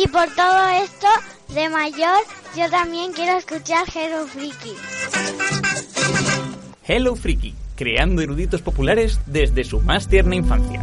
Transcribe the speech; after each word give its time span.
Y 0.00 0.06
por 0.06 0.26
todo 0.36 0.68
esto, 0.84 1.08
de 1.48 1.68
mayor, 1.68 2.18
yo 2.56 2.70
también 2.70 3.12
quiero 3.12 3.36
escuchar 3.36 3.84
Hello 3.92 4.28
Freaky. 4.28 4.76
Hello 6.86 7.16
Freaky, 7.16 7.52
creando 7.74 8.22
eruditos 8.22 8.62
populares 8.62 9.20
desde 9.26 9.64
su 9.64 9.80
más 9.80 10.06
tierna 10.06 10.36
infancia. 10.36 10.80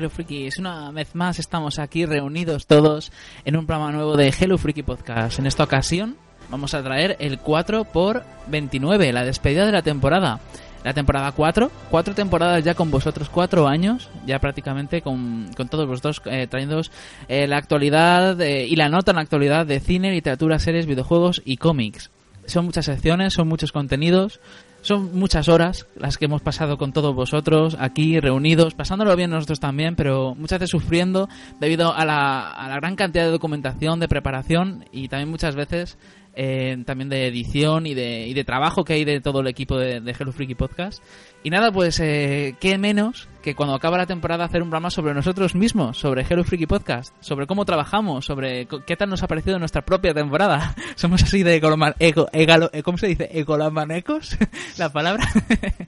Hello 0.00 0.08
Freaky, 0.08 0.48
una 0.58 0.90
vez 0.92 1.14
más 1.14 1.38
estamos 1.38 1.78
aquí 1.78 2.06
reunidos 2.06 2.66
todos 2.66 3.12
en 3.44 3.54
un 3.54 3.66
programa 3.66 3.92
nuevo 3.92 4.16
de 4.16 4.32
Hello 4.32 4.56
Freaky 4.56 4.82
Podcast. 4.82 5.38
En 5.38 5.46
esta 5.46 5.64
ocasión 5.64 6.16
vamos 6.48 6.72
a 6.72 6.82
traer 6.82 7.18
el 7.20 7.38
4 7.38 7.84
por 7.84 8.24
29, 8.46 9.12
la 9.12 9.26
despedida 9.26 9.66
de 9.66 9.72
la 9.72 9.82
temporada. 9.82 10.40
La 10.84 10.94
temporada 10.94 11.32
4, 11.32 11.70
cuatro 11.90 12.14
temporadas 12.14 12.64
ya 12.64 12.72
con 12.72 12.90
vosotros, 12.90 13.28
cuatro 13.28 13.68
años, 13.68 14.08
ya 14.24 14.38
prácticamente 14.38 15.02
con, 15.02 15.50
con 15.54 15.68
todos 15.68 15.86
vosotros 15.86 16.22
eh, 16.24 16.46
trayendo 16.46 16.80
eh, 17.28 17.46
la 17.46 17.58
actualidad 17.58 18.40
eh, 18.40 18.66
y 18.66 18.76
la 18.76 18.88
nota 18.88 19.10
en 19.10 19.16
la 19.16 19.22
actualidad 19.22 19.66
de 19.66 19.80
cine, 19.80 20.12
literatura, 20.12 20.58
series, 20.58 20.86
videojuegos 20.86 21.42
y 21.44 21.58
cómics. 21.58 22.10
Son 22.46 22.64
muchas 22.64 22.86
secciones, 22.86 23.34
son 23.34 23.48
muchos 23.48 23.70
contenidos, 23.70 24.40
son 24.82 25.18
muchas 25.18 25.48
horas 25.48 25.86
las 25.96 26.18
que 26.18 26.26
hemos 26.26 26.42
pasado 26.42 26.78
con 26.78 26.92
todos 26.92 27.14
vosotros 27.14 27.76
aquí 27.78 28.20
reunidos, 28.20 28.74
pasándolo 28.74 29.14
bien 29.16 29.30
nosotros 29.30 29.60
también, 29.60 29.96
pero 29.96 30.34
muchas 30.34 30.58
veces 30.58 30.70
sufriendo 30.70 31.28
debido 31.58 31.94
a 31.94 32.04
la, 32.04 32.50
a 32.50 32.68
la 32.68 32.76
gran 32.76 32.96
cantidad 32.96 33.24
de 33.24 33.30
documentación, 33.30 34.00
de 34.00 34.08
preparación 34.08 34.84
y 34.92 35.08
también 35.08 35.30
muchas 35.30 35.56
veces 35.56 35.98
eh, 36.34 36.76
también 36.86 37.08
de 37.08 37.26
edición 37.26 37.86
y 37.86 37.94
de, 37.94 38.26
y 38.28 38.34
de 38.34 38.44
trabajo 38.44 38.84
que 38.84 38.94
hay 38.94 39.04
de 39.04 39.20
todo 39.20 39.40
el 39.40 39.48
equipo 39.48 39.76
de, 39.78 40.00
de 40.00 40.14
Hello 40.18 40.32
Freaky 40.32 40.54
Podcast. 40.54 41.02
Y 41.42 41.50
nada, 41.50 41.72
pues 41.72 41.98
eh, 42.00 42.54
qué 42.60 42.78
menos 42.78 43.28
que 43.42 43.54
cuando 43.54 43.74
acaba 43.74 43.96
la 43.96 44.06
temporada 44.06 44.44
hacer 44.44 44.62
un 44.62 44.68
programa 44.68 44.90
sobre 44.90 45.14
nosotros 45.14 45.54
mismos, 45.54 45.96
sobre 45.98 46.26
Hello 46.28 46.44
Freaky 46.44 46.66
Podcast, 46.66 47.14
sobre 47.20 47.46
cómo 47.46 47.64
trabajamos, 47.64 48.26
sobre 48.26 48.66
qué 48.86 48.96
tal 48.96 49.08
nos 49.10 49.22
ha 49.22 49.28
parecido 49.28 49.58
nuestra 49.58 49.82
propia 49.82 50.12
temporada. 50.12 50.74
Somos 50.96 51.22
así 51.22 51.42
de 51.42 51.60
egoloman- 51.60 51.94
ego- 51.98 52.28
egalo- 52.32 52.70
eh, 52.72 52.82
¿cómo 52.82 52.98
se 52.98 53.06
dice? 53.08 53.28
Egolomanecos, 53.32 54.36
la 54.78 54.90
palabra. 54.90 55.26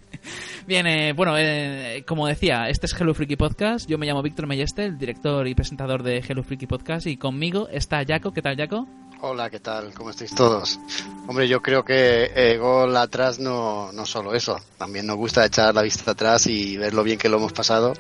Bien, 0.67 0.87
eh, 0.87 1.13
bueno, 1.13 1.35
eh, 1.37 2.05
como 2.07 2.27
decía, 2.27 2.69
este 2.69 2.87
es 2.87 2.99
Hello 2.99 3.13
Freaky 3.13 3.37
Podcast. 3.37 3.89
Yo 3.89 3.99
me 3.99 4.07
llamo 4.07 4.23
Víctor 4.23 4.47
Melleste, 4.47 4.85
el 4.85 4.97
director 4.97 5.47
y 5.49 5.55
presentador 5.55 6.03
de 6.03 6.19
Hello 6.27 6.43
Freaky 6.45 6.67
Podcast, 6.67 7.07
y 7.07 7.17
conmigo 7.17 7.69
está 7.71 8.05
Jaco. 8.07 8.33
¿Qué 8.33 8.41
tal, 8.43 8.57
Jaco? 8.57 8.87
Hola, 9.25 9.51
¿qué 9.51 9.61
tal? 9.61 9.95
¿Cómo 9.95 10.11
estáis 10.11 10.35
todos? 10.35 10.81
Hombre, 11.29 11.47
yo 11.47 11.63
creo 11.63 11.85
que 11.85 12.33
eh, 12.35 12.59
gol 12.59 12.97
atrás 12.97 13.39
no, 13.39 13.93
no 13.93 14.05
solo 14.05 14.35
eso, 14.35 14.59
también 14.77 15.07
nos 15.07 15.17
gusta 15.17 15.47
echar 15.47 15.73
la 15.73 15.83
vista 15.83 16.11
atrás 16.11 16.49
y 16.49 16.77
ver 16.77 16.93
lo 16.93 17.05
bien 17.05 17.19
que 17.19 17.29
lo 17.29 17.37
hemos 17.37 17.53
pasado, 17.53 17.93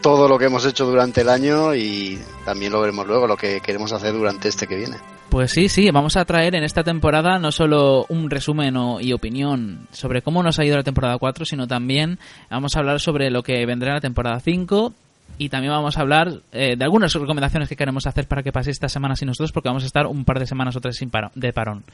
todo 0.00 0.28
lo 0.28 0.38
que 0.38 0.46
hemos 0.46 0.64
hecho 0.64 0.86
durante 0.86 1.20
el 1.20 1.28
año 1.28 1.74
y 1.74 2.18
también 2.46 2.72
lo 2.72 2.80
veremos 2.80 3.06
luego, 3.06 3.26
lo 3.26 3.36
que 3.36 3.60
queremos 3.60 3.92
hacer 3.92 4.14
durante 4.14 4.48
este 4.48 4.66
que 4.66 4.76
viene. 4.76 4.96
Pues 5.28 5.50
sí, 5.50 5.68
sí, 5.68 5.90
vamos 5.90 6.16
a 6.16 6.24
traer 6.24 6.54
en 6.54 6.64
esta 6.64 6.82
temporada 6.82 7.38
no 7.38 7.52
solo 7.52 8.06
un 8.08 8.30
resumen 8.30 8.74
y 9.02 9.12
opinión 9.12 9.88
sobre 9.92 10.22
cómo 10.22 10.42
nos 10.42 10.58
ha 10.58 10.64
ido 10.64 10.78
la 10.78 10.84
temporada 10.84 11.18
4, 11.18 11.44
sino 11.44 11.68
también 11.68 12.18
vamos 12.48 12.76
a 12.76 12.78
hablar 12.78 12.98
sobre 12.98 13.30
lo 13.30 13.42
que 13.42 13.66
vendrá 13.66 13.88
en 13.90 13.94
la 13.96 14.00
temporada 14.00 14.40
5 14.40 14.94
y 15.38 15.48
también 15.48 15.72
vamos 15.72 15.96
a 15.98 16.00
hablar 16.02 16.32
eh, 16.52 16.76
de 16.76 16.84
algunas 16.84 17.12
recomendaciones 17.12 17.68
que 17.68 17.76
queremos 17.76 18.06
hacer 18.06 18.26
para 18.28 18.42
que 18.42 18.52
paséis 18.52 18.76
esta 18.76 18.88
semana 18.88 19.16
sin 19.16 19.26
nosotros 19.28 19.52
porque 19.52 19.68
vamos 19.68 19.82
a 19.82 19.86
estar 19.86 20.06
un 20.06 20.24
par 20.24 20.38
de 20.38 20.46
semanas 20.46 20.76
o 20.76 20.80
tres 20.80 20.96
sin 20.96 21.10
paro- 21.10 21.30
de 21.34 21.52
parón. 21.52 21.84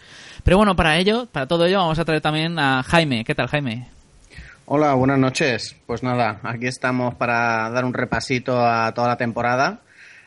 Pero 0.44 0.56
bueno, 0.58 0.76
para 0.76 0.96
ello, 0.98 1.26
para 1.32 1.46
todo 1.46 1.64
ello 1.66 1.78
vamos 1.78 1.98
a 1.98 2.04
traer 2.04 2.20
también 2.20 2.58
a 2.58 2.82
Jaime. 2.82 3.24
¿Qué 3.24 3.34
tal, 3.34 3.48
Jaime? 3.48 3.88
Hola, 4.66 4.92
buenas 4.94 5.18
noches. 5.18 5.76
Pues 5.86 6.02
nada, 6.02 6.40
aquí 6.42 6.66
estamos 6.66 7.14
para 7.14 7.70
dar 7.70 7.84
un 7.84 7.94
repasito 7.94 8.60
a 8.64 8.92
toda 8.92 9.08
la 9.08 9.16
temporada. 9.16 9.80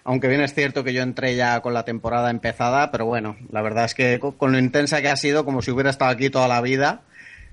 Aunque 0.03 0.27
bien 0.27 0.41
es 0.41 0.55
cierto 0.55 0.83
que 0.83 0.93
yo 0.93 1.03
entré 1.03 1.35
ya 1.35 1.59
con 1.59 1.75
la 1.75 1.85
temporada 1.85 2.31
empezada, 2.31 2.89
pero 2.91 3.05
bueno, 3.05 3.35
la 3.51 3.61
verdad 3.61 3.85
es 3.85 3.93
que 3.93 4.17
co- 4.19 4.31
con 4.31 4.51
lo 4.51 4.57
intensa 4.57 4.99
que 4.99 5.09
ha 5.09 5.15
sido, 5.15 5.45
como 5.45 5.61
si 5.61 5.69
hubiera 5.69 5.91
estado 5.91 6.09
aquí 6.09 6.31
toda 6.31 6.47
la 6.47 6.59
vida, 6.61 7.01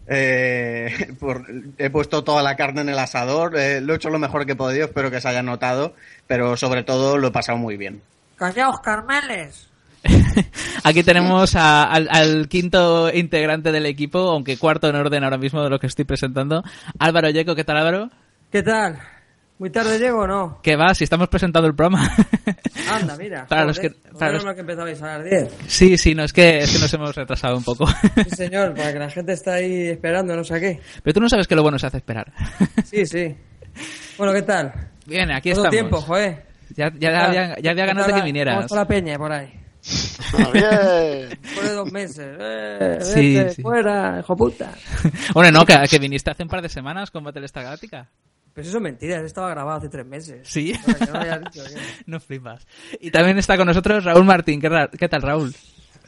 eh, 0.08 1.14
por- 1.20 1.46
he 1.78 1.90
puesto 1.90 2.24
toda 2.24 2.42
la 2.42 2.56
carne 2.56 2.80
en 2.80 2.88
el 2.88 2.98
asador, 2.98 3.56
eh, 3.56 3.80
lo 3.80 3.92
he 3.92 3.96
hecho 3.96 4.10
lo 4.10 4.18
mejor 4.18 4.46
que 4.46 4.52
he 4.52 4.56
podido, 4.56 4.86
espero 4.86 5.10
que 5.10 5.20
se 5.20 5.28
haya 5.28 5.42
notado, 5.42 5.94
pero 6.26 6.56
sobre 6.56 6.82
todo 6.82 7.18
lo 7.18 7.28
he 7.28 7.30
pasado 7.32 7.58
muy 7.58 7.76
bien. 7.76 8.00
Callaos, 8.36 8.80
Carmeles. 8.80 9.68
Aquí 10.84 11.02
tenemos 11.02 11.56
a- 11.56 11.84
al, 11.84 12.08
al 12.10 12.48
quinto 12.48 13.10
integrante 13.12 13.72
del 13.72 13.86
equipo, 13.86 14.18
aunque 14.30 14.56
cuarto 14.56 14.88
en 14.88 14.96
orden 14.96 15.24
ahora 15.24 15.38
mismo 15.38 15.62
de 15.62 15.70
lo 15.70 15.78
que 15.80 15.88
estoy 15.88 16.04
presentando, 16.04 16.62
Álvaro 16.98 17.30
Yeco. 17.30 17.54
¿Qué 17.54 17.64
tal, 17.64 17.78
Álvaro? 17.78 18.10
¿Qué 18.52 18.62
tal? 18.62 18.98
¿Muy 19.58 19.70
tarde 19.70 19.98
llego 19.98 20.20
o 20.20 20.26
no? 20.26 20.60
¿Qué 20.62 20.76
va? 20.76 20.94
Si 20.94 21.02
estamos 21.04 21.28
presentando 21.28 21.66
el 21.68 21.74
programa. 21.74 22.08
Anda, 22.92 23.16
mira. 23.16 23.44
Para 23.46 23.64
los 23.64 23.76
joder, 23.76 23.92
que- 23.92 23.98
menos 24.04 24.18
para 24.18 24.32
los- 24.32 24.44
que 24.54 24.60
empezabais 24.60 25.02
a 25.02 25.18
las 25.18 25.24
10. 25.24 25.54
Sí, 25.66 25.98
sí, 25.98 26.14
no, 26.14 26.22
es 26.22 26.32
que, 26.32 26.58
es 26.58 26.72
que 26.72 26.78
nos 26.78 26.92
hemos 26.94 27.14
retrasado 27.16 27.56
un 27.56 27.64
poco. 27.64 27.86
Sí, 27.88 28.30
señor, 28.36 28.74
para 28.74 28.92
que 28.92 28.98
la 29.00 29.10
gente 29.10 29.32
está 29.32 29.54
ahí 29.54 29.88
esperando, 29.88 30.36
no 30.36 30.44
sé 30.44 30.60
qué. 30.60 30.80
Pero 31.02 31.14
tú 31.14 31.20
no 31.20 31.28
sabes 31.28 31.48
que 31.48 31.56
lo 31.56 31.62
bueno 31.62 31.78
se 31.78 31.86
hace 31.88 31.96
esperar. 31.96 32.32
Sí, 32.84 33.04
sí. 33.04 33.36
Bueno, 34.16 34.32
¿qué 34.32 34.42
tal? 34.42 34.72
Bien, 35.06 35.30
aquí 35.32 35.50
Todo 35.50 35.62
estamos. 35.66 35.70
tiempo, 35.70 36.00
joder. 36.02 36.46
Ya, 36.76 36.92
ya, 36.98 37.24
había, 37.26 37.58
ya 37.60 37.70
había 37.72 37.86
ganas 37.86 38.06
de 38.06 38.12
que 38.14 38.22
vinieras. 38.22 38.54
Vamos 38.56 38.70
la 38.72 38.86
peña 38.86 39.16
por 39.18 39.32
ahí. 39.32 39.52
Ah, 40.34 40.50
bien. 40.52 41.28
Después 41.42 41.68
de 41.68 41.72
dos 41.74 41.92
meses. 41.92 42.36
Eh, 42.38 42.98
Sí, 43.00 43.34
vete, 43.36 43.50
sí. 43.54 43.62
fuera, 43.62 44.18
hijo 44.20 44.36
puta. 44.36 44.70
Bueno, 45.34 45.50
no, 45.60 45.66
que, 45.66 45.74
que 45.90 45.98
viniste 45.98 46.30
hace 46.30 46.42
un 46.44 46.48
par 46.48 46.62
de 46.62 46.68
semanas 46.68 47.10
con 47.10 47.24
Battlestar 47.24 47.64
Galáctica. 47.64 48.08
Pues 48.58 48.66
eso 48.66 48.78
es 48.78 48.82
mentira, 48.82 49.18
eso 49.18 49.26
estaba 49.26 49.50
grabado 49.50 49.78
hace 49.78 49.88
tres 49.88 50.04
meses. 50.04 50.40
Sí. 50.42 50.72
O 50.72 50.84
sea, 50.84 50.94
que 50.96 51.06
no 51.12 51.24
lo 51.24 51.38
dicho 51.38 51.62
no 52.06 52.18
flipas. 52.18 52.66
Y 53.00 53.12
también 53.12 53.38
está 53.38 53.56
con 53.56 53.68
nosotros 53.68 54.02
Raúl 54.02 54.24
Martín. 54.24 54.60
¿Qué, 54.60 54.68
ra- 54.68 54.90
qué 54.90 55.08
tal, 55.08 55.22
Raúl? 55.22 55.54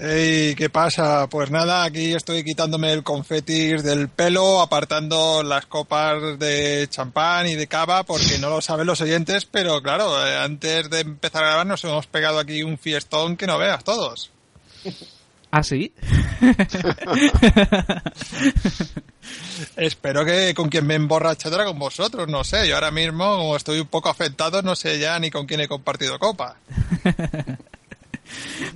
Ey, 0.01 0.57
¿qué 0.57 0.69
pasa? 0.69 1.29
Pues 1.29 1.53
nada, 1.53 1.85
aquí 1.85 2.13
estoy 2.13 2.43
quitándome 2.43 2.93
el 2.93 3.05
confetis 3.05 3.85
del 3.85 4.09
pelo, 4.09 4.61
apartando 4.63 5.45
las 5.45 5.67
copas 5.67 6.41
de 6.41 6.89
champán 6.91 7.47
y 7.47 7.55
de 7.55 7.69
cava, 7.69 8.03
porque 8.03 8.39
no 8.41 8.51
lo 8.51 8.61
saben 8.61 8.89
los 8.89 9.01
oyentes, 9.01 9.45
pero 9.45 9.81
claro, 9.81 10.27
eh, 10.27 10.37
antes 10.39 10.91
de 10.91 11.03
empezar 11.03 11.45
a 11.45 11.49
grabar 11.51 11.67
nos 11.69 11.85
hemos 11.85 12.09
pegado 12.09 12.41
aquí 12.41 12.65
un 12.65 12.79
fiestón 12.79 13.37
que 13.37 13.47
no 13.47 13.59
veas 13.59 13.85
todos. 13.85 14.33
¿Ah, 15.53 15.63
sí? 15.63 15.95
Espero 19.77 20.25
que 20.25 20.55
con 20.55 20.69
quien 20.69 20.87
me 20.87 20.95
emborrachara 20.95 21.65
con 21.65 21.79
vosotros, 21.79 22.29
no 22.29 22.45
sé, 22.45 22.69
yo 22.69 22.75
ahora 22.75 22.91
mismo, 22.91 23.37
como 23.37 23.57
estoy 23.57 23.81
un 23.81 23.87
poco 23.87 24.09
afectado, 24.09 24.63
no 24.63 24.75
sé 24.75 24.99
ya 24.99 25.19
ni 25.19 25.31
con 25.31 25.47
quién 25.47 25.61
he 25.61 25.69
compartido 25.69 26.19
copa. 26.19 26.57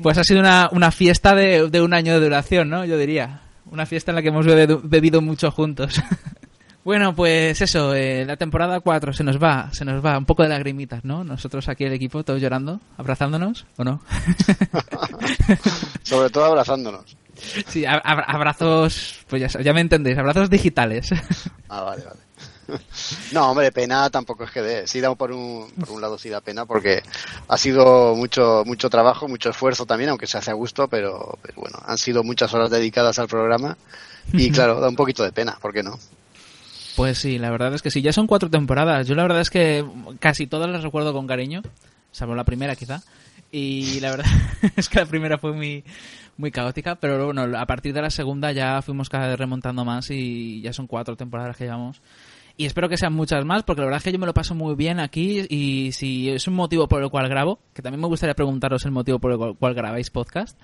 Pues 0.03 0.19
ha 0.19 0.25
sido 0.25 0.41
una, 0.41 0.69
una 0.73 0.91
fiesta 0.91 1.35
de, 1.35 1.69
de 1.71 1.81
un 1.81 1.95
año 1.95 2.15
de 2.15 2.21
duración, 2.21 2.69
¿no? 2.69 2.85
Yo 2.85 2.99
diría. 2.99 3.43
Una 3.71 3.87
fiesta 3.87 4.11
en 4.11 4.17
la 4.17 4.23
que 4.23 4.29
hemos 4.29 4.47
bebido, 4.47 4.81
bebido 4.83 5.21
mucho 5.21 5.51
juntos. 5.51 6.03
Bueno, 6.85 7.15
pues 7.15 7.63
eso, 7.63 7.95
eh, 7.95 8.27
la 8.27 8.37
temporada 8.37 8.79
4 8.79 9.15
se 9.15 9.25
nos 9.25 9.43
va, 9.43 9.71
se 9.73 9.87
nos 9.87 10.05
va, 10.05 10.19
un 10.19 10.27
poco 10.27 10.43
de 10.43 10.51
lagrimitas, 10.51 11.03
¿no? 11.03 11.25
Nosotros 11.25 11.67
aquí 11.71 11.85
el 11.85 11.95
equipo, 11.95 12.23
todos 12.25 12.43
llorando, 12.43 12.79
abrazándonos, 12.99 13.65
¿o 13.79 13.85
no? 13.85 14.03
Sobre 16.03 16.29
todo 16.29 16.45
abrazándonos. 16.45 17.17
Sí, 17.69 17.85
abrazos, 17.87 19.25
pues 19.29 19.53
ya, 19.53 19.61
ya 19.61 19.73
me 19.73 19.81
entendéis, 19.81 20.19
abrazos 20.19 20.51
digitales. 20.51 21.11
Ah, 21.67 21.83
vale, 21.83 22.05
vale. 22.05 22.21
No, 23.33 23.51
hombre, 23.51 23.73
pena 23.73 24.09
tampoco 24.11 24.45
es 24.45 24.51
que 24.53 24.63
dé. 24.63 24.87
Sí 24.87 25.01
da 25.01 25.13
por 25.15 25.33
un, 25.33 25.71
por 25.73 25.91
un 25.91 26.01
lado 26.01 26.19
sí 26.19 26.29
da 26.29 26.41
pena 26.41 26.67
porque 26.67 27.03
ha 27.49 27.59
sido 27.59 28.15
mucho 28.15 28.63
mucho 28.65 28.89
trabajo, 28.89 29.27
mucho 29.27 29.51
esfuerzo 29.51 29.85
también, 29.85 30.11
aunque 30.11 30.29
se 30.29 30.39
hace 30.39 30.53
a 30.53 30.55
gusto, 30.55 30.87
pero, 30.87 31.37
pero 31.43 31.55
bueno, 31.61 31.79
han 31.85 31.99
sido 31.99 32.23
muchas 32.23 32.55
horas 32.55 32.71
dedicadas 32.71 33.19
al 33.19 33.27
programa 33.27 33.77
y 34.33 34.51
claro, 34.51 34.81
da 34.81 34.89
un 34.89 34.95
poquito 34.95 35.25
de 35.25 35.33
pena, 35.33 35.59
¿por 35.61 35.73
qué 35.73 35.83
no? 35.83 35.99
Pues 36.97 37.19
sí, 37.19 37.39
la 37.39 37.51
verdad 37.51 37.75
es 37.75 37.83
que 37.83 37.91
sí, 37.91 38.03
ya 38.03 38.13
son 38.13 38.27
cuatro 38.27 38.49
temporadas. 38.49 39.07
Yo 39.07 39.15
la 39.15 39.23
verdad 39.23 39.41
es 39.41 39.51
que 39.51 39.85
casi 40.21 40.47
todas 40.47 40.71
las 40.71 40.83
recuerdo 40.83 41.13
con 41.13 41.27
cariño, 41.27 41.63
salvo 42.13 42.35
la 42.35 42.45
primera 42.45 42.77
quizá. 42.77 43.03
Y 43.51 44.01
la 44.01 44.11
verdad 44.11 44.27
es 44.77 44.89
que 44.89 45.01
la 45.01 45.07
primera 45.07 45.39
fue 45.39 45.53
muy, 45.53 45.85
muy 46.37 46.51
caótica, 46.51 46.97
pero 46.97 47.27
bueno, 47.27 47.43
a 47.59 47.67
partir 47.67 47.93
de 47.93 48.03
la 48.03 48.11
segunda 48.11 48.53
ya 48.53 48.81
fuimos 48.83 49.09
cada 49.09 49.29
vez 49.29 49.39
remontando 49.39 49.85
más 49.85 50.11
y 50.11 50.61
ya 50.63 50.73
son 50.73 50.87
cuatro 50.87 51.17
temporadas 51.17 51.57
que 51.57 51.65
llevamos. 51.65 52.01
Y 52.57 52.67
espero 52.67 52.89
que 52.89 52.97
sean 52.97 53.13
muchas 53.13 53.45
más, 53.45 53.65
porque 53.65 53.81
la 53.81 53.87
verdad 53.87 53.99
es 53.99 54.05
que 54.05 54.13
yo 54.13 54.19
me 54.19 54.27
lo 54.27 54.35
paso 54.35 54.55
muy 54.55 54.77
bien 54.77 55.01
aquí 55.01 55.45
y 55.49 55.91
si 55.93 56.31
es 56.31 56.47
un 56.47 56.55
motivo 56.55 56.87
por 56.87 57.03
el 57.03 57.11
cual 57.11 57.29
grabo, 57.29 57.59
que 57.73 57.83
también 57.83 58.01
me 58.01 58.07
gustaría 58.07 58.35
preguntaros 58.35 58.85
el 58.85 58.93
motivo 58.93 59.19
por 59.19 59.33
el 59.33 59.57
cual- 59.57 59.75
grabáis 59.75 60.11
podcast, 60.11 60.57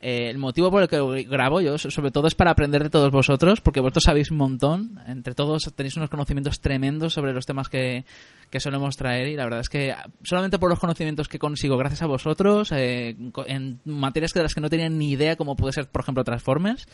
eh, 0.00 0.28
el 0.28 0.36
motivo 0.38 0.70
por 0.70 0.82
el 0.82 0.88
que 0.88 1.22
grabo 1.24 1.62
yo, 1.62 1.78
so- 1.78 1.90
sobre 1.90 2.10
todo, 2.10 2.28
es 2.28 2.34
para 2.34 2.50
aprender 2.50 2.82
de 2.82 2.90
todos 2.90 3.10
vosotros, 3.10 3.62
porque 3.62 3.80
vosotros 3.80 4.04
sabéis 4.04 4.30
un 4.30 4.36
montón. 4.36 5.00
Entre 5.06 5.34
todos 5.34 5.72
tenéis 5.74 5.96
unos 5.96 6.10
conocimientos 6.10 6.60
tremendos 6.60 7.14
sobre 7.14 7.32
los 7.32 7.46
temas 7.46 7.68
que, 7.70 8.04
que 8.50 8.60
solemos 8.60 8.96
traer. 8.96 9.28
Y 9.28 9.36
la 9.36 9.44
verdad 9.44 9.60
es 9.60 9.68
que 9.68 9.94
solamente 10.22 10.58
por 10.58 10.70
los 10.70 10.78
conocimientos 10.78 11.28
que 11.28 11.38
consigo 11.38 11.76
gracias 11.76 12.02
a 12.02 12.06
vosotros, 12.06 12.72
eh, 12.72 13.16
en 13.46 13.80
materias 13.84 14.32
de 14.32 14.42
las 14.42 14.54
que 14.54 14.60
no 14.60 14.70
tenía 14.70 14.88
ni 14.88 15.10
idea, 15.10 15.36
como 15.36 15.56
puede 15.56 15.72
ser, 15.72 15.86
por 15.88 16.02
ejemplo, 16.02 16.24
Transformers 16.24 16.86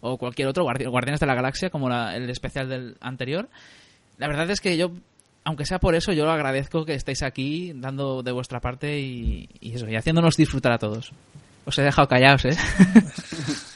o 0.00 0.16
cualquier 0.18 0.48
otro, 0.48 0.64
Guardi- 0.64 0.88
Guardianes 0.88 1.20
de 1.20 1.26
la 1.26 1.34
Galaxia, 1.34 1.70
como 1.70 1.88
la- 1.88 2.16
el 2.16 2.28
especial 2.30 2.68
del 2.68 2.96
anterior. 3.00 3.48
La 4.18 4.28
verdad 4.28 4.50
es 4.50 4.60
que 4.60 4.76
yo, 4.76 4.92
aunque 5.44 5.64
sea 5.66 5.78
por 5.80 5.94
eso, 5.94 6.12
yo 6.12 6.24
lo 6.24 6.30
agradezco 6.32 6.84
que 6.84 6.94
estéis 6.94 7.22
aquí 7.22 7.72
dando 7.74 8.22
de 8.22 8.32
vuestra 8.32 8.60
parte 8.60 9.00
y, 9.00 9.48
y 9.60 9.72
eso, 9.74 9.88
y 9.88 9.96
haciéndonos 9.96 10.36
disfrutar 10.36 10.72
a 10.72 10.78
todos. 10.78 11.12
Os 11.64 11.78
he 11.78 11.82
dejado 11.82 12.08
callados, 12.08 12.44
¿eh? 12.46 12.56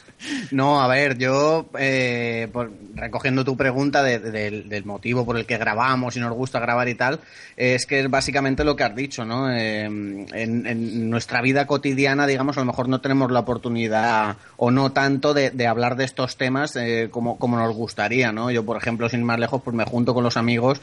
No, 0.50 0.81
a 0.81 0.88
ver, 0.88 1.19
yo, 1.19 1.69
eh, 1.79 2.49
recogiendo 2.94 3.44
tu 3.44 3.56
pregunta 3.56 4.03
de- 4.03 4.19
de- 4.19 4.31
del, 4.31 4.69
del 4.69 4.85
motivo 4.85 5.25
por 5.25 5.37
el 5.37 5.47
que 5.47 5.59
grabamos 5.59 6.17
y 6.17 6.21
nos 6.21 6.32
gusta 6.32 6.61
grabar 6.61 6.88
y 6.88 6.94
tal, 6.94 7.21
es 7.56 7.87
que 7.87 8.00
es 8.00 8.11
básicamente 8.11 8.65
lo 8.65 8.76
que 8.76 8.85
has 8.85 8.94
dicho, 8.94 9.25
¿no? 9.25 9.50
Eh, 9.53 9.85
en, 9.85 10.67
en 10.67 11.11
nuestra 11.11 11.41
vida 11.43 11.67
cotidiana, 11.67 12.26
digamos, 12.26 12.56
a 12.56 12.61
lo 12.61 12.67
mejor 12.67 12.88
no 12.88 13.00
tenemos 13.00 13.31
la 13.31 13.41
oportunidad 13.41 14.37
o 14.56 14.71
no 14.71 14.93
tanto 14.93 15.35
de, 15.35 15.50
de 15.50 15.67
hablar 15.67 15.97
de 15.97 16.05
estos 16.05 16.37
temas 16.37 16.75
eh, 16.76 17.09
como, 17.11 17.38
como 17.38 17.56
nos 17.59 17.75
gustaría, 17.75 18.32
¿no? 18.32 18.50
Yo, 18.50 18.65
por 18.65 18.76
ejemplo, 18.76 19.09
sin 19.09 19.21
ir 19.21 19.26
más 19.26 19.38
lejos, 19.38 19.62
pues 19.62 19.76
me 19.76 19.85
junto 19.85 20.15
con 20.15 20.25
los 20.25 20.37
amigos 20.37 20.81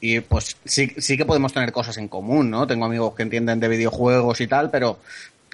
y 0.00 0.20
pues 0.20 0.56
sí, 0.64 0.92
sí 0.98 1.16
que 1.16 1.24
podemos 1.26 1.52
tener 1.52 1.72
cosas 1.72 1.96
en 1.98 2.06
común, 2.08 2.50
¿no? 2.50 2.66
Tengo 2.66 2.84
amigos 2.86 3.14
que 3.14 3.22
entienden 3.24 3.58
de 3.60 3.68
videojuegos 3.68 4.40
y 4.40 4.46
tal, 4.46 4.70
pero 4.70 4.98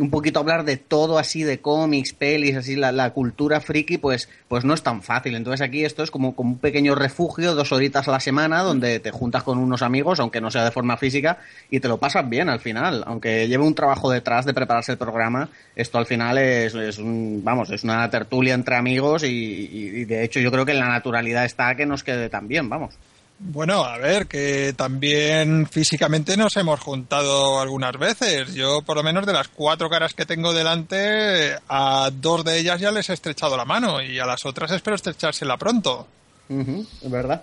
un 0.00 0.10
poquito 0.10 0.40
hablar 0.40 0.64
de 0.64 0.76
todo 0.76 1.18
así, 1.18 1.42
de 1.44 1.60
cómics, 1.60 2.12
pelis, 2.14 2.56
así, 2.56 2.74
la, 2.74 2.90
la 2.92 3.10
cultura 3.10 3.60
friki, 3.60 3.98
pues, 3.98 4.28
pues 4.48 4.64
no 4.64 4.74
es 4.74 4.82
tan 4.82 5.02
fácil. 5.02 5.34
Entonces 5.36 5.60
aquí 5.60 5.84
esto 5.84 6.02
es 6.02 6.10
como, 6.10 6.34
como 6.34 6.50
un 6.52 6.58
pequeño 6.58 6.94
refugio, 6.94 7.54
dos 7.54 7.70
horitas 7.72 8.08
a 8.08 8.10
la 8.10 8.20
semana, 8.20 8.62
donde 8.62 8.98
te 9.00 9.10
juntas 9.12 9.42
con 9.44 9.58
unos 9.58 9.82
amigos, 9.82 10.18
aunque 10.20 10.40
no 10.40 10.50
sea 10.50 10.64
de 10.64 10.70
forma 10.72 10.96
física, 10.96 11.38
y 11.70 11.80
te 11.80 11.88
lo 11.88 11.98
pasas 11.98 12.28
bien 12.28 12.48
al 12.48 12.60
final. 12.60 13.04
Aunque 13.06 13.46
lleve 13.46 13.64
un 13.64 13.74
trabajo 13.74 14.10
detrás 14.10 14.44
de 14.46 14.54
prepararse 14.54 14.92
el 14.92 14.98
programa, 14.98 15.48
esto 15.76 15.98
al 15.98 16.06
final 16.06 16.38
es, 16.38 16.74
es 16.74 16.98
un, 16.98 17.42
vamos, 17.44 17.70
es 17.70 17.84
una 17.84 18.10
tertulia 18.10 18.54
entre 18.54 18.76
amigos 18.76 19.22
y, 19.22 19.28
y- 19.28 20.00
y 20.00 20.04
de 20.06 20.24
hecho 20.24 20.40
yo 20.40 20.50
creo 20.50 20.64
que 20.66 20.74
la 20.74 20.88
naturalidad 20.88 21.44
está 21.44 21.74
que 21.76 21.86
nos 21.86 22.02
quede 22.02 22.28
tan 22.28 22.48
bien, 22.48 22.68
vamos. 22.68 22.94
Bueno, 23.38 23.84
a 23.84 23.98
ver, 23.98 24.26
que 24.26 24.74
también 24.76 25.66
físicamente 25.66 26.36
nos 26.36 26.56
hemos 26.56 26.80
juntado 26.80 27.60
algunas 27.60 27.98
veces. 27.98 28.54
Yo, 28.54 28.82
por 28.82 28.96
lo 28.96 29.02
menos 29.02 29.26
de 29.26 29.32
las 29.32 29.48
cuatro 29.48 29.90
caras 29.90 30.14
que 30.14 30.24
tengo 30.24 30.52
delante, 30.52 31.56
a 31.68 32.10
dos 32.12 32.44
de 32.44 32.58
ellas 32.58 32.80
ya 32.80 32.92
les 32.92 33.10
he 33.10 33.12
estrechado 33.12 33.56
la 33.56 33.64
mano 33.64 34.00
y 34.00 34.18
a 34.18 34.26
las 34.26 34.46
otras 34.46 34.70
espero 34.70 34.96
estrechársela 34.96 35.56
pronto. 35.56 36.06
Es 36.48 37.10
verdad. 37.10 37.42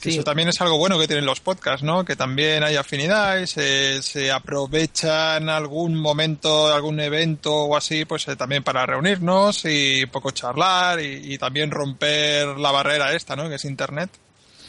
Que 0.00 0.08
Eso 0.08 0.24
también 0.24 0.48
es 0.48 0.60
algo 0.60 0.78
bueno 0.78 0.98
que 0.98 1.06
tienen 1.06 1.24
los 1.24 1.38
podcasts, 1.38 1.84
¿no? 1.84 2.04
Que 2.04 2.16
también 2.16 2.64
hay 2.64 2.74
afinidad 2.74 3.38
y 3.38 3.46
se, 3.46 4.02
se 4.02 4.32
aprovecha 4.32 5.36
en 5.36 5.48
algún 5.48 5.94
momento, 5.94 6.74
algún 6.74 6.98
evento 6.98 7.54
o 7.54 7.76
así, 7.76 8.04
pues 8.04 8.26
eh, 8.26 8.34
también 8.34 8.64
para 8.64 8.84
reunirnos 8.84 9.64
y 9.64 10.02
un 10.02 10.10
poco 10.10 10.32
charlar 10.32 11.00
y, 11.00 11.34
y 11.34 11.38
también 11.38 11.70
romper 11.70 12.48
la 12.58 12.72
barrera 12.72 13.12
esta, 13.12 13.36
¿no? 13.36 13.48
Que 13.48 13.54
es 13.54 13.64
Internet. 13.64 14.10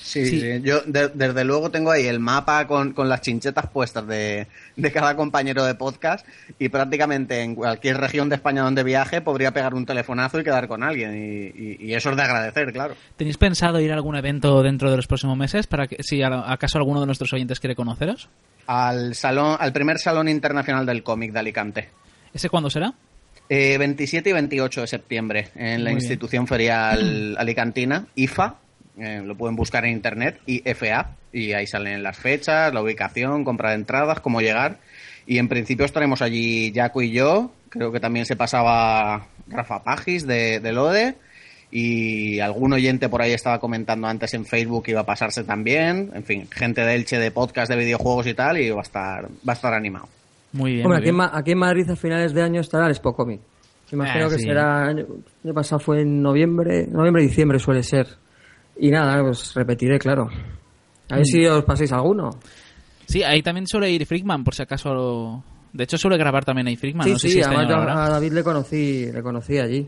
Sí, 0.04 0.26
sí. 0.26 0.62
yo 0.64 0.82
de- 0.82 1.08
desde 1.14 1.46
luego 1.46 1.72
tengo 1.72 1.90
ahí 1.90 2.08
el 2.08 2.20
mapa 2.20 2.68
con, 2.68 2.92
con 2.92 3.08
las 3.08 3.22
chinchetas 3.22 3.68
puestas 3.68 4.06
de, 4.06 4.48
de 4.76 4.92
cada 4.92 5.16
compañero 5.16 5.64
de 5.64 5.76
podcast 5.76 6.28
y 6.60 6.68
prácticamente 6.68 7.42
en 7.42 7.56
cualquier 7.56 7.98
región 7.98 8.28
de 8.28 8.36
España 8.36 8.64
donde 8.64 8.84
viaje 8.84 9.22
podría 9.22 9.52
pegar 9.54 9.74
un 9.74 9.86
telefonazo 9.86 10.40
y 10.40 10.44
quedar 10.44 10.68
con 10.68 10.84
alguien 10.84 11.16
y, 11.16 11.62
y- 11.62 11.78
y 11.80 11.94
eso 11.94 12.10
es 12.12 12.18
de 12.18 12.22
agradecer, 12.24 12.74
claro. 12.74 12.96
¿Tenéis 13.16 13.38
pensado 13.38 13.80
ir 13.80 13.92
a 13.92 13.96
algún 13.96 14.16
evento 14.18 14.62
dentro 14.62 14.92
de 14.92 14.98
los 14.98 15.08
próximos 15.08 15.38
meses 15.38 15.68
para 15.68 15.88
que 15.88 16.04
si 16.04 16.22
acaso 16.22 16.78
alguno 16.78 17.00
de 17.00 17.06
nuestros 17.06 17.32
oyentes 17.32 17.60
quiere 17.62 17.76
conoceros? 17.76 18.28
Al 18.68 19.16
salón, 19.16 19.56
al 19.60 19.72
primer 19.74 20.00
salón 20.00 20.28
internacional 20.28 20.86
del 20.86 21.02
cómic 21.02 21.32
de 21.32 21.40
Alicante. 21.40 21.90
¿Ese 22.34 22.50
cuándo 22.50 22.70
será? 22.70 22.94
Eh, 23.50 23.78
27 23.78 24.30
y 24.30 24.34
28 24.34 24.82
de 24.82 24.88
septiembre 24.88 25.50
en 25.56 25.84
la 25.84 25.92
Muy 25.92 25.96
bien. 25.96 25.98
institución 26.00 26.48
ferial 26.48 27.36
alicantina, 27.40 28.08
IFA, 28.16 28.56
eh, 28.98 29.22
lo 29.24 29.36
pueden 29.36 29.56
buscar 29.56 29.86
en 29.86 29.92
internet, 29.92 30.40
IFA, 30.46 31.16
y 31.32 31.54
ahí 31.54 31.66
salen 31.68 32.04
las 32.04 32.18
fechas, 32.18 32.74
la 32.74 32.82
ubicación, 32.82 33.44
compra 33.44 33.70
de 33.70 33.76
entradas, 33.76 34.20
cómo 34.20 34.42
llegar. 34.42 34.78
Y 35.26 35.38
en 35.40 35.48
principio 35.48 35.86
estaremos 35.86 36.22
allí 36.22 36.72
Jaco 36.76 37.02
y 37.02 37.12
yo, 37.12 37.52
creo 37.70 37.92
que 37.92 38.00
también 38.00 38.26
se 38.26 38.36
pasaba 38.36 39.28
Rafa 39.48 39.84
Pagis 39.84 40.28
de, 40.28 40.60
de 40.60 40.72
Lode, 40.74 41.16
y 41.72 42.40
algún 42.40 42.72
oyente 42.74 43.10
por 43.10 43.22
ahí 43.24 43.32
estaba 43.32 43.60
comentando 43.60 44.06
antes 44.08 44.34
en 44.36 44.46
Facebook 44.46 44.84
que 44.84 44.92
iba 44.92 45.02
a 45.02 45.06
pasarse 45.06 45.44
también, 45.44 46.12
en 46.14 46.24
fin, 46.24 46.48
gente 46.52 46.82
de 46.82 46.94
Elche 46.94 47.18
de 47.18 47.32
podcast 47.32 47.72
de 47.72 47.78
videojuegos 47.78 48.28
y 48.28 48.34
tal, 48.36 48.60
y 48.60 48.70
va 48.70 48.80
a 48.80 48.84
estar, 48.84 49.24
va 49.26 49.54
a 49.54 49.56
estar 49.56 49.74
animado. 49.74 50.08
Muy 50.52 50.74
bien. 50.76 50.86
Hombre, 50.86 51.00
muy 51.00 51.04
aquí 51.04 51.10
en, 51.10 51.16
bien. 51.18 51.32
Ma- 51.32 51.32
aquí 51.34 51.52
en 51.54 51.58
Madrid 51.58 51.90
a 51.90 51.96
finales 51.96 52.32
de 52.34 52.44
año 52.44 52.62
estará 52.62 52.86
el 52.86 52.92
Expo 52.92 53.16
Comic. 53.16 53.42
Imagino 53.92 54.26
Ah, 54.26 54.30
que 54.30 54.36
sí. 54.38 54.44
será. 54.44 54.92
El 54.92 55.06
año 55.44 55.54
pasado 55.54 55.80
fue 55.80 56.02
en 56.02 56.22
noviembre, 56.22 56.86
noviembre, 56.88 57.24
diciembre 57.24 57.58
suele 57.60 57.82
ser. 57.82 58.08
Y 58.78 58.90
nada, 58.90 59.22
pues 59.24 59.54
repetiré, 59.54 60.00
claro. 60.00 60.30
A 61.10 61.14
Mm. 61.14 61.18
ver 61.18 61.26
si 61.26 61.46
os 61.46 61.64
paséis 61.64 61.92
alguno. 61.92 62.32
Sí, 63.06 63.22
ahí 63.24 63.42
también 63.44 63.68
suele 63.68 63.92
ir 63.92 64.06
Frickman, 64.06 64.44
por 64.44 64.56
si 64.56 64.64
acaso. 64.64 64.94
lo- 64.94 65.44
De 65.74 65.84
hecho, 65.86 65.98
suele 65.98 66.18
grabar 66.18 66.46
también 66.46 66.68
ahí 66.68 66.76
Frickman. 66.76 67.06
sí, 67.08 67.14
no 67.14 67.20
sé 67.20 67.28
sí, 67.28 67.34
si 67.36 67.40
este 67.40 67.56
además 67.56 67.98
a 67.98 68.10
David 68.10 68.32
le 68.34 68.44
conocí, 68.44 69.12
le 69.12 69.24
conocí 69.24 69.58
allí. 69.58 69.88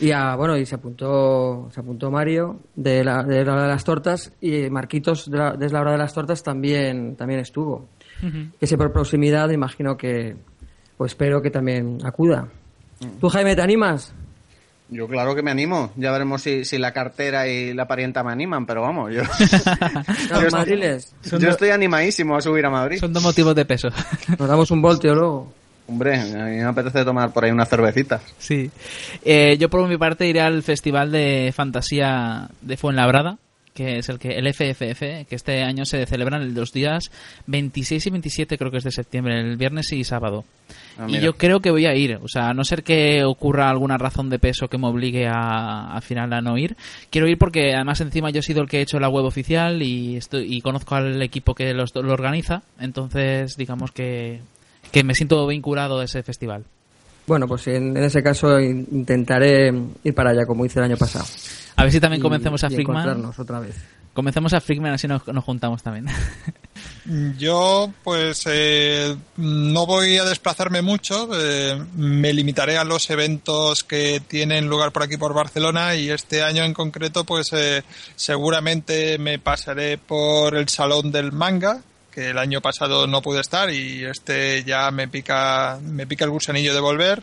Y 0.00 0.10
a, 0.12 0.36
bueno, 0.36 0.56
y 0.56 0.64
se 0.66 0.74
apuntó, 0.76 1.68
se 1.72 1.80
apuntó 1.80 2.10
Mario 2.10 2.60
de 2.76 3.02
la, 3.02 3.22
de 3.22 3.44
la 3.44 3.52
hora 3.54 3.62
de 3.62 3.68
las 3.68 3.82
tortas 3.84 4.32
y 4.40 4.68
Marquitos 4.70 5.30
de, 5.30 5.38
la, 5.38 5.52
de 5.56 5.70
la 5.70 5.80
hora 5.80 5.92
de 5.92 5.98
las 5.98 6.12
tortas 6.14 6.42
también, 6.42 7.16
también 7.16 7.40
estuvo. 7.40 7.88
Que 8.60 8.66
si 8.66 8.76
por 8.76 8.92
proximidad 8.92 9.50
imagino 9.50 9.96
que, 9.96 10.36
o 10.98 11.04
espero 11.06 11.40
que 11.42 11.50
también 11.50 11.98
acuda. 12.04 12.46
¿Tú, 13.20 13.28
Jaime, 13.28 13.56
te 13.56 13.62
animas? 13.62 14.14
Yo 14.88 15.08
claro 15.08 15.34
que 15.34 15.42
me 15.42 15.50
animo. 15.50 15.90
Ya 15.96 16.12
veremos 16.12 16.42
si, 16.42 16.64
si 16.64 16.78
la 16.78 16.92
cartera 16.92 17.48
y 17.48 17.74
la 17.74 17.88
parienta 17.88 18.22
me 18.22 18.30
animan, 18.32 18.66
pero 18.66 18.82
vamos, 18.82 19.12
yo, 19.12 19.22
Los 20.30 20.42
Yo- 20.44 20.50
madriles. 20.52 21.12
yo 21.24 21.48
estoy 21.50 21.70
animadísimo 21.70 22.36
a 22.36 22.40
subir 22.40 22.64
a 22.66 22.70
Madrid. 22.70 22.98
Son 23.00 23.12
dos 23.12 23.22
motivos 23.22 23.54
de 23.56 23.64
peso. 23.64 23.88
Nos 24.38 24.48
damos 24.48 24.70
un 24.70 24.80
volteo 24.82 25.14
luego. 25.14 25.52
Hombre, 25.88 26.14
a 26.20 26.24
mí 26.46 26.56
me 26.56 26.64
apetece 26.64 27.04
tomar 27.04 27.32
por 27.32 27.44
ahí 27.44 27.50
unas 27.52 27.68
cervecitas. 27.68 28.20
Sí. 28.38 28.70
Eh, 29.24 29.56
yo 29.58 29.68
por 29.70 29.86
mi 29.88 29.96
parte 29.96 30.26
iré 30.26 30.40
al 30.40 30.62
Festival 30.64 31.12
de 31.12 31.52
Fantasía 31.54 32.48
de 32.60 32.76
Fuenlabrada, 32.76 33.38
que 33.76 33.98
es 33.98 34.08
el 34.08 34.18
que 34.18 34.30
el 34.38 34.52
FFF, 34.52 35.28
que 35.28 35.36
este 35.36 35.62
año 35.62 35.84
se 35.84 36.04
celebran 36.06 36.52
los 36.54 36.72
días 36.72 37.12
26 37.46 38.06
y 38.06 38.10
27 38.10 38.58
creo 38.58 38.70
que 38.72 38.78
es 38.78 38.84
de 38.84 38.90
septiembre, 38.90 39.38
el 39.38 39.56
viernes 39.56 39.92
y 39.92 40.02
sábado. 40.02 40.44
Ah, 40.98 41.06
y 41.08 41.20
yo 41.20 41.34
creo 41.34 41.60
que 41.60 41.70
voy 41.70 41.86
a 41.86 41.94
ir, 41.94 42.18
o 42.22 42.26
sea, 42.26 42.48
a 42.48 42.54
no 42.54 42.64
ser 42.64 42.82
que 42.82 43.22
ocurra 43.24 43.68
alguna 43.70 43.98
razón 43.98 44.30
de 44.30 44.38
peso 44.38 44.66
que 44.68 44.78
me 44.78 44.86
obligue 44.88 45.26
a, 45.28 45.92
al 45.94 46.02
final 46.02 46.32
a 46.32 46.40
no 46.40 46.56
ir. 46.58 46.74
Quiero 47.10 47.28
ir 47.28 47.36
porque 47.38 47.74
además 47.74 48.00
encima 48.00 48.30
yo 48.30 48.40
he 48.40 48.42
sido 48.42 48.62
el 48.62 48.68
que 48.68 48.78
he 48.78 48.82
hecho 48.82 48.98
la 48.98 49.08
web 49.10 49.24
oficial 49.26 49.82
y 49.82 50.16
estoy 50.16 50.52
y 50.56 50.60
conozco 50.62 50.94
al 50.96 51.20
equipo 51.22 51.54
que 51.54 51.74
los- 51.74 51.94
lo 51.94 52.12
organiza, 52.12 52.62
entonces 52.80 53.56
digamos 53.56 53.92
que, 53.92 54.40
que 54.90 55.04
me 55.04 55.14
siento 55.14 55.46
vinculado 55.46 56.00
a 56.00 56.04
ese 56.04 56.22
festival. 56.22 56.64
Bueno, 57.26 57.48
pues 57.48 57.66
en, 57.68 57.96
en 57.96 58.04
ese 58.04 58.22
caso 58.22 58.58
in- 58.60 58.86
intentaré 58.92 59.72
ir 60.04 60.14
para 60.14 60.30
allá 60.30 60.46
como 60.46 60.64
hice 60.64 60.78
el 60.78 60.84
año 60.84 60.96
pasado. 60.96 61.24
A 61.76 61.82
ver 61.82 61.92
si 61.92 62.00
también 62.00 62.20
Y- 62.20 62.22
a 62.64 62.66
y 62.68 62.74
Freakman. 62.74 62.96
encontrarnos 63.02 63.38
otra 63.38 63.60
vez. 63.60 63.74
Comencemos 64.14 64.52
a 64.54 64.60
Freakman 64.62 64.92
así 64.94 65.06
nos, 65.06 65.26
nos 65.28 65.44
juntamos 65.44 65.82
también. 65.82 66.06
Yo, 67.38 67.92
pues, 68.02 68.42
eh, 68.46 69.14
no 69.36 69.86
voy 69.86 70.16
a 70.18 70.24
desplazarme 70.24 70.82
mucho. 70.82 71.28
eh, 71.38 71.78
me 71.96 72.32
limitaré 72.32 72.78
a 72.78 72.84
los 72.84 73.08
eventos 73.10 73.84
que 73.84 74.20
tienen 74.26 74.68
lugar 74.68 74.90
por 74.92 75.02
aquí, 75.04 75.16
por 75.16 75.32
Barcelona. 75.34 75.94
Y 75.94 76.10
este 76.10 76.42
año 76.42 76.64
en 76.64 76.74
concreto, 76.74 77.24
pues, 77.24 77.52
eh, 77.52 77.82
seguramente 78.16 79.18
me 79.18 79.38
pasaré 79.38 79.98
por 79.98 80.56
el 80.56 80.68
Salón 80.68 81.12
del 81.12 81.30
Manga, 81.32 81.80
que 82.16 82.30
el 82.30 82.38
año 82.38 82.62
pasado 82.62 83.06
no 83.06 83.20
pude 83.20 83.42
estar 83.42 83.70
y 83.70 84.02
este 84.06 84.64
ya 84.64 84.90
me 84.90 85.06
pica, 85.06 85.78
me 85.82 86.06
pica 86.06 86.24
el 86.24 86.30
gusanillo 86.30 86.72
de 86.72 86.80
volver. 86.80 87.22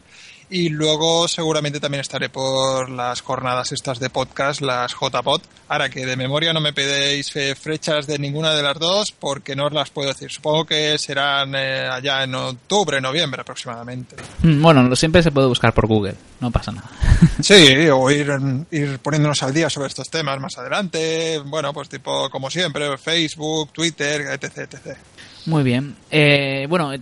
Y 0.49 0.69
luego 0.69 1.27
seguramente 1.27 1.79
también 1.79 2.01
estaré 2.01 2.29
por 2.29 2.89
las 2.89 3.21
jornadas 3.21 3.71
estas 3.71 3.99
de 3.99 4.09
podcast, 4.09 4.61
las 4.61 4.93
JPod. 4.93 5.41
Ahora 5.69 5.89
que 5.89 6.05
de 6.05 6.15
memoria 6.15 6.53
no 6.53 6.61
me 6.61 6.73
pedéis 6.73 7.35
eh, 7.35 7.55
fechas 7.55 8.05
de 8.05 8.19
ninguna 8.19 8.53
de 8.53 8.61
las 8.61 8.77
dos 8.77 9.11
porque 9.11 9.55
no 9.55 9.67
os 9.67 9.73
las 9.73 9.89
puedo 9.89 10.09
decir. 10.09 10.31
Supongo 10.31 10.65
que 10.65 10.97
serán 10.97 11.55
eh, 11.55 11.87
allá 11.87 12.23
en 12.23 12.35
octubre, 12.35 13.01
noviembre 13.01 13.41
aproximadamente. 13.41 14.15
Mm, 14.43 14.61
bueno, 14.61 14.95
siempre 14.95 15.23
se 15.23 15.31
puede 15.31 15.47
buscar 15.47 15.73
por 15.73 15.87
Google, 15.87 16.15
no 16.39 16.51
pasa 16.51 16.71
nada. 16.71 16.89
Sí, 17.41 17.89
o 17.89 18.11
ir, 18.11 18.31
ir 18.71 18.99
poniéndonos 18.99 19.41
al 19.43 19.53
día 19.53 19.69
sobre 19.69 19.87
estos 19.87 20.09
temas 20.09 20.39
más 20.39 20.57
adelante. 20.57 21.39
Bueno, 21.45 21.73
pues 21.73 21.89
tipo, 21.89 22.29
como 22.29 22.49
siempre, 22.49 22.97
Facebook, 22.97 23.71
Twitter, 23.71 24.21
etc, 24.21 24.57
etc. 24.59 24.97
Muy 25.45 25.63
bien. 25.63 25.95
Eh, 26.09 26.67
bueno, 26.69 26.93
eh, 26.93 26.99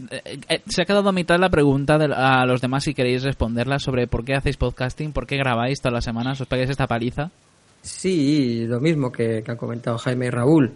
eh, 0.49 0.61
se 0.67 0.81
ha 0.81 0.85
quedado 0.85 1.09
a 1.09 1.11
mitad 1.11 1.39
la 1.39 1.49
pregunta 1.49 1.97
de- 1.97 2.13
a 2.13 2.45
los 2.45 2.59
demás 2.59 2.83
si 2.83 2.93
queréis 2.93 3.23
responderla 3.23 3.77
sobre 3.77 4.07
por 4.07 4.25
qué 4.25 4.33
hacéis 4.33 4.57
podcasting, 4.57 5.13
por 5.13 5.27
qué 5.27 5.37
grabáis 5.37 5.79
todas 5.79 5.93
las 5.93 6.03
semanas, 6.05 6.41
os 6.41 6.47
pegáis 6.47 6.69
esta 6.69 6.87
paliza. 6.87 7.29
Sí, 7.81 8.65
lo 8.67 8.79
mismo 8.79 9.11
que, 9.11 9.43
han 9.45 9.57
comentado 9.57 9.97
Jaime 9.97 10.27
y 10.27 10.29
Raúl. 10.29 10.71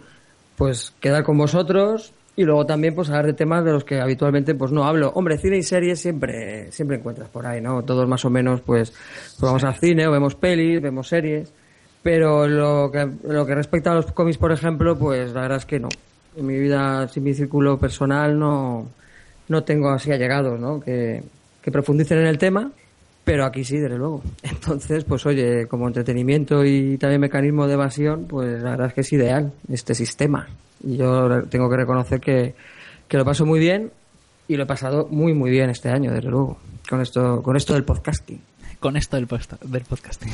Pues 0.56 0.94
quedar 1.00 1.24
con 1.24 1.38
vosotros 1.38 2.12
y 2.36 2.44
luego 2.44 2.66
también 2.66 2.94
pues 2.94 3.08
hablar 3.08 3.26
de 3.26 3.32
temas 3.32 3.64
de 3.64 3.72
los 3.72 3.84
que 3.84 4.00
habitualmente 4.00 4.54
pues 4.54 4.70
no 4.72 4.84
hablo. 4.84 5.10
Hombre, 5.14 5.36
cine 5.38 5.58
y 5.58 5.62
series 5.62 6.00
siempre 6.00 6.70
siempre 6.72 6.98
encuentras 6.98 7.28
por 7.28 7.46
ahí, 7.46 7.60
¿no? 7.60 7.82
Todos 7.82 8.08
más 8.08 8.24
o 8.24 8.30
menos 8.30 8.60
pues, 8.60 8.90
pues 8.90 9.40
vamos 9.40 9.64
al 9.64 9.74
cine 9.74 10.06
o 10.06 10.12
vemos 10.12 10.34
pelis, 10.34 10.80
vemos 10.80 11.08
series. 11.08 11.52
Pero 12.02 12.46
lo 12.46 12.90
que, 12.92 13.08
lo 13.24 13.44
que 13.44 13.54
respecta 13.54 13.90
a 13.90 13.96
los 13.96 14.12
cómics, 14.12 14.38
por 14.38 14.52
ejemplo, 14.52 14.96
pues 14.96 15.32
la 15.32 15.42
verdad 15.42 15.58
es 15.58 15.66
que 15.66 15.80
no. 15.80 15.88
En 16.36 16.46
mi 16.46 16.58
vida, 16.58 17.08
sin 17.08 17.24
mi 17.24 17.34
círculo 17.34 17.78
personal, 17.78 18.38
no, 18.38 18.88
no 19.48 19.64
tengo 19.64 19.90
así 19.90 20.12
allegados, 20.12 20.60
¿no? 20.60 20.80
Que, 20.80 21.22
que 21.62 21.72
profundicen 21.72 22.18
en 22.18 22.26
el 22.26 22.38
tema, 22.38 22.70
pero 23.24 23.44
aquí 23.44 23.64
sí, 23.64 23.78
desde 23.78 23.96
luego. 23.96 24.22
Entonces, 24.42 25.04
pues 25.04 25.24
oye, 25.26 25.66
como 25.66 25.86
entretenimiento 25.88 26.64
y 26.64 26.98
también 26.98 27.20
mecanismo 27.20 27.66
de 27.66 27.74
evasión, 27.74 28.26
pues 28.26 28.62
la 28.62 28.70
verdad 28.70 28.88
es 28.88 28.94
que 28.94 29.00
es 29.00 29.12
ideal 29.12 29.52
este 29.70 29.94
sistema. 29.94 30.48
Y 30.84 30.96
yo 30.96 31.42
tengo 31.44 31.68
que 31.70 31.76
reconocer 31.76 32.20
que, 32.20 32.54
que 33.08 33.16
lo 33.16 33.24
paso 33.24 33.46
muy 33.46 33.58
bien 33.58 33.90
y 34.48 34.56
lo 34.56 34.64
he 34.64 34.66
pasado 34.66 35.08
muy, 35.10 35.34
muy 35.34 35.50
bien 35.50 35.70
este 35.70 35.88
año, 35.88 36.12
desde 36.12 36.28
luego, 36.28 36.58
con 36.88 37.00
esto, 37.00 37.42
con 37.42 37.56
esto 37.56 37.74
del 37.74 37.84
podcasting. 37.84 38.40
Con 38.80 38.96
esto 38.96 39.16
del, 39.16 39.26
posta- 39.26 39.58
del 39.62 39.82
podcasting. 39.82 40.32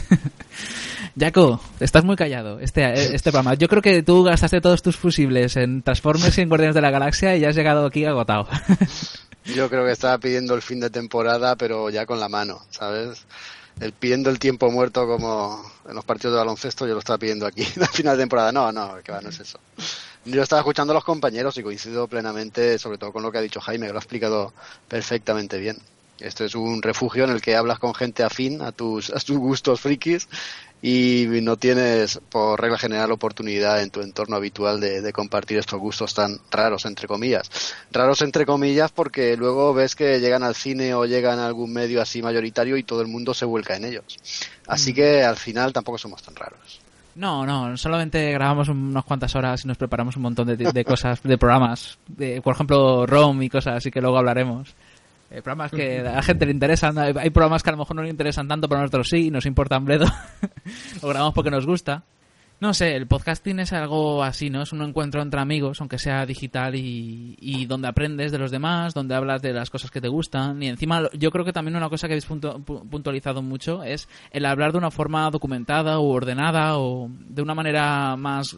Jaco, 1.18 1.60
estás 1.80 2.04
muy 2.04 2.16
callado 2.16 2.58
este, 2.60 3.14
este 3.14 3.30
programa. 3.30 3.54
Yo 3.54 3.68
creo 3.68 3.82
que 3.82 4.02
tú 4.02 4.22
gastaste 4.24 4.60
todos 4.60 4.82
tus 4.82 4.96
fusibles 4.96 5.56
en 5.56 5.82
Transformers 5.82 6.36
y 6.38 6.42
en 6.42 6.48
Guardianes 6.48 6.74
de 6.74 6.80
la 6.80 6.90
Galaxia 6.90 7.36
y 7.36 7.40
ya 7.40 7.48
has 7.50 7.56
llegado 7.56 7.86
aquí 7.86 8.04
agotado. 8.04 8.48
Yo 9.44 9.68
creo 9.68 9.84
que 9.84 9.90
estaba 9.90 10.18
pidiendo 10.18 10.54
el 10.54 10.62
fin 10.62 10.78
de 10.78 10.88
temporada, 10.88 11.56
pero 11.56 11.90
ya 11.90 12.06
con 12.06 12.20
la 12.20 12.28
mano, 12.28 12.62
¿sabes? 12.70 13.24
El 13.80 13.92
pidiendo 13.92 14.30
el 14.30 14.38
tiempo 14.38 14.70
muerto 14.70 15.04
como 15.06 15.68
en 15.88 15.96
los 15.96 16.04
partidos 16.04 16.34
de 16.34 16.38
baloncesto, 16.38 16.86
yo 16.86 16.92
lo 16.92 17.00
estaba 17.00 17.18
pidiendo 17.18 17.46
aquí, 17.46 17.66
al 17.80 17.88
final 17.88 18.16
de 18.16 18.22
temporada. 18.22 18.52
No, 18.52 18.70
no, 18.70 18.94
que 19.02 19.10
va, 19.10 19.20
no 19.20 19.30
es 19.30 19.40
eso. 19.40 19.58
Yo 20.24 20.42
estaba 20.44 20.60
escuchando 20.60 20.92
a 20.92 20.94
los 20.94 21.02
compañeros 21.04 21.56
y 21.58 21.62
coincido 21.64 22.06
plenamente, 22.06 22.78
sobre 22.78 22.98
todo 22.98 23.12
con 23.12 23.24
lo 23.24 23.32
que 23.32 23.38
ha 23.38 23.40
dicho 23.40 23.60
Jaime, 23.60 23.86
que 23.86 23.92
lo 23.92 23.98
ha 23.98 24.02
explicado 24.02 24.52
perfectamente 24.86 25.58
bien. 25.58 25.76
Esto 26.18 26.44
es 26.44 26.54
un 26.54 26.82
refugio 26.82 27.24
en 27.24 27.30
el 27.30 27.40
que 27.40 27.56
hablas 27.56 27.78
con 27.78 27.94
gente 27.94 28.22
afín 28.22 28.62
a 28.62 28.72
tus, 28.72 29.10
a 29.10 29.18
tus 29.18 29.38
gustos 29.38 29.80
frikis 29.80 30.28
y 30.82 31.26
no 31.42 31.56
tienes, 31.56 32.20
por 32.28 32.60
regla 32.60 32.76
general, 32.76 33.12
oportunidad 33.12 33.80
en 33.82 33.90
tu 33.90 34.00
entorno 34.00 34.34
habitual 34.34 34.80
de, 34.80 35.00
de 35.00 35.12
compartir 35.12 35.58
estos 35.58 35.78
gustos 35.78 36.12
tan 36.12 36.38
raros, 36.50 36.84
entre 36.86 37.06
comillas. 37.06 37.48
Raros, 37.92 38.20
entre 38.22 38.44
comillas, 38.44 38.90
porque 38.90 39.36
luego 39.36 39.72
ves 39.74 39.94
que 39.94 40.18
llegan 40.18 40.42
al 40.42 40.56
cine 40.56 40.92
o 40.94 41.06
llegan 41.06 41.38
a 41.38 41.46
algún 41.46 41.72
medio 41.72 42.02
así 42.02 42.20
mayoritario 42.20 42.76
y 42.76 42.82
todo 42.82 43.00
el 43.00 43.06
mundo 43.06 43.32
se 43.32 43.44
vuelca 43.44 43.76
en 43.76 43.84
ellos. 43.84 44.18
Así 44.66 44.92
que 44.92 45.22
al 45.22 45.36
final 45.36 45.72
tampoco 45.72 45.98
somos 45.98 46.20
tan 46.20 46.34
raros. 46.34 46.80
No, 47.14 47.44
no, 47.46 47.76
solamente 47.76 48.32
grabamos 48.32 48.68
unas 48.68 49.04
cuantas 49.04 49.36
horas 49.36 49.64
y 49.64 49.68
nos 49.68 49.76
preparamos 49.76 50.16
un 50.16 50.22
montón 50.22 50.48
de, 50.48 50.56
de 50.56 50.84
cosas, 50.84 51.22
de 51.22 51.38
programas, 51.38 51.98
de, 52.08 52.40
por 52.40 52.54
ejemplo, 52.54 53.06
ROM 53.06 53.42
y 53.42 53.50
cosas 53.50 53.76
así 53.76 53.90
que 53.90 54.00
luego 54.00 54.18
hablaremos. 54.18 54.74
Eh, 55.32 55.42
programas 55.42 55.70
que 55.70 56.00
a 56.00 56.02
la 56.16 56.22
gente 56.22 56.44
le 56.46 56.52
interesan, 56.52 56.98
hay 56.98 57.30
programas 57.30 57.62
que 57.62 57.70
a 57.70 57.72
lo 57.72 57.78
mejor 57.78 57.96
no 57.96 58.02
le 58.02 58.10
interesan 58.10 58.46
tanto, 58.48 58.68
pero 58.68 58.80
a 58.80 58.82
nosotros 58.82 59.08
sí, 59.08 59.30
nos 59.30 59.46
importan 59.46 59.84
bledo. 59.84 60.04
Lo 61.02 61.08
grabamos 61.08 61.34
porque 61.34 61.50
nos 61.50 61.66
gusta. 61.66 62.04
No 62.60 62.72
sé, 62.74 62.94
el 62.94 63.08
podcasting 63.08 63.58
es 63.58 63.72
algo 63.72 64.22
así, 64.22 64.48
¿no? 64.48 64.62
Es 64.62 64.72
un 64.72 64.82
encuentro 64.82 65.20
entre 65.20 65.40
amigos, 65.40 65.80
aunque 65.80 65.98
sea 65.98 66.24
digital 66.26 66.76
y, 66.76 67.36
y 67.40 67.66
donde 67.66 67.88
aprendes 67.88 68.30
de 68.30 68.38
los 68.38 68.52
demás, 68.52 68.94
donde 68.94 69.16
hablas 69.16 69.42
de 69.42 69.52
las 69.52 69.68
cosas 69.68 69.90
que 69.90 70.00
te 70.00 70.06
gustan. 70.06 70.62
Y 70.62 70.68
encima, 70.68 71.02
yo 71.18 71.32
creo 71.32 71.44
que 71.44 71.52
también 71.52 71.76
una 71.76 71.88
cosa 71.88 72.06
que 72.06 72.12
habéis 72.14 72.28
puntu- 72.28 72.64
pu- 72.64 72.88
puntualizado 72.88 73.42
mucho 73.42 73.82
es 73.82 74.08
el 74.30 74.44
hablar 74.46 74.70
de 74.70 74.78
una 74.78 74.92
forma 74.92 75.28
documentada 75.30 75.98
o 75.98 76.08
ordenada 76.10 76.78
o 76.78 77.08
de 77.10 77.42
una 77.42 77.54
manera 77.56 78.14
más 78.16 78.56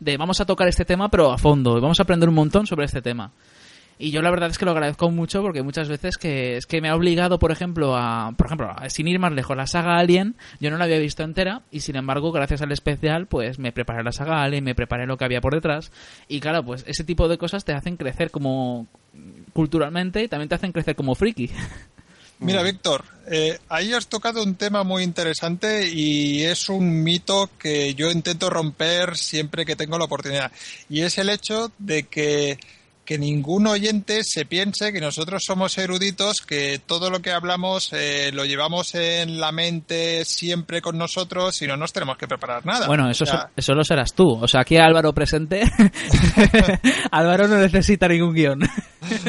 de 0.00 0.16
vamos 0.16 0.40
a 0.40 0.44
tocar 0.44 0.66
este 0.68 0.84
tema 0.84 1.08
pero 1.08 1.30
a 1.32 1.38
fondo, 1.38 1.78
y 1.78 1.80
vamos 1.80 2.00
a 2.00 2.02
aprender 2.02 2.28
un 2.28 2.34
montón 2.34 2.66
sobre 2.66 2.86
este 2.86 3.00
tema. 3.00 3.30
Y 3.98 4.10
yo 4.10 4.20
la 4.20 4.30
verdad 4.30 4.50
es 4.50 4.58
que 4.58 4.66
lo 4.66 4.72
agradezco 4.72 5.10
mucho 5.10 5.40
porque 5.40 5.62
muchas 5.62 5.88
veces 5.88 6.18
que 6.18 6.56
es 6.56 6.66
que 6.66 6.80
me 6.82 6.90
ha 6.90 6.94
obligado, 6.94 7.38
por 7.38 7.50
ejemplo, 7.50 7.96
a, 7.96 8.32
por 8.36 8.46
ejemplo, 8.46 8.74
sin 8.88 9.08
ir 9.08 9.18
más 9.18 9.32
lejos, 9.32 9.56
la 9.56 9.66
saga 9.66 9.98
Alien, 9.98 10.36
yo 10.60 10.70
no 10.70 10.76
la 10.76 10.84
había 10.84 10.98
visto 10.98 11.22
entera 11.22 11.62
y 11.70 11.80
sin 11.80 11.96
embargo, 11.96 12.30
gracias 12.30 12.60
al 12.60 12.72
especial, 12.72 13.26
pues 13.26 13.58
me 13.58 13.72
preparé 13.72 14.02
la 14.02 14.12
saga 14.12 14.42
Alien, 14.42 14.64
me 14.64 14.74
preparé 14.74 15.06
lo 15.06 15.16
que 15.16 15.24
había 15.24 15.40
por 15.40 15.54
detrás 15.54 15.92
y 16.28 16.40
claro, 16.40 16.62
pues 16.62 16.84
ese 16.86 17.04
tipo 17.04 17.26
de 17.28 17.38
cosas 17.38 17.64
te 17.64 17.72
hacen 17.72 17.96
crecer 17.96 18.30
como 18.30 18.86
culturalmente 19.54 20.22
y 20.22 20.28
también 20.28 20.50
te 20.50 20.56
hacen 20.56 20.72
crecer 20.72 20.94
como 20.94 21.14
friki. 21.14 21.50
Mira, 22.38 22.62
Víctor, 22.62 23.02
eh, 23.30 23.58
ahí 23.70 23.94
has 23.94 24.08
tocado 24.08 24.42
un 24.42 24.56
tema 24.56 24.84
muy 24.84 25.02
interesante 25.02 25.88
y 25.88 26.42
es 26.42 26.68
un 26.68 27.02
mito 27.02 27.48
que 27.58 27.94
yo 27.94 28.10
intento 28.10 28.50
romper 28.50 29.16
siempre 29.16 29.64
que 29.64 29.74
tengo 29.74 29.98
la 29.98 30.04
oportunidad. 30.04 30.52
Y 30.90 31.00
es 31.00 31.16
el 31.16 31.30
hecho 31.30 31.72
de 31.78 32.02
que, 32.02 32.58
que 33.06 33.18
ningún 33.18 33.66
oyente 33.66 34.20
se 34.24 34.44
piense 34.44 34.92
que 34.92 35.00
nosotros 35.00 35.42
somos 35.46 35.78
eruditos, 35.78 36.42
que 36.46 36.78
todo 36.84 37.08
lo 37.08 37.22
que 37.22 37.30
hablamos 37.32 37.90
eh, 37.94 38.30
lo 38.34 38.44
llevamos 38.44 38.94
en 38.94 39.40
la 39.40 39.52
mente 39.52 40.24
siempre 40.26 40.82
con 40.82 40.98
nosotros 40.98 41.62
y 41.62 41.66
no 41.66 41.76
nos 41.78 41.92
tenemos 41.94 42.18
que 42.18 42.26
preparar 42.28 42.66
nada. 42.66 42.86
Bueno, 42.86 43.08
eso, 43.08 43.24
O 43.24 43.26
sea, 43.26 43.40
so- 43.42 43.48
eso 43.56 43.74
lo 43.74 43.84
serás 43.84 44.12
tú. 44.12 44.28
O 44.42 44.46
sea, 44.48 44.60
aquí 44.62 44.76
Álvaro 44.76 45.14
presente. 45.14 45.62
Álvaro 47.10 47.48
no 47.48 47.56
necesita 47.58 48.08
ningún 48.08 48.34
guion. 48.34 48.60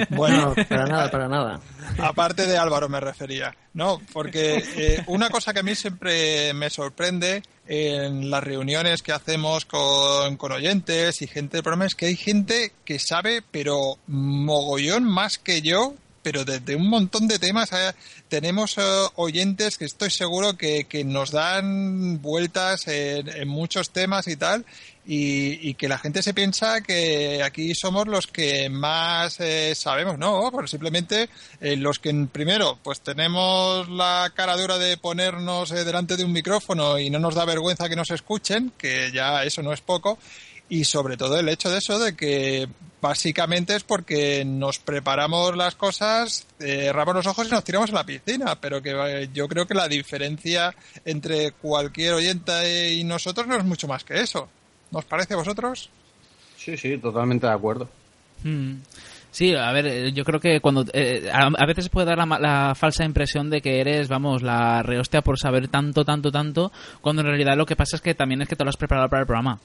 Bueno, 0.10 0.54
Para 0.68 0.86
nada, 0.88 1.12
para 1.12 1.28
nada. 1.28 1.60
Aparte 2.00 2.46
de 2.48 2.58
Álvaro 2.58 2.90
me 2.90 3.00
refería, 3.00 3.56
no, 3.74 4.02
porque 4.12 4.62
eh, 4.76 5.04
una 5.08 5.30
cosa 5.30 5.54
que 5.54 5.60
a 5.60 5.64
mí 5.64 5.74
siempre 5.76 6.54
me 6.54 6.70
sorprende 6.70 7.42
en 7.68 8.30
las 8.30 8.44
reuniones 8.44 9.02
que 9.02 9.12
hacemos 9.12 9.66
con, 9.66 10.38
con 10.38 10.52
oyentes 10.52 11.22
y 11.22 11.28
gente 11.28 11.58
del 11.58 11.64
programa 11.64 11.86
es 11.86 11.96
que 11.96 12.08
hay 12.08 12.16
gente 12.16 12.72
que 12.86 13.00
sabe, 13.00 13.44
pero 13.52 13.98
mogollón 14.08 15.04
más 15.04 15.38
que 15.38 15.62
yo, 15.62 15.94
pero 16.24 16.46
desde 16.46 16.76
un 16.76 16.90
montón 16.90 17.28
de 17.28 17.40
temas. 17.40 17.72
eh, 17.74 17.94
tenemos 18.30 18.78
eh, 18.78 18.82
oyentes 19.16 19.78
que 19.78 19.86
estoy 19.86 20.10
seguro 20.10 20.58
que, 20.58 20.86
que 20.86 21.04
nos 21.04 21.32
dan 21.32 22.22
vueltas 22.22 22.88
en, 22.88 23.30
en 23.30 23.48
muchos 23.48 23.92
temas 23.92 24.28
y 24.28 24.36
tal, 24.36 24.66
y, 25.10 25.74
que 25.76 25.88
la 25.88 25.98
gente 25.98 26.22
se 26.22 26.34
piensa 26.34 26.82
que 26.82 27.42
aquí 27.42 27.74
somos 27.74 28.08
los 28.08 28.28
que 28.28 28.70
más 28.70 29.40
eh, 29.40 29.74
sabemos, 29.74 30.18
no, 30.18 30.50
pues 30.52 30.70
simplemente 30.70 31.30
eh, 31.62 31.78
los 31.78 32.00
que 32.00 32.14
primero 32.30 32.78
pues 32.84 33.00
tenemos 33.00 33.88
la 33.88 34.32
cara 34.36 34.58
dura 34.58 34.78
de 34.78 34.98
ponernos 34.98 35.72
eh, 35.72 35.86
delante 35.86 36.18
de 36.18 36.26
un 36.26 36.34
micrófono 36.34 37.00
y 37.00 37.10
no 37.10 37.20
nos 37.20 37.36
da 37.36 37.46
vergüenza 37.46 37.88
que 37.88 37.96
nos 37.96 38.12
escuchen, 38.12 38.74
que 38.78 39.12
ya 39.14 39.44
eso 39.44 39.62
no 39.64 39.72
es 39.72 39.80
poco, 39.80 40.20
y 40.68 40.84
sobre 40.84 41.16
todo 41.16 41.40
el 41.40 41.48
hecho 41.48 41.70
de 41.70 41.78
eso 41.78 41.98
de 42.00 42.16
que 42.16 42.68
básicamente 43.02 43.76
es 43.76 43.84
porque 43.84 44.44
nos 44.46 44.80
preparamos 44.80 45.56
las 45.56 45.76
cosas, 45.76 46.46
eh, 46.60 46.88
cerramos 46.88 47.16
los 47.16 47.28
ojos 47.28 47.48
y 47.48 47.52
nos 47.52 47.64
tiramos 47.64 47.92
a 47.92 47.94
la 47.94 48.06
piscina, 48.06 48.60
pero 48.60 48.82
que 48.82 48.92
eh, 48.92 49.30
yo 49.34 49.48
creo 49.48 49.68
que 49.68 49.74
la 49.74 49.88
diferencia 49.88 50.76
entre 51.06 51.52
cualquier 51.52 52.14
oyente 52.14 52.94
y 52.94 53.04
nosotros 53.04 53.48
no 53.48 53.56
es 53.56 53.64
mucho 53.64 53.88
más 53.88 54.04
que 54.04 54.20
eso. 54.20 54.50
¿Nos 54.92 55.06
parece 55.06 55.34
a 55.34 55.38
vosotros? 55.38 55.90
Sí, 56.58 56.78
sí, 56.78 56.98
totalmente 56.98 57.46
de 57.48 57.54
acuerdo. 57.54 57.88
Mm. 58.44 58.74
Sí, 59.32 59.54
a 59.54 59.72
ver, 59.72 59.86
eh, 59.88 60.12
yo 60.14 60.24
creo 60.24 60.40
que 60.40 60.62
cuando 60.62 60.86
eh, 60.94 61.30
a, 61.32 61.48
a 61.48 61.66
veces 61.68 61.90
puede 61.90 62.08
dar 62.08 62.18
la, 62.18 62.26
ma- 62.26 62.40
la 62.40 62.74
falsa 62.76 63.04
impresión 63.06 63.50
de 63.50 63.62
que 63.62 63.80
eres, 63.82 64.08
vamos, 64.08 64.42
la 64.42 64.82
rehostia 64.82 65.22
por 65.22 65.38
saber 65.38 65.68
tanto, 65.68 66.04
tanto, 66.06 66.32
tanto, 66.32 66.72
cuando 67.02 67.22
en 67.22 67.28
realidad 67.28 67.56
lo 67.58 67.66
que 67.66 67.76
pasa 67.76 67.98
es 67.98 68.02
que 68.02 68.16
también 68.16 68.42
es 68.42 68.48
que 68.48 68.56
te 68.56 68.64
lo 68.64 68.70
has 68.70 68.78
preparado 68.78 69.10
para 69.10 69.22
el 69.22 69.28
programa. 69.28 69.60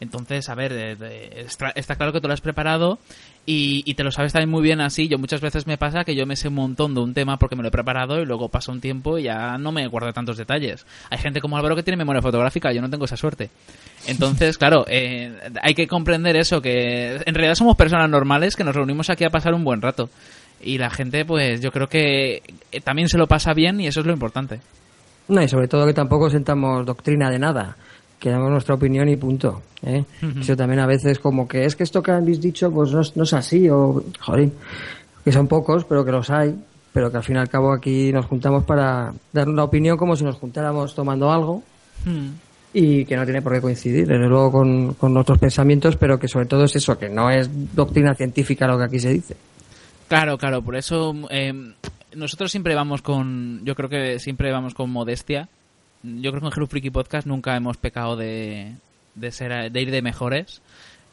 Entonces, 0.00 0.48
a 0.48 0.54
ver, 0.54 0.72
eh, 0.72 0.96
de- 0.96 1.40
está, 1.40 1.70
está 1.70 1.96
claro 1.96 2.12
que 2.12 2.20
te 2.20 2.28
lo 2.28 2.34
has 2.34 2.40
preparado 2.40 2.98
y, 3.46 3.82
y 3.84 3.94
te 3.94 4.04
lo 4.04 4.12
sabes 4.12 4.32
también 4.32 4.50
muy 4.50 4.62
bien 4.62 4.80
así. 4.80 5.08
Yo 5.08 5.18
muchas 5.18 5.40
veces 5.40 5.66
me 5.66 5.76
pasa 5.76 6.04
que 6.04 6.14
yo 6.14 6.24
me 6.26 6.36
sé 6.36 6.48
un 6.48 6.54
montón 6.54 6.94
de 6.94 7.00
un 7.00 7.14
tema 7.14 7.36
porque 7.38 7.56
me 7.56 7.62
lo 7.62 7.68
he 7.68 7.72
preparado 7.72 8.20
y 8.20 8.24
luego 8.26 8.48
pasa 8.48 8.70
un 8.70 8.80
tiempo 8.80 9.18
y 9.18 9.24
ya 9.24 9.58
no 9.58 9.72
me 9.72 9.86
guardo 9.88 10.12
tantos 10.12 10.36
detalles. 10.36 10.86
Hay 11.10 11.18
gente 11.18 11.40
como 11.40 11.56
Álvaro 11.56 11.74
que 11.74 11.82
tiene 11.82 11.96
memoria 11.96 12.22
fotográfica, 12.22 12.72
yo 12.72 12.80
no 12.80 12.88
tengo 12.90 13.06
esa 13.06 13.16
suerte. 13.16 13.50
Entonces, 14.06 14.56
claro, 14.58 14.84
eh, 14.88 15.32
hay 15.62 15.74
que 15.74 15.88
comprender 15.88 16.36
eso, 16.36 16.60
que 16.62 17.16
en 17.16 17.34
realidad 17.34 17.54
somos 17.56 17.76
personas 17.76 18.08
normales 18.08 18.54
que 18.54 18.64
nos 18.64 18.76
reunimos 18.76 19.10
aquí 19.10 19.24
a 19.24 19.30
pasar 19.30 19.52
un 19.54 19.64
buen 19.64 19.82
rato. 19.82 20.08
Y 20.62 20.78
la 20.78 20.90
gente, 20.90 21.24
pues 21.24 21.60
yo 21.60 21.70
creo 21.70 21.88
que 21.88 22.42
eh, 22.72 22.80
también 22.80 23.08
se 23.08 23.18
lo 23.18 23.26
pasa 23.26 23.52
bien 23.54 23.80
y 23.80 23.86
eso 23.86 24.00
es 24.00 24.06
lo 24.06 24.12
importante. 24.12 24.60
No, 25.28 25.42
y 25.42 25.48
sobre 25.48 25.68
todo 25.68 25.86
que 25.86 25.92
tampoco 25.92 26.30
sentamos 26.30 26.86
doctrina 26.86 27.30
de 27.30 27.38
nada, 27.38 27.76
que 28.18 28.30
damos 28.30 28.50
nuestra 28.50 28.74
opinión 28.74 29.08
y 29.08 29.16
punto. 29.16 29.62
¿eh? 29.82 30.04
Eso 30.40 30.56
también 30.56 30.80
a 30.80 30.86
veces 30.86 31.18
como 31.18 31.46
que 31.46 31.64
es 31.64 31.76
que 31.76 31.84
esto 31.84 32.02
que 32.02 32.10
habéis 32.10 32.40
dicho 32.40 32.70
pues 32.72 32.92
no, 32.92 33.00
es- 33.00 33.16
no 33.16 33.22
es 33.24 33.32
así, 33.32 33.68
o 33.70 34.02
joder, 34.20 34.50
que 35.24 35.32
son 35.32 35.46
pocos, 35.46 35.84
pero 35.84 36.04
que 36.04 36.10
los 36.12 36.28
hay, 36.30 36.54
pero 36.92 37.10
que 37.10 37.16
al 37.18 37.22
fin 37.22 37.36
y 37.36 37.38
al 37.38 37.48
cabo 37.48 37.72
aquí 37.72 38.12
nos 38.12 38.26
juntamos 38.26 38.64
para 38.64 39.12
dar 39.32 39.48
una 39.48 39.64
opinión 39.64 39.96
como 39.96 40.16
si 40.16 40.24
nos 40.24 40.36
juntáramos 40.36 40.94
tomando 40.94 41.30
algo 41.30 41.62
Hmm. 42.04 42.28
y 42.72 43.04
que 43.04 43.16
no 43.16 43.24
tiene 43.24 43.42
por 43.42 43.52
qué 43.52 43.60
coincidir, 43.60 44.06
desde 44.06 44.26
luego, 44.28 44.52
con, 44.52 44.94
con 44.94 45.12
nuestros 45.14 45.38
pensamientos, 45.38 45.96
pero 45.96 46.18
que 46.18 46.28
sobre 46.28 46.46
todo 46.46 46.64
es 46.64 46.76
eso, 46.76 46.96
que 46.98 47.08
no 47.08 47.30
es 47.30 47.48
doctrina 47.74 48.14
científica 48.14 48.66
lo 48.66 48.78
que 48.78 48.84
aquí 48.84 48.98
se 49.00 49.10
dice. 49.12 49.36
Claro, 50.08 50.38
claro, 50.38 50.62
por 50.62 50.76
eso 50.76 51.14
eh, 51.30 51.52
nosotros 52.16 52.50
siempre 52.50 52.74
vamos 52.74 53.02
con, 53.02 53.60
yo 53.64 53.74
creo 53.74 53.88
que 53.88 54.18
siempre 54.18 54.50
vamos 54.52 54.74
con 54.74 54.90
modestia. 54.90 55.48
Yo 56.02 56.30
creo 56.30 56.40
que 56.40 56.46
en 56.46 56.52
Hello 56.54 56.66
Freaky 56.66 56.90
Podcast 56.90 57.26
nunca 57.26 57.56
hemos 57.56 57.76
pecado 57.76 58.16
de, 58.16 58.76
de 59.14 59.32
ser, 59.32 59.72
de 59.72 59.82
ir 59.82 59.90
de 59.90 60.02
mejores. 60.02 60.62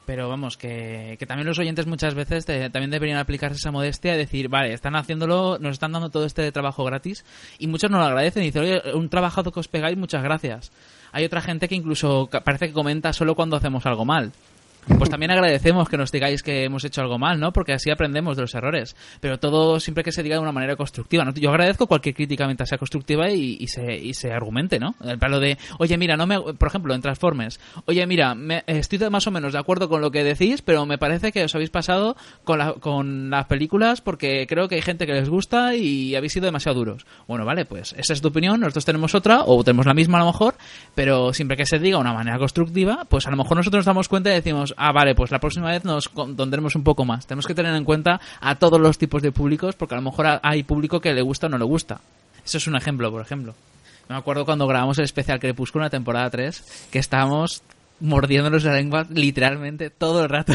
Pero 0.05 0.29
vamos, 0.29 0.55
que, 0.55 1.15
que 1.17 1.25
también 1.25 1.47
los 1.47 1.57
oyentes 1.57 1.87
muchas 1.87 2.13
veces 2.13 2.45
también 2.45 2.91
deberían 2.91 3.17
aplicarse 3.17 3.57
esa 3.57 3.71
modestia 3.71 4.13
y 4.13 4.19
decir, 4.19 4.49
vale, 4.49 4.71
están 4.71 4.95
haciéndolo, 4.95 5.57
nos 5.59 5.73
están 5.73 5.93
dando 5.93 6.11
todo 6.11 6.25
este 6.25 6.51
trabajo 6.51 6.83
gratis 6.83 7.25
y 7.57 7.65
muchos 7.65 7.89
nos 7.89 8.01
lo 8.01 8.05
agradecen 8.05 8.43
y 8.43 8.47
dicen, 8.47 8.61
oye, 8.61 8.93
un 8.93 9.09
trabajado 9.09 9.51
que 9.51 9.59
os 9.59 9.67
pegáis, 9.67 9.97
muchas 9.97 10.21
gracias. 10.21 10.71
Hay 11.11 11.25
otra 11.25 11.41
gente 11.41 11.67
que 11.67 11.73
incluso 11.73 12.29
parece 12.43 12.67
que 12.67 12.73
comenta 12.73 13.13
solo 13.13 13.33
cuando 13.33 13.55
hacemos 13.57 13.85
algo 13.87 14.05
mal. 14.05 14.31
Pues 14.97 15.09
también 15.09 15.31
agradecemos 15.31 15.89
que 15.89 15.97
nos 15.97 16.11
digáis 16.11 16.43
que 16.43 16.63
hemos 16.63 16.83
hecho 16.85 17.01
algo 17.01 17.17
mal, 17.17 17.39
¿no? 17.39 17.51
Porque 17.51 17.73
así 17.73 17.89
aprendemos 17.89 18.35
de 18.37 18.43
los 18.43 18.53
errores. 18.53 18.95
Pero 19.19 19.39
todo 19.39 19.79
siempre 19.79 20.03
que 20.03 20.11
se 20.11 20.21
diga 20.23 20.35
de 20.35 20.41
una 20.41 20.51
manera 20.51 20.75
constructiva, 20.75 21.25
¿no? 21.25 21.31
Yo 21.33 21.49
agradezco 21.49 21.87
cualquier 21.87 22.15
crítica 22.15 22.45
mientras 22.45 22.69
sea 22.69 22.77
constructiva 22.77 23.29
y, 23.31 23.57
y 23.59 23.67
se, 23.67 23.95
y 23.95 24.13
se 24.13 24.31
argumente, 24.31 24.79
¿no? 24.79 24.95
El 25.03 25.17
palo 25.17 25.39
de, 25.39 25.57
oye, 25.79 25.97
mira, 25.97 26.15
no 26.17 26.27
me... 26.27 26.39
Por 26.39 26.67
ejemplo, 26.67 26.93
en 26.93 27.01
Transformers. 27.01 27.59
Oye, 27.85 28.05
mira, 28.05 28.35
me- 28.35 28.63
estoy 28.67 28.99
más 29.09 29.25
o 29.27 29.31
menos 29.31 29.53
de 29.53 29.59
acuerdo 29.59 29.89
con 29.89 30.01
lo 30.01 30.11
que 30.11 30.23
decís, 30.23 30.61
pero 30.61 30.85
me 30.85 30.97
parece 30.97 31.31
que 31.31 31.43
os 31.43 31.55
habéis 31.55 31.69
pasado 31.71 32.15
con, 32.43 32.59
la- 32.59 32.73
con 32.73 33.29
las 33.29 33.45
películas 33.47 34.01
porque 34.01 34.45
creo 34.47 34.67
que 34.67 34.75
hay 34.75 34.81
gente 34.81 35.05
que 35.07 35.13
les 35.13 35.29
gusta 35.29 35.75
y 35.75 36.15
habéis 36.15 36.33
sido 36.33 36.45
demasiado 36.45 36.77
duros. 36.77 37.05
Bueno, 37.27 37.43
vale, 37.45 37.65
pues 37.65 37.93
esa 37.97 38.13
es 38.13 38.21
tu 38.21 38.27
opinión, 38.27 38.59
nosotros 38.59 38.85
tenemos 38.85 39.15
otra, 39.15 39.41
o 39.45 39.63
tenemos 39.63 39.85
la 39.87 39.93
misma 39.93 40.17
a 40.17 40.21
lo 40.21 40.27
mejor, 40.27 40.55
pero 40.93 41.33
siempre 41.33 41.57
que 41.57 41.65
se 41.65 41.79
diga 41.79 41.97
de 41.97 42.01
una 42.01 42.13
manera 42.13 42.37
constructiva, 42.37 43.05
pues 43.09 43.25
a 43.27 43.31
lo 43.31 43.37
mejor 43.37 43.57
nosotros 43.57 43.79
nos 43.79 43.85
damos 43.85 44.07
cuenta 44.09 44.29
y 44.29 44.33
decimos, 44.35 44.73
ah, 44.77 44.91
vale, 44.91 45.15
pues 45.15 45.31
la 45.31 45.39
próxima 45.39 45.69
vez 45.71 45.83
nos 45.85 46.09
contendremos 46.09 46.75
un 46.75 46.83
poco 46.83 47.05
más. 47.05 47.25
Tenemos 47.27 47.45
que 47.47 47.53
tener 47.55 47.75
en 47.75 47.83
cuenta 47.85 48.19
a 48.41 48.55
todos 48.55 48.79
los 48.79 48.97
tipos 48.97 49.21
de 49.21 49.31
públicos, 49.31 49.75
porque 49.75 49.95
a 49.95 49.97
lo 49.97 50.03
mejor 50.03 50.27
ha- 50.27 50.39
hay 50.43 50.63
público 50.63 50.99
que 50.99 51.13
le 51.13 51.21
gusta 51.21 51.47
o 51.47 51.49
no 51.49 51.57
le 51.57 51.65
gusta. 51.65 51.99
Eso 52.45 52.57
es 52.57 52.67
un 52.67 52.75
ejemplo, 52.75 53.11
por 53.11 53.21
ejemplo. 53.21 53.55
Me 54.07 54.15
acuerdo 54.15 54.45
cuando 54.45 54.67
grabamos 54.67 54.97
el 54.99 55.05
especial 55.05 55.39
Crepúsculo 55.39 55.83
en 55.83 55.87
la 55.87 55.89
temporada 55.91 56.29
3, 56.29 56.87
que 56.91 56.99
estábamos 56.99 57.63
mordiéndonos 57.99 58.63
la 58.63 58.73
lengua 58.73 59.05
literalmente 59.09 59.89
todo 59.89 60.21
el 60.23 60.29
rato. 60.29 60.53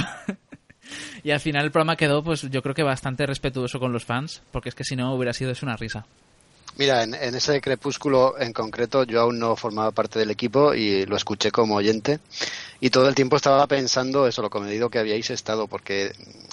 y 1.25 1.31
al 1.33 1.41
final 1.41 1.65
el 1.65 1.71
programa 1.71 1.97
quedó, 1.97 2.23
pues 2.23 2.43
yo 2.51 2.63
creo 2.63 2.75
que 2.75 2.83
bastante 2.83 3.27
respetuoso 3.27 3.81
con 3.81 3.93
los 3.93 4.05
fans, 4.05 4.43
porque 4.53 4.69
es 4.69 4.75
que 4.75 4.85
si 4.85 4.95
no 4.97 5.13
hubiera 5.15 5.33
sido 5.33 5.51
eso 5.51 5.67
una 5.67 5.77
risa. 5.77 6.07
Mira, 6.77 7.03
en, 7.03 7.15
en 7.15 7.35
ese 7.35 7.61
crepúsculo 7.61 8.39
en 8.39 8.53
concreto 8.53 9.05
yo 9.05 9.21
aún 9.21 9.39
no 9.39 9.57
formaba 9.57 9.91
parte 9.93 10.19
del 10.19 10.31
equipo 10.31 10.73
y 10.75 11.05
lo 11.05 11.17
escuché 11.17 11.51
como 11.51 11.75
oyente. 11.77 12.21
Y 12.81 12.91
todo 12.91 13.09
el 13.09 13.15
tiempo 13.15 13.37
estaba 13.37 13.67
pensando 13.67 14.27
eso, 14.27 14.43
lo 14.43 14.51
comedido 14.51 14.91
que 14.91 14.99
habíais 14.99 15.31
estado, 15.31 15.69
porque 15.69 16.13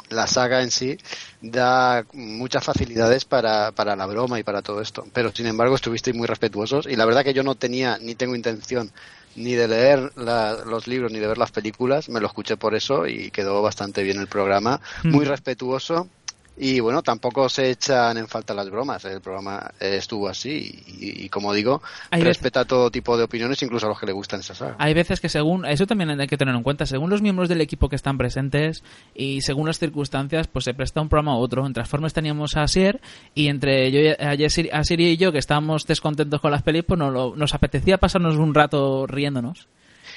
la 0.09 0.27
saga 0.27 0.61
en 0.63 0.71
sí 0.71 0.97
da 1.41 2.05
muchas 2.13 2.63
facilidades 2.63 3.25
para, 3.25 3.71
para 3.73 3.95
la 3.95 4.05
broma 4.07 4.39
y 4.39 4.43
para 4.43 4.61
todo 4.61 4.81
esto, 4.81 5.05
pero 5.13 5.31
sin 5.35 5.47
embargo 5.47 5.75
estuvisteis 5.75 6.15
muy 6.15 6.27
respetuosos 6.27 6.87
y 6.87 6.95
la 6.95 7.05
verdad 7.05 7.23
que 7.23 7.33
yo 7.33 7.43
no 7.43 7.55
tenía 7.55 7.97
ni 8.01 8.15
tengo 8.15 8.35
intención 8.35 8.91
ni 9.35 9.53
de 9.53 9.67
leer 9.67 10.11
la- 10.15 10.63
los 10.65 10.87
libros 10.87 11.11
ni 11.11 11.19
de 11.19 11.27
ver 11.27 11.37
las 11.37 11.51
películas, 11.51 12.09
me 12.09 12.19
lo 12.19 12.27
escuché 12.27 12.57
por 12.57 12.75
eso 12.75 13.07
y 13.07 13.31
quedó 13.31 13.61
bastante 13.61 14.03
bien 14.03 14.19
el 14.19 14.27
programa, 14.27 14.81
muy 15.09 15.25
Mm. 15.25 15.29
respetuoso 15.29 16.09
y 16.57 16.79
bueno, 16.79 17.03
tampoco 17.03 17.47
se 17.49 17.69
echan 17.69 18.17
en 18.17 18.27
falta 18.27 18.53
las 18.53 18.69
bromas. 18.69 19.05
El 19.05 19.21
programa 19.21 19.71
estuvo 19.79 20.27
así 20.27 20.83
y, 20.87 21.25
y, 21.25 21.29
como 21.29 21.53
digo, 21.53 21.81
Hay 22.09 22.23
respeta 22.23 22.65
todo 22.65 22.89
tipo 22.89 23.17
de 23.17 23.23
opiniones, 23.25 23.61
incluso 23.61 23.85
a 23.85 23.89
los 23.89 23.99
que 23.99 24.05
le 24.07 24.11
gustan 24.11 24.39
esa 24.39 24.55
saga. 24.55 24.75
Hay 24.79 24.93
veces 24.93 25.19
que 25.19 25.29
según, 25.29 25.65
eso 25.65 25.85
también 25.85 26.09
hay 26.19 26.27
que 26.27 26.37
tener 26.37 26.55
en 26.55 26.63
cuenta, 26.63 26.85
según 26.85 27.09
los 27.09 27.21
miembros 27.21 27.47
del 27.49 27.61
equipo 27.61 27.89
que 27.89 27.95
están 27.95 28.17
presentes 28.17 28.83
y 29.13 29.41
según 29.41 29.67
las 29.67 29.77
circunstancias, 29.79 30.47
pues 30.47 30.65
se 30.65 30.73
presta 30.73 30.99
un 31.01 31.09
programa 31.09 31.37
u 31.37 31.41
otro. 31.41 31.65
En 31.65 31.73
Transformers 31.73 32.13
teníamos 32.13 32.57
a 32.57 32.63
Asier 32.63 33.01
y 33.35 33.47
entre 33.47 33.91
yo 33.91 33.99
y 33.99 34.07
a 34.09 34.33
Yesir- 34.35 34.71
a 34.73 34.83
Siri 34.83 35.09
y 35.11 35.17
yo, 35.17 35.31
que 35.31 35.37
estábamos 35.39 35.85
descontentos 35.85 36.41
con 36.41 36.51
las 36.51 36.63
pelis, 36.63 36.83
pues 36.87 36.97
nos, 36.97 37.37
nos 37.37 37.53
apetecía 37.53 37.97
pasarnos 37.97 38.35
un 38.37 38.53
rato 38.53 39.05
riéndonos. 39.07 39.67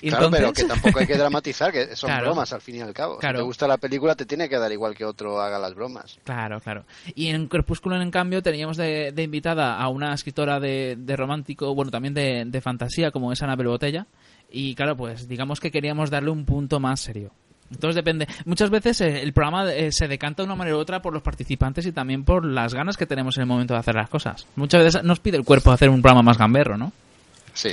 Claro, 0.09 0.27
entonces- 0.27 0.41
pero 0.41 0.53
que 0.53 0.65
tampoco 0.65 0.99
hay 1.01 1.07
que 1.07 1.17
dramatizar, 1.19 1.71
que 1.73 1.95
son 1.97 2.09
Claro. 2.09 2.27
bromas 2.27 2.53
al 2.53 2.61
fin 2.61 2.77
y 2.77 2.81
al 2.81 2.93
cabo. 2.95 3.19
Claro. 3.19 3.39
Si 3.39 3.43
te 3.43 3.47
gusta 3.47 3.69
la 3.69 3.77
película, 3.77 4.15
te 4.15 4.25
tiene 4.27 4.49
que 4.49 4.59
dar 4.59 4.73
igual 4.73 4.95
que 4.95 5.05
otro 5.05 5.41
haga 5.41 5.59
las 5.59 5.75
bromas. 5.75 6.19
Claro, 6.25 6.61
claro. 6.61 6.85
Y 7.15 7.29
en 7.29 7.49
Crepúsculo, 7.49 8.01
en 8.01 8.11
cambio, 8.11 8.43
teníamos 8.43 8.77
de, 8.77 9.13
de 9.13 9.23
invitada 9.23 9.77
a 9.77 9.89
una 9.89 10.15
escritora 10.15 10.59
de, 10.61 10.97
de 10.99 11.17
romántico, 11.17 11.75
bueno, 11.75 11.91
también 11.91 12.15
de, 12.15 12.45
de 12.47 12.61
fantasía, 12.61 13.11
como 13.11 13.33
es 13.33 13.43
Anabel 13.43 13.69
Botella. 13.69 14.07
Y 14.51 14.75
claro, 14.75 14.97
pues 14.97 15.29
digamos 15.29 15.61
que 15.61 15.71
queríamos 15.71 16.11
darle 16.11 16.31
un 16.31 16.45
punto 16.45 16.81
más 16.81 17.01
serio. 17.01 17.31
Entonces 17.71 17.95
depende. 17.95 18.27
Muchas 18.47 18.69
veces 18.69 19.01
eh, 19.01 19.23
el 19.23 19.33
programa 19.33 19.73
eh, 19.73 19.93
se 19.93 20.09
decanta 20.09 20.43
de 20.43 20.47
una 20.47 20.57
manera 20.57 20.77
u 20.77 20.81
otra 20.81 21.01
por 21.01 21.13
los 21.13 21.23
participantes 21.23 21.87
y 21.87 21.93
también 21.93 22.25
por 22.25 22.45
las 22.45 22.75
ganas 22.75 22.97
que 22.97 23.07
tenemos 23.07 23.37
en 23.37 23.43
el 23.43 23.47
momento 23.47 23.75
de 23.75 23.81
hacer 23.81 23.95
las 23.95 24.09
cosas. 24.09 24.49
Muchas 24.57 24.83
veces 24.83 25.05
nos 25.05 25.21
pide 25.21 25.37
el 25.37 25.45
cuerpo 25.45 25.71
hacer 25.71 25.89
un 25.89 26.03
programa 26.03 26.23
más 26.23 26.37
gamberro, 26.37 26.77
¿no? 26.77 26.91
Sí, 27.53 27.71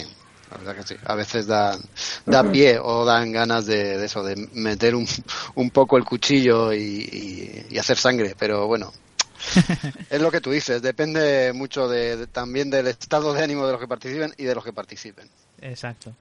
la 0.52 0.58
verdad 0.58 0.76
que 0.76 0.84
sí. 0.88 0.96
A 1.06 1.16
veces 1.16 1.48
dan, 1.48 1.80
da 2.26 2.44
pie 2.50 2.80
o 2.82 3.04
dan 3.06 3.32
ganas 3.32 3.66
de, 3.66 3.98
de 3.98 4.06
eso, 4.06 4.24
de 4.24 4.48
meter 4.54 4.96
un, 4.96 5.08
un 5.56 5.70
poco 5.72 5.98
el 5.98 6.04
cuchillo 6.06 6.74
y, 6.74 6.78
y- 6.80 7.66
y 7.70 7.78
hacer 7.78 7.98
sangre, 7.98 8.36
pero 8.38 8.68
bueno. 8.68 8.92
Es 10.10 10.20
lo 10.22 10.32
que 10.32 10.42
tú 10.42 10.50
dices, 10.52 10.82
depende 10.82 11.54
mucho 11.54 11.88
de, 11.88 12.18
de- 12.18 12.28
también 12.28 12.70
del 12.70 12.88
estado 12.88 13.34
de 13.34 13.44
ánimo 13.44 13.66
de 13.66 13.74
los 13.74 13.82
que 13.82 13.88
participen 13.88 14.34
y 14.38 14.44
de 14.46 14.56
los 14.56 14.64
que 14.64 14.74
participen. 14.74 15.30
Exacto. 15.62 16.14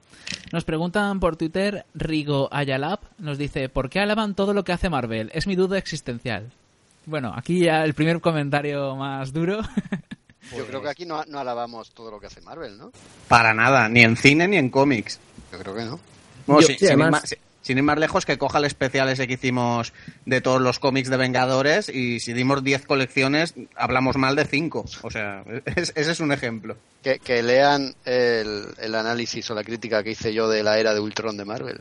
Nos 0.53 0.65
preguntan 0.65 1.21
por 1.21 1.37
Twitter, 1.37 1.85
Rigo 1.95 2.49
Ayalab 2.53 3.01
nos 3.19 3.39
dice, 3.39 3.69
¿por 3.69 3.89
qué 3.91 4.01
alaban 4.01 4.35
todo 4.35 4.53
lo 4.55 4.65
que 4.65 4.73
hace 4.73 4.91
Marvel? 4.91 5.31
Es 5.35 5.47
mi 5.47 5.57
duda 5.57 5.79
existencial. 5.79 6.51
Bueno, 7.07 7.33
aquí 7.37 7.61
ya 7.61 7.85
el 7.85 7.95
primer 7.95 8.21
comentario 8.21 8.97
más 8.97 9.33
duro. 9.33 9.61
Yo 10.55 10.67
creo 10.67 10.83
que 10.83 10.89
aquí 10.89 11.07
no, 11.07 11.25
no 11.27 11.39
alabamos 11.41 11.91
todo 11.91 12.11
lo 12.11 12.21
que 12.21 12.27
hace 12.27 12.41
Marvel, 12.41 12.77
¿no? 12.79 12.93
Para 13.29 13.55
nada, 13.55 13.89
ni 13.89 14.03
en 14.03 14.17
cine 14.17 14.47
ni 14.49 14.57
en 14.57 14.69
cómics. 14.71 15.19
Yo 15.53 15.59
creo 15.59 15.75
que 15.75 15.85
no. 15.85 16.01
No, 16.47 16.61
Yo- 16.61 16.67
sí, 16.67 16.77
sí, 16.79 16.87
sin, 16.87 17.01
ir 17.01 17.07
más, 17.11 17.37
sin 17.63 17.79
ir 17.79 17.83
más 17.85 17.99
lejos, 17.99 18.25
que 18.25 18.39
coja 18.39 18.59
el 18.59 18.65
especial 18.67 19.09
ese 19.09 19.27
que 19.27 19.35
hicimos 19.35 19.93
de 20.25 20.41
todos 20.41 20.61
los 20.61 20.79
cómics 20.79 21.11
de 21.11 21.17
Vengadores 21.17 21.89
y 21.89 22.21
si 22.21 22.33
dimos 22.33 22.63
10 22.63 22.87
colecciones, 22.87 23.55
hablamos 23.75 24.17
mal 24.17 24.37
de 24.37 24.45
5. 24.45 24.85
O 25.03 25.11
sea, 25.11 25.43
es- 25.75 25.93
ese 25.97 26.13
es 26.13 26.21
un 26.21 26.31
ejemplo. 26.33 26.77
Que, 27.03 27.19
que 27.19 27.43
lean 27.43 27.95
el, 28.05 28.67
el 28.79 28.95
análisis 28.95 29.51
o 29.51 29.55
la 29.55 29.65
crítica 29.65 30.03
que 30.05 30.13
hice 30.13 30.33
yo 30.33 30.49
de 30.49 30.63
la 30.63 30.79
era 30.79 30.95
de 30.95 31.01
Ultron 31.01 31.37
de 31.37 31.45
Marvel. 31.45 31.81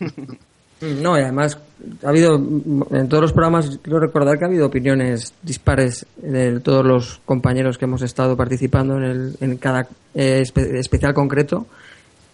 No, 0.80 1.18
y 1.18 1.22
además 1.22 1.58
ha 2.04 2.08
habido 2.08 2.36
en 2.36 3.08
todos 3.08 3.22
los 3.22 3.32
programas, 3.32 3.78
quiero 3.82 3.98
recordar 3.98 4.38
que 4.38 4.44
ha 4.44 4.48
habido 4.48 4.66
opiniones 4.66 5.32
dispares 5.42 6.04
de 6.16 6.60
todos 6.60 6.84
los 6.84 7.20
compañeros 7.24 7.78
que 7.78 7.86
hemos 7.86 8.02
estado 8.02 8.36
participando 8.36 8.96
en, 8.98 9.04
el, 9.04 9.36
en 9.40 9.56
cada 9.56 9.86
eh, 10.14 10.42
espe- 10.44 10.76
especial 10.78 11.14
concreto. 11.14 11.66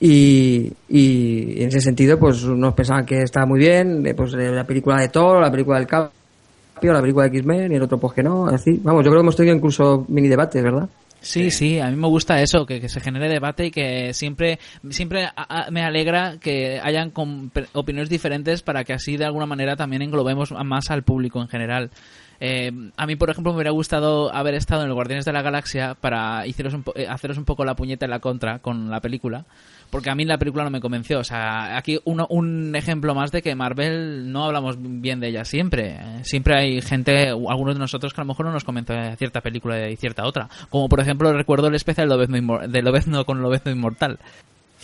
Y, 0.01 0.73
y 0.89 1.63
en 1.63 1.69
ese 1.69 1.81
sentido, 1.81 2.19
pues 2.19 2.43
unos 2.43 2.75
pensaban 2.75 3.07
que 3.07 3.23
estaba 3.23 3.47
muy 3.47 3.61
bien, 3.61 4.05
eh, 4.05 4.15
pues 4.15 4.35
eh, 4.35 4.51
la 4.51 4.65
película 4.65 5.01
de 5.01 5.09
Thor, 5.09 5.41
la 5.41 5.51
película 5.51 5.79
del 5.79 5.87
Capio, 5.87 6.93
la 6.93 7.01
película 7.01 7.29
de 7.29 7.37
X-Men, 7.39 7.71
y 7.71 7.77
el 7.77 7.83
otro 7.83 7.99
pues 7.99 8.13
que 8.15 8.23
no, 8.25 8.49
así. 8.49 8.81
Vamos, 8.83 9.05
yo 9.05 9.11
creo 9.11 9.21
que 9.21 9.25
hemos 9.27 9.37
tenido 9.37 9.55
incluso 9.55 10.05
mini 10.09 10.27
debates, 10.27 10.61
¿verdad? 10.61 10.89
Sí, 11.23 11.51
sí, 11.53 11.79
a 11.79 11.89
mí 11.89 11.97
me 11.97 12.09
gusta 12.09 12.41
eso, 12.43 12.67
que, 12.67 12.81
que 12.81 12.89
se 12.89 13.01
genere 13.01 13.29
debate 13.29 13.67
y 13.67 13.71
que 13.71 14.13
siempre, 14.13 14.59
siempre 14.91 15.25
a- 15.27 15.33
a- 15.37 15.71
me 15.71 15.83
alegra 15.83 16.39
que 16.41 16.81
hayan 16.83 17.11
com- 17.11 17.49
opiniones 17.75 18.11
diferentes 18.11 18.63
para 18.63 18.83
que 18.85 18.93
así 18.93 19.17
de 19.17 19.25
alguna 19.25 19.47
manera 19.47 19.77
también 19.77 20.03
englobemos 20.03 20.51
más 20.65 20.91
al 20.91 21.05
público 21.05 21.41
en 21.41 21.49
general. 21.49 21.91
Eh, 22.45 22.73
a 22.97 23.07
mí, 23.07 23.15
por 23.15 23.31
ejemplo, 23.31 23.53
me 23.53 23.57
hubiera 23.59 23.71
gustado 23.71 24.35
haber 24.35 24.55
estado 24.55 24.83
en 24.83 24.89
el 24.89 24.95
Guardianes 24.95 25.25
de 25.25 25.33
la 25.33 25.43
Galaxia 25.43 25.95
para 25.95 26.45
hiciros 26.45 26.75
un 26.75 26.83
po- 26.83 26.93
eh, 26.97 27.07
haceros 27.09 27.39
un 27.39 27.45
poco 27.45 27.65
la 27.65 27.77
puñeta 27.77 28.05
en 28.07 28.11
la 28.11 28.19
contra 28.19 28.59
con 28.59 28.91
la 28.91 28.99
película, 29.01 29.45
porque 29.91 30.11
a 30.11 30.17
mí 30.17 30.25
la 30.25 30.39
película 30.39 30.65
no 30.65 30.71
me 30.71 30.81
convenció. 30.81 31.21
O 31.21 31.25
sea, 31.25 31.77
aquí 31.77 32.01
uno, 32.05 32.27
un 32.31 32.75
ejemplo 32.75 33.15
más 33.15 33.31
de 33.31 33.43
que 33.43 33.55
Marvel 33.55 34.33
no 34.33 34.45
hablamos 34.47 34.77
bien 34.81 35.21
de 35.21 35.29
ella 35.29 35.45
siempre. 35.45 35.99
Eh, 36.01 36.21
Siempre 36.25 36.59
hay 36.59 36.83
gente, 36.83 37.29
algunos 37.29 37.75
de 37.77 37.79
nosotros, 37.79 38.13
que 38.13 38.21
a 38.21 38.25
lo 38.25 38.29
mejor 38.29 38.47
no 38.47 38.53
nos 38.53 38.65
convence 38.65 38.93
de 38.93 39.17
cierta 39.17 39.41
película 39.41 39.89
y 39.89 39.95
cierta 39.97 40.27
otra. 40.27 40.49
Como 40.69 40.89
por 40.89 40.99
ejemplo 40.99 41.33
recuerdo 41.33 41.69
el 41.69 41.77
especial 41.77 42.09
de 42.09 42.15
Lobezno, 42.17 42.59
de 42.67 42.83
Lobezno 42.83 43.25
con 43.25 43.41
Lobezno 43.41 43.71
Inmortal. 43.71 44.19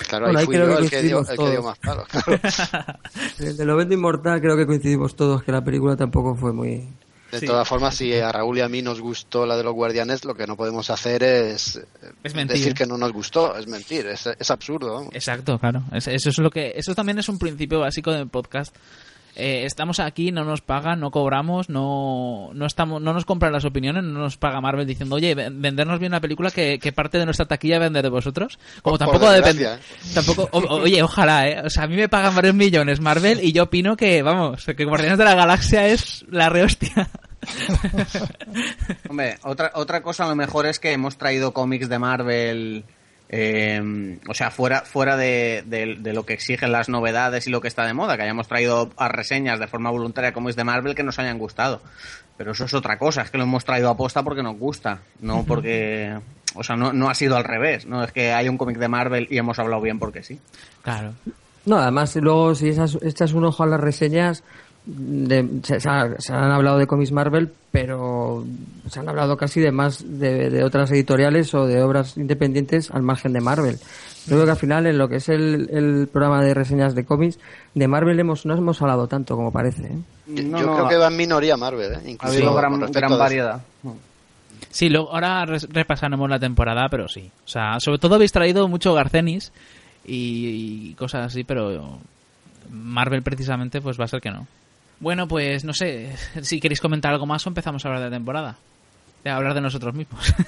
Claro, 0.09 0.27
Bueno, 0.27 0.39
ahí 0.39 0.43
ahí 0.43 0.47
fui 0.47 0.55
creo 0.55 0.69
yo 0.69 0.77
que 0.77 0.85
el 0.85 0.91
que, 0.91 1.03
dio, 1.03 1.21
el 1.29 1.37
que 1.37 1.51
dio 1.51 1.63
más 1.65 1.79
palos. 1.81 2.07
claro. 2.07 2.41
El 3.41 3.57
de 3.57 3.65
Lobezno 3.65 3.95
Inmortal 3.95 4.41
creo 4.41 4.57
que 4.57 4.65
coincidimos 4.65 5.17
todos 5.17 5.43
que 5.43 5.51
la 5.51 5.63
película 5.65 5.97
tampoco 5.97 6.37
fue 6.37 6.53
muy... 6.53 6.87
De 7.31 7.41
Sí. 7.41 7.47
todas 7.47 7.69
formas, 7.69 7.95
si 7.95 8.15
a 8.15 8.33
Raúl 8.33 8.57
y 8.57 8.61
a 8.63 8.69
mí 8.69 8.81
nos 8.81 9.01
gustó 9.03 9.45
la 9.45 9.57
de 9.57 9.63
los 9.63 9.75
guardianes, 9.75 10.25
lo 10.25 10.35
que 10.35 10.47
no 10.47 10.57
podemos 10.57 10.89
hacer 10.89 11.23
es, 11.23 11.77
eh, 11.77 11.85
Es 12.25 12.35
mentir. 12.35 12.57
decir 12.57 12.75
que 12.75 12.87
no 12.87 12.97
nos 12.97 13.13
gustó, 13.13 13.55
es 13.57 13.67
mentir, 13.67 14.07
es, 14.07 14.27
es 14.27 14.51
absurdo. 14.51 15.09
Exacto, 15.13 15.59
claro. 15.59 15.83
Es- 15.93 16.09
Eso 16.09 16.31
es 16.31 16.39
lo 16.39 16.51
que, 16.51 16.73
eso 16.75 16.95
también 16.95 17.19
es 17.19 17.29
un 17.29 17.39
principio 17.39 17.81
básico 17.81 18.13
del 18.13 18.29
podcast. 18.29 18.75
Eh, 19.41 19.65
estamos 19.67 20.01
aquí, 20.01 20.33
no 20.33 20.45
nos 20.45 20.63
pagan, 20.63 20.99
no 20.99 21.13
cobramos, 21.13 21.69
no, 21.69 22.51
no 22.55 22.67
estamos, 22.67 23.01
no 23.01 23.13
nos 23.13 23.25
compran 23.25 23.53
las 23.53 23.65
opiniones, 23.65 24.03
no 24.03 24.19
nos 24.19 24.37
paga 24.37 24.61
Marvel 24.61 24.85
diciendo, 24.85 25.15
oye, 25.15 25.37
ven- 25.37 25.63
vendernos 25.63 26.01
bien 26.01 26.11
una 26.11 26.21
película 26.21 26.51
que, 26.51 26.81
que 26.81 26.93
parte 26.93 27.19
de 27.19 27.25
nuestra 27.25 27.47
taquilla 27.47 27.79
vender 27.79 28.03
de 28.03 28.09
vosotros. 28.09 28.59
Como 28.83 28.99
Por- 28.99 29.07
tampoco 29.07 29.31
depende, 29.31 29.63
desgracia, 29.69 30.13
tampoco, 30.15 30.49
o- 30.51 30.59
o- 30.59 30.81
oye, 30.83 31.01
ojalá, 31.03 31.49
eh. 31.49 31.63
O 31.65 31.71
sea, 31.71 31.85
a 31.85 31.87
mí 31.87 31.95
me 31.95 32.09
pagan 32.09 32.35
varios 32.35 32.55
millones 32.57 33.01
Marvel 33.01 33.39
y 33.43 33.53
yo 33.53 33.63
opino 33.63 33.97
que, 33.97 34.23
vamos, 34.23 34.65
que 34.67 34.85
Guardianes 34.85 35.19
de 35.19 35.25
la 35.25 35.35
Galaxia 35.37 35.87
es 35.87 36.25
la 36.31 36.49
rehostia. 36.49 37.09
Hombre, 39.09 39.39
otra, 39.45 39.71
otra 39.75 40.03
cosa 40.03 40.25
a 40.25 40.29
lo 40.29 40.35
mejor 40.35 40.67
es 40.67 40.79
que 40.79 40.93
hemos 40.93 41.17
traído 41.17 41.53
cómics 41.53 41.89
de 41.89 41.99
Marvel, 41.99 42.85
eh, 43.31 44.19
o 44.29 44.35
sea, 44.35 44.51
fuera, 44.51 44.83
fuera 44.83 45.17
de, 45.17 45.63
de- 45.67 45.97
de 45.99 46.13
lo 46.13 46.25
que 46.25 46.33
exigen 46.35 46.73
las 46.73 46.89
novedades 46.89 47.47
y 47.47 47.51
lo 47.51 47.61
que 47.61 47.69
está 47.69 47.85
de 47.87 47.95
moda, 47.95 48.17
que 48.17 48.23
hayamos 48.23 48.49
traído 48.49 48.91
a 48.97 49.09
reseñas 49.09 49.59
de 49.61 49.67
forma 49.67 49.91
voluntaria 49.91 50.33
cómics 50.33 50.57
de 50.57 50.65
Marvel 50.65 50.95
que 50.95 51.03
nos 51.03 51.19
hayan 51.19 51.39
gustado. 51.39 51.81
Pero 52.37 52.53
eso 52.53 52.65
es 52.65 52.75
otra 52.75 52.99
cosa, 52.99 53.23
es 53.23 53.31
que 53.31 53.39
lo 53.39 53.45
hemos 53.45 53.65
traído 53.65 53.91
a 53.91 53.97
posta 53.97 54.23
porque 54.23 54.43
nos 54.43 54.57
gusta, 54.59 55.01
no 55.21 55.45
porque... 55.47 56.17
O 56.55 56.63
sea, 56.65 56.77
no, 56.77 56.93
no 56.95 57.11
ha 57.11 57.15
sido 57.15 57.37
al 57.37 57.45
revés, 57.45 57.85
no 57.85 58.03
es 58.03 58.11
que 58.11 58.33
hay 58.33 58.49
un 58.49 58.57
cómic 58.57 58.79
de 58.79 58.89
Marvel 58.89 59.27
y 59.31 59.37
hemos 59.37 59.59
hablado 59.59 59.83
bien 59.83 59.99
porque 59.99 60.23
sí. 60.23 60.41
Claro. 60.83 61.13
No, 61.67 61.77
además 61.77 62.17
luego 62.17 62.55
si 62.55 62.71
esas, 62.71 62.97
echas 63.03 63.35
un 63.35 63.45
ojo 63.45 63.63
a 63.63 63.67
las 63.67 63.79
reseñas, 63.79 64.43
de- 64.91 65.61
se, 65.63 65.81
se 65.81 65.89
ha- 65.89 66.15
se 66.19 66.33
han 66.33 66.51
hablado 66.51 66.79
de 66.79 66.87
cómics 66.87 67.13
Marvel, 67.13 67.51
pero 67.71 68.45
se 68.89 69.01
han 69.01 69.09
hablado 69.09 69.37
casi 69.37 69.61
de 69.61 69.71
más 69.71 70.03
de, 70.07 70.49
de 70.51 70.65
otras 70.65 70.91
editoriales 70.91 71.53
o 71.55 71.67
de 71.67 71.83
obras 71.83 72.17
independientes 72.17 72.91
al 72.91 73.03
margen 73.03 73.33
de 73.35 73.41
Marvel. 73.41 73.79
Yo 74.27 74.35
creo 74.35 74.45
que 74.45 74.51
al 74.51 74.57
final 74.57 74.87
en 74.87 74.99
lo 74.99 75.09
que 75.09 75.17
es 75.17 75.29
el, 75.29 75.69
el 75.71 76.09
programa 76.11 76.43
de 76.43 76.55
reseñas 76.55 76.95
de 76.95 77.05
cómics, 77.05 77.39
de 77.75 77.89
Marvel 77.89 78.19
hemos, 78.19 78.45
no 78.47 78.55
hemos 78.57 78.81
hablado 78.83 79.07
tanto 79.07 79.37
como 79.37 79.53
parece. 79.53 79.87
¿eh? 79.87 79.99
Yo, 80.27 80.43
No, 80.45 80.59
yo 80.61 80.67
no, 80.67 80.75
creo 80.77 80.89
que 80.89 80.95
ha- 80.97 80.99
va 80.99 81.09
en 81.09 81.17
minoría 81.17 81.57
Marvel, 81.57 81.93
¿eh? 81.93 81.99
ha 82.05 82.09
Incluso 82.11 82.45
con 82.45 82.57
gran, 82.57 82.93
gran 82.93 83.19
variedad. 83.19 83.61
Sí, 84.71 84.89
luego, 84.91 85.13
ahora 85.13 85.47
repasaremos 85.47 86.29
la 86.29 86.39
temporada, 86.39 86.89
pero 86.91 87.09
sí. 87.09 87.31
O 87.45 87.49
sea, 87.49 87.79
sobre 87.81 87.99
todo 87.99 88.17
habéis 88.17 88.33
traído 88.33 88.69
mucho 88.69 88.93
Garcenis 88.93 89.51
y, 90.05 90.91
y 90.91 90.95
cosas 90.95 91.27
así, 91.27 91.45
pero 91.45 91.99
Marvel 92.71 93.23
precisamente 93.23 93.81
pues 93.81 93.99
va 93.99 94.05
a 94.05 94.09
ser 94.09 94.21
que 94.21 94.31
no. 94.31 94.47
Bueno, 95.01 95.29
pues 95.29 95.65
no 95.65 95.73
sé, 95.73 96.15
si 96.43 96.61
queréis 96.61 96.81
comentar 96.81 97.13
algo 97.13 97.27
más 97.27 97.47
o 97.47 97.51
empezamos 97.51 97.85
a 97.85 97.89
hablar 97.89 98.05
de 98.05 98.11
la 98.11 98.17
temporada. 98.17 98.57
De 99.25 99.31
hablar 99.31 99.55
de 99.55 99.61
nosotros 99.61 99.95
mismos. 99.95 100.35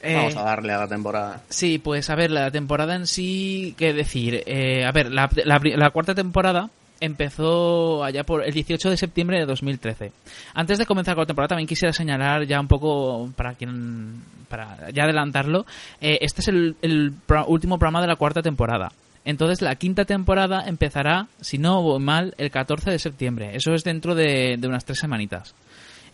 Eh, 0.00 0.14
Vamos 0.14 0.36
a 0.36 0.42
darle 0.42 0.72
a 0.72 0.78
la 0.78 0.86
temporada. 0.86 1.42
Sí, 1.48 1.80
pues 1.80 2.08
a 2.08 2.14
ver, 2.14 2.30
la 2.30 2.52
temporada 2.52 2.94
en 2.94 3.08
sí, 3.08 3.74
qué 3.76 3.92
decir. 3.92 4.44
Eh, 4.46 4.84
a 4.84 4.92
ver, 4.92 5.10
la, 5.10 5.28
la 5.44 5.90
cuarta 5.90 6.14
temporada 6.14 6.70
empezó 7.00 8.04
allá 8.04 8.24
por 8.24 8.44
el 8.44 8.52
18 8.52 8.90
de 8.90 8.96
septiembre 8.96 9.38
de 9.38 9.46
2013. 9.46 10.12
Antes 10.54 10.78
de 10.78 10.86
comenzar 10.86 11.14
con 11.14 11.22
la 11.22 11.26
temporada 11.26 11.48
también 11.48 11.68
quisiera 11.68 11.92
señalar 11.92 12.44
ya 12.44 12.60
un 12.60 12.68
poco 12.68 13.30
para 13.36 13.54
quien 13.54 14.22
para 14.48 14.90
ya 14.90 15.04
adelantarlo, 15.04 15.66
eh, 16.00 16.18
este 16.22 16.40
es 16.40 16.48
el, 16.48 16.76
el 16.82 17.12
último 17.46 17.78
programa 17.78 18.00
de 18.00 18.06
la 18.06 18.16
cuarta 18.16 18.42
temporada. 18.42 18.90
Entonces 19.24 19.62
la 19.62 19.76
quinta 19.76 20.04
temporada 20.04 20.64
empezará, 20.66 21.28
si 21.40 21.58
no 21.58 21.82
voy 21.82 22.00
mal, 22.00 22.34
el 22.38 22.50
14 22.50 22.90
de 22.90 22.98
septiembre. 22.98 23.54
Eso 23.54 23.74
es 23.74 23.84
dentro 23.84 24.14
de, 24.14 24.58
unas 24.62 24.84
tres 24.84 24.98
semanitas. 24.98 25.54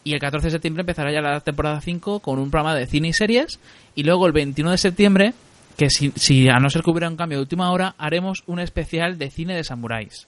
Y 0.02 0.12
el 0.12 0.20
14 0.20 0.48
de 0.48 0.50
septiembre 0.50 0.82
empezará 0.82 1.12
ya 1.12 1.20
la 1.20 1.40
temporada 1.40 1.80
5 1.80 2.20
con 2.20 2.38
un 2.38 2.50
programa 2.50 2.74
de 2.74 2.86
cine 2.86 3.08
y 3.08 3.12
series. 3.12 3.58
Y 3.94 4.02
luego 4.02 4.26
el 4.26 4.32
21 4.32 4.72
de 4.72 4.78
septiembre, 4.78 5.34
que 5.76 5.90
si, 5.90 6.12
si 6.16 6.48
a 6.48 6.58
no 6.58 6.68
ser 6.70 6.82
que 6.82 6.90
hubiera 6.90 7.08
un 7.08 7.16
cambio 7.16 7.38
de 7.38 7.42
última 7.42 7.70
hora, 7.70 7.94
haremos 7.98 8.42
un 8.46 8.60
especial 8.60 9.16
de 9.16 9.30
cine 9.30 9.54
de 9.54 9.64
samuráis. 9.64 10.26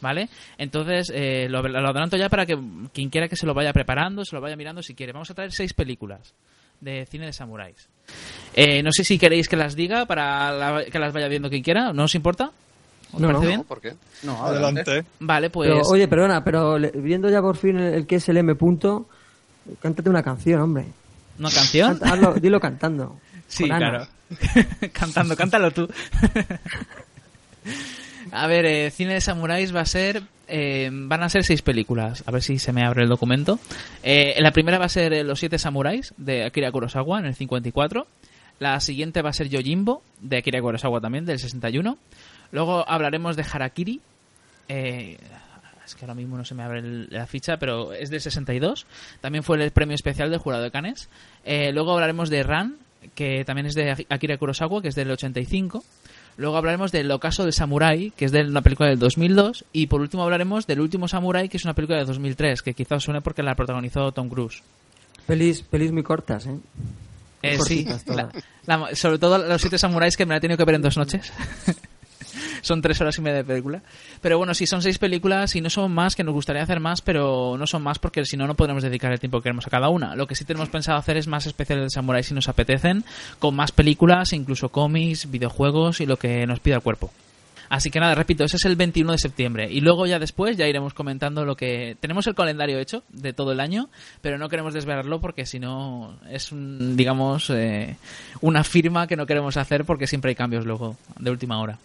¿Vale? 0.00 0.30
Entonces, 0.56 1.12
eh, 1.14 1.46
lo, 1.50 1.60
lo 1.60 1.88
adelanto 1.88 2.16
ya 2.16 2.30
para 2.30 2.46
que 2.46 2.58
quien 2.94 3.10
quiera 3.10 3.28
que 3.28 3.36
se 3.36 3.44
lo 3.44 3.52
vaya 3.52 3.74
preparando, 3.74 4.24
se 4.24 4.34
lo 4.34 4.40
vaya 4.40 4.56
mirando 4.56 4.82
si 4.82 4.94
quiere. 4.94 5.12
Vamos 5.12 5.30
a 5.30 5.34
traer 5.34 5.52
seis 5.52 5.74
películas 5.74 6.34
de 6.80 7.06
cine 7.06 7.26
de 7.26 7.32
samuráis. 7.32 7.88
Eh, 8.54 8.82
no 8.82 8.90
sé 8.92 9.04
si 9.04 9.18
queréis 9.18 9.48
que 9.48 9.56
las 9.56 9.76
diga 9.76 10.06
para 10.06 10.50
la- 10.52 10.84
que 10.84 10.98
las 10.98 11.12
vaya 11.12 11.28
viendo 11.28 11.48
quien 11.50 11.62
quiera. 11.62 11.92
¿No 11.92 12.04
os 12.04 12.14
importa? 12.14 12.50
¿Os 13.12 13.20
No, 13.20 13.28
parece 13.28 13.42
no. 13.44 13.48
bien? 13.48 13.64
¿Por 13.64 13.80
qué? 13.80 13.94
No, 14.22 14.44
Adelante. 14.46 15.04
Vale, 15.20 15.50
pues... 15.50 15.68
Pero, 15.70 15.82
oye, 15.88 16.06
perdona, 16.08 16.44
pero 16.44 16.78
viendo 16.94 17.28
ya 17.30 17.40
por 17.40 17.56
fin 17.56 17.76
el, 17.78 17.94
el 17.94 18.06
que 18.06 18.16
es 18.16 18.28
el 18.28 18.36
M 18.36 18.54
punto, 18.54 19.08
cántate 19.80 20.08
una 20.10 20.22
canción, 20.22 20.60
hombre. 20.60 20.86
¿Una 21.38 21.50
canción? 21.50 21.98
Canta- 21.98 22.14
hazlo- 22.14 22.34
dilo 22.40 22.60
cantando. 22.60 23.18
Sí, 23.50 23.64
claro. 23.64 24.06
Cantando, 24.92 25.36
cántalo 25.36 25.72
tú. 25.72 25.88
a 28.32 28.46
ver, 28.46 28.64
eh, 28.66 28.90
cine 28.90 29.14
de 29.14 29.20
samuráis 29.20 29.74
va 29.74 29.80
a 29.80 29.86
ser. 29.86 30.22
eh, 30.48 30.90
van 30.92 31.22
a 31.22 31.28
ser 31.28 31.44
seis 31.44 31.62
películas. 31.62 32.24
A 32.26 32.30
ver 32.32 32.42
si 32.42 32.58
se 32.58 32.72
me 32.72 32.84
abre 32.84 33.02
el 33.04 33.08
documento. 33.08 33.58
Eh, 34.02 34.34
la 34.40 34.50
primera 34.52 34.78
va 34.78 34.86
a 34.86 34.88
ser 34.88 35.12
eh, 35.12 35.22
Los 35.24 35.38
siete 35.40 35.58
samuráis 35.58 36.12
de 36.16 36.44
Akira 36.44 36.72
Kurosawa 36.72 37.20
en 37.20 37.26
el 37.26 37.34
54. 37.34 38.06
La 38.58 38.78
siguiente 38.80 39.22
va 39.22 39.30
a 39.30 39.32
ser 39.32 39.48
Yojimbo 39.48 40.02
de 40.20 40.38
Akira 40.38 40.60
Kurosawa 40.60 41.00
también 41.00 41.24
del 41.24 41.38
61. 41.38 41.96
Luego 42.52 42.84
hablaremos 42.88 43.36
de 43.36 43.44
Harakiri. 43.50 44.00
eh, 44.68 45.16
es 45.86 45.94
que 45.96 46.04
ahora 46.04 46.14
mismo 46.14 46.36
no 46.36 46.44
se 46.44 46.54
me 46.54 46.62
abre 46.62 46.82
la 46.82 47.26
ficha, 47.26 47.56
pero 47.56 47.92
es 47.92 48.10
del 48.10 48.20
62. 48.20 48.86
También 49.20 49.42
fue 49.42 49.60
el 49.62 49.70
premio 49.72 49.94
especial 49.96 50.30
del 50.30 50.38
jurado 50.38 50.62
de 50.62 50.70
Cannes. 50.70 51.08
Eh, 51.44 51.72
luego 51.72 51.92
hablaremos 51.94 52.28
de 52.30 52.42
Ran, 52.44 52.76
que 53.16 53.44
también 53.44 53.66
es 53.66 53.74
de 53.74 54.06
Akira 54.08 54.36
Kurosawa, 54.36 54.82
que 54.82 54.88
es 54.88 54.94
del 54.94 55.10
85. 55.10 55.82
Luego 56.40 56.56
hablaremos 56.56 56.90
del 56.90 57.10
Ocaso 57.10 57.44
del 57.44 57.52
Samurai, 57.52 58.12
que 58.16 58.24
es 58.24 58.32
de 58.32 58.40
una 58.42 58.62
película 58.62 58.88
del 58.88 58.98
2002. 58.98 59.64
Y 59.72 59.86
por 59.88 60.00
último 60.00 60.22
hablaremos 60.24 60.66
del 60.66 60.80
Último 60.80 61.06
Samurai, 61.06 61.48
que 61.48 61.58
es 61.58 61.64
una 61.64 61.74
película 61.74 61.98
de 61.98 62.04
2003, 62.06 62.62
que 62.62 62.72
quizás 62.74 63.02
suene 63.02 63.20
porque 63.20 63.42
la 63.42 63.54
protagonizó 63.54 64.10
Tom 64.12 64.28
Cruise. 64.28 64.62
Pelis, 65.26 65.62
pelis 65.62 65.92
muy 65.92 66.02
cortas, 66.02 66.46
¿eh? 66.46 66.56
Eh, 67.42 67.58
sí, 67.60 67.86
la- 68.06 68.30
la- 68.66 68.94
sobre 68.94 69.18
todo 69.18 69.38
los 69.38 69.60
siete 69.60 69.78
samuráis 69.78 70.16
que 70.16 70.26
me 70.26 70.30
la 70.34 70.38
he 70.38 70.40
tenido 70.40 70.56
que 70.58 70.64
ver 70.64 70.74
en 70.76 70.82
dos 70.82 70.96
noches. 70.96 71.32
son 72.62 72.82
tres 72.82 73.00
horas 73.00 73.16
y 73.18 73.22
media 73.22 73.38
de 73.38 73.44
película. 73.44 73.82
Pero 74.20 74.38
bueno, 74.38 74.54
sí, 74.54 74.66
son 74.66 74.82
seis 74.82 74.98
películas 74.98 75.56
y 75.56 75.60
no 75.60 75.70
son 75.70 75.92
más, 75.92 76.16
que 76.16 76.24
nos 76.24 76.34
gustaría 76.34 76.62
hacer 76.62 76.80
más, 76.80 77.00
pero 77.00 77.56
no 77.58 77.66
son 77.66 77.82
más 77.82 77.98
porque 77.98 78.24
si 78.24 78.36
no, 78.36 78.46
no 78.46 78.54
podremos 78.54 78.82
dedicar 78.82 79.12
el 79.12 79.20
tiempo 79.20 79.38
que 79.38 79.44
queremos 79.44 79.66
a 79.66 79.70
cada 79.70 79.88
una. 79.88 80.14
Lo 80.16 80.26
que 80.26 80.34
sí 80.34 80.44
tenemos 80.44 80.68
pensado 80.68 80.98
hacer 80.98 81.16
es 81.16 81.26
más 81.26 81.46
especiales 81.46 81.84
de 81.84 81.90
samuráis 81.90 82.26
si 82.26 82.34
nos 82.34 82.48
apetecen, 82.48 83.04
con 83.38 83.54
más 83.54 83.72
películas, 83.72 84.32
incluso 84.32 84.68
cómics, 84.70 85.30
videojuegos 85.30 86.00
y 86.00 86.06
lo 86.06 86.16
que 86.16 86.46
nos 86.46 86.60
pida 86.60 86.76
el 86.76 86.82
cuerpo. 86.82 87.10
Así 87.70 87.88
que 87.92 88.00
nada, 88.00 88.16
repito, 88.16 88.42
ese 88.42 88.56
es 88.56 88.64
el 88.64 88.74
21 88.74 89.12
de 89.12 89.18
septiembre. 89.18 89.68
Y 89.70 89.80
luego 89.80 90.04
ya 90.04 90.18
después 90.18 90.56
ya 90.56 90.66
iremos 90.66 90.92
comentando 90.92 91.44
lo 91.44 91.54
que... 91.54 91.96
Tenemos 92.00 92.26
el 92.26 92.34
calendario 92.34 92.80
hecho 92.80 93.04
de 93.10 93.32
todo 93.32 93.52
el 93.52 93.60
año, 93.60 93.88
pero 94.20 94.38
no 94.38 94.48
queremos 94.48 94.74
desvelarlo 94.74 95.20
porque 95.20 95.46
si 95.46 95.60
no 95.60 96.18
es, 96.28 96.50
un, 96.50 96.96
digamos, 96.96 97.48
eh, 97.50 97.96
una 98.40 98.64
firma 98.64 99.06
que 99.06 99.14
no 99.14 99.24
queremos 99.24 99.56
hacer 99.56 99.84
porque 99.84 100.08
siempre 100.08 100.30
hay 100.30 100.34
cambios 100.34 100.66
luego 100.66 100.96
de 101.20 101.30
última 101.30 101.60
hora. 101.60 101.78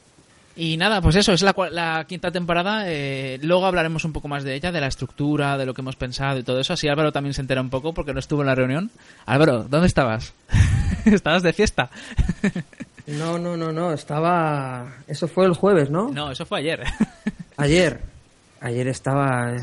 Y 0.56 0.78
nada, 0.78 1.02
pues 1.02 1.16
eso, 1.18 1.34
es 1.34 1.42
la, 1.42 1.54
la 1.72 2.06
quinta 2.08 2.32
temporada. 2.32 2.84
eh, 2.88 3.40
luego 3.42 3.66
hablaremos 3.66 4.06
un 4.06 4.14
poco 4.14 4.28
más 4.28 4.44
de 4.44 4.56
ella, 4.56 4.72
de 4.72 4.80
la 4.80 4.88
estructura, 4.88 5.58
de 5.58 5.66
lo 5.66 5.74
que 5.74 5.82
hemos 5.82 5.96
pensado 5.96 6.40
y 6.40 6.44
todo 6.44 6.60
eso. 6.60 6.74
Así 6.74 6.88
Álvaro 6.88 7.12
también 7.12 7.34
se 7.34 7.42
entera 7.42 7.62
un 7.62 7.70
poco 7.70 7.94
porque 7.94 8.14
no 8.14 8.20
estuvo 8.20 8.42
en 8.42 8.48
la 8.48 8.56
reunión. 8.56 8.92
Álvaro, 9.26 9.64
¿dónde 9.64 9.88
estabas? 9.88 10.34
¿Estabas 11.06 11.44
de 11.44 11.54
fiesta? 11.54 11.90
No, 13.08 13.38
no, 13.38 13.56
no, 13.58 13.72
no, 13.72 13.94
estaba... 13.94 14.96
Eso 15.08 15.28
fue 15.28 15.46
el 15.46 15.54
jueves, 15.54 15.90
¿no? 15.90 16.10
no, 16.10 16.32
eso 16.32 16.46
fue 16.46 16.60
ayer. 16.60 16.84
Ayer. 17.58 18.15
Ayer 18.66 18.88
estaba, 18.88 19.52
eh, 19.56 19.60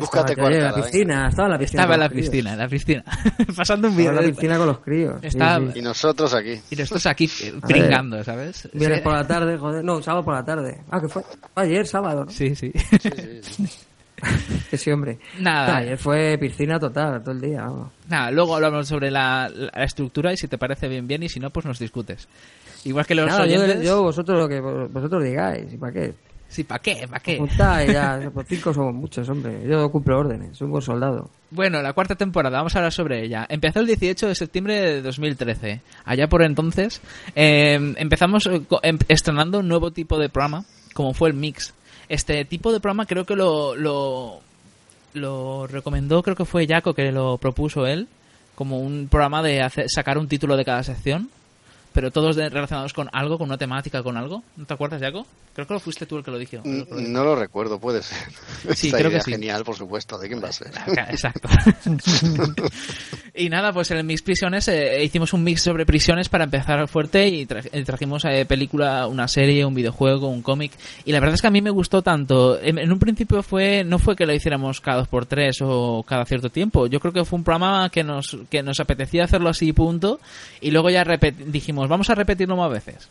Búscate 0.00 0.32
estaba 0.32 0.48
ayer 0.48 0.60
en 0.62 0.64
la 0.64 0.74
piscina, 0.74 1.28
estaba 1.28 1.48
en 1.48 1.52
la 1.52 1.58
piscina. 1.58 1.82
Estaba 1.82 1.94
en 1.94 2.00
la 2.00 2.08
piscina, 2.08 2.52
en 2.52 2.58
la 2.58 2.68
piscina. 2.68 3.04
Pasando 3.56 3.88
un 3.88 3.92
Estaba 3.98 4.10
vídeo. 4.10 4.10
en 4.10 4.16
la 4.16 4.32
piscina 4.34 4.56
con 4.58 4.66
los 4.68 4.78
críos. 4.78 5.14
sí, 5.20 5.26
Estaba- 5.26 5.72
sí. 5.72 5.78
Y 5.78 5.82
nosotros 5.82 6.34
aquí. 6.34 6.60
Y 6.70 6.76
nosotros 6.76 7.06
aquí 7.06 7.30
eh, 7.42 7.52
pringando, 7.66 8.24
¿sabes? 8.24 8.68
Viernes 8.72 8.98
Sí. 9.00 9.04
por 9.04 9.12
la 9.12 9.26
tarde, 9.26 9.58
joder. 9.58 9.84
No, 9.84 10.00
sábado 10.02 10.24
por 10.24 10.34
la 10.34 10.44
tarde. 10.44 10.80
Ah, 10.90 10.98
que 11.00 11.08
fue. 11.08 11.22
Fue 11.22 11.62
ayer, 11.62 11.86
sábado, 11.86 12.24
¿no? 12.24 12.30
Sí, 12.30 12.54
sí. 12.54 12.72
Que 14.70 14.76
sí, 14.78 14.90
hombre. 14.90 15.18
Nada. 15.38 15.76
Ayer 15.76 15.98
fue 15.98 16.38
piscina 16.38 16.78
total, 16.78 17.20
todo 17.22 17.32
el 17.34 17.40
día. 17.40 17.62
vamos. 17.62 17.92
Nada, 18.08 18.30
luego 18.30 18.54
hablamos 18.56 18.88
sobre 18.88 19.10
la, 19.10 19.50
la 19.54 19.84
estructura 19.84 20.32
y 20.32 20.36
si 20.38 20.48
te 20.48 20.56
parece 20.56 20.88
bien, 20.88 21.06
bien, 21.06 21.22
y 21.22 21.28
si 21.28 21.38
no, 21.38 21.50
pues 21.50 21.66
nos 21.66 21.78
discutes. 21.78 22.28
Igual 22.84 23.04
que 23.04 23.14
los 23.14 23.26
Nada, 23.26 23.46
yo, 23.46 23.60
oyentes... 23.62 23.84
yo 23.86 24.02
vosotros 24.02 24.38
lo 24.38 24.48
que 24.48 24.60
vosotros 24.60 25.22
digáis. 25.22 25.72
¿Y 25.72 25.76
para 25.76 25.92
qué? 25.92 26.14
Sí, 26.52 26.64
¿para 26.64 26.80
qué? 26.82 27.06
¿Para 27.08 27.20
qué? 27.20 27.38
Juntáis 27.38 27.90
ya. 27.92 28.30
Por 28.32 28.44
cinco 28.44 28.74
somos 28.74 28.92
muchos, 28.94 29.26
hombre. 29.30 29.66
Yo 29.66 29.90
cumplo 29.90 30.18
órdenes. 30.18 30.54
Soy 30.56 30.66
un 30.66 30.72
buen 30.72 30.82
soldado. 30.82 31.30
Bueno, 31.50 31.80
la 31.80 31.94
cuarta 31.94 32.14
temporada, 32.14 32.58
vamos 32.58 32.76
a 32.76 32.78
hablar 32.80 32.92
sobre 32.92 33.24
ella. 33.24 33.46
Empezó 33.48 33.80
el 33.80 33.86
18 33.86 34.28
de 34.28 34.34
septiembre 34.34 34.74
de 34.80 35.00
2013. 35.02 35.80
Allá 36.04 36.28
por 36.28 36.42
entonces 36.42 37.00
eh, 37.34 37.94
empezamos 37.96 38.46
eh, 38.46 38.60
em- 38.82 38.98
estrenando 39.08 39.60
un 39.60 39.68
nuevo 39.68 39.92
tipo 39.92 40.18
de 40.18 40.28
programa, 40.28 40.64
como 40.92 41.14
fue 41.14 41.30
el 41.30 41.34
Mix. 41.34 41.72
Este 42.10 42.44
tipo 42.44 42.70
de 42.70 42.80
programa 42.80 43.06
creo 43.06 43.24
que 43.24 43.34
lo, 43.34 43.74
lo, 43.74 44.40
lo 45.14 45.66
recomendó, 45.66 46.22
creo 46.22 46.36
que 46.36 46.44
fue 46.44 46.66
Jaco 46.66 46.92
que 46.94 47.10
lo 47.12 47.38
propuso 47.38 47.86
él, 47.86 48.08
como 48.54 48.78
un 48.80 49.08
programa 49.10 49.42
de 49.42 49.62
hacer- 49.62 49.86
sacar 49.88 50.18
un 50.18 50.28
título 50.28 50.56
de 50.56 50.64
cada 50.66 50.82
sección, 50.82 51.30
pero 51.92 52.10
todos 52.10 52.36
de- 52.36 52.48
relacionados 52.48 52.92
con 52.92 53.08
algo, 53.12 53.38
con 53.38 53.48
una 53.48 53.58
temática, 53.58 54.02
con 54.02 54.16
algo. 54.16 54.42
¿No 54.56 54.64
te 54.66 54.74
acuerdas, 54.74 55.00
Jaco? 55.00 55.26
Creo 55.54 55.66
que 55.66 55.74
lo 55.74 55.80
fuiste 55.80 56.06
tú 56.06 56.16
el 56.16 56.24
que 56.24 56.30
lo 56.30 56.38
dijo. 56.38 56.56
N- 56.64 56.78
el 56.80 56.84
que 56.86 56.90
lo 56.90 56.96
dijo. 56.98 57.10
No 57.10 57.24
lo 57.24 57.36
recuerdo, 57.36 57.78
puede 57.78 58.02
ser. 58.02 58.18
Sí, 58.74 58.86
Esta 58.88 58.98
creo 58.98 59.10
que 59.10 59.20
sí. 59.20 59.32
genial, 59.32 59.64
por 59.64 59.76
supuesto. 59.76 60.18
¿De 60.18 60.28
quién 60.28 60.42
va 60.42 60.48
a 60.48 60.52
ser? 60.52 60.72
Exacto. 61.10 61.48
y 63.34 63.48
nada, 63.48 63.72
pues 63.72 63.90
en 63.90 63.98
el 63.98 64.04
Mix 64.04 64.22
Prisiones 64.22 64.68
eh, 64.68 65.02
hicimos 65.04 65.32
un 65.32 65.42
mix 65.44 65.62
sobre 65.62 65.86
prisiones 65.86 66.28
para 66.28 66.44
empezar 66.44 66.86
fuerte 66.88 67.28
y, 67.28 67.46
tra- 67.46 67.84
trajimos 67.84 68.24
eh, 68.24 68.44
película, 68.46 69.06
una 69.06 69.28
serie, 69.28 69.64
un 69.64 69.74
videojuego, 69.74 70.28
un 70.28 70.42
cómic. 70.42 70.72
Y 71.04 71.12
la 71.12 71.20
verdad 71.20 71.34
es 71.34 71.40
que 71.40 71.46
a 71.48 71.50
mí 71.50 71.60
me 71.62 71.70
gustó 71.70 72.02
tanto. 72.02 72.60
En, 72.60 72.78
en 72.78 72.92
un 72.92 72.98
principio 72.98 73.42
fue 73.42 73.84
no 73.84 73.98
fue 73.98 74.16
que 74.16 74.26
lo 74.26 74.34
hiciéramos 74.34 74.80
cada 74.80 74.98
dos 74.98 75.08
por 75.08 75.26
tres 75.26 75.58
o 75.62 76.04
cada 76.06 76.24
cierto 76.24 76.50
tiempo. 76.50 76.86
Yo 76.86 77.00
creo 77.00 77.12
que 77.12 77.24
fue 77.24 77.38
un 77.38 77.44
programa 77.44 77.88
que 77.90 78.04
nos, 78.04 78.36
que 78.50 78.62
nos 78.62 78.80
apetecía 78.80 79.24
hacerlo 79.24 79.48
así, 79.48 79.72
punto. 79.72 80.20
Y 80.60 80.70
luego 80.70 80.90
ya 80.90 81.04
repet- 81.04 81.34
dijimos, 81.82 81.88
vamos 81.88 82.10
a 82.10 82.14
repetirlo 82.14 82.56
más 82.56 82.70
veces. 82.70 83.08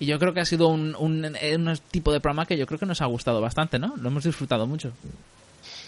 Y 0.00 0.06
yo 0.06 0.18
creo 0.18 0.34
que 0.34 0.40
ha 0.40 0.44
sido 0.44 0.68
un, 0.68 0.94
un, 0.98 1.24
un 1.24 1.78
tipo 1.90 2.12
de 2.12 2.20
programa 2.20 2.46
que 2.46 2.56
yo 2.56 2.66
creo 2.66 2.78
que 2.78 2.86
nos 2.86 3.00
ha 3.02 3.06
gustado 3.06 3.40
bastante, 3.40 3.78
¿no? 3.78 3.94
Lo 3.96 4.08
hemos 4.08 4.24
disfrutado 4.24 4.66
mucho. 4.66 4.92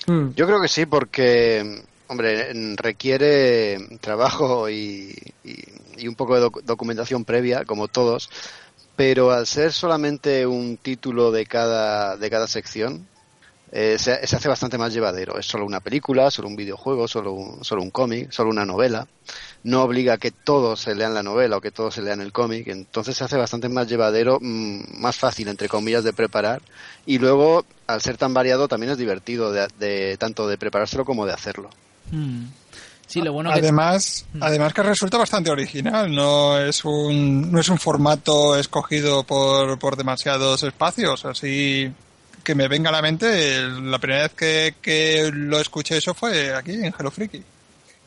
Mm. 0.07 0.31
Yo 0.37 0.47
creo 0.47 0.61
que 0.61 0.69
sí, 0.69 0.87
porque, 0.87 1.83
hombre, 2.07 2.53
requiere 2.77 3.79
trabajo 4.01 4.69
y, 4.71 5.17
y- 5.45 5.65
y 5.97 6.09
un 6.09 6.15
poco 6.15 6.35
de 6.35 6.41
doc- 6.43 6.63
documentación 6.65 7.25
previa, 7.25 7.65
como 7.65 7.89
todos, 7.89 8.29
pero 8.97 9.33
al 9.33 9.47
ser 9.47 9.73
solamente 9.73 10.47
un 10.47 10.77
título 10.77 11.33
de 11.33 11.47
cada, 11.47 12.17
de 12.17 12.31
cada 12.31 12.47
sección, 12.47 13.07
eh, 13.77 13.97
se, 13.99 14.25
se 14.25 14.37
hace 14.37 14.49
bastante 14.49 14.79
más 14.79 14.95
llevadero. 14.95 15.37
Es 15.37 15.47
solo 15.47 15.67
una 15.67 15.81
película, 15.81 16.31
solo 16.31 16.47
un 16.47 16.55
videojuego, 16.55 17.09
solo 17.09 17.33
un, 17.33 17.65
solo 17.65 17.83
un 17.83 17.91
cómic, 17.91 18.31
solo 18.31 18.51
una 18.51 18.65
novela. 18.65 19.09
No 19.65 19.83
obliga 19.83 20.15
a 20.15 20.19
que 20.19 20.31
todos 20.31 20.79
se 20.81 20.95
lean 20.95 21.13
la 21.13 21.25
novela 21.25 21.57
o 21.57 21.61
que 21.61 21.73
todos 21.73 21.93
se 21.95 22.03
lean 22.03 22.21
el 22.21 22.31
cómic. 22.33 22.69
Entonces 22.69 23.17
se 23.17 23.25
hace 23.25 23.37
bastante 23.37 23.69
más 23.69 23.89
llevadero, 23.89 24.39
mm, 24.41 25.01
más 25.01 25.17
fácil, 25.17 25.49
entre 25.49 25.69
comillas, 25.69 26.05
de 26.05 26.13
preparar. 26.13 26.63
Y 27.05 27.19
luego, 27.19 27.65
al 27.89 28.01
ser 28.01 28.17
tan 28.17 28.33
variado, 28.33 28.69
también 28.69 28.93
es 28.93 28.99
divertido 28.99 29.51
de, 29.51 29.67
de- 29.79 30.17
tanto 30.19 30.47
de 30.47 30.57
preparárselo 30.57 31.05
como 31.05 31.27
de 31.27 31.33
hacerlo. 31.33 31.69
Hmm. 32.13 32.45
Sí, 33.07 33.21
lo 33.23 33.33
bueno 33.33 33.53
que 33.53 33.59
Además, 33.59 34.25
Mm. 34.35 34.43
además 34.43 34.73
que 34.73 34.83
resulta 34.83 35.19
bastante 35.19 35.51
original, 35.51 36.15
no 36.15 36.59
es 36.59 36.85
un, 36.85 37.51
no 37.53 37.59
es 37.61 37.69
un 37.69 37.79
formato 37.79 38.57
escogido 38.57 39.25
por, 39.25 39.79
por 39.79 39.97
demasiados 39.97 40.63
espacios, 40.63 41.25
así 41.25 41.91
que 42.45 42.55
me 42.55 42.69
venga 42.69 42.91
a 42.91 42.93
la 42.93 43.03
mente, 43.03 43.63
la 43.83 43.99
primera 43.99 44.23
vez 44.23 44.35
que, 44.35 44.75
que 44.81 45.31
lo 45.33 45.59
escuché 45.59 45.97
eso 45.97 46.15
fue 46.15 46.55
aquí 46.55 46.73
en 46.73 46.95
Hello 46.97 47.11
Freaky. 47.11 47.43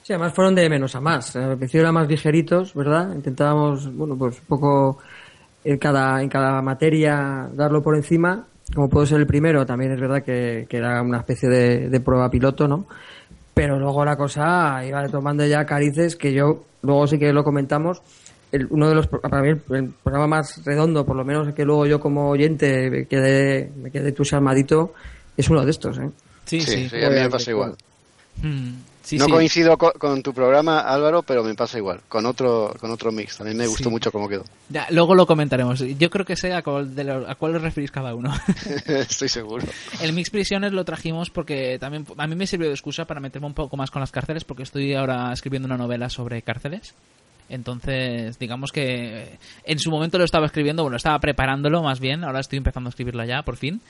Sí, 0.04 0.14
además 0.14 0.34
fueron 0.34 0.56
de 0.56 0.70
menos 0.70 0.96
a 0.96 1.02
más. 1.02 1.36
Al 1.36 1.58
principio 1.58 1.82
eran 1.82 1.96
más 1.96 2.08
ligeritos, 2.08 2.74
¿verdad? 2.74 3.14
Intentábamos, 3.14 3.94
bueno, 3.94 4.16
pues 4.16 4.40
un 4.40 4.46
poco 4.46 5.00
en 5.66 5.78
cada, 5.78 6.22
en 6.22 6.30
cada 6.30 6.62
materia 6.62 7.50
darlo 7.52 7.84
por 7.84 7.96
encima. 7.98 8.46
Como 8.74 8.90
puedo 8.90 9.06
ser 9.06 9.20
el 9.20 9.28
primero, 9.28 9.66
también 9.66 9.92
es 9.92 10.00
verdad 10.00 10.24
que, 10.24 10.66
que 10.70 10.78
era 10.78 11.02
una 11.02 11.18
especie 11.18 11.50
de, 11.50 11.90
de 11.90 12.00
prueba 12.00 12.30
piloto, 12.30 12.70
¿no? 12.70 12.88
Pero 13.54 13.80
luego 13.80 14.06
la 14.06 14.16
cosa 14.16 14.86
iba 14.86 15.08
tomando 15.10 15.46
ya 15.46 15.66
carices 15.66 16.16
que 16.16 16.32
yo, 16.32 16.64
luego 16.84 17.08
sí 17.08 17.18
que 17.20 17.34
lo 17.34 17.44
comentamos, 17.44 18.02
el- 18.52 18.68
uno 18.70 18.90
de 18.90 18.96
los, 18.96 19.08
para 19.08 19.42
mí 19.42 19.50
el, 19.50 19.62
el 19.76 19.90
programa 20.04 20.28
más 20.28 20.64
redondo, 20.66 21.06
por 21.06 21.16
lo 21.16 21.24
menos 21.26 21.54
que 21.54 21.66
luego 21.66 21.86
yo 21.86 22.00
como 22.00 22.30
oyente 22.30 22.90
me 22.90 23.06
quedé, 23.06 23.72
me 23.76 23.92
quedé 23.92 24.10
entusiasmadito, 24.10 24.94
es 25.36 25.50
uno 25.50 25.64
de 25.66 25.72
estos, 25.72 25.98
¿eh? 25.98 26.10
Sí, 26.46 26.62
sí. 26.62 26.90
sí, 26.90 27.04
a 27.04 27.10
mí 27.10 27.16
me 27.16 27.30
pasa 27.30 27.52
igual. 27.52 27.76
Sí, 29.04 29.18
no 29.18 29.26
sí. 29.26 29.32
coincido 29.32 29.78
co- 29.78 29.94
con, 29.94 30.22
tu 30.22 30.34
programa, 30.34 30.82
Álvaro, 30.82 31.24
pero 31.24 31.42
me 31.42 31.56
pasa 31.56 31.78
igual, 31.78 32.02
con 32.10 32.26
otro, 32.26 32.76
con 32.78 32.92
otro 32.92 33.10
mix. 33.10 33.38
También 33.38 33.56
me 33.58 33.66
gustó 33.66 33.86
Sí. 33.86 33.90
mucho 33.90 34.12
cómo 34.12 34.28
quedó. 34.28 34.44
Ya, 34.70 34.86
luego 34.92 35.16
lo 35.16 35.26
comentaremos. 35.26 35.80
Yo 35.80 36.10
creo 36.10 36.26
que 36.26 36.36
sé 36.36 36.54
a 36.54 36.62
cuál, 36.62 36.94
de 36.94 37.06
lo- 37.06 37.30
a 37.30 37.36
cuál 37.36 37.56
os 37.56 37.62
referís 37.62 37.90
cada 37.90 38.14
uno. 38.14 38.34
Estoy 38.86 39.30
seguro. 39.30 39.66
El 40.02 40.12
Mix 40.12 40.30
Prisiones 40.30 40.74
lo 40.74 40.84
trajimos 40.84 41.30
porque 41.30 41.78
también 41.80 42.06
a 42.18 42.28
mí 42.28 42.36
me 42.36 42.46
sirvió 42.48 42.68
de 42.68 42.74
excusa 42.74 43.06
para 43.06 43.22
meterme 43.22 43.48
un 43.48 43.54
poco 43.54 43.78
más 43.78 43.92
con 43.92 44.02
las 44.02 44.12
cárceles 44.12 44.44
porque 44.44 44.64
estoy 44.64 44.94
ahora 44.94 45.32
escribiendo 45.32 45.68
una 45.68 45.78
novela 45.78 46.10
sobre 46.10 46.42
cárceles. 46.42 46.94
Entonces, 47.50 48.38
digamos 48.40 48.72
que 48.72 49.38
en 49.64 49.80
su 49.80 49.90
momento 49.90 50.18
lo 50.18 50.26
estaba 50.26 50.46
escribiendo, 50.46 50.84
bueno, 50.84 50.98
estaba 50.98 51.20
preparándolo 51.20 51.82
más 51.82 52.00
bien, 52.00 52.24
ahora 52.24 52.40
estoy 52.40 52.58
empezando 52.58 52.90
a 52.90 52.92
escribirlo 52.92 53.24
ya, 53.26 53.44
por 53.44 53.58
fin. 53.58 53.82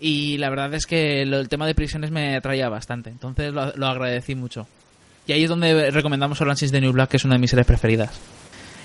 Y 0.00 0.38
la 0.38 0.50
verdad 0.50 0.72
es 0.74 0.86
que 0.86 1.22
el 1.22 1.48
tema 1.48 1.66
de 1.66 1.74
prisiones 1.74 2.10
me 2.10 2.36
atraía 2.36 2.68
bastante, 2.68 3.10
entonces 3.10 3.52
lo, 3.52 3.72
lo 3.76 3.86
agradecí 3.86 4.34
mucho. 4.34 4.66
Y 5.26 5.32
ahí 5.32 5.44
es 5.44 5.48
donde 5.48 5.90
recomendamos 5.90 6.40
Orange 6.40 6.66
is 6.66 6.72
the 6.72 6.80
New 6.80 6.92
Black, 6.92 7.10
que 7.10 7.16
es 7.18 7.24
una 7.24 7.34
de 7.34 7.40
mis 7.40 7.50
series 7.50 7.66
preferidas. 7.66 8.18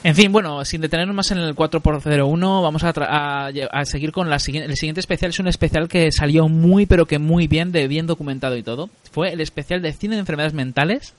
En 0.03 0.15
fin, 0.15 0.31
bueno, 0.31 0.63
sin 0.63 0.81
detenernos 0.81 1.15
más 1.15 1.31
en 1.31 1.39
el 1.39 1.55
4x01, 1.55 2.61
vamos 2.61 2.83
a, 2.83 2.93
a 2.95 3.47
a 3.47 3.85
seguir 3.85 4.11
con 4.11 4.29
la. 4.29 4.35
El 4.35 4.75
siguiente 4.75 4.99
especial 4.99 5.31
es 5.31 5.39
un 5.39 5.47
especial 5.47 5.87
que 5.87 6.11
salió 6.11 6.47
muy, 6.47 6.85
pero 6.85 7.07
que 7.07 7.17
muy 7.17 7.47
bien, 7.47 7.71
de 7.71 7.87
bien 7.87 8.05
documentado 8.05 8.55
y 8.55 8.63
todo. 8.63 8.89
Fue 9.11 9.33
el 9.33 9.41
especial 9.41 9.81
de 9.81 9.93
cine 9.93 10.15
de 10.15 10.19
enfermedades 10.19 10.53
mentales. 10.53 11.13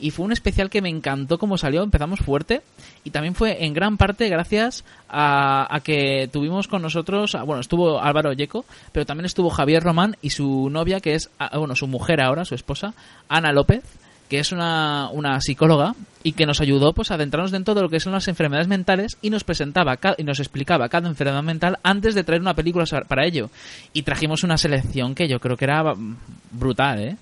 Y 0.00 0.10
fue 0.10 0.24
un 0.26 0.32
especial 0.32 0.70
que 0.70 0.80
me 0.82 0.88
encantó 0.88 1.38
como 1.38 1.58
salió. 1.58 1.82
Empezamos 1.82 2.20
fuerte. 2.20 2.62
Y 3.04 3.10
también 3.10 3.34
fue 3.34 3.64
en 3.64 3.74
gran 3.74 3.96
parte 3.96 4.28
gracias 4.28 4.84
a, 5.08 5.80
que 5.84 6.28
tuvimos 6.32 6.68
con 6.68 6.82
nosotros. 6.82 7.36
Bueno, 7.44 7.60
estuvo 7.60 8.00
Álvaro 8.00 8.32
Yeco, 8.32 8.64
pero 8.92 9.06
también 9.06 9.26
estuvo 9.26 9.50
Javier 9.50 9.82
Román 9.82 10.16
y 10.22 10.30
su 10.30 10.68
novia, 10.70 11.00
que 11.00 11.14
es. 11.14 11.30
a- 11.38 11.56
Bueno, 11.58 11.74
su 11.74 11.86
mujer 11.86 12.20
ahora, 12.20 12.44
su 12.44 12.54
esposa, 12.54 12.94
Ana 13.28 13.52
López 13.52 13.82
que 14.28 14.40
es 14.40 14.52
una, 14.52 15.08
una 15.10 15.40
psicóloga 15.40 15.94
y 16.22 16.32
que 16.32 16.44
nos 16.44 16.60
ayudó 16.60 16.92
pues 16.92 17.10
a 17.10 17.14
adentrarnos 17.14 17.50
dentro 17.50 17.74
de 17.74 17.80
lo 17.80 17.88
que 17.88 17.98
son 17.98 18.12
las 18.12 18.28
enfermedades 18.28 18.68
mentales 18.68 19.16
y 19.22 19.30
nos 19.30 19.42
presentaba 19.42 19.96
y 20.18 20.22
nos 20.22 20.38
explicaba 20.38 20.90
cada 20.90 21.08
enfermedad 21.08 21.42
mental 21.42 21.78
antes 21.82 22.14
de 22.14 22.24
traer 22.24 22.42
una 22.42 22.52
película 22.52 22.84
para 23.08 23.24
ello 23.24 23.48
y 23.94 24.02
trajimos 24.02 24.44
una 24.44 24.58
selección 24.58 25.14
que 25.14 25.28
yo 25.28 25.40
creo 25.40 25.56
que 25.56 25.64
era 25.64 25.82
mm, 25.94 26.16
brutal 26.50 26.98
¿eh? 27.00 27.16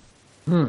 Mm. 0.47 0.65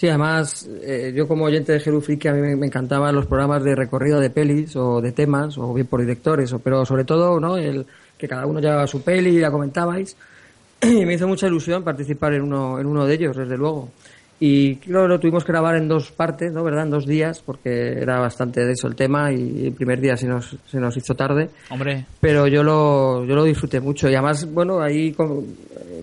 Sí, 0.00 0.08
además, 0.08 0.66
eh, 0.80 1.12
yo 1.14 1.28
como 1.28 1.44
oyente 1.44 1.74
de 1.74 1.80
Freaky, 1.80 2.28
a 2.28 2.32
mí 2.32 2.40
me, 2.40 2.56
me 2.56 2.68
encantaban 2.68 3.14
los 3.14 3.26
programas 3.26 3.62
de 3.62 3.74
recorrido 3.76 4.18
de 4.18 4.30
pelis 4.30 4.74
o 4.74 5.02
de 5.02 5.12
temas, 5.12 5.58
o 5.58 5.74
bien 5.74 5.86
por 5.86 6.00
directores, 6.00 6.50
o, 6.54 6.58
pero 6.58 6.86
sobre 6.86 7.04
todo, 7.04 7.38
¿no? 7.38 7.58
El, 7.58 7.84
que 8.16 8.26
cada 8.26 8.46
uno 8.46 8.60
llevaba 8.60 8.86
su 8.86 9.02
peli 9.02 9.36
y 9.36 9.40
la 9.40 9.50
comentabais. 9.50 10.16
Y 10.82 11.04
me 11.04 11.12
hizo 11.12 11.28
mucha 11.28 11.48
ilusión 11.48 11.84
participar 11.84 12.32
en 12.32 12.44
uno, 12.44 12.80
en 12.80 12.86
uno 12.86 13.04
de 13.04 13.12
ellos, 13.12 13.36
desde 13.36 13.58
luego. 13.58 13.90
Y 14.38 14.76
creo 14.76 15.02
que 15.02 15.08
lo 15.08 15.20
tuvimos 15.20 15.44
que 15.44 15.52
grabar 15.52 15.76
en 15.76 15.86
dos 15.86 16.10
partes, 16.12 16.50
¿no? 16.50 16.64
¿Verdad? 16.64 16.84
En 16.84 16.90
dos 16.90 17.06
días, 17.06 17.42
porque 17.44 18.00
era 18.00 18.20
bastante 18.20 18.64
de 18.64 18.72
eso 18.72 18.88
el 18.88 18.96
tema 18.96 19.30
y 19.30 19.66
el 19.66 19.74
primer 19.74 20.00
día 20.00 20.16
se 20.16 20.26
nos, 20.26 20.56
se 20.66 20.80
nos 20.80 20.96
hizo 20.96 21.14
tarde 21.14 21.50
hombre 21.68 22.06
pero 22.22 22.46
yo 22.46 22.62
lo, 22.62 23.26
yo 23.26 23.34
lo 23.34 23.44
disfruté 23.44 23.80
mucho 23.80 24.08
y 24.08 24.14
además, 24.14 24.50
bueno, 24.50 24.80
ahí, 24.80 25.14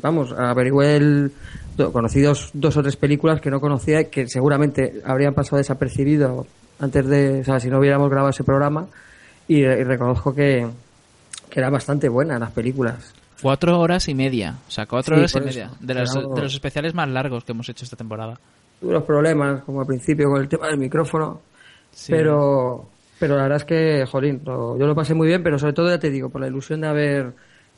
vamos, 0.03 0.31
averigüé 0.33 0.97
el, 0.97 1.31
conocí 1.91 2.21
dos, 2.21 2.49
dos 2.53 2.75
o 2.77 2.81
tres 2.81 2.95
películas 2.95 3.39
que 3.41 3.49
no 3.51 3.59
conocía 3.59 4.01
y 4.01 4.05
que 4.05 4.27
seguramente 4.27 5.01
habrían 5.05 5.33
pasado 5.33 5.57
desapercibido 5.57 6.45
antes 6.79 7.05
de, 7.07 7.41
o 7.41 7.43
sea, 7.43 7.59
si 7.59 7.69
no 7.69 7.79
hubiéramos 7.79 8.09
grabado 8.09 8.29
ese 8.29 8.43
programa 8.43 8.87
y, 9.47 9.57
y 9.61 9.83
reconozco 9.83 10.33
que, 10.35 10.67
que 11.49 11.59
eran 11.59 11.71
bastante 11.73 12.09
buenas 12.09 12.39
las 12.39 12.51
películas. 12.51 13.13
cuatro 13.41 13.79
horas 13.79 14.07
y 14.09 14.13
media 14.15 14.55
o 14.67 14.71
sea 14.71 14.85
cuatro 14.85 15.15
Sí, 15.15 15.19
horas 15.19 15.35
y 15.35 15.41
media 15.41 15.71
de 15.79 15.93
los, 15.93 16.13
de 16.13 16.41
los 16.41 16.53
especiales 16.53 16.93
más 16.93 17.07
largos 17.09 17.43
que 17.43 17.51
hemos 17.53 17.67
hecho 17.69 17.85
esta 17.85 17.95
temporada 17.95 18.37
Tuve 18.79 18.91
unos 18.91 19.03
problemas, 19.03 19.63
como 19.63 19.81
al 19.81 19.87
principio, 19.87 20.29
con 20.29 20.39
el 20.41 20.47
tema 20.47 20.67
del 20.67 20.77
micrófono, 20.77 21.41
Sí. 21.91 22.11
pero, 22.11 22.87
pero 23.19 23.35
la 23.35 23.43
verdad 23.43 23.57
es 23.57 23.63
que, 23.65 24.05
jolín, 24.05 24.41
lo- 24.45 24.77
yo 24.77 24.85
lo 24.85 24.93
pasé 24.93 25.15
muy 25.15 25.27
bien, 25.27 25.41
pero 25.41 25.57
sobre 25.57 25.73
todo, 25.73 25.89
ya 25.89 25.97
te 25.97 26.11
digo, 26.11 26.29
por 26.29 26.41
la 26.41 26.47
ilusión 26.47 26.81
de 26.81 26.87
haber, 26.87 27.23
de 27.25 27.33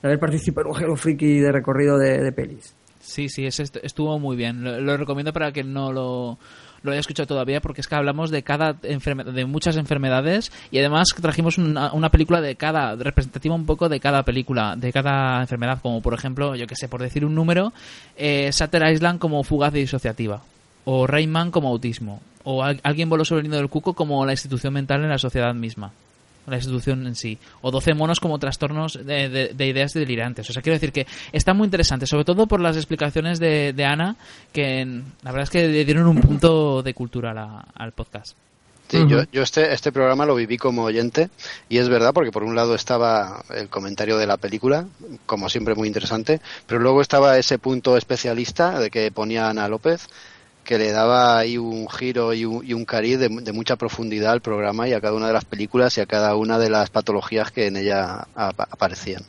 haber 0.07 0.19
participado 0.19 0.67
en 0.67 0.73
un 0.75 0.81
Hello 0.81 0.95
Freaky 0.97 1.39
de 1.39 1.51
recorrido 1.53 1.97
de, 1.97 2.17
de 2.21 2.31
pelis. 2.33 2.73
Sí, 3.09 3.27
sí, 3.29 3.45
ese 3.45 3.63
est- 3.63 3.77
estuvo 3.83 4.19
muy 4.19 4.35
bien. 4.37 4.63
Lo, 4.85 4.97
recomiendo 4.97 5.33
para 5.33 5.51
que 5.51 5.63
no 5.63 5.91
lo, 5.91 6.37
haya 6.85 6.99
escuchado 6.99 7.25
todavía, 7.27 7.59
porque 7.59 7.81
es 7.81 7.87
que 7.87 7.95
hablamos 7.95 8.29
de 8.29 8.43
cada 8.43 8.73
de 8.73 9.45
muchas 9.45 9.77
enfermedades 9.77 10.51
y 10.71 10.77
además 10.77 11.07
trajimos 11.19 11.57
una, 11.57 12.09
película 12.11 12.39
de 12.39 12.55
cada, 12.55 12.95
representativa 12.95 13.55
un 13.55 13.65
poco 13.65 13.89
de 13.89 13.99
cada 13.99 14.23
película, 14.23 14.75
de 14.77 14.93
cada 14.93 15.41
enfermedad, 15.41 15.79
como 15.81 16.01
por 16.01 16.13
ejemplo, 16.13 16.55
yo 16.55 16.67
que 16.67 16.75
sé, 16.75 16.87
por 16.87 17.01
decir 17.01 17.25
un 17.25 17.33
número, 17.35 17.73
eh, 18.15 18.51
Sutter 18.53 18.91
Island 18.91 19.19
como 19.19 19.43
fugaz 19.43 19.73
y 19.75 19.79
disociativa, 19.79 20.41
o 20.85 21.07
Rayman 21.07 21.51
como 21.51 21.69
autismo, 21.69 22.21
o 22.43 22.63
al- 22.63 22.79
alguien 22.83 23.09
voló 23.09 23.25
sobre 23.25 23.41
el 23.41 23.47
nido 23.47 23.57
del 23.57 23.69
cuco 23.69 23.93
como 23.93 24.25
la 24.25 24.33
institución 24.33 24.73
mental 24.73 25.01
en 25.03 25.09
la 25.09 25.17
sociedad 25.17 25.53
misma 25.55 25.91
la 26.49 26.57
institución 26.57 27.05
en 27.07 27.15
sí, 27.15 27.37
o 27.61 27.71
12 27.71 27.93
monos 27.93 28.19
como 28.19 28.39
trastornos 28.39 28.93
de, 29.05 29.29
de- 29.29 29.53
de 29.53 29.67
ideas 29.67 29.93
delirantes. 29.93 30.49
O 30.49 30.53
sea, 30.53 30.61
quiero 30.61 30.75
decir 30.75 30.91
que 30.91 31.07
está 31.31 31.53
muy 31.53 31.65
interesante, 31.65 32.05
sobre 32.07 32.25
todo 32.25 32.47
por 32.47 32.59
las 32.59 32.75
explicaciones 32.75 33.39
de, 33.39 33.73
de 33.73 33.85
Ana, 33.85 34.15
que 34.51 34.85
la 35.23 35.31
verdad 35.31 35.43
es 35.43 35.49
que 35.49 35.67
le 35.67 35.85
dieron 35.85 36.07
un 36.07 36.19
punto 36.21 36.81
de 36.83 36.93
cultura 36.93 37.33
la- 37.33 37.65
al 37.75 37.91
podcast. 37.91 38.35
Sí, 38.89 38.97
yo, 39.07 39.21
yo 39.31 39.43
este, 39.43 39.71
este 39.71 39.91
programa 39.91 40.25
lo 40.25 40.33
viví 40.33 40.57
como 40.57 40.81
oyente 40.83 41.29
y 41.69 41.77
es 41.77 41.87
verdad 41.89 42.11
porque 42.11 42.31
por 42.31 42.43
un 42.43 42.55
lado 42.55 42.73
estaba 42.73 43.43
el 43.55 43.69
comentario 43.69 44.17
de 44.17 44.25
la 44.25 44.37
película, 44.37 44.87
como 45.27 45.47
siempre 45.47 45.75
muy 45.75 45.87
interesante, 45.87 46.41
pero 46.65 46.79
luego 46.79 46.99
estaba 46.99 47.37
ese 47.37 47.59
punto 47.59 47.97
especialista 47.97 48.79
de 48.79 48.89
que 48.89 49.11
ponía 49.11 49.47
Ana 49.47 49.67
López 49.67 50.07
que 50.63 50.77
le 50.77 50.91
daba 50.91 51.37
ahí 51.39 51.57
un 51.57 51.89
giro 51.89 52.33
y 52.33 52.45
un, 52.45 52.65
y 52.65 52.73
un 52.73 52.85
cariz 52.85 53.17
de, 53.19 53.29
mucha 53.29 53.75
profundidad 53.75 54.33
al 54.33 54.41
programa 54.41 54.87
y 54.87 54.93
a 54.93 55.01
cada 55.01 55.15
una 55.15 55.27
de 55.27 55.33
las 55.33 55.45
películas 55.45 55.97
y 55.97 56.01
a 56.01 56.05
cada 56.05 56.35
una 56.35 56.59
de 56.59 56.69
las 56.69 56.89
patologías 56.89 57.51
que 57.51 57.67
en 57.67 57.77
ella 57.77 58.27
apa- 58.35 58.67
aparecían. 58.69 59.23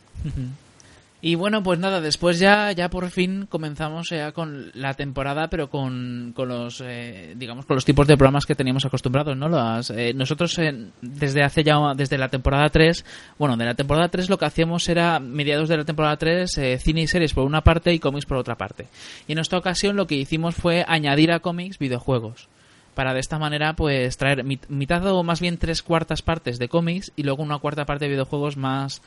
Y 1.23 1.35
bueno, 1.35 1.63
pues 1.63 1.79
nada, 1.79 2.01
después 2.01 2.39
ya, 2.39 2.73
ya 2.73 2.89
por 2.89 3.11
fin 3.11 3.45
comenzamos 3.47 4.09
ya 4.09 4.33
con 4.33 4.71
la 4.73 4.95
temporada, 4.95 5.51
pero 5.51 5.69
con, 5.69 6.33
con 6.35 6.49
los, 6.49 6.81
eh, 6.83 7.35
digamos, 7.37 7.67
con 7.67 7.75
los 7.77 7.85
tipos 7.85 8.07
de 8.07 8.17
programas 8.17 8.47
que 8.47 8.55
teníamos 8.55 8.87
acostumbrados, 8.87 9.37
¿no? 9.37 9.49
Las, 9.51 9.91
eh, 9.91 10.15
nosotros 10.15 10.59
eh, 10.59 10.87
desde 11.03 11.43
hace 11.43 11.63
ya, 11.63 11.77
desde 11.95 12.17
la 12.17 12.31
temporada 12.31 12.71
3, 12.71 13.05
bueno, 13.39 13.59
de 13.59 13.67
la 13.67 13.75
temporada 13.75 14.09
3 14.09 14.31
lo 14.31 14.39
que 14.39 14.47
hacíamos 14.47 14.89
era, 14.89 15.21
mediados 15.21 15.69
de 15.69 15.77
la 15.77 15.85
temporada 15.85 16.17
3, 16.17 16.57
eh, 16.57 16.79
cine 16.79 17.03
y 17.03 17.07
series 17.07 17.35
por 17.35 17.45
una 17.45 17.61
parte 17.61 17.93
y 17.93 17.99
cómics 17.99 18.25
por 18.25 18.39
otra 18.39 18.57
parte. 18.57 18.87
Y 19.29 19.33
en 19.33 19.41
esta 19.41 19.59
ocasión 19.59 19.97
lo 19.97 20.07
que 20.07 20.15
hicimos 20.15 20.55
fue 20.55 20.87
añadir 20.89 21.33
a 21.33 21.41
cómics 21.41 21.79
videojuegos 21.79 22.49
para 22.95 23.15
de 23.15 23.21
esta 23.21 23.39
manera 23.39 23.75
pues 23.77 24.17
traer 24.17 24.45
mit- 24.45 24.67
mitad 24.69 25.07
o 25.07 25.23
más 25.23 25.41
bien 25.41 25.59
tres 25.59 25.83
cuartas 25.83 26.23
partes 26.23 26.59
de 26.59 26.69
cómics 26.69 27.13
y 27.15 27.23
luego 27.23 27.43
una 27.43 27.59
cuarta 27.59 27.85
parte 27.87 28.07
de 28.07 28.11
videojuegos 28.11 28.57
más 28.57 29.01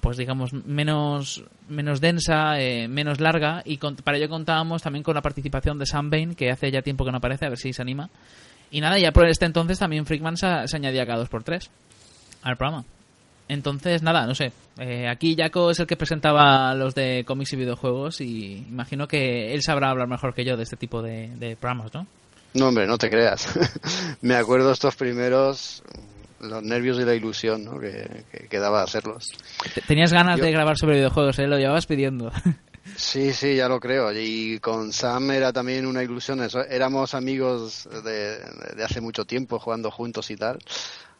pues 0.00 0.16
digamos 0.16 0.52
menos 0.52 1.44
menos 1.68 2.00
densa 2.00 2.60
eh, 2.60 2.88
menos 2.88 3.20
larga 3.20 3.62
y 3.64 3.76
con- 3.78 3.96
para 3.96 4.16
ello 4.18 4.28
contábamos 4.28 4.82
también 4.82 5.02
con 5.02 5.14
la 5.14 5.22
participación 5.22 5.78
de 5.78 5.86
Sam 5.86 6.10
Bain 6.10 6.34
que 6.34 6.50
hace 6.50 6.70
ya 6.70 6.82
tiempo 6.82 7.04
que 7.04 7.10
no 7.10 7.18
aparece 7.18 7.46
a 7.46 7.48
ver 7.50 7.58
si 7.58 7.72
se 7.72 7.82
anima. 7.82 8.10
Y 8.70 8.80
nada 8.80 8.98
ya 8.98 9.12
por 9.12 9.26
este 9.26 9.46
entonces 9.46 9.78
también 9.78 10.04
Freakman 10.06 10.36
se, 10.36 10.46
se 10.66 10.76
añadía 10.76 11.06
cada 11.06 11.18
dos 11.20 11.28
por 11.28 11.42
tres 11.42 11.70
al 12.42 12.56
programa. 12.56 12.84
Entonces 13.48 14.02
nada 14.02 14.26
no 14.26 14.34
sé 14.34 14.52
eh, 14.78 15.08
aquí 15.08 15.34
Jaco 15.36 15.70
es 15.70 15.80
el 15.80 15.86
que 15.86 15.96
presentaba 15.96 16.74
los 16.74 16.94
de 16.94 17.24
cómics 17.26 17.52
y 17.54 17.56
videojuegos 17.56 18.20
y 18.20 18.66
imagino 18.68 19.08
que 19.08 19.54
él 19.54 19.62
sabrá 19.62 19.90
hablar 19.90 20.06
mejor 20.06 20.34
que 20.34 20.44
yo 20.44 20.56
de 20.56 20.64
este 20.64 20.76
tipo 20.76 21.00
de, 21.02 21.28
de 21.36 21.56
programas 21.56 21.92
no 21.94 22.06
No, 22.54 22.68
hombre, 22.68 22.86
no 22.86 22.98
te 22.98 23.08
creas. 23.10 23.48
Me 24.22 24.34
acuerdo 24.34 24.70
estos 24.72 24.96
primeros, 24.96 25.82
los 26.40 26.62
nervios 26.62 26.98
y 26.98 27.04
la 27.04 27.14
ilusión 27.14 27.64
¿no? 27.64 27.78
que, 27.78 28.24
que, 28.32 28.48
que 28.48 28.58
daba 28.58 28.82
hacerlos. 28.82 29.32
Te- 29.74 29.80
Tenías 29.82 30.12
ganas 30.12 30.38
Yo- 30.38 30.44
de 30.44 30.52
grabar 30.52 30.76
sobre 30.78 30.96
videojuegos, 30.96 31.38
¿eh? 31.38 31.46
Lo 31.46 31.58
llevabas 31.58 31.86
pidiendo. 31.86 32.30
Sí, 32.96 33.34
sí, 33.34 33.54
ya 33.54 33.68
lo 33.68 33.78
creo. 33.78 34.10
Y 34.12 34.58
con 34.60 34.92
Sam 34.94 35.30
era 35.30 35.52
también 35.52 35.86
una 35.86 36.02
ilusión. 36.02 36.42
Eso, 36.42 36.64
éramos 36.64 37.14
amigos 37.14 37.86
de, 38.02 38.38
de 38.74 38.82
hace 38.84 39.00
mucho 39.02 39.26
tiempo 39.26 39.58
jugando 39.58 39.90
juntos 39.90 40.30
y 40.30 40.36
tal 40.36 40.58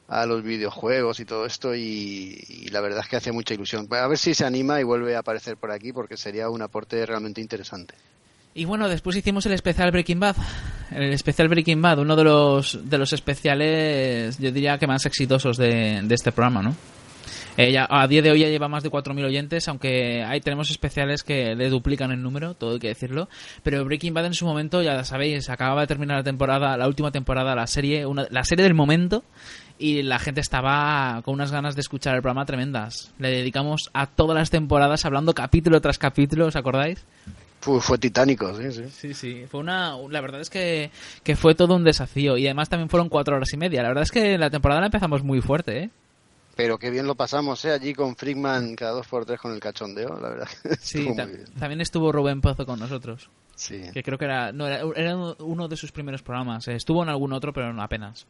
a 0.09 0.24
los 0.24 0.42
videojuegos 0.42 1.20
y 1.20 1.26
todo 1.26 1.44
esto 1.44 1.74
y, 1.74 2.42
y 2.48 2.68
la 2.70 2.81
verdad 2.81 3.00
es 3.00 3.09
que 3.09 3.16
hacía 3.16 3.35
mucha 3.35 3.52
ilusión. 3.52 3.87
A 3.90 4.07
ver 4.09 4.16
si 4.16 4.33
se 4.35 4.46
anima 4.46 4.81
y 4.81 4.85
vuelve 4.85 5.14
a 5.14 5.18
aparecer 5.18 5.59
por 5.59 5.70
aquí 5.70 5.92
porque 5.92 6.16
sería 6.16 6.48
un 6.48 6.62
aporte 6.62 7.04
realmente 7.04 7.42
interesante. 7.42 7.94
Y 8.54 8.64
bueno, 8.64 8.88
después 8.88 9.14
hicimos 9.16 9.46
el 9.46 9.52
especial 9.52 9.90
Breaking 9.92 10.18
Bad. 10.20 10.37
El 10.90 11.12
especial 11.12 11.48
Breaking 11.48 11.80
Bad, 11.80 12.00
uno 12.00 12.16
de 12.16 12.24
los, 12.24 12.78
de 12.88 12.98
los 12.98 13.12
especiales, 13.12 14.38
yo 14.38 14.50
diría 14.50 14.78
que 14.78 14.87
más 14.87 15.06
exitosos 15.06 15.56
de, 15.56 16.00
de 16.02 16.14
este 16.14 16.32
programa, 16.32 16.62
¿no? 16.62 16.74
Eh, 17.56 17.72
ya- 17.72 17.87
a 17.90 18.06
día 18.08 18.22
de 18.22 18.30
hoy 18.30 18.40
ya 18.40 18.48
lleva 18.48 18.68
más 18.68 18.82
de 18.82 18.90
4.000 18.90 19.24
oyentes, 19.24 19.68
aunque 19.68 20.24
ahí 20.24 20.40
tenemos 20.40 20.70
especiales 20.70 21.22
que 21.24 21.54
le 21.54 21.68
duplican 21.68 22.11
el 22.11 22.22
número, 22.22 22.54
todo 22.54 22.72
hay 22.74 22.78
que 22.78 22.88
decirlo. 22.88 23.28
Pero 23.62 23.84
Breaking 23.84 24.14
Bad 24.14 24.26
en 24.26 24.34
su 24.34 24.46
momento, 24.46 24.80
ya 24.82 25.04
sabéis, 25.04 25.50
acababa 25.50 25.82
de 25.82 25.87
terminar 25.88 26.16
la 26.18 26.24
temporada, 26.24 26.76
la 26.76 26.87
última 26.88 27.11
temporada, 27.12 27.54
la 27.54 27.66
serie, 27.66 28.06
una, 28.06 28.26
la 28.30 28.44
serie 28.44 28.62
del 28.64 28.74
momento, 28.74 29.24
y 29.78 30.02
la 30.02 30.18
gente 30.18 30.40
estaba 30.40 31.20
con 31.24 31.34
unas 31.34 31.52
ganas 31.52 31.74
de 31.76 31.80
escuchar 31.82 32.14
el 32.16 32.22
programa 32.22 32.46
tremendas. 32.46 33.12
Le 33.18 33.30
dedicamos 33.30 33.90
a 33.92 34.06
todas 34.06 34.37
las 34.37 34.50
temporadas 34.50 35.04
hablando 35.04 35.34
capítulo 35.34 35.80
tras 35.80 35.98
capítulo, 35.98 36.46
¿os 36.46 36.56
acordáis? 36.56 37.04
Fue, 37.60 37.80
fue 37.80 37.98
titánico, 37.98 38.54
sí, 38.56 38.70
sí. 38.72 38.84
Sí, 38.88 39.14
sí, 39.14 39.44
fue 39.50 39.60
una, 39.60 39.96
la 40.10 40.20
verdad 40.20 40.40
es 40.40 40.48
que, 40.48 40.90
que 41.24 41.34
fue 41.36 41.54
todo 41.56 41.74
un 41.74 41.82
desafío 41.84 42.36
y 42.36 42.46
además 42.46 42.68
también 42.68 42.88
fueron 42.88 43.08
cuatro 43.08 43.34
horas 43.36 43.52
y 43.52 43.56
media. 43.56 43.82
La 43.82 43.88
verdad 43.88 44.04
es 44.04 44.12
que 44.12 44.38
la 44.38 44.48
temporada 44.50 44.80
la 44.80 44.86
empezamos 44.86 45.22
muy 45.24 45.40
fuerte, 45.40 45.78
¿eh? 45.84 45.90
Pero 46.54 46.78
qué 46.78 46.90
bien 46.90 47.06
lo 47.06 47.14
pasamos, 47.14 47.64
¿eh? 47.64 47.72
Allí 47.72 47.94
con 47.94 48.16
Freakman 48.16 48.74
cada 48.74 48.92
dos 48.92 49.06
por 49.06 49.24
tres 49.26 49.40
con 49.40 49.52
el 49.52 49.60
cachondeo, 49.60 50.18
la 50.20 50.28
verdad. 50.30 50.48
Sí, 50.80 50.98
estuvo 50.98 51.14
ta- 51.16 51.28
también 51.58 51.80
estuvo 51.80 52.12
Rubén 52.12 52.40
Pozo 52.40 52.64
con 52.66 52.78
nosotros, 52.80 53.28
Sí. 53.56 53.80
que 53.92 54.02
creo 54.04 54.18
que 54.18 54.24
era, 54.24 54.52
no, 54.52 54.66
era, 54.66 54.82
era 54.96 55.16
uno 55.16 55.66
de 55.68 55.76
sus 55.76 55.90
primeros 55.92 56.22
programas. 56.22 56.66
Eh, 56.68 56.74
Estuvo 56.76 57.02
en 57.02 57.08
algún 57.08 57.32
otro, 57.32 57.52
pero 57.52 57.72
no 57.72 57.82
apenas. 57.82 58.26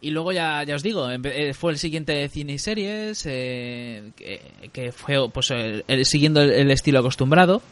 Y 0.00 0.10
luego 0.10 0.32
ya, 0.32 0.64
ya 0.64 0.74
os 0.74 0.82
digo, 0.82 1.08
eh, 1.08 1.54
fue 1.54 1.70
el 1.70 1.78
siguiente 1.78 2.12
de 2.12 2.28
cine 2.28 2.54
y 2.54 2.58
series, 2.58 3.24
eh, 3.26 4.10
que, 4.16 4.40
que 4.72 4.90
fue 4.90 5.30
pues 5.30 5.52
el- 5.52 5.84
el- 5.86 6.04
siguiendo 6.04 6.40
el, 6.42 6.50
el 6.50 6.70
estilo 6.72 6.98
acostumbrado. 6.98 7.62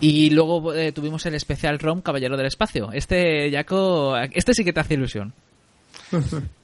Y 0.00 0.30
luego 0.30 0.74
eh, 0.74 0.92
tuvimos 0.92 1.24
el 1.26 1.34
especial 1.34 1.78
ROM 1.78 2.00
Caballero 2.02 2.36
del 2.36 2.46
Espacio. 2.46 2.90
Este, 2.92 3.50
Jaco, 3.50 4.16
este 4.16 4.54
sí 4.54 4.64
que 4.64 4.72
te 4.72 4.80
hace 4.80 4.94
ilusión. 4.94 5.32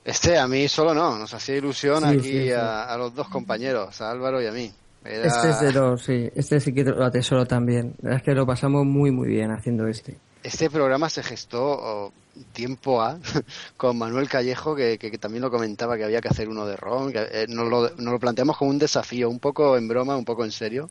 Este 0.04 0.38
a 0.38 0.46
mí 0.46 0.68
solo 0.68 0.94
no, 0.94 1.18
nos 1.18 1.32
hacía 1.34 1.56
ilusión 1.56 1.98
Sí, 2.02 2.04
aquí 2.08 2.20
sí, 2.22 2.42
sí. 2.44 2.50
A, 2.52 2.84
a 2.84 2.96
los 2.96 3.14
dos 3.14 3.28
compañeros, 3.28 4.00
a 4.00 4.10
Álvaro 4.10 4.40
y 4.42 4.46
a 4.46 4.52
mí. 4.52 4.70
Era- 5.04 5.26
Este 5.26 5.50
es 5.50 5.60
de 5.60 5.72
los, 5.72 6.02
sí, 6.02 6.28
este 6.34 6.60
sí 6.60 6.72
que 6.72 6.84
lo 6.84 7.04
atesoro 7.04 7.44
también. 7.46 7.94
La 8.02 8.10
verdad 8.10 8.16
es 8.18 8.22
que 8.22 8.34
lo 8.34 8.46
pasamos 8.46 8.84
muy, 8.86 9.10
muy 9.10 9.28
bien 9.28 9.50
haciendo 9.50 9.86
este. 9.88 10.16
Este 10.44 10.70
programa 10.70 11.08
se 11.08 11.22
gestó 11.24 11.60
oh, 11.64 12.12
tiempo 12.52 13.02
a 13.02 13.18
con 13.76 13.98
Manuel 13.98 14.28
Callejo, 14.28 14.76
que, 14.76 14.96
que- 14.98 15.10
que 15.10 15.18
también 15.18 15.42
lo 15.42 15.50
comentaba 15.50 15.96
que 15.96 16.04
había 16.04 16.20
que 16.20 16.28
hacer 16.28 16.48
uno 16.48 16.64
de 16.66 16.76
ron. 16.76 17.12
Que, 17.12 17.18
eh, 17.32 17.46
nos, 17.48 17.68
lo, 17.68 17.90
nos 17.96 18.12
lo 18.12 18.18
planteamos 18.20 18.56
como 18.56 18.70
un 18.70 18.78
desafío, 18.78 19.28
un 19.28 19.40
poco 19.40 19.76
en 19.76 19.88
broma, 19.88 20.16
un 20.16 20.24
poco 20.24 20.44
en 20.44 20.52
serio. 20.52 20.90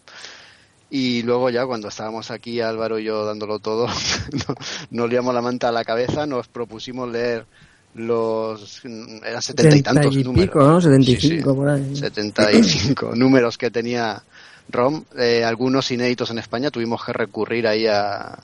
Y 0.93 1.23
luego 1.23 1.49
ya 1.49 1.65
cuando 1.65 1.88
estábamos 1.88 2.32
aquí 2.32 2.60
Álvaro 2.60 2.99
y 2.99 3.06
yo 3.06 3.25
dándolo 3.25 3.60
todo, 3.60 3.88
no- 4.47 4.56
nos 4.91 5.10
liamos 5.10 5.34
la 5.34 5.41
manta 5.41 5.69
a 5.69 5.71
la 5.71 5.86
cabeza, 5.86 6.25
nos 6.25 6.47
propusimos 6.49 7.10
leer 7.10 7.45
los... 7.95 8.82
eran 8.86 9.41
setenta 9.41 9.75
y 9.75 9.82
tantos 9.82 10.15
y 10.15 10.23
números. 10.23 10.47
pico, 10.47 10.60
¿no? 10.63 10.82
Sí, 10.82 10.88
sí. 10.88 10.95
75 11.01 11.56
por 11.56 11.69
ahí. 11.69 11.95
75 11.95 13.12
números 13.15 13.58
que 13.58 13.71
tenía 13.71 14.21
ROM, 14.69 15.04
eh, 15.17 15.43
algunos 15.45 15.89
inéditos 15.91 16.30
en 16.32 16.39
España, 16.39 16.69
tuvimos 16.71 17.04
que 17.04 17.13
recurrir 17.13 17.67
ahí 17.67 17.88
a, 17.88 18.38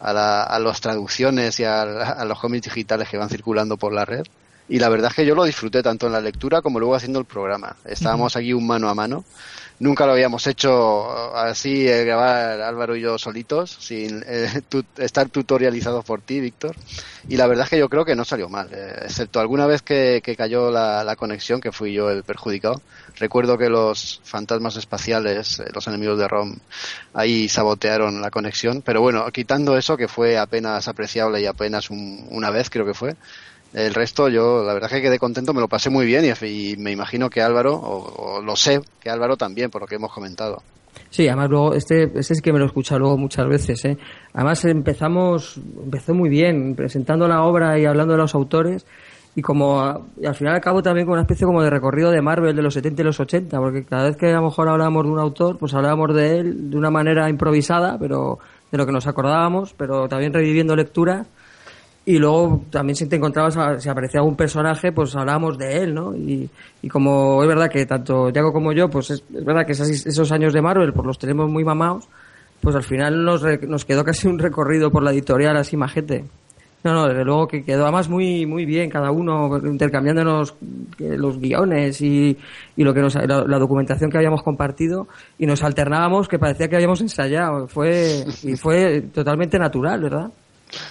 a, 0.00 0.12
la- 0.12 0.42
a 0.42 0.58
las 0.58 0.80
traducciones 0.80 1.58
y 1.60 1.64
a, 1.64 1.82
a 1.82 2.24
los 2.24 2.38
cómics 2.38 2.66
digitales 2.66 3.08
que 3.08 3.16
van 3.18 3.28
circulando 3.30 3.76
por 3.76 3.92
la 3.92 4.04
red. 4.04 4.22
Y 4.68 4.80
la 4.80 4.88
verdad 4.88 5.10
es 5.10 5.16
que 5.16 5.26
yo 5.26 5.34
lo 5.36 5.44
disfruté 5.44 5.82
tanto 5.82 6.06
en 6.06 6.12
la 6.12 6.20
lectura 6.20 6.60
como 6.60 6.80
luego 6.80 6.94
haciendo 6.96 7.20
el 7.20 7.24
programa. 7.24 7.76
Estábamos 7.84 8.34
aquí 8.36 8.52
un 8.52 8.66
mano 8.66 8.88
a 8.88 8.94
mano. 8.94 9.24
Nunca 9.78 10.06
lo 10.06 10.12
habíamos 10.12 10.46
hecho 10.46 11.34
así, 11.36 11.86
eh, 11.86 12.04
grabar 12.04 12.62
Álvaro 12.62 12.96
y 12.96 13.02
yo 13.02 13.18
solitos, 13.18 13.70
sin 13.78 14.22
eh, 14.26 14.48
estar 14.96 15.28
tutorializados 15.28 16.02
por 16.02 16.22
ti, 16.22 16.40
Víctor. 16.40 16.78
Y 17.26 17.36
la 17.36 17.46
verdad 17.46 17.64
es 17.64 17.70
que 17.70 17.78
yo 17.78 17.90
creo 17.90 18.06
que 18.06 18.16
no 18.16 18.24
salió 18.24 18.48
mal, 18.48 18.70
eh, 18.72 19.00
excepto 19.02 19.38
alguna 19.38 19.66
vez 19.66 19.82
que, 19.82 20.22
que 20.24 20.34
cayó 20.34 20.70
la, 20.70 21.04
la 21.04 21.14
conexión, 21.16 21.60
que 21.60 21.72
fui 21.72 21.92
yo 21.92 22.10
el 22.10 22.24
perjudicado. 22.24 22.84
Recuerdo 23.16 23.58
que 23.58 23.68
los 23.68 24.20
fantasmas 24.24 24.76
espaciales, 24.76 25.58
eh, 25.60 25.66
los 25.74 25.86
enemigos 25.88 26.18
de 26.18 26.28
ROM, 26.28 26.56
ahí 27.12 27.46
sabotearon 27.48 28.22
la 28.22 28.30
conexión. 28.30 28.80
Pero 28.82 29.02
bueno, 29.02 29.30
quitando 29.30 29.76
eso, 29.76 29.96
que 29.98 30.08
fue 30.08 30.38
apenas 30.38 30.88
apreciable 30.88 31.40
y 31.42 31.46
apenas 31.46 31.90
un- 31.90 32.26
una 32.30 32.48
vez, 32.50 32.70
creo 32.70 32.86
que 32.86 32.94
fue. 32.94 33.16
El 33.76 33.92
resto, 33.92 34.30
yo 34.30 34.64
la 34.64 34.72
verdad 34.72 34.90
es 34.90 34.96
que 34.96 35.02
quedé 35.02 35.18
contento, 35.18 35.52
me 35.52 35.60
lo 35.60 35.68
pasé 35.68 35.90
muy 35.90 36.06
bien 36.06 36.24
y, 36.24 36.76
me 36.78 36.92
imagino 36.92 37.28
que 37.28 37.42
Álvaro, 37.42 37.74
o, 37.74 38.36
o 38.38 38.40
lo 38.40 38.56
sé, 38.56 38.80
que 38.98 39.10
Álvaro 39.10 39.36
también, 39.36 39.68
por 39.70 39.82
lo 39.82 39.86
que 39.86 39.96
hemos 39.96 40.10
comentado. 40.10 40.62
Sí, 41.10 41.28
además 41.28 41.50
luego, 41.50 41.74
este, 41.74 42.04
este 42.18 42.32
es 42.32 42.40
que 42.40 42.54
me 42.54 42.58
lo 42.58 42.64
he 42.64 42.68
escuchado 42.68 43.00
luego 43.00 43.18
muchas 43.18 43.46
veces, 43.46 43.84
¿eh? 43.84 43.98
Además 44.32 44.64
empezamos, 44.64 45.60
empezó 45.84 46.14
muy 46.14 46.30
bien, 46.30 46.74
presentando 46.74 47.28
la 47.28 47.42
obra 47.42 47.78
y 47.78 47.84
hablando 47.84 48.14
de 48.14 48.18
los 48.18 48.34
autores, 48.34 48.86
y 49.34 49.42
como, 49.42 49.82
al 49.82 50.34
final 50.34 50.56
acabo 50.56 50.82
también 50.82 51.06
con 51.06 51.12
una 51.12 51.24
especie 51.24 51.46
como 51.46 51.62
de 51.62 51.68
recorrido 51.68 52.10
de 52.10 52.22
Marvel 52.22 52.56
de 52.56 52.62
los 52.62 52.72
70 52.72 53.02
y 53.02 53.04
los 53.04 53.20
80, 53.20 53.58
porque 53.58 53.84
cada 53.84 54.04
vez 54.04 54.16
que 54.16 54.30
a 54.30 54.36
lo 54.36 54.44
mejor 54.44 54.70
hablábamos 54.70 55.04
de 55.04 55.10
un 55.10 55.18
autor, 55.18 55.58
pues 55.58 55.74
hablábamos 55.74 56.14
de 56.14 56.38
él 56.38 56.70
de 56.70 56.78
una 56.78 56.90
manera 56.90 57.28
improvisada, 57.28 57.98
pero 57.98 58.38
de 58.72 58.78
lo 58.78 58.86
que 58.86 58.92
nos 58.92 59.06
acordábamos, 59.06 59.74
pero 59.76 60.08
también 60.08 60.32
reviviendo 60.32 60.74
lectura 60.74 61.26
y 62.08 62.18
luego 62.18 62.62
también 62.70 62.94
si 62.94 63.06
te 63.08 63.16
encontrabas, 63.16 63.82
si 63.82 63.88
aparecía 63.88 64.20
algún 64.20 64.36
personaje, 64.36 64.92
pues 64.92 65.16
hablábamos 65.16 65.58
de 65.58 65.82
él, 65.82 65.92
¿no? 65.92 66.14
Y, 66.14 66.48
y 66.80 66.88
como 66.88 67.42
es 67.42 67.48
verdad 67.48 67.68
que 67.68 67.84
tanto 67.84 68.30
Yago 68.30 68.52
como 68.52 68.72
yo, 68.72 68.88
pues 68.88 69.10
es, 69.10 69.24
verdad 69.28 69.66
que 69.66 69.72
esos, 69.72 69.88
esos 69.88 70.30
años 70.30 70.52
de 70.52 70.62
Marvel, 70.62 70.92
pues 70.92 71.04
los 71.04 71.18
tenemos 71.18 71.50
muy 71.50 71.64
mamados, 71.64 72.08
pues 72.60 72.76
al 72.76 72.84
final 72.84 73.24
nos, 73.24 73.42
nos 73.62 73.84
quedó 73.84 74.04
casi 74.04 74.28
un 74.28 74.38
recorrido 74.38 74.92
por 74.92 75.02
la 75.02 75.10
editorial 75.10 75.56
así 75.56 75.76
majete. 75.76 76.24
No, 76.84 76.94
no, 76.94 77.08
desde 77.08 77.24
luego 77.24 77.48
que 77.48 77.64
quedó 77.64 77.82
además 77.82 78.08
muy 78.08 78.46
muy 78.46 78.64
bien 78.64 78.88
cada 78.88 79.10
uno 79.10 79.58
intercambiándonos 79.58 80.54
eh, 81.00 81.16
los 81.18 81.40
guiones 81.40 82.00
y, 82.00 82.38
y 82.76 82.84
lo 82.84 82.94
que 82.94 83.00
nos, 83.00 83.16
la, 83.16 83.44
la 83.44 83.58
documentación 83.58 84.08
que 84.08 84.18
habíamos 84.18 84.44
compartido 84.44 85.08
y 85.36 85.46
nos 85.46 85.64
alternábamos 85.64 86.28
que 86.28 86.38
parecía 86.38 86.68
que 86.68 86.76
habíamos 86.76 87.00
ensayado. 87.00 87.66
Fue 87.66 88.24
y 88.44 88.54
fue 88.54 89.00
totalmente 89.12 89.58
natural, 89.58 90.00
¿verdad? 90.00 90.30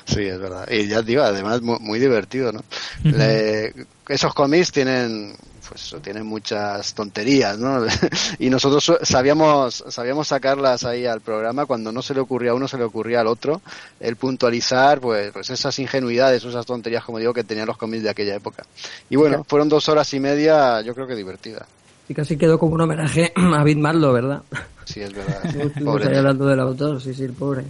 Sí, 0.05 0.21
es 0.21 0.39
verdad. 0.39 0.67
Y 0.69 0.87
ya 0.87 1.01
digo, 1.01 1.23
además 1.23 1.61
mu- 1.61 1.79
muy, 1.79 1.99
divertido, 1.99 2.51
¿no? 2.51 2.61
Le- 3.03 3.73
esos 4.07 4.33
cómics 4.33 4.71
tienen 4.71 5.35
pues 5.67 5.95
tienen 6.03 6.27
muchas 6.27 6.93
tonterías, 6.93 7.57
¿no? 7.57 7.83
y 8.39 8.51
nosotros 8.51 8.99
sabíamos 9.01 9.83
sabíamos 9.89 10.27
sacarlas 10.27 10.83
ahí 10.85 11.07
al 11.07 11.21
programa 11.21 11.65
cuando 11.65 11.91
no 11.91 12.03
se 12.03 12.13
le 12.13 12.19
ocurría 12.19 12.51
a 12.51 12.53
uno, 12.53 12.67
se 12.67 12.77
le 12.77 12.83
ocurría 12.83 13.21
al 13.21 13.27
otro, 13.27 13.61
el 13.99 14.15
puntualizar 14.15 14.99
pues, 14.99 15.31
pues 15.31 15.49
esas 15.49 15.77
ingenuidades, 15.79 16.43
esas 16.43 16.67
tonterías, 16.67 17.03
como 17.03 17.17
digo, 17.17 17.33
que 17.33 17.43
tenían 17.43 17.65
los 17.65 17.77
cómics 17.77 18.03
de 18.03 18.11
aquella 18.11 18.35
época. 18.35 18.63
Y 19.09 19.15
bueno, 19.15 19.43
fueron 19.47 19.67
dos 19.67 19.89
horas 19.89 20.13
y 20.13 20.19
media, 20.19 20.81
yo 20.81 20.93
creo 20.93 21.07
que 21.07 21.15
divertida. 21.15 21.65
Y 22.07 22.13
casi 22.13 22.37
quedó 22.37 22.59
como 22.59 22.75
un 22.75 22.81
homenaje 22.81 23.33
a 23.35 23.63
Bit 23.63 23.79
Marlowe, 23.79 24.13
¿verdad? 24.13 24.43
Sí, 24.85 25.01
es 25.01 25.15
verdad. 25.15 25.45
Estuvimos 25.45 25.83
Pobre 25.83 26.17
hablando 26.17 26.45
del 26.45 26.59
autor, 26.59 27.01
sí, 27.01 27.11
sí, 27.13 27.23
el 27.23 27.33
pobre. 27.33 27.63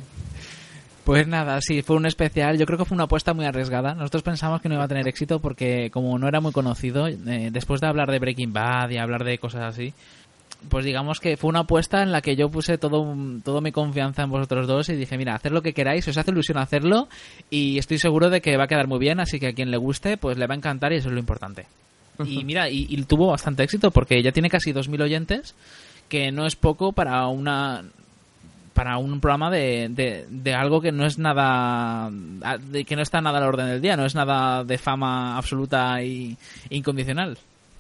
Pues 1.06 1.28
nada, 1.28 1.60
sí, 1.62 1.84
fue 1.84 1.98
un 1.98 2.08
especial. 2.08 2.58
Yo 2.58 2.66
creo 2.66 2.80
que 2.80 2.86
fue 2.86 2.96
una 2.96 3.04
apuesta 3.04 3.36
muy 3.36 3.46
arriesgada. 3.46 3.94
Nosotros 3.94 4.24
pensamos 4.24 4.60
que 4.60 4.70
no 4.70 4.76
iba 4.76 4.86
a 4.86 4.88
tener 4.88 5.08
éxito 5.08 5.40
porque 5.40 5.92
como 5.92 6.18
no 6.18 6.28
era 6.28 6.42
muy 6.42 6.52
conocido, 6.52 7.08
eh, 7.08 7.50
después 7.52 7.80
de 7.80 7.88
hablar 7.88 8.12
de 8.12 8.18
Breaking 8.18 8.52
Bad 8.52 8.90
y 8.90 8.98
hablar 8.98 9.24
de 9.24 9.38
cosas 9.38 9.62
así, 9.62 9.94
pues 10.68 10.84
digamos 10.84 11.20
que 11.20 11.38
fue 11.38 11.50
una 11.50 11.60
apuesta 11.60 12.02
en 12.02 12.12
la 12.12 12.22
que 12.22 12.36
yo 12.36 12.50
puse 12.50 12.80
todo, 12.80 13.16
todo 13.44 13.62
mi 13.62 13.72
confianza 13.72 14.24
en 14.24 14.32
vosotros 14.32 14.66
dos 14.66 14.90
y 14.90 14.96
dije, 14.96 15.16
mira, 15.16 15.36
haced 15.36 15.52
lo 15.52 15.62
que 15.62 15.74
queráis, 15.74 16.08
os 16.08 16.18
hace 16.18 16.32
ilusión 16.32 16.58
hacerlo 16.58 17.08
y 17.52 17.78
estoy 17.78 18.00
seguro 18.00 18.32
de 18.32 18.42
que 18.42 18.58
va 18.58 18.64
a 18.64 18.68
quedar 18.68 18.88
muy 18.88 18.98
bien, 18.98 19.20
así 19.20 19.40
que 19.40 19.50
a 19.50 19.54
quien 19.54 19.70
le 19.70 19.78
guste, 19.78 20.18
pues 20.18 20.40
le 20.40 20.48
va 20.48 20.56
a 20.56 20.58
encantar 20.58 20.92
y 20.92 20.96
eso 20.96 21.10
es 21.10 21.14
lo 21.14 21.20
importante. 21.20 21.68
Y 22.26 22.44
mira, 22.46 22.68
y, 22.68 22.88
y 22.90 23.04
tuvo 23.04 23.28
bastante 23.28 23.62
éxito 23.62 23.92
porque 23.92 24.24
ya 24.24 24.32
tiene 24.32 24.50
casi 24.50 24.74
2.000 24.74 25.04
oyentes, 25.04 25.54
que 26.10 26.32
no 26.32 26.48
es 26.48 26.56
poco 26.56 26.94
para 26.94 27.28
una 27.28 27.84
para 28.76 28.98
un 29.00 29.20
programa 29.22 29.50
de, 29.50 29.88
de, 29.90 30.28
de 30.30 30.54
algo 30.54 30.82
que 30.82 30.92
no 30.92 31.06
es 31.08 31.18
nada 31.18 32.10
de 32.12 32.84
que 32.86 32.96
no 32.96 33.02
está 33.02 33.22
nada 33.22 33.40
al 33.40 33.46
orden 33.46 33.68
del 33.68 33.82
día, 33.82 33.96
no 33.98 34.06
es 34.06 34.14
nada 34.14 34.64
de 34.64 34.78
fama 34.78 35.38
absoluta 35.38 36.04
y 36.04 36.38
incondicional. 36.70 37.38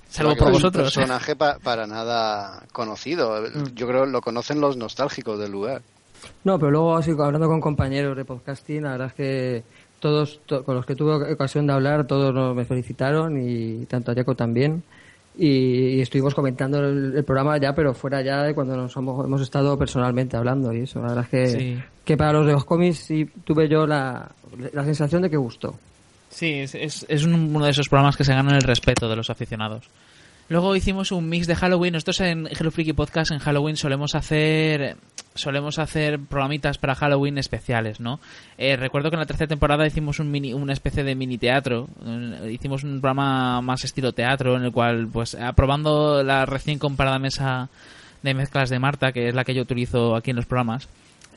Salvo 0.09 0.35
por 0.37 0.47
es 0.47 0.53
vosotros. 0.53 0.95
Un 0.95 1.01
personaje 1.03 1.35
pa- 1.35 1.57
para 1.61 1.85
nada 1.85 2.63
conocido. 2.71 3.43
Yo 3.75 3.87
creo 3.87 4.05
que 4.05 4.11
lo 4.11 4.21
conocen 4.21 4.61
los 4.61 4.77
nostálgicos 4.77 5.37
del 5.37 5.51
lugar. 5.51 5.81
No, 6.45 6.57
pero 6.57 6.71
luego 6.71 6.95
así 6.95 7.11
hablando 7.11 7.47
con 7.47 7.59
compañeros 7.59 8.15
de 8.15 8.23
podcasting, 8.23 8.83
la 8.83 8.91
verdad 8.91 9.07
es 9.07 9.13
que 9.13 9.63
todos 9.99 10.39
to- 10.45 10.63
con 10.63 10.75
los 10.75 10.85
que 10.85 10.95
tuve 10.95 11.33
ocasión 11.33 11.67
de 11.67 11.73
hablar, 11.73 12.07
todos 12.07 12.55
me 12.55 12.63
felicitaron 12.63 13.37
y 13.37 13.85
tanto 13.87 14.11
a 14.11 14.15
Jaco 14.15 14.33
también. 14.35 14.81
Y, 15.37 15.99
estuvimos 16.01 16.33
comentando 16.33 16.79
el, 16.79 17.13
el 17.17 17.23
programa 17.23 17.57
ya, 17.57 17.73
pero 17.75 17.93
fuera 17.93 18.21
ya 18.21 18.43
de 18.43 18.53
cuando 18.55 18.75
nos 18.77 18.95
hemos, 18.95 19.25
hemos 19.25 19.41
estado 19.41 19.77
personalmente 19.77 20.37
hablando 20.37 20.71
y 20.73 20.81
eso. 20.81 21.01
La 21.01 21.07
verdad 21.09 21.23
es 21.23 21.29
que, 21.29 21.47
Sí. 21.59 21.83
que 22.03 22.17
para 22.17 22.33
los 22.33 22.45
de 22.47 22.53
los 22.53 22.65
cómics 22.65 22.97
sí 22.99 23.29
tuve 23.43 23.67
yo 23.67 23.85
la, 23.85 24.29
la 24.73 24.83
sensación 24.85 25.21
de 25.21 25.29
que 25.29 25.37
gustó. 25.37 25.75
Sí, 26.29 26.51
es, 26.53 26.75
es, 26.75 27.05
es 27.09 27.23
un- 27.25 27.55
uno 27.55 27.65
de 27.65 27.71
esos 27.71 27.87
programas 27.89 28.17
que 28.17 28.23
se 28.23 28.33
ganan 28.33 28.55
el 28.55 28.61
respeto 28.63 29.07
de 29.09 29.15
los 29.15 29.29
aficionados. 29.29 29.85
Luego 30.47 30.75
hicimos 30.75 31.11
un 31.11 31.27
mix 31.27 31.47
de 31.47 31.55
Halloween. 31.55 31.93
Nosotros 31.93 32.21
en 32.21 32.47
Hello 32.47 32.69
Freaky 32.71 32.93
Podcast 32.93 33.31
en 33.31 33.39
Halloween 33.39 33.77
solemos 33.77 34.13
hacer 34.15 34.95
solemos 35.35 35.79
hacer 35.79 36.19
programitas 36.19 36.77
para 36.77 36.95
Halloween 36.95 37.37
especiales, 37.37 37.99
¿no? 37.99 38.19
Eh, 38.57 38.77
recuerdo 38.77 39.09
que 39.09 39.15
en 39.15 39.19
la 39.19 39.25
tercera 39.25 39.49
temporada 39.49 39.85
hicimos 39.85 40.19
un 40.19 40.31
mini, 40.31 40.53
una 40.53 40.73
especie 40.73 41.03
de 41.03 41.15
mini 41.15 41.37
teatro. 41.37 41.87
Hicimos 42.49 42.83
un 42.83 43.01
programa 43.01 43.61
más 43.61 43.83
estilo 43.83 44.13
teatro 44.13 44.55
en 44.55 44.63
el 44.63 44.71
cual, 44.71 45.07
pues, 45.11 45.35
aprobando 45.35 46.23
la 46.23 46.45
recién 46.45 46.79
comparada 46.79 47.19
mesa 47.19 47.69
de 48.23 48.33
mezclas 48.33 48.69
de 48.69 48.79
Marta, 48.79 49.11
que 49.11 49.27
es 49.27 49.35
la 49.35 49.43
que 49.43 49.53
yo 49.53 49.61
utilizo 49.61 50.15
aquí 50.15 50.31
en 50.31 50.37
los 50.37 50.45
programas. 50.45 50.87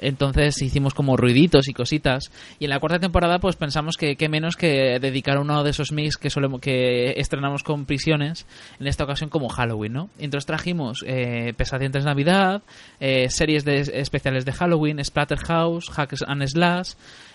Entonces 0.01 0.61
hicimos 0.63 0.95
como 0.95 1.17
ruiditos 1.17 1.69
y 1.69 1.75
cositas. 1.75 2.31
Y 2.59 2.65
en 2.65 2.71
la 2.71 2.81
cuarta 2.81 2.99
temporada, 2.99 3.39
pues 3.39 3.57
pensamos 3.57 3.97
que 3.97 4.17
qué 4.17 4.29
menos 4.29 4.57
que 4.57 4.99
dedicar 5.01 5.39
uno 5.39 5.63
de 5.65 5.71
esos 5.71 5.93
mix 5.93 6.17
que 6.17 6.31
solemos 6.31 6.61
que 6.61 7.15
estrenamos 7.17 7.63
con 7.63 7.85
prisiones, 7.85 8.47
en 8.81 8.87
esta 8.87 9.05
ocasión 9.05 9.31
como 9.31 9.49
Halloween, 9.49 9.93
¿no? 9.93 10.11
Entonces 10.19 10.47
trajimos 10.47 11.05
eh, 11.07 11.53
Pesadientes 11.57 12.05
Navidad, 12.05 12.63
eh, 13.01 13.29
series 13.31 13.65
de, 13.65 13.81
especiales 13.81 14.45
de 14.45 14.53
Halloween, 14.53 15.05
Splatterhouse, 15.05 15.91
Hacks 15.97 16.23
and 16.27 16.47
Slash. 16.47 16.93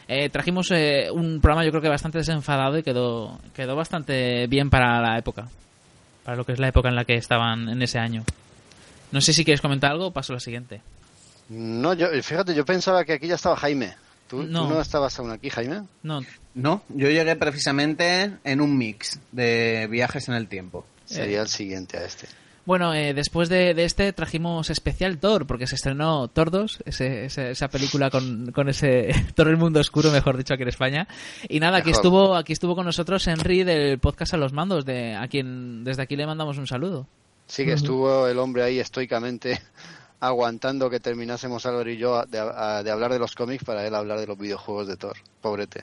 Eh, 0.08 0.30
trajimos 0.30 0.70
eh, 0.72 1.10
un 1.12 1.40
programa 1.40 1.64
yo 1.64 1.72
creo 1.72 1.82
que 1.82 1.90
bastante 1.90 2.18
desenfadado 2.18 2.78
y 2.78 2.84
quedó, 2.84 3.40
quedó 3.56 3.76
bastante 3.76 4.48
bien 4.48 4.70
para 4.70 5.02
la 5.02 5.18
época. 5.18 5.48
Para 6.24 6.38
lo 6.38 6.46
que 6.46 6.54
es 6.54 6.60
la 6.60 6.68
época 6.70 6.90
en 6.90 6.96
la 6.96 7.06
que 7.06 7.16
estaban 7.16 7.70
en 7.70 7.82
ese 7.82 8.00
año. 8.00 8.24
No 9.12 9.22
sé 9.22 9.34
si 9.34 9.46
quieres 9.46 9.62
comentar 9.62 9.92
algo 9.92 10.12
paso 10.12 10.34
a 10.34 10.36
la 10.36 10.40
siguiente. 10.40 10.82
No, 11.50 11.94
yo, 11.94 12.08
fíjate, 12.24 12.54
yo 12.56 12.66
pensaba 12.66 13.04
que 13.06 13.14
aquí 13.14 13.28
ya 13.28 13.36
estaba 13.36 13.56
Jaime. 13.58 13.96
¿Tú 14.28 14.44
No. 14.44 14.68
tú 14.68 14.74
no 14.74 14.82
estabas 14.82 15.18
aún 15.20 15.32
aquí, 15.32 15.50
Jaime? 15.50 15.84
No, 16.02 16.22
No, 16.56 16.82
yo 16.90 17.10
llegué 17.10 17.36
precisamente 17.36 18.32
en 18.44 18.62
un 18.62 18.78
mix 18.78 19.20
de 19.32 19.88
viajes 19.92 20.28
en 20.30 20.36
el 20.36 20.48
tiempo. 20.48 20.86
Sería 21.06 21.42
el 21.42 21.48
siguiente 21.50 21.98
a 21.98 22.06
este. 22.06 22.28
Bueno, 22.66 22.94
eh, 22.94 23.14
después 23.14 23.50
de, 23.50 23.74
de 23.74 23.84
este 23.84 24.14
trajimos 24.14 24.70
especial 24.70 25.18
Thor, 25.18 25.46
porque 25.46 25.68
se 25.68 25.76
estrenó 25.76 26.30
Thor 26.30 26.50
2, 26.50 26.80
ese- 26.86 27.26
ese- 27.26 27.52
esa 27.52 27.68
película 27.68 28.10
con, 28.10 28.52
con 28.54 28.70
ese 28.70 29.10
Thor 29.36 29.50
el 29.50 29.58
mundo 29.58 29.82
oscuro, 29.82 30.12
mejor 30.12 30.38
dicho, 30.38 30.54
aquí 30.54 30.64
en 30.64 30.70
España. 30.70 31.08
Y 31.50 31.60
nada, 31.60 31.80
aquí 31.80 31.88
Mejor. 31.90 32.00
estuvo, 32.06 32.36
aquí 32.38 32.54
estuvo 32.54 32.74
con 32.76 32.86
nosotros 32.86 33.28
Henry 33.28 33.64
del 33.66 34.00
podcast 34.00 34.34
a 34.34 34.38
los 34.38 34.54
mandos, 34.54 34.86
de 34.86 35.14
a 35.16 35.28
quien 35.28 35.84
desde 35.84 36.04
aquí 36.04 36.16
le 36.16 36.26
mandamos 36.26 36.58
un 36.58 36.66
saludo. 36.68 37.06
Sí, 37.48 37.66
que 37.66 37.74
estuvo 37.74 38.28
el 38.30 38.40
hombre 38.40 38.64
ahí 38.64 38.80
estoicamente 38.80 39.60
aguantando 40.26 40.90
que 40.90 41.00
terminásemos 41.00 41.66
Álvaro 41.66 41.90
y 41.92 41.98
yo 41.98 42.24
de, 42.26 42.40
a- 42.40 42.82
de 42.84 42.92
hablar 42.92 43.12
de 43.12 43.20
los 43.20 43.36
cómics 43.36 43.64
para 43.64 43.86
él 43.86 43.94
hablar 43.94 44.20
de 44.20 44.28
los 44.28 44.38
videojuegos 44.38 44.88
de 44.88 44.96
Thor. 44.98 45.18
Pobrete. 45.42 45.82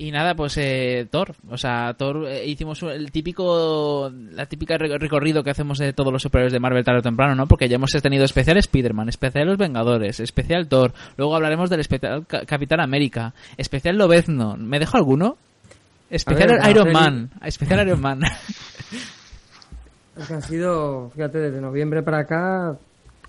Y 0.00 0.12
nada, 0.12 0.34
pues 0.36 0.56
eh, 0.58 1.08
Thor, 1.10 1.34
o 1.50 1.56
sea, 1.58 1.92
Thor 1.94 2.24
eh, 2.28 2.46
hicimos 2.46 2.80
el 2.84 3.10
típico, 3.10 4.10
la 4.30 4.46
típica 4.46 4.78
re- 4.78 4.96
recorrido 4.96 5.42
que 5.42 5.50
hacemos 5.50 5.76
de 5.78 5.92
todos 5.92 6.12
los 6.12 6.22
superhéroes 6.22 6.52
de 6.52 6.60
Marvel 6.60 6.84
tarde 6.84 7.00
o 7.00 7.02
temprano, 7.02 7.34
¿no? 7.34 7.46
Porque 7.48 7.68
ya 7.68 7.74
hemos 7.74 7.90
tenido 7.90 8.24
especial 8.24 8.56
Spider-Man, 8.58 9.08
especial 9.08 9.46
Los 9.48 9.58
Vengadores, 9.58 10.20
especial 10.20 10.68
Thor, 10.68 10.92
luego 11.16 11.34
hablaremos 11.34 11.68
del 11.68 11.80
especial 11.80 12.24
Ca- 12.28 12.46
Capitán 12.46 12.78
América, 12.80 13.34
especial 13.56 13.96
Lobezno, 13.98 14.56
¿me 14.56 14.78
dejo 14.78 14.96
alguno? 14.96 15.36
Especial 16.10 16.48
ver, 16.60 16.70
Iron 16.70 16.92
Man, 16.92 17.30
especial 17.44 17.84
Iron 17.86 18.00
Man. 18.00 18.20
Es 20.16 20.26
que 20.26 20.34
han 20.34 20.42
sido, 20.42 21.10
fíjate, 21.14 21.38
desde 21.38 21.60
noviembre 21.60 22.02
para 22.02 22.18
acá, 22.20 22.76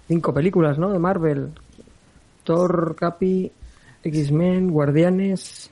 cinco 0.10 0.34
películas, 0.34 0.78
¿no? 0.78 0.92
De 0.92 1.00
Marvel. 1.00 1.48
Thor, 2.44 2.96
Capi, 2.98 3.50
X-Men, 4.04 4.68
y 4.70 4.72
Guardianes, 4.72 5.70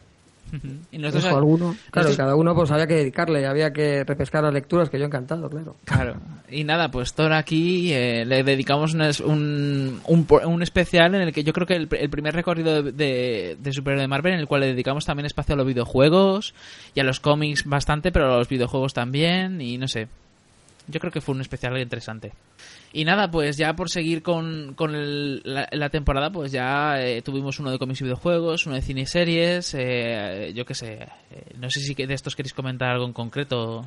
nosotros, 0.94 1.24
¿dejo 1.26 1.36
alguno? 1.38 1.76
Claro, 1.92 2.08
nosotros- 2.10 2.14
y 2.14 2.18
cada 2.18 2.36
uno 2.36 2.56
pues 2.56 2.72
había 2.72 2.88
que 2.88 2.94
dedicarle, 2.96 3.46
había 3.46 3.74
que 3.74 4.06
repescar 4.06 4.44
las 4.44 4.54
lecturas, 4.54 4.90
que 4.90 4.98
yo 4.98 5.06
encantado, 5.06 5.50
claro. 5.50 5.76
Claro. 5.84 6.16
Y 6.50 6.64
nada, 6.64 6.90
pues 6.90 7.14
Thor 7.14 7.34
aquí 7.34 7.92
eh, 7.92 8.24
le 8.26 8.44
dedicamos 8.44 8.94
un, 8.94 9.02
un, 9.26 10.02
un, 10.08 10.28
un 10.46 10.64
especial 10.64 11.16
en 11.16 11.22
el 11.24 11.34
que 11.34 11.44
yo 11.44 11.52
creo 11.52 11.68
que 11.68 11.76
el 11.76 12.10
primer 12.10 12.34
recorrido 12.34 12.82
de, 12.82 12.92
de, 12.94 13.58
de 13.60 13.74
superhéroe 13.74 14.04
de 14.04 14.08
Marvel 14.08 14.34
en 14.36 14.40
el 14.40 14.48
cual 14.48 14.62
le 14.62 14.68
dedicamos 14.68 15.04
también 15.06 15.26
espacio 15.26 15.54
a 15.54 15.58
los 15.58 15.68
videojuegos 15.68 16.54
y 16.96 17.02
a 17.02 17.04
los 17.04 17.20
cómics 17.20 17.66
bastante, 17.66 18.14
pero 18.14 18.34
a 18.34 18.38
los 18.38 18.48
videojuegos 18.48 18.94
también 18.94 19.60
y 19.60 19.78
no 19.78 19.90
sé. 19.90 20.08
Yo 20.88 21.02
creo 21.02 21.12
que 21.12 21.20
fue 21.20 21.36
un 21.36 21.42
especial 21.42 21.78
interesante. 21.78 22.32
Y 22.94 23.04
nada, 23.06 23.30
pues 23.30 23.58
ya 23.58 23.76
por 23.76 23.90
seguir 23.90 24.24
con, 24.24 24.74
con 24.76 24.96
el- 24.96 25.42
la, 25.44 25.68
la 25.72 25.90
temporada, 25.90 26.32
pues 26.32 26.52
ya 26.52 27.02
eh, 27.02 27.22
tuvimos 27.22 27.60
uno 27.60 27.70
de 27.70 27.78
cómics 27.78 28.02
y 28.02 28.06
videojuegos, 28.06 28.66
uno 28.66 28.76
de 28.76 28.82
cine 28.82 29.06
series, 29.06 29.74
eh, 29.78 30.52
yo 30.56 30.66
qué 30.66 30.74
sé, 30.74 30.94
eh, 30.94 31.08
no 31.60 31.70
sé 31.70 31.82
si 31.82 31.94
de 31.94 32.14
estos 32.14 32.36
queréis 32.36 32.54
comentar 32.54 32.90
algo 32.90 33.06
en 33.06 33.14
concreto. 33.14 33.86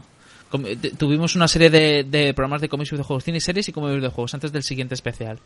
T- 0.81 0.91
Tuvimos 0.97 1.35
una 1.37 1.49
serie 1.49 1.71
de, 1.71 2.05
de 2.05 2.35
programas 2.35 2.61
de 2.61 2.69
cómics 2.69 2.93
y 2.93 2.97
videojuegos, 2.97 3.25
cine 3.25 3.39
y 3.39 3.41
series 3.41 3.69
y 3.69 3.73
cómics 3.73 3.93
y 3.93 3.97
videojuegos 3.97 4.35
antes 4.35 4.53
del 4.53 4.63
siguiente 4.65 4.95
especial. 4.95 5.39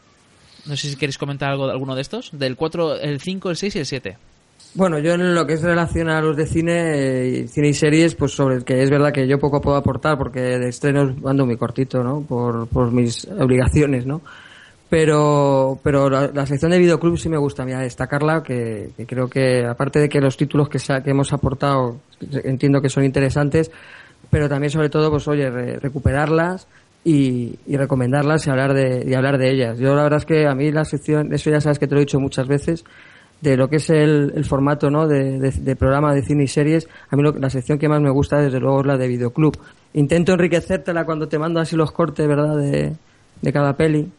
No 0.66 0.76
sé 0.76 0.88
si 0.88 0.96
queréis 0.96 1.18
comentar 1.18 1.50
algo 1.50 1.68
alguno 1.70 1.94
de 1.94 2.02
estos, 2.02 2.30
del 2.32 2.56
4, 2.56 2.96
el 3.00 3.20
5, 3.20 3.50
el 3.50 3.56
6 3.56 3.76
y 3.76 3.78
el 3.78 3.86
7. 3.86 4.18
Bueno, 4.74 4.98
yo 4.98 5.14
en 5.14 5.34
lo 5.34 5.46
que 5.46 5.52
es 5.52 5.62
relación 5.62 6.08
a 6.08 6.20
los 6.20 6.36
de 6.36 6.46
cine, 6.46 7.42
eh, 7.42 7.48
cine 7.48 7.68
y 7.68 7.74
series, 7.74 8.16
pues 8.16 8.32
sobre 8.32 8.56
el 8.56 8.64
que 8.64 8.82
es 8.82 8.90
verdad 8.90 9.12
que 9.12 9.28
yo 9.28 9.38
poco 9.38 9.60
puedo 9.60 9.76
aportar 9.76 10.18
porque 10.18 10.40
de 10.40 10.68
estrenos 10.68 11.14
ando 11.24 11.46
muy 11.46 11.56
cortito, 11.56 12.02
¿no? 12.02 12.22
Por, 12.22 12.66
por 12.66 12.90
mis 12.90 13.24
obligaciones, 13.26 14.04
¿no? 14.04 14.20
Pero, 14.90 15.78
pero 15.82 16.10
la, 16.10 16.46
sección 16.46 16.72
de 16.72 16.78
videoclub 16.78 17.18
sí 17.18 17.28
me 17.28 17.38
gusta 17.38 17.64
mira, 17.64 17.80
destacarla, 17.80 18.42
que, 18.42 18.90
creo 19.06 19.28
que 19.28 19.64
aparte 19.64 19.98
de 19.98 20.08
que 20.08 20.20
los 20.20 20.36
títulos 20.36 20.68
que, 20.68 20.78
que 20.78 21.10
hemos 21.10 21.32
aportado 21.32 22.00
entiendo 22.44 22.80
que 22.80 22.88
son 22.88 23.04
interesantes, 23.04 23.70
pero 24.30 24.48
también 24.48 24.70
sobre 24.70 24.90
todo, 24.90 25.10
pues 25.10 25.26
oye, 25.28 25.50
recuperarlas 25.78 26.66
y, 27.04 27.58
recomendarlas 27.68 28.46
y 28.46 28.50
hablar 28.50 28.74
de 28.74 29.04
y 29.06 29.14
hablar 29.14 29.38
de 29.38 29.50
ellas. 29.50 29.78
Yo 29.78 29.94
la 29.94 30.02
verdad 30.02 30.18
es 30.18 30.26
que 30.26 30.46
a 30.46 30.54
mí 30.54 30.70
la 30.72 30.84
sección, 30.84 31.32
eso 31.32 31.50
ya 31.50 31.60
sabes 31.60 31.78
que 31.78 31.86
te 31.86 31.94
lo 31.94 32.00
he 32.00 32.04
dicho 32.04 32.20
muchas 32.20 32.48
veces, 32.48 32.84
de 33.44 33.56
lo 33.56 33.68
que 33.68 33.76
es 33.76 33.90
el, 33.90 34.44
formato 34.44 34.90
¿no? 34.90 35.06
De, 35.06 35.76
programa 35.76 36.14
de 36.14 36.22
cine 36.22 36.44
y 36.44 36.48
series, 36.48 36.88
a 37.10 37.16
mí 37.16 37.22
la 37.38 37.50
sección 37.50 37.78
que 37.78 37.88
más 37.88 38.00
me 38.00 38.10
gusta 38.10 38.38
desde 38.38 38.58
luego 38.58 38.80
es 38.80 38.86
la 38.86 38.96
de 38.96 39.06
videoclub. 39.06 39.56
Intento 39.92 40.32
enriquecértela 40.32 41.04
cuando 41.04 41.28
te 41.28 41.38
mando 41.38 41.60
así 41.60 41.76
los 41.76 41.92
cortes, 41.92 42.26
¿verdad?, 42.26 42.56
de, 42.56 42.92
de 43.42 43.52
cada 43.52 43.74
peli 43.74 44.10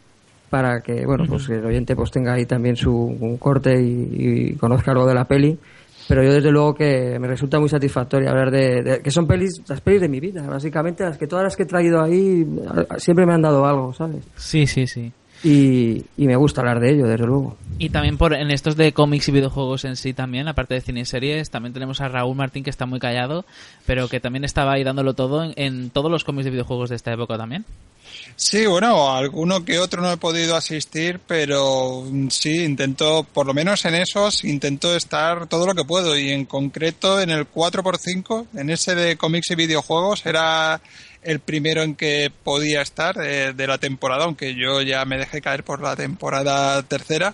para 0.50 0.82
que, 0.82 1.06
bueno, 1.06 1.26
pues 1.28 1.50
el 1.50 1.66
oyente 1.66 1.96
pues 1.96 2.12
tenga 2.12 2.34
ahí 2.34 2.46
también 2.46 2.76
su 2.76 2.94
un 2.94 3.38
corte 3.38 3.82
y, 3.82 4.54
conozca 4.56 4.92
algo 4.92 5.06
de 5.06 5.16
la 5.16 5.26
peli. 5.26 5.58
Pero 6.08 6.24
yo 6.24 6.32
desde 6.32 6.52
luego 6.52 6.76
que 6.76 7.18
me 7.20 7.28
resulta 7.28 7.60
muy 7.60 7.68
satisfactorio 7.68 8.30
hablar 8.30 8.52
de, 8.52 9.02
que 9.04 9.10
son 9.10 9.26
pelis, 9.26 9.60
las 9.68 9.82
pelis 9.82 10.02
de 10.02 10.08
mi 10.08 10.20
vida, 10.20 10.48
básicamente 10.48 11.04
las 11.04 11.18
que 11.18 11.26
todas 11.26 11.44
las 11.44 11.56
que 11.56 11.64
he 11.64 11.66
traído 11.66 12.00
ahí 12.00 12.46
siempre 12.98 13.26
me 13.26 13.34
han 13.34 13.42
dado 13.42 13.66
algo, 13.66 13.92
¿sabes? 13.92 14.24
Sí, 14.36 14.68
sí, 14.68 14.86
sí. 14.86 15.12
Y, 15.44 16.06
me 16.18 16.36
gusta 16.36 16.62
hablar 16.62 16.80
de 16.80 16.92
ello, 16.92 17.08
desde 17.08 17.26
luego. 17.26 17.58
Y 17.78 17.90
también 17.90 18.18
por 18.18 18.34
en 18.34 18.52
estos 18.52 18.76
de 18.76 18.94
cómics 18.94 19.28
y 19.28 19.32
videojuegos 19.32 19.86
en 19.86 19.96
sí 19.96 20.14
también, 20.14 20.48
aparte 20.48 20.74
de 20.76 20.82
cine 20.82 21.02
y 21.02 21.06
series, 21.06 21.50
también 21.50 21.74
tenemos 21.74 22.02
a 22.02 22.08
Raúl 22.08 22.36
Martín 22.36 22.64
que 22.64 22.70
está 22.70 22.86
muy 22.86 23.00
callado, 23.00 23.46
pero 23.86 24.08
que 24.08 24.20
también 24.20 24.44
estaba 24.44 24.74
ahí 24.74 24.84
dándolo 24.84 25.14
todo 25.14 25.44
en, 25.44 25.54
en 25.56 25.90
todos 25.90 26.10
los 26.10 26.24
cómics 26.24 26.46
de 26.46 26.52
videojuegos 26.52 26.90
de 26.90 26.96
esta 26.96 27.14
época 27.14 27.38
también. 27.38 27.66
Sí, 28.36 28.66
bueno, 28.66 29.16
alguno 29.16 29.64
que 29.64 29.80
otro 29.80 30.02
no 30.02 30.12
he 30.12 30.18
podido 30.18 30.56
asistir, 30.56 31.20
pero 31.26 32.04
mm, 32.06 32.28
sí, 32.30 32.64
intento, 32.64 33.24
por 33.24 33.46
lo 33.46 33.54
menos 33.54 33.86
en 33.86 33.96
esos, 33.96 34.44
intento 34.44 34.96
estar 34.96 35.48
todo 35.48 35.66
lo 35.66 35.74
que 35.74 35.86
puedo. 35.86 36.18
Y 36.18 36.32
en 36.32 36.46
concreto 36.46 37.20
en 37.22 37.30
el 37.30 37.50
4x5, 37.50 38.48
en 38.56 38.70
ese 38.70 38.96
de 38.96 39.18
cómics 39.18 39.52
y 39.52 39.56
videojuegos, 39.56 40.26
era 40.26 40.82
el 41.26 41.40
primero 41.40 41.82
en 41.82 41.96
que 41.96 42.32
podía 42.44 42.82
estar 42.82 43.18
eh, 43.20 43.54
de 43.54 43.68
la 43.68 43.78
temporada, 43.80 44.26
aunque 44.26 44.56
yo 44.56 44.82
ya 44.82 45.04
me 45.06 45.18
dejé 45.18 45.42
caer 45.42 45.64
por 45.64 45.82
la 45.82 45.96
temporada 45.96 46.82
tercera. 46.84 47.34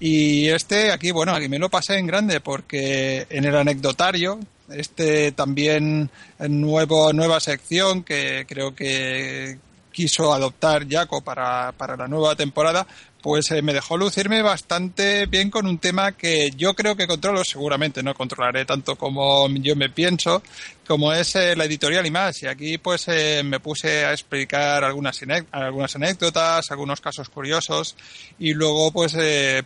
Y 0.00 0.48
este 0.48 0.92
aquí, 0.92 1.10
bueno, 1.10 1.34
aquí 1.34 1.48
me 1.48 1.58
lo 1.58 1.68
pasé 1.68 1.98
en 1.98 2.06
grande 2.06 2.40
porque 2.40 3.26
en 3.28 3.44
el 3.44 3.56
anecdotario, 3.56 4.38
este 4.70 5.32
también 5.32 6.08
nuevo, 6.38 7.12
nueva 7.12 7.40
sección 7.40 8.04
que 8.04 8.46
creo 8.48 8.74
que 8.74 9.58
quiso 9.92 10.32
adoptar 10.32 10.88
Jaco 10.88 11.20
para, 11.20 11.72
para 11.72 11.96
la 11.96 12.08
nueva 12.08 12.34
temporada, 12.34 12.86
pues 13.22 13.50
eh, 13.52 13.62
me 13.62 13.72
dejó 13.72 13.96
lucirme 13.96 14.42
bastante 14.42 15.26
bien 15.26 15.48
con 15.48 15.66
un 15.66 15.78
tema 15.78 16.12
que 16.12 16.50
yo 16.56 16.74
creo 16.74 16.96
que 16.96 17.06
controlo, 17.06 17.44
seguramente 17.44 18.02
no 18.02 18.14
controlaré 18.14 18.64
tanto 18.64 18.96
como 18.96 19.48
yo 19.48 19.76
me 19.76 19.88
pienso, 19.88 20.42
como 20.86 21.12
es 21.12 21.36
eh, 21.36 21.54
la 21.54 21.64
editorial 21.64 22.04
y 22.04 22.10
más. 22.10 22.42
Y 22.42 22.48
aquí 22.48 22.78
pues 22.78 23.06
eh, 23.06 23.42
me 23.44 23.60
puse 23.60 24.04
a 24.04 24.12
explicar 24.12 24.82
algunas, 24.82 25.20
algunas 25.52 25.94
anécdotas, 25.94 26.70
algunos 26.70 27.00
casos 27.00 27.28
curiosos 27.28 27.94
y 28.40 28.52
luego 28.54 28.90
pues 28.90 29.16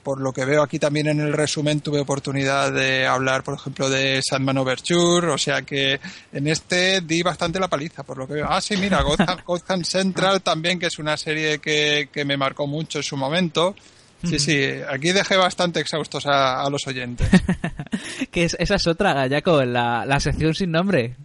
por 0.02 0.20
lo 0.20 0.32
que 0.32 0.44
veo 0.44 0.62
aquí 0.62 0.78
también 0.78 1.06
en 1.06 1.20
el 1.20 1.32
resumen 1.32 1.80
tuve 1.80 2.00
oportunidad 2.00 2.72
de 2.72 3.06
hablar 3.06 3.42
por 3.42 3.54
ejemplo 3.54 3.88
de 3.88 4.20
Sandman 4.22 4.58
Overture, 4.58 5.28
o 5.28 5.38
sea 5.38 5.62
que 5.62 5.98
en 6.32 6.46
este 6.46 7.00
di 7.00 7.22
bastante 7.22 7.58
la 7.58 7.68
paliza 7.68 8.02
por 8.02 8.18
lo 8.18 8.26
que 8.26 8.34
veo. 8.34 8.46
Ah 8.48 8.60
sí, 8.60 8.76
mira, 8.76 9.02
Gotham, 9.02 9.82
Central 9.84 10.42
también 10.42 10.78
que 10.78 10.86
es 10.86 10.98
una 10.98 11.16
serie 11.16 11.58
que, 11.58 12.10
que 12.12 12.24
me 12.24 12.36
marcó 12.36 12.66
mucho 12.66 12.98
en 12.98 13.04
su 13.04 13.16
momento 13.16 13.45
Sí, 14.24 14.38
sí, 14.38 14.70
aquí 14.88 15.12
dejé 15.12 15.36
bastante 15.36 15.80
exhaustos 15.80 16.24
a, 16.26 16.68
los 16.70 16.86
oyentes. 16.86 17.28
que 18.30 18.44
esa 18.44 18.74
es 18.74 18.86
otra, 18.86 19.28
Jaco, 19.28 19.62
la, 19.64 20.04
la 20.06 20.20
sección 20.20 20.54
sin 20.54 20.72
nombre. 20.72 21.16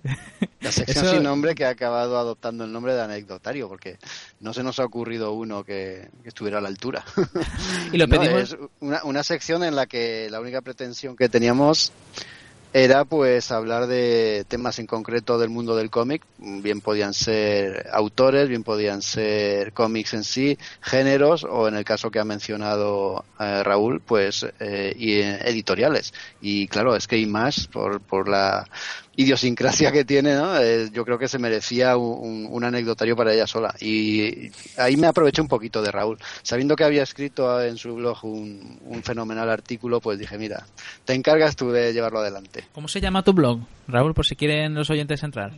La 0.59 0.72
sección 0.72 1.07
sin 1.07 1.24
nombre 1.24 1.55
que 1.55 1.65
ha 1.65 1.69
acabado 1.69 2.17
adoptando 2.17 2.65
el 2.65 2.72
nombre 2.72 2.93
de 2.93 3.01
anecdotario, 3.01 3.67
porque 3.67 3.97
no 4.39 4.53
se 4.53 4.61
nos 4.61 4.80
ha 4.80 4.86
ocurrido 4.86 5.32
uno 5.32 5.63
que, 5.63 6.09
estuviera 6.26 6.59
a 6.59 6.61
la 6.61 6.67
altura. 6.67 7.03
y 7.91 7.97
lo 7.97 8.07
pedimos. 8.07 8.41
es 8.41 8.57
una, 8.82 9.03
una 9.03 9.24
sección 9.24 9.63
en 9.63 9.76
la 9.76 9.88
que 9.88 10.30
la 10.30 10.39
única 10.39 10.61
pretensión 10.61 11.15
que 11.15 11.30
teníamos 11.30 11.91
era 12.74 13.03
pues 13.03 13.51
hablar 13.51 13.88
de 13.88 14.45
temas 14.47 14.80
en 14.80 14.88
concreto 14.88 15.38
del 15.38 15.49
mundo 15.49 15.76
del 15.76 15.89
cómic, 15.89 16.24
bien 16.38 16.80
podían 16.80 17.13
ser 17.13 17.89
autores, 17.91 18.47
bien 18.47 18.63
podían 18.63 19.01
ser 19.01 19.74
cómics 19.74 20.13
en 20.13 20.24
sí, 20.24 20.57
géneros 20.82 21.43
o 21.43 21.67
en 21.67 21.76
el 21.76 21.84
caso 21.84 22.09
que 22.09 22.19
ha 22.19 22.26
mencionado 22.26 23.26
eh, 23.39 23.61
Raúl, 23.63 24.01
pues 24.01 24.45
eh, 24.59 24.95
y 24.97 25.19
editoriales. 25.19 26.13
Y 26.39 26.67
claro, 26.67 26.95
es 26.95 27.07
que 27.07 27.15
hay 27.15 27.26
más 27.26 27.67
por, 27.67 27.99
por 28.01 28.30
la 28.30 28.65
idiosincrasia 29.22 29.91
que 29.91 30.05
tiene, 30.05 30.36
¿no? 30.36 30.57
Eh, 30.57 30.89
yo 30.91 31.05
creo 31.05 31.17
que 31.17 31.28
se 31.28 31.39
merecía 31.39 31.97
un, 31.97 32.63
anecdotario 32.63 33.15
para 33.15 33.34
ella 33.34 33.47
sola. 33.47 33.74
Y 33.80 34.51
ahí 34.78 34.97
me 34.97 35.07
aproveché 35.07 35.41
un 35.41 35.47
poquito 35.47 35.82
de 35.82 35.91
Raúl. 35.91 36.17
Sabiendo 36.43 36.76
que 36.76 36.84
había 36.84 37.03
escrito 37.03 37.61
en 37.61 37.78
su 37.78 37.95
blog 37.95 38.24
un, 38.24 38.80
un, 38.86 39.03
fenomenal 39.03 39.49
artículo, 39.49 39.99
pues 39.99 40.19
dije, 40.19 40.38
mira, 40.38 40.65
te 41.05 41.13
encargas 41.13 41.55
tú 41.55 41.72
de 41.72 41.93
llevarlo 41.93 42.19
adelante. 42.19 42.65
¿Cómo 42.74 42.88
se 42.88 43.01
llama 43.01 43.24
tu 43.24 43.34
blog, 43.34 43.59
Raúl, 43.88 44.13
por 44.13 44.26
si 44.26 44.36
quieren 44.36 44.74
los 44.74 44.89
oyentes 44.89 45.24
entrar? 45.24 45.51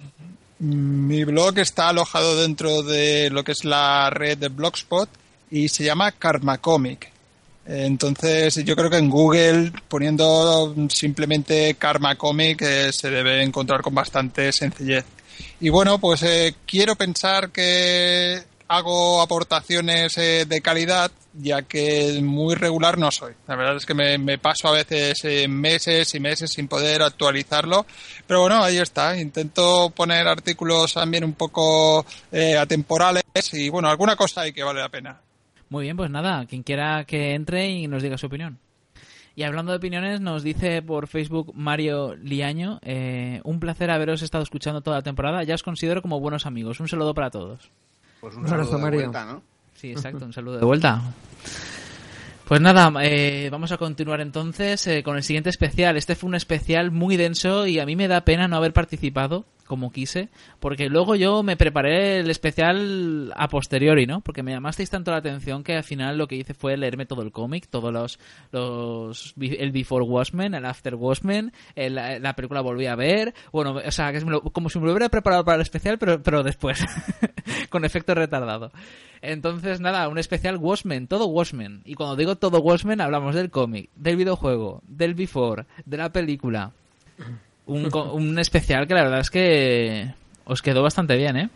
Mi 0.59 1.23
blog 1.25 1.59
está 1.59 1.89
alojado 1.89 2.41
dentro 2.41 2.83
de 2.83 3.29
lo 3.29 3.43
que 3.43 3.51
es 3.51 3.65
la 3.65 4.09
red 4.09 4.37
de 4.37 4.47
Blogspot 4.47 5.09
y 5.51 5.69
se 5.69 5.83
llama 5.83 6.11
Karma 6.11 6.57
Comic. 6.59 7.12
Entonces, 7.65 8.55
yo 8.65 8.75
creo 8.75 8.89
que 8.89 8.97
en 8.97 9.09
Google, 9.09 9.71
poniendo 9.87 10.75
simplemente 10.89 11.75
Karma 11.75 12.15
Comic, 12.15 12.61
eh, 12.61 12.91
se 12.91 13.09
debe 13.09 13.41
encontrar 13.41 13.81
con 13.81 13.95
bastante 13.95 14.51
sencillez. 14.51 15.05
Y 15.61 15.69
bueno, 15.69 15.97
pues 15.97 16.23
eh, 16.23 16.55
quiero 16.65 16.95
pensar 16.95 17.51
que 17.51 18.43
hago 18.67 19.21
aportaciones 19.21 20.17
eh, 20.17 20.45
de 20.45 20.61
calidad, 20.61 21.09
ya 21.33 21.61
que 21.61 22.19
muy 22.21 22.55
regular 22.55 22.97
no 22.97 23.11
soy. 23.11 23.33
La 23.47 23.55
verdad 23.55 23.77
es 23.77 23.85
que 23.85 23.93
me, 23.93 24.37
paso 24.39 24.67
a 24.67 24.71
veces 24.71 25.47
meses 25.47 26.13
y 26.15 26.19
meses 26.19 26.51
sin 26.51 26.67
poder 26.67 27.01
actualizarlo, 27.01 27.85
pero 28.27 28.41
bueno, 28.41 28.61
ahí 28.61 28.77
está. 28.77 29.17
Intento 29.17 29.89
poner 29.95 30.27
artículos 30.27 30.93
también 30.93 31.23
un 31.23 31.33
poco 31.33 32.05
atemporales 32.59 33.23
y 33.53 33.69
bueno, 33.69 33.89
alguna 33.89 34.15
cosa 34.15 34.41
hay 34.41 34.53
que 34.53 34.63
vale 34.63 34.81
la 34.81 34.89
pena. 34.89 35.19
Muy 35.73 35.85
bien, 35.85 35.97
pues 35.97 36.11
nada, 36.11 36.45
quien 36.45 36.61
quiera 36.61 37.03
que 37.03 37.33
entre 37.33 37.67
y 37.67 37.87
nos 37.87 38.03
diga 38.03 38.15
su 38.15 38.27
opinión. 38.27 38.59
Y 39.35 39.41
hablando 39.41 39.71
de 39.71 39.79
opiniones, 39.79 40.21
nos 40.21 40.43
dice 40.43 40.83
por 40.83 41.07
Facebook 41.07 41.51
Mario 41.55 42.13
Liaño, 42.13 42.79
eh, 42.83 43.41
un 43.43 43.59
placer 43.59 43.89
haberos 43.89 44.21
estado 44.21 44.43
escuchando 44.43 44.81
toda 44.81 44.97
la 44.97 45.01
temporada, 45.01 45.41
ya 45.41 45.55
os 45.55 45.63
considero 45.63 46.03
como 46.03 46.19
buenos 46.19 46.45
amigos. 46.45 46.79
Un 46.79 46.87
saludo 46.87 47.15
para 47.15 47.31
todos. 47.31 47.71
Pues 48.21 48.35
un, 48.35 48.47
saludo 48.47 48.77
de 48.77 48.97
vuelta, 48.97 49.25
¿no? 49.25 49.41
Sí, 49.73 49.91
exacto, 49.93 50.25
un 50.25 50.33
saludo 50.33 50.59
de 50.59 50.65
vuelta. 50.65 51.01
Pues 52.47 52.61
nada, 52.61 52.93
eh, 53.01 53.49
vamos 53.51 53.71
a 53.71 53.77
continuar 53.79 54.21
entonces 54.21 54.85
eh, 54.85 55.01
con 55.01 55.17
el 55.17 55.23
siguiente 55.23 55.49
especial. 55.49 55.97
Este 55.97 56.13
fue 56.13 56.27
un 56.27 56.35
especial 56.35 56.91
muy 56.91 57.17
denso 57.17 57.65
y 57.65 57.79
a 57.79 57.87
mí 57.87 57.95
me 57.95 58.07
da 58.07 58.25
pena 58.25 58.47
no 58.47 58.57
haber 58.57 58.73
participado 58.73 59.45
como 59.73 59.91
quise, 59.91 60.29
porque 60.59 60.87
luego 60.87 61.15
yo 61.15 61.41
me 61.41 61.57
preparé 61.57 62.19
el 62.19 62.29
especial 62.29 63.33
a 63.35 63.47
posteriori, 63.47 64.05
¿no? 64.05 64.21
Porque 64.21 64.43
me 64.43 64.51
llamasteis 64.51 64.91
tanto 64.91 65.09
la 65.09 65.17
atención 65.17 65.63
que 65.63 65.75
al 65.75 65.83
final 65.83 66.15
lo 66.15 66.27
que 66.27 66.35
hice 66.35 66.53
fue 66.53 66.77
leerme 66.77 67.07
todo 67.07 67.23
el 67.23 67.31
cómic, 67.31 67.65
todos 67.71 67.91
los, 67.91 68.19
los 68.51 69.33
el 69.39 69.71
Before 69.71 70.05
Watchmen, 70.05 70.53
el 70.53 70.63
After 70.63 70.93
Watchmen, 70.93 71.51
la 71.75 72.35
película 72.35 72.61
volví 72.61 72.85
a 72.85 72.95
ver, 72.95 73.33
bueno, 73.51 73.81
o 73.83 73.91
sea, 73.91 74.11
que 74.11 74.19
es 74.19 74.25
como 74.51 74.69
si 74.69 74.77
me 74.77 74.85
lo 74.85 74.91
hubiera 74.91 75.09
preparado 75.09 75.43
para 75.43 75.55
el 75.55 75.63
especial, 75.63 75.97
pero, 75.97 76.21
pero 76.21 76.43
después, 76.43 76.85
con 77.71 77.83
efecto 77.83 78.13
retardado. 78.13 78.71
Entonces, 79.23 79.81
nada, 79.81 80.07
un 80.07 80.19
especial 80.19 80.57
Watchmen, 80.57 81.07
todo 81.07 81.25
Watchmen. 81.25 81.81
Y 81.83 81.95
cuando 81.95 82.15
digo 82.15 82.35
todo 82.35 82.59
Watchmen, 82.59 83.01
hablamos 83.01 83.33
del 83.33 83.49
cómic, 83.49 83.89
del 83.95 84.17
videojuego, 84.17 84.83
del 84.85 85.15
Before, 85.15 85.65
de 85.83 85.97
la 85.97 86.11
película 86.11 86.73
un, 87.65 87.89
un 87.95 88.39
especial 88.39 88.87
que 88.87 88.93
la 88.93 89.03
verdad 89.03 89.19
es 89.19 89.29
que 89.29 90.13
os 90.45 90.61
quedó 90.61 90.83
bastante 90.83 91.15
bien, 91.15 91.37
¿eh? 91.37 91.49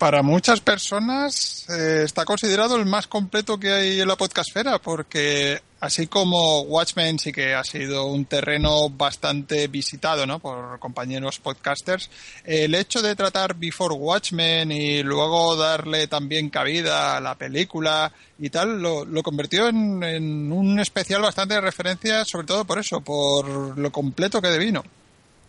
Para 0.00 0.22
muchas 0.22 0.62
personas 0.62 1.66
eh, 1.68 2.04
está 2.06 2.24
considerado 2.24 2.76
el 2.76 2.86
más 2.86 3.06
completo 3.06 3.60
que 3.60 3.70
hay 3.70 4.00
en 4.00 4.08
la 4.08 4.16
podcastfera, 4.16 4.78
porque 4.78 5.60
así 5.78 6.06
como 6.06 6.62
Watchmen 6.62 7.18
sí 7.18 7.32
que 7.32 7.52
ha 7.52 7.62
sido 7.64 8.06
un 8.06 8.24
terreno 8.24 8.88
bastante 8.88 9.68
visitado 9.68 10.26
¿no? 10.26 10.38
por 10.38 10.78
compañeros 10.78 11.38
podcasters, 11.38 12.08
el 12.44 12.74
hecho 12.74 13.02
de 13.02 13.14
tratar 13.14 13.56
Before 13.56 13.94
Watchmen 13.94 14.72
y 14.72 15.02
luego 15.02 15.54
darle 15.54 16.06
también 16.06 16.48
cabida 16.48 17.18
a 17.18 17.20
la 17.20 17.34
película 17.34 18.10
y 18.38 18.48
tal, 18.48 18.80
lo, 18.80 19.04
lo 19.04 19.22
convirtió 19.22 19.68
en, 19.68 20.02
en 20.02 20.50
un 20.50 20.80
especial 20.80 21.20
bastante 21.20 21.56
de 21.56 21.60
referencia, 21.60 22.24
sobre 22.24 22.46
todo 22.46 22.64
por 22.64 22.78
eso, 22.78 23.02
por 23.02 23.76
lo 23.76 23.92
completo 23.92 24.40
que 24.40 24.48
devino. 24.48 24.82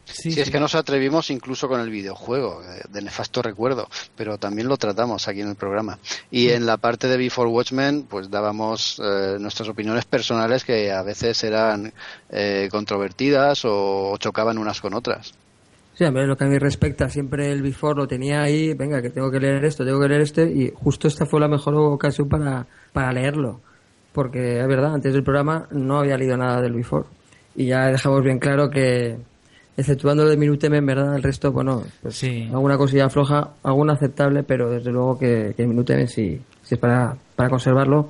Sí, 0.05 0.39
es 0.39 0.49
que 0.49 0.59
nos 0.59 0.75
atrevimos 0.75 1.29
incluso 1.29 1.67
con 1.67 1.79
el 1.79 1.89
videojuego, 1.89 2.61
eh, 2.63 2.81
de 2.89 3.01
nefasto 3.01 3.41
recuerdo, 3.41 3.87
pero 4.15 4.37
también 4.37 4.67
lo 4.67 4.77
tratamos 4.77 5.27
aquí 5.27 5.41
en 5.41 5.49
el 5.49 5.55
programa. 5.55 5.99
Y 6.29 6.49
en 6.49 6.65
la 6.65 6.77
parte 6.77 7.07
de 7.07 7.17
Before 7.17 7.49
Watchmen, 7.49 8.03
pues 8.03 8.29
dábamos 8.29 9.01
eh, 9.03 9.37
nuestras 9.39 9.69
opiniones 9.69 10.05
personales 10.05 10.65
que 10.65 10.91
a 10.91 11.01
veces 11.01 11.43
eran 11.43 11.93
eh, 12.29 12.67
controvertidas 12.71 13.61
o 13.65 14.15
chocaban 14.17 14.57
unas 14.57 14.81
con 14.81 14.93
otras. 14.93 15.33
Sí, 15.93 16.05
a 16.05 16.11
mí 16.11 16.25
lo 16.25 16.37
que 16.37 16.45
a 16.45 16.47
mí 16.47 16.57
respecta, 16.57 17.09
siempre 17.09 17.51
el 17.51 17.61
Before 17.61 17.95
lo 17.95 18.07
tenía 18.07 18.41
ahí, 18.41 18.73
venga, 18.73 19.01
que 19.01 19.09
tengo 19.09 19.29
que 19.29 19.39
leer 19.39 19.63
esto, 19.65 19.85
tengo 19.85 19.99
que 19.99 20.07
leer 20.07 20.21
este, 20.21 20.43
y 20.49 20.71
justo 20.73 21.07
esta 21.07 21.25
fue 21.25 21.39
la 21.39 21.47
mejor 21.47 21.75
ocasión 21.75 22.29
para, 22.29 22.65
para 22.93 23.11
leerlo. 23.11 23.59
Porque 24.13 24.59
es 24.59 24.67
verdad, 24.67 24.93
antes 24.93 25.13
del 25.13 25.23
programa 25.23 25.67
no 25.71 25.99
había 25.99 26.17
leído 26.17 26.37
nada 26.37 26.61
del 26.61 26.73
Before. 26.73 27.05
Y 27.55 27.67
ya 27.67 27.87
dejamos 27.87 28.23
bien 28.23 28.39
claro 28.39 28.69
que, 28.69 29.17
exceptuando 29.77 30.23
lo 30.23 30.29
de 30.29 30.37
Minuteme, 30.37 30.77
en 30.77 30.85
verdad, 30.85 31.15
el 31.15 31.23
resto, 31.23 31.51
bueno, 31.51 31.83
pues 32.01 32.15
sí. 32.15 32.49
alguna 32.51 32.77
cosilla 32.77 33.09
floja, 33.09 33.51
alguna 33.63 33.93
aceptable, 33.93 34.43
pero 34.43 34.69
desde 34.69 34.91
luego 34.91 35.17
que, 35.17 35.53
que 35.55 35.67
Minuteme 35.67 36.07
sí, 36.07 36.41
sí 36.61 36.75
es 36.75 36.79
para, 36.79 37.15
para 37.35 37.49
conservarlo. 37.49 38.09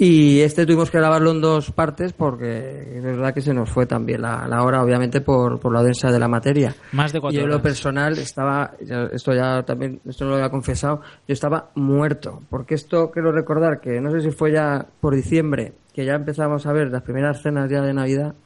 Y 0.00 0.42
este 0.42 0.64
tuvimos 0.64 0.92
que 0.92 0.98
grabarlo 0.98 1.32
en 1.32 1.40
dos 1.40 1.72
partes 1.72 2.12
porque 2.12 2.98
es 2.98 3.02
verdad 3.02 3.34
que 3.34 3.40
se 3.40 3.52
nos 3.52 3.68
fue 3.68 3.84
también 3.84 4.22
la, 4.22 4.46
la 4.46 4.62
hora, 4.62 4.80
obviamente, 4.80 5.20
por, 5.20 5.58
por 5.58 5.74
la 5.74 5.82
densa 5.82 6.12
de 6.12 6.20
la 6.20 6.28
materia. 6.28 6.72
Más 6.92 7.12
de 7.12 7.20
cuatro 7.20 7.36
Yo 7.36 7.44
en 7.44 7.50
lo 7.50 7.60
personal 7.60 8.16
estaba, 8.16 8.74
esto 9.12 9.34
ya 9.34 9.64
también, 9.64 10.00
esto 10.08 10.24
no 10.24 10.30
lo 10.30 10.36
había 10.36 10.50
confesado, 10.50 11.00
yo 11.26 11.32
estaba 11.32 11.70
muerto. 11.74 12.42
Porque 12.48 12.76
esto 12.76 13.10
quiero 13.10 13.32
recordar 13.32 13.80
que 13.80 14.00
no 14.00 14.12
sé 14.12 14.20
si 14.20 14.30
fue 14.30 14.52
ya 14.52 14.86
por 15.00 15.16
diciembre, 15.16 15.72
que 15.92 16.04
ya 16.04 16.14
empezamos 16.14 16.64
a 16.66 16.72
ver 16.72 16.92
las 16.92 17.02
primeras 17.02 17.42
cenas 17.42 17.68
ya 17.68 17.82
de 17.82 17.92
Navidad. 17.92 18.36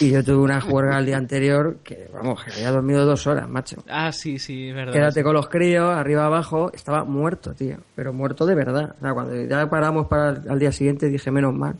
Y 0.00 0.10
yo 0.10 0.24
tuve 0.24 0.38
una 0.38 0.60
juerga 0.60 0.98
el 0.98 1.06
día 1.06 1.16
anterior 1.16 1.78
que, 1.82 2.08
vamos, 2.12 2.42
que 2.44 2.52
había 2.52 2.70
dormido 2.70 3.04
dos 3.04 3.26
horas, 3.26 3.48
macho. 3.48 3.82
Ah, 3.88 4.12
sí, 4.12 4.38
sí, 4.38 4.68
es 4.68 4.74
verdad. 4.74 4.92
Quédate 4.92 5.22
con 5.22 5.34
los 5.34 5.48
críos, 5.48 5.94
arriba 5.94 6.26
abajo, 6.26 6.70
estaba 6.72 7.04
muerto, 7.04 7.54
tío. 7.54 7.78
Pero 7.94 8.12
muerto 8.12 8.44
de 8.46 8.54
verdad. 8.54 8.94
O 8.98 9.00
sea, 9.00 9.14
cuando 9.14 9.34
ya 9.44 9.68
paramos 9.70 10.06
para 10.06 10.30
el, 10.30 10.50
al 10.50 10.58
día 10.58 10.72
siguiente 10.72 11.08
dije, 11.08 11.30
menos 11.30 11.54
mal. 11.54 11.76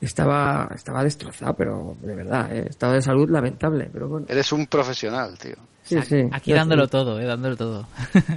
Estaba, 0.00 0.70
estaba 0.74 1.02
destrozado, 1.02 1.54
pero 1.54 1.96
de 2.00 2.14
verdad, 2.14 2.54
¿eh? 2.54 2.66
estado 2.70 2.92
de 2.92 3.02
salud 3.02 3.28
lamentable, 3.28 3.90
pero 3.92 4.08
bueno. 4.08 4.26
Eres 4.28 4.52
un 4.52 4.66
profesional, 4.68 5.36
tío. 5.36 5.56
Sí, 5.82 5.96
sí. 6.02 6.28
Aquí 6.30 6.52
dándolo 6.52 6.86
todo, 6.86 7.18
eh, 7.18 7.24
dándolo 7.24 7.56
todo. 7.56 7.86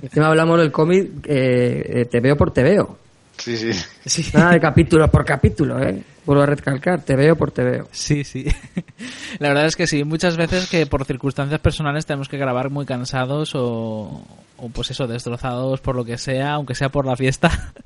Encima 0.01 0.27
hablamos 0.27 0.57
del 0.59 0.71
cómic 0.71 1.11
eh, 1.25 1.83
eh, 1.85 2.05
Te 2.05 2.19
veo 2.21 2.37
por 2.37 2.51
Te 2.51 2.63
veo. 2.63 2.97
Sí, 3.41 3.57
sí. 3.57 3.73
sí. 4.05 4.31
Nada 4.33 4.51
de 4.51 4.59
capítulo 4.59 5.09
por 5.09 5.25
capítulo, 5.25 5.81
¿eh? 5.81 6.03
Vuelvo 6.25 6.43
a 6.43 6.45
recalcar, 6.45 7.01
Te 7.01 7.15
veo 7.15 7.35
por 7.35 7.51
Te 7.51 7.63
veo. 7.63 7.87
Sí, 7.91 8.23
sí. 8.23 8.45
La 9.39 9.49
verdad 9.49 9.65
es 9.65 9.75
que 9.75 9.87
sí, 9.87 10.03
muchas 10.03 10.37
veces 10.37 10.69
que 10.69 10.85
por 10.85 11.05
circunstancias 11.05 11.59
personales 11.59 12.05
tenemos 12.05 12.29
que 12.29 12.37
grabar 12.37 12.69
muy 12.69 12.85
cansados 12.85 13.55
o, 13.55 14.23
o 14.57 14.69
pues 14.69 14.91
eso, 14.91 15.07
destrozados 15.07 15.81
por 15.81 15.95
lo 15.95 16.05
que 16.05 16.19
sea, 16.19 16.53
aunque 16.53 16.75
sea 16.75 16.89
por 16.89 17.05
la 17.05 17.15
fiesta. 17.15 17.73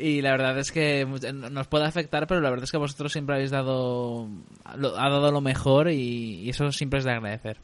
Y 0.00 0.22
la 0.22 0.30
verdad 0.30 0.56
es 0.60 0.70
que 0.70 1.04
nos 1.04 1.66
puede 1.66 1.84
afectar, 1.84 2.28
pero 2.28 2.40
la 2.40 2.50
verdad 2.50 2.62
es 2.62 2.70
que 2.70 2.76
vosotros 2.76 3.10
siempre 3.10 3.34
habéis 3.34 3.50
dado, 3.50 4.28
lo, 4.76 4.96
ha 4.96 5.10
dado 5.10 5.32
lo 5.32 5.40
mejor 5.40 5.90
y, 5.90 6.42
y 6.42 6.50
eso 6.50 6.70
siempre 6.70 7.00
es 7.00 7.04
de 7.04 7.10
agradecer. 7.10 7.58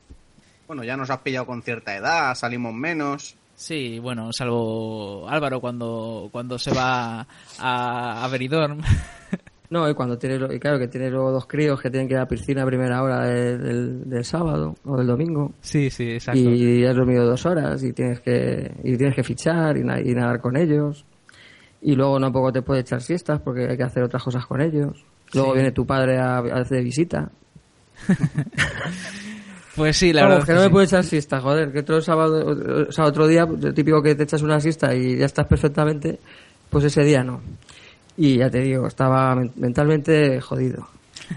Bueno, 0.66 0.82
ya 0.82 0.96
nos 0.96 1.10
has 1.10 1.20
pillado 1.20 1.46
con 1.46 1.62
cierta 1.62 1.94
edad, 1.94 2.34
salimos 2.34 2.74
menos. 2.74 3.36
Sí, 3.56 3.98
bueno, 4.00 4.30
salvo 4.32 5.28
Álvaro 5.28 5.60
cuando, 5.60 6.28
cuando 6.32 6.58
se 6.58 6.72
va 6.72 7.26
a, 7.58 8.24
a 8.24 8.28
Benidorm. 8.28 8.80
No, 9.70 9.88
y 9.90 9.94
cuando 9.94 10.16
tiene, 10.18 10.36
y 10.54 10.60
claro 10.60 10.78
que 10.78 10.86
tiene 10.86 11.10
luego 11.10 11.32
dos 11.32 11.46
críos 11.46 11.80
que 11.80 11.90
tienen 11.90 12.06
que 12.06 12.12
ir 12.14 12.18
a 12.18 12.24
la 12.24 12.28
piscina 12.28 12.62
a 12.62 12.66
primera 12.66 13.02
hora 13.02 13.22
del, 13.26 13.60
del, 13.60 14.08
del 14.10 14.24
sábado 14.24 14.76
o 14.84 14.96
del 14.96 15.06
domingo. 15.06 15.52
Sí, 15.62 15.90
sí, 15.90 16.10
exacto. 16.12 16.38
Y 16.38 16.84
has 16.84 16.94
dormido 16.94 17.26
dos 17.26 17.44
horas 17.46 17.82
y 17.82 17.92
tienes 17.92 18.20
que, 18.20 18.70
y 18.84 18.96
tienes 18.96 19.16
que 19.16 19.24
fichar 19.24 19.76
y, 19.78 19.82
na- 19.82 20.00
y 20.00 20.14
nadar 20.14 20.40
con 20.40 20.56
ellos. 20.56 21.04
Y 21.80 21.96
luego 21.96 22.20
tampoco 22.20 22.52
te 22.52 22.62
puedes 22.62 22.82
echar 22.84 23.00
siestas 23.00 23.40
porque 23.40 23.66
hay 23.68 23.76
que 23.76 23.82
hacer 23.82 24.04
otras 24.04 24.22
cosas 24.22 24.46
con 24.46 24.60
ellos. 24.60 25.02
Luego 25.32 25.48
Sí. 25.52 25.54
viene 25.54 25.72
tu 25.72 25.84
padre 25.86 26.18
a, 26.18 26.36
a 26.36 26.60
hacer 26.60 26.84
visita. 26.84 27.32
Pues 29.76 29.96
sí, 29.96 30.12
la 30.12 30.22
Vamos, 30.22 30.34
verdad 30.38 30.46
que 30.46 30.52
es 30.52 30.56
no 30.56 30.60
que 30.60 30.64
me 30.64 30.68
sí. 30.68 30.72
puedo 30.72 30.84
echar 30.86 31.04
siesta, 31.04 31.40
joder, 31.40 31.72
que 31.72 31.80
otro 31.80 32.00
sábado, 32.00 32.86
o 32.88 32.92
sea, 32.92 33.04
otro 33.06 33.26
día, 33.26 33.46
pues, 33.46 33.74
típico 33.74 34.00
que 34.02 34.14
te 34.14 34.22
echas 34.22 34.42
una 34.42 34.60
siesta 34.60 34.94
y 34.94 35.16
ya 35.18 35.26
estás 35.26 35.46
perfectamente, 35.46 36.18
pues 36.70 36.84
ese 36.84 37.02
día 37.02 37.24
no. 37.24 37.40
Y 38.16 38.36
ya 38.38 38.48
te 38.50 38.60
digo, 38.60 38.86
estaba 38.86 39.34
men- 39.34 39.50
mentalmente 39.56 40.40
jodido. 40.40 40.88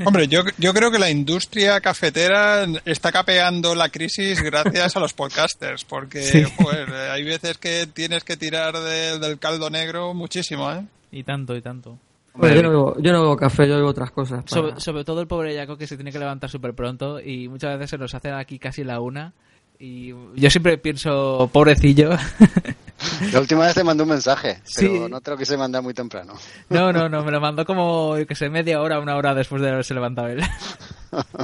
Hombre, 0.05 0.27
yo, 0.27 0.41
yo 0.57 0.73
creo 0.73 0.91
que 0.91 0.99
la 0.99 1.09
industria 1.09 1.79
cafetera 1.81 2.67
está 2.85 3.11
capeando 3.11 3.73
la 3.73 3.89
crisis 3.89 4.41
gracias 4.43 4.95
a 4.95 4.99
los 4.99 5.13
podcasters, 5.13 5.85
porque 5.85 6.21
Sí. 6.23 6.43
joder, 6.57 6.89
eh, 6.89 7.09
hay 7.09 7.23
veces 7.23 7.57
que 7.57 7.87
tienes 7.91 8.23
que 8.23 8.37
tirar 8.37 8.77
de- 8.77 9.17
del 9.17 9.39
caldo 9.39 9.69
negro 9.69 10.13
muchísimo, 10.13 10.69
¿eh? 10.71 10.83
Y 11.11 11.23
tanto, 11.23 11.55
y 11.55 11.61
tanto. 11.61 11.97
Bueno, 12.37 12.55
yo, 12.55 12.63
no 12.63 12.69
bebo, 12.69 12.95
yo 12.99 13.11
no 13.11 13.21
bebo 13.21 13.37
café, 13.37 13.67
yo 13.67 13.75
bebo 13.75 13.89
otras 13.89 14.11
cosas. 14.11 14.43
para- 14.43 14.47
Sobre, 14.49 14.79
sobre 14.79 15.03
todo 15.03 15.21
el 15.21 15.27
pobre 15.27 15.55
Jaco 15.55 15.77
que 15.77 15.87
se 15.87 15.95
tiene 15.95 16.11
que 16.11 16.19
levantar 16.19 16.49
súper 16.49 16.73
pronto 16.73 17.19
y 17.19 17.47
muchas 17.47 17.73
veces 17.77 17.91
se 17.91 17.97
nos 17.97 18.13
hace 18.13 18.31
aquí 18.31 18.59
casi 18.59 18.83
la 18.83 18.99
una. 18.99 19.33
Y 19.79 20.09
yo 20.35 20.49
siempre 20.49 20.77
pienso, 20.79 21.49
pobrecillo. 21.53 22.09
La 23.31 23.39
última 23.41 23.65
vez 23.67 23.75
te 23.75 23.83
mandé 23.83 24.01
un 24.01 24.09
mensaje, 24.09 24.59
pero 24.75 25.05
Sí. 25.05 25.11
no 25.11 25.21
creo 25.21 25.37
que 25.37 25.45
se 25.45 25.55
manda 25.55 25.81
muy 25.81 25.93
temprano. 25.93 26.33
No, 26.69 26.91
no, 26.91 27.07
no, 27.07 27.23
me 27.23 27.31
lo 27.31 27.39
mandó 27.39 27.63
como, 27.63 28.17
yo 28.17 28.25
que 28.25 28.33
sé, 28.33 28.49
media 28.49 28.81
hora, 28.81 28.99
una 28.99 29.15
hora 29.15 29.35
después 29.35 29.61
de 29.61 29.69
haberse 29.69 29.93
levantado 29.93 30.29
él. 30.29 30.41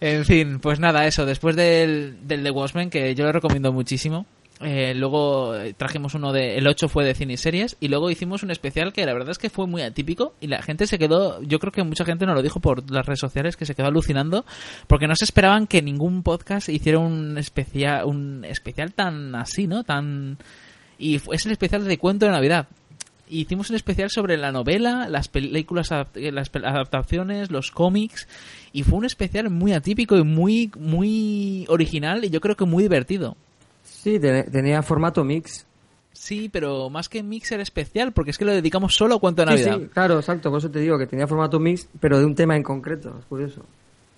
en 0.00 0.24
fin, 0.24 0.58
pues 0.58 0.80
nada, 0.80 1.06
eso, 1.06 1.26
después 1.26 1.54
del, 1.54 2.16
del 2.26 2.42
The 2.42 2.50
Watchmen, 2.50 2.90
que 2.90 3.14
yo 3.14 3.24
lo 3.24 3.32
recomiendo 3.32 3.72
muchísimo. 3.72 4.26
Eh, 4.62 4.94
luego 4.94 5.56
eh, 5.56 5.74
trajimos 5.74 6.14
uno 6.14 6.32
de. 6.32 6.56
El 6.56 6.66
8 6.66 6.88
fue 6.88 7.04
de 7.04 7.14
cine 7.14 7.34
y 7.34 7.36
series. 7.36 7.76
Y 7.80 7.88
luego 7.88 8.10
hicimos 8.10 8.42
un 8.42 8.50
especial 8.50 8.92
que 8.92 9.04
la 9.04 9.12
verdad 9.12 9.30
es 9.30 9.38
que 9.38 9.50
fue 9.50 9.66
muy 9.66 9.82
atípico. 9.82 10.34
Y 10.40 10.46
la 10.46 10.62
gente 10.62 10.86
se 10.86 10.98
quedó. 10.98 11.42
Yo 11.42 11.58
creo 11.58 11.72
que 11.72 11.82
mucha 11.82 12.04
gente 12.04 12.26
nos 12.26 12.34
lo 12.34 12.42
dijo 12.42 12.60
por 12.60 12.90
las 12.90 13.06
redes 13.06 13.20
sociales 13.20 13.56
que 13.56 13.66
se 13.66 13.74
quedó 13.74 13.88
alucinando. 13.88 14.44
Porque 14.86 15.06
no 15.06 15.16
se 15.16 15.24
esperaban 15.24 15.66
que 15.66 15.82
ningún 15.82 16.22
podcast 16.22 16.68
hiciera 16.68 16.98
un 16.98 17.38
especial, 17.38 18.04
un 18.06 18.44
especial 18.44 18.92
tan 18.92 19.34
así, 19.34 19.66
¿no? 19.66 19.84
Tan. 19.84 20.38
Y 20.98 21.16
es 21.16 21.46
el 21.46 21.52
especial 21.52 21.84
de 21.84 21.98
cuento 21.98 22.26
de 22.26 22.32
Navidad. 22.32 22.68
Hicimos 23.28 23.70
un 23.70 23.76
especial 23.76 24.10
sobre 24.10 24.36
la 24.36 24.52
novela, 24.52 25.08
las 25.08 25.28
películas, 25.28 25.90
las 26.14 26.50
adaptaciones, 26.54 27.50
los 27.50 27.70
cómics. 27.70 28.28
Y 28.72 28.82
fue 28.82 28.98
un 28.98 29.06
especial 29.06 29.50
muy 29.50 29.72
atípico 29.72 30.16
y 30.16 30.22
muy, 30.22 30.70
muy 30.78 31.64
original 31.68 32.24
y 32.24 32.30
yo 32.30 32.40
creo 32.40 32.56
que 32.56 32.66
muy 32.66 32.82
divertido. 32.82 33.36
Sí, 34.02 34.18
te- 34.18 34.44
tenía 34.44 34.82
formato 34.82 35.22
mix. 35.24 35.64
Sí, 36.12 36.48
pero 36.52 36.90
más 36.90 37.08
que 37.08 37.22
mixer 37.22 37.60
especial, 37.60 38.12
porque 38.12 38.32
es 38.32 38.38
que 38.38 38.44
lo 38.44 38.52
dedicamos 38.52 38.94
solo 38.94 39.14
a 39.14 39.18
cuento 39.20 39.44
de 39.44 39.56
Sí, 39.56 39.64
Navidad. 39.64 39.78
sí, 39.86 39.90
claro, 39.94 40.18
exacto, 40.18 40.50
por 40.50 40.58
eso 40.58 40.70
te 40.70 40.80
digo 40.80 40.98
que 40.98 41.06
tenía 41.06 41.26
formato 41.26 41.58
mix, 41.58 41.88
pero 42.00 42.18
de 42.18 42.26
un 42.26 42.34
tema 42.34 42.56
en 42.56 42.62
concreto, 42.62 43.16
es 43.18 43.24
curioso. 43.26 43.62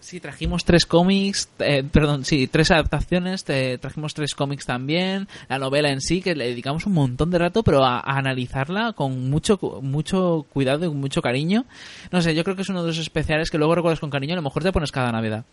Sí, 0.01 0.21
trajimos 0.21 0.65
tres 0.67 0.85
cómics, 0.85 1.49
eh, 1.61 1.83
perdón, 1.91 2.25
sí, 2.27 2.47
tres 2.47 2.71
adaptaciones, 2.71 3.45
te- 3.45 3.79
trajimos 3.79 4.13
tres 4.13 4.35
cómics 4.35 4.67
también, 4.67 5.29
la 5.49 5.59
novela 5.59 5.91
en 5.91 6.01
sí, 6.03 6.21
que 6.21 6.35
le 6.35 6.47
dedicamos 6.49 6.85
un 6.87 6.93
montón 6.95 7.31
de 7.31 7.39
rato, 7.39 7.63
pero 7.63 7.85
a, 7.85 8.01
a 8.01 8.19
analizarla 8.19 8.93
con 8.93 9.31
mucho 9.31 9.59
mucho 9.81 10.45
cuidado 10.53 10.85
y 10.85 10.91
mucho 10.91 11.23
cariño. 11.23 11.65
No 12.11 12.21
sé, 12.21 12.35
yo 12.35 12.43
creo 12.45 12.57
que 12.57 12.63
es 12.63 12.69
uno 12.69 12.83
de 12.83 12.89
los 12.89 12.99
especiales 12.99 13.51
que 13.51 13.57
luego 13.59 13.75
recuerdas 13.77 14.01
con 14.01 14.11
cariño, 14.11 14.35
a 14.35 14.37
lo 14.37 14.43
mejor 14.43 14.63
te 14.63 14.73
pones 14.73 14.93
cada 14.93 15.11
Navidad. 15.13 15.45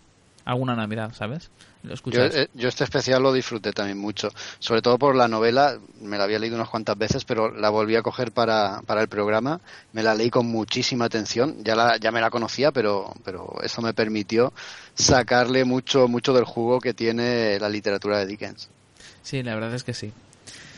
Alguna 0.45 0.75
Navidad, 0.75 1.13
¿sabes? 1.13 1.49
Lo 1.83 1.89
Yo, 1.89 1.93
escuchas. 1.95 2.35
eh, 2.35 2.47
yo 2.53 2.69
este 2.69 2.83
especial 2.83 3.23
lo 3.23 3.33
disfruté 3.33 3.71
también 3.73 3.97
mucho, 3.97 4.29
sobre 4.59 4.81
todo 4.81 4.99
por 4.99 5.15
la 5.15 5.27
novela, 5.27 5.79
me 5.99 6.17
la 6.17 6.25
había 6.25 6.37
leído 6.37 6.55
unas 6.55 6.69
cuantas 6.69 6.97
veces, 6.97 7.25
pero 7.25 7.51
la 7.51 7.69
volví 7.69 7.95
a 7.95 8.03
coger 8.03 8.31
para, 8.31 8.81
para 8.85 9.01
el 9.01 9.07
programa, 9.07 9.59
me 9.93 10.03
la 10.03 10.13
leí 10.13 10.29
con 10.29 10.45
muchísima 10.45 11.05
atención, 11.05 11.63
ya, 11.63 11.75
la, 11.75 11.97
ya 11.97 12.11
me 12.11 12.21
la 12.21 12.29
conocía, 12.29 12.71
pero, 12.71 13.13
pero 13.23 13.55
eso 13.63 13.81
me 13.81 13.93
permitió 13.93 14.53
sacarle 14.93 15.65
mucho, 15.65 16.07
mucho 16.07 16.33
del 16.33 16.45
jugo 16.45 16.79
que 16.79 16.93
tiene 16.93 17.59
la 17.59 17.69
literatura 17.69 18.19
de 18.19 18.27
Dickens. 18.27 18.69
Sí, 19.23 19.41
la 19.41 19.55
verdad 19.55 19.73
es 19.73 19.83
que 19.83 19.93
sí. 19.93 20.11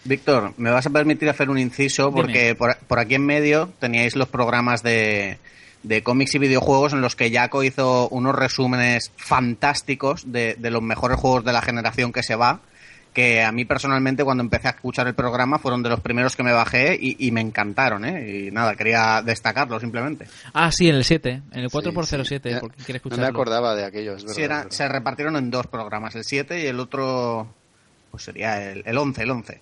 Víctor, 0.05 0.53
me 0.57 0.70
vas 0.70 0.86
a 0.86 0.89
permitir 0.89 1.30
hacer 1.30 1.49
un 1.49 1.57
inciso 1.57 2.11
porque 2.11 2.55
por, 2.55 2.78
por 2.78 2.99
aquí 2.99 3.16
en 3.16 3.26
medio 3.26 3.70
teníais 3.80 4.16
los 4.18 4.28
programas 4.28 4.84
de, 4.84 5.38
de 5.84 6.01
cómics 6.01 6.34
y 6.36 6.39
videojuegos 6.39 6.93
en 6.93 7.01
los 7.01 7.15
que 7.15 7.29
Jaco 7.31 7.63
hizo 7.63 8.07
unos 8.09 8.34
resúmenes 8.36 9.11
fantásticos 9.17 10.31
de, 10.31 10.55
de 10.55 10.71
los 10.71 10.81
mejores 10.81 11.17
juegos 11.19 11.43
de 11.45 11.53
la 11.53 11.61
generación 11.61 12.11
que 12.13 12.23
se 12.23 12.36
va, 12.36 12.61
que 13.13 13.43
a 13.43 13.51
mí 13.51 13.63
personalmente 13.65 14.23
cuando 14.23 14.41
empecé 14.41 14.69
a 14.69 14.71
escuchar 14.71 15.07
el 15.07 15.13
programa 15.13 15.59
fueron 15.59 15.84
de 15.84 15.89
los 15.89 15.99
primeros 15.99 16.36
que 16.36 16.41
me 16.41 16.51
bajé 16.51 16.97
y, 16.99 17.27
y 17.27 17.31
me 17.31 17.41
encantaron, 17.41 18.05
¿eh? 18.05 18.47
Y 18.47 18.51
nada, 18.51 18.75
quería 18.75 19.21
destacarlo 19.21 19.79
simplemente. 19.79 20.25
Ah, 20.53 20.71
sí, 20.71 20.89
en 20.89 20.95
el 20.95 21.03
7, 21.03 21.41
en 21.51 21.59
el 21.59 21.69
4x07, 21.69 22.23
Sí, 22.25 22.39
sí. 22.53 22.57
Porque 22.59 22.77
quiere 22.77 22.93
No 22.93 22.97
escucharlo. 22.97 23.23
me 23.23 23.27
acordaba 23.29 23.75
de 23.75 23.86
aquello, 23.86 24.15
es 24.15 24.23
verdad. 24.23 24.36
Sí, 24.36 24.41
era- 24.41 24.65
se 24.69 24.88
repartieron 24.88 25.36
en 25.36 25.51
dos 25.51 25.67
programas, 25.67 26.15
el 26.15 26.23
7 26.23 26.59
y 26.63 26.65
el 26.65 26.79
otro, 26.79 27.53
pues 28.09 28.23
sería 28.23 28.71
el, 28.71 28.81
el 28.86 28.97
11, 28.97 29.21
el 29.21 29.29
11. 29.31 29.61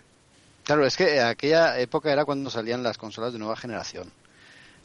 Claro, 0.63 0.85
es 0.85 0.95
que 0.95 1.19
aquella 1.19 1.77
época 1.79 2.13
era 2.13 2.23
cuando 2.23 2.49
salían 2.49 2.83
las 2.83 2.97
consolas 2.97 3.33
de 3.33 3.39
nueva 3.39 3.57
generación. 3.57 4.11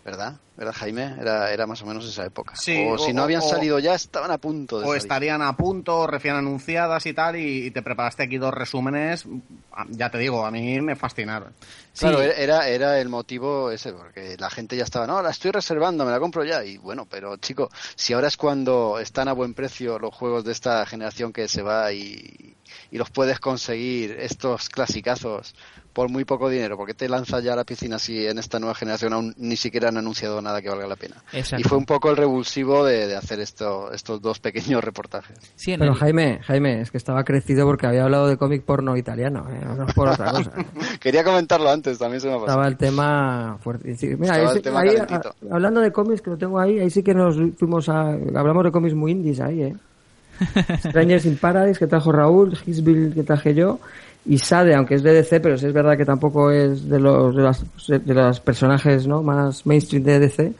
¿Verdad? 0.06 0.40
¿Verdad, 0.56 0.72
Jaime? 0.74 1.16
Era, 1.20 1.52
era 1.52 1.66
más 1.66 1.82
o 1.82 1.86
menos 1.86 2.06
esa 2.08 2.24
época. 2.24 2.54
Sí, 2.56 2.86
o, 2.88 2.96
si 2.96 3.12
no 3.12 3.22
habían 3.24 3.42
o- 3.42 3.48
salido 3.48 3.78
ya, 3.80 3.94
estaban 3.96 4.30
a 4.30 4.38
punto 4.38 4.78
de 4.78 4.84
O 4.84 4.88
salir. 4.88 5.02
estarían 5.02 5.42
a 5.42 5.54
punto, 5.56 6.06
recién 6.06 6.36
anunciadas 6.36 7.04
y 7.06 7.12
tal, 7.12 7.34
y, 7.36 7.66
y 7.66 7.70
te 7.72 7.82
preparaste 7.82 8.22
aquí 8.22 8.38
dos 8.38 8.54
resúmenes. 8.54 9.24
Ah, 9.72 9.84
Ya 9.90 10.08
te 10.08 10.18
digo, 10.18 10.46
a 10.46 10.50
mí 10.52 10.80
me 10.80 10.94
fascinaron. 10.94 11.54
Claro, 11.98 12.20
Sí. 12.22 12.28
era, 12.36 12.68
era 12.68 13.00
el 13.00 13.08
motivo 13.08 13.70
ese, 13.72 13.92
porque 13.92 14.36
la 14.38 14.48
gente 14.48 14.76
ya 14.76 14.84
estaba, 14.84 15.06
no, 15.08 15.20
la 15.20 15.30
estoy 15.30 15.50
reservando, 15.50 16.04
me 16.04 16.12
la 16.12 16.20
compro 16.20 16.44
ya. 16.44 16.64
Y 16.64 16.78
bueno, 16.78 17.06
pero 17.10 17.36
chico, 17.38 17.68
si 17.96 18.12
ahora 18.12 18.28
es 18.28 18.36
cuando 18.36 18.98
están 19.00 19.26
a 19.28 19.32
buen 19.32 19.52
precio 19.54 19.98
los 19.98 20.14
juegos 20.14 20.44
de 20.44 20.52
esta 20.52 20.86
generación 20.86 21.32
que 21.32 21.48
se 21.48 21.62
va 21.62 21.92
y, 21.92 22.56
y 22.90 22.98
los 22.98 23.10
puedes 23.10 23.38
conseguir, 23.40 24.12
estos 24.18 24.68
clasicazos, 24.68 25.54
por 25.92 26.10
muy 26.10 26.26
poco 26.26 26.50
dinero, 26.50 26.76
porque 26.76 26.92
te 26.92 27.08
lanzas 27.08 27.42
ya 27.42 27.54
a 27.54 27.56
la 27.56 27.64
piscina 27.64 27.98
si 27.98 28.26
en 28.26 28.38
esta 28.38 28.58
nueva 28.58 28.74
generación 28.74 29.14
aún 29.14 29.34
ni 29.38 29.56
siquiera 29.56 29.88
han 29.88 29.96
anunciado 29.96 30.42
nada 30.42 30.60
que 30.60 30.68
valga 30.68 30.86
la 30.86 30.96
pena? 30.96 31.16
Exacto. 31.32 31.56
Y 31.60 31.64
fue 31.66 31.78
un 31.78 31.86
poco 31.86 32.10
el 32.10 32.18
revulsivo 32.18 32.84
de, 32.84 33.06
de 33.06 33.16
hacer 33.16 33.40
esto, 33.40 33.90
estos 33.92 34.20
dos 34.20 34.38
pequeños 34.38 34.84
reportajes. 34.84 35.38
Sí, 35.54 35.74
Pero 35.78 35.92
el- 35.92 35.98
Jaime, 35.98 36.40
Jaime, 36.42 36.82
es 36.82 36.90
que 36.90 36.98
estaba 36.98 37.24
crecido 37.24 37.64
porque 37.64 37.86
había 37.86 38.04
hablado 38.04 38.26
de 38.28 38.36
cómic 38.36 38.62
porno 38.62 38.94
italiano, 38.96 39.46
¿eh? 39.50 39.60
no 39.64 39.86
es 39.88 39.94
por 39.94 40.08
otra 40.08 40.32
cosa. 40.32 40.52
Quería 41.00 41.24
comentarlo 41.24 41.70
antes, 41.70 41.96
también 41.98 42.20
se 42.20 42.26
me 42.28 42.34
ha 42.34 42.36
pasado. 42.36 42.52
Estaba 42.58 42.68
el 42.68 42.76
tema 42.76 43.58
fuerte. 43.62 43.96
Sí, 43.96 44.08
Mira, 44.18 44.34
Estaba 44.34 44.50
el 44.50 44.56
ese- 44.58 44.60
tema 44.62 44.80
ahí, 44.80 44.88
calentito. 44.96 45.34
a- 45.50 45.54
hablando 45.54 45.80
de 45.80 45.92
cómics, 45.92 46.20
que 46.20 46.28
lo 46.30 46.36
tengo 46.36 46.60
ahí, 46.60 46.78
ahí 46.78 46.90
sí 46.90 47.02
que 47.02 47.14
nos 47.14 47.36
fuimos 47.58 47.88
a... 47.88 48.10
Hablamos 48.10 48.64
de 48.64 48.70
cómics 48.70 48.94
muy 48.94 49.12
indies 49.12 49.40
ahí, 49.40 49.62
¿eh? 49.62 49.76
Strangers 50.88 51.26
in 51.26 51.36
Paradise, 51.36 51.78
que 51.78 51.86
trajo 51.86 52.12
Raúl, 52.12 52.56
Hitsville, 52.66 53.12
que 53.14 53.22
traje 53.22 53.54
yo, 53.54 53.78
y 54.24 54.38
Sade, 54.38 54.74
aunque 54.74 54.94
es 54.96 55.02
de 55.02 55.12
DC, 55.12 55.40
pero 55.40 55.56
sí 55.56 55.66
es 55.66 55.72
verdad 55.72 55.96
que 55.96 56.04
tampoco 56.04 56.50
es 56.50 56.88
de 56.88 56.98
los, 56.98 57.34
de 57.36 57.42
las- 57.42 57.64
de 57.88 58.14
los 58.14 58.40
personajes 58.40 59.06
¿no? 59.06 59.22
más 59.22 59.64
mainstream 59.66 60.02
de 60.04 60.18
DC. 60.20 60.52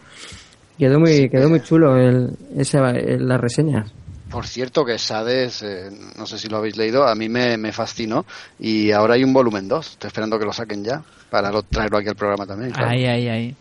Quedó 0.79 1.01
muy, 1.01 1.29
quedó 1.31 1.49
muy 1.49 1.61
chulo 1.63 1.97
el, 1.97 2.31
ese, 2.57 2.79
el- 2.79 3.27
las 3.27 3.41
reseñas. 3.41 3.91
Por 4.31 4.47
cierto, 4.47 4.85
que 4.85 4.99
Sades, 4.99 5.63
eh, 5.63 5.89
no 6.19 6.27
sé 6.27 6.39
si 6.39 6.49
lo 6.49 6.59
habéis 6.59 6.77
leído, 6.77 7.07
a 7.07 7.15
mí 7.15 7.29
me, 7.29 7.57
me 7.57 7.73
fascinó 7.73 8.27
y 8.59 8.91
ahora 8.91 9.15
hay 9.15 9.25
un 9.25 9.33
volumen 9.33 9.69
2. 9.69 9.93
Estoy 9.93 10.09
esperando 10.09 10.39
que 10.39 10.45
lo 10.45 10.53
saquen 10.53 10.85
ya 10.85 11.03
para 11.31 11.51
lo- 11.51 11.63
traerlo 11.63 11.99
aquí 11.99 12.09
al 12.09 12.17
programa 12.17 12.45
también. 12.47 12.73
claro. 12.73 12.91
Ahí, 12.91 13.05
ahí, 13.07 13.29
ahí. 13.29 13.57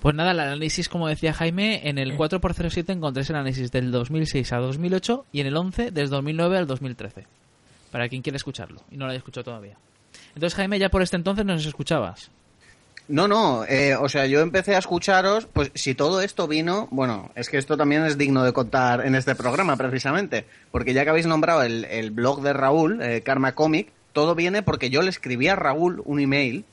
Pues 0.00 0.14
nada, 0.14 0.30
el 0.30 0.40
análisis, 0.40 0.88
como 0.88 1.08
decía 1.08 1.32
Jaime, 1.32 1.88
en 1.88 1.98
el 1.98 2.16
4x07 2.16 2.92
encontréis 2.92 3.30
el 3.30 3.36
análisis 3.36 3.72
del 3.72 3.90
2006 3.90 4.52
a 4.52 4.58
2008 4.58 5.26
y 5.32 5.40
en 5.40 5.48
el 5.48 5.56
11 5.56 5.90
desde 5.90 6.10
2009 6.10 6.58
al 6.58 6.66
2013. 6.68 7.26
Para 7.90 8.08
quien 8.08 8.22
quiera 8.22 8.36
escucharlo 8.36 8.80
y 8.90 8.96
no 8.96 9.06
lo 9.06 9.10
haya 9.10 9.18
escuchado 9.18 9.44
todavía. 9.44 9.76
Entonces, 10.34 10.54
Jaime, 10.54 10.78
ya 10.78 10.88
por 10.88 11.02
este 11.02 11.16
entonces 11.16 11.44
nos 11.44 11.66
escuchabas. 11.66 12.30
No, 13.08 13.26
no, 13.26 13.64
eh, 13.64 13.96
o 13.96 14.08
sea, 14.08 14.26
yo 14.26 14.40
empecé 14.40 14.76
a 14.76 14.78
escucharos, 14.78 15.46
pues 15.46 15.72
si 15.74 15.94
todo 15.94 16.20
esto 16.20 16.46
vino, 16.46 16.88
bueno, 16.90 17.32
es 17.34 17.48
que 17.48 17.56
esto 17.56 17.76
también 17.76 18.04
es 18.04 18.18
digno 18.18 18.44
de 18.44 18.52
contar 18.52 19.04
en 19.04 19.14
este 19.14 19.34
programa 19.34 19.76
precisamente, 19.76 20.44
porque 20.70 20.92
ya 20.92 21.04
que 21.04 21.10
habéis 21.10 21.26
nombrado 21.26 21.62
el, 21.62 21.86
el 21.86 22.10
blog 22.10 22.42
de 22.42 22.52
Raúl, 22.52 23.00
eh, 23.00 23.22
Karma 23.22 23.54
Comic, 23.54 23.90
todo 24.12 24.34
viene 24.34 24.62
porque 24.62 24.90
yo 24.90 25.00
le 25.00 25.08
escribí 25.08 25.48
a 25.48 25.56
Raúl 25.56 26.02
un 26.04 26.20
email 26.20 26.66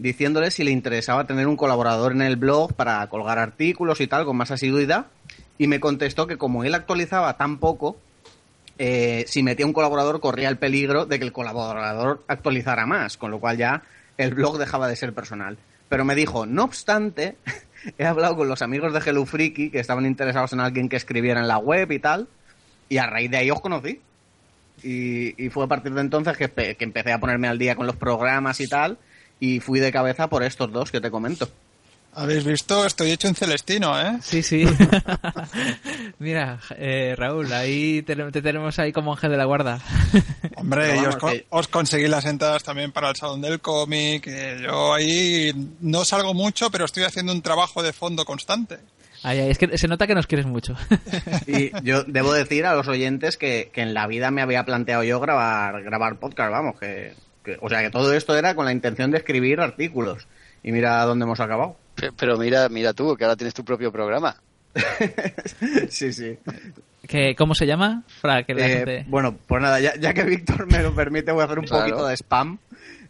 diciéndole 0.00 0.50
si 0.50 0.64
le 0.64 0.70
interesaba 0.70 1.26
tener 1.26 1.46
un 1.46 1.56
colaborador 1.56 2.12
en 2.12 2.22
el 2.22 2.36
blog 2.36 2.72
para 2.72 3.06
colgar 3.08 3.38
artículos 3.38 4.00
y 4.00 4.06
tal 4.06 4.24
con 4.24 4.36
más 4.36 4.50
asiduidad, 4.50 5.06
y 5.58 5.66
me 5.66 5.78
contestó 5.78 6.26
que 6.26 6.38
como 6.38 6.64
él 6.64 6.74
actualizaba 6.74 7.36
tan 7.36 7.58
poco, 7.58 7.98
eh, 8.78 9.24
si 9.26 9.42
metía 9.42 9.66
un 9.66 9.74
colaborador 9.74 10.20
corría 10.20 10.48
el 10.48 10.56
peligro 10.56 11.04
de 11.04 11.18
que 11.18 11.26
el 11.26 11.32
colaborador 11.32 12.24
actualizara 12.28 12.86
más, 12.86 13.18
con 13.18 13.30
lo 13.30 13.40
cual 13.40 13.58
ya 13.58 13.82
el 14.16 14.32
blog 14.32 14.56
dejaba 14.56 14.88
de 14.88 14.96
ser 14.96 15.12
personal. 15.12 15.58
Pero 15.90 16.06
me 16.06 16.14
dijo, 16.14 16.46
no 16.46 16.64
obstante, 16.64 17.36
he 17.98 18.06
hablado 18.06 18.36
con 18.36 18.48
los 18.48 18.62
amigos 18.62 18.94
de 18.94 19.00
Hello 19.00 19.26
que 19.26 19.70
estaban 19.74 20.06
interesados 20.06 20.54
en 20.54 20.60
alguien 20.60 20.88
que 20.88 20.96
escribiera 20.96 21.40
en 21.40 21.48
la 21.48 21.58
web 21.58 21.92
y 21.92 21.98
tal, 21.98 22.26
y 22.88 22.96
a 22.96 23.06
raíz 23.06 23.30
de 23.30 23.36
ahí 23.36 23.50
os 23.50 23.60
conocí. 23.60 24.00
Y, 24.82 25.44
y 25.44 25.50
fue 25.50 25.64
a 25.64 25.68
partir 25.68 25.92
de 25.92 26.00
entonces 26.00 26.38
que, 26.38 26.48
que 26.48 26.84
empecé 26.84 27.12
a 27.12 27.20
ponerme 27.20 27.48
al 27.48 27.58
día 27.58 27.76
con 27.76 27.86
los 27.86 27.96
programas 27.96 28.60
y 28.60 28.66
tal, 28.66 28.96
y 29.40 29.58
fui 29.60 29.80
de 29.80 29.90
cabeza 29.90 30.28
por 30.28 30.42
estos 30.42 30.70
dos 30.70 30.90
que 30.92 31.00
te 31.00 31.10
comento. 31.10 31.48
Habéis 32.12 32.44
visto, 32.44 32.84
estoy 32.84 33.12
hecho 33.12 33.28
un 33.28 33.36
celestino, 33.36 33.98
¿eh? 34.00 34.18
Sí, 34.20 34.42
sí. 34.42 34.64
Mira, 36.18 36.58
eh, 36.76 37.14
Raúl, 37.16 37.52
ahí 37.52 38.02
te, 38.02 38.16
te 38.16 38.42
tenemos 38.42 38.78
ahí 38.78 38.92
como 38.92 39.12
ángel 39.12 39.30
de 39.30 39.36
la 39.36 39.44
guarda. 39.44 39.78
Hombre, 40.56 41.06
os, 41.06 41.16
co- 41.16 41.28
que- 41.30 41.46
os 41.50 41.68
conseguí 41.68 42.08
las 42.08 42.24
entradas 42.26 42.62
también 42.64 42.92
para 42.92 43.10
el 43.10 43.16
Salón 43.16 43.40
del 43.40 43.60
Cómic. 43.60 44.26
eh, 44.26 44.58
Yo 44.62 44.92
ahí 44.94 45.52
no 45.80 46.04
salgo 46.04 46.34
mucho, 46.34 46.70
pero 46.70 46.84
estoy 46.84 47.04
haciendo 47.04 47.32
un 47.32 47.42
trabajo 47.42 47.82
de 47.82 47.92
fondo 47.92 48.24
constante. 48.24 48.78
Ay, 49.22 49.38
ay, 49.40 49.50
es 49.50 49.58
que 49.58 49.76
se 49.76 49.86
nota 49.86 50.06
que 50.06 50.14
nos 50.14 50.26
quieres 50.26 50.46
mucho. 50.46 50.74
Y 51.46 51.70
yo 51.84 52.04
debo 52.04 52.32
decir 52.32 52.66
a 52.66 52.74
los 52.74 52.88
oyentes 52.88 53.36
que, 53.36 53.70
que 53.72 53.82
en 53.82 53.94
la 53.94 54.06
vida 54.06 54.30
me 54.30 54.42
había 54.42 54.64
planteado 54.64 55.04
yo 55.04 55.20
grabar, 55.20 55.82
grabar 55.82 56.16
podcast, 56.18 56.50
vamos, 56.50 56.78
que, 56.80 57.14
que- 57.44 57.58
o 57.60 57.68
sea 57.68 57.80
que 57.82 57.90
todo 57.90 58.12
esto 58.12 58.36
era 58.36 58.54
con 58.54 58.64
la 58.64 58.72
intención 58.72 59.10
de 59.10 59.18
escribir 59.18 59.60
artículos. 59.60 60.26
Y 60.62 60.72
mira 60.72 61.02
dónde 61.04 61.24
hemos 61.24 61.40
acabado. 61.40 61.76
Pe- 61.94 62.12
Pero 62.16 62.36
mira, 62.36 62.68
mira 62.68 62.92
tú, 62.92 63.16
que 63.16 63.24
ahora 63.24 63.36
tienes 63.36 63.54
tu 63.54 63.64
propio 63.64 63.90
programa. 63.92 64.36
sí, 65.88 66.12
sí. 66.12 66.38
¿Qué, 67.08 67.34
¿Cómo 67.36 67.54
se 67.54 67.66
llama? 67.66 68.02
Para 68.20 68.44
que 68.44 68.54
la 68.54 68.66
Eh, 68.66 68.76
gente... 68.76 69.04
Bueno, 69.08 69.36
pues 69.46 69.62
nada, 69.62 69.80
ya, 69.80 69.96
ya 69.96 70.12
que 70.14 70.22
Víctor 70.24 70.66
me 70.70 70.82
lo 70.82 70.94
permite, 70.94 71.32
voy 71.32 71.42
a 71.42 71.44
hacer 71.44 71.58
un 71.58 71.64
Claro. 71.64 71.84
poquito 71.86 72.06
de 72.06 72.16
spam. 72.16 72.58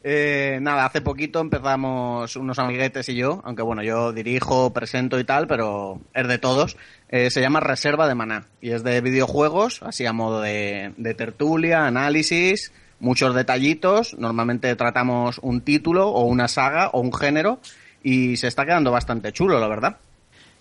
Eh, 0.03 0.59
nada, 0.63 0.87
hace 0.87 1.03
poquito 1.03 1.41
empezamos 1.41 2.35
unos 2.37 2.59
amiguetes 2.59 3.07
y 3.11 3.15
yo, 3.17 3.43
aunque 3.45 3.61
bueno, 3.63 3.83
yo 3.83 4.13
dirijo, 4.13 4.73
presento 4.73 5.21
y 5.21 5.25
tal, 5.25 5.47
pero 5.47 6.01
es 6.15 6.27
de 6.27 6.39
todos. 6.39 6.79
Eh, 7.11 7.29
se 7.31 7.43
llama 7.43 7.61
Reserva 7.61 8.09
de 8.09 8.15
Maná 8.15 8.47
y 8.63 8.71
es 8.71 8.83
de 8.83 9.01
videojuegos, 9.03 9.83
así 9.83 10.07
a 10.07 10.15
modo 10.15 10.41
de, 10.41 10.95
de 10.97 11.13
tertulia, 11.15 11.85
análisis, 11.87 12.73
muchos 13.01 13.35
detallitos. 13.35 14.17
Normalmente 14.19 14.75
tratamos 14.77 15.39
un 15.43 15.61
título 15.63 16.09
o 16.09 16.25
una 16.25 16.49
saga 16.49 16.89
o 16.91 17.01
un 17.01 17.13
género 17.13 17.61
y 18.03 18.37
se 18.37 18.47
está 18.49 18.65
quedando 18.65 18.91
bastante 18.93 19.33
chulo, 19.33 19.59
la 19.59 19.69
verdad. 19.69 19.97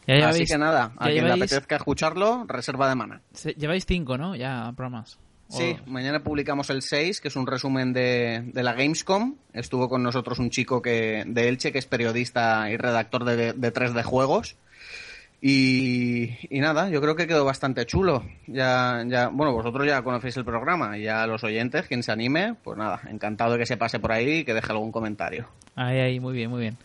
Ya 0.08 0.16
Así 0.30 0.40
lleváis- 0.40 0.52
que 0.52 0.58
nada, 0.58 0.92
a 0.98 1.06
quien 1.10 1.24
le 1.26 1.32
lleváis- 1.36 1.44
apetezca 1.54 1.76
escucharlo, 1.76 2.46
Reserva 2.48 2.90
de 2.90 2.96
Maná. 2.96 3.22
se- 3.34 3.54
lleváis 3.54 3.86
cinco, 3.86 4.18
¿no? 4.18 4.36
Ya, 4.36 4.72
programas. 4.76 5.20
Sí, 5.50 5.76
O- 5.86 5.90
mañana 5.90 6.24
publicamos 6.24 6.70
el 6.70 6.82
6, 6.84 7.22
que 7.22 7.28
es 7.28 7.36
un 7.36 7.48
resumen 7.48 7.92
de, 7.94 8.44
de 8.54 8.64
la 8.64 8.74
Gamescom. 8.74 9.36
Estuvo 9.54 9.90
con 9.90 10.04
nosotros 10.04 10.38
un 10.40 10.50
chico 10.52 10.82
que 10.82 11.24
de 11.26 11.48
Elche, 11.50 11.72
que 11.72 11.80
es 11.80 11.86
periodista 11.88 12.70
y 12.72 12.78
redactor 12.78 13.24
de, 13.26 13.54
de 13.54 13.72
3D 13.74 14.04
Juegos. 14.04 14.58
Y, 15.42 16.30
nada, 16.52 16.90
yo 16.90 17.02
creo 17.02 17.16
que 17.16 17.28
quedó 17.28 17.46
bastante 17.46 17.86
chulo. 17.86 18.24
Ya, 18.48 19.04
ya, 19.08 19.30
bueno, 19.30 19.54
vosotros 19.54 19.88
ya 19.88 20.02
conocéis 20.02 20.36
el 20.38 20.44
programa 20.44 20.98
y 20.98 21.04
ya 21.04 21.26
los 21.28 21.44
oyentes, 21.44 21.88
quien 21.88 22.04
se 22.04 22.12
anime, 22.12 22.56
pues 22.62 22.78
nada, 22.78 23.02
encantado 23.10 23.54
de 23.54 23.60
que 23.60 23.66
se 23.66 23.78
pase 23.78 24.00
por 24.00 24.12
ahí 24.12 24.40
y 24.40 24.44
que 24.44 24.54
deje 24.54 24.72
algún 24.72 24.92
comentario. 24.92 25.48
Ahí, 25.76 25.98
ahí, 26.00 26.20
muy 26.20 26.34
bien, 26.34 26.50
muy 26.50 26.60
bien. 26.62 26.78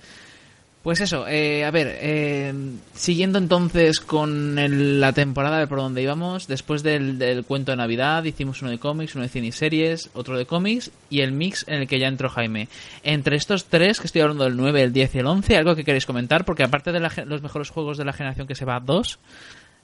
Pues 0.84 1.00
eso, 1.00 1.26
eh, 1.26 1.64
a 1.64 1.70
ver, 1.70 1.96
eh, 2.02 2.52
siguiendo 2.92 3.38
entonces 3.38 4.00
con 4.00 4.58
el- 4.58 5.00
la 5.00 5.14
temporada 5.14 5.58
de 5.58 5.66
por 5.66 5.78
donde 5.78 6.02
íbamos, 6.02 6.46
después 6.46 6.82
del, 6.82 7.18
del 7.18 7.42
cuento 7.46 7.72
de 7.72 7.78
Navidad 7.78 8.22
hicimos 8.24 8.60
uno 8.60 8.70
de 8.70 8.78
cómics, 8.78 9.14
uno 9.14 9.22
de 9.22 9.30
cine 9.30 9.50
series, 9.50 10.10
otro 10.12 10.36
de 10.36 10.44
cómics 10.44 10.90
y 11.08 11.22
el 11.22 11.32
mix 11.32 11.64
en 11.68 11.76
el 11.80 11.88
que 11.88 11.98
ya 11.98 12.06
entró 12.08 12.28
Jaime. 12.28 12.68
Entre 13.02 13.36
estos 13.36 13.64
tres, 13.64 13.98
que 13.98 14.06
estoy 14.08 14.20
hablando 14.20 14.44
del 14.44 14.58
9, 14.58 14.82
el 14.82 14.92
10 14.92 15.14
y 15.14 15.18
el 15.20 15.26
11, 15.26 15.56
algo 15.56 15.74
que 15.74 15.84
queréis 15.84 16.04
comentar, 16.04 16.44
porque 16.44 16.64
aparte 16.64 16.92
de 16.92 17.00
la 17.00 17.10
los 17.24 17.40
mejores 17.40 17.70
juegos 17.70 17.96
de 17.96 18.04
la 18.04 18.12
generación 18.12 18.46
que 18.46 18.54
se 18.54 18.66
va 18.66 18.78
2, 18.78 19.18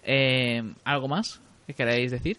eh, 0.05 0.63
¿algo 0.85 1.09
más 1.09 1.41
que 1.67 1.73
queráis 1.73 2.11
decir? 2.11 2.37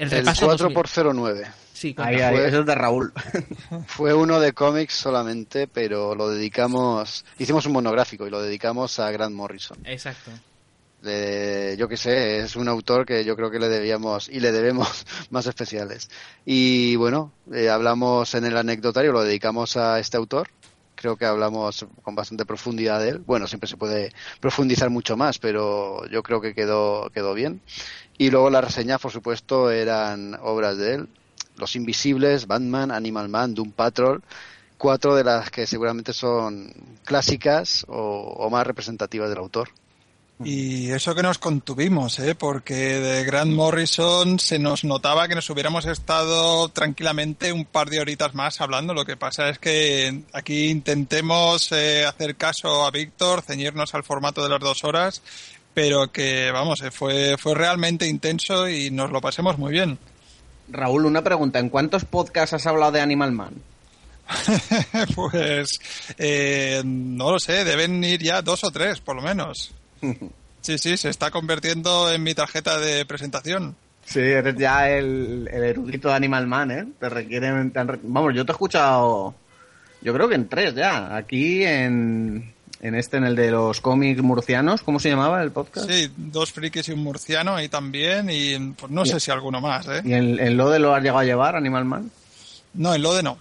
El 0.00 0.10
repaso 0.10 0.46
4 0.46 0.68
2000. 0.70 0.74
por 0.74 0.88
09 1.14 1.46
Sí, 1.72 1.94
Ahí, 1.98 2.16
Fue- 2.18 2.48
eso 2.48 2.60
es 2.60 2.66
de 2.66 2.74
Raúl. 2.74 3.12
fue 3.86 4.12
uno 4.12 4.38
de 4.38 4.52
cómics 4.52 4.94
solamente, 4.94 5.66
pero 5.66 6.14
lo 6.14 6.28
dedicamos, 6.28 7.24
hicimos 7.38 7.64
un 7.66 7.72
monográfico 7.72 8.26
y 8.26 8.30
lo 8.30 8.42
dedicamos 8.42 8.98
a 8.98 9.10
Grant 9.10 9.34
Morrison. 9.34 9.78
Exacto. 9.84 10.30
Le- 11.02 11.76
yo 11.78 11.88
qué 11.88 11.96
sé, 11.96 12.40
es 12.40 12.56
un 12.56 12.68
autor 12.68 13.06
que 13.06 13.24
yo 13.24 13.34
creo 13.34 13.50
que 13.50 13.58
le 13.58 13.68
debíamos 13.70 14.28
y 14.28 14.40
le 14.40 14.52
debemos 14.52 15.06
más 15.30 15.46
especiales. 15.46 16.10
Y 16.44 16.96
bueno, 16.96 17.32
eh, 17.52 17.70
hablamos 17.70 18.34
en 18.34 18.44
el 18.44 18.56
anecdotario, 18.58 19.12
lo 19.12 19.22
dedicamos 19.24 19.78
a 19.78 19.98
este 19.98 20.18
autor. 20.18 20.48
Creo 21.00 21.16
que 21.16 21.24
hablamos 21.24 21.86
con 22.02 22.14
bastante 22.14 22.44
profundidad 22.44 23.00
de 23.00 23.08
él. 23.08 23.18
Bueno, 23.20 23.46
siempre 23.46 23.66
se 23.70 23.78
puede 23.78 24.12
profundizar 24.38 24.90
mucho 24.90 25.16
más, 25.16 25.38
pero 25.38 26.06
yo 26.10 26.22
creo 26.22 26.42
que 26.42 26.54
quedó, 26.54 27.08
quedó 27.08 27.32
bien. 27.32 27.62
Y 28.18 28.28
luego 28.30 28.50
las 28.50 28.64
reseñas, 28.64 29.00
por 29.00 29.10
supuesto, 29.10 29.70
eran 29.70 30.36
obras 30.42 30.76
de 30.76 30.96
él. 30.96 31.08
Los 31.56 31.74
Invisibles, 31.74 32.46
Batman, 32.46 32.90
Animal 32.90 33.30
Man, 33.30 33.54
Doom 33.54 33.72
Patrol. 33.72 34.22
Cuatro 34.76 35.14
de 35.14 35.24
las 35.24 35.50
que 35.50 35.66
seguramente 35.66 36.12
son 36.12 36.70
clásicas 37.06 37.86
o, 37.88 38.34
o 38.36 38.50
más 38.50 38.66
representativas 38.66 39.30
del 39.30 39.38
autor. 39.38 39.70
Y 40.42 40.90
eso 40.90 41.14
que 41.14 41.22
nos 41.22 41.38
contuvimos, 41.38 42.18
¿eh? 42.18 42.34
porque 42.34 42.74
de 42.74 43.24
Grant 43.24 43.52
Morrison 43.52 44.38
se 44.38 44.58
nos 44.58 44.84
notaba 44.84 45.28
que 45.28 45.34
nos 45.34 45.50
hubiéramos 45.50 45.84
estado 45.84 46.68
tranquilamente 46.70 47.52
un 47.52 47.66
par 47.66 47.90
de 47.90 48.00
horitas 48.00 48.34
más 48.34 48.60
hablando. 48.62 48.94
Lo 48.94 49.04
que 49.04 49.18
pasa 49.18 49.50
es 49.50 49.58
que 49.58 50.22
aquí 50.32 50.68
intentemos 50.68 51.70
eh, 51.72 52.06
hacer 52.06 52.36
caso 52.36 52.86
a 52.86 52.90
Víctor, 52.90 53.42
ceñirnos 53.42 53.94
al 53.94 54.02
formato 54.02 54.42
de 54.42 54.48
las 54.48 54.60
dos 54.60 54.82
horas, 54.84 55.22
pero 55.74 56.10
que, 56.10 56.50
vamos, 56.50 56.80
eh, 56.80 56.90
fue, 56.90 57.36
fue 57.36 57.54
realmente 57.54 58.06
intenso 58.06 58.66
y 58.66 58.90
nos 58.90 59.10
lo 59.10 59.20
pasemos 59.20 59.58
muy 59.58 59.72
bien. 59.72 59.98
Raúl, 60.68 61.04
una 61.04 61.22
pregunta. 61.22 61.58
¿En 61.58 61.68
cuántos 61.68 62.06
podcasts 62.06 62.54
has 62.54 62.66
hablado 62.66 62.92
de 62.92 63.02
Animal 63.02 63.32
Man? 63.32 63.54
pues 65.14 65.80
eh, 66.16 66.80
no 66.84 67.32
lo 67.32 67.38
sé, 67.38 67.64
deben 67.64 68.02
ir 68.04 68.22
ya 68.22 68.40
dos 68.40 68.64
o 68.64 68.70
tres, 68.70 69.00
por 69.00 69.16
lo 69.16 69.22
menos. 69.22 69.74
Sí, 70.62 70.76
sí, 70.76 70.96
se 70.98 71.08
está 71.08 71.30
convirtiendo 71.30 72.12
en 72.12 72.22
mi 72.22 72.34
tarjeta 72.34 72.78
de 72.78 73.06
presentación. 73.06 73.76
Sí, 74.04 74.20
eres 74.20 74.56
ya 74.56 74.90
el, 74.90 75.48
erudito 75.48 76.08
de 76.08 76.14
Animal 76.14 76.46
Man, 76.46 76.70
¿eh? 76.70 76.86
Te 76.98 77.08
requieren... 77.08 77.72
vamos, 78.02 78.34
yo 78.34 78.44
te 78.44 78.52
he 78.52 78.54
escuchado, 78.54 79.34
yo 80.02 80.12
creo 80.12 80.28
que 80.28 80.34
en 80.34 80.48
tres 80.48 80.74
ya. 80.74 81.16
Aquí 81.16 81.64
en, 81.64 82.52
en 82.80 82.94
este, 82.94 83.18
en 83.18 83.24
el 83.24 83.36
de 83.36 83.50
los 83.50 83.80
cómics 83.80 84.22
murcianos, 84.22 84.82
¿cómo 84.82 84.98
se 84.98 85.10
llamaba 85.10 85.42
el 85.42 85.50
podcast? 85.50 85.90
Sí, 85.90 86.10
dos 86.16 86.52
frikis 86.52 86.88
y 86.88 86.92
un 86.92 87.04
murciano 87.04 87.54
ahí 87.54 87.68
también, 87.68 88.28
y 88.30 88.58
pues 88.72 88.90
no 88.90 89.06
sé 89.06 89.20
si 89.20 89.30
alguno 89.30 89.60
más, 89.60 89.86
¿eh? 89.88 90.02
¿Y 90.04 90.12
en, 90.12 90.38
en 90.40 90.56
Lode 90.56 90.78
lo 90.78 90.94
has 90.94 91.02
llegado 91.02 91.20
a 91.20 91.24
llevar, 91.24 91.56
Animal 91.56 91.84
Man? 91.84 92.10
No, 92.74 92.94
en 92.94 93.02
Lode 93.02 93.22
no. 93.22 93.38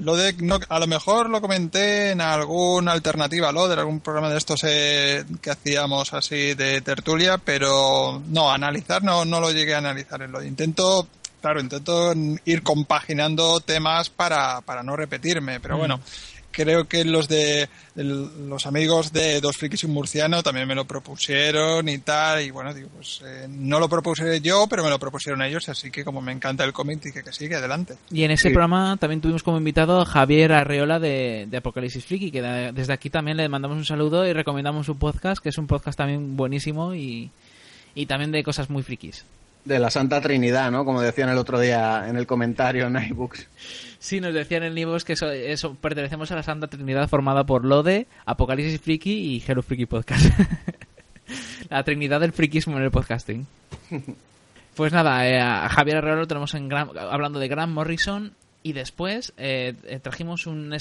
Lo 0.00 0.16
de, 0.16 0.32
no, 0.34 0.58
a 0.68 0.78
lo 0.78 0.86
mejor 0.86 1.30
lo 1.30 1.40
comenté 1.40 2.10
en 2.10 2.20
alguna 2.20 2.92
alternativa 2.92 3.52
lo 3.52 3.68
de 3.68 3.74
algún 3.74 4.00
programa 4.00 4.30
de 4.30 4.38
estos 4.38 4.60
eh, 4.64 5.24
que 5.40 5.50
hacíamos 5.50 6.12
así 6.12 6.54
de 6.54 6.80
tertulia, 6.80 7.38
pero 7.38 8.22
no, 8.28 8.50
analizar 8.50 9.02
no, 9.02 9.24
no 9.24 9.40
lo 9.40 9.52
llegué 9.52 9.74
a 9.74 9.78
analizar 9.78 10.22
en 10.22 10.32
lo 10.32 10.42
Intento, 10.42 11.06
claro, 11.40 11.60
intento 11.60 12.12
ir 12.44 12.62
compaginando 12.62 13.60
temas 13.60 14.10
para, 14.10 14.60
para 14.62 14.82
no 14.82 14.96
repetirme, 14.96 15.60
pero 15.60 15.76
bueno, 15.76 16.00
creo 16.50 16.88
que 16.88 17.04
los 17.04 17.28
de 17.28 17.68
los 17.94 18.66
amigos 18.66 19.12
de 19.12 19.40
Dos 19.40 19.56
Frikis 19.56 19.82
y 19.82 19.86
un 19.86 19.92
Murciano 19.92 20.42
también 20.42 20.68
me 20.68 20.74
lo 20.74 20.84
propusieron 20.84 21.88
y 21.88 21.98
tal, 21.98 22.42
y 22.42 22.50
bueno, 22.50 22.72
digo, 22.72 22.88
pues 22.94 23.22
eh, 23.24 23.46
no 23.48 23.80
lo 23.80 23.88
propuse 23.88 24.40
yo, 24.40 24.66
pero 24.68 24.84
me 24.84 24.90
lo 24.90 24.98
propusieron 24.98 25.42
ellos, 25.42 25.68
así 25.68 25.90
que 25.90 26.04
como 26.04 26.20
me 26.20 26.32
encanta 26.32 26.64
el 26.64 26.72
cómic, 26.72 27.00
dije 27.02 27.22
que 27.22 27.32
sigue 27.32 27.56
adelante. 27.56 27.96
Y 28.10 28.24
en 28.24 28.30
ese 28.30 28.50
programa 28.50 28.96
también 28.98 29.20
tuvimos 29.20 29.42
como 29.42 29.58
invitado 29.58 30.00
a 30.00 30.06
Javier 30.06 30.52
Arreola 30.52 30.98
de, 30.98 31.46
de 31.48 31.56
Apocalipsis 31.56 32.04
Friki, 32.04 32.30
que 32.30 32.42
desde 32.42 32.92
aquí 32.92 33.10
también 33.10 33.36
le 33.36 33.48
mandamos 33.48 33.76
un 33.76 33.84
saludo 33.84 34.26
y 34.26 34.32
recomendamos 34.32 34.86
su 34.86 34.96
podcast, 34.96 35.42
que 35.42 35.48
es 35.48 35.58
un 35.58 35.66
podcast 35.66 35.98
también 35.98 36.36
buenísimo 36.36 36.94
y, 36.94 37.30
y 37.94 38.06
también 38.06 38.30
de 38.30 38.42
cosas 38.44 38.70
muy 38.70 38.82
frikis. 38.82 39.24
De 39.64 39.78
la 39.78 39.90
Santa 39.90 40.20
Trinidad, 40.20 40.70
¿no? 40.70 40.84
Como 40.84 41.02
decían 41.02 41.28
el 41.28 41.36
otro 41.36 41.58
día 41.58 42.06
en 42.08 42.16
el 42.16 42.26
comentario 42.26 42.86
en 42.86 42.96
iBooks. 43.10 43.46
Sí, 43.98 44.20
nos 44.20 44.32
decían 44.32 44.62
en 44.62 44.78
iVoox 44.78 45.04
que 45.04 45.14
eso, 45.14 45.74
pertenecemos 45.74 46.30
a 46.30 46.36
la 46.36 46.42
Santa 46.42 46.68
Trinidad 46.68 47.08
formada 47.08 47.44
por 47.44 47.64
Lode, 47.64 48.06
Apocalipsis 48.26 48.80
Friki 48.80 49.10
y 49.12 49.44
Hero 49.46 49.62
Friki 49.62 49.86
Podcast. 49.86 50.26
la 51.70 51.82
trinidad 51.82 52.20
del 52.20 52.32
frikismo 52.32 52.76
en 52.76 52.84
el 52.84 52.90
podcasting. 52.90 53.46
Pues 54.78 54.92
nada, 54.92 55.28
eh, 55.28 55.40
a 55.40 55.68
Javier 55.68 55.96
Herrero 55.96 56.18
lo 56.18 56.28
tenemos 56.28 56.54
en 56.54 56.72
hablando 56.72 57.40
de 57.40 57.48
Grant 57.48 57.72
Morrison 57.72 58.32
y 58.68 58.74
después 58.74 59.32
eh, 59.38 59.72
eh, 59.84 59.98
trajimos 59.98 60.46
un, 60.46 60.76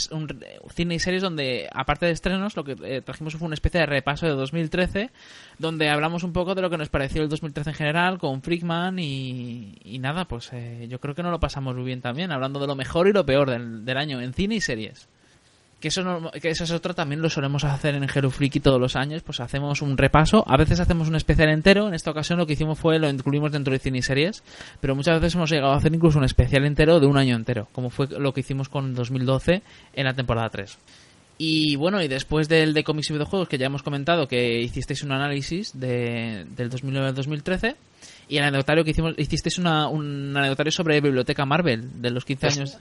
cine 0.75 0.95
y 0.95 0.99
series 0.99 1.21
donde, 1.21 1.69
aparte 1.71 2.05
de 2.05 2.11
estrenos, 2.11 2.57
lo 2.57 2.65
que 2.65 2.75
eh, 2.83 3.01
trajimos 3.01 3.37
fue 3.37 3.45
una 3.45 3.53
especie 3.53 3.79
de 3.79 3.85
repaso 3.85 4.25
de 4.25 4.33
2013, 4.33 5.09
donde 5.57 5.87
hablamos 5.87 6.23
un 6.23 6.33
poco 6.33 6.53
de 6.53 6.61
lo 6.61 6.69
que 6.69 6.75
nos 6.75 6.89
pareció 6.89 7.23
el 7.23 7.29
2013 7.29 7.69
en 7.69 7.75
general, 7.77 8.17
con 8.17 8.41
Freakman 8.41 8.99
y, 8.99 9.77
y 9.85 9.99
nada, 9.99 10.25
pues 10.25 10.51
yo 10.89 10.99
creo 10.99 11.15
que 11.15 11.23
no 11.23 11.31
lo 11.31 11.39
pasamos 11.39 11.75
muy 11.75 11.85
bien 11.85 12.01
también, 12.01 12.33
hablando 12.33 12.59
de 12.59 12.67
lo 12.67 12.75
mejor 12.75 13.07
y 13.07 13.13
lo 13.13 13.25
peor 13.25 13.49
del 13.49 13.97
año 13.97 14.19
en 14.19 14.33
cine 14.33 14.55
y 14.55 14.61
series 14.61 15.07
que 15.79 15.89
eso, 15.89 16.31
que 16.41 16.49
eso 16.49 16.63
es 16.63 16.71
otro, 16.71 16.95
también 16.95 17.21
lo 17.21 17.29
solemos 17.29 17.63
hacer 17.63 17.95
en 17.95 18.03
Hero 18.03 18.31
Freaky 18.31 18.59
todos 18.59 18.79
los 18.79 18.95
años, 18.95 19.21
pues 19.21 19.39
hacemos 19.39 19.81
un 19.81 19.97
repaso, 19.97 20.43
a 20.47 20.57
veces 20.57 20.79
hacemos 20.79 21.07
un 21.07 21.15
especial 21.15 21.49
entero, 21.49 21.87
en 21.87 21.93
esta 21.93 22.11
ocasión 22.11 22.39
lo 22.39 22.47
que 22.47 22.53
hicimos 22.53 22.79
fue 22.79 22.97
lo 22.97 23.09
incluimos 23.09 23.51
dentro 23.51 23.71
de 23.71 23.79
cine 23.79 23.99
y 23.99 24.01
series, 24.01 24.43
pero 24.81 24.95
muchas 24.95 25.19
veces 25.19 25.35
hemos 25.35 25.49
llegado 25.49 25.73
a 25.73 25.77
hacer 25.77 25.93
incluso 25.93 26.17
un 26.17 26.25
especial 26.25 26.65
entero 26.65 26.99
de 26.99 27.05
un 27.05 27.17
año 27.17 27.35
entero, 27.35 27.67
como 27.73 27.89
fue 27.89 28.07
lo 28.07 28.33
que 28.33 28.39
hicimos 28.39 28.69
con 28.69 28.95
2012 28.95 29.61
en 29.93 30.05
la 30.05 30.13
temporada 30.13 30.49
3. 30.49 30.77
Y 31.39 31.75
bueno, 31.75 32.01
y 32.01 32.07
después 32.07 32.49
del 32.49 32.73
de 32.73 32.83
cómics 32.83 33.11
y 33.11 33.13
videojuegos, 33.13 33.47
que 33.47 33.59
ya 33.59 33.67
hemos 33.67 33.83
comentado 33.83 34.27
que 34.27 34.59
hicisteis 34.59 35.03
un 35.03 35.11
análisis 35.11 35.79
de, 35.79 36.45
del 36.55 36.69
2009 36.69 37.09
al 37.09 37.15
2013, 37.15 37.75
y 38.29 38.37
el 38.37 38.43
anecdotario 38.43 38.83
que 38.83 38.91
hicimos, 38.91 39.13
hicisteis 39.17 39.59
una, 39.59 39.87
un 39.87 40.35
anecdotario 40.35 40.71
sobre 40.71 40.99
Biblioteca 40.99 41.45
Marvel, 41.45 42.01
de 42.01 42.09
los 42.09 42.25
15 42.25 42.47
años. 42.47 42.77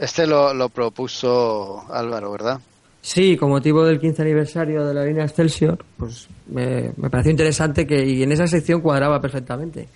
Este 0.00 0.26
lo, 0.26 0.70
propuso 0.70 1.84
Álvaro, 1.92 2.32
¿verdad? 2.32 2.58
Sí, 3.02 3.36
con 3.36 3.50
motivo 3.50 3.84
del 3.84 4.00
15 4.00 4.22
aniversario 4.22 4.86
de 4.86 4.94
la 4.94 5.04
línea 5.04 5.24
Excelsior, 5.24 5.84
pues 5.98 6.26
me, 6.46 6.90
pareció 7.10 7.30
interesante 7.30 7.86
que 7.86 8.02
y 8.06 8.22
en 8.22 8.32
esa 8.32 8.46
sección 8.46 8.80
cuadraba 8.80 9.20
perfectamente. 9.20 9.88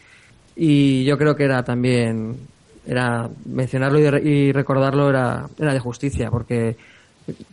Y 0.57 1.05
yo 1.05 1.17
creo 1.17 1.35
que 1.35 1.45
era 1.45 1.63
también, 1.63 2.37
era 2.87 3.31
mencionarlo 3.47 3.99
y, 3.99 4.53
recordarlo 4.53 5.09
era, 5.09 5.49
era 5.59 5.73
de 5.73 5.81
justicia, 5.81 6.31
porque 6.31 6.77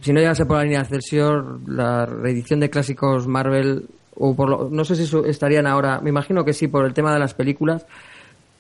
si 0.02 0.12
no 0.12 0.20
llegase 0.20 0.46
por 0.46 0.58
la 0.58 0.64
línea 0.64 0.82
Excelsior, 0.82 1.62
la 1.70 2.06
reedición 2.06 2.60
de 2.60 2.70
clásicos 2.70 3.28
Marvel, 3.28 3.86
o 4.16 4.36
por 4.36 4.50
lo, 4.50 4.70
no 4.70 4.84
sé 4.84 4.98
si 4.98 5.18
estarían 5.26 5.68
ahora, 5.68 6.02
me 6.02 6.10
imagino 6.10 6.44
que 6.44 6.52
sí 6.52 6.68
por 6.68 6.86
el 6.86 6.94
tema 6.94 7.14
de 7.14 7.20
las 7.20 7.34
películas, 7.34 7.86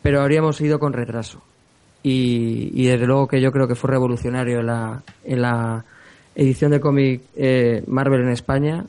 pero 0.01 0.21
habríamos 0.21 0.61
ido 0.61 0.79
con 0.79 0.93
retraso 0.93 1.41
y, 2.03 2.85
desde 2.85 3.05
luego 3.05 3.27
que 3.27 3.41
yo 3.41 3.51
creo 3.51 3.67
que 3.67 3.75
fue 3.75 3.91
revolucionario 3.91 4.59
en 4.59 4.65
la, 4.65 5.03
en 5.23 5.41
la 5.41 5.85
edición 6.35 6.71
de 6.71 6.79
cómic 6.79 7.21
eh, 7.35 7.83
Marvel 7.87 8.21
en 8.21 8.29
España, 8.29 8.85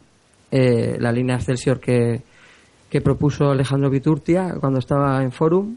eh, 0.51 0.97
la 0.99 1.13
línea 1.13 1.37
Excelsior 1.37 1.81
que, 1.81 2.23
que 2.89 3.01
propuso 3.01 3.51
Alejandro 3.51 3.91
Viturtia 3.91 4.55
cuando 4.61 4.79
estaba 4.79 5.23
en 5.23 5.33
Forum 5.33 5.77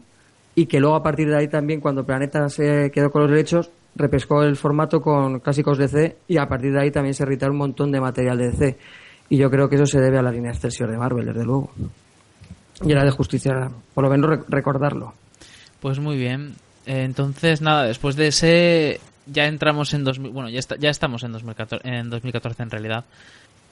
y 0.54 0.66
que 0.66 0.80
luego 0.80 0.96
a 0.96 1.02
partir 1.02 1.28
de 1.28 1.36
ahí 1.36 1.48
también 1.48 1.80
cuando 1.80 2.04
Planeta 2.04 2.48
se 2.48 2.90
quedó 2.90 3.10
con 3.10 3.22
los 3.22 3.30
derechos 3.30 3.70
repescó 3.94 4.42
el 4.42 4.56
formato 4.56 5.00
con 5.00 5.40
clásicos 5.40 5.78
DC 5.78 6.16
y 6.28 6.36
a 6.38 6.46
partir 6.46 6.72
de 6.72 6.80
ahí 6.80 6.90
también 6.90 7.14
se 7.14 7.24
editaron 7.24 7.54
un 7.54 7.60
montón 7.60 7.90
de 7.90 8.00
material 8.00 8.38
de 8.38 8.50
DC 8.50 8.76
y 9.28 9.38
yo 9.38 9.50
creo 9.50 9.68
que 9.68 9.76
eso 9.76 9.86
se 9.86 10.00
debe 10.00 10.18
a 10.18 10.22
la 10.22 10.30
línea 10.30 10.52
Excelsior 10.52 10.90
de 10.90 10.98
Marvel 10.98 11.26
desde 11.26 11.44
luego. 11.44 11.70
Y 12.82 12.92
era 12.92 13.04
de 13.04 13.10
justicia 13.10 13.70
por 13.94 14.04
lo 14.04 14.10
menos 14.10 14.44
recordarlo. 14.48 15.14
Pues 15.80 15.98
muy 15.98 16.16
bien 16.16 16.54
entonces, 16.86 17.60
nada, 17.60 17.84
después 17.84 18.16
de 18.16 18.28
ese 18.28 19.00
ya 19.26 19.46
entramos 19.46 19.92
en 19.92 20.04
2000, 20.04 20.30
bueno, 20.30 20.48
ya, 20.48 20.60
ya 20.78 20.90
estamos 20.90 21.24
en 21.24 21.32
2014, 21.32 21.88
en 21.88 22.10
2014 22.10 22.62
en 22.62 22.70
realidad. 22.70 23.04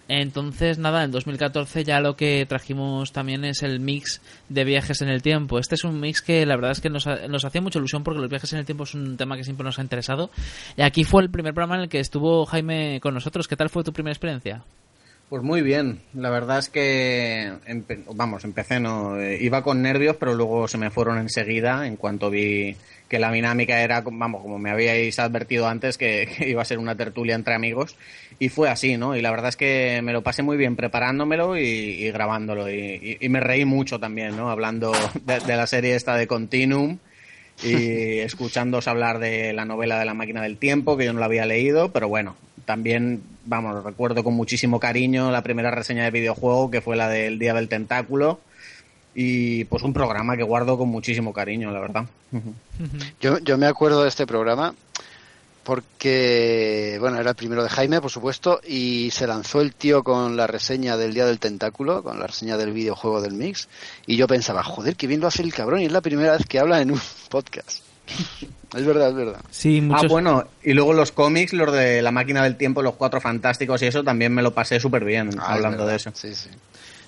Entonces, 0.07 0.79
nada, 0.79 1.05
en 1.05 1.11
2014 1.13 1.83
ya 1.85 2.01
lo 2.01 2.15
que 2.15 2.45
trajimos 2.47 3.13
también 3.13 3.45
es 3.45 3.63
el 3.63 3.81
mix 3.81 4.21
de 4.51 4.65
viajes 4.65 5.01
en 5.01 5.09
el 5.09 5.23
tiempo. 5.23 5.59
Este 5.59 5.77
es 5.77 5.85
un 5.85 5.99
mix 5.99 6.21
que 6.21 6.45
la 6.45 6.57
verdad 6.57 6.73
es 6.73 6.81
que 6.81 6.91
nos, 6.91 7.07
nos 7.07 7.45
hacía 7.45 7.63
mucha 7.63 7.79
ilusión 7.79 8.05
porque 8.05 8.21
los 8.21 8.29
viajes 8.29 8.53
en 8.53 8.59
el 8.59 8.67
tiempo 8.67 8.85
es 8.85 8.95
un 8.95 9.17
tema 9.17 9.37
que 9.37 9.45
siempre 9.45 9.65
nos 9.65 9.79
ha 9.79 9.83
interesado. 9.83 10.31
Y 10.77 10.83
aquí 10.83 11.05
fue 11.05 11.23
el 11.23 11.31
primer 11.31 11.55
programa 11.55 11.77
en 11.77 11.83
el 11.83 11.89
que 11.89 12.01
estuvo 12.01 12.45
Jaime 12.45 13.01
con 13.01 13.15
nosotros. 13.15 13.49
¿Qué 13.49 13.57
tal 13.57 13.71
fue 13.71 13.83
tu 13.83 13.95
primera 13.95 14.13
experiencia? 14.13 14.63
Pues 15.31 15.43
muy 15.43 15.63
bien, 15.63 16.03
la 16.13 16.29
verdad 16.29 16.59
es 16.59 16.69
que, 16.69 17.51
vamos, 18.15 18.45
empecé, 18.45 18.79
no, 18.79 19.19
eh, 19.19 19.39
iba 19.41 19.63
con 19.63 19.81
nervios, 19.81 20.17
pero 20.17 20.35
luego 20.35 20.69
se 20.69 20.77
me 20.77 20.91
fueron 20.91 21.17
enseguida 21.17 21.87
en 21.87 21.97
cuanto 21.97 22.29
vi 22.29 22.77
que 23.09 23.19
la 23.19 23.31
dinámica 23.31 23.81
era, 23.81 24.01
vamos, 24.01 24.43
como 24.43 24.59
me 24.59 24.71
habíais 24.71 25.19
advertido 25.19 25.69
antes, 25.69 25.99
que, 25.99 26.29
iba 26.47 26.63
a 26.63 26.65
ser 26.65 26.79
una 26.79 26.97
tertulia 26.97 27.35
entre 27.35 27.55
amigos, 27.55 27.97
y 28.39 28.49
fue 28.49 28.69
así, 28.69 28.97
¿no? 28.97 29.17
Y 29.17 29.23
la 29.23 29.31
verdad 29.31 29.49
es 29.49 29.57
que 29.57 30.01
me 30.03 30.13
lo 30.13 30.23
pasé 30.23 30.43
muy 30.43 30.57
bien 30.57 30.77
preparándomelo 30.77 31.57
y, 31.57 32.11
grabándolo, 32.11 32.71
y, 32.71 33.19
me 33.29 33.41
reí 33.41 33.65
mucho 33.65 33.99
también, 33.99 34.37
¿no? 34.37 34.51
Hablando 34.51 34.93
de, 35.25 35.57
la 35.57 35.67
serie 35.67 35.95
esta 35.95 36.17
de 36.17 36.27
Continuum 36.27 36.99
y 37.63 38.19
escuchándos 38.19 38.89
hablar 38.89 39.19
de 39.19 39.53
la 39.53 39.65
novela 39.65 39.99
de 39.99 40.05
la 40.05 40.15
máquina 40.15 40.43
del 40.43 40.57
tiempo, 40.57 40.97
que 40.97 41.05
yo 41.05 41.13
no 41.13 41.21
la 41.21 41.27
había 41.27 41.47
leído, 41.47 41.93
pero 41.93 42.09
bueno, 42.09 42.37
también, 42.65 43.23
vamos, 43.45 43.85
recuerdo 43.85 44.25
con 44.25 44.35
muchísimo 44.35 44.81
cariño 44.81 45.31
la 45.31 45.43
primera 45.43 45.71
reseña 45.71 46.05
de 46.05 46.11
videojuego, 46.11 46.71
que 46.71 46.81
fue 46.81 46.97
la 46.97 47.09
del 47.09 47.39
Día 47.39 47.55
del 47.55 47.69
Tentáculo, 47.69 48.41
y 49.15 49.65
pues 49.65 49.83
un 49.83 49.93
programa 49.93 50.37
que 50.37 50.43
guardo 50.43 50.77
con 50.77 50.89
muchísimo 50.89 51.33
cariño, 51.33 51.71
la 51.71 51.81
verdad. 51.81 52.07
Yo, 53.21 53.39
yo 53.39 53.59
me 53.59 53.67
acuerdo 53.67 54.03
de 54.03 54.09
este 54.09 54.27
programa 54.27 54.75
porque, 55.65 56.99
bueno, 57.01 57.19
era 57.19 57.31
el 57.31 57.37
primero 57.37 57.63
de 57.63 57.71
Jaime, 57.71 58.01
por 58.01 58.11
supuesto, 58.11 58.61
y 58.67 59.11
se 59.11 59.27
lanzó 59.27 59.63
el 59.63 59.75
tío 59.75 60.05
con 60.05 60.37
la 60.37 60.47
reseña 60.47 60.97
del 60.97 61.15
Día 61.15 61.25
del 61.25 61.39
Tentáculo, 61.39 62.03
con 62.03 62.21
la 62.21 62.27
reseña 62.27 62.57
del 62.57 62.73
videojuego 62.73 63.23
del 63.23 63.33
Mix, 63.33 63.69
y 64.07 64.17
yo 64.17 64.27
pensaba, 64.27 64.63
joder, 64.63 64.95
qué 64.95 65.07
bien 65.07 65.21
lo 65.21 65.27
hace 65.27 65.43
el 65.43 65.55
cabrón, 65.55 65.81
y 65.81 65.87
es 65.87 65.93
la 65.93 66.03
primera 66.03 66.33
vez 66.37 66.47
que 66.47 66.59
habla 66.59 66.81
en 66.81 66.93
un 66.93 67.01
podcast. 67.31 67.83
Es 68.75 68.85
verdad, 68.85 69.11
es 69.11 69.15
verdad. 69.15 69.41
Sí, 69.53 69.81
muchos... 69.81 70.07
Ah, 70.07 70.09
bueno, 70.09 70.45
y 70.65 70.73
luego 70.73 70.93
los 70.95 71.13
cómics, 71.13 71.53
los 71.53 71.73
de 71.73 72.03
La 72.03 72.11
Máquina 72.11 72.43
del 72.43 72.57
Tiempo, 72.57 72.83
los 72.83 72.97
Cuatro 72.97 73.21
Fantásticos 73.21 73.81
y 73.83 73.87
eso, 73.87 74.03
también 74.03 74.35
me 74.35 74.43
lo 74.43 74.53
pasé 74.53 74.81
súper 74.81 75.05
bien 75.05 75.31
ah, 75.39 75.53
hablando 75.55 75.87
de 75.87 75.95
eso. 75.95 76.11
Sí, 76.13 76.35
sí. 76.35 76.51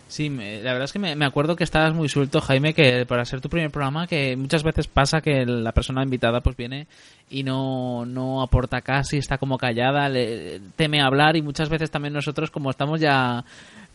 Sí, 0.09 0.31
me- 0.31 0.61
la 0.63 0.71
verdad 0.73 0.85
es 0.85 0.93
que 0.93 1.01
me, 1.01 1.17
me 1.17 1.25
acuerdo 1.25 1.57
que 1.57 1.65
estabas 1.65 1.93
muy 1.93 2.09
suelto, 2.09 2.41
Jaime, 2.41 2.75
que 2.75 3.05
para 3.07 3.25
ser 3.25 3.41
tu 3.41 3.49
primer 3.49 3.73
programa, 3.73 4.07
que 4.07 4.37
muchas 4.37 4.63
veces 4.63 4.87
pasa 4.87 5.21
que 5.21 5.45
la 5.45 5.73
persona 5.73 6.03
invitada 6.05 6.41
pues 6.43 6.57
viene 6.57 6.87
y 7.29 7.43
no, 7.43 8.07
no 8.07 8.41
aporta 8.41 8.83
casi, 8.83 9.17
está 9.19 9.37
como 9.39 9.59
callada, 9.59 10.09
le, 10.09 10.61
teme 10.77 11.03
hablar 11.03 11.35
y 11.37 11.43
muchas 11.43 11.69
veces 11.69 11.91
también 11.91 12.15
nosotros 12.15 12.53
como 12.53 12.71
estamos 12.71 13.01
ya, 13.01 13.45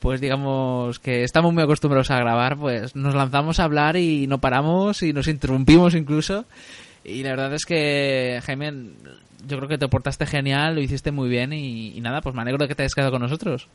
pues 0.02 0.20
digamos 0.20 1.00
que 1.00 1.24
estamos 1.24 1.54
muy 1.54 1.64
acostumbrados 1.64 2.12
a 2.12 2.20
grabar, 2.20 2.58
pues 2.58 2.94
nos 2.94 3.16
lanzamos 3.16 3.62
a 3.62 3.64
hablar 3.64 3.96
y 3.96 4.28
no 4.28 4.40
paramos 4.40 5.04
y 5.04 5.14
nos 5.14 5.30
interrumpimos 5.30 5.96
incluso. 5.96 6.44
Y 7.06 7.24
la 7.24 7.30
verdad 7.30 7.54
es 7.54 7.64
que, 7.66 8.42
Jaime, 8.46 8.74
yo 9.48 9.58
creo 9.58 9.70
que 9.70 9.78
te 9.78 9.88
portaste 9.88 10.26
genial, 10.26 10.76
lo 10.76 10.82
hiciste 10.82 11.12
muy 11.12 11.30
bien 11.30 11.54
y, 11.54 11.98
y 11.98 12.02
nada, 12.02 12.20
pues 12.20 12.36
me 12.36 12.42
alegro 12.42 12.64
de 12.66 12.68
que 12.68 12.76
te 12.76 12.84
hayas 12.84 12.94
quedado 12.96 13.12
con 13.12 13.22
nosotros. 13.22 13.68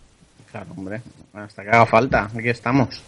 Claro, 0.57 0.72
hombre, 0.74 1.02
hasta 1.34 1.62
que 1.62 1.68
haga 1.68 1.84
falta, 1.84 2.30
aquí 2.34 2.48
estamos. 2.48 3.02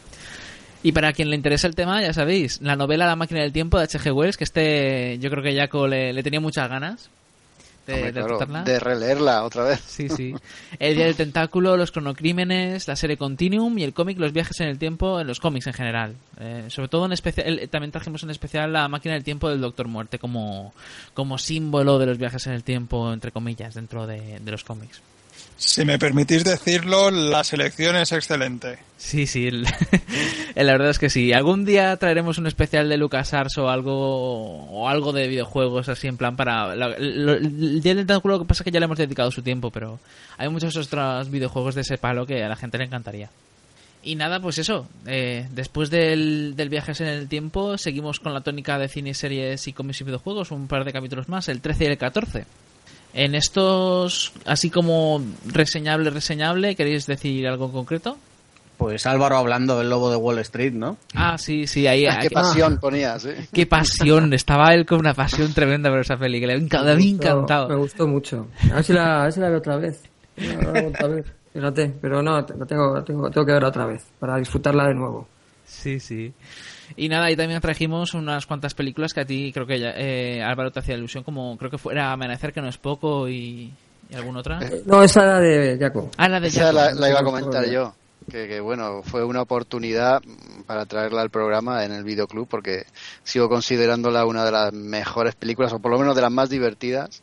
Y 0.83 0.93
para 0.93 1.15
quien 1.15 1.31
le 1.31 1.37
interese 1.37 1.67
el 1.67 1.75
tema, 1.75 2.03
ya 2.03 2.13
sabéis, 2.13 2.61
la 2.61 2.77
novela 2.77 3.07
La 3.07 3.17
máquina 3.17 3.41
del 3.41 3.53
tiempo 3.53 3.79
de 3.79 3.85
H.G. 3.85 4.13
Wells, 4.15 4.37
que 4.37 4.45
este 4.45 5.19
yo 5.19 5.31
creo 5.31 5.43
que 5.43 5.57
Jaco 5.57 5.87
le, 5.89 6.13
le 6.13 6.23
tenía 6.23 6.41
muchas 6.41 6.69
ganas 6.69 7.09
de, 7.87 7.95
Hombre, 7.95 8.13
de 8.13 8.21
claro, 8.21 8.37
tratarla. 8.37 8.63
de 8.65 8.79
releerla 8.79 9.45
otra 9.45 9.65
vez. 9.65 9.81
Sí, 9.81 10.11
sí. 10.11 10.35
El 10.79 10.97
Día 10.97 11.07
del 11.07 11.17
Tentáculo, 11.17 11.75
los 11.79 11.91
cronocrímenes, 11.91 12.87
la 12.87 12.97
serie 12.97 13.17
Continuum 13.17 13.79
y 13.79 13.85
el 13.85 13.95
cómic 13.95 14.19
Los 14.19 14.35
viajes 14.35 14.61
en 14.61 14.69
el 14.69 14.79
tiempo 14.79 15.19
en 15.19 15.27
los 15.27 15.41
cómics 15.41 15.67
en 15.69 15.73
general. 15.73 16.15
Eh, 16.39 16.67
sobre 16.69 16.89
todo 16.89 17.07
en 17.07 17.13
especial, 17.13 17.67
también 17.71 17.93
trajimos 17.93 18.23
en 18.25 18.31
especial 18.31 18.75
la 18.75 18.89
máquina 18.89 19.15
del 19.15 19.25
tiempo 19.25 19.49
del 19.49 19.63
Doctor 19.63 19.89
Muerte 19.89 20.19
como, 20.19 20.75
como 21.15 21.39
símbolo 21.39 21.99
de 21.99 22.05
los 22.05 22.19
viajes 22.19 22.47
en 22.47 22.53
el 22.53 22.63
tiempo, 22.63 23.11
entre 23.11 23.33
comillas, 23.33 23.75
dentro 23.75 24.07
de, 24.07 24.39
de 24.39 24.51
los 24.51 24.65
cómics. 24.65 25.01
Si 25.59 25.85
me 25.85 25.99
permitís 25.99 26.45
decirlo, 26.45 27.11
la 27.11 27.43
selección 27.43 27.97
es 27.97 28.13
excelente. 28.13 28.79
Sí, 28.97 29.27
sí, 29.27 29.51
la 30.55 30.73
verdad 30.73 30.91
es 30.91 31.01
que 31.01 31.11
sí. 31.11 31.33
Algún 31.33 31.65
día 31.65 31.97
traeremos 31.97 32.39
un 32.39 32.47
especial 32.47 32.89
de 32.89 32.97
LucasArts 32.97 33.59
o 33.59 33.69
algo 33.69 34.67
o 34.71 34.89
algo 34.89 35.13
de 35.13 35.27
videojuegos 35.27 35.89
así 35.89 36.07
en 36.07 36.17
plan 36.17 36.37
para 36.37 36.73
el 36.97 37.83
día 37.83 37.97
del 37.97 38.07
que 38.07 38.45
pasa 38.47 38.63
es 38.63 38.63
que 38.63 38.71
ya 38.71 38.79
le 38.79 38.85
hemos 38.85 38.99
dedicado 38.99 39.33
su 39.33 39.43
tiempo, 39.43 39.73
pero 39.73 39.99
hay 40.37 40.49
muchos 40.49 40.77
otros 40.77 41.29
videojuegos 41.29 41.75
de 41.75 41.81
ese 41.81 41.99
palo 41.99 42.25
que 42.25 42.45
a 42.45 42.49
la 42.49 42.57
gente 42.57 42.79
le 42.79 42.85
encantaría. 42.85 43.29
Y 44.05 44.15
nada, 44.15 44.39
pues 44.39 44.59
eso. 44.59 44.87
eh, 45.07 45.49
después 45.51 45.91
del, 45.91 46.55
del 46.55 46.69
viajes 46.69 47.01
en 47.01 47.09
el 47.09 47.27
tiempo, 47.29 47.77
seguimos 47.79 48.21
con 48.21 48.33
la 48.33 48.43
tónica 48.43 48.79
de 48.79 48.87
cine, 48.87 49.13
series 49.13 49.67
y 49.67 49.73
cómics 49.73 50.03
y 50.03 50.05
videojuegos, 50.05 50.53
un 50.53 50.69
par 50.69 50.85
de 50.85 50.93
capítulos 50.93 51.29
más, 51.29 51.49
el 51.49 51.61
13 51.61 51.85
y 51.85 51.87
el 51.89 51.99
14. 51.99 52.47
En 53.15 53.35
estos, 53.35 54.33
así 54.45 54.71
como 54.71 55.23
reseñable, 55.47 56.11
reseñable, 56.11 56.77
¿queréis 56.77 57.07
decir 57.07 57.47
algo 57.49 57.67
en 57.67 57.73
concreto? 57.73 58.17
Pues 58.77 59.07
Álvaro 59.07 59.37
hablando 59.37 59.77
del 59.79 59.91
lobo 59.91 60.09
de 60.11 60.17
Wall 60.17 60.39
Street, 60.39 60.73
¿no? 60.73 60.99
Ah, 61.15 61.37
sí, 61.37 61.67
sí, 61.67 61.87
ahí. 61.89 62.07
Ah, 62.07 62.19
qué 62.23 62.31
pasión 62.31 62.79
ponías, 62.81 63.25
¿eh? 63.25 63.49
Qué 63.53 63.67
pasión, 63.67 64.33
estaba 64.35 64.73
él 64.73 64.87
con 64.87 65.01
una 65.01 65.15
pasión 65.15 65.53
tremenda 65.53 65.91
por 65.91 65.99
esa 66.01 66.17
peli, 66.17 66.39
que 66.39 66.47
le 66.47 66.53
había 66.55 66.65
enca- 66.67 66.85
le 66.85 66.93
había 66.93 67.07
Me 67.07 67.11
gustó- 67.13 67.23
encantado. 67.29 67.69
Me 67.71 67.75
gustó 67.77 68.07
mucho. 68.07 68.47
A 68.71 68.75
ver 68.77 68.85
si 68.85 68.93
la, 68.93 69.21
a 69.21 69.25
ver 69.25 69.33
si 69.33 69.41
la 69.41 69.49
veo 69.49 69.59
otra 69.59 69.77
vez. 69.79 70.03
No, 70.37 70.63
la 70.63 70.73
veo 70.73 70.89
otra 70.91 71.09
vez. 71.09 71.27
Fíjate, 71.53 71.93
pero 72.01 72.23
no, 72.23 72.37
la 72.37 72.47
tengo, 72.67 72.95
la 72.95 73.05
tengo, 73.05 73.31
tengo 73.31 73.47
que 73.47 73.53
ver 73.53 73.65
otra 73.65 73.87
vez 73.87 74.05
para 74.21 74.37
disfrutarla 74.37 74.87
de 74.87 74.95
nuevo. 74.95 75.27
Sí, 75.67 75.99
sí. 75.99 76.33
Y 76.97 77.09
nada, 77.09 77.31
y 77.31 77.37
también 77.37 77.61
trajimos 77.61 78.15
unas 78.15 78.47
cuantas 78.47 78.75
películas 78.75 79.15
que 79.15 79.21
a 79.21 79.25
ti 79.25 79.53
creo 79.53 79.67
que 79.67 79.79
ya, 79.79 79.91
eh, 79.97 80.43
Álvaro 80.43 80.71
te 80.71 80.81
hacía 80.81 80.97
ilusión, 80.97 81.25
como 81.25 81.57
creo 81.57 81.71
que 81.71 81.79
fuera 81.79 82.13
Amanecer, 82.13 82.53
que 82.53 82.61
no 82.61 82.69
es 82.69 82.79
poco, 82.79 83.29
y, 83.29 83.73
y 84.11 84.15
alguna 84.15 84.41
otra. 84.41 84.61
No, 84.87 85.03
esa 85.03 85.23
era 85.23 85.41
de 85.41 85.79
Jaco. 85.79 86.11
Ah, 86.17 86.29
la 86.29 86.41
de 86.41 86.49
Esa 86.49 86.65
Jaco. 86.65 86.75
la, 86.75 86.93
la 86.93 87.11
iba 87.11 87.21
a 87.21 87.25
comentar 87.25 87.69
yo. 87.69 87.95
Que, 88.31 88.47
que, 88.47 88.61
bueno, 88.61 89.03
fue 89.03 89.25
una 89.25 89.41
oportunidad 89.41 90.21
para 90.67 90.85
traerla 90.85 91.23
al 91.23 91.31
programa 91.31 91.85
en 91.87 91.93
el 91.93 92.05
videoclub 92.05 92.47
porque 92.47 92.85
sigo 93.25 93.49
considerándola 93.49 94.27
una 94.27 94.45
de 94.45 94.53
las 94.53 94.73
mejores 94.75 95.35
películas 95.35 95.73
o 95.73 95.79
por 95.79 95.91
lo 95.91 95.99
menos 95.99 96.15
de 96.15 96.21
las 96.21 96.31
más 96.31 96.51
divertidas 96.51 97.23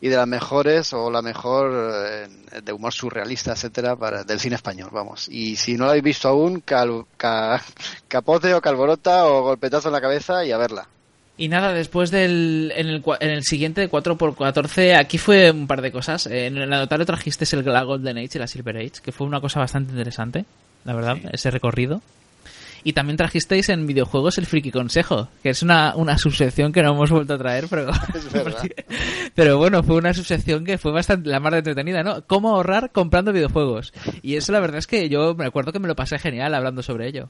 y 0.00 0.08
de 0.08 0.16
las 0.16 0.26
mejores 0.28 0.92
o 0.92 1.10
la 1.10 1.22
mejor 1.22 1.72
eh, 2.06 2.60
de 2.62 2.72
humor 2.72 2.92
surrealista, 2.92 3.52
etcétera, 3.52 3.96
para 3.96 4.24
del 4.24 4.38
cine 4.40 4.56
español, 4.56 4.90
vamos. 4.92 5.28
Y 5.30 5.56
si 5.56 5.76
no 5.76 5.84
la 5.84 5.90
habéis 5.90 6.04
visto 6.04 6.28
aún, 6.28 6.60
cal- 6.60 7.04
ca- 7.16 7.62
capote 8.08 8.52
o 8.54 8.60
calborota 8.60 9.26
o 9.26 9.42
golpetazo 9.42 9.88
en 9.88 9.92
la 9.94 10.00
cabeza 10.00 10.44
y 10.44 10.52
a 10.52 10.58
verla. 10.58 10.86
Y 11.38 11.48
nada, 11.48 11.72
después 11.74 12.10
del 12.10 12.72
en 12.76 12.86
el, 12.88 13.02
en 13.20 13.30
el 13.30 13.42
siguiente 13.44 13.90
4x14, 13.90 14.96
aquí 14.98 15.18
fue 15.18 15.50
un 15.50 15.66
par 15.66 15.82
de 15.82 15.92
cosas. 15.92 16.26
Eh, 16.26 16.46
En 16.46 16.56
el 16.56 16.68
notario 16.70 17.04
trajiste 17.04 17.44
el 17.56 17.64
la 17.64 17.82
Golden 17.82 18.16
Age 18.18 18.30
y 18.34 18.38
la 18.38 18.46
Silver 18.46 18.76
Age, 18.78 19.02
que 19.02 19.12
fue 19.12 19.26
una 19.26 19.40
cosa 19.40 19.60
bastante 19.60 19.92
interesante, 19.92 20.44
la 20.84 20.94
verdad, 20.94 21.18
ese 21.32 21.50
recorrido. 21.50 22.00
Y 22.86 22.92
también 22.92 23.16
trajisteis 23.16 23.68
en 23.70 23.84
videojuegos 23.84 24.38
el 24.38 24.46
Friki 24.46 24.70
Consejo, 24.70 25.28
que 25.42 25.50
es 25.50 25.60
una, 25.64 25.96
una 25.96 26.16
subsección 26.18 26.70
que 26.70 26.84
no 26.84 26.92
hemos 26.92 27.10
vuelto 27.10 27.34
a 27.34 27.38
traer, 27.38 27.66
pero, 27.68 27.90
pero 29.34 29.58
bueno, 29.58 29.82
fue 29.82 29.96
una 29.96 30.14
subsección 30.14 30.64
que 30.64 30.78
fue 30.78 30.92
bastante 30.92 31.28
la 31.28 31.40
más 31.40 31.52
entretenida, 31.52 32.04
¿no? 32.04 32.24
Cómo 32.28 32.50
ahorrar 32.50 32.92
comprando 32.92 33.32
videojuegos. 33.32 33.92
Y 34.22 34.36
eso 34.36 34.52
la 34.52 34.60
verdad 34.60 34.78
es 34.78 34.86
que 34.86 35.08
yo 35.08 35.34
me 35.34 35.46
acuerdo 35.46 35.72
que 35.72 35.80
me 35.80 35.88
lo 35.88 35.96
pasé 35.96 36.20
genial 36.20 36.54
hablando 36.54 36.80
sobre 36.80 37.08
ello. 37.08 37.28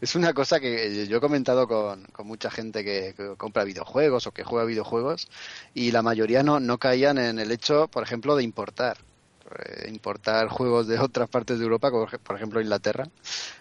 Es 0.00 0.14
una 0.14 0.32
cosa 0.32 0.58
que 0.60 1.06
yo 1.08 1.18
he 1.18 1.20
comentado 1.20 1.68
con, 1.68 2.04
con 2.04 2.26
mucha 2.26 2.50
gente 2.50 2.82
que, 2.82 3.12
que 3.14 3.36
compra 3.36 3.64
videojuegos 3.64 4.26
o 4.26 4.32
que 4.32 4.44
juega 4.44 4.64
videojuegos 4.64 5.28
y 5.74 5.90
la 5.90 6.00
mayoría 6.00 6.42
no, 6.42 6.58
no 6.58 6.78
caían 6.78 7.18
en 7.18 7.38
el 7.38 7.52
hecho, 7.52 7.86
por 7.88 8.02
ejemplo, 8.02 8.34
de 8.34 8.44
importar. 8.44 8.96
Eh, 9.58 9.88
importar 9.90 10.48
juegos 10.48 10.86
de 10.86 10.98
otras 11.00 11.28
partes 11.28 11.58
de 11.58 11.64
Europa, 11.64 11.90
como 11.90 12.06
por 12.06 12.36
ejemplo 12.36 12.60
Inglaterra, 12.60 13.04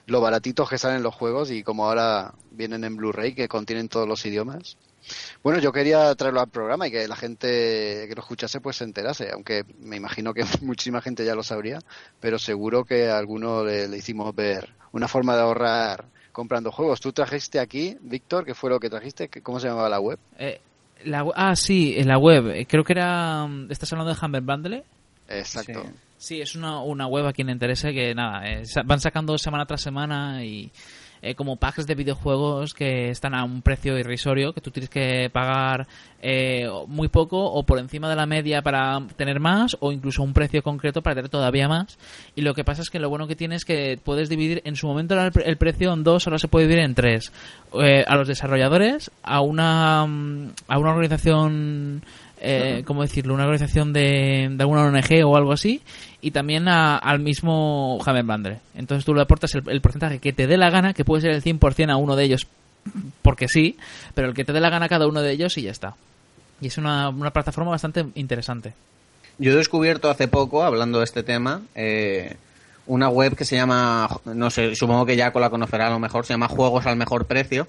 lo 0.05 0.21
baratitos 0.21 0.69
que 0.69 0.77
salen 0.77 1.03
los 1.03 1.13
juegos 1.13 1.51
y 1.51 1.61
como 1.63 1.85
ahora 1.85 2.33
vienen 2.51 2.83
en 2.83 2.95
Blu-ray 2.95 3.35
que 3.35 3.47
contienen 3.47 3.89
todos 3.89 4.07
los 4.07 4.25
idiomas. 4.25 4.77
Bueno, 5.43 5.59
yo 5.59 5.73
quería 5.73 6.15
traerlo 6.15 6.39
al 6.39 6.47
programa 6.49 6.87
y 6.87 6.91
que 6.91 7.07
la 7.09 7.17
gente 7.17 8.05
que 8.07 8.13
lo 8.15 8.21
escuchase 8.21 8.61
pues 8.61 8.77
se 8.77 8.85
enterase, 8.85 9.29
aunque 9.33 9.63
me 9.79 9.97
imagino 9.97 10.33
que 10.33 10.45
muchísima 10.61 11.01
gente 11.01 11.25
ya 11.25 11.35
lo 11.35 11.43
sabría, 11.43 11.79
pero 12.21 12.39
seguro 12.39 12.85
que 12.85 13.09
a 13.09 13.17
alguno 13.17 13.65
le, 13.65 13.85
hicimos 13.97 14.33
ver 14.33 14.69
una 14.93 15.09
forma 15.09 15.35
de 15.35 15.41
ahorrar 15.41 16.05
comprando 16.31 16.71
juegos. 16.71 17.01
Tú 17.01 17.11
trajiste 17.11 17.59
aquí, 17.59 17.97
Víctor, 18.01 18.45
¿qué 18.45 18.53
fue 18.55 18.69
lo 18.69 18.79
que 18.79 18.89
trajiste? 18.89 19.27
¿Qué- 19.27 19.41
¿Cómo 19.41 19.59
se 19.59 19.67
llamaba 19.67 19.89
la 19.89 19.99
web? 19.99 20.17
Eh, 20.39 20.61
la, 21.03 21.25
ah, 21.35 21.55
sí, 21.57 21.95
en 21.97 22.07
la 22.07 22.17
web. 22.17 22.47
Eh, 22.47 22.65
Creo 22.65 22.83
que 22.85 22.93
era... 22.93 23.45
mm, 23.45 23.69
¿Estás 23.71 23.91
hablando 23.91 24.13
de 24.13 24.19
Humble 24.25 24.41
Bundle? 24.41 24.83
Exacto. 25.37 25.83
Sí, 26.17 26.39
es 26.39 26.55
una, 26.55 26.79
una 26.81 27.05
web 27.07 27.25
a 27.27 27.33
quien 27.33 27.47
le 27.47 27.53
interese 27.53 27.91
que 27.93 28.15
nada, 28.15 28.47
eh, 28.49 28.63
van 28.85 28.99
sacando 29.01 29.37
semana 29.37 29.65
tras 29.65 29.81
semana 29.81 30.43
y 30.45 30.71
eh, 31.21 31.35
como 31.35 31.55
packs 31.57 31.85
de 31.85 31.95
videojuegos 31.95 32.73
que 32.73 33.09
están 33.09 33.33
a 33.33 33.43
un 33.43 33.61
precio 33.61 33.97
irrisorio, 33.97 34.53
que 34.53 34.59
tú 34.61 34.71
tienes 34.71 34.89
que 34.89 35.29
pagar 35.31 35.85
eh, 36.21 36.67
muy 36.87 37.07
poco 37.09 37.43
o 37.43 37.63
por 37.63 37.79
encima 37.79 38.09
de 38.09 38.15
la 38.15 38.25
media 38.25 38.61
para 38.61 39.01
tener 39.17 39.39
más 39.41 39.75
o 39.81 39.91
incluso 39.91 40.21
un 40.23 40.33
precio 40.33 40.61
concreto 40.63 41.01
para 41.01 41.15
tener 41.15 41.29
todavía 41.29 41.67
más. 41.67 41.97
Y 42.35 42.41
lo 42.41 42.53
que 42.53 42.63
pasa 42.65 42.81
es 42.81 42.89
que 42.89 42.99
lo 42.99 43.09
bueno 43.09 43.27
que 43.27 43.35
tienes 43.37 43.61
es 43.61 43.65
que 43.65 43.99
puedes 44.01 44.27
dividir, 44.29 44.61
en 44.65 44.75
su 44.77 44.87
momento 44.87 45.19
el, 45.19 45.31
pre- 45.31 45.49
el 45.49 45.57
precio 45.57 45.93
en 45.93 46.03
dos, 46.05 46.25
ahora 46.27 46.39
se 46.39 46.47
puede 46.49 46.67
dividir 46.67 46.85
en 46.85 46.95
tres. 46.95 47.31
Eh, 47.81 48.03
a 48.07 48.15
los 48.15 48.27
desarrolladores, 48.29 49.11
a 49.23 49.41
una, 49.41 50.05
mm, 50.05 50.49
a 50.67 50.77
una 50.77 50.91
organización 50.91 52.01
eh, 52.43 52.83
¿cómo 52.85 53.01
decirlo? 53.01 53.33
Una 53.33 53.43
organización 53.45 53.93
de, 53.93 54.49
de 54.51 54.63
alguna 54.63 54.83
ONG 54.85 55.25
o 55.25 55.35
algo 55.37 55.51
así, 55.53 55.81
y 56.21 56.31
también 56.31 56.67
a- 56.67 56.97
al 56.97 57.19
mismo 57.19 57.99
Hammer 58.05 58.23
Bundle. 58.23 58.59
Entonces 58.75 59.05
tú 59.05 59.13
le 59.15 59.21
aportas 59.21 59.55
el, 59.55 59.63
el 59.69 59.81
porcentaje 59.81 60.19
que 60.19 60.33
te 60.33 60.45
dé 60.47 60.57
la 60.57 60.69
gana, 60.69 60.93
que 60.93 61.05
puede 61.05 61.21
ser 61.21 61.31
el 61.31 61.41
100% 61.41 61.91
a 61.91 61.95
uno 61.95 62.15
de 62.15 62.23
ellos, 62.25 62.47
porque 63.21 63.47
sí, 63.47 63.77
pero 64.13 64.27
el 64.27 64.33
que 64.33 64.43
te 64.45 64.53
dé 64.53 64.59
la 64.59 64.69
gana 64.69 64.85
a 64.85 64.89
cada 64.89 65.07
uno 65.07 65.21
de 65.21 65.31
ellos 65.31 65.57
y 65.57 65.63
ya 65.63 65.71
está. 65.71 65.95
Y 66.61 66.67
es 66.67 66.77
una, 66.77 67.09
una 67.09 67.31
plataforma 67.31 67.71
bastante 67.71 68.05
interesante. 68.15 68.73
Yo 69.39 69.51
he 69.51 69.55
descubierto 69.55 70.09
hace 70.09 70.27
poco, 70.27 70.63
hablando 70.63 70.99
de 70.99 71.05
este 71.05 71.23
tema, 71.23 71.61
eh, 71.75 72.35
una 72.85 73.09
web 73.09 73.35
que 73.35 73.45
se 73.45 73.55
llama, 73.55 74.07
no 74.25 74.49
sé, 74.49 74.75
supongo 74.75 75.05
que 75.05 75.17
Jaco 75.17 75.39
la 75.39 75.49
conocerá 75.49 75.87
a 75.87 75.91
lo 75.91 75.99
mejor, 75.99 76.25
se 76.25 76.33
llama 76.33 76.47
Juegos 76.49 76.85
al 76.85 76.97
Mejor 76.97 77.25
Precio. 77.25 77.67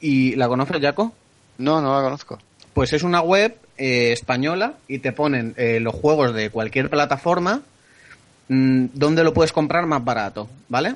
¿Y 0.00 0.36
la 0.36 0.46
conoces, 0.48 0.80
Jaco? 0.80 1.12
No, 1.58 1.80
no 1.80 1.96
la 1.96 2.02
conozco. 2.04 2.38
Pues 2.74 2.92
es 2.92 3.02
una 3.02 3.20
web 3.20 3.56
eh, 3.78 4.12
española 4.12 4.74
y 4.88 4.98
te 4.98 5.12
ponen 5.12 5.54
eh, 5.56 5.80
los 5.80 5.94
juegos 5.94 6.34
de 6.34 6.50
cualquier 6.50 6.90
plataforma 6.90 7.62
mm, 8.48 8.86
donde 8.94 9.24
lo 9.24 9.32
puedes 9.34 9.52
comprar 9.52 9.86
más 9.86 10.04
barato, 10.04 10.48
¿vale? 10.68 10.94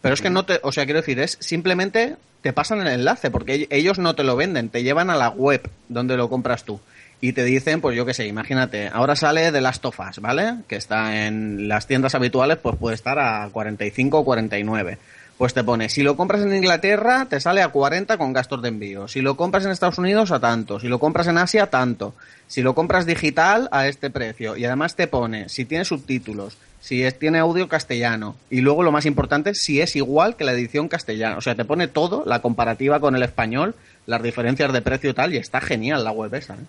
Pero 0.00 0.14
es 0.14 0.20
que 0.20 0.30
no 0.30 0.44
te, 0.44 0.60
o 0.62 0.72
sea, 0.72 0.84
quiero 0.84 1.00
decir, 1.00 1.18
es 1.18 1.36
simplemente 1.40 2.16
te 2.42 2.52
pasan 2.52 2.80
el 2.82 2.88
enlace 2.88 3.30
porque 3.30 3.54
ell- 3.60 3.66
ellos 3.70 3.98
no 3.98 4.14
te 4.14 4.22
lo 4.22 4.36
venden, 4.36 4.68
te 4.68 4.82
llevan 4.82 5.08
a 5.10 5.16
la 5.16 5.30
web 5.30 5.62
donde 5.88 6.16
lo 6.16 6.28
compras 6.28 6.64
tú 6.64 6.78
y 7.20 7.32
te 7.32 7.42
dicen, 7.44 7.80
pues 7.80 7.96
yo 7.96 8.04
qué 8.04 8.12
sé, 8.12 8.26
imagínate, 8.26 8.88
ahora 8.92 9.16
sale 9.16 9.50
de 9.50 9.62
las 9.62 9.80
tofas, 9.80 10.18
¿vale? 10.20 10.56
Que 10.68 10.76
está 10.76 11.26
en 11.26 11.68
las 11.68 11.86
tiendas 11.86 12.14
habituales, 12.14 12.58
pues 12.58 12.76
puede 12.76 12.96
estar 12.96 13.18
a 13.18 13.48
45 13.50 14.18
o 14.18 14.24
49. 14.26 14.98
Pues 15.36 15.52
te 15.52 15.64
pone, 15.64 15.88
si 15.88 16.02
lo 16.02 16.16
compras 16.16 16.42
en 16.42 16.54
Inglaterra, 16.54 17.26
te 17.28 17.40
sale 17.40 17.60
a 17.60 17.68
40 17.68 18.16
con 18.18 18.32
gastos 18.32 18.62
de 18.62 18.68
envío. 18.68 19.08
Si 19.08 19.20
lo 19.20 19.36
compras 19.36 19.64
en 19.64 19.72
Estados 19.72 19.98
Unidos, 19.98 20.30
a 20.30 20.38
tanto. 20.38 20.78
Si 20.78 20.86
lo 20.86 21.00
compras 21.00 21.26
en 21.26 21.38
Asia, 21.38 21.70
tanto. 21.70 22.14
Si 22.46 22.62
lo 22.62 22.74
compras 22.74 23.04
digital, 23.04 23.68
a 23.72 23.88
este 23.88 24.10
precio. 24.10 24.56
Y 24.56 24.64
además 24.64 24.94
te 24.94 25.08
pone, 25.08 25.48
si 25.48 25.64
tiene 25.64 25.84
subtítulos, 25.84 26.56
si 26.80 27.02
es, 27.02 27.18
tiene 27.18 27.40
audio 27.40 27.66
castellano. 27.66 28.36
Y 28.48 28.60
luego 28.60 28.84
lo 28.84 28.92
más 28.92 29.06
importante, 29.06 29.54
si 29.54 29.80
es 29.80 29.96
igual 29.96 30.36
que 30.36 30.44
la 30.44 30.52
edición 30.52 30.86
castellana. 30.86 31.36
O 31.36 31.40
sea, 31.40 31.56
te 31.56 31.64
pone 31.64 31.88
todo, 31.88 32.22
la 32.26 32.40
comparativa 32.40 33.00
con 33.00 33.16
el 33.16 33.22
español, 33.24 33.74
las 34.06 34.22
diferencias 34.22 34.72
de 34.72 34.82
precio 34.82 35.10
y 35.10 35.14
tal, 35.14 35.34
y 35.34 35.38
está 35.38 35.60
genial 35.60 36.04
la 36.04 36.12
web 36.12 36.32
esa. 36.34 36.54
¿eh? 36.54 36.66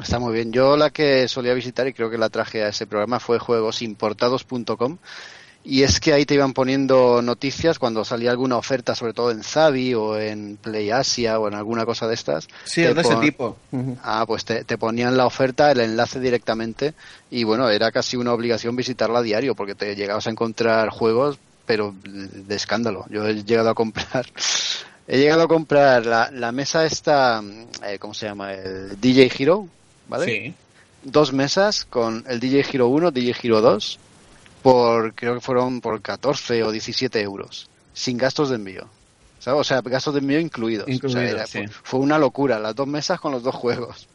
Está 0.00 0.20
muy 0.20 0.32
bien. 0.32 0.52
Yo 0.52 0.76
la 0.76 0.90
que 0.90 1.26
solía 1.26 1.54
visitar 1.54 1.88
y 1.88 1.92
creo 1.92 2.10
que 2.10 2.18
la 2.18 2.28
traje 2.28 2.62
a 2.62 2.68
ese 2.68 2.86
programa 2.86 3.18
fue 3.18 3.40
juegosimportados.com 3.40 4.98
y 5.64 5.82
es 5.82 5.98
que 5.98 6.12
ahí 6.12 6.26
te 6.26 6.34
iban 6.34 6.52
poniendo 6.52 7.22
noticias 7.22 7.78
cuando 7.78 8.04
salía 8.04 8.30
alguna 8.30 8.58
oferta, 8.58 8.94
sobre 8.94 9.14
todo 9.14 9.30
en 9.30 9.42
Zavi 9.42 9.94
o 9.94 10.18
en 10.18 10.58
Play 10.58 10.90
Asia 10.90 11.40
o 11.40 11.48
en 11.48 11.54
alguna 11.54 11.86
cosa 11.86 12.06
de 12.06 12.14
estas. 12.14 12.48
Sí, 12.64 12.82
de 12.82 13.00
ese 13.00 13.16
tipo. 13.16 13.56
Ah, 14.02 14.24
pues 14.26 14.44
te, 14.44 14.64
ponían 14.76 15.16
la 15.16 15.24
oferta, 15.24 15.70
el 15.70 15.80
enlace 15.80 16.20
directamente 16.20 16.92
y 17.30 17.44
bueno, 17.44 17.70
era 17.70 17.90
casi 17.90 18.16
una 18.16 18.34
obligación 18.34 18.76
visitarla 18.76 19.20
a 19.20 19.22
diario 19.22 19.54
porque 19.54 19.74
te 19.74 19.96
llegabas 19.96 20.26
a 20.26 20.30
encontrar 20.30 20.90
juegos, 20.90 21.38
pero 21.64 21.94
de 22.04 22.54
escándalo. 22.54 23.06
Yo 23.08 23.26
he 23.26 23.42
llegado 23.42 23.70
a 23.70 23.74
comprar 23.74 24.26
He 25.06 25.18
llegado 25.18 25.42
a 25.42 25.48
comprar 25.48 26.06
la, 26.06 26.30
la 26.30 26.50
mesa 26.50 26.86
esta, 26.86 27.42
eh, 27.86 27.98
¿cómo 27.98 28.14
se 28.14 28.26
llama? 28.26 28.54
El 28.54 28.98
DJ 28.98 29.30
Hero, 29.38 29.68
¿vale? 30.08 30.24
Sí. 30.24 30.54
Dos 31.02 31.34
mesas 31.34 31.84
con 31.84 32.24
el 32.26 32.40
DJ 32.40 32.64
Hero 32.72 32.88
1, 32.88 33.10
DJ 33.10 33.34
Hero 33.42 33.60
2, 33.60 33.98
por, 34.64 35.14
creo 35.14 35.34
que 35.34 35.42
fueron 35.42 35.82
por 35.82 36.00
14 36.00 36.62
o 36.62 36.70
17 36.70 37.20
euros, 37.20 37.68
sin 37.92 38.16
gastos 38.16 38.48
de 38.48 38.56
envío. 38.56 38.88
O 39.46 39.62
sea, 39.62 39.82
gastos 39.82 40.14
de 40.14 40.20
envío 40.20 40.40
incluidos. 40.40 40.88
fue, 41.82 42.00
una 42.00 42.18
locura, 42.18 42.58
las 42.58 42.74
dos 42.74 42.86
mesas 42.86 43.20
con 43.20 43.32
los 43.32 43.42
dos 43.42 43.54
juegos. 43.54 44.08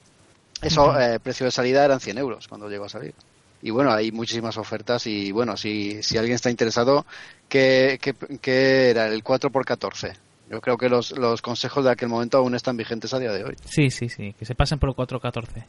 Eso, 0.59 0.99
eh, 0.99 1.19
precio 1.19 1.45
de 1.45 1.51
salida 1.51 1.85
eran 1.85 1.99
100 1.99 2.17
euros 2.17 2.47
cuando 2.47 2.67
llegó 2.67 2.85
a 2.85 2.89
salir. 2.89 3.13
Y 3.61 3.69
bueno, 3.69 3.91
hay 3.91 4.11
muchísimas 4.11 4.57
ofertas 4.57 5.05
y 5.05 5.31
bueno, 5.31 5.55
si, 5.55 6.01
si 6.01 6.17
alguien 6.17 6.33
está 6.33 6.49
interesado, 6.49 7.05
¿qué, 7.47 7.99
qué, 8.41 8.89
era? 8.89 9.05
El 9.05 9.21
4 9.21 9.51
por 9.51 9.63
14 9.65 10.13
yo 10.49 10.61
creo 10.61 10.77
que 10.77 10.89
los, 10.89 11.15
los 11.15 11.43
consejos 11.43 11.85
de 11.85 11.91
aquel 11.91 12.09
momento 12.09 12.39
aún 12.39 12.55
están 12.55 12.75
vigentes 12.75 13.13
a 13.13 13.19
día 13.19 13.31
de 13.31 13.43
hoy. 13.43 13.55
Sí, 13.65 13.91
sí, 13.91 14.09
sí, 14.09 14.33
que 14.33 14.45
se 14.45 14.55
pasen 14.55 14.79
por 14.79 14.89
el 14.89 14.95
414. 14.95 15.67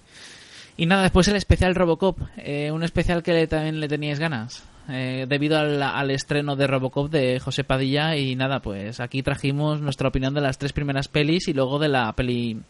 Y 0.81 0.87
nada, 0.87 1.03
después 1.03 1.28
el 1.28 1.37
especial 1.37 1.74
Robocop, 1.74 2.18
eh, 2.39 2.70
un 2.72 2.83
especial 2.83 3.22
que 3.22 3.47
también 3.47 3.81
le 3.81 3.87
teníais 3.87 4.18
ganas, 4.18 4.64
eh, 4.89 5.26
debido 5.28 5.59
al, 5.59 5.83
al, 5.83 6.11
estreno 6.11 6.57
de 6.57 6.66
Robocop 6.66 7.11
de 7.11 7.39
José 7.39 7.64
Padilla 7.64 8.16
y 8.16 8.35
nada, 8.35 8.61
pues 8.61 8.99
aquí 8.99 9.22
trajimos 9.22 9.83
nuestra 9.83 10.09
opinión 10.09 10.33
de 10.33 10.41
las 10.41 10.57
tres 10.57 10.72
primeras 10.72 11.09
pelis 11.09 11.49
y 11.49 11.53
luego 11.53 11.78
de 11.78 11.89
la 11.89 12.11
peli 12.14 12.62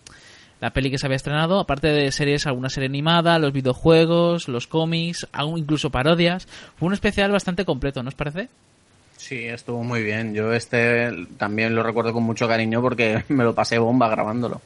la 0.60 0.72
peli 0.72 0.90
que 0.90 0.98
se 0.98 1.06
había 1.06 1.14
estrenado, 1.14 1.60
aparte 1.60 1.86
de 1.86 2.10
series, 2.10 2.48
alguna 2.48 2.68
serie 2.68 2.88
animada, 2.88 3.38
los 3.38 3.52
videojuegos, 3.52 4.48
los 4.48 4.66
cómics, 4.66 5.28
incluso 5.56 5.90
parodias. 5.90 6.48
Fue 6.80 6.88
un 6.88 6.94
especial 6.94 7.30
bastante 7.30 7.64
completo, 7.64 8.02
¿no 8.02 8.08
os 8.08 8.16
parece? 8.16 8.48
Sí, 9.18 9.44
estuvo 9.44 9.84
muy 9.84 10.02
bien. 10.02 10.34
Yo 10.34 10.52
este 10.52 11.12
también 11.38 11.76
lo 11.76 11.84
recuerdo 11.84 12.12
con 12.12 12.24
mucho 12.24 12.48
cariño 12.48 12.82
porque 12.82 13.22
me 13.28 13.44
lo 13.44 13.54
pasé 13.54 13.78
bomba 13.78 14.08
grabándolo. 14.08 14.60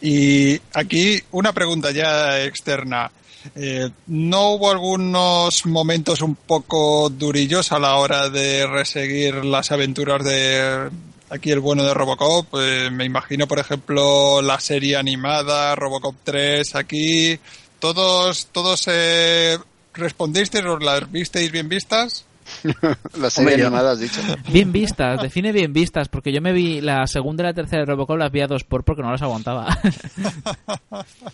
Y 0.00 0.60
aquí 0.74 1.20
una 1.32 1.52
pregunta 1.52 1.90
ya 1.90 2.42
externa. 2.42 3.10
Eh, 3.54 3.90
¿No 4.06 4.50
hubo 4.50 4.70
algunos 4.70 5.64
momentos 5.66 6.20
un 6.20 6.34
poco 6.34 7.08
durillos 7.10 7.72
a 7.72 7.78
la 7.78 7.96
hora 7.96 8.28
de 8.28 8.66
reseguir 8.66 9.44
las 9.44 9.72
aventuras 9.72 10.24
de 10.24 10.90
aquí 11.30 11.50
el 11.50 11.60
bueno 11.60 11.82
de 11.84 11.94
Robocop? 11.94 12.46
Eh, 12.58 12.90
me 12.90 13.04
imagino, 13.04 13.46
por 13.46 13.58
ejemplo, 13.58 14.42
la 14.42 14.60
serie 14.60 14.96
animada, 14.96 15.74
Robocop 15.74 16.16
3, 16.24 16.74
aquí. 16.74 17.38
¿Todos, 17.78 18.48
todos 18.52 18.84
eh, 18.88 19.58
respondisteis 19.94 20.64
o 20.64 20.78
las 20.78 21.10
visteis 21.10 21.50
bien 21.50 21.68
vistas? 21.68 22.26
la 23.18 23.30
serie 23.30 23.54
animada 23.54 23.92
has 23.92 24.00
dicho. 24.00 24.20
Bien 24.48 24.70
vistas, 24.72 25.20
define 25.22 25.52
bien 25.52 25.72
vistas, 25.72 26.08
porque 26.08 26.32
yo 26.32 26.40
me 26.40 26.52
vi 26.52 26.80
la 26.80 27.06
segunda 27.06 27.42
y 27.42 27.46
la 27.46 27.54
tercera 27.54 27.80
de 27.80 27.86
Robocop 27.86 28.18
las 28.18 28.30
vi 28.30 28.40
a 28.40 28.46
dos 28.46 28.64
por 28.64 28.84
porque 28.84 29.02
no 29.02 29.10
las 29.10 29.22
aguantaba. 29.22 29.78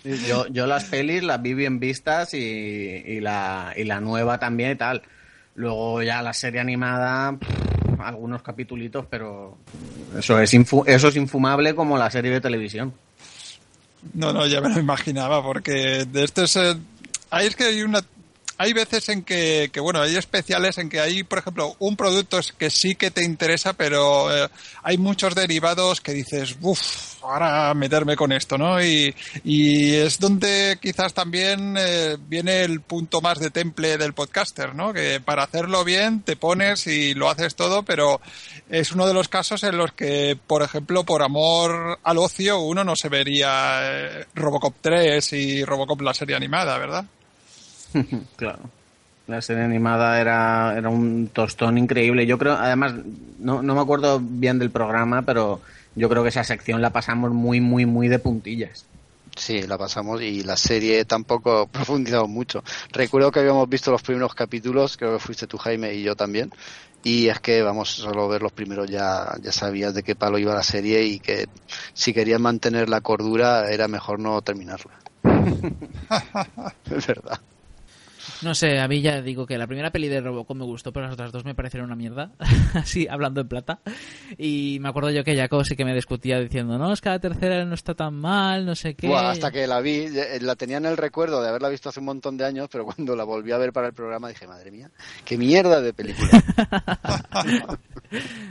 yo, 0.05 0.47
yo 0.49 0.67
las 0.67 0.85
pelis 0.85 1.23
las 1.23 1.41
vi 1.43 1.55
bien 1.55 1.81
vistas 1.81 2.35
y, 2.35 3.21
la, 3.21 3.73
y 3.77 3.85
la 3.85 4.01
nueva 4.01 4.39
también 4.39 4.73
y 4.73 4.77
tal. 4.77 5.03
Luego 5.55 6.03
ya 6.03 6.23
la 6.23 6.33
serie 6.33 6.61
animada, 6.61 7.37
algunos 7.99 8.43
capitulitos, 8.43 9.07
pero 9.09 9.59
eso 10.19 10.39
es, 10.41 10.53
eso 10.55 11.09
es 11.09 11.17
infumable 11.17 11.75
como 11.75 11.97
la 11.97 12.11
serie 12.11 12.31
de 12.31 12.41
televisión. 12.41 12.93
No, 14.15 14.33
no, 14.33 14.47
ya 14.47 14.61
me 14.61 14.69
lo 14.69 14.79
imaginaba, 14.79 15.43
porque 15.43 16.05
de 16.05 16.25
este 16.25 16.45
es... 16.45 16.59
Ahí 17.31 17.47
es 17.47 17.57
que 17.57 17.65
hay 17.65 17.83
una 17.83 18.03
hay 18.59 18.73
veces 18.73 19.09
en 19.09 19.23
que, 19.23 19.71
que, 19.73 19.81
bueno, 19.81 20.01
hay 20.01 20.17
especiales 20.17 20.79
en 20.79 20.89
que 20.89 21.01
hay, 21.01 21.23
por 21.23 21.39
ejemplo, 21.39 21.77
un 21.79 21.97
producto 21.97 22.41
que 22.59 22.71
sí 22.71 22.95
que 22.95 23.11
te 23.11 23.25
interesa, 23.25 23.75
pero 23.75 24.35
eh, 24.35 24.49
hay 24.83 24.99
muchos 24.99 25.35
derivados 25.35 26.01
que 26.01 26.13
dices, 26.13 26.57
uff, 26.61 27.23
ahora 27.23 27.75
meterme 27.75 28.17
con 28.17 28.33
esto, 28.33 28.57
¿no? 28.57 28.83
Y, 28.83 29.15
y 29.45 29.95
es 29.95 30.19
donde 30.19 30.79
quizás 30.81 31.13
también 31.13 31.77
eh, 31.79 32.17
viene 32.19 32.63
el 32.63 32.81
punto 32.81 33.21
más 33.21 33.39
de 33.39 33.51
temple 33.51 33.99
del 33.99 34.15
podcaster, 34.15 34.75
¿no? 34.75 34.93
Que 34.93 35.21
para 35.21 35.43
hacerlo 35.43 35.85
bien 35.85 36.23
te 36.23 36.37
pones 36.37 36.87
y 36.87 37.15
lo 37.15 37.29
haces 37.29 37.57
todo, 37.57 37.83
pero 37.83 38.21
es 38.71 38.93
uno 38.93 39.07
de 39.07 39.15
los 39.15 39.29
casos 39.29 39.63
en 39.65 39.77
los 39.77 39.93
que, 39.93 40.39
por 40.47 40.63
ejemplo, 40.63 41.05
por 41.05 41.23
amor 41.23 41.99
al 42.03 42.19
ocio, 42.19 42.61
uno 42.61 42.85
no 42.85 42.97
se 42.97 43.09
vería 43.09 43.81
eh, 43.83 44.27
Robocop 44.35 44.77
3 44.81 45.33
y 45.35 45.65
Robocop 45.65 46.01
la 46.01 46.15
serie 46.15 46.37
animada, 46.37 46.79
¿verdad? 46.79 47.05
claro. 48.37 48.59
La 49.27 49.43
serie 49.43 49.65
animada 49.65 50.21
era, 50.21 50.75
era 50.77 50.89
un 50.89 51.29
tostón 51.33 51.79
increíble. 51.79 52.27
Yo 52.27 52.39
creo, 52.39 52.53
además, 52.53 52.95
no, 53.41 53.61
no 53.61 53.75
me 53.75 53.81
acuerdo 53.81 54.21
bien 54.21 54.59
del 54.59 54.71
programa, 54.71 55.23
pero 55.23 55.61
yo 55.97 56.09
creo 56.09 56.23
que 56.23 56.29
esa 56.29 56.45
sección 56.45 56.81
la 56.81 56.91
pasamos 56.91 57.33
muy, 57.33 57.61
muy, 57.61 57.87
muy 57.87 58.07
de 58.07 58.21
puntillas. 58.21 58.87
Sí, 59.37 59.63
la 59.63 59.77
pasamos 59.77 60.23
y 60.23 60.45
la 60.45 60.57
serie 60.57 61.05
tampoco 61.05 61.67
profundizado 61.67 62.29
mucho. 62.29 62.63
Recuerdo 62.93 63.33
que 63.33 63.41
habíamos 63.41 63.69
visto 63.69 63.91
los 63.91 64.03
primeros 64.03 64.35
capítulos, 64.35 64.97
creo 64.97 65.15
que 65.15 65.19
fuiste 65.25 65.47
tú 65.47 65.59
Jaime 65.59 65.93
y 65.93 66.03
yo 66.03 66.15
también, 66.15 66.51
y 67.03 67.29
es 67.29 67.41
que 67.41 67.63
vamos, 67.63 67.91
solo 67.91 68.29
ver 68.29 68.43
los 68.43 68.53
primeros 68.53 68.89
ya, 68.89 69.35
ya 69.43 69.53
sabías 69.53 69.93
de 69.95 70.03
qué 70.03 70.15
palo 70.15 70.39
iba 70.39 70.55
la 70.55 70.63
serie 70.63 71.05
y 71.05 71.19
que 71.19 71.47
si 71.93 72.15
querías 72.15 72.41
mantener 72.41 72.89
la 72.89 73.01
cordura 73.01 73.71
era 73.71 73.89
mejor 73.89 74.21
no 74.21 74.41
terminarla. 74.41 74.95
es 76.91 77.07
verdad. 77.07 77.41
No 78.43 78.55
sé, 78.55 78.79
a 78.79 78.89
mí 78.89 79.01
ya 79.01 79.23
digo 79.23 79.47
que 79.47 79.59
la 79.59 79.67
primera 79.67 79.91
peli 79.91 80.09
de 80.09 80.21
Robocop 80.21 80.57
me 80.57 80.65
gustó, 80.65 80.93
pero 80.93 81.07
las 81.07 81.15
otras 81.15 81.33
dos 81.33 81.45
me 81.45 81.55
parecieron 81.55 81.87
una 81.87 81.97
mierda. 81.97 82.33
Así, 82.75 83.07
hablando 83.09 83.41
en 83.41 83.49
plata. 83.49 83.81
Y 84.37 84.79
me 84.81 84.89
acuerdo 84.89 85.11
yo 85.11 85.25
que 85.25 85.37
Jacob 85.37 85.65
sí 85.65 85.77
que 85.77 85.85
me 85.85 85.95
discutía 85.95 86.39
diciendo, 86.39 86.79
no, 86.79 86.93
es 86.93 87.01
que 87.01 87.09
la 87.09 87.19
tercera 87.19 87.65
no 87.65 87.75
está 87.75 87.95
tan 87.95 88.15
mal, 88.15 88.67
no 88.67 88.75
sé 88.75 88.95
qué. 88.95 89.13
hasta 89.15 89.51
que 89.51 89.67
la 89.67 89.81
vi, 89.81 90.07
eh, 90.07 90.39
la 90.41 90.57
tenía 90.57 90.77
en 90.79 90.87
el 90.87 90.97
recuerdo 90.97 91.43
de 91.43 91.49
haberla 91.49 91.69
visto 91.69 91.89
hace 91.89 92.01
un 92.01 92.07
montón 92.07 92.37
de 92.37 92.45
años, 92.45 92.69
pero 92.71 92.85
cuando 92.85 93.17
la 93.17 93.25
volví 93.25 93.53
a 93.53 93.59
ver 93.59 93.73
para 93.73 93.89
el 93.89 93.95
programa 93.95 94.29
dije, 94.29 94.47
madre 94.47 94.71
mía, 94.71 94.91
qué 95.25 95.39
mierda 95.39 95.81
de 95.81 95.93
película. 95.93 96.29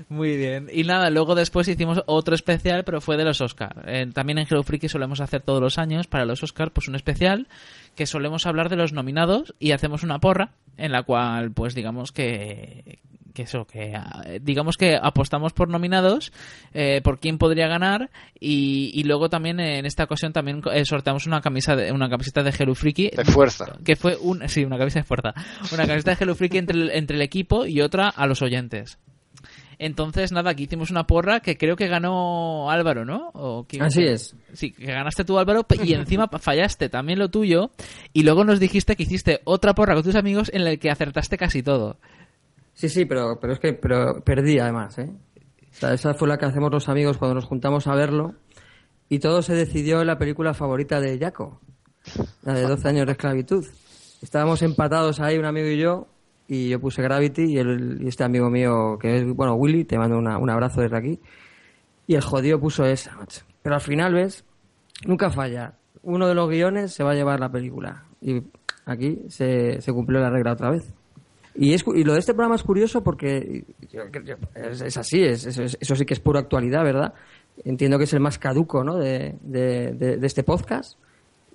Muy 0.09 0.37
bien. 0.37 0.69
Y 0.71 0.83
nada, 0.83 1.09
luego 1.09 1.35
después 1.35 1.67
hicimos 1.67 2.01
otro 2.05 2.35
especial, 2.35 2.83
pero 2.83 3.01
fue 3.01 3.17
de 3.17 3.23
los 3.23 3.41
Oscar. 3.41 3.83
Eh, 3.87 4.09
también 4.13 4.39
en 4.39 4.47
Hello 4.49 4.63
Freaky 4.63 4.89
solemos 4.89 5.21
hacer 5.21 5.41
todos 5.41 5.61
los 5.61 5.77
años 5.77 6.07
para 6.07 6.25
los 6.25 6.43
Oscar, 6.43 6.71
pues 6.71 6.87
un 6.87 6.95
especial 6.95 7.47
que 7.95 8.05
solemos 8.05 8.45
hablar 8.45 8.69
de 8.69 8.75
los 8.75 8.93
nominados 8.93 9.55
y 9.59 9.71
hacemos 9.71 10.03
una 10.03 10.19
porra 10.19 10.51
en 10.77 10.91
la 10.91 11.03
cual, 11.03 11.51
pues 11.51 11.73
digamos 11.73 12.11
que, 12.11 12.99
que 13.35 13.43
eso, 13.43 13.65
que 13.65 13.93
digamos 14.41 14.77
que 14.77 14.97
apostamos 14.99 15.53
por 15.53 15.69
nominados, 15.69 16.31
eh, 16.73 17.01
por 17.03 17.19
quién 17.19 17.37
podría 17.37 17.67
ganar 17.67 18.09
y, 18.39 19.03
luego 19.03 19.29
también 19.29 19.59
en 19.59 19.85
esta 19.85 20.05
ocasión 20.05 20.33
también 20.33 20.61
eh, 20.73 20.85
sorteamos 20.85 21.27
una 21.27 21.41
camisa 21.41 21.75
de, 21.75 21.91
una 21.91 22.09
camiseta 22.09 22.41
de 22.41 22.53
Hello 22.57 22.73
Freaky. 22.73 23.11
De 23.11 23.25
fuerza. 23.25 23.77
Que 23.83 23.95
fue 23.95 24.15
un 24.15 24.47
sí 24.49 24.65
una 24.65 24.77
camisa 24.79 24.99
de 24.99 25.05
fuerza. 25.05 25.33
Una 25.71 25.85
camiseta 25.85 26.15
de 26.15 26.17
Hello 26.23 26.35
Freaky 26.35 26.57
entre 26.57 26.97
entre 26.97 27.17
el 27.17 27.21
equipo 27.21 27.65
y 27.65 27.81
otra 27.81 28.09
a 28.09 28.25
los 28.25 28.41
oyentes 28.41 28.97
entonces, 29.77 30.31
nada, 30.31 30.51
aquí 30.51 30.63
hicimos 30.63 30.91
una 30.91 31.07
porra 31.07 31.39
que 31.39 31.57
creo 31.57 31.75
que 31.75 31.87
ganó 31.87 32.69
Álvaro, 32.69 33.05
¿no? 33.05 33.31
¿O 33.33 33.65
Así 33.79 34.03
es. 34.03 34.35
Sí, 34.53 34.71
que 34.71 34.85
ganaste 34.85 35.25
tú, 35.25 35.37
Álvaro, 35.37 35.65
y 35.83 35.93
encima 35.93 36.27
fallaste 36.39 36.89
también 36.89 37.19
lo 37.19 37.29
tuyo. 37.29 37.71
Y 38.13 38.23
luego 38.23 38.43
nos 38.43 38.59
dijiste 38.59 38.95
que 38.95 39.03
hiciste 39.03 39.41
otra 39.43 39.73
porra 39.73 39.93
con 39.93 40.03
tus 40.03 40.15
amigos 40.15 40.49
en 40.53 40.63
la 40.63 40.75
que 40.77 40.89
acertaste 40.89 41.37
casi 41.37 41.63
todo. 41.63 41.97
Sí, 42.73 42.89
sí, 42.89 43.05
pero, 43.05 43.39
pero 43.39 43.53
es 43.53 43.59
que 43.59 43.73
pero 43.73 44.21
perdí 44.23 44.59
además, 44.59 44.97
¿eh? 44.99 45.09
O 45.71 45.77
sea, 45.77 45.93
esa 45.93 46.13
fue 46.13 46.27
la 46.27 46.37
que 46.37 46.45
hacemos 46.45 46.71
los 46.71 46.87
amigos 46.87 47.17
cuando 47.17 47.35
nos 47.35 47.45
juntamos 47.45 47.87
a 47.87 47.95
verlo. 47.95 48.35
Y 49.09 49.19
todo 49.19 49.41
se 49.41 49.53
decidió 49.53 50.01
en 50.01 50.07
la 50.07 50.17
película 50.17 50.53
favorita 50.53 50.99
de 50.99 51.19
Jaco, 51.19 51.61
la 52.43 52.53
de 52.53 52.63
12 52.63 52.87
años 52.87 53.05
de 53.05 53.11
esclavitud. 53.11 53.65
Estábamos 54.21 54.61
empatados 54.61 55.19
ahí, 55.19 55.37
un 55.37 55.45
amigo 55.45 55.67
y 55.67 55.77
yo, 55.77 56.07
y 56.47 56.69
yo 56.69 56.79
puse 56.79 57.01
Gravity 57.01 57.57
y, 57.57 58.07
este 58.07 58.23
amigo 58.23 58.49
mío 58.49 58.97
que 58.99 59.17
es, 59.17 59.25
bueno, 59.35 59.55
Willy, 59.55 59.83
te 59.85 59.97
mando 59.97 60.17
un 60.17 60.49
abrazo 60.49 60.81
desde 60.81 60.97
aquí. 60.97 61.19
Y 62.07 62.15
el 62.15 62.21
jodido 62.21 62.59
puso 62.59 62.85
esa, 62.85 63.15
macho. 63.15 63.41
Pero 63.63 63.75
al 63.75 63.81
final, 63.81 64.13
¿ves? 64.13 64.43
Nunca 65.07 65.31
falla. 65.31 65.73
Uno 66.03 66.27
de 66.27 66.35
los 66.35 66.47
guiones 66.49 66.93
se 66.93 67.03
va 67.03 67.11
a 67.11 67.15
llevar 67.15 67.39
la 67.39 67.51
película. 67.51 68.03
Y 68.21 68.43
aquí 68.85 69.21
se, 69.29 69.81
se 69.81 69.91
cumplió 69.91 70.19
la 70.19 70.29
regla 70.29 70.53
otra 70.53 70.69
vez. 70.69 70.93
Y, 71.55 71.73
es, 71.73 71.83
y 71.95 72.03
lo 72.03 72.13
de 72.13 72.19
este 72.19 72.33
programa 72.33 72.55
es 72.55 72.63
curioso 72.63 73.01
porque 73.03 73.63
es, 74.63 74.97
así, 74.97 75.23
es, 75.23 75.45
es- 75.45 75.57
es- 75.57 75.77
eso 75.79 75.95
sí 75.95 76.05
que 76.05 76.13
es 76.13 76.19
pura 76.19 76.41
actualidad, 76.41 76.83
¿verdad? 76.83 77.13
Entiendo 77.63 77.97
que 77.97 78.03
es 78.03 78.13
el 78.13 78.19
más 78.19 78.37
caduco 78.37 78.83
¿no? 78.83 78.97
de, 78.97 79.35
de- 79.41 80.19
este 80.21 80.43
podcast. 80.43 80.99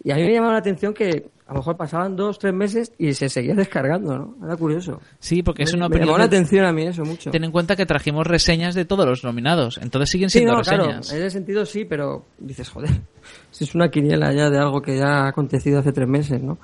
Y 0.03 0.11
a 0.11 0.17
mí 0.17 0.23
me 0.25 0.33
llamaba 0.33 0.55
la 0.55 0.59
atención 0.61 0.95
que 0.95 1.29
a 1.51 1.53
lo 1.53 1.59
mejor 1.59 1.77
pasaban 1.77 2.15
dos, 2.15 2.39
tres 2.39 2.55
meses 2.55 2.93
y 2.97 3.13
se 3.13 3.29
seguía 3.29 3.55
descargando, 3.57 4.17
¿no? 4.17 4.47
Era 4.47 4.57
curioso. 4.57 5.01
Sí, 5.19 5.43
porque 5.43 5.65
es 5.65 5.73
Me- 5.73 5.79
una 5.79 5.89
me 5.89 5.95
opinión. 5.97 6.07
llamó 6.07 6.19
la 6.19 6.25
atención 6.27 6.65
a 6.65 6.73
mí 6.73 6.85
eso 6.87 7.03
mucho. 7.05 7.33
Ten 7.33 7.43
en 7.43 7.51
cuenta 7.51 7.75
que 7.75 7.87
trajimos 7.87 8.25
reseñas 8.27 8.77
de 8.77 8.85
todos 8.85 9.05
los 9.05 9.25
nominados, 9.25 9.79
entonces 9.83 10.11
siguen 10.11 10.31
Sí, 10.31 10.39
siendo 10.39 10.55
no, 10.57 10.63
claro, 10.63 10.85
reseñas. 10.85 11.13
en 11.13 11.19
ese 11.19 11.31
sentido 11.31 11.67
sí, 11.67 11.85
pero 11.85 12.25
dices, 12.39 12.69
joder, 12.71 12.91
si 13.51 13.65
es 13.65 13.75
una 13.75 13.91
quiniela 13.91 14.33
ya 14.33 14.49
de 14.49 14.59
algo 14.59 14.81
que 14.81 14.97
ya 14.97 15.25
ha 15.25 15.29
acontecido 15.29 15.81
hace 15.81 15.91
tres 15.93 16.09
meses, 16.09 16.41
¿no? 16.41 16.59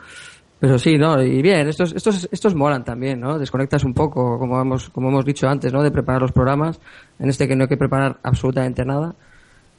Pero 0.60 0.78
sí, 0.78 0.96
¿no? 0.96 1.20
Y 1.22 1.42
bien, 1.42 1.68
estos, 1.68 1.92
estos, 1.92 2.28
estos 2.32 2.54
molan 2.54 2.82
también, 2.84 3.20
¿no? 3.20 3.38
Desconectas 3.38 3.84
un 3.84 3.92
poco, 3.92 4.38
como 4.38 4.58
hemos, 4.60 4.88
como 4.88 5.08
hemos 5.10 5.24
dicho 5.24 5.46
antes, 5.48 5.70
¿no? 5.72 5.82
De 5.82 5.90
preparar 5.90 6.22
los 6.22 6.32
programas, 6.32 6.80
en 7.18 7.28
este 7.28 7.46
que 7.48 7.56
no 7.56 7.64
hay 7.64 7.68
que 7.68 7.76
preparar 7.76 8.18
absolutamente 8.22 8.84
nada, 8.84 9.14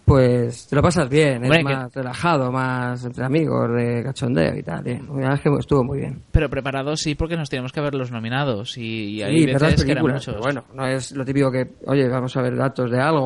pues 0.08 0.68
te 0.70 0.76
lo 0.78 0.82
pasas 0.82 1.10
bien, 1.10 1.44
Hombre, 1.44 1.60
es 1.60 1.66
que- 1.68 1.74
más 1.76 1.94
relajado, 1.94 2.50
más 2.50 3.04
entre 3.04 3.26
amigos, 3.26 3.70
de 3.76 4.04
cachondeo 4.06 4.56
y 4.56 4.64
tal, 4.64 4.82
bien. 4.82 5.06
La 5.08 5.14
verdad 5.14 5.34
es 5.34 5.42
que 5.42 5.50
estuvo 5.60 5.84
muy 5.84 6.00
bien. 6.00 6.24
Pero 6.32 6.50
preparados 6.50 7.02
sí, 7.02 7.14
porque 7.14 7.36
nos 7.36 7.50
teníamos 7.50 7.74
que 7.74 7.82
ver 7.82 7.94
los 7.94 8.10
nominados 8.10 8.78
y, 8.78 9.16
y 9.18 9.22
hay 9.24 9.40
Sí, 9.42 9.46
veces 9.48 9.84
que 9.84 9.92
eran 9.92 10.06
muchos. 10.08 10.40
bueno, 10.40 10.64
no 10.74 10.88
es 10.88 11.12
lo 11.12 11.26
típico 11.26 11.52
que, 11.52 11.68
oye, 11.88 12.08
vamos 12.08 12.36
a 12.38 12.42
ver 12.42 12.56
datos 12.56 12.90
de 12.90 13.02
algo, 13.02 13.20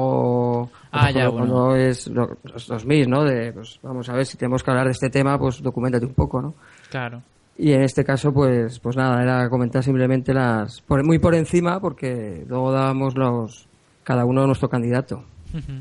o 0.64 0.72
Ah, 0.92 1.10
o 1.10 1.14
ya, 1.14 1.30
bueno. 1.30 1.76
es 1.76 2.08
lo- 2.08 2.36
los, 2.44 2.68
los 2.68 2.86
mis, 2.88 3.08
¿no? 3.08 3.24
De, 3.26 3.54
pues 3.54 3.80
vamos 3.84 4.10
a 4.10 4.14
ver 4.14 4.26
si 4.26 4.38
tenemos 4.38 4.64
que 4.64 4.72
hablar 4.72 4.88
de 4.88 4.94
este 4.94 5.12
tema, 5.12 5.38
pues 5.38 5.62
documentate 5.62 6.08
un 6.08 6.16
poco, 6.16 6.42
¿no? 6.42 6.56
Claro. 6.90 7.22
Y 7.60 7.74
en 7.74 7.84
este 7.84 8.04
caso, 8.04 8.34
pues, 8.34 8.80
pues 8.80 8.96
nada, 8.98 9.22
era 9.22 9.48
comentar 9.50 9.84
simplemente 9.84 10.34
las, 10.34 10.82
por- 10.82 11.06
muy 11.06 11.20
por 11.20 11.36
encima, 11.36 11.80
porque 11.80 12.44
luego 12.48 12.72
dábamos 12.72 13.16
los, 13.16 13.68
cada 14.04 14.26
uno 14.26 14.48
nuestro 14.48 14.68
candidato. 14.68 15.24
Ujú. 15.54 15.74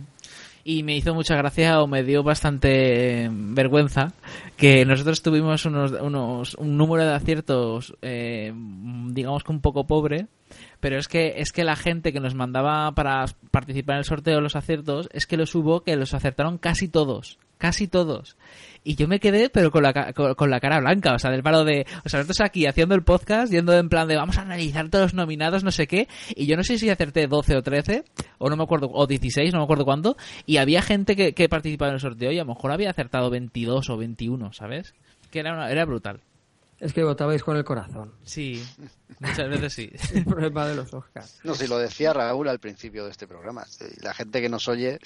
Y 0.64 0.82
me 0.82 0.96
hizo 0.96 1.14
mucha 1.14 1.36
gracia 1.36 1.80
o 1.80 1.86
me 1.86 2.02
dio 2.02 2.22
bastante 2.22 3.24
eh, 3.24 3.28
vergüenza 3.32 4.12
que 4.56 4.84
nosotros 4.84 5.22
tuvimos 5.22 5.64
unos, 5.64 5.92
unos 5.92 6.54
un 6.54 6.76
número 6.76 7.04
de 7.04 7.14
aciertos, 7.14 7.94
eh, 8.02 8.52
digamos 9.08 9.42
que 9.42 9.52
un 9.52 9.60
poco 9.60 9.86
pobre, 9.86 10.26
pero 10.80 10.98
es 10.98 11.08
que 11.08 11.34
es 11.36 11.52
que 11.52 11.64
la 11.64 11.76
gente 11.76 12.12
que 12.12 12.20
nos 12.20 12.34
mandaba 12.34 12.92
para 12.92 13.26
participar 13.50 13.94
en 13.94 13.98
el 14.00 14.04
sorteo 14.04 14.36
de 14.36 14.42
los 14.42 14.56
aciertos 14.56 15.08
es 15.12 15.26
que 15.26 15.36
los 15.36 15.54
hubo 15.54 15.82
que 15.82 15.96
los 15.96 16.14
acertaron 16.14 16.58
casi 16.58 16.88
todos, 16.88 17.38
casi 17.58 17.86
todos. 17.88 18.36
Y 18.82 18.94
yo 18.94 19.06
me 19.08 19.20
quedé, 19.20 19.50
pero 19.50 19.70
con 19.70 19.82
la, 19.82 20.12
con, 20.14 20.34
con 20.34 20.48
la 20.48 20.58
cara 20.58 20.80
blanca, 20.80 21.12
o 21.14 21.18
sea, 21.18 21.30
del 21.30 21.42
paro 21.42 21.64
de, 21.64 21.86
o 22.02 22.08
sea, 22.08 22.20
nosotros 22.20 22.40
aquí 22.40 22.64
haciendo 22.66 22.94
el 22.94 23.02
podcast, 23.02 23.52
yendo 23.52 23.74
en 23.76 23.90
plan 23.90 24.08
de 24.08 24.16
vamos 24.16 24.38
a 24.38 24.42
analizar 24.42 24.88
todos 24.88 25.04
los 25.04 25.14
nominados, 25.14 25.62
no 25.64 25.70
sé 25.70 25.86
qué, 25.86 26.08
y 26.34 26.46
yo 26.46 26.56
no 26.56 26.64
sé 26.64 26.78
si 26.78 26.88
acerté 26.88 27.26
12 27.26 27.56
o 27.56 27.62
13, 27.62 28.04
o 28.38 28.48
no 28.48 28.56
me 28.56 28.62
acuerdo, 28.62 28.88
o 28.90 29.06
16, 29.06 29.52
no 29.52 29.58
me 29.58 29.64
acuerdo 29.64 29.84
cuándo, 29.84 30.16
y 30.46 30.56
había 30.56 30.80
gente 30.80 31.14
que, 31.14 31.34
que 31.34 31.50
participaba 31.50 31.90
en 31.90 31.96
el 31.96 32.00
sorteo 32.00 32.32
y 32.32 32.38
a 32.38 32.44
lo 32.44 32.54
mejor 32.54 32.72
había 32.72 32.88
acertado 32.88 33.28
22 33.28 33.90
o 33.90 33.96
21, 33.98 34.52
¿sabes? 34.54 34.94
Que 35.30 35.40
era, 35.40 35.52
una- 35.52 35.70
era 35.70 35.84
brutal. 35.84 36.20
Es 36.80 36.94
que 36.94 37.04
votabais 37.04 37.42
con 37.44 37.56
el 37.58 37.64
corazón. 37.64 38.12
Sí, 38.24 38.64
muchas 39.18 39.48
veces 39.50 39.72
sí. 39.74 39.92
El 40.14 40.24
problema 40.24 40.66
de 40.66 40.76
los 40.76 40.92
Oscars. 40.94 41.38
No, 41.44 41.54
si 41.54 41.66
lo 41.66 41.76
decía 41.78 42.14
Raúl 42.14 42.48
al 42.48 42.58
principio 42.58 43.04
de 43.04 43.10
este 43.10 43.26
programa. 43.26 43.66
Sí, 43.66 43.84
La 44.00 44.14
gente 44.14 44.40
que 44.40 44.48
nos 44.48 44.66
oye 44.66 44.98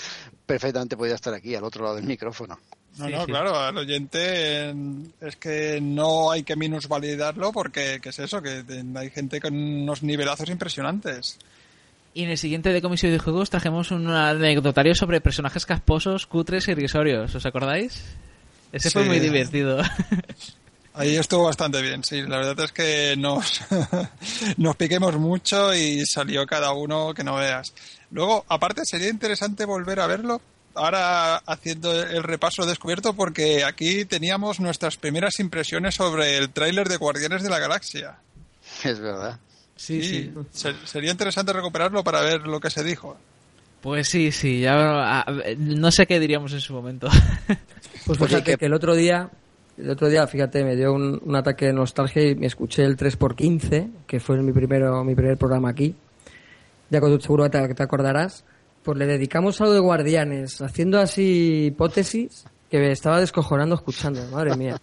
perfectamente 0.46 0.96
podía 0.96 1.16
estar 1.16 1.34
aquí, 1.34 1.54
al 1.56 1.64
otro 1.64 1.82
lado 1.82 1.96
del 1.96 2.04
micrófono. 2.04 2.58
No, 2.96 3.06
Sí, 3.06 3.12
no, 3.12 3.20
sí. 3.22 3.26
claro, 3.26 3.58
al 3.58 3.76
oyente 3.76 4.20
eh, 4.22 4.74
es 5.20 5.34
que 5.34 5.80
no 5.82 6.30
hay 6.30 6.44
que 6.44 6.54
minusvalidarlo 6.54 7.50
porque, 7.50 7.98
¿qué 8.00 8.10
es 8.10 8.18
eso? 8.20 8.40
Que 8.40 8.62
hay 8.94 9.10
gente 9.10 9.40
con 9.40 9.52
unos 9.56 10.04
nivelazos 10.04 10.48
impresionantes. 10.48 11.38
Y 12.14 12.22
en 12.22 12.30
el 12.30 12.38
siguiente 12.38 12.72
de 12.72 12.80
Comisión 12.80 13.10
de 13.10 13.18
Juegos 13.18 13.50
trajimos 13.50 13.90
un 13.90 14.06
anecdotario 14.06 14.94
sobre 14.94 15.20
personajes 15.20 15.66
casposos, 15.66 16.28
cutres 16.28 16.68
y 16.68 16.74
risorios, 16.74 17.34
¿os 17.34 17.44
acordáis? 17.46 18.04
Ese 18.70 18.92
fue 18.92 19.04
muy 19.04 19.18
divertido. 19.18 19.78
Ahí 20.94 21.16
estuvo 21.16 21.44
bastante 21.44 21.82
bien, 21.82 22.04
sí. 22.04 22.22
La 22.22 22.36
verdad 22.38 22.60
es 22.64 22.72
que 22.72 23.14
nos, 23.18 23.60
nos 24.56 24.76
piquemos 24.76 25.16
mucho 25.16 25.74
y 25.74 26.04
salió 26.06 26.46
cada 26.46 26.72
uno 26.72 27.12
que 27.14 27.24
no 27.24 27.36
veas. 27.36 27.74
Luego, 28.10 28.44
aparte, 28.48 28.82
sería 28.84 29.08
interesante 29.08 29.64
volver 29.64 30.00
a 30.00 30.06
verlo. 30.06 30.40
Ahora 30.76 31.36
haciendo 31.36 31.92
el 32.02 32.22
repaso 32.22 32.66
descubierto 32.66 33.14
porque 33.14 33.64
aquí 33.64 34.04
teníamos 34.04 34.58
nuestras 34.60 34.96
primeras 34.96 35.38
impresiones 35.38 35.94
sobre 35.94 36.36
el 36.36 36.50
tráiler 36.50 36.88
de 36.88 36.96
Guardianes 36.96 37.42
de 37.42 37.50
la 37.50 37.58
Galaxia. 37.60 38.16
Es 38.82 38.98
verdad. 38.98 39.38
Sí, 39.76 40.02
sí. 40.02 40.32
se- 40.52 40.74
sería 40.86 41.10
interesante 41.10 41.52
recuperarlo 41.52 42.02
para 42.04 42.20
ver 42.22 42.46
lo 42.46 42.60
que 42.60 42.70
se 42.70 42.82
dijo. 42.84 43.16
Pues 43.82 44.08
sí, 44.08 44.32
sí, 44.32 44.60
ya 44.60 45.24
no 45.58 45.90
sé 45.92 46.06
qué 46.06 46.18
diríamos 46.20 46.52
en 46.52 46.60
su 46.60 46.72
momento. 46.72 47.08
Pues 48.06 48.18
fíjate 48.18 48.42
que- 48.52 48.56
que 48.58 48.66
el 48.66 48.74
otro 48.74 48.94
día, 48.94 49.30
el 49.78 49.90
otro 49.90 50.08
día, 50.08 50.26
fíjate, 50.26 50.64
me 50.64 50.76
dio 50.76 50.92
un, 50.92 51.20
un 51.24 51.36
ataque 51.36 51.66
de 51.66 51.72
nostalgia 51.72 52.22
y 52.30 52.34
me 52.34 52.46
escuché 52.46 52.84
el 52.84 52.96
3x15, 52.96 53.90
que 54.06 54.20
fue 54.20 54.36
mi 54.42 54.52
primero, 54.52 55.02
mi 55.04 55.14
primer 55.14 55.36
programa 55.36 55.70
aquí. 55.70 55.94
Ya 56.90 57.00
con 57.00 57.20
seguro 57.20 57.44
que 57.50 57.74
te, 57.74 57.82
acordarás. 57.82 58.44
Pues 58.82 58.98
le 58.98 59.06
dedicamos 59.06 59.60
algo 59.60 59.72
de 59.72 59.80
Guardianes, 59.80 60.60
haciendo 60.60 60.98
así 61.00 61.66
hipótesis 61.66 62.44
que 62.70 62.78
me 62.78 62.90
estaba 62.92 63.18
descojonando 63.20 63.74
escuchando, 63.76 64.20
madre 64.30 64.56
mía. 64.56 64.76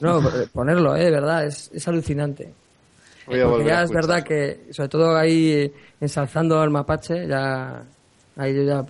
No, 0.00 0.20
ponerlo, 0.52 0.96
eh, 0.96 1.04
de 1.04 1.10
verdad, 1.10 1.44
es, 1.46 1.70
es 1.72 1.86
alucinante. 1.86 2.52
Voy 3.26 3.40
a 3.40 3.46
Porque 3.46 3.64
ya 3.64 3.80
a 3.80 3.82
es 3.84 3.90
verdad 3.90 4.22
que, 4.24 4.66
sobre 4.72 4.88
todo 4.88 5.16
ahí 5.16 5.50
eh, 5.52 5.72
ensalzando 6.00 6.60
al 6.60 6.70
mapache, 6.70 7.26
ya, 7.28 7.82
ahí 8.36 8.54
yo 8.56 8.62
ya, 8.62 8.84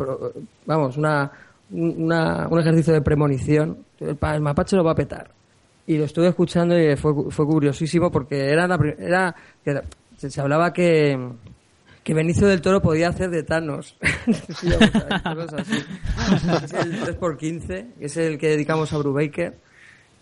vamos, 0.67 0.97
una, 0.97 1.31
un- 1.71 2.05
una, 2.05 2.47
un 2.49 2.61
ejercicio 2.61 2.93
de 2.95 3.03
premonición. 3.03 3.85
El, 4.01 4.17
pa- 4.17 4.35
el 4.35 4.41
mapache 4.41 4.77
lo 4.77 4.85
va 4.85 4.93
a 4.93 4.97
petar. 4.97 5.31
Y 5.87 5.97
lo 5.97 6.05
estuve 6.05 6.29
escuchando 6.29 6.79
y 6.79 6.97
fue, 6.97 7.15
cu- 7.15 7.31
fue 7.31 7.47
curiosísimo 7.47 8.11
porque 8.11 8.51
era, 8.51 8.67
la, 8.69 8.79
era 8.99 9.35
que 9.65 9.81
se, 10.19 10.31
se 10.31 10.41
hablaba 10.41 10.73
que, 10.73 11.19
que 12.05 12.15
Benicio 12.15 12.47
del 12.47 12.61
Toro 12.61 12.83
podía 12.83 13.09
hacer 13.09 13.31
de 13.31 13.43
Thanos. 13.43 13.97
Sí, 14.61 14.69
vamos 14.69 14.95
a 14.95 15.33
ver, 15.33 15.37
cosas 15.37 15.61
así. 15.61 16.65
Es 16.65 16.73
el 16.75 17.01
3x15, 17.19 17.67
que 17.99 18.05
es 18.05 18.17
el 18.19 18.39
que 18.39 18.49
dedicamos 18.49 18.93
a 18.93 18.99
Brubaker. 18.99 19.57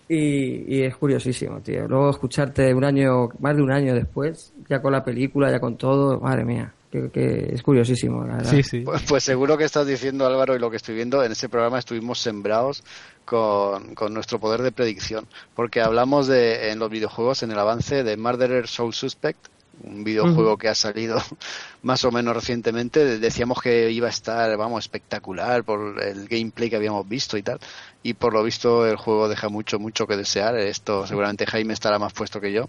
Y, 0.08 0.76
y 0.76 0.82
es 0.84 0.94
curiosísimo, 0.96 1.58
tío. 1.60 1.88
Luego 1.88 2.10
escucharte 2.10 2.72
un 2.72 2.84
año, 2.84 3.28
más 3.40 3.56
de 3.56 3.62
un 3.62 3.72
año 3.72 3.92
después, 3.92 4.52
ya 4.68 4.80
con 4.80 4.92
la 4.92 5.02
película, 5.02 5.50
ya 5.50 5.58
con 5.58 5.76
todo, 5.76 6.20
madre 6.20 6.44
mía, 6.44 6.72
que, 6.92 7.10
que 7.10 7.48
es 7.52 7.60
curiosísimo, 7.60 8.24
la 8.24 8.36
verdad. 8.36 8.52
sí. 8.62 8.80
Pues, 8.82 9.02
pues 9.02 9.24
seguro 9.24 9.58
que 9.58 9.64
estás 9.64 9.84
diciendo 9.84 10.24
Álvaro 10.24 10.54
y 10.54 10.60
lo 10.60 10.70
que 10.70 10.76
estoy 10.76 10.94
viendo 10.94 11.24
en 11.24 11.32
ese 11.32 11.48
programa 11.48 11.80
estuvimos 11.80 12.20
sembrados 12.20 12.84
con, 13.26 13.94
con 13.94 14.14
nuestro 14.14 14.38
poder 14.38 14.62
de 14.62 14.72
predicción 14.72 15.26
porque 15.54 15.82
hablamos 15.82 16.26
de 16.26 16.70
en 16.70 16.78
los 16.78 16.88
videojuegos 16.88 17.42
en 17.42 17.50
el 17.50 17.58
avance 17.58 18.02
de 18.02 18.16
Murderer 18.16 18.66
Soul 18.66 18.94
Suspect 18.94 19.48
un 19.82 20.04
videojuego 20.04 20.56
que 20.56 20.68
ha 20.68 20.74
salido 20.74 21.18
más 21.82 22.04
o 22.04 22.10
menos 22.10 22.34
recientemente. 22.34 23.18
Decíamos 23.18 23.60
que 23.60 23.90
iba 23.90 24.06
a 24.06 24.10
estar 24.10 24.56
vamos 24.56 24.84
espectacular 24.84 25.64
por 25.64 26.02
el 26.02 26.28
gameplay 26.28 26.70
que 26.70 26.76
habíamos 26.76 27.08
visto 27.08 27.36
y 27.36 27.42
tal. 27.42 27.58
Y 28.02 28.14
por 28.14 28.32
lo 28.32 28.42
visto 28.42 28.86
el 28.86 28.96
juego 28.96 29.28
deja 29.28 29.48
mucho 29.48 29.78
mucho 29.78 30.06
que 30.06 30.16
desear. 30.16 30.56
Esto 30.56 31.06
seguramente 31.06 31.46
Jaime 31.46 31.74
estará 31.74 31.98
más 31.98 32.12
puesto 32.12 32.40
que 32.40 32.52
yo 32.52 32.68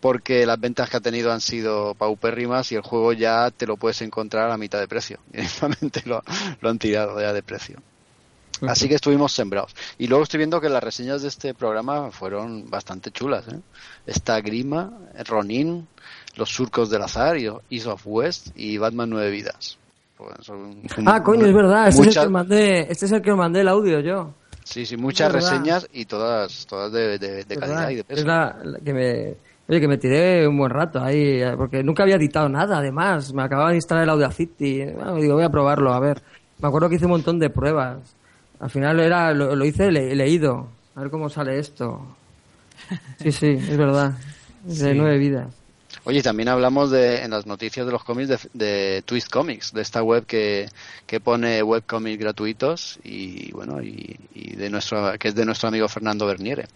porque 0.00 0.46
las 0.46 0.60
ventas 0.60 0.88
que 0.88 0.96
ha 0.96 1.00
tenido 1.00 1.32
han 1.32 1.40
sido 1.40 1.94
paupérrimas 1.94 2.70
y 2.72 2.76
el 2.76 2.82
juego 2.82 3.12
ya 3.12 3.50
te 3.50 3.66
lo 3.66 3.76
puedes 3.76 4.00
encontrar 4.02 4.50
a 4.50 4.56
mitad 4.56 4.78
de 4.78 4.88
precio. 4.88 5.18
Directamente 5.32 6.02
lo, 6.06 6.22
lo 6.60 6.70
han 6.70 6.78
tirado 6.78 7.20
ya 7.20 7.32
de 7.32 7.42
precio. 7.42 7.82
Así 8.68 8.88
que 8.88 8.94
estuvimos 8.94 9.32
sembrados. 9.32 9.74
Y 9.98 10.06
luego 10.06 10.24
estoy 10.24 10.38
viendo 10.38 10.60
que 10.60 10.68
las 10.68 10.82
reseñas 10.82 11.22
de 11.22 11.28
este 11.28 11.54
programa 11.54 12.10
fueron 12.10 12.68
bastante 12.70 13.10
chulas. 13.10 13.46
¿eh? 13.48 13.60
Está 14.06 14.40
Grima, 14.40 14.92
Ronin, 15.26 15.86
Los 16.36 16.50
Surcos 16.50 16.90
del 16.90 17.02
Azar, 17.02 17.36
East 17.70 17.86
of 17.86 18.02
West 18.04 18.48
y 18.56 18.78
Batman 18.78 19.10
Nueve 19.10 19.30
Vidas. 19.30 19.78
Pues 20.16 20.50
Ah, 21.06 21.22
coño, 21.22 21.46
es 21.46 21.54
verdad, 21.54 21.88
este, 21.88 22.08
es 22.08 22.16
el 22.16 22.22
que 22.24 22.28
mandé, 22.28 22.80
este 22.90 23.06
es 23.06 23.12
el 23.12 23.22
que 23.22 23.30
os 23.30 23.38
mandé 23.38 23.60
el 23.60 23.68
audio 23.68 24.00
yo. 24.00 24.34
Sí, 24.64 24.84
sí, 24.84 24.96
muchas 24.96 25.32
reseñas 25.32 25.88
y 25.92 26.04
todas, 26.04 26.66
todas 26.66 26.92
de, 26.92 27.18
de- 27.18 27.44
de 27.44 27.54
Es 27.54 27.58
calidad 27.58 27.76
verdad, 27.76 27.90
y 27.90 27.94
de 27.96 28.04
peso. 28.04 28.20
Es 28.20 28.26
la, 28.26 28.58
la 28.64 28.78
que 28.80 28.92
me, 28.92 29.34
oye, 29.68 29.80
que 29.80 29.88
me 29.88 29.96
tiré 29.96 30.46
un 30.48 30.58
buen 30.58 30.70
rato 30.70 31.00
ahí, 31.02 31.40
eh, 31.40 31.54
porque 31.56 31.82
nunca 31.82 32.02
había 32.02 32.16
editado 32.16 32.48
nada, 32.48 32.78
además. 32.78 33.32
Me 33.32 33.42
acababa 33.44 33.70
de 33.70 33.76
instalar 33.76 34.04
el 34.04 34.10
Audacity. 34.10 34.84
Bueno, 34.86 35.14
digo, 35.16 35.34
voy 35.36 35.44
a 35.44 35.48
probarlo, 35.50 35.92
a 35.94 36.00
ver. 36.00 36.20
Me 36.60 36.68
acuerdo 36.68 36.88
que 36.88 36.96
hice 36.96 37.04
un 37.06 37.12
montón 37.12 37.38
de 37.38 37.48
pruebas. 37.48 37.98
Al 38.60 38.70
final 38.70 38.98
era, 39.00 39.32
lo, 39.34 39.54
lo 39.54 39.64
hice 39.64 39.90
le- 39.90 40.14
leído. 40.14 40.68
A 40.94 41.00
ver 41.02 41.10
cómo 41.10 41.28
sale 41.28 41.58
esto. 41.58 42.16
Sí, 43.20 43.30
sí, 43.32 43.46
es 43.46 43.76
verdad. 43.76 44.12
De 44.64 44.74
Sí. 44.74 44.90
nueve 44.94 45.18
vidas. 45.18 45.54
Oye, 46.04 46.22
también 46.22 46.48
hablamos 46.48 46.90
de, 46.90 47.22
en 47.22 47.30
las 47.30 47.46
noticias 47.46 47.84
de 47.84 47.92
los 47.92 48.02
cómics 48.02 48.28
de, 48.28 48.38
de 48.54 49.02
Twist 49.02 49.28
Comics, 49.30 49.72
de 49.72 49.82
esta 49.82 50.02
web 50.02 50.24
que, 50.26 50.68
que 51.06 51.20
pone 51.20 51.62
webcomics 51.62 52.18
gratuitos 52.18 52.98
y 53.04 53.50
bueno, 53.52 53.82
y, 53.82 54.16
y 54.34 54.56
de 54.56 54.70
nuestro, 54.70 55.12
que 55.18 55.28
es 55.28 55.34
de 55.34 55.44
nuestro 55.44 55.68
amigo 55.68 55.86
Fernando 55.88 56.26
Berniere. 56.26 56.66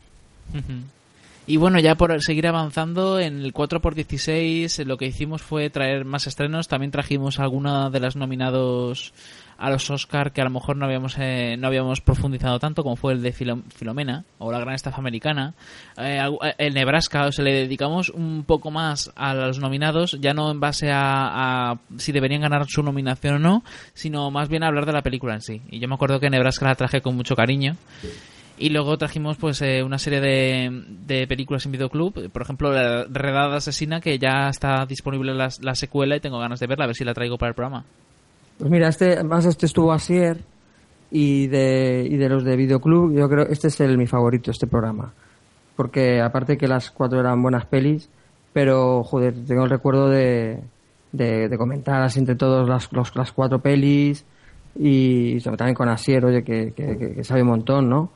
Y 1.47 1.57
bueno, 1.57 1.81
ya 1.81 1.95
por 1.97 2.21
seguir 2.23 2.47
avanzando, 2.47 3.19
en 3.19 3.41
el 3.41 3.53
4x16 3.53 4.79
eh, 4.81 4.85
lo 4.85 4.97
que 4.97 5.07
hicimos 5.07 5.43
fue 5.43 5.71
traer 5.71 6.05
más 6.05 6.27
estrenos. 6.27 6.69
También 6.69 6.91
trajimos 6.93 7.41
alguna 7.41 7.91
de 7.91 8.01
las 8.01 8.17
nominados 8.17 9.13
a 9.63 9.71
los 9.71 9.89
Oscar 9.91 10.33
que 10.33 10.41
a 10.41 10.45
lo 10.45 10.51
mejor 10.51 10.77
no 10.77 10.85
habíamos 10.87 11.15
eh, 11.19 11.57
no 11.59 11.69
habíamos 11.69 12.01
profundizado 12.01 12.59
tanto, 12.59 12.83
como 12.83 12.97
fue 12.97 13.13
el 13.13 13.23
de 13.23 13.33
Filo- 13.33 13.63
Filomena 13.75 14.25
o 14.39 14.51
la 14.51 14.59
Gran 14.59 14.75
Estafa 14.75 14.99
Americana. 14.99 15.55
Eh, 15.97 16.19
algu- 16.21 16.39
eh, 16.45 16.55
el 16.59 16.75
Nebraska, 16.75 17.27
o 17.27 17.33
sea, 17.33 17.45
le 17.45 17.53
dedicamos 17.53 18.09
un 18.11 18.45
poco 18.45 18.71
más 18.71 19.13
a 19.15 19.35
los 19.35 19.59
nominados, 19.61 20.19
ya 20.21 20.35
no 20.35 20.51
en 20.51 20.61
base 20.61 20.91
a, 20.93 21.77
si 21.97 22.11
deberían 22.13 22.43
ganar 22.43 22.67
su 22.69 22.83
nominación 22.83 23.37
o 23.37 23.39
no, 23.39 23.65
sino 23.95 24.31
más 24.31 24.49
bien 24.49 24.65
a 24.65 24.67
hablar 24.67 24.85
de 24.87 24.93
la 24.93 25.03
película 25.03 25.35
en 25.35 25.43
sí. 25.43 25.63
Y 25.71 25.79
yo 25.79 25.87
me 25.89 25.95
acuerdo 25.95 26.19
que 26.21 26.29
Nebraska 26.29 26.67
la 26.67 26.75
traje 26.75 27.01
con 27.01 27.15
mucho 27.17 27.37
cariño. 27.37 27.77
Y 28.59 28.69
luego 28.69 28.97
trajimos 28.99 29.39
pues 29.39 29.61
eh, 29.63 29.83
una 29.83 29.99
serie 29.99 30.21
de, 30.21 30.71
de 31.07 31.27
películas 31.27 31.65
en 31.67 31.73
videoclub, 31.73 32.31
por 32.31 32.43
ejemplo 32.43 32.71
la 32.73 33.05
Redada 33.05 33.57
Asesina 33.57 34.01
que 34.01 34.19
ya 34.19 34.49
está 34.51 34.85
disponible 34.87 35.35
la, 35.35 35.49
la 35.63 35.75
secuela 35.75 36.17
y 36.17 36.21
tengo 36.21 36.39
ganas 36.39 36.61
de 36.61 36.67
verla, 36.67 36.85
a 36.85 36.89
ver 36.89 36.97
si 36.97 37.05
la 37.05 37.15
traigo 37.15 37.39
para 37.39 37.49
el 37.51 37.55
programa. 37.55 37.85
Pues 38.63 38.71
mira, 38.71 38.87
este, 38.91 39.25
más 39.25 39.45
este 39.45 39.67
estuvo 39.67 39.91
Asier 39.93 40.39
y 41.11 41.49
de, 41.49 42.07
y 42.09 42.17
de 42.17 42.29
los 42.29 42.45
de 42.45 42.55
Videoclub, 42.55 43.13
yo 43.13 43.29
creo 43.29 43.45
este 43.49 43.67
es 43.67 43.81
el 43.81 43.99
mi 43.99 44.07
favorito, 44.07 44.53
este 44.53 44.69
programa. 44.69 45.13
Porque 45.75 46.21
aparte 46.21 46.57
que 46.57 46.69
las 46.69 46.93
cuatro 46.93 47.19
eran 47.19 47.43
buenas 47.43 47.67
pelis, 47.67 48.09
pero 48.53 49.03
joder, 49.03 49.35
tengo 49.49 49.65
el 49.65 49.71
recuerdo 49.71 50.09
de, 50.11 50.61
de, 51.11 51.49
de 51.49 51.59
comentar 51.59 52.03
así 52.03 52.21
entre 52.21 52.37
todos 52.37 52.69
las, 52.69 52.93
los- 52.93 53.17
las 53.17 53.33
cuatro 53.33 53.59
pelis 53.59 54.25
y 54.79 55.41
también 55.41 55.75
con 55.75 55.89
Asier, 55.89 56.25
oye, 56.25 56.45
que, 56.45 56.73
que- 56.73 57.15
que 57.17 57.25
sabe 57.25 57.43
un 57.43 57.49
montón, 57.49 57.89
¿no? 57.89 58.11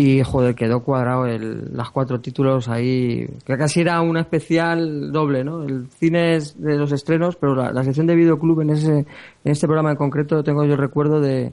Y 0.00 0.22
joder, 0.22 0.54
quedó 0.54 0.84
cuadrado 0.84 1.26
el, 1.26 1.74
las 1.76 1.90
cuatro 1.90 2.20
títulos 2.20 2.68
ahí, 2.68 3.26
que 3.44 3.56
casi 3.58 3.80
era 3.80 4.00
una 4.00 4.20
especial 4.20 5.10
doble, 5.10 5.42
¿no? 5.42 5.64
El 5.64 5.88
cine 5.98 6.36
es 6.36 6.60
de 6.62 6.76
los 6.76 6.92
estrenos, 6.92 7.34
pero 7.34 7.56
la, 7.56 7.72
la 7.72 7.82
sección 7.82 8.06
de 8.06 8.14
videoclub 8.14 8.60
en 8.60 8.70
ese, 8.70 8.92
en 9.00 9.06
este 9.44 9.66
programa 9.66 9.90
en 9.90 9.96
concreto 9.96 10.44
tengo 10.44 10.64
yo 10.64 10.74
el 10.74 10.78
recuerdo 10.78 11.20
de, 11.20 11.52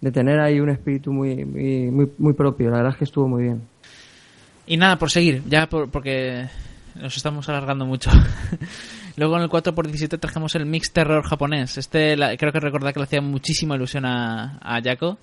de 0.00 0.10
tener 0.10 0.40
ahí 0.40 0.58
un 0.58 0.70
espíritu 0.70 1.12
muy, 1.12 1.44
muy, 1.44 1.90
muy, 1.90 2.10
muy 2.16 2.32
propio. 2.32 2.70
La 2.70 2.78
verdad 2.78 2.92
es 2.92 2.96
que 2.98 3.04
estuvo 3.04 3.28
muy 3.28 3.42
bien. 3.42 3.60
Y 4.66 4.78
nada, 4.78 4.96
por 4.98 5.10
seguir, 5.10 5.42
ya 5.46 5.66
por- 5.68 5.90
porque 5.90 6.46
nos 6.94 7.14
estamos 7.14 7.46
alargando 7.50 7.84
mucho. 7.84 8.10
Luego 9.18 9.36
en 9.36 9.42
el 9.42 9.50
4x17 9.50 10.18
trajimos 10.18 10.54
el 10.54 10.64
Mix 10.64 10.92
Terror 10.94 11.22
japonés. 11.24 11.76
Este 11.76 12.16
la- 12.16 12.38
creo 12.38 12.52
que 12.52 12.60
recordar 12.60 12.94
que 12.94 13.00
le 13.00 13.04
hacía 13.04 13.20
muchísima 13.20 13.76
ilusión 13.76 14.06
a, 14.06 14.56
a 14.62 14.80
Jaco. 14.82 15.18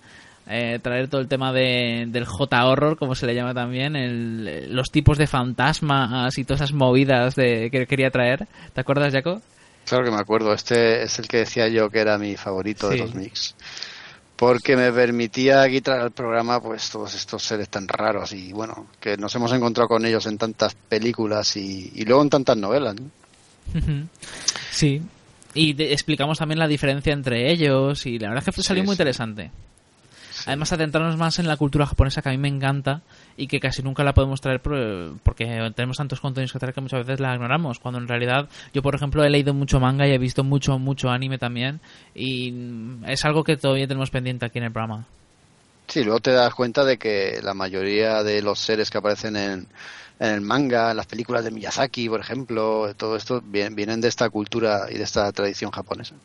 Eh, 0.50 0.80
traer 0.82 1.08
todo 1.08 1.22
el 1.22 1.28
tema 1.28 1.54
de, 1.54 2.06
del 2.08 2.26
J-Horror, 2.26 2.98
como 2.98 3.14
se 3.16 3.26
le 3.28 3.36
llama 3.36 3.54
también, 3.54 3.96
el- 3.96 4.74
los 4.76 4.90
tipos 4.92 5.18
de 5.18 5.28
fantasmas 5.28 6.38
y 6.38 6.44
todas 6.44 6.62
esas 6.62 6.74
movidas 6.74 7.36
de, 7.36 7.70
que 7.72 7.86
quería 7.86 8.10
traer. 8.12 8.48
¿Te 8.74 8.82
acuerdas, 8.82 9.14
Jaco? 9.14 9.42
Claro 9.86 10.04
que 10.06 10.12
me 10.12 10.18
acuerdo, 10.18 10.54
este 10.54 11.04
es 11.04 11.18
el 11.20 11.28
que 11.28 11.38
decía 11.38 11.68
yo 11.68 11.90
que 11.90 12.00
era 12.00 12.18
mi 12.18 12.36
favorito 12.36 12.90
de 12.90 12.98
los 12.98 13.16
mix. 13.16 13.56
Porque 14.36 14.78
me 14.78 14.92
permitía 14.92 15.62
aquí 15.64 15.82
traer 15.82 16.02
al 16.02 16.12
programa 16.12 16.62
pues 16.62 16.90
todos 16.90 17.14
estos 17.14 17.44
seres 17.44 17.68
tan 17.70 17.88
raros 17.88 18.32
y 18.32 18.54
bueno, 18.54 18.88
que 19.02 19.18
nos 19.18 19.36
hemos 19.36 19.52
encontrado 19.52 19.90
con 19.90 20.06
ellos 20.06 20.26
en 20.28 20.38
tantas 20.38 20.76
películas 20.76 21.58
y, 21.58 21.92
y 21.94 22.06
luego 22.06 22.22
en 22.22 22.30
tantas 22.30 22.56
novelas. 22.56 22.96
Sí. 24.72 25.02
Y 25.54 25.82
explicamos 25.84 26.38
también 26.38 26.60
la 26.60 26.68
diferencia 26.68 27.12
entre 27.12 27.52
ellos 27.52 28.06
y 28.06 28.20
la 28.20 28.30
verdad 28.30 28.44
es 28.48 28.56
que 28.56 28.64
salió 28.64 28.84
Sí, 28.84 28.88
muy 28.88 28.96
sí. 28.96 29.02
interesante. 29.02 29.52
Además, 30.50 30.74
adentrarnos 30.74 31.16
más 31.16 31.38
en 31.38 31.48
la 31.48 31.58
cultura 31.58 31.86
japonesa 31.86 32.24
que 32.24 32.30
a 32.30 32.32
mí 32.32 32.40
me 32.40 32.48
encanta 32.48 33.02
y 33.38 33.46
que 33.48 33.60
casi 33.60 33.84
nunca 33.84 34.04
la 34.04 34.16
podemos 34.16 34.42
traer 34.42 34.60
por- 34.62 35.14
porque 35.24 35.46
tenemos 35.76 35.98
tantos 35.98 36.20
contenidos 36.20 36.52
que 36.52 36.58
traer 36.58 36.74
que 36.74 36.82
muchas 36.82 37.06
veces 37.06 37.20
la 37.20 37.36
ignoramos. 37.36 37.78
Cuando 37.78 38.00
en 38.00 38.08
realidad 38.08 38.50
yo, 38.74 38.82
por 38.82 38.96
ejemplo, 38.96 39.24
he 39.24 39.30
leído 39.30 39.54
mucho 39.54 39.80
manga 39.80 40.08
y 40.08 40.12
he 40.12 40.18
visto 40.18 40.44
mucho, 40.44 40.80
mucho 40.80 41.10
anime 41.12 41.38
también 41.38 41.80
y 42.16 42.52
es 43.06 43.24
algo 43.26 43.44
que 43.44 43.58
todavía 43.58 43.88
tenemos 43.88 44.10
pendiente 44.10 44.46
aquí 44.46 44.58
en 44.58 44.64
el 44.66 44.72
programa. 44.72 45.06
Sí, 45.88 46.04
luego 46.04 46.20
te 46.20 46.32
das 46.32 46.54
cuenta 46.54 46.84
de 46.84 46.98
que 46.98 47.40
la 47.44 47.54
mayoría 47.54 48.24
de 48.24 48.42
los 48.42 48.60
seres 48.60 48.90
que 48.90 48.98
aparecen 48.98 49.36
en, 49.36 49.68
en 50.20 50.28
el 50.34 50.42
manga, 50.42 50.92
en 50.92 50.98
las 50.98 51.06
películas 51.06 51.44
de 51.44 51.52
Miyazaki, 51.52 52.10
por 52.10 52.20
ejemplo, 52.22 52.94
todo 52.96 53.16
esto 53.16 53.42
vienen, 53.44 53.76
vienen 53.76 54.02
de 54.02 54.08
esta 54.08 54.30
cultura 54.30 54.88
y 54.90 54.98
de 54.98 55.04
esta 55.04 55.32
tradición 55.32 55.72
japonesa. 55.72 56.16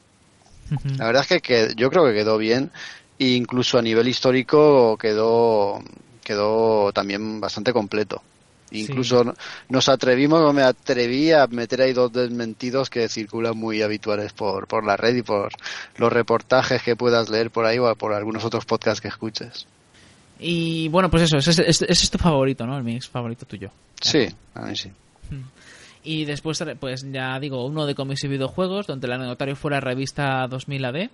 La 0.99 1.07
verdad 1.07 1.23
es 1.23 1.29
que, 1.29 1.41
que 1.41 1.75
yo 1.77 1.91
creo 1.91 2.05
que 2.07 2.15
quedó 2.15 2.37
bien 2.39 2.71
e 3.19 3.29
incluso 3.35 3.79
a 3.79 3.83
nivel 3.83 4.09
histórico 4.09 4.97
quedó 4.99 5.81
quedó 6.23 6.93
también 6.93 7.41
bastante 7.41 7.73
completo. 7.73 8.23
Incluso 8.71 9.23
no- 9.25 9.35
nos 9.69 9.89
atrevimos, 9.89 10.41
o 10.41 10.53
me 10.53 10.63
atreví 10.63 11.31
a 11.33 11.47
meter 11.47 11.83
ahí 11.83 11.93
dos 11.93 12.13
desmentidos 12.13 12.89
que 12.91 13.09
circulan 13.09 13.57
muy 13.57 13.83
habituales 13.83 14.33
por, 14.33 14.67
por 14.67 14.85
la 14.85 14.97
red 14.97 15.15
y 15.17 15.23
por 15.23 15.53
los 15.99 16.13
reportajes 16.13 16.83
que 16.83 16.97
puedas 16.97 17.29
leer 17.29 17.51
por 17.51 17.67
ahí 17.67 17.79
o 17.79 17.95
por 17.95 18.15
algunos 18.15 18.45
otros 18.45 18.65
podcasts 18.65 19.01
que 19.01 19.09
escuches. 19.09 19.67
Y 20.41 20.89
bueno, 20.89 21.09
pues 21.11 21.23
eso, 21.25 21.37
ese, 21.37 21.51
ese- 21.51 21.85
ese 21.85 22.05
es 22.05 22.11
tu 22.11 22.19
favorito, 22.19 22.67
¿no? 22.67 22.77
El 22.77 22.83
mix 22.85 23.07
favorito 23.09 23.47
tuyo. 23.47 23.71
Sí, 24.01 24.27
a 24.55 24.63
mí 24.63 24.75
sí. 24.75 24.91
Y 26.03 26.25
después, 26.25 26.63
pues 26.81 27.07
ya 27.13 27.39
digo, 27.39 27.65
uno 27.65 27.87
de 27.87 27.95
cómics 27.95 28.25
y 28.25 28.29
videojuegos, 28.29 28.87
donde 28.87 29.07
el 29.07 29.13
anecdotario 29.13 29.57
fue 29.57 29.71
la 29.71 29.81
revista 29.81 30.47
2000 30.49 30.85
AD. 30.85 31.11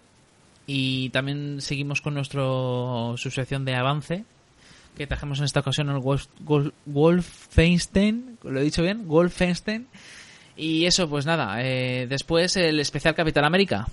Y 0.72 1.10
también 1.10 1.60
seguimos 1.60 2.00
con 2.00 2.14
nuestro 2.14 3.14
subsección 3.16 3.64
de 3.64 3.74
avance, 3.74 4.24
que 4.96 5.08
trajimos 5.08 5.40
en 5.40 5.46
esta 5.46 5.58
ocasión 5.60 5.88
el 5.90 5.98
Wolf, 5.98 6.26
Wolf- 6.44 6.72
Wolfenstein, 6.86 8.38
¿lo 8.44 8.60
he 8.60 8.62
dicho 8.62 8.80
bien? 8.80 9.08
Wolfenstein. 9.08 9.88
Y 10.56 10.84
eso, 10.84 11.08
pues 11.10 11.26
nada, 11.26 11.60
eh, 11.64 12.06
después 12.08 12.56
el 12.56 12.78
especial 12.78 13.16
Capitán 13.16 13.44
América. 13.44 13.88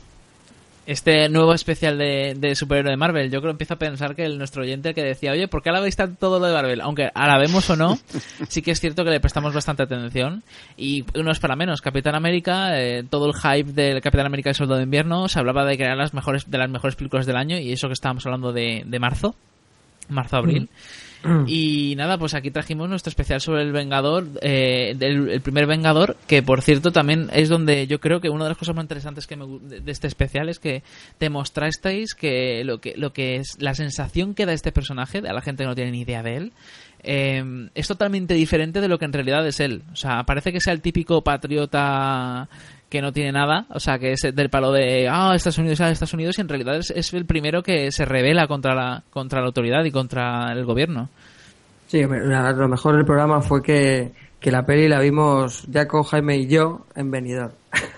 Este 0.87 1.27
nuevo 1.27 1.53
especial 1.53 1.97
de, 1.97 2.33
de 2.37 2.55
superhéroe 2.55 2.91
de 2.91 2.95
Marvel. 2.95 3.29
Yo 3.29 3.41
creo 3.41 3.51
que 3.51 3.55
empiezo 3.55 3.73
a 3.73 3.77
pensar 3.77 4.15
que 4.15 4.23
el, 4.23 4.37
nuestro 4.37 4.63
oyente 4.63 4.93
que 4.93 5.03
decía, 5.03 5.33
oye, 5.33 5.49
¿por 5.49 5.61
qué 5.61 5.67
alabáis 5.67 5.97
tanto 5.97 6.15
todo 6.17 6.39
lo 6.39 6.45
de 6.45 6.53
Marvel? 6.53 6.79
Aunque 6.79 7.11
alabemos 7.13 7.69
o 7.69 7.75
no, 7.75 7.99
sí 8.47 8.61
que 8.61 8.71
es 8.71 8.79
cierto 8.79 9.03
que 9.03 9.09
le 9.09 9.19
prestamos 9.19 9.53
bastante 9.53 9.83
atención. 9.83 10.43
Y 10.77 11.03
no 11.13 11.29
es 11.29 11.39
para 11.39 11.57
menos. 11.57 11.81
Capitán 11.81 12.15
América, 12.15 12.79
eh, 12.79 13.03
todo 13.03 13.27
el 13.27 13.33
hype 13.33 13.73
del 13.73 13.99
Capitán 13.99 14.27
América 14.27 14.51
y 14.51 14.53
Soldado 14.53 14.77
de 14.77 14.85
Invierno, 14.85 15.27
se 15.27 15.39
hablaba 15.39 15.65
de 15.65 15.75
que 15.75 15.83
eran 15.83 15.97
las 15.97 16.13
mejores, 16.13 16.49
de 16.49 16.57
las 16.57 16.69
mejores 16.69 16.95
películas 16.95 17.25
del 17.25 17.35
año, 17.35 17.59
y 17.59 17.73
eso 17.73 17.87
que 17.87 17.93
estábamos 17.93 18.25
hablando 18.25 18.53
de, 18.53 18.83
de 18.85 18.99
marzo, 18.99 19.35
marzo-abril. 20.07 20.69
Y 21.47 21.95
nada, 21.97 22.17
pues 22.17 22.33
aquí 22.33 22.51
trajimos 22.51 22.89
nuestro 22.89 23.09
especial 23.09 23.41
sobre 23.41 23.63
el 23.63 23.71
Vengador, 23.71 24.27
eh, 24.41 24.93
del, 24.97 25.29
el 25.29 25.41
primer 25.41 25.65
Vengador, 25.65 26.15
que 26.27 26.43
por 26.43 26.61
cierto 26.61 26.91
también 26.91 27.29
es 27.33 27.49
donde 27.49 27.87
yo 27.87 27.99
creo 27.99 28.21
que 28.21 28.29
una 28.29 28.45
de 28.45 28.51
las 28.51 28.57
cosas 28.57 28.75
más 28.75 28.83
interesantes 28.83 29.27
que 29.27 29.35
me 29.35 29.45
de, 29.61 29.91
este 29.91 30.07
especial 30.07 30.49
es 30.49 30.59
que 30.59 30.83
demostrasteis 31.19 32.13
que 32.13 32.63
lo 32.63 32.79
que 32.79 32.95
lo 32.97 33.13
que 33.13 33.37
es 33.37 33.57
la 33.59 33.73
sensación 33.73 34.33
que 34.33 34.45
da 34.45 34.53
este 34.53 34.71
personaje 34.71 35.19
a 35.19 35.33
la 35.33 35.41
gente 35.41 35.63
que 35.63 35.67
no 35.67 35.75
tiene 35.75 35.91
ni 35.91 36.01
idea 36.01 36.23
de 36.23 36.37
él 36.37 36.53
eh, 37.03 37.69
es 37.75 37.87
totalmente 37.87 38.33
diferente 38.33 38.81
de 38.81 38.87
lo 38.87 38.97
que 38.97 39.05
en 39.05 39.13
realidad 39.13 39.45
es 39.47 39.59
él. 39.59 39.83
O 39.91 39.95
sea, 39.95 40.23
parece 40.23 40.51
que 40.51 40.59
sea 40.61 40.73
el 40.73 40.81
típico 40.81 41.23
patriota 41.23 42.47
que 42.89 43.01
no 43.01 43.11
tiene 43.11 43.33
nada, 43.33 43.65
o 43.69 43.79
sea, 43.81 43.99
que 43.99 44.13
es 44.13 44.21
del 44.33 44.49
palo 44.49 44.71
de, 44.71 45.09
ah, 45.09 45.33
Estados 45.35 45.57
Unidos, 45.57 45.81
ah, 45.81 45.91
Estados 45.91 46.13
Unidos, 46.13 46.37
y 46.37 46.41
en 46.41 46.47
realidad 46.47 46.77
es, 46.77 47.13
el 47.13 47.25
primero 47.25 47.61
que 47.61 47.91
se 47.91 48.05
revela 48.05 48.47
contra 48.47 48.73
la, 48.73 49.03
contra 49.09 49.41
la 49.41 49.47
autoridad 49.47 49.83
y 49.83 49.91
contra 49.91 50.53
el 50.53 50.63
gobierno. 50.63 51.09
Sí, 51.87 52.01
la- 52.03 52.53
lo 52.53 52.67
mejor 52.69 52.95
del 52.95 53.05
programa 53.05 53.41
fue 53.41 53.61
que, 53.61 54.13
que 54.39 54.51
la 54.51 54.65
peli 54.65 54.87
la 54.87 54.99
vimos 55.01 55.67
Jaco, 55.71 56.03
Jaime 56.03 56.37
y 56.37 56.47
yo 56.47 56.85
en 56.95 57.11
Benidorm. 57.11 57.51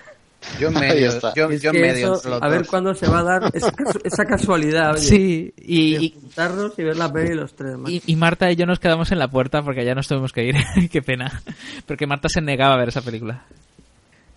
Yo 0.58 0.70
medio, 0.72 1.08
está. 1.08 1.32
yo, 1.34 1.50
yo 1.52 1.72
medio 1.72 2.14
eso, 2.14 2.38
a 2.42 2.48
ver 2.48 2.66
cuándo 2.66 2.94
se 2.94 3.06
va 3.08 3.20
a 3.20 3.22
dar 3.24 3.50
esa, 3.54 3.72
casu- 3.72 4.00
esa 4.04 4.24
casualidad, 4.24 4.92
oye, 4.92 5.00
Sí, 5.00 5.54
y, 5.58 5.94
de 5.96 6.04
y, 6.04 6.10
juntarnos 6.20 6.78
y 6.78 6.82
ver 6.82 6.96
la 6.96 7.12
peli 7.12 7.34
los 7.34 7.54
tres. 7.54 7.76
y- 7.86 8.02
y 8.06 8.16
Marta 8.16 8.50
y 8.50 8.56
yo 8.56 8.66
nos 8.66 8.78
quedamos 8.80 9.12
en 9.12 9.18
la 9.18 9.28
puerta 9.28 9.62
porque 9.62 9.84
ya 9.84 9.94
nos 9.94 10.08
tuvimos 10.08 10.32
que 10.32 10.44
ir. 10.44 10.56
Qué 10.90 11.02
pena. 11.02 11.42
Porque 11.86 12.06
Marta 12.06 12.28
se 12.28 12.40
negaba 12.40 12.74
a 12.74 12.78
ver 12.78 12.88
esa 12.88 13.02
película. 13.02 13.44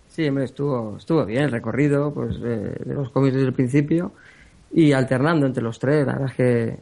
Sí, 0.08 0.28
hombre, 0.28 0.44
estuvo, 0.44 0.96
estuvo 0.96 1.24
bien 1.26 1.42
el 1.44 1.50
recorrido 1.50 2.12
pues, 2.14 2.40
de, 2.40 2.56
de 2.70 2.94
los 2.94 3.10
cómics 3.10 3.34
desde 3.34 3.48
el 3.48 3.52
principio 3.54 4.12
y 4.72 4.92
alternando 4.92 5.44
entre 5.46 5.62
los 5.62 5.78
tres. 5.78 6.06
La 6.06 6.12
verdad 6.12 6.28
es 6.30 6.36
que 6.36 6.76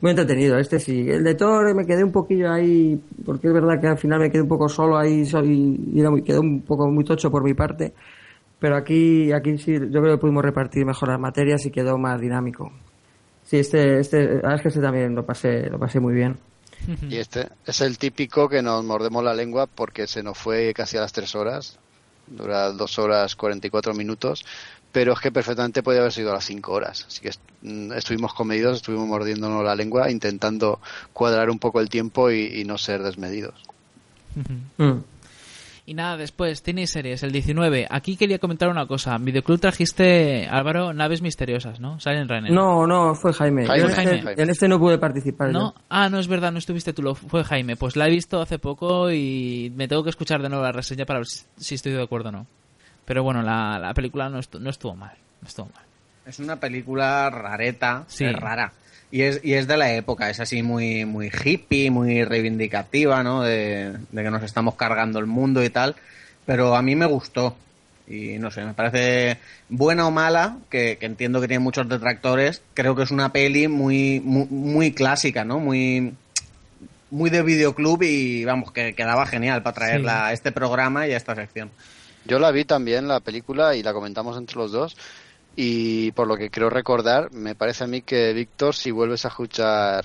muy 0.00 0.10
entretenido. 0.12 0.56
Este 0.58 0.78
sí. 0.80 1.06
El 1.10 1.22
de 1.24 1.34
Thor 1.34 1.74
me 1.74 1.84
quedé 1.84 2.02
un 2.02 2.12
poquillo 2.12 2.50
ahí, 2.50 2.98
porque 3.26 3.48
es 3.48 3.52
verdad 3.52 3.78
que 3.80 3.88
al 3.88 3.98
final 3.98 4.20
me 4.20 4.30
quedé 4.30 4.40
un 4.42 4.48
poco 4.48 4.68
solo 4.68 4.96
ahí 4.96 5.24
y 5.44 6.00
era 6.00 6.10
muy, 6.10 6.22
quedó 6.22 6.40
un 6.40 6.62
poco 6.62 6.88
muy 6.90 7.04
tocho 7.04 7.30
por 7.30 7.42
mi 7.44 7.52
parte. 7.52 7.92
Pero 8.60 8.76
aquí, 8.76 9.32
aquí 9.32 9.56
sí, 9.58 9.72
yo 9.72 10.02
creo 10.02 10.16
que 10.16 10.20
pudimos 10.20 10.44
repartir 10.44 10.84
mejor 10.84 11.08
las 11.08 11.18
materias 11.18 11.64
y 11.64 11.70
quedó 11.70 11.98
más 11.98 12.20
dinámico. 12.20 12.70
Sí, 13.44 13.58
este, 13.58 13.98
este, 13.98 14.36
es 14.36 14.62
que 14.62 14.68
este 14.68 14.80
también 14.80 15.14
lo 15.14 15.24
pasé, 15.24 15.68
lo 15.70 15.78
pasé 15.78 15.98
muy 15.98 16.14
bien. 16.14 16.38
Y 17.08 17.16
este 17.16 17.48
es 17.66 17.80
el 17.80 17.98
típico 17.98 18.48
que 18.48 18.62
nos 18.62 18.84
mordemos 18.84 19.24
la 19.24 19.34
lengua 19.34 19.66
porque 19.66 20.06
se 20.06 20.22
nos 20.22 20.38
fue 20.38 20.72
casi 20.74 20.96
a 20.96 21.00
las 21.00 21.12
tres 21.12 21.34
horas. 21.34 21.78
dura 22.26 22.70
dos 22.72 22.98
horas 22.98 23.34
44 23.34 23.92
minutos, 23.94 24.44
pero 24.92 25.12
es 25.14 25.20
que 25.20 25.32
perfectamente 25.32 25.82
podía 25.82 26.00
haber 26.00 26.12
sido 26.12 26.30
a 26.30 26.34
las 26.34 26.44
cinco 26.44 26.72
horas. 26.72 27.06
Así 27.06 27.20
que 27.20 27.30
mm, 27.62 27.92
estuvimos 27.92 28.34
comedidos, 28.34 28.76
estuvimos 28.76 29.08
mordiéndonos 29.08 29.64
la 29.64 29.74
lengua, 29.74 30.10
intentando 30.10 30.80
cuadrar 31.12 31.50
un 31.50 31.58
poco 31.58 31.80
el 31.80 31.88
tiempo 31.88 32.30
y, 32.30 32.60
y 32.60 32.64
no 32.64 32.78
ser 32.78 33.02
desmedidos. 33.02 33.54
Mm. 34.78 34.98
Y 35.90 35.94
nada, 35.94 36.16
después, 36.16 36.62
cine 36.62 36.82
y 36.82 36.86
series, 36.86 37.24
el 37.24 37.32
19. 37.32 37.88
Aquí 37.90 38.16
quería 38.16 38.38
comentar 38.38 38.68
una 38.68 38.86
cosa. 38.86 39.16
En 39.16 39.24
Videoclub 39.24 39.58
trajiste, 39.58 40.46
Álvaro, 40.48 40.92
naves 40.92 41.20
misteriosas, 41.20 41.80
¿no? 41.80 41.98
Salen 41.98 42.28
Runner. 42.28 42.52
No, 42.52 42.86
no, 42.86 43.16
fue 43.16 43.32
Jaime. 43.32 43.66
Jaime, 43.66 43.82
en, 43.86 43.90
este, 43.90 44.04
Jaime. 44.22 44.34
en 44.40 44.50
este 44.50 44.68
no 44.68 44.78
pude 44.78 44.98
participar. 44.98 45.50
¿No? 45.50 45.74
yo. 45.74 45.80
Ah, 45.88 46.08
no 46.08 46.20
es 46.20 46.28
verdad, 46.28 46.52
no 46.52 46.58
estuviste 46.58 46.92
tú, 46.92 47.02
lo 47.02 47.16
fue 47.16 47.42
Jaime. 47.42 47.74
Pues 47.74 47.96
la 47.96 48.06
he 48.06 48.10
visto 48.12 48.40
hace 48.40 48.60
poco 48.60 49.10
y 49.10 49.72
me 49.74 49.88
tengo 49.88 50.04
que 50.04 50.10
escuchar 50.10 50.40
de 50.40 50.48
nuevo 50.48 50.62
la 50.62 50.70
reseña 50.70 51.04
para 51.06 51.18
ver 51.18 51.26
si 51.26 51.44
si 51.56 51.74
estoy 51.74 51.90
de 51.90 52.02
acuerdo 52.04 52.28
o 52.28 52.32
no. 52.32 52.46
Pero 53.04 53.24
bueno, 53.24 53.42
la, 53.42 53.80
la 53.80 53.92
película 53.92 54.28
no 54.28 54.38
estuvo, 54.38 54.62
no 54.62 54.70
estuvo 54.70 54.94
mal. 54.94 55.16
No 55.42 55.48
estuvo 55.48 55.66
mal. 55.74 55.84
Es 56.24 56.38
una 56.38 56.54
película 56.54 57.28
rareta, 57.30 58.04
Sí. 58.06 58.26
es 58.26 58.32
rara. 58.36 58.72
Y 59.12 59.22
es, 59.22 59.40
y 59.42 59.54
es 59.54 59.66
de 59.66 59.76
la 59.76 59.92
época, 59.92 60.30
es 60.30 60.38
así 60.38 60.62
muy, 60.62 61.04
muy 61.04 61.30
hippie, 61.30 61.90
muy 61.90 62.24
reivindicativa, 62.24 63.22
¿no? 63.22 63.42
De, 63.42 63.92
de 63.92 64.22
que 64.22 64.30
nos 64.30 64.42
estamos 64.42 64.76
cargando 64.76 65.18
el 65.18 65.26
mundo 65.26 65.64
y 65.64 65.70
tal. 65.70 65.96
Pero 66.46 66.76
a 66.76 66.82
mí 66.82 66.94
me 66.94 67.06
gustó. 67.06 67.56
Y 68.06 68.38
no 68.38 68.50
sé, 68.50 68.64
me 68.64 68.74
parece 68.74 69.38
buena 69.68 70.06
o 70.06 70.10
mala, 70.10 70.58
que, 70.68 70.96
que 70.98 71.06
entiendo 71.06 71.40
que 71.40 71.48
tiene 71.48 71.62
muchos 71.62 71.88
detractores. 71.88 72.62
Creo 72.74 72.96
que 72.96 73.04
es 73.04 73.10
una 73.10 73.32
peli 73.32 73.68
muy, 73.68 74.20
muy, 74.20 74.46
muy 74.46 74.92
clásica, 74.92 75.44
¿no? 75.44 75.60
Muy, 75.60 76.14
muy 77.10 77.30
de 77.30 77.42
videoclub 77.42 78.02
y 78.02 78.44
vamos, 78.44 78.72
que 78.72 78.94
quedaba 78.94 79.26
genial 79.26 79.62
para 79.62 79.74
traerla 79.74 80.26
a 80.26 80.32
este 80.32 80.52
programa 80.52 81.06
y 81.06 81.12
a 81.12 81.16
esta 81.16 81.34
sección. 81.34 81.70
Yo 82.24 82.38
la 82.38 82.50
vi 82.50 82.64
también, 82.64 83.08
la 83.08 83.20
película, 83.20 83.74
y 83.74 83.82
la 83.82 83.92
comentamos 83.92 84.36
entre 84.36 84.56
los 84.56 84.72
dos. 84.72 84.96
Y 85.56 86.12
por 86.12 86.26
lo 86.26 86.36
que 86.36 86.50
creo 86.50 86.70
recordar, 86.70 87.32
me 87.32 87.54
parece 87.54 87.84
a 87.84 87.86
mí 87.86 88.02
que 88.02 88.32
Víctor, 88.32 88.74
si 88.74 88.90
vuelves 88.90 89.24
a 89.24 89.28
escuchar 89.28 90.04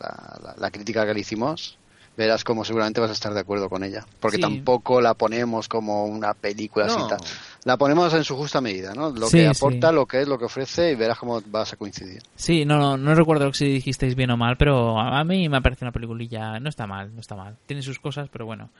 la, 0.00 0.38
la- 0.42 0.54
la 0.56 0.70
crítica 0.70 1.06
que 1.06 1.14
le 1.14 1.20
hicimos, 1.20 1.78
verás 2.16 2.44
como 2.44 2.64
seguramente 2.64 2.98
vas 3.00 3.10
a 3.10 3.12
estar 3.12 3.34
de 3.34 3.40
acuerdo 3.40 3.68
con 3.68 3.84
ella. 3.84 4.06
Porque 4.20 4.36
Sí. 4.38 4.40
tampoco 4.42 5.02
la 5.02 5.12
ponemos 5.14 5.68
como 5.68 6.06
una 6.06 6.32
película 6.32 6.86
así. 6.86 6.98
No. 6.98 7.06
tal. 7.08 7.18
La 7.64 7.76
ponemos 7.76 8.12
en 8.14 8.24
su 8.24 8.36
justa 8.36 8.60
medida, 8.62 8.94
¿no? 8.94 9.10
Lo 9.10 9.28
Sí, 9.28 9.38
que 9.38 9.48
aporta, 9.48 9.88
sí. 9.90 9.94
lo 9.94 10.06
que 10.06 10.22
es, 10.22 10.28
lo 10.28 10.38
que 10.38 10.46
ofrece, 10.46 10.92
y 10.92 10.94
verás 10.94 11.18
cómo 11.18 11.42
vas 11.46 11.72
a 11.72 11.76
coincidir. 11.76 12.22
Sí, 12.34 12.64
no, 12.64 12.78
no, 12.78 12.96
no 12.96 13.14
recuerdo 13.14 13.52
si 13.52 13.66
dijisteis 13.66 14.14
bien 14.14 14.30
o 14.30 14.36
mal, 14.38 14.56
pero 14.56 14.98
a 14.98 15.20
a 15.20 15.24
mí 15.24 15.48
me 15.48 15.60
parece 15.60 15.84
una 15.84 15.92
peliculilla. 15.92 16.58
No 16.58 16.68
está 16.70 16.86
mal, 16.86 17.14
no 17.14 17.20
está 17.20 17.34
mal. 17.36 17.56
Tiene 17.66 17.82
sus 17.82 17.98
cosas, 17.98 18.28
pero 18.32 18.46
bueno. 18.46 18.70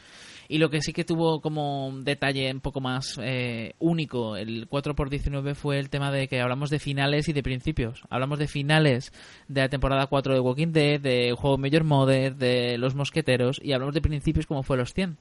Y 0.48 0.58
lo 0.58 0.70
que 0.70 0.80
sí 0.82 0.92
que 0.92 1.04
tuvo 1.04 1.40
como 1.40 1.88
un 1.88 2.04
detalle 2.04 2.50
un 2.52 2.60
poco 2.60 2.80
más 2.80 3.18
eh, 3.22 3.74
único 3.78 4.36
el 4.36 4.68
4x19 4.68 5.54
fue 5.54 5.78
el 5.78 5.90
tema 5.90 6.10
de 6.12 6.28
que 6.28 6.40
hablamos 6.40 6.70
de 6.70 6.78
finales 6.78 7.28
y 7.28 7.32
de 7.32 7.42
principios. 7.42 8.02
Hablamos 8.10 8.38
de 8.38 8.46
finales 8.48 9.12
de 9.48 9.60
la 9.62 9.68
temporada 9.68 10.06
4 10.06 10.34
de 10.34 10.40
Walking 10.40 10.72
Dead, 10.72 11.00
de 11.00 11.34
Juego 11.36 11.58
Major 11.58 11.84
Mother, 11.84 12.36
de 12.36 12.78
Los 12.78 12.94
Mosqueteros, 12.94 13.60
y 13.62 13.72
hablamos 13.72 13.94
de 13.94 14.00
principios 14.02 14.46
como 14.46 14.62
fue 14.62 14.76
Los 14.76 14.92
100. 14.94 15.16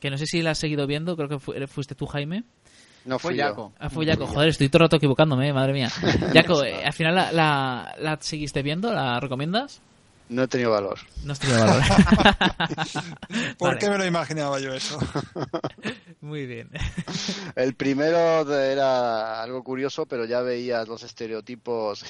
Que 0.00 0.10
no 0.10 0.16
sé 0.16 0.26
si 0.26 0.40
la 0.42 0.52
has 0.52 0.58
seguido 0.58 0.86
viendo, 0.86 1.16
creo 1.16 1.28
que 1.28 1.38
fu- 1.38 1.52
fuiste 1.66 1.94
tú, 1.94 2.06
Jaime. 2.06 2.44
No 3.04 3.18
Fue. 3.18 3.34
Jaco. 3.36 3.72
Ah, 3.78 3.88
fue 3.88 4.04
Jaco. 4.06 4.26
Joder, 4.26 4.48
estoy 4.50 4.68
todo 4.68 4.78
el 4.78 4.84
rato 4.84 4.96
equivocándome, 4.96 5.48
eh, 5.48 5.52
madre 5.54 5.72
mía. 5.72 5.88
Jaco, 6.34 6.62
eh, 6.64 6.84
al 6.84 6.92
final 6.92 7.14
la, 7.14 7.32
la, 7.32 7.94
la 7.98 8.18
seguiste 8.20 8.62
viendo, 8.62 8.92
¿la 8.92 9.18
recomiendas? 9.20 9.80
No 10.30 10.44
he 10.44 10.48
tenido 10.48 10.70
valor. 10.70 10.96
No 11.24 11.32
has 11.32 11.40
tenido 11.40 11.58
valor. 11.58 11.82
¿Por 13.58 13.68
Vale, 13.68 13.78
qué 13.80 13.90
me 13.90 13.98
lo 13.98 14.06
imaginaba 14.06 14.60
yo 14.60 14.72
eso? 14.72 14.96
Muy 16.20 16.46
bien. 16.46 16.70
El 17.56 17.74
primero 17.74 18.54
era 18.54 19.42
algo 19.42 19.64
curioso, 19.64 20.06
pero 20.06 20.24
ya 20.26 20.40
veías 20.40 20.86
los 20.86 21.02
estereotipos 21.02 22.04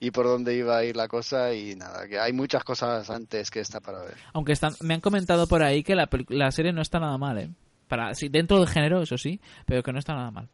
y 0.00 0.10
por 0.10 0.24
dónde 0.26 0.54
iba 0.56 0.78
a 0.78 0.84
ir 0.84 0.96
la 0.96 1.06
cosa 1.06 1.52
y 1.52 1.74
nada, 1.76 2.08
que 2.08 2.18
hay 2.18 2.32
muchas 2.32 2.64
cosas 2.64 3.10
antes 3.10 3.50
que 3.50 3.60
esta 3.60 3.80
para 3.80 4.00
ver. 4.04 4.14
Aunque 4.32 4.52
están, 4.52 4.74
me 4.80 4.94
han 4.94 5.00
comentado 5.00 5.46
por 5.46 5.62
ahí 5.62 5.82
que 5.82 5.94
la, 5.94 6.08
la 6.28 6.50
serie 6.52 6.72
no 6.72 6.80
está 6.80 6.98
nada 6.98 7.18
mal, 7.18 7.36
¿eh? 7.38 7.50
Para, 7.88 8.14
sí, 8.14 8.28
dentro 8.28 8.58
del 8.58 8.68
género, 8.68 9.02
eso 9.02 9.18
sí, 9.18 9.38
pero 9.66 9.82
que 9.82 9.92
no 9.92 9.98
está 9.98 10.14
nada 10.14 10.30
mal. 10.30 10.48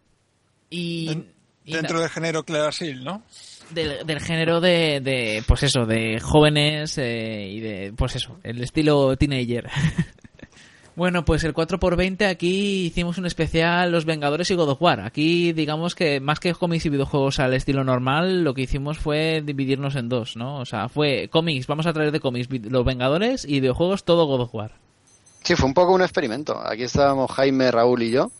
Y, 0.71 1.07
Den- 1.07 1.33
y 1.65 1.73
Dentro 1.75 2.01
del 2.01 2.09
género 2.09 2.45
Clearasil, 2.45 3.05
¿no? 3.05 3.23
Del, 3.71 4.07
del 4.07 4.21
género 4.21 4.61
de, 4.61 5.01
de, 5.01 5.43
pues 5.47 5.63
eso, 5.63 5.87
de 5.87 6.21
jóvenes 6.21 6.99
eh, 6.99 7.49
y 7.51 7.61
de, 7.61 7.93
pues 7.97 8.17
eso, 8.17 8.39
el 8.43 8.63
estilo 8.63 9.17
teenager. 9.17 9.69
Bueno, 10.97 11.27
pues 11.27 11.45
el 11.45 11.53
4x20 11.53 12.27
aquí 12.27 12.87
hicimos 12.87 13.19
un 13.19 13.27
especial 13.27 13.93
Los 13.93 14.07
Vengadores 14.07 14.51
y 14.51 14.55
God 14.55 14.71
of 14.71 14.81
War. 14.81 15.01
Aquí 15.01 15.53
digamos 15.53 15.95
que 15.95 16.21
más 16.21 16.41
que 16.41 16.55
cómics 16.55 16.87
y 16.87 16.89
videojuegos 16.89 17.39
al 17.39 17.53
estilo 17.53 17.85
normal, 17.85 18.45
lo 18.45 18.55
que 18.55 18.63
hicimos 18.63 18.97
fue 18.97 19.43
dividirnos 19.45 19.95
en 19.95 20.09
dos, 20.09 20.37
¿no? 20.39 20.57
O 20.57 20.65
sea, 20.65 20.89
fue 20.89 21.29
cómics, 21.29 21.67
vamos 21.67 21.87
a 21.87 21.93
traer 21.93 22.13
de 22.13 22.21
cómics 22.21 22.49
Los 22.71 22.87
Vengadores 22.87 23.45
y 23.45 23.61
videojuegos 23.61 24.05
todo 24.05 24.25
God 24.25 24.41
of 24.41 24.55
War. 24.55 24.73
Sí, 25.43 25.55
fue 25.55 25.69
un 25.69 25.75
poco 25.75 25.93
un 25.93 26.01
experimento. 26.01 26.59
Aquí 26.59 26.85
estábamos 26.85 27.31
Jaime, 27.31 27.71
Raúl 27.71 28.03
y 28.03 28.13
yo. 28.13 28.31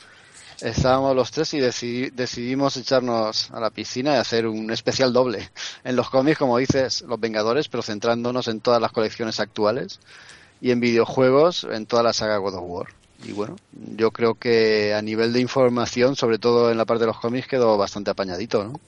Estábamos 0.61 1.15
los 1.15 1.31
tres 1.31 1.53
y 1.55 1.59
decidi- 1.61 2.11
decidimos 2.13 2.77
echarnos 2.77 3.51
a 3.51 3.61
la 3.61 3.71
piscina 3.71 4.15
y 4.15 4.17
hacer 4.17 4.47
un 4.47 4.71
especial 4.71 5.13
doble. 5.13 5.51
En 5.85 5.97
los 5.97 6.09
cómics, 6.11 6.39
como 6.39 6.59
dices, 6.59 7.03
Los 7.03 7.21
Vengadores, 7.21 7.69
pero 7.69 7.83
centrándonos 7.83 8.49
en 8.49 8.61
todas 8.61 8.81
las 8.81 8.93
colecciones 8.93 9.39
actuales. 9.41 10.01
Y 10.61 10.71
en 10.71 10.81
videojuegos, 10.81 11.67
en 11.71 11.85
toda 11.85 12.03
la 12.03 12.15
saga 12.15 12.39
God 12.39 12.55
of 12.55 12.65
War. 12.65 12.87
Y 13.25 13.33
bueno, 13.33 13.57
yo 13.97 14.11
creo 14.11 14.35
que 14.35 14.95
a 14.95 15.03
nivel 15.03 15.33
de 15.35 15.41
información, 15.41 16.17
sobre 16.17 16.39
todo 16.39 16.71
en 16.71 16.79
la 16.79 16.85
parte 16.87 17.03
de 17.03 17.09
los 17.09 17.21
cómics, 17.21 17.47
quedó 17.47 17.77
bastante 17.77 18.11
apañadito, 18.11 18.65
¿no? 18.65 18.81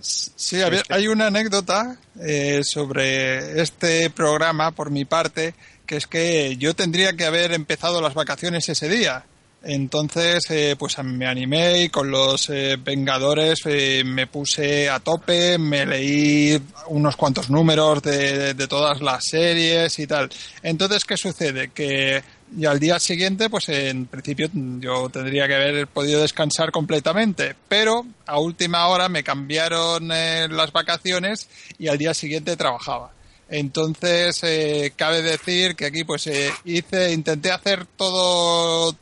Sí, 0.00 0.60
hay 0.88 1.06
una 1.06 1.28
anécdota 1.28 1.96
eh, 2.20 2.62
sobre 2.64 3.60
este 3.62 4.10
programa 4.10 4.72
por 4.72 4.90
mi 4.90 5.04
parte, 5.04 5.54
que 5.86 5.96
es 5.96 6.08
que 6.08 6.56
yo 6.56 6.74
tendría 6.74 7.12
que 7.16 7.24
haber 7.24 7.52
empezado 7.52 8.00
las 8.00 8.14
vacaciones 8.14 8.68
ese 8.68 8.88
día. 8.88 9.24
Entonces, 9.62 10.44
eh, 10.50 10.76
pues 10.78 10.96
me 11.02 11.26
animé 11.26 11.82
y 11.82 11.88
con 11.88 12.10
los 12.10 12.48
eh, 12.48 12.76
Vengadores 12.82 13.60
eh, 13.66 14.02
me 14.04 14.26
puse 14.26 14.88
a 14.88 15.00
tope, 15.00 15.58
me 15.58 15.84
leí 15.84 16.60
unos 16.88 17.16
cuantos 17.16 17.50
números 17.50 18.02
de, 18.02 18.54
de 18.54 18.68
todas 18.68 19.00
las 19.00 19.24
series 19.24 19.98
y 19.98 20.06
tal. 20.06 20.30
Entonces, 20.62 21.04
¿qué 21.04 21.16
sucede? 21.16 21.70
Que 21.70 22.22
y 22.56 22.64
al 22.64 22.80
día 22.80 22.98
siguiente, 22.98 23.50
pues 23.50 23.68
en 23.68 24.06
principio 24.06 24.48
yo 24.52 25.08
tendría 25.10 25.46
que 25.46 25.54
haber 25.54 25.86
podido 25.86 26.22
descansar 26.22 26.70
completamente, 26.70 27.54
pero 27.68 28.06
a 28.26 28.38
última 28.38 28.86
hora 28.88 29.08
me 29.08 29.22
cambiaron 29.22 30.10
eh, 30.12 30.48
las 30.48 30.72
vacaciones 30.72 31.48
y 31.78 31.88
al 31.88 31.98
día 31.98 32.14
siguiente 32.14 32.56
trabajaba. 32.56 33.12
Entonces, 33.50 34.40
eh, 34.42 34.92
cabe 34.96 35.22
decir 35.22 35.74
que 35.74 35.86
aquí 35.86 36.04
pues 36.04 36.26
eh, 36.26 36.50
hice, 36.64 37.12
intenté 37.12 37.50
hacer 37.50 37.86
todo 37.96 38.94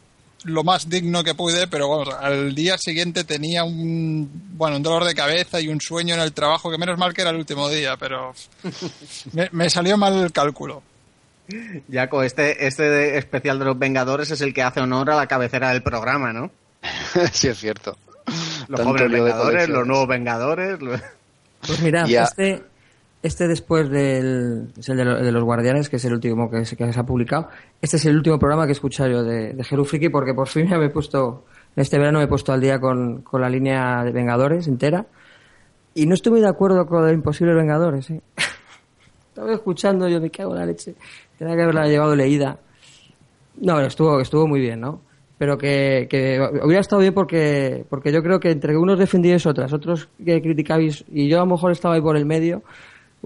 lo 0.46 0.64
más 0.64 0.88
digno 0.88 1.22
que 1.22 1.34
pude, 1.34 1.66
pero 1.66 1.88
vamos, 1.88 2.08
al 2.20 2.54
día 2.54 2.78
siguiente 2.78 3.24
tenía 3.24 3.64
un, 3.64 4.30
bueno, 4.54 4.76
un 4.76 4.82
dolor 4.82 5.04
de 5.04 5.14
cabeza 5.14 5.60
y 5.60 5.68
un 5.68 5.80
sueño 5.80 6.14
en 6.14 6.20
el 6.20 6.32
trabajo, 6.32 6.70
que 6.70 6.78
menos 6.78 6.98
mal 6.98 7.12
que 7.12 7.22
era 7.22 7.30
el 7.30 7.36
último 7.36 7.68
día, 7.68 7.96
pero 7.96 8.32
me, 9.32 9.48
me 9.52 9.70
salió 9.70 9.96
mal 9.96 10.14
el 10.14 10.32
cálculo. 10.32 10.82
Jaco, 11.92 12.22
este, 12.22 12.66
este 12.66 13.18
especial 13.18 13.58
de 13.58 13.64
los 13.66 13.78
Vengadores 13.78 14.30
es 14.30 14.40
el 14.40 14.52
que 14.52 14.62
hace 14.62 14.80
honor 14.80 15.10
a 15.10 15.16
la 15.16 15.26
cabecera 15.26 15.70
del 15.70 15.82
programa, 15.82 16.32
¿no? 16.32 16.50
sí, 17.32 17.48
es 17.48 17.58
cierto. 17.58 17.96
Los 18.68 18.78
Tanto 18.80 18.84
jóvenes 18.84 19.10
Vengadores, 19.12 19.68
los 19.68 19.86
nuevos 19.86 20.08
Vengadores. 20.08 20.78
Pues 21.66 21.80
mira, 21.80 22.04
este, 22.04 22.62
este 23.22 23.48
después 23.48 23.88
del 23.90 24.68
es 24.78 24.88
el 24.88 24.96
de, 24.96 25.04
lo- 25.04 25.22
de 25.22 25.32
los 25.32 25.42
Guardianes, 25.44 25.88
que 25.88 25.96
es 25.96 26.04
el 26.04 26.12
último 26.12 26.50
que 26.50 26.64
se, 26.64 26.76
ha 26.82 27.02
publicado. 27.06 27.48
Este 27.80 27.96
es 27.96 28.04
el 28.06 28.16
último 28.16 28.38
programa 28.38 28.64
que 28.66 28.70
he 28.70 28.72
escuchado 28.72 29.10
yo 29.10 29.24
de, 29.24 29.52
de 29.52 30.10
porque 30.10 30.34
por 30.34 30.48
fin 30.48 30.68
me 30.78 30.86
he 30.86 30.90
puesto, 30.90 31.44
este 31.74 31.98
verano 31.98 32.18
me 32.18 32.24
he 32.24 32.28
puesto 32.28 32.52
al 32.52 32.60
día 32.60 32.80
con, 32.80 33.22
con 33.22 33.40
la 33.40 33.48
línea 33.48 34.04
de 34.04 34.12
Vengadores 34.12 34.68
entera. 34.68 35.06
Y 35.94 36.06
no 36.06 36.14
estoy 36.14 36.32
muy 36.32 36.40
de 36.42 36.48
acuerdo 36.48 36.86
con 36.86 37.02
los 37.02 37.12
imposibles 37.12 37.56
Vengadores, 37.56 38.10
¿eh? 38.10 38.20
Estaba 39.28 39.52
escuchando, 39.52 40.08
yo 40.08 40.20
me 40.20 40.30
cago 40.30 40.52
en 40.54 40.60
la 40.60 40.66
leche. 40.66 40.94
Tenía 41.38 41.54
que 41.56 41.62
haberla 41.62 41.86
llevado 41.88 42.14
leída. 42.16 42.58
No, 43.60 43.80
estuvo, 43.80 44.20
estuvo 44.20 44.46
muy 44.46 44.60
bien, 44.60 44.80
¿no? 44.80 45.00
Pero 45.38 45.58
que, 45.58 46.06
que 46.08 46.40
hubiera 46.62 46.80
estado 46.80 47.00
bien 47.00 47.12
porque, 47.12 47.84
porque 47.90 48.10
yo 48.10 48.22
creo 48.22 48.40
que 48.40 48.50
entre 48.50 48.76
unos 48.76 48.98
defendíais 48.98 49.44
otras, 49.44 49.72
otros 49.74 50.08
que 50.24 50.40
criticabais 50.40 51.04
y 51.12 51.28
yo 51.28 51.36
a 51.36 51.44
lo 51.44 51.52
mejor 51.52 51.72
estaba 51.72 51.94
ahí 51.94 52.00
por 52.00 52.16
el 52.16 52.24
medio, 52.24 52.62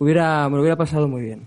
hubiera, 0.01 0.48
me 0.48 0.56
lo 0.56 0.62
hubiera 0.62 0.77
pasado 0.77 1.06
muy 1.06 1.22
bien 1.22 1.47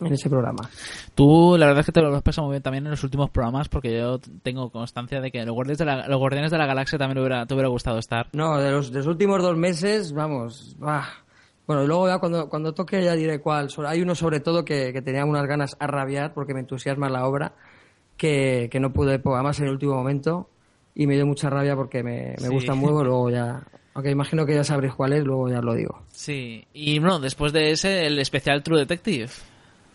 en 0.00 0.12
ese 0.12 0.28
programa. 0.28 0.68
Tú, 1.14 1.56
la 1.58 1.66
verdad 1.66 1.80
es 1.80 1.86
que 1.86 1.92
te 1.92 2.00
lo 2.02 2.14
has 2.14 2.22
pasado 2.22 2.46
muy 2.46 2.54
bien 2.54 2.62
también 2.62 2.84
en 2.84 2.90
los 2.90 3.04
últimos 3.04 3.30
programas 3.30 3.68
porque 3.68 3.96
yo 3.96 4.18
tengo 4.42 4.70
constancia 4.70 5.20
de 5.20 5.30
que 5.30 5.44
los 5.44 5.54
Guardianes 5.54 5.78
de 5.78 5.84
la, 5.84 6.08
los 6.08 6.18
Guardianes 6.18 6.50
de 6.50 6.58
la 6.58 6.66
Galaxia 6.66 6.98
también 6.98 7.18
hubiera, 7.18 7.46
te 7.46 7.54
hubiera 7.54 7.68
gustado 7.68 7.98
estar. 7.98 8.26
No, 8.32 8.58
de 8.58 8.70
los, 8.70 8.90
de 8.90 8.98
los 8.98 9.06
últimos 9.06 9.42
dos 9.42 9.56
meses, 9.56 10.12
vamos, 10.12 10.76
bah. 10.78 11.06
Bueno, 11.66 11.84
y 11.84 11.86
luego 11.86 12.08
ya 12.08 12.18
cuando, 12.18 12.48
cuando 12.50 12.74
toque 12.74 13.02
ya 13.02 13.14
diré 13.14 13.40
cuál. 13.40 13.68
Hay 13.86 14.02
uno 14.02 14.14
sobre 14.14 14.40
todo 14.40 14.64
que, 14.66 14.92
que 14.92 15.00
tenía 15.00 15.24
unas 15.24 15.46
ganas 15.46 15.76
a 15.80 15.86
rabiar 15.86 16.34
porque 16.34 16.52
me 16.52 16.60
entusiasma 16.60 17.08
la 17.08 17.26
obra, 17.26 17.52
que, 18.18 18.68
que 18.70 18.80
no 18.80 18.92
pude, 18.92 19.22
además 19.24 19.58
en 19.60 19.66
el 19.66 19.72
último 19.72 19.94
momento, 19.94 20.50
y 20.94 21.06
me 21.06 21.14
dio 21.14 21.24
mucha 21.26 21.48
rabia 21.48 21.74
porque 21.74 22.02
me, 22.02 22.34
me 22.38 22.48
Sí. 22.48 22.48
gusta 22.48 22.74
mucho, 22.74 23.02
luego 23.04 23.30
ya, 23.30 23.62
aunque 23.94 24.10
imagino 24.10 24.44
que 24.44 24.54
ya 24.54 24.64
sabréis 24.64 24.94
cuál 24.94 25.12
es, 25.12 25.24
luego 25.24 25.48
ya 25.48 25.60
lo 25.60 25.74
digo. 25.74 26.02
Sí, 26.12 26.66
y 26.74 26.98
bueno, 26.98 27.20
después 27.20 27.52
de 27.52 27.70
ese, 27.70 28.06
el 28.06 28.18
especial 28.18 28.62
True 28.62 28.80
Detective. 28.80 29.30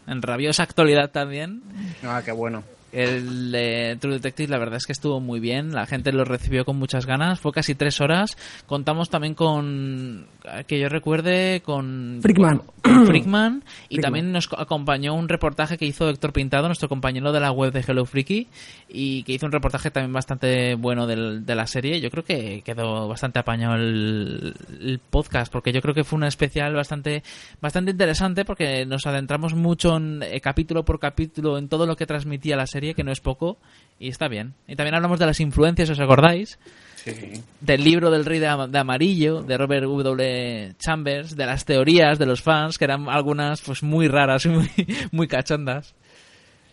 En 0.07 0.21
rabiosa 0.21 0.63
actualidad 0.63 1.11
también. 1.11 1.61
Ah, 2.03 2.21
qué 2.23 2.31
bueno. 2.31 2.63
El 2.91 3.51
de 3.51 3.97
True 3.99 4.13
Detective, 4.15 4.49
la 4.49 4.57
verdad 4.57 4.77
es 4.77 4.85
que 4.85 4.93
estuvo 4.93 5.19
muy 5.19 5.39
bien. 5.39 5.71
La 5.73 5.85
gente 5.85 6.11
lo 6.11 6.25
recibió 6.25 6.65
con 6.65 6.77
muchas 6.77 7.05
ganas. 7.05 7.39
Fue 7.39 7.51
casi 7.51 7.75
tres 7.75 8.01
horas. 8.01 8.35
Contamos 8.65 9.09
también 9.09 9.35
con, 9.35 10.25
que 10.67 10.79
yo 10.79 10.89
recuerde, 10.89 11.61
con 11.63 12.19
Frickman. 12.21 12.61
con 12.83 13.05
Frickman. 13.05 13.63
Y 13.89 13.95
Frickman. 13.95 14.01
también 14.01 14.31
nos 14.31 14.49
acompañó 14.57 15.13
un 15.15 15.29
reportaje 15.29 15.77
que 15.77 15.85
hizo 15.85 16.09
Héctor 16.09 16.33
Pintado, 16.33 16.67
nuestro 16.67 16.89
compañero 16.89 17.31
de 17.31 17.39
la 17.39 17.51
web 17.51 17.71
de 17.73 17.83
Hello 17.87 18.05
Freaky. 18.05 18.47
Y 18.87 19.23
que 19.23 19.33
hizo 19.33 19.45
un 19.45 19.51
reportaje 19.51 19.91
también 19.91 20.13
bastante 20.13 20.75
bueno 20.75 21.05
del- 21.05 21.45
de 21.45 21.55
la 21.55 21.67
serie. 21.67 21.99
Yo 22.01 22.09
creo 22.09 22.23
que 22.23 22.61
quedó 22.63 23.07
bastante 23.07 23.39
apañado 23.39 23.75
el, 23.75 24.53
el 24.81 24.99
podcast. 24.99 25.51
Porque 25.51 25.71
yo 25.71 25.81
creo 25.81 25.93
que 25.93 26.03
fue 26.03 26.17
una 26.17 26.27
especial 26.27 26.73
bastante, 26.73 27.23
bastante 27.61 27.91
interesante. 27.91 28.45
Porque 28.45 28.85
nos 28.85 29.05
adentramos 29.05 29.53
mucho 29.53 29.97
en, 29.97 30.23
eh, 30.23 30.39
capítulo 30.41 30.83
por 30.85 30.99
capítulo 30.99 31.57
en 31.57 31.67
todo 31.67 31.85
lo 31.85 31.95
que 31.95 32.05
transmitía 32.05 32.55
la 32.55 32.65
serie, 32.65 32.78
que 32.95 33.03
no 33.03 33.11
es 33.11 33.21
poco. 33.21 33.57
Y 33.99 34.07
está 34.09 34.27
bien. 34.29 34.53
Y 34.67 34.75
también 34.75 34.95
hablamos 34.95 35.19
de 35.19 35.25
las 35.25 35.39
influencias, 35.41 35.89
¿os 35.89 35.99
acordáis? 35.99 36.57
Sí. 36.95 37.41
del 37.61 37.83
libro 37.83 38.11
del 38.11 38.25
rey 38.25 38.39
de, 38.39 38.47
Am- 38.47 38.69
de 38.71 38.77
amarillo 38.77 39.41
de 39.41 39.57
Robert 39.57 39.85
W. 39.85 40.73
Chambers, 40.77 41.35
de 41.35 41.45
las 41.45 41.63
teorías 41.65 42.19
de 42.19 42.25
los 42.25 42.41
fans, 42.41 42.77
que 42.77 42.83
eran 42.85 43.07
algunas 43.09 43.61
pues 43.61 43.83
muy 43.83 44.07
raras 44.09 44.45
y 44.45 44.49
muy, 44.49 44.69
muy 45.11 45.27
cachondas. 45.27 45.95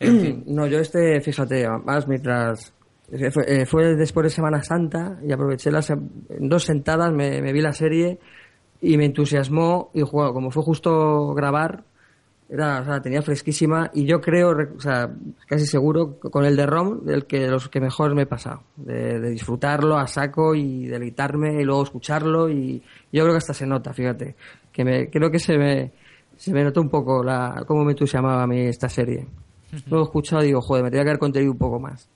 En 0.00 0.20
fin. 0.20 0.44
No, 0.46 0.66
yo 0.66 0.78
este, 0.80 1.20
fíjate, 1.20 1.66
más 1.84 2.06
mientras... 2.08 2.72
eh, 3.12 3.30
Fue, 3.30 3.44
eh, 3.46 3.66
fue 3.66 3.94
después 3.94 4.24
de 4.24 4.30
Semana 4.30 4.62
Santa 4.62 5.18
y 5.26 5.32
aproveché 5.32 5.70
las 5.70 5.92
dos 6.40 6.64
sentadas, 6.64 7.12
me, 7.12 7.40
me 7.40 7.52
vi 7.52 7.60
la 7.60 7.72
serie 7.72 8.18
y 8.82 8.96
me 8.98 9.06
entusiasmó 9.06 9.90
y 9.94 10.02
juego, 10.02 10.34
como 10.34 10.50
fue 10.50 10.62
justo 10.64 11.32
grabar, 11.34 11.84
era, 12.48 12.81
o 12.81 12.85
sea, 12.85 13.01
tenía 13.02 13.23
fresquísima 13.23 13.90
y 13.93 14.06
yo 14.06 14.20
creo, 14.20 14.55
re- 14.55 14.68
o 14.77 14.81
sea, 14.81 15.10
casi 15.48 15.66
seguro, 15.66 16.18
con 16.20 16.44
el 16.44 16.56
de 16.56 16.66
Rom, 16.66 17.05
del 17.05 17.27
que 17.27 17.40
de 17.40 17.48
los 17.51 17.68
que 17.68 17.81
mejor 17.81 18.14
me 18.14 18.23
he 18.23 18.27
pasado, 18.27 18.62
de, 18.77 19.18
de 19.18 19.31
disfrutarlo 19.31 19.97
a 19.98 20.06
saco 20.06 20.55
y 20.55 20.86
deleitarme 20.86 21.60
y 21.60 21.64
luego 21.64 21.82
escucharlo 21.82 22.48
y 22.48 22.82
yo 23.12 23.23
creo 23.23 23.32
que 23.32 23.39
hasta 23.39 23.55
se 23.55 23.66
nota, 23.66 23.93
fíjate, 23.93 24.36
que 24.73 24.85
me, 24.85 25.10
creo 25.10 25.31
que 25.31 25.39
se 25.39 25.59
me, 25.59 25.93
se 26.36 26.52
me 26.52 26.62
notó 26.62 26.81
un 26.81 26.89
poco 26.90 27.24
la, 27.24 27.64
cómo 27.66 27.85
me 27.85 27.93
entusiasmaba 27.93 28.43
a 28.43 28.47
mí 28.47 28.60
esta 28.60 28.89
serie. 28.89 29.27
Lo 29.90 30.01
he 30.01 30.02
escuchado 30.05 30.43
y 30.43 30.47
digo, 30.47 30.60
joder, 30.62 30.85
me 30.85 30.90
tenía 30.90 31.02
que 31.05 31.10
haber 31.10 31.18
contenido 31.18 31.51
un 31.52 31.59
poco 31.59 31.81
más. 31.81 32.09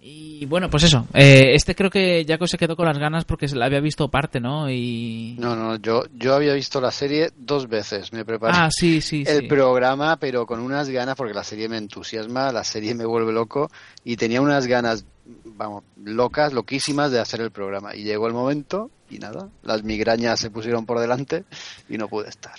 Y 0.00 0.46
bueno, 0.46 0.70
pues 0.70 0.84
eso. 0.84 1.06
eh, 1.12 1.54
este 1.54 1.74
creo 1.74 1.90
que 1.90 2.24
Jaco 2.26 2.46
se 2.46 2.56
quedó 2.56 2.76
con 2.76 2.86
las 2.86 2.98
ganas 2.98 3.24
porque 3.24 3.48
se 3.48 3.56
la 3.56 3.66
había 3.66 3.80
visto 3.80 4.08
parte, 4.08 4.38
¿no? 4.40 4.70
Y... 4.70 5.34
No, 5.38 5.56
no, 5.56 5.76
yo, 5.76 6.04
yo 6.14 6.34
había 6.34 6.54
visto 6.54 6.80
la 6.80 6.90
serie 6.92 7.30
dos 7.36 7.68
veces. 7.68 8.12
Me 8.12 8.24
preparé 8.24 8.54
Ah, 8.56 8.68
sí, 8.70 9.00
sí, 9.00 9.24
el 9.26 9.40
sí. 9.40 9.46
programa, 9.48 10.16
pero 10.18 10.46
con 10.46 10.60
unas 10.60 10.88
ganas, 10.88 11.16
porque 11.16 11.34
la 11.34 11.42
serie 11.44 11.68
me 11.68 11.76
entusiasma, 11.78 12.52
la 12.52 12.62
serie 12.64 12.94
me 12.94 13.04
vuelve 13.04 13.32
loco, 13.32 13.70
y 14.04 14.16
tenía 14.16 14.40
unas 14.40 14.66
ganas, 14.66 15.04
vamos, 15.44 15.82
locas, 16.04 16.52
loquísimas 16.52 17.10
de 17.10 17.18
hacer 17.18 17.40
el 17.40 17.50
programa. 17.50 17.96
Y 17.96 18.04
llegó 18.04 18.28
el 18.28 18.34
momento, 18.34 18.90
y 19.10 19.18
nada, 19.18 19.48
las 19.64 19.82
migrañas 19.82 20.38
se 20.38 20.50
pusieron 20.50 20.86
por 20.86 21.00
delante, 21.00 21.44
y 21.88 21.98
no 21.98 22.06
pude 22.08 22.28
estar. 22.28 22.54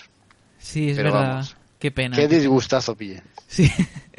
Sí, 0.58 0.90
es 0.90 0.96
pero 0.98 1.12
verdad. 1.12 1.28
vamos. 1.30 1.56
Qué 1.78 1.90
pena. 1.90 2.14
Qué 2.16 2.28
disgustazo 2.28 2.94
pillé. 2.94 3.22
Sí. 3.48 3.68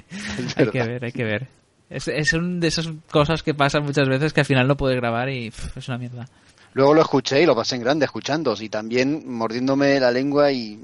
Hay 0.58 0.68
que 0.68 0.84
ver, 0.84 1.06
hay 1.06 1.12
que 1.14 1.24
ver. 1.24 1.48
Es, 1.92 2.08
es 2.08 2.34
una 2.34 2.60
de 2.62 2.68
esas 2.68 2.90
cosas 3.12 3.44
que 3.44 3.54
pasan 3.54 3.84
muchas 3.84 4.08
veces 4.08 4.32
que 4.32 4.40
al 4.40 4.46
final 4.46 4.68
no 4.68 4.78
puedes 4.78 4.98
grabar 4.98 5.30
y 5.30 5.52
pff, 5.52 5.78
es 5.78 5.88
una 5.90 5.98
mierda. 5.98 6.26
Luego 6.74 6.94
lo 6.94 7.02
escuché 7.02 7.44
y 7.44 7.46
lo 7.46 7.54
pasé 7.54 7.76
en 7.76 7.82
grande 7.82 8.06
escuchándos 8.06 8.62
y 8.62 8.70
también 8.70 9.24
mordiéndome 9.30 10.00
la 10.00 10.10
lengua 10.10 10.54
y, 10.54 10.80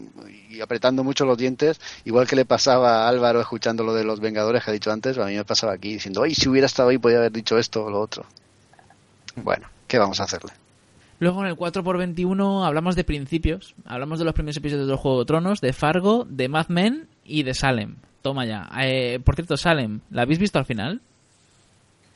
y 0.50 0.60
apretando 0.60 1.06
mucho 1.06 1.26
los 1.26 1.38
dientes, 1.38 1.80
igual 2.04 2.28
que 2.28 2.36
le 2.36 2.44
pasaba 2.44 3.06
a 3.06 3.08
Álvaro 3.08 3.40
escuchando 3.40 3.86
lo 3.86 3.94
de 3.94 4.04
los 4.04 4.20
Vengadores 4.20 4.66
que 4.66 4.72
ha 4.72 4.74
dicho 4.74 4.92
antes, 4.92 5.18
a 5.18 5.26
mí 5.26 5.36
me 5.36 5.46
pasaba 5.46 5.74
aquí 5.74 5.94
diciendo, 5.94 6.24
ay, 6.24 6.36
si 6.36 6.50
hubiera 6.50 6.66
estado 6.66 6.90
ahí 6.90 6.98
podía 6.98 7.20
haber 7.20 7.32
dicho 7.32 7.58
esto 7.58 7.86
o 7.86 7.90
lo 7.90 8.02
otro. 8.02 8.26
Bueno, 9.38 9.70
¿qué 9.88 9.98
vamos 9.98 10.20
a 10.20 10.24
hacerle? 10.24 10.52
Luego 11.20 11.42
en 11.42 11.48
el 11.48 11.56
4x21 11.56 12.66
hablamos 12.66 12.98
de 12.98 13.06
principios. 13.06 13.74
Hablamos 13.86 14.20
de 14.20 14.26
los 14.26 14.34
primeros 14.34 14.58
episodios 14.58 14.88
del 14.88 14.98
Juego 14.98 15.20
de 15.20 15.26
Tronos, 15.26 15.62
de 15.62 15.72
Fargo, 15.72 16.28
de 16.30 16.50
Mad 16.50 16.68
Men 16.68 17.08
y 17.24 17.44
de 17.44 17.54
Salem. 17.54 17.96
Toma 18.22 18.46
ya. 18.46 18.70
Eh, 18.80 19.20
por 19.24 19.36
cierto, 19.36 19.58
Salem, 19.58 20.02
¿la 20.12 20.24
habéis 20.24 20.40
visto 20.40 20.60
al 20.60 20.66
final? 20.66 21.02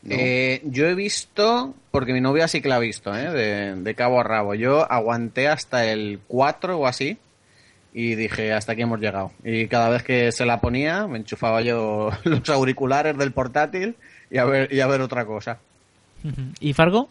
No. 0.03 0.15
Eh, 0.18 0.61
yo 0.65 0.88
he 0.88 0.95
visto, 0.95 1.76
porque 1.91 2.14
mi 2.14 2.22
novia 2.22 2.48
sí 2.48 2.61
que 2.61 2.69
la 2.69 2.78
ha 2.78 2.80
visto, 2.80 3.15
¿eh? 3.15 3.30
de, 3.30 3.76
de 3.76 3.95
cabo 3.95 4.19
a 4.19 4.23
rabo. 4.23 4.56
Yo 4.56 4.91
aguanté 4.91 5.48
hasta 5.48 5.86
el 5.86 6.19
4 6.28 6.80
o 6.80 6.88
así 6.88 7.18
y 7.94 8.15
dije, 8.15 8.53
hasta 8.53 8.72
aquí 8.72 8.82
hemos 8.82 8.99
llegado. 8.99 9.32
Y 9.44 9.68
cada 9.68 9.90
vez 9.90 10.03
que 10.03 10.32
se 10.32 10.45
la 10.45 10.61
ponía, 10.61 11.07
me 11.07 11.18
enchufaba 11.19 11.61
yo 11.61 12.11
los 12.23 12.49
auriculares 12.49 13.18
del 13.18 13.32
portátil 13.32 13.95
y 14.30 14.38
a 14.38 14.45
ver, 14.45 14.73
y 14.73 14.80
a 14.80 14.88
ver 14.88 15.02
otra 15.02 15.26
cosa. 15.26 15.60
¿Y 16.60 16.73
Fargo? 16.73 17.10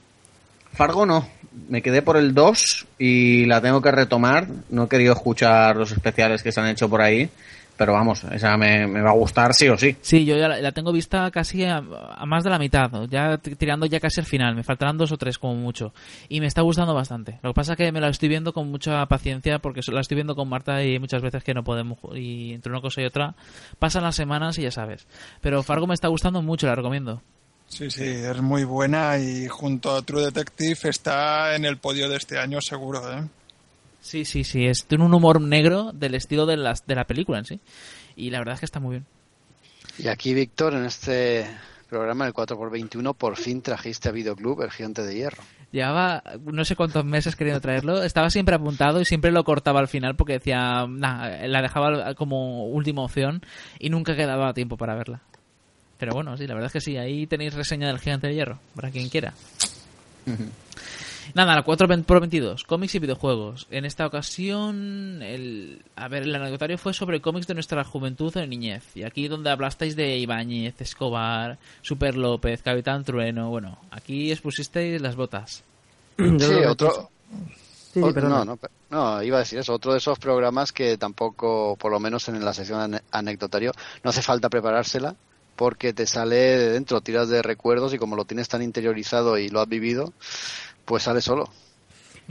Fargo 0.72 1.04
no, 1.04 1.28
me 1.68 1.82
quedé 1.82 2.00
por 2.00 2.16
el 2.16 2.32
2 2.32 2.86
y 2.98 3.44
la 3.46 3.60
tengo 3.60 3.82
que 3.82 3.90
retomar. 3.90 4.46
No 4.70 4.84
he 4.84 4.88
querido 4.88 5.12
escuchar 5.12 5.76
los 5.76 5.92
especiales 5.92 6.42
que 6.42 6.52
se 6.52 6.60
han 6.60 6.68
hecho 6.68 6.88
por 6.88 7.02
ahí, 7.02 7.28
pero 7.80 7.94
vamos, 7.94 8.24
esa 8.24 8.58
me, 8.58 8.86
me 8.86 9.00
va 9.00 9.08
a 9.08 9.14
gustar 9.14 9.54
sí 9.54 9.66
o 9.66 9.78
sí. 9.78 9.96
Sí, 10.02 10.26
yo 10.26 10.36
ya 10.36 10.48
la, 10.48 10.60
la 10.60 10.72
tengo 10.72 10.92
vista 10.92 11.30
casi 11.30 11.64
a, 11.64 11.78
a 11.78 12.26
más 12.26 12.44
de 12.44 12.50
la 12.50 12.58
mitad, 12.58 12.90
ya 13.08 13.38
tirando 13.38 13.86
ya 13.86 13.98
casi 14.00 14.20
al 14.20 14.26
final. 14.26 14.54
Me 14.54 14.62
faltarán 14.62 14.98
dos 14.98 15.12
o 15.12 15.16
tres 15.16 15.38
como 15.38 15.54
mucho. 15.54 15.94
Y 16.28 16.40
me 16.40 16.46
está 16.46 16.60
gustando 16.60 16.92
bastante. 16.92 17.38
Lo 17.42 17.52
que 17.52 17.54
pasa 17.54 17.72
es 17.72 17.78
que 17.78 17.90
me 17.90 18.02
la 18.02 18.08
estoy 18.10 18.28
viendo 18.28 18.52
con 18.52 18.70
mucha 18.70 19.06
paciencia 19.06 19.60
porque 19.60 19.80
la 19.90 20.02
estoy 20.02 20.16
viendo 20.16 20.36
con 20.36 20.46
Marta 20.46 20.84
y 20.84 20.98
muchas 20.98 21.22
veces 21.22 21.42
que 21.42 21.54
no 21.54 21.64
podemos. 21.64 21.98
Y 22.14 22.52
entre 22.52 22.70
una 22.70 22.82
cosa 22.82 23.00
y 23.00 23.06
otra 23.06 23.34
pasan 23.78 24.02
las 24.02 24.14
semanas 24.14 24.58
y 24.58 24.62
ya 24.64 24.70
sabes. 24.70 25.06
Pero 25.40 25.62
Fargo 25.62 25.86
me 25.86 25.94
está 25.94 26.08
gustando 26.08 26.42
mucho, 26.42 26.66
la 26.66 26.74
recomiendo. 26.74 27.22
Sí, 27.66 27.90
sí, 27.90 28.04
es 28.04 28.42
muy 28.42 28.64
buena 28.64 29.16
y 29.16 29.48
junto 29.48 29.96
a 29.96 30.02
True 30.02 30.26
Detective 30.26 30.90
está 30.90 31.56
en 31.56 31.64
el 31.64 31.78
podio 31.78 32.10
de 32.10 32.18
este 32.18 32.38
año 32.38 32.60
seguro, 32.60 33.00
¿eh? 33.10 33.22
Sí, 34.00 34.24
sí, 34.24 34.44
sí. 34.44 34.66
Es, 34.66 34.86
tiene 34.86 35.04
un 35.04 35.14
humor 35.14 35.40
negro 35.40 35.92
del 35.92 36.14
estilo 36.14 36.46
de, 36.46 36.56
las, 36.56 36.86
de 36.86 36.94
la 36.94 37.06
película 37.06 37.38
en 37.38 37.44
sí. 37.44 37.60
Y 38.16 38.30
la 38.30 38.38
verdad 38.38 38.54
es 38.54 38.60
que 38.60 38.66
está 38.66 38.80
muy 38.80 38.92
bien. 38.92 39.06
Y 39.98 40.08
aquí, 40.08 40.34
Víctor, 40.34 40.74
en 40.74 40.84
este 40.84 41.46
programa, 41.88 42.26
el 42.26 42.32
4x21, 42.32 43.14
por 43.14 43.36
fin 43.36 43.60
trajiste 43.60 44.08
a 44.08 44.12
Videoclub 44.12 44.62
el 44.62 44.70
Gigante 44.70 45.02
de 45.02 45.14
Hierro. 45.14 45.42
Llevaba 45.72 46.22
no 46.44 46.64
sé 46.64 46.74
cuántos 46.74 47.04
meses 47.04 47.36
queriendo 47.36 47.60
traerlo. 47.60 48.02
Estaba 48.02 48.30
siempre 48.30 48.54
apuntado 48.54 49.00
y 49.00 49.04
siempre 49.04 49.30
lo 49.30 49.44
cortaba 49.44 49.80
al 49.80 49.88
final 49.88 50.16
porque 50.16 50.34
decía, 50.34 50.86
nah, 50.88 51.46
la 51.46 51.62
dejaba 51.62 52.14
como 52.14 52.66
última 52.66 53.02
opción 53.02 53.42
y 53.78 53.90
nunca 53.90 54.16
quedaba 54.16 54.54
tiempo 54.54 54.76
para 54.76 54.94
verla. 54.94 55.22
Pero 55.98 56.14
bueno, 56.14 56.36
sí, 56.36 56.46
la 56.46 56.54
verdad 56.54 56.68
es 56.68 56.72
que 56.72 56.80
sí. 56.80 56.96
Ahí 56.96 57.26
tenéis 57.26 57.54
reseña 57.54 57.88
del 57.88 57.98
Gigante 58.00 58.26
de 58.26 58.34
Hierro, 58.34 58.58
para 58.74 58.90
quien 58.90 59.08
quiera. 59.10 59.34
Nada, 61.34 61.54
la 61.54 61.62
4 61.62 61.88
por 62.04 62.20
22, 62.20 62.64
cómics 62.64 62.94
y 62.94 62.98
videojuegos. 62.98 63.66
En 63.70 63.84
esta 63.84 64.06
ocasión, 64.06 65.20
el, 65.22 65.82
a 65.96 66.08
ver, 66.08 66.24
el 66.24 66.34
anecdotario 66.34 66.78
fue 66.78 66.92
sobre 66.92 67.20
cómics 67.20 67.46
de 67.46 67.54
nuestra 67.54 67.84
juventud 67.84 68.36
o 68.36 68.46
niñez. 68.46 68.84
Y 68.94 69.04
aquí 69.04 69.28
donde 69.28 69.50
hablasteis 69.50 69.96
de 69.96 70.16
Ibáñez, 70.18 70.80
Escobar, 70.80 71.58
Super 71.82 72.16
López, 72.16 72.62
Capitán 72.62 73.04
Trueno, 73.04 73.50
bueno, 73.50 73.78
aquí 73.90 74.30
expusisteis 74.30 75.00
las 75.00 75.16
botas. 75.16 75.62
Sí, 76.18 76.54
otro... 76.68 77.10
Sí, 77.92 78.00
sí, 78.00 78.20
no, 78.22 78.44
no, 78.44 78.58
no, 78.90 79.22
iba 79.22 79.38
a 79.38 79.40
decir 79.40 79.58
eso, 79.58 79.74
otro 79.74 79.90
de 79.90 79.98
esos 79.98 80.16
programas 80.20 80.72
que 80.72 80.96
tampoco, 80.96 81.76
por 81.76 81.90
lo 81.90 81.98
menos 81.98 82.28
en 82.28 82.44
la 82.44 82.54
sección 82.54 82.78
ane- 82.80 83.02
anecdotario, 83.10 83.72
no 84.04 84.10
hace 84.10 84.22
falta 84.22 84.48
preparársela 84.48 85.16
porque 85.56 85.92
te 85.92 86.06
sale 86.06 86.36
de 86.36 86.70
dentro, 86.70 87.00
tiras 87.00 87.28
de 87.28 87.42
recuerdos 87.42 87.92
y 87.92 87.98
como 87.98 88.14
lo 88.14 88.24
tienes 88.24 88.48
tan 88.48 88.62
interiorizado 88.62 89.38
y 89.38 89.48
lo 89.48 89.60
has 89.60 89.68
vivido, 89.68 90.12
pues 90.90 91.04
sale 91.04 91.20
solo. 91.20 91.44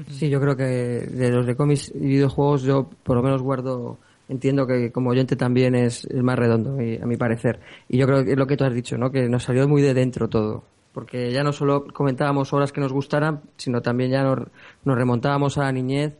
Sí, 0.10 0.30
yo 0.30 0.42
creo 0.42 0.58
que 0.58 0.66
de 0.66 1.32
los 1.32 1.46
de 1.46 1.56
cómics 1.56 1.94
y 1.96 2.08
videojuegos 2.08 2.64
yo 2.64 2.90
por 3.04 3.16
lo 3.16 3.24
menos 3.24 3.42
guardo, 3.42 3.98
entiendo 4.28 4.68
que 4.68 4.92
como 4.92 5.12
oyente 5.12 5.38
también 5.38 5.76
es 5.76 6.04
el 6.04 6.24
más 6.24 6.38
redondo, 6.38 6.74
a 6.74 7.06
mi 7.06 7.16
parecer. 7.16 7.62
Y 7.88 7.98
yo 7.98 8.06
creo 8.06 8.26
que 8.26 8.32
es 8.34 8.38
lo 8.38 8.48
que 8.48 8.58
tú 8.58 8.66
has 8.66 8.74
dicho, 8.74 8.98
¿no? 8.98 9.12
Que 9.12 9.30
nos 9.30 9.44
salió 9.44 9.66
muy 9.66 9.82
de 9.82 9.94
dentro 9.94 10.28
todo. 10.28 10.66
Porque 10.92 11.32
ya 11.32 11.42
no 11.42 11.54
solo 11.54 11.86
comentábamos 11.94 12.52
obras 12.52 12.74
que 12.74 12.82
nos 12.82 12.92
gustaran, 12.92 13.44
sino 13.56 13.82
también 13.82 14.12
ya 14.12 14.24
nos, 14.24 14.40
nos 14.84 14.98
remontábamos 14.98 15.58
a 15.58 15.64
la 15.64 15.72
niñez 15.72 16.18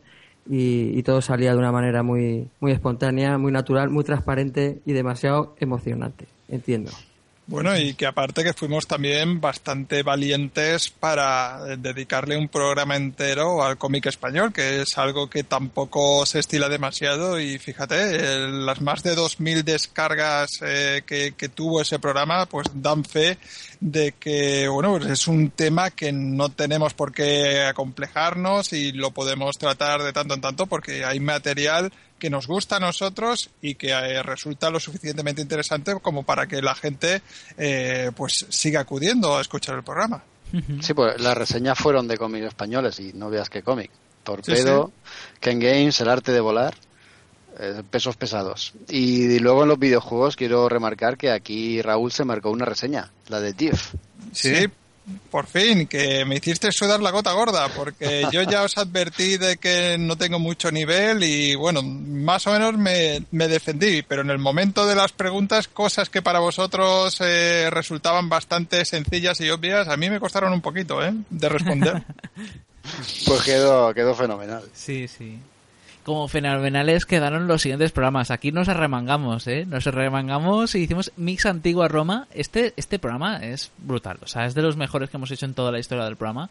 y, 0.48 0.98
y 0.98 1.02
todo 1.02 1.20
salía 1.20 1.52
de 1.52 1.58
una 1.58 1.72
manera 1.72 2.02
muy, 2.02 2.48
muy 2.60 2.72
espontánea, 2.72 3.36
muy 3.36 3.52
natural, 3.52 3.90
muy 3.90 4.04
transparente 4.04 4.80
y 4.86 4.94
demasiado 4.94 5.54
emocionante. 5.58 6.26
Entiendo. 6.48 6.90
Bueno, 7.50 7.76
y 7.76 7.94
que 7.94 8.06
aparte 8.06 8.44
que 8.44 8.52
fuimos 8.52 8.86
también 8.86 9.40
bastante 9.40 10.04
valientes 10.04 10.88
para 10.88 11.76
dedicarle 11.76 12.36
un 12.36 12.46
programa 12.46 12.94
entero 12.94 13.64
al 13.64 13.76
cómic 13.76 14.06
español, 14.06 14.52
que 14.52 14.82
es 14.82 14.96
algo 14.98 15.28
que 15.28 15.42
tampoco 15.42 16.24
se 16.26 16.38
estila 16.38 16.68
demasiado. 16.68 17.40
Y 17.40 17.58
fíjate, 17.58 18.46
las 18.46 18.80
más 18.80 19.02
de 19.02 19.16
2.000 19.16 19.64
descargas 19.64 20.60
eh, 20.62 21.02
que, 21.04 21.32
que, 21.32 21.48
tuvo 21.48 21.80
ese 21.80 21.98
programa 21.98 22.46
pues 22.46 22.68
dan 22.72 23.04
fe 23.04 23.36
de 23.80 24.12
que, 24.12 24.68
bueno, 24.68 24.96
pues 24.96 25.06
es 25.06 25.26
un 25.26 25.50
tema 25.50 25.90
que 25.90 26.12
no 26.12 26.50
tenemos 26.50 26.94
por 26.94 27.12
qué 27.12 27.62
acomplejarnos 27.62 28.72
y 28.74 28.92
lo 28.92 29.10
podemos 29.10 29.58
tratar 29.58 30.04
de 30.04 30.12
tanto 30.12 30.34
en 30.34 30.40
tanto 30.40 30.66
porque 30.66 31.04
hay 31.04 31.18
material 31.18 31.90
que 32.20 32.30
nos 32.30 32.46
gusta 32.46 32.76
a 32.76 32.80
nosotros 32.80 33.50
y 33.60 33.74
que 33.74 33.88
eh, 33.88 34.22
resulta 34.22 34.70
lo 34.70 34.78
suficientemente 34.78 35.42
interesante 35.42 35.92
como 36.00 36.22
para 36.22 36.46
que 36.46 36.62
la 36.62 36.76
gente 36.76 37.22
eh, 37.58 38.12
pues 38.14 38.46
siga 38.48 38.80
acudiendo 38.80 39.36
a 39.36 39.40
escuchar 39.40 39.74
el 39.74 39.82
programa. 39.82 40.22
Sí, 40.80 40.94
pues 40.94 41.20
las 41.20 41.36
reseñas 41.36 41.78
fueron 41.78 42.08
de 42.08 42.18
cómics 42.18 42.46
españoles 42.46 42.98
y 43.00 43.12
no 43.12 43.30
veas 43.30 43.48
qué 43.48 43.62
cómic. 43.62 43.90
Torpedo, 44.22 44.92
Ken 45.40 45.58
Games, 45.58 46.00
El 46.00 46.08
arte 46.08 46.32
de 46.32 46.40
volar, 46.40 46.74
eh, 47.58 47.82
pesos 47.88 48.16
pesados. 48.16 48.74
Y, 48.88 49.38
luego 49.38 49.62
en 49.62 49.68
los 49.68 49.78
videojuegos 49.78 50.36
quiero 50.36 50.68
remarcar 50.68 51.16
que 51.16 51.30
aquí 51.30 51.80
Raúl 51.82 52.12
se 52.12 52.24
marcó 52.24 52.50
una 52.50 52.64
reseña, 52.64 53.12
la 53.28 53.40
de 53.40 53.54
Tiff. 53.54 53.94
Sí, 54.32 54.68
por 55.30 55.46
fin, 55.46 55.86
que 55.86 56.24
me 56.24 56.36
hiciste 56.36 56.72
sudar 56.72 57.00
la 57.00 57.10
gota 57.10 57.32
gorda, 57.32 57.68
porque 57.68 58.26
yo 58.32 58.42
ya 58.42 58.62
os 58.62 58.76
advertí 58.78 59.36
de 59.36 59.56
que 59.56 59.96
no 59.98 60.16
tengo 60.16 60.38
mucho 60.38 60.70
nivel 60.70 61.22
y 61.22 61.54
bueno, 61.54 61.82
más 61.82 62.46
o 62.46 62.52
menos 62.52 62.76
me, 62.76 63.48
defendí, 63.48 64.02
pero 64.02 64.22
en 64.22 64.30
el 64.30 64.38
momento 64.38 64.86
de 64.86 64.94
las 64.94 65.12
preguntas, 65.12 65.68
cosas 65.68 66.10
que 66.10 66.22
para 66.22 66.40
vosotros 66.40 67.16
eh, 67.20 67.68
resultaban 67.70 68.28
bastante 68.28 68.84
sencillas 68.84 69.40
y 69.40 69.50
obvias, 69.50 69.88
a 69.88 69.96
mí 69.96 70.10
me 70.10 70.20
costaron 70.20 70.52
un 70.52 70.60
poquito, 70.60 71.04
¿eh? 71.04 71.12
De 71.30 71.48
responder. 71.48 72.02
pues 73.26 73.42
quedó, 73.42 73.92
quedó 73.94 74.14
fenomenal. 74.14 74.64
Sí, 74.74 75.08
sí 75.08 75.38
como 76.04 76.28
fenomenales 76.28 77.06
quedaron 77.06 77.46
los 77.46 77.62
siguientes 77.62 77.92
programas. 77.92 78.30
Aquí 78.30 78.52
nos 78.52 78.68
arremangamos, 78.68 79.46
¿eh? 79.46 79.66
Nos 79.66 79.86
arremangamos 79.86 80.74
y 80.74 80.80
hicimos 80.80 81.12
Mix 81.16 81.46
Antigua 81.46 81.88
Roma. 81.88 82.26
Este, 82.32 82.72
este 82.76 82.98
programa 82.98 83.38
es 83.38 83.70
brutal, 83.78 84.18
o 84.22 84.26
sea, 84.26 84.46
es 84.46 84.54
de 84.54 84.62
los 84.62 84.76
mejores 84.76 85.10
que 85.10 85.16
hemos 85.16 85.30
hecho 85.30 85.46
en 85.46 85.54
toda 85.54 85.72
la 85.72 85.78
historia 85.78 86.04
del 86.04 86.16
programa. 86.16 86.50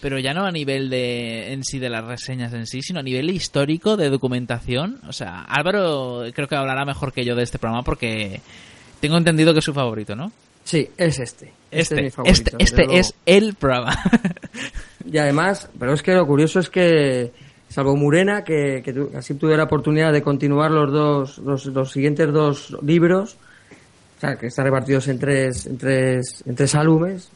Pero 0.00 0.18
ya 0.18 0.34
no 0.34 0.44
a 0.44 0.50
nivel 0.50 0.90
de 0.90 1.52
en 1.52 1.62
sí 1.62 1.78
de 1.78 1.88
las 1.88 2.04
reseñas 2.04 2.52
en 2.54 2.66
sí, 2.66 2.82
sino 2.82 2.98
a 2.98 3.04
nivel 3.04 3.30
histórico 3.30 3.96
de 3.96 4.10
documentación. 4.10 5.00
O 5.06 5.12
sea, 5.12 5.42
Álvaro 5.42 6.24
creo 6.34 6.48
que 6.48 6.56
hablará 6.56 6.84
mejor 6.84 7.12
que 7.12 7.24
yo 7.24 7.36
de 7.36 7.44
este 7.44 7.60
programa 7.60 7.84
porque 7.84 8.40
tengo 9.00 9.16
entendido 9.16 9.52
que 9.52 9.60
es 9.60 9.64
su 9.64 9.72
favorito, 9.72 10.16
¿no? 10.16 10.32
Sí, 10.64 10.88
es 10.96 11.18
este. 11.20 11.52
Este, 11.70 12.06
este, 12.06 12.22
es, 12.24 12.38
este, 12.38 12.56
este 12.58 12.98
es 12.98 13.14
el 13.26 13.54
programa. 13.54 13.96
y 15.10 15.18
además, 15.18 15.68
pero 15.78 15.94
es 15.94 16.02
que 16.02 16.14
lo 16.14 16.26
curioso 16.26 16.58
es 16.60 16.68
que 16.68 17.32
salvo 17.72 17.96
Murena, 17.96 18.44
que, 18.44 18.82
así 19.16 19.34
tuve 19.34 19.56
la 19.56 19.64
oportunidad 19.64 20.12
de 20.12 20.20
continuar 20.20 20.70
los 20.70 20.92
dos, 20.92 21.38
los, 21.38 21.90
siguientes 21.90 22.30
dos 22.30 22.76
libros, 22.82 23.38
o 24.18 24.20
sea, 24.20 24.36
que 24.36 24.48
están 24.48 24.66
repartidos 24.66 25.08
en 25.08 25.18
tres, 25.18 25.66
en 25.66 25.78
tres, 26.54 26.74
álbumes. 26.74 27.30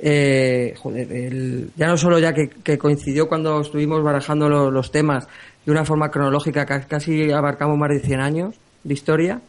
Eh, 0.00 0.74
joder, 0.76 1.68
ya 1.76 1.86
no 1.86 1.96
solo 1.96 2.18
ya 2.18 2.34
que, 2.34 2.78
coincidió 2.78 3.28
cuando 3.28 3.60
estuvimos 3.60 4.02
barajando 4.02 4.48
los 4.48 4.90
temas 4.90 5.28
de 5.64 5.70
una 5.70 5.84
forma 5.84 6.10
cronológica, 6.10 6.66
casi 6.66 7.30
abarcamos 7.30 7.78
más 7.78 7.90
de 7.90 8.00
100 8.00 8.20
años 8.20 8.56
de 8.82 8.92
historia, 8.92 9.40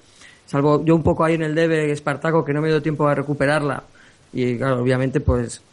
salvo 0.45 0.85
yo 0.85 0.95
un 0.95 1.01
poco 1.03 1.25
ahí 1.25 1.33
en 1.33 1.41
el 1.41 1.55
debe 1.55 1.91
Espartaco, 1.91 2.45
que 2.45 2.53
no 2.53 2.61
me 2.61 2.67
dio 2.67 2.79
tiempo 2.79 3.07
a 3.07 3.15
recuperarla, 3.15 3.83
y 4.31 4.61
obviamente 4.61 5.19
pues 5.19 5.63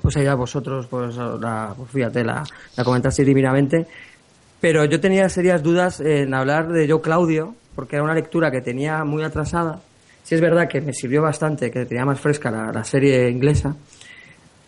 pues 0.00 0.16
allá 0.16 0.34
vosotros, 0.34 0.86
pues, 0.86 1.16
la, 1.16 1.74
pues 1.76 1.90
fíjate, 1.90 2.24
la, 2.24 2.44
la 2.76 2.84
comentasteis 2.84 3.26
divinamente. 3.26 3.86
Pero 4.60 4.84
yo 4.84 5.00
tenía 5.00 5.28
serias 5.28 5.62
dudas 5.62 6.00
en 6.00 6.34
hablar 6.34 6.68
de 6.68 6.86
Yo 6.86 7.00
Claudio, 7.00 7.54
porque 7.74 7.96
era 7.96 8.04
una 8.04 8.14
lectura 8.14 8.50
que 8.50 8.60
tenía 8.60 9.04
muy 9.04 9.22
atrasada. 9.22 9.80
Sí 10.22 10.34
es 10.34 10.40
verdad 10.40 10.68
que 10.68 10.80
me 10.80 10.92
sirvió 10.92 11.22
bastante, 11.22 11.70
que 11.70 11.86
tenía 11.86 12.04
más 12.04 12.20
fresca 12.20 12.50
la, 12.50 12.84
serie 12.84 13.30
inglesa. 13.30 13.74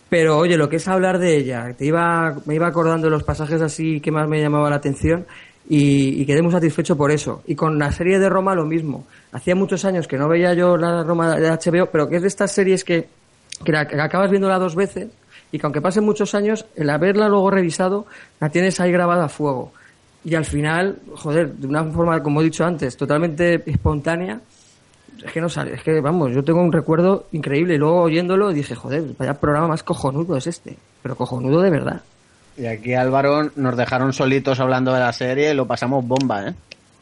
Pero 0.09 0.39
oye, 0.39 0.57
lo 0.57 0.69
que 0.69 0.77
es 0.77 0.89
hablar 0.89 1.19
de 1.19 1.37
ella, 1.37 1.75
te 1.77 1.87
iba, 1.87 2.37
me 2.47 2.55
iba 2.55 2.67
acordando 2.67 3.07
de 3.07 3.11
los 3.11 3.23
pasajes 3.23 3.61
así 3.61 4.01
que 4.01 4.11
más 4.11 4.29
me 4.29 4.41
llamaba 4.41 4.69
la 4.69 4.77
atención 4.77 5.27
y, 5.69 6.25
quedé 6.27 6.43
muy 6.43 6.53
satisfecho 6.53 6.97
por 6.97 7.11
eso. 7.11 7.43
Y 7.47 7.55
con 7.55 7.79
la 7.79 7.93
serie 7.93 8.19
de 8.19 8.29
Roma 8.29 8.55
lo 8.55 8.65
mismo. 8.65 9.07
Hacía 9.33 9.55
muchos 9.55 9.85
años 9.85 10.07
que 10.07 10.19
no 10.19 10.29
veía 10.29 10.55
yo 10.55 10.77
la 10.77 11.03
Roma 11.03 11.37
de 11.37 11.51
HBO, 11.51 11.87
pero 11.91 12.09
que 12.09 12.17
es 12.17 12.23
de 12.23 12.29
estas 12.29 12.53
series 12.53 12.85
que 12.85 13.09
que, 13.65 13.77
acabas 13.77 14.31
viéndola 14.31 14.59
dos 14.59 14.75
veces 14.75 15.09
y 15.53 15.59
que 15.59 15.67
aunque 15.67 15.81
pasen 15.81 16.05
muchos 16.05 16.35
años, 16.35 16.65
el 16.75 16.91
haberla 16.91 17.29
luego 17.29 17.51
revisado, 17.51 18.07
la 18.41 18.49
tienes 18.49 18.81
ahí 18.81 18.91
grabada 18.91 19.27
a 19.27 19.29
fuego. 19.29 19.73
Y 20.25 20.35
al 20.35 20.47
final, 20.47 20.99
joder, 21.15 21.53
de 21.53 21.67
una 21.67 21.85
forma, 21.85 22.23
como 22.23 22.41
he 22.41 22.45
dicho 22.45 22.65
antes, 22.65 22.97
totalmente 22.97 23.63
espontánea, 23.71 24.41
es 25.23 25.31
que 25.31 25.41
no 25.41 25.49
sale, 25.49 25.75
es 25.75 25.83
que 25.83 26.01
vamos, 26.01 26.33
yo 26.33 26.43
tengo 26.43 26.61
un 26.63 26.73
recuerdo 26.73 27.27
increíble 27.33 27.75
y 27.75 27.79
luego 27.79 28.03
oyéndolo 28.03 28.51
dije, 28.51 28.75
joder, 28.75 29.05
vaya 29.19 29.35
programa 29.35 29.69
más 29.69 29.83
cojonudo 29.83 30.37
es 30.37 30.47
este, 30.47 30.77
pero 31.03 31.15
cojonudo 31.15 31.61
de 31.61 31.71
verdad. 31.71 32.01
Y 32.57 32.67
aquí 32.67 32.95
Álvaro 32.95 33.51
nos 33.57 33.77
dejaron 33.77 34.13
solitos 34.13 34.59
hablando 34.59 34.93
de 34.93 35.01
la 35.01 35.13
serie 35.13 35.53
y 35.53 35.55
lo 35.55 35.67
pasamos 35.67 36.07
bomba, 36.07 36.49
¿eh? 36.49 36.55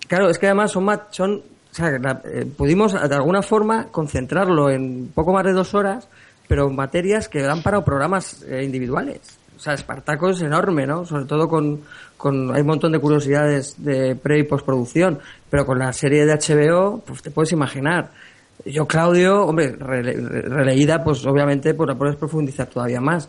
Claro, 0.06 0.28
es 0.28 0.38
que 0.38 0.46
además 0.46 0.72
son, 0.72 0.88
son 1.10 1.36
o 1.36 1.74
sea, 1.74 1.90
eh, 2.24 2.46
pudimos 2.56 2.92
de 2.92 3.14
alguna 3.14 3.42
forma 3.42 3.86
concentrarlo 3.90 4.70
en 4.70 5.10
poco 5.14 5.32
más 5.32 5.44
de 5.44 5.52
dos 5.52 5.74
horas 5.74 6.08
pero 6.50 6.68
materias 6.68 7.28
que 7.28 7.42
dan 7.42 7.62
para 7.62 7.84
programas 7.84 8.42
eh, 8.42 8.64
individuales. 8.64 9.20
O 9.56 9.60
sea, 9.60 9.74
Espartaco 9.74 10.30
es 10.30 10.42
enorme, 10.42 10.84
¿no? 10.84 11.06
Sobre 11.06 11.24
todo 11.24 11.48
con, 11.48 11.82
con 12.16 12.52
hay 12.52 12.62
un 12.62 12.66
montón 12.66 12.90
de 12.90 12.98
curiosidades 12.98 13.76
de 13.78 14.16
pre 14.16 14.40
y 14.40 14.42
postproducción, 14.42 15.20
pero 15.48 15.64
con 15.64 15.78
la 15.78 15.92
serie 15.92 16.26
de 16.26 16.34
HBO, 16.34 17.04
pues 17.06 17.22
te 17.22 17.30
puedes 17.30 17.52
imaginar. 17.52 18.10
Yo, 18.64 18.84
Claudio, 18.84 19.46
hombre, 19.46 19.76
releída, 19.78 21.04
pues 21.04 21.24
obviamente 21.24 21.72
pues 21.74 21.86
la 21.86 21.94
puedes 21.94 22.16
profundizar 22.16 22.66
todavía 22.66 23.00
más. 23.00 23.28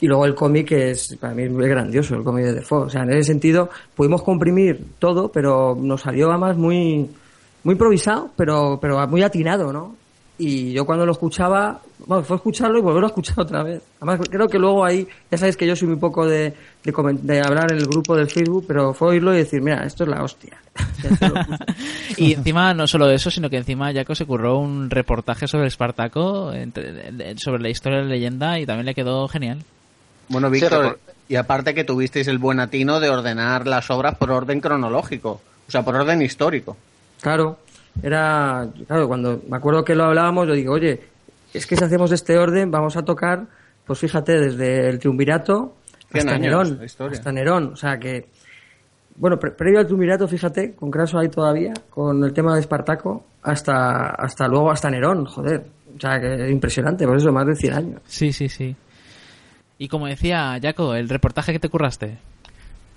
Y 0.00 0.08
luego 0.08 0.26
el 0.26 0.34
cómic 0.34 0.72
es, 0.72 1.16
para 1.20 1.34
mí 1.34 1.44
es 1.44 1.52
muy 1.52 1.68
grandioso, 1.68 2.16
el 2.16 2.24
cómic 2.24 2.46
de 2.46 2.54
Defoe. 2.54 2.86
O 2.86 2.90
sea, 2.90 3.04
en 3.04 3.10
ese 3.10 3.28
sentido, 3.28 3.70
pudimos 3.94 4.24
comprimir 4.24 4.84
todo, 4.98 5.30
pero 5.30 5.76
nos 5.80 6.00
salió 6.00 6.30
además 6.30 6.56
muy, 6.56 7.08
muy 7.62 7.74
improvisado, 7.74 8.28
pero, 8.34 8.80
pero 8.80 9.06
muy 9.06 9.22
atinado, 9.22 9.72
¿no? 9.72 9.94
Y 10.38 10.72
yo 10.72 10.84
cuando 10.84 11.06
lo 11.06 11.12
escuchaba, 11.12 11.80
bueno, 12.06 12.22
fue 12.22 12.36
escucharlo 12.36 12.78
y 12.78 12.82
volverlo 12.82 13.06
a 13.06 13.08
escuchar 13.08 13.40
otra 13.40 13.62
vez. 13.62 13.82
Además, 14.00 14.28
creo 14.30 14.48
que 14.48 14.58
luego 14.58 14.84
ahí, 14.84 15.06
ya 15.30 15.38
sabéis 15.38 15.56
que 15.56 15.66
yo 15.66 15.74
soy 15.74 15.88
muy 15.88 15.96
poco 15.96 16.26
de, 16.26 16.54
de, 16.84 17.40
hablar 17.40 17.72
en 17.72 17.78
el 17.78 17.86
grupo 17.86 18.14
del 18.14 18.28
Facebook, 18.28 18.64
pero 18.68 18.92
fue 18.92 19.08
oírlo 19.08 19.32
y 19.34 19.38
decir, 19.38 19.62
mira, 19.62 19.84
esto 19.84 20.04
es 20.04 20.10
la 20.10 20.22
hostia. 20.22 20.58
y 22.16 22.34
encima, 22.34 22.74
no 22.74 22.86
solo 22.86 23.10
eso, 23.10 23.30
sino 23.30 23.48
que 23.48 23.56
encima 23.56 23.92
Jaco 23.92 24.14
se 24.14 24.26
curró 24.26 24.58
un 24.58 24.90
reportaje 24.90 25.48
sobre 25.48 25.68
Espartaco, 25.68 26.52
sobre 27.36 27.62
la 27.62 27.68
historia 27.70 27.98
de 27.98 28.04
la 28.04 28.10
leyenda, 28.10 28.58
y 28.58 28.66
también 28.66 28.86
le 28.86 28.94
quedó 28.94 29.26
genial. 29.28 29.64
Bueno, 30.28 30.50
Víctor, 30.50 30.98
y 31.28 31.36
aparte 31.36 31.74
que 31.74 31.84
tuvisteis 31.84 32.28
el 32.28 32.38
buen 32.38 32.60
atino 32.60 33.00
de 33.00 33.08
ordenar 33.08 33.66
las 33.66 33.90
obras 33.90 34.16
por 34.16 34.30
orden 34.30 34.60
cronológico, 34.60 35.40
o 35.66 35.70
sea, 35.70 35.82
por 35.82 35.94
orden 35.94 36.22
histórico. 36.22 36.76
Claro, 37.20 37.58
era, 38.02 38.68
claro, 38.86 39.08
cuando 39.08 39.42
me 39.48 39.56
acuerdo 39.56 39.84
que 39.84 39.94
lo 39.94 40.04
hablábamos, 40.04 40.46
yo 40.48 40.54
digo, 40.54 40.74
oye, 40.74 41.00
es 41.52 41.66
que 41.66 41.76
si 41.76 41.84
hacemos 41.84 42.12
este 42.12 42.38
orden, 42.38 42.70
vamos 42.70 42.96
a 42.96 43.04
tocar, 43.04 43.46
pues 43.86 43.98
fíjate, 43.98 44.38
desde 44.38 44.88
el 44.88 44.98
triunvirato 44.98 45.74
hasta 46.12 46.38
Nerón. 46.38 46.80
Hasta 47.10 47.32
Nerón. 47.32 47.72
O 47.72 47.76
sea 47.76 47.98
que, 47.98 48.28
bueno, 49.16 49.38
previo 49.38 49.80
al 49.80 49.86
triunvirato, 49.86 50.28
fíjate, 50.28 50.74
con 50.74 50.90
Craso 50.90 51.18
ahí 51.18 51.28
todavía, 51.28 51.72
con 51.90 52.22
el 52.24 52.32
tema 52.32 52.54
de 52.54 52.60
Espartaco, 52.60 53.24
hasta, 53.42 54.10
hasta 54.10 54.48
luego, 54.48 54.70
hasta 54.70 54.90
Nerón, 54.90 55.24
joder. 55.24 55.66
O 55.96 56.00
sea 56.00 56.20
que 56.20 56.34
es 56.44 56.50
impresionante, 56.50 57.06
por 57.06 57.16
eso 57.16 57.32
más 57.32 57.46
de 57.46 57.56
100 57.56 57.72
años. 57.72 58.02
Sí, 58.06 58.32
sí, 58.32 58.48
sí. 58.48 58.76
Y 59.78 59.88
como 59.88 60.06
decía 60.06 60.58
Jaco, 60.60 60.94
el 60.94 61.08
reportaje 61.08 61.52
que 61.52 61.58
te 61.58 61.68
curraste. 61.68 62.18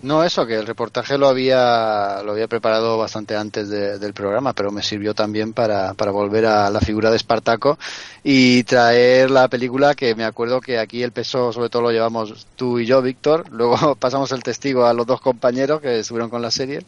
No, 0.01 0.23
eso, 0.23 0.45
que 0.47 0.55
el 0.55 0.65
reportaje 0.65 1.17
lo 1.17 1.27
había, 1.27 2.21
lo 2.23 2.31
había 2.31 2.47
preparado 2.47 2.97
bastante 2.97 3.35
antes 3.35 3.69
del 3.69 4.13
programa, 4.13 4.53
pero 4.53 4.71
me 4.71 4.81
sirvió 4.81 5.13
también 5.13 5.51
para, 5.51 5.93
para 5.93 6.11
volver 6.11 6.45
a 6.45 6.69
la 6.69 6.79
figura 6.79 7.09
de 7.09 7.17
Espartaco 7.17 7.77
y 8.23 8.63
traer 8.63 9.29
la 9.29 9.49
película 9.49 9.95
que 9.95 10.15
me 10.15 10.23
acuerdo 10.23 10.61
que 10.61 10.79
aquí 10.79 11.03
el 11.03 11.11
peso 11.11 11.51
sobre 11.51 11.67
todo 11.67 11.81
lo 11.81 11.91
llevamos 11.91 12.47
tú 12.55 12.79
y 12.79 12.85
yo, 12.85 13.01
Víctor, 13.01 13.49
luego 13.51 13.95
pasamos 13.99 14.31
el 14.31 14.41
testigo 14.41 14.85
a 14.85 14.93
los 14.93 15.05
dos 15.05 15.19
compañeros 15.19 15.81
que 15.81 15.99
estuvieron 15.99 16.29
con 16.29 16.41
la 16.41 16.51
serie. 16.51 16.85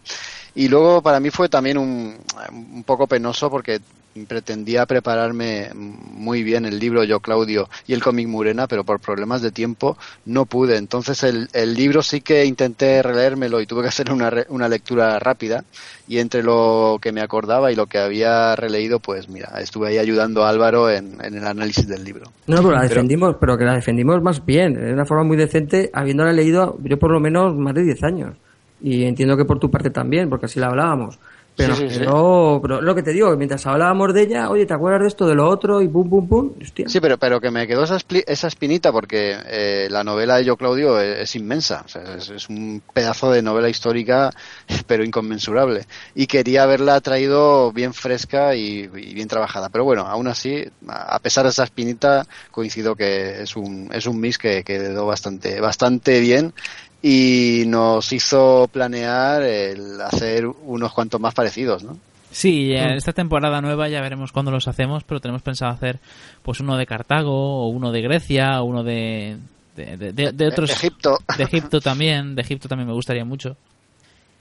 Y 0.55 0.69
luego 0.69 1.01
para 1.01 1.19
mí 1.19 1.31
fue 1.31 1.49
también 1.49 1.77
un, 1.77 2.17
un 2.49 2.83
poco 2.85 3.07
penoso 3.07 3.49
porque 3.49 3.81
pretendía 4.27 4.85
prepararme 4.85 5.69
muy 5.73 6.43
bien 6.43 6.65
el 6.65 6.79
libro 6.79 7.03
Yo 7.03 7.19
Claudio 7.21 7.69
y 7.87 7.93
el 7.93 8.03
cómic 8.03 8.27
Murena, 8.27 8.67
pero 8.67 8.83
por 8.83 8.99
problemas 8.99 9.41
de 9.41 9.51
tiempo 9.51 9.97
no 10.25 10.45
pude. 10.45 10.77
Entonces 10.77 11.23
el, 11.23 11.47
el 11.53 11.73
libro 11.73 12.01
sí 12.01 12.21
que 12.21 12.45
intenté 12.45 13.01
releérmelo 13.01 13.61
y 13.61 13.65
tuve 13.65 13.83
que 13.83 13.87
hacer 13.87 14.11
una, 14.11 14.29
re- 14.29 14.45
una 14.49 14.67
lectura 14.67 15.17
rápida 15.19 15.63
y 16.07 16.17
entre 16.19 16.43
lo 16.43 16.99
que 17.01 17.11
me 17.11 17.21
acordaba 17.21 17.71
y 17.71 17.75
lo 17.75 17.87
que 17.87 17.99
había 17.99 18.55
releído, 18.55 18.99
pues 18.99 19.29
mira, 19.29 19.49
estuve 19.61 19.87
ahí 19.89 19.97
ayudando 19.97 20.43
a 20.43 20.49
Álvaro 20.49 20.89
en, 20.89 21.17
en 21.23 21.35
el 21.37 21.47
análisis 21.47 21.87
del 21.87 22.03
libro. 22.03 22.25
No, 22.47 22.57
pero 22.57 22.71
la 22.71 22.79
Pero- 22.81 22.89
defendimos, 22.89 23.35
pero 23.39 23.57
que 23.57 23.63
la 23.65 23.75
defendimos 23.75 24.21
más 24.21 24.45
bien, 24.45 24.73
de 24.73 24.93
una 24.93 25.05
forma 25.05 25.23
muy 25.23 25.37
decente, 25.37 25.89
habiéndola 25.93 26.33
leído 26.33 26.77
yo 26.83 26.99
por 26.99 27.11
lo 27.11 27.19
menos 27.21 27.55
más 27.55 27.73
de 27.75 27.83
10 27.83 28.03
años. 28.03 28.35
Y 28.83 29.03
entiendo 29.05 29.37
que 29.37 29.45
por 29.45 29.59
tu 29.59 29.69
parte 29.69 29.91
también, 29.91 30.27
porque 30.29 30.47
así 30.47 30.59
la 30.59 30.67
hablábamos. 30.67 31.19
Pero, 31.55 31.75
Sí, 31.75 31.83
sí, 31.89 31.95
sí. 31.95 31.99
pero, 31.99 32.59
pero 32.61 32.81
lo 32.81 32.95
que 32.95 33.03
te 33.03 33.11
digo, 33.11 33.35
mientras 33.35 33.65
hablábamos 33.67 34.13
de 34.13 34.21
ella, 34.23 34.49
oye, 34.49 34.65
¿te 34.65 34.73
acuerdas 34.73 35.01
de 35.01 35.07
esto, 35.07 35.27
de 35.27 35.35
lo 35.35 35.47
otro? 35.47 35.81
Y 35.81 35.87
pum, 35.87 36.09
pum, 36.09 36.27
pum. 36.27 36.53
Hostia. 36.61 36.87
Sí, 36.87 36.99
pero, 37.01 37.17
pero 37.17 37.41
que 37.41 37.51
me 37.51 37.67
quedó 37.67 37.83
esa, 37.83 37.97
esa 38.25 38.47
espinita 38.47 38.91
porque 38.91 39.35
eh, 39.45 39.87
la 39.91 40.03
novela 40.03 40.37
de 40.37 40.45
Yo 40.45 40.55
Claudio 40.57 40.99
es, 40.99 41.19
es 41.19 41.35
inmensa, 41.35 41.83
o 41.85 41.87
sea, 41.89 42.15
es, 42.15 42.29
es 42.29 42.49
un 42.49 42.81
pedazo 42.93 43.31
de 43.31 43.41
novela 43.41 43.69
histórica, 43.69 44.31
pero 44.87 45.03
inconmensurable. 45.03 45.85
Y 46.15 46.27
quería 46.27 46.63
haberla 46.63 46.99
traído 47.01 47.71
bien 47.73 47.93
fresca 47.93 48.55
y, 48.55 48.89
y 48.95 49.13
bien 49.13 49.27
trabajada. 49.27 49.69
Pero 49.69 49.83
bueno, 49.83 50.07
aún 50.07 50.27
así, 50.27 50.65
a 50.87 51.19
pesar 51.19 51.43
de 51.43 51.49
esa 51.51 51.63
espinita, 51.65 52.25
coincido 52.51 52.95
que 52.95 53.41
es 53.41 53.55
un, 53.55 53.89
es 53.93 54.05
un 54.05 54.19
mix 54.19 54.37
que 54.37 54.51
que 54.63 54.77
quedó 54.77 55.05
bastante, 55.05 55.59
bastante 55.61 56.19
bien 56.19 56.53
y 57.01 57.63
nos 57.67 58.11
hizo 58.13 58.69
planear 58.71 59.41
el 59.43 59.99
hacer 60.01 60.45
unos 60.45 60.93
cuantos 60.93 61.19
más 61.19 61.33
parecidos, 61.33 61.83
¿no? 61.83 61.97
Sí, 62.31 62.71
en 62.73 62.91
esta 62.91 63.11
temporada 63.11 63.59
nueva 63.59 63.89
ya 63.89 63.99
veremos 63.99 64.31
cuándo 64.31 64.51
los 64.51 64.67
hacemos, 64.67 65.03
pero 65.03 65.19
tenemos 65.19 65.41
pensado 65.41 65.71
hacer 65.73 65.99
pues 66.43 66.59
uno 66.61 66.77
de 66.77 66.85
Cartago, 66.85 67.65
o 67.65 67.67
uno 67.67 67.91
de 67.91 68.01
Grecia, 68.01 68.61
o 68.61 68.65
uno 68.65 68.83
de, 68.83 69.35
de, 69.75 69.97
de- 69.97 70.13
de- 70.13 70.31
de 70.31 70.47
otros... 70.47 70.69
Egipto. 70.69 71.17
De 71.37 71.43
Egipto 71.43 71.81
también, 71.81 72.35
de 72.35 72.41
Egipto 72.41 72.69
también 72.69 72.87
me 72.87 72.93
gustaría 72.93 73.25
mucho. 73.25 73.57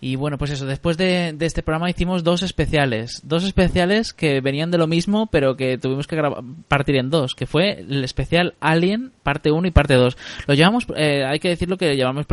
Y 0.02 0.16
bueno, 0.16 0.38
pues 0.38 0.50
eso, 0.50 0.64
después 0.64 0.96
de, 0.96 1.36
este 1.40 1.62
programa 1.62 1.90
hicimos 1.90 2.24
dos 2.24 2.42
especiales. 2.42 3.20
Dos 3.22 3.44
especiales 3.44 4.14
que 4.14 4.40
venían 4.40 4.70
de 4.70 4.78
lo 4.78 4.86
mismo, 4.86 5.26
pero 5.26 5.56
que 5.56 5.76
tuvimos 5.76 6.06
que 6.06 6.16
partir 6.68 6.96
en 6.96 7.10
dos, 7.10 7.34
que 7.34 7.46
fue 7.46 7.80
el 7.80 8.02
especial 8.02 8.54
Alien, 8.60 9.12
parte 9.22 9.50
1 9.50 9.68
y 9.68 9.70
parte 9.70 9.94
2. 9.94 10.16
Lo 10.46 10.54
llevamos, 10.54 10.86
eh, 10.96 11.24
hay 11.26 11.38
que 11.38 11.50
decirlo 11.50 11.76
que 11.76 11.88
lo 11.88 11.94
llevamos 11.94 12.26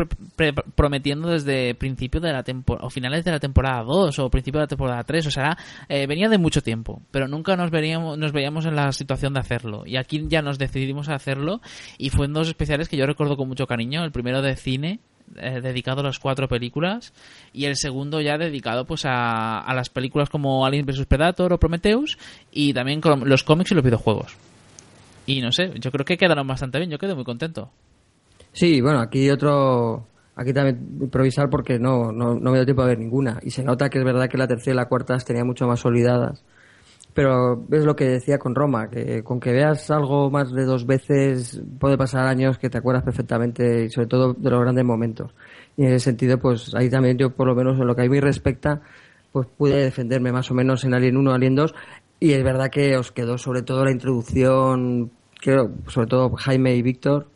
prometiendo 0.74 1.28
desde 1.28 1.74
principio 1.74 2.20
de 2.20 2.32
la 2.32 2.42
temporada, 2.42 2.86
o 2.86 2.90
finales 2.90 3.24
de 3.24 3.32
la 3.32 3.38
temporada 3.38 3.82
2, 3.82 4.18
o 4.18 4.30
principio 4.30 4.60
de 4.60 4.64
la 4.64 4.68
temporada 4.68 5.04
3, 5.04 5.26
o 5.26 5.30
sea, 5.30 5.58
eh, 5.90 6.06
venía 6.06 6.30
de 6.30 6.38
mucho 6.38 6.62
tiempo, 6.62 7.02
pero 7.10 7.28
nunca 7.28 7.54
nos, 7.54 7.70
veríamos, 7.70 8.16
nos 8.16 8.32
veíamos 8.32 8.64
en 8.64 8.76
la 8.76 8.92
situación 8.92 9.34
de 9.34 9.40
hacerlo. 9.40 9.82
Y 9.84 9.96
aquí 9.96 10.24
ya 10.28 10.40
nos 10.40 10.58
decidimos 10.58 11.10
a 11.10 11.14
hacerlo, 11.14 11.60
y 11.98 12.08
fue 12.08 12.26
en 12.26 12.32
dos 12.32 12.48
especiales 12.48 12.88
que 12.88 12.96
yo 12.96 13.04
recuerdo 13.04 13.36
con 13.36 13.46
mucho 13.46 13.66
cariño, 13.66 14.04
el 14.04 14.12
primero 14.12 14.40
de 14.40 14.56
cine, 14.56 15.00
eh, 15.36 15.60
dedicado 15.60 16.00
a 16.00 16.04
las 16.04 16.18
cuatro 16.18 16.48
películas 16.48 17.12
y 17.52 17.66
el 17.66 17.76
segundo 17.76 18.20
ya 18.20 18.38
dedicado 18.38 18.84
pues 18.86 19.04
a, 19.04 19.60
a 19.60 19.74
las 19.74 19.90
películas 19.90 20.30
como 20.30 20.64
Alien 20.64 20.86
vs 20.86 21.06
Predator 21.06 21.52
o 21.52 21.58
Prometheus 21.58 22.18
y 22.50 22.72
también 22.72 23.00
los 23.24 23.44
cómics 23.44 23.72
y 23.72 23.74
los 23.74 23.84
videojuegos 23.84 24.36
y 25.26 25.40
no 25.40 25.52
sé 25.52 25.72
yo 25.78 25.90
creo 25.90 26.04
que 26.04 26.16
quedaron 26.16 26.46
bastante 26.46 26.78
bien 26.78 26.90
yo 26.90 26.98
quedé 26.98 27.14
muy 27.14 27.24
contento 27.24 27.70
Sí, 28.52 28.80
bueno, 28.80 29.00
aquí 29.00 29.30
otro. 29.30 30.06
Aquí 30.34 30.52
también 30.52 30.98
improvisar 31.00 31.50
porque 31.50 31.78
no, 31.78 32.12
no, 32.12 32.34
no 32.34 32.50
me 32.50 32.58
dio 32.58 32.64
tiempo 32.64 32.82
a 32.82 32.86
ver 32.86 32.98
ninguna. 32.98 33.40
Y 33.42 33.50
se 33.50 33.64
nota 33.64 33.88
que 33.90 33.98
es 33.98 34.04
verdad 34.04 34.28
que 34.28 34.38
la 34.38 34.46
tercera 34.46 34.74
y 34.74 34.76
la 34.76 34.88
cuarta 34.88 35.14
las 35.14 35.24
tenía 35.24 35.44
mucho 35.44 35.66
más 35.66 35.80
solidadas. 35.80 36.44
Pero 37.18 37.64
es 37.72 37.84
lo 37.84 37.96
que 37.96 38.04
decía 38.04 38.38
con 38.38 38.54
Roma, 38.54 38.88
que 38.88 39.24
con 39.24 39.40
que 39.40 39.50
veas 39.50 39.90
algo 39.90 40.30
más 40.30 40.52
de 40.52 40.64
dos 40.64 40.86
veces 40.86 41.60
puede 41.80 41.98
pasar 41.98 42.28
años 42.28 42.58
que 42.58 42.70
te 42.70 42.78
acuerdas 42.78 43.02
perfectamente 43.02 43.86
y 43.86 43.90
sobre 43.90 44.06
todo 44.06 44.34
de 44.34 44.48
los 44.48 44.60
grandes 44.60 44.84
momentos. 44.84 45.34
Y 45.76 45.82
en 45.82 45.94
ese 45.94 46.04
sentido, 46.04 46.38
pues 46.38 46.76
ahí 46.76 46.88
también 46.88 47.18
yo, 47.18 47.30
por 47.30 47.48
lo 47.48 47.56
menos 47.56 47.76
en 47.76 47.88
lo 47.88 47.96
que 47.96 48.02
a 48.02 48.08
mí 48.08 48.20
respecta, 48.20 48.82
pues 49.32 49.48
pude 49.48 49.82
defenderme 49.82 50.30
más 50.30 50.48
o 50.52 50.54
menos 50.54 50.84
en 50.84 50.94
Alien 50.94 51.16
1, 51.16 51.32
Alien 51.32 51.56
2. 51.56 51.74
Y 52.20 52.34
es 52.34 52.44
verdad 52.44 52.70
que 52.70 52.96
os 52.96 53.10
quedó 53.10 53.36
sobre 53.36 53.62
todo 53.62 53.84
la 53.84 53.90
introducción, 53.90 55.10
creo, 55.40 55.72
sobre 55.88 56.06
todo 56.06 56.30
Jaime 56.36 56.76
y 56.76 56.82
Víctor, 56.82 57.26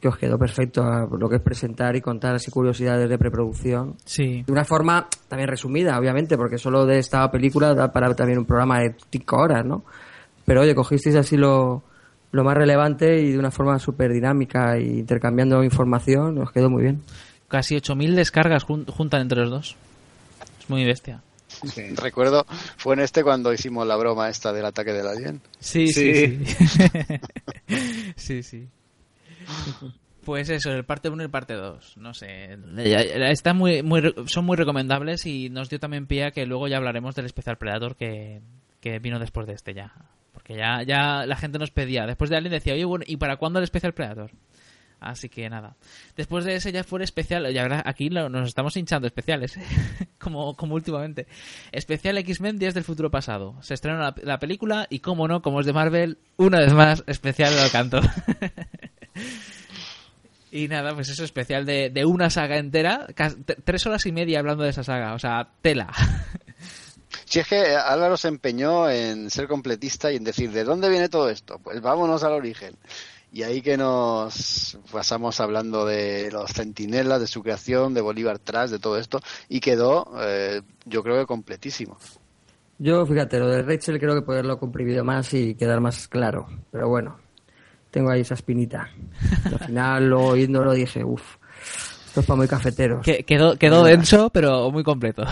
que 0.00 0.08
os 0.08 0.16
quedó 0.16 0.38
perfecto 0.38 0.82
a 0.84 1.06
lo 1.10 1.28
que 1.28 1.36
es 1.36 1.42
presentar 1.42 1.96
y 1.96 2.00
contar 2.00 2.34
así 2.34 2.50
curiosidades 2.50 3.08
de 3.08 3.18
preproducción. 3.18 3.96
sí 4.04 4.44
De 4.46 4.52
una 4.52 4.64
forma 4.64 5.08
también 5.28 5.48
resumida, 5.48 5.98
obviamente, 5.98 6.36
porque 6.36 6.56
solo 6.58 6.86
de 6.86 6.98
esta 7.00 7.28
película 7.30 7.74
da 7.74 7.90
para 7.92 8.14
también 8.14 8.38
un 8.38 8.44
programa 8.44 8.80
de 8.80 8.94
cinco 9.10 9.36
horas, 9.38 9.64
¿no? 9.64 9.84
Pero 10.44 10.60
oye, 10.62 10.74
cogisteis 10.74 11.16
así 11.16 11.36
lo, 11.36 11.82
lo 12.30 12.44
más 12.44 12.56
relevante 12.56 13.20
y 13.20 13.32
de 13.32 13.38
una 13.38 13.50
forma 13.50 13.78
súper 13.80 14.12
dinámica 14.12 14.76
e 14.76 14.82
intercambiando 14.84 15.64
información, 15.64 16.38
os 16.38 16.52
quedó 16.52 16.70
muy 16.70 16.82
bien. 16.82 17.02
casi 17.48 17.74
8.000 17.76 18.14
descargas 18.14 18.64
jun- 18.64 18.86
juntan 18.86 19.22
entre 19.22 19.40
los 19.40 19.50
dos 19.50 19.76
es 20.60 20.70
muy 20.70 20.84
bestia 20.84 21.22
Recuerdo, 21.96 22.46
fue 22.76 22.94
en 22.94 23.00
este 23.00 23.24
cuando 23.24 23.52
hicimos 23.52 23.86
la 23.86 23.96
broma 23.96 24.28
esta 24.28 24.52
del 24.52 24.66
ataque 24.66 24.92
del 24.92 25.06
alien. 25.06 25.40
Sí, 25.58 25.88
sí, 25.88 26.14
Sí. 26.14 26.44
sí. 26.46 27.20
sí, 28.16 28.42
sí. 28.42 28.68
Pues 30.24 30.50
eso, 30.50 30.70
el 30.72 30.84
parte 30.84 31.08
1 31.08 31.22
y 31.22 31.24
el 31.24 31.30
parte 31.30 31.54
2, 31.54 31.96
no 31.96 32.12
sé. 32.12 32.58
Está 32.76 33.54
muy, 33.54 33.82
muy, 33.82 34.14
son 34.26 34.44
muy 34.44 34.56
recomendables 34.56 35.24
y 35.24 35.48
nos 35.48 35.70
dio 35.70 35.80
también 35.80 36.06
pie 36.06 36.24
a 36.24 36.30
que 36.32 36.44
luego 36.44 36.68
ya 36.68 36.76
hablaremos 36.76 37.14
del 37.14 37.24
especial 37.24 37.56
Predator 37.56 37.96
que, 37.96 38.42
que 38.80 38.98
vino 38.98 39.18
después 39.18 39.46
de 39.46 39.54
este 39.54 39.72
ya. 39.72 39.94
Porque 40.32 40.54
ya, 40.56 40.82
ya 40.82 41.24
la 41.24 41.36
gente 41.36 41.58
nos 41.58 41.70
pedía, 41.70 42.06
después 42.06 42.28
de 42.28 42.36
Alien 42.36 42.52
decía, 42.52 42.74
oye, 42.74 42.84
bueno, 42.84 43.04
¿y 43.08 43.16
para 43.16 43.36
cuándo 43.36 43.58
el 43.58 43.64
especial 43.64 43.94
Predator? 43.94 44.30
Así 45.00 45.28
que 45.28 45.48
nada. 45.48 45.76
Después 46.16 46.44
de 46.44 46.56
ese 46.56 46.72
ya 46.72 46.82
fue 46.82 47.02
especial. 47.02 47.52
Ya 47.52 47.62
verás, 47.62 47.82
aquí 47.86 48.10
nos 48.10 48.48
estamos 48.48 48.76
hinchando 48.76 49.06
especiales. 49.06 49.58
como, 50.18 50.56
como 50.56 50.74
últimamente. 50.74 51.26
Especial 51.70 52.18
X-Men 52.18 52.58
Días 52.58 52.74
del 52.74 52.84
Futuro 52.84 53.10
Pasado. 53.10 53.56
Se 53.62 53.74
estrenó 53.74 53.98
la, 53.98 54.14
la 54.22 54.38
película 54.38 54.86
y, 54.90 54.98
como 54.98 55.28
no, 55.28 55.40
como 55.40 55.60
es 55.60 55.66
de 55.66 55.72
Marvel, 55.72 56.18
una 56.36 56.58
vez 56.58 56.74
más, 56.74 57.04
especial 57.06 57.56
al 57.58 57.70
canto. 57.70 58.00
y 60.50 60.68
nada, 60.68 60.94
pues 60.94 61.08
eso, 61.08 61.24
especial 61.24 61.66
de, 61.66 61.90
de 61.90 62.04
una 62.04 62.30
saga 62.30 62.56
entera. 62.58 63.06
Tres 63.64 63.86
horas 63.86 64.06
y 64.06 64.12
media 64.12 64.38
hablando 64.38 64.64
de 64.64 64.70
esa 64.70 64.84
saga. 64.84 65.14
O 65.14 65.18
sea, 65.18 65.48
tela. 65.60 65.92
Si 67.24 67.40
es 67.40 67.46
que 67.46 67.76
Álvaro 67.76 68.16
se 68.16 68.28
empeñó 68.28 68.88
en 68.88 69.30
ser 69.30 69.48
completista 69.48 70.10
y 70.10 70.16
en 70.16 70.24
decir, 70.24 70.50
¿de 70.50 70.64
dónde 70.64 70.88
viene 70.88 71.10
todo 71.10 71.28
esto? 71.28 71.58
Pues 71.58 71.82
vámonos 71.82 72.24
al 72.24 72.32
origen. 72.32 72.74
Y 73.30 73.42
ahí 73.42 73.60
que 73.60 73.76
nos 73.76 74.78
pasamos 74.90 75.38
hablando 75.38 75.84
de 75.84 76.30
los 76.32 76.50
centinelas, 76.50 77.20
de 77.20 77.26
su 77.26 77.42
creación, 77.42 77.92
de 77.92 78.00
Bolívar 78.00 78.38
Trash, 78.38 78.70
de 78.70 78.78
todo 78.78 78.96
esto, 78.96 79.20
y 79.50 79.60
quedó, 79.60 80.10
eh, 80.18 80.62
yo 80.86 81.02
creo 81.02 81.18
que 81.18 81.26
completísimo. 81.26 81.98
Yo, 82.78 83.04
fíjate, 83.04 83.38
lo 83.38 83.48
de 83.48 83.60
Rachel 83.60 83.98
creo 83.98 84.14
que 84.14 84.22
poderlo 84.22 84.58
comprimido 84.58 85.04
más 85.04 85.34
y 85.34 85.54
quedar 85.54 85.80
más 85.80 86.08
claro. 86.08 86.46
Pero 86.70 86.88
bueno, 86.88 87.18
tengo 87.90 88.10
ahí 88.10 88.20
esa 88.20 88.34
espinita. 88.34 88.90
Y 89.50 89.54
al 89.54 89.60
final, 89.60 90.08
luego 90.08 90.26
oyéndolo, 90.28 90.72
dije, 90.72 91.04
uff, 91.04 91.36
esto 92.06 92.20
es 92.20 92.26
para 92.26 92.36
muy 92.38 92.48
cafeteros. 92.48 93.04
Que- 93.04 93.24
quedó, 93.24 93.56
quedó 93.56 93.84
denso, 93.84 94.30
pero 94.30 94.70
muy 94.70 94.82
completo. 94.82 95.24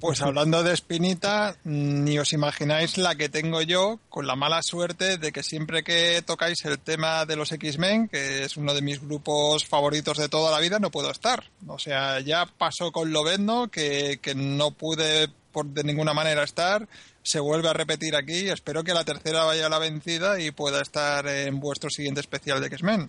Pues 0.00 0.20
hablando 0.20 0.62
de 0.62 0.74
espinita, 0.74 1.56
ni 1.64 2.18
os 2.18 2.32
imagináis 2.32 2.98
la 2.98 3.14
que 3.14 3.28
tengo 3.28 3.62
yo 3.62 3.98
con 4.08 4.26
la 4.26 4.36
mala 4.36 4.62
suerte 4.62 5.16
de 5.16 5.32
que 5.32 5.42
siempre 5.42 5.82
que 5.84 6.22
tocáis 6.26 6.64
el 6.64 6.78
tema 6.78 7.24
de 7.24 7.36
los 7.36 7.50
X-Men, 7.52 8.08
que 8.08 8.44
es 8.44 8.56
uno 8.56 8.74
de 8.74 8.82
mis 8.82 9.00
grupos 9.00 9.64
favoritos 9.64 10.18
de 10.18 10.28
toda 10.28 10.50
la 10.52 10.60
vida, 10.60 10.78
no 10.78 10.90
puedo 10.90 11.10
estar. 11.10 11.44
O 11.66 11.78
sea, 11.78 12.20
ya 12.20 12.46
pasó 12.58 12.92
con 12.92 13.12
Lovendo, 13.12 13.68
que, 13.68 14.18
que 14.20 14.34
no 14.34 14.72
pude 14.72 15.28
por 15.56 15.64
de 15.68 15.84
ninguna 15.84 16.12
manera 16.12 16.42
estar. 16.42 16.86
Se 17.22 17.40
vuelve 17.40 17.70
a 17.70 17.72
repetir 17.72 18.14
aquí. 18.14 18.50
Espero 18.50 18.84
que 18.84 18.92
la 18.92 19.04
tercera 19.04 19.44
vaya 19.44 19.64
a 19.66 19.68
la 19.70 19.78
vencida 19.78 20.38
y 20.38 20.50
pueda 20.50 20.82
estar 20.82 21.26
en 21.26 21.60
vuestro 21.60 21.88
siguiente 21.88 22.20
especial 22.20 22.60
de 22.60 22.66
X-Men. 22.66 23.08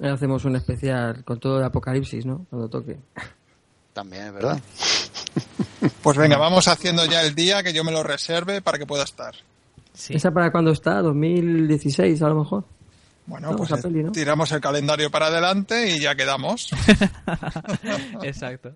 Hacemos 0.00 0.44
un 0.44 0.54
especial 0.54 1.24
con 1.24 1.40
todo 1.40 1.58
el 1.58 1.64
apocalipsis, 1.64 2.24
¿no? 2.24 2.46
Cuando 2.50 2.68
toque. 2.68 2.98
También, 3.92 4.32
¿verdad? 4.32 4.60
Pues 6.04 6.16
venga, 6.16 6.38
vamos 6.38 6.68
haciendo 6.68 7.04
ya 7.04 7.20
el 7.22 7.34
día 7.34 7.64
que 7.64 7.72
yo 7.72 7.82
me 7.82 7.90
lo 7.90 8.04
reserve 8.04 8.62
para 8.62 8.78
que 8.78 8.86
pueda 8.86 9.02
estar. 9.02 9.34
Sí. 9.92 10.14
¿Esa 10.14 10.30
para 10.30 10.52
cuándo 10.52 10.70
está? 10.70 11.02
¿2016 11.02 12.22
a 12.24 12.28
lo 12.28 12.36
mejor? 12.36 12.64
Bueno, 13.26 13.50
No, 13.50 13.56
pues 13.56 13.72
peli, 13.82 14.04
¿no? 14.04 14.12
tiramos 14.12 14.52
el 14.52 14.60
calendario 14.60 15.10
para 15.10 15.26
adelante 15.26 15.96
y 15.96 16.00
ya 16.00 16.14
quedamos. 16.14 16.70
Exacto. 18.22 18.72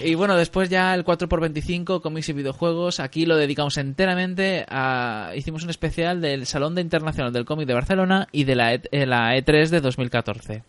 Y 0.00 0.14
bueno, 0.14 0.36
después 0.36 0.68
ya 0.70 0.94
el 0.94 1.04
4x25, 1.04 2.00
cómics 2.00 2.28
y 2.28 2.32
videojuegos, 2.32 3.00
aquí 3.00 3.26
lo 3.26 3.36
dedicamos 3.36 3.76
enteramente 3.76 4.64
a... 4.68 5.32
Hicimos 5.36 5.64
un 5.64 5.70
especial 5.70 6.20
del 6.20 6.46
Salón 6.46 6.74
de 6.74 6.80
Internacional 6.82 7.32
del 7.32 7.44
Cómic 7.44 7.66
de 7.66 7.74
Barcelona 7.74 8.28
y 8.32 8.44
de 8.44 8.54
la, 8.56 8.74
E- 8.74 8.82
eh, 8.90 9.06
la 9.06 9.36
E3 9.36 9.68
de 9.68 9.80
2014. 9.80 10.62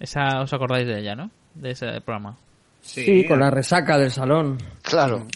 Esa 0.00 0.40
os 0.40 0.52
acordáis 0.52 0.86
de 0.86 1.00
ella, 1.00 1.14
¿no? 1.14 1.30
De 1.54 1.70
ese 1.70 2.00
programa. 2.00 2.36
Sí, 2.82 3.24
con 3.26 3.40
la 3.40 3.50
resaca 3.50 3.96
del 3.98 4.10
salón. 4.10 4.58
Claro. 4.82 5.26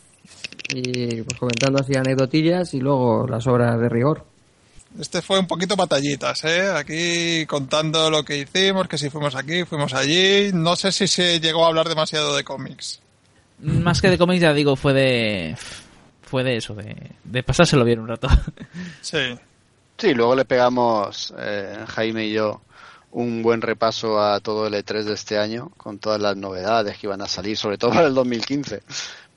y 0.74 1.22
pues 1.22 1.38
comentando 1.38 1.80
así 1.80 1.94
anecdotillas 1.96 2.74
y 2.74 2.80
luego 2.80 3.26
las 3.28 3.46
obras 3.46 3.80
de 3.80 3.88
rigor. 3.88 4.24
Este 4.98 5.22
fue 5.22 5.38
un 5.38 5.46
poquito 5.46 5.76
batallitas, 5.76 6.44
¿eh? 6.44 6.68
Aquí 6.74 7.46
contando 7.46 8.10
lo 8.10 8.24
que 8.24 8.38
hicimos, 8.38 8.88
que 8.88 8.98
si 8.98 9.08
fuimos 9.08 9.36
aquí, 9.36 9.64
fuimos 9.64 9.94
allí. 9.94 10.50
No 10.52 10.74
sé 10.74 10.90
si 10.90 11.06
se 11.06 11.38
llegó 11.38 11.64
a 11.64 11.68
hablar 11.68 11.88
demasiado 11.88 12.34
de 12.36 12.42
cómics. 12.44 13.00
Más 13.62 14.00
que 14.00 14.08
de 14.08 14.18
cómics, 14.18 14.42
ya 14.42 14.52
digo, 14.54 14.76
fue 14.76 14.92
de. 14.92 15.56
Fue 16.22 16.44
de 16.44 16.56
eso, 16.56 16.74
de, 16.74 16.96
de 17.24 17.42
pasárselo 17.42 17.84
bien 17.84 18.00
un 18.00 18.08
rato. 18.08 18.28
Sí. 19.00 19.36
Sí, 19.98 20.14
luego 20.14 20.34
le 20.34 20.46
pegamos, 20.46 21.34
eh, 21.38 21.84
Jaime 21.88 22.26
y 22.26 22.32
yo, 22.32 22.62
un 23.10 23.42
buen 23.42 23.60
repaso 23.60 24.18
a 24.18 24.40
todo 24.40 24.66
el 24.66 24.72
E3 24.72 25.02
de 25.02 25.12
este 25.12 25.36
año, 25.36 25.70
con 25.76 25.98
todas 25.98 26.18
las 26.18 26.38
novedades 26.38 26.96
que 26.96 27.06
iban 27.06 27.20
a 27.20 27.28
salir, 27.28 27.56
sobre 27.58 27.76
todo 27.76 27.90
para 27.90 28.06
el 28.06 28.14
2015. 28.14 28.82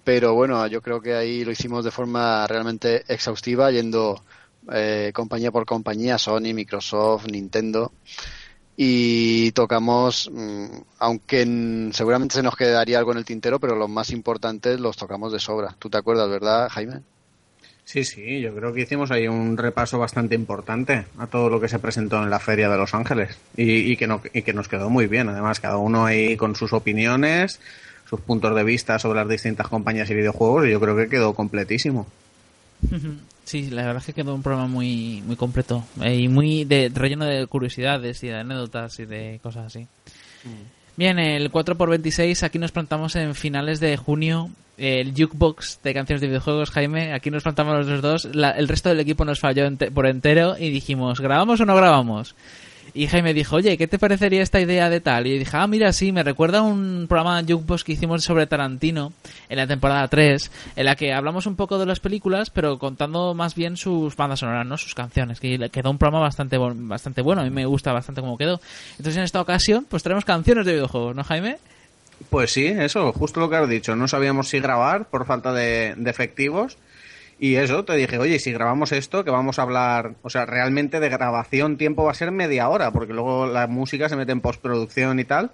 Pero 0.05 0.33
bueno, 0.35 0.65
yo 0.67 0.81
creo 0.81 1.01
que 1.01 1.15
ahí 1.15 1.43
lo 1.43 1.51
hicimos 1.51 1.83
de 1.83 1.91
forma 1.91 2.47
realmente 2.47 3.03
exhaustiva, 3.07 3.71
yendo 3.71 4.23
eh, 4.71 5.11
compañía 5.13 5.51
por 5.51 5.65
compañía, 5.65 6.17
Sony, 6.17 6.53
Microsoft, 6.53 7.27
Nintendo. 7.27 7.91
Y 8.75 9.51
tocamos, 9.51 10.29
mm, 10.33 10.65
aunque 10.99 11.41
en- 11.41 11.91
seguramente 11.93 12.35
se 12.35 12.43
nos 12.43 12.55
quedaría 12.55 12.97
algo 12.99 13.11
en 13.11 13.19
el 13.19 13.25
tintero, 13.25 13.59
pero 13.59 13.75
los 13.75 13.89
más 13.89 14.09
importantes 14.11 14.79
los 14.79 14.97
tocamos 14.97 15.31
de 15.31 15.39
sobra. 15.39 15.75
¿Tú 15.79 15.89
te 15.89 15.97
acuerdas, 15.97 16.29
verdad, 16.29 16.69
Jaime? 16.71 17.01
Sí, 17.85 18.03
sí, 18.05 18.39
yo 18.39 18.55
creo 18.55 18.73
que 18.73 18.81
hicimos 18.81 19.11
ahí 19.11 19.27
un 19.27 19.57
repaso 19.57 19.99
bastante 19.99 20.35
importante 20.35 21.05
a 21.19 21.27
todo 21.27 21.49
lo 21.49 21.59
que 21.59 21.67
se 21.67 21.79
presentó 21.79 22.23
en 22.23 22.29
la 22.29 22.39
Feria 22.39 22.69
de 22.69 22.77
Los 22.77 22.93
Ángeles 22.93 23.37
y, 23.57 23.91
y 23.91 23.97
que, 23.97 24.07
no, 24.07 24.21
y 24.33 24.41
que 24.41 24.53
nos 24.53 24.69
quedó 24.69 24.89
muy 24.89 25.07
bien. 25.07 25.27
Además, 25.29 25.59
cada 25.59 25.77
uno 25.77 26.05
ahí 26.05 26.37
con 26.37 26.55
sus 26.55 26.71
opiniones, 26.71 27.59
sus 28.09 28.21
puntos 28.21 28.55
de 28.55 28.63
vista 28.63 28.97
sobre 28.99 29.19
las 29.19 29.27
distintas 29.29 29.67
compañías 29.67 30.09
y 30.09 30.13
videojuegos 30.15 30.65
y 30.65 30.71
yo 30.71 30.79
creo 30.79 30.95
que 30.95 31.09
quedó 31.09 31.33
completísimo. 31.33 32.07
Sí, 33.45 33.69
la 33.69 33.83
verdad 33.83 33.97
es 33.97 34.05
que 34.05 34.13
quedó 34.13 34.33
un 34.33 34.41
programa 34.41 34.67
muy, 34.67 35.21
muy 35.25 35.35
completo 35.35 35.83
eh, 36.01 36.15
y 36.15 36.27
muy 36.29 36.63
de, 36.63 36.89
relleno 36.93 37.25
de 37.25 37.45
curiosidades 37.47 38.23
y 38.23 38.27
de 38.27 38.37
anécdotas 38.39 38.97
y 38.99 39.05
de 39.05 39.39
cosas 39.43 39.65
así. 39.67 39.85
Bien, 40.95 41.17
el 41.19 41.51
4x26, 41.51 42.43
aquí 42.43 42.59
nos 42.59 42.71
plantamos 42.71 43.15
en 43.15 43.35
finales 43.35 43.79
de 43.79 43.97
junio. 43.97 44.49
El 44.77 45.11
jukebox 45.11 45.79
de 45.83 45.93
canciones 45.93 46.21
de 46.21 46.27
videojuegos, 46.27 46.71
Jaime, 46.71 47.13
aquí 47.13 47.29
nos 47.29 47.43
plantamos 47.43 47.85
los 47.85 48.01
dos. 48.01 48.25
La- 48.33 48.51
el 48.51 48.67
resto 48.67 48.89
del 48.89 48.99
equipo 49.01 49.23
nos 49.25 49.39
falló 49.39 49.65
ente- 49.65 49.91
por 49.91 50.07
entero 50.07 50.55
y 50.57 50.69
dijimos, 50.69 51.19
¿grabamos 51.19 51.59
o 51.61 51.65
no 51.65 51.75
grabamos? 51.75 52.35
Y 52.95 53.07
Jaime 53.07 53.33
dijo, 53.33 53.55
oye, 53.55 53.75
¿qué 53.75 53.87
te 53.87 53.97
parecería 53.97 54.43
esta 54.43 54.61
idea 54.61 54.87
de 54.87 55.01
tal? 55.01 55.25
Y 55.25 55.39
dije, 55.39 55.57
ah, 55.57 55.65
mira, 55.65 55.91
sí, 55.93 56.11
me 56.11 56.21
recuerda 56.21 56.59
a 56.59 56.61
un 56.61 57.07
programa 57.09 57.41
de 57.41 57.51
Jukebox 57.51 57.83
que 57.83 57.93
hicimos 57.93 58.23
sobre 58.23 58.45
Tarantino 58.45 59.13
en 59.49 59.57
la 59.57 59.65
temporada 59.65 60.07
3, 60.07 60.51
en 60.75 60.85
la 60.85 60.95
que 60.95 61.11
hablamos 61.11 61.47
un 61.47 61.55
poco 61.55 61.79
de 61.79 61.87
las 61.87 61.99
películas, 61.99 62.51
pero 62.51 62.77
contando 62.77 63.33
más 63.33 63.55
bien 63.55 63.77
sus 63.77 64.15
bandas 64.15 64.41
sonoras, 64.41 64.67
¿no? 64.67 64.77
Sus 64.77 64.93
canciones, 64.93 65.39
que 65.39 65.57
quedó 65.71 65.89
un 65.89 65.97
programa 65.97 66.23
bastante, 66.23 66.57
bastante 66.59 67.23
bueno, 67.23 67.41
a 67.41 67.45
mí 67.45 67.49
me 67.49 67.65
gusta 67.65 67.93
bastante 67.93 68.21
cómo 68.21 68.37
quedó. 68.37 68.61
Entonces 68.91 69.17
en 69.17 69.23
esta 69.23 69.41
ocasión, 69.41 69.87
pues 69.89 70.03
tenemos 70.03 70.23
canciones 70.23 70.63
de 70.63 70.73
videojuegos, 70.73 71.15
¿no, 71.15 71.23
Jaime? 71.23 71.57
Pues 72.29 72.51
sí, 72.51 72.67
eso, 72.67 73.11
justo 73.11 73.39
lo 73.39 73.49
que 73.49 73.55
has 73.55 73.67
dicho. 73.67 73.95
No 73.95 74.07
sabíamos 74.07 74.49
si 74.49 74.59
grabar 74.59 75.05
por 75.05 75.25
falta 75.25 75.51
de, 75.51 75.95
de 75.97 76.11
efectivos. 76.11 76.77
Y 77.45 77.57
eso, 77.57 77.83
te 77.83 77.97
dije, 77.97 78.17
oye, 78.19 78.39
si 78.39 78.53
grabamos 78.53 78.93
esto, 78.93 79.25
que 79.25 79.29
vamos 79.29 79.59
a 79.59 79.63
hablar, 79.63 80.13
o 80.21 80.29
sea, 80.29 80.45
realmente 80.45 81.01
de 81.01 81.09
grabación 81.09 81.75
tiempo 81.75 82.05
va 82.05 82.11
a 82.11 82.13
ser 82.13 82.31
media 82.31 82.69
hora, 82.69 82.91
porque 82.91 83.11
luego 83.11 83.47
la 83.47 83.67
música 83.67 84.07
se 84.07 84.15
mete 84.15 84.31
en 84.31 84.39
postproducción 84.39 85.19
y 85.19 85.25
tal. 85.25 85.51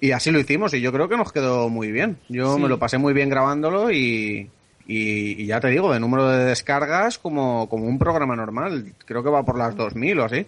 Y 0.00 0.12
así 0.12 0.30
lo 0.30 0.38
hicimos 0.38 0.72
y 0.72 0.80
yo 0.80 0.92
creo 0.92 1.08
que 1.08 1.16
nos 1.16 1.32
quedó 1.32 1.68
muy 1.68 1.90
bien. 1.90 2.18
Yo 2.28 2.54
Sí. 2.54 2.62
me 2.62 2.68
lo 2.68 2.78
pasé 2.78 2.98
muy 2.98 3.12
bien 3.12 3.28
grabándolo 3.28 3.90
y, 3.90 4.48
y, 4.86 5.42
y 5.42 5.46
ya 5.46 5.58
te 5.58 5.66
digo, 5.66 5.92
de 5.92 5.98
número 5.98 6.28
de 6.28 6.44
descargas 6.44 7.18
como, 7.18 7.68
como 7.68 7.86
un 7.86 7.98
programa 7.98 8.36
normal. 8.36 8.92
Creo 9.04 9.24
que 9.24 9.30
va 9.30 9.44
por 9.44 9.58
las 9.58 9.74
2000 9.74 10.20
o 10.20 10.24
así. 10.26 10.46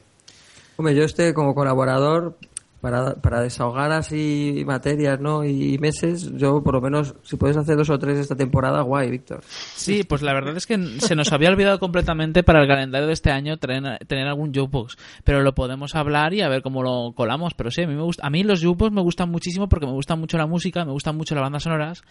Hombre, 0.77 0.95
yo 0.95 1.03
este 1.03 1.35
como 1.35 1.57
colaborador, 1.57 2.37
para, 2.83 3.15
para 3.15 3.41
desahogar 3.41 3.93
así 3.93 4.65
materias 4.67 5.21
¿no? 5.21 5.45
y 5.45 5.79
meses, 5.79 6.33
yo 6.35 6.65
por 6.65 6.75
lo 6.75 6.81
menos, 6.81 7.15
si 7.23 7.37
puedes 7.37 7.57
hacer 7.57 7.77
dos 7.77 7.89
o 7.91 7.99
tres 7.99 8.19
esta 8.19 8.35
temporada, 8.35 8.83
guay, 8.83 9.09
Víctor. 9.09 9.41
Sí, 9.47 10.03
pues 10.03 10.21
la 10.21 10.35
verdad 10.35 10.57
es 10.57 10.67
que 10.67 10.77
se 10.99 11.15
nos 11.15 11.33
había 11.33 11.51
olvidado 11.51 11.79
completamente 11.79 12.43
para 12.43 12.61
el 12.61 12.67
calendario 12.67 13.07
de 13.07 13.13
este 13.13 13.31
año 13.31 13.57
tener, 13.57 14.05
tener 14.09 14.27
algún 14.27 14.53
jukebox, 14.53 14.97
pero 15.23 15.43
lo 15.43 15.55
podemos 15.55 15.95
hablar 15.95 16.35
y 16.35 16.43
a 16.43 16.49
ver 16.49 16.63
cómo 16.63 16.83
lo 16.83 17.13
colamos. 17.15 17.55
Pero 17.55 17.71
sí, 17.71 17.83
a 17.83 17.87
mí 17.87 17.95
me 17.95 18.03
gusta, 18.03 18.27
a 18.27 18.31
mí 18.31 18.43
los 18.43 18.65
jukebox 18.65 18.93
me 18.93 19.01
gustan 19.01 19.31
muchísimo 19.31 19.69
porque 19.69 19.87
me 19.87 19.93
gusta 19.93 20.17
mucho 20.17 20.37
la 20.37 20.49
música, 20.49 20.85
me 20.85 20.91
gustan 20.91 21.17
mucho 21.17 21.37
las 21.37 21.43
bandas 21.43 21.63
sonoras. 21.63 22.03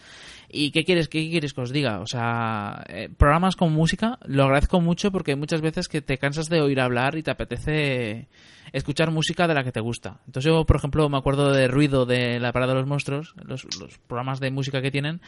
¿Y 0.48 0.70
qué 0.70 0.84
quieres, 0.84 1.08
qué 1.08 1.28
quieres 1.28 1.52
que 1.52 1.60
os 1.60 1.70
diga? 1.70 2.00
O 2.00 2.06
sea, 2.06 2.82
eh, 2.88 3.10
programas 3.14 3.56
con 3.56 3.74
música 3.74 4.18
lo 4.24 4.44
agradezco 4.44 4.80
mucho 4.80 5.12
porque 5.12 5.32
hay 5.32 5.36
muchas 5.36 5.60
veces 5.60 5.88
que 5.88 6.00
te 6.00 6.16
cansas 6.16 6.48
de 6.48 6.62
oír 6.62 6.80
hablar 6.80 7.18
y 7.18 7.22
te 7.22 7.30
apetece 7.30 8.28
escuchar 8.72 9.10
música 9.10 9.46
de 9.46 9.54
la 9.54 9.64
que 9.64 9.72
te 9.72 9.80
gusta. 9.80 10.20
Entonces 10.26 10.50
yo, 10.50 10.61
por 10.66 10.76
ejemplo, 10.76 11.08
me 11.08 11.18
acuerdo 11.18 11.52
de 11.52 11.68
Ruido 11.68 12.06
de 12.06 12.40
La 12.40 12.52
Parada 12.52 12.72
de 12.74 12.80
los 12.80 12.88
Monstruos, 12.88 13.34
los, 13.44 13.66
programas 14.06 14.40
de 14.40 14.50
música 14.50 14.82
que 14.82 14.90
tienen, 14.90 15.20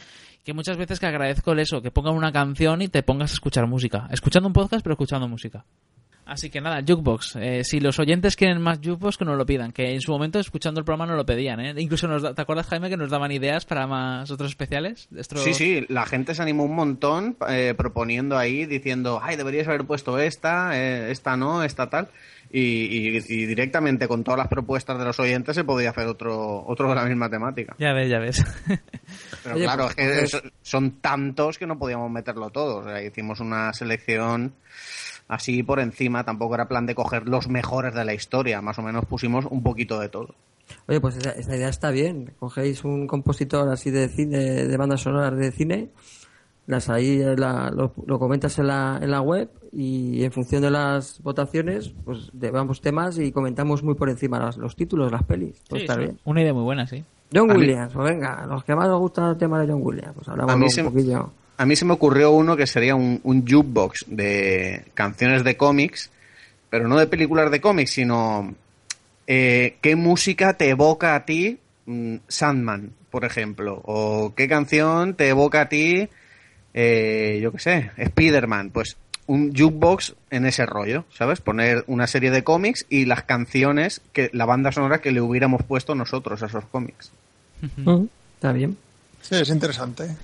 que 0.43 0.53
muchas 0.53 0.77
veces 0.77 0.99
que 0.99 1.05
agradezco 1.05 1.51
el 1.51 1.59
eso, 1.59 1.81
que 1.81 1.91
pongan 1.91 2.15
una 2.15 2.31
canción 2.31 2.81
y 2.81 2.87
te 2.87 3.03
pongas 3.03 3.31
a 3.31 3.35
escuchar 3.35 3.67
música. 3.67 4.07
Escuchando 4.11 4.47
un 4.47 4.53
podcast, 4.53 4.83
pero 4.83 4.93
escuchando 4.93 5.27
música. 5.27 5.65
Así 6.25 6.49
que 6.49 6.59
nada, 6.59 6.81
Jukebox. 6.81 7.35
Eh, 7.35 7.63
si 7.63 7.79
los 7.79 7.99
oyentes 7.99 8.35
quieren 8.35 8.59
más 8.59 8.79
Jukebox, 8.79 9.17
que 9.17 9.25
nos 9.25 9.37
lo 9.37 9.45
pidan. 9.45 9.71
Que 9.71 9.93
en 9.93 10.01
su 10.01 10.11
momento, 10.11 10.39
escuchando 10.39 10.79
el 10.79 10.85
programa, 10.85 11.05
no 11.05 11.15
lo 11.15 11.23
pedían. 11.23 11.59
¿eh? 11.59 11.75
Incluso, 11.77 12.07
nos 12.07 12.23
da- 12.23 12.33
¿te 12.33 12.41
acuerdas, 12.41 12.65
Jaime, 12.67 12.89
que 12.89 12.97
nos 12.97 13.11
daban 13.11 13.31
ideas 13.31 13.65
para 13.65 13.85
más 13.85 14.31
otros 14.31 14.49
especiales? 14.49 15.07
Sí, 15.35 15.53
sí, 15.53 15.85
la 15.87 16.07
gente 16.07 16.33
se 16.33 16.41
animó 16.41 16.63
un 16.63 16.75
montón 16.75 17.37
eh, 17.47 17.75
proponiendo 17.77 18.39
ahí, 18.39 18.65
diciendo, 18.65 19.19
ay, 19.21 19.35
deberías 19.35 19.67
haber 19.67 19.85
puesto 19.85 20.17
esta, 20.17 20.75
eh, 20.75 21.11
esta 21.11 21.37
no, 21.37 21.63
esta 21.63 21.91
tal. 21.91 22.09
Y, 22.57 23.17
y- 23.17 23.17
y 23.27 23.45
directamente 23.47 24.07
con 24.07 24.23
todas 24.23 24.37
las 24.37 24.47
propuestas 24.47 24.97
de 24.97 25.03
los 25.03 25.19
oyentes 25.19 25.53
se 25.55 25.65
podía 25.65 25.89
hacer 25.89 26.07
otro, 26.07 26.63
otro 26.65 26.87
de 26.87 26.95
la 26.95 27.03
misma 27.03 27.29
temática. 27.29 27.75
Ya 27.79 27.91
ves, 27.91 28.09
ya 28.09 28.19
ves. 28.19 28.45
Pero 29.43 29.55
Oye, 29.55 29.65
claro, 29.65 29.89
pues, 29.93 30.07
es 30.07 30.21
que 30.21 30.27
so- 30.37 30.41
son 30.61 30.91
tantos 31.01 31.57
que 31.57 31.67
no 31.67 31.77
podíamos 31.77 32.09
meterlo 32.09 32.51
todo. 32.51 32.77
O 32.77 32.83
sea, 32.85 33.03
hicimos 33.03 33.41
una 33.41 33.73
selección 33.73 34.53
así 35.27 35.63
por 35.63 35.81
encima. 35.81 36.23
Tampoco 36.23 36.55
era 36.55 36.69
plan 36.69 36.85
de 36.85 36.95
coger 36.95 37.27
los 37.27 37.49
mejores 37.49 37.93
de 37.93 38.05
la 38.05 38.13
historia. 38.13 38.61
Más 38.61 38.79
o 38.79 38.83
menos 38.83 39.03
pusimos 39.05 39.43
un 39.49 39.61
poquito 39.61 39.99
de 39.99 40.07
todo. 40.07 40.33
Oye, 40.87 41.01
pues 41.01 41.17
esa, 41.17 41.31
esa 41.31 41.57
idea 41.57 41.67
está 41.67 41.91
bien. 41.91 42.33
Cogéis 42.39 42.85
un 42.85 43.05
compositor 43.05 43.67
así 43.69 43.91
de 43.91 44.07
cine, 44.07 44.37
de 44.65 44.77
bandas 44.77 45.01
sonoras 45.01 45.37
de 45.37 45.51
cine, 45.51 45.89
las 46.67 46.89
ahí 46.89 47.19
la- 47.37 47.69
lo, 47.71 47.93
lo 48.05 48.17
comentas 48.19 48.57
en 48.59 48.67
la, 48.67 48.99
en 49.01 49.11
la 49.11 49.21
web 49.21 49.49
y 49.71 50.23
en 50.23 50.31
función 50.31 50.61
de 50.61 50.71
las 50.71 51.21
votaciones, 51.21 51.91
pues 52.05 52.31
llevamos 52.39 52.81
temas 52.81 53.17
y 53.19 53.31
comentamos 53.31 53.83
muy 53.83 53.95
por 53.95 54.09
encima 54.09 54.39
las- 54.39 54.57
los 54.57 54.75
títulos, 54.75 55.11
las 55.11 55.23
pelis. 55.23 55.61
Pues 55.69 55.81
Sí, 55.81 55.85
está 55.85 55.93
sí. 55.95 55.99
bien. 56.01 56.19
Una 56.23 56.41
idea 56.41 56.53
muy 56.53 56.63
buena, 56.63 56.87
sí. 56.87 57.03
John 57.33 57.49
A 57.51 57.53
mí- 57.55 57.59
Williams, 57.61 57.91
pues 57.93 58.09
venga, 58.09 58.45
los 58.47 58.63
que 58.63 58.75
más 58.75 58.87
nos 58.87 58.99
gustan 58.99 59.29
el 59.31 59.37
tema 59.37 59.59
de 59.59 59.71
John 59.71 59.81
Williams, 59.83 60.13
pues 60.15 60.27
hablamos 60.29 60.53
A 60.53 60.57
mí 60.57 60.63
un 60.65 60.69
se- 60.69 60.83
poquillo. 60.83 61.29
A 61.57 61.65
mí 61.65 61.75
se 61.75 61.85
me 61.85 61.93
ocurrió 61.93 62.31
uno 62.31 62.55
que 62.57 62.67
sería 62.67 62.95
un, 62.95 63.19
un 63.23 63.41
jukebox 63.47 64.05
de 64.09 64.85
canciones 64.93 65.43
de 65.43 65.55
cómics, 65.57 66.11
pero 66.69 66.87
no 66.87 66.97
de 66.97 67.07
películas 67.07 67.49
de 67.51 67.61
cómics, 67.61 67.91
sino 67.91 68.53
eh, 69.27 69.77
qué 69.81 69.95
música 69.95 70.53
te 70.57 70.69
evoca 70.69 71.15
a 71.15 71.25
ti 71.25 71.57
mm, 71.85 72.15
Sandman, 72.27 72.91
por 73.09 73.23
ejemplo, 73.25 73.81
o 73.85 74.33
qué 74.35 74.47
canción 74.47 75.13
te 75.15 75.29
evoca 75.29 75.61
a 75.61 75.69
ti, 75.69 76.09
eh, 76.77 77.39
yo 77.41 77.53
qué 77.53 77.59
sé, 77.59 77.91
Spider-Man, 77.95 78.69
pues 78.69 78.97
un 79.27 79.55
jukebox 79.55 80.13
en 80.29 80.45
ese 80.45 80.65
rollo, 80.65 81.05
¿sabes? 81.11 81.39
Poner 81.39 81.85
una 81.87 82.05
serie 82.05 82.31
de 82.31 82.43
cómics 82.43 82.85
y 82.89 83.05
las 83.05 83.23
canciones, 83.23 84.01
que 84.11 84.29
la 84.33 84.45
banda 84.45 84.73
sonora 84.73 84.99
que 84.99 85.11
le 85.11 85.21
hubiéramos 85.21 85.63
puesto 85.63 85.95
nosotros 85.95 86.43
a 86.43 86.47
esos 86.47 86.65
cómics. 86.65 87.11
Mm, 87.77 88.03
Está 88.35 88.51
bien. 88.51 88.77
Sí, 89.21 89.35
es 89.35 89.49
interesante. 89.49 90.15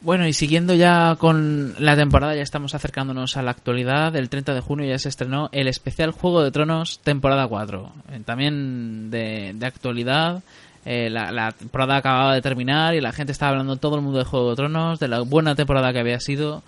Bueno, 0.00 0.26
y 0.26 0.32
siguiendo 0.32 0.74
ya 0.74 1.16
con 1.16 1.74
la 1.78 1.94
temporada, 1.94 2.34
ya 2.34 2.42
estamos 2.42 2.74
acercándonos 2.74 3.36
a 3.36 3.42
la 3.42 3.50
actualidad. 3.50 4.16
El 4.16 4.30
30 4.30 4.54
de 4.54 4.60
junio 4.60 4.86
ya 4.86 4.98
se 4.98 5.10
estrenó 5.10 5.50
el 5.52 5.68
especial 5.68 6.12
Juego 6.12 6.42
de 6.42 6.50
Tronos, 6.50 7.00
temporada 7.00 7.46
4. 7.46 7.92
Eh, 8.12 8.20
también 8.24 9.10
de, 9.10 9.52
de 9.54 9.66
actualidad. 9.66 10.42
Eh, 10.90 11.10
la, 11.10 11.30
la 11.32 11.52
temporada 11.52 11.96
acababa 11.98 12.34
de 12.34 12.40
terminar 12.40 12.94
y 12.94 13.02
la 13.02 13.12
gente 13.12 13.32
estaba 13.32 13.50
hablando 13.52 13.76
todo 13.76 13.96
el 13.96 14.00
mundo 14.02 14.18
de 14.20 14.24
Juego 14.24 14.50
de 14.50 14.56
Tronos, 14.56 14.98
de 14.98 15.08
la 15.08 15.20
buena 15.20 15.54
temporada 15.54 15.92
que 15.92 15.98
había 16.00 16.18
sido. 16.18 16.62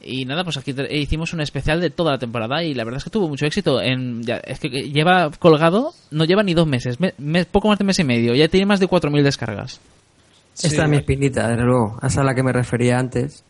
Y 0.00 0.26
nada, 0.26 0.44
pues 0.44 0.56
aquí 0.58 0.72
hicimos 0.90 1.32
un 1.32 1.40
especial 1.40 1.80
de 1.80 1.90
toda 1.90 2.12
la 2.12 2.18
temporada 2.18 2.62
y 2.62 2.72
la 2.74 2.84
verdad 2.84 2.98
es 2.98 3.04
que 3.04 3.10
tuvo 3.10 3.26
mucho 3.28 3.46
éxito. 3.46 3.80
En, 3.82 4.22
ya- 4.22 4.36
es 4.36 4.60
que 4.60 4.68
lleva 4.68 5.30
colgado, 5.40 5.92
no 6.12 6.24
lleva 6.24 6.42
ni 6.44 6.54
dos 6.54 6.66
meses, 6.68 7.00
me- 7.00 7.14
me- 7.18 7.46
poco 7.46 7.66
más 7.68 7.78
de 7.78 7.84
mes 7.84 7.98
y 7.98 8.04
medio. 8.04 8.34
Ya 8.34 8.46
tiene 8.48 8.66
más 8.66 8.78
de 8.80 8.86
4.000 8.86 9.22
descargas. 9.24 9.80
Sí. 10.52 10.68
Esta 10.68 10.84
es 10.84 10.88
mi 10.90 10.98
espinita, 10.98 11.48
desde 11.48 11.64
luego. 11.64 11.96
Esa 11.98 12.06
es 12.06 12.18
a 12.18 12.22
la 12.24 12.34
que 12.34 12.42
me 12.44 12.52
refería 12.52 12.98
antes, 12.98 13.42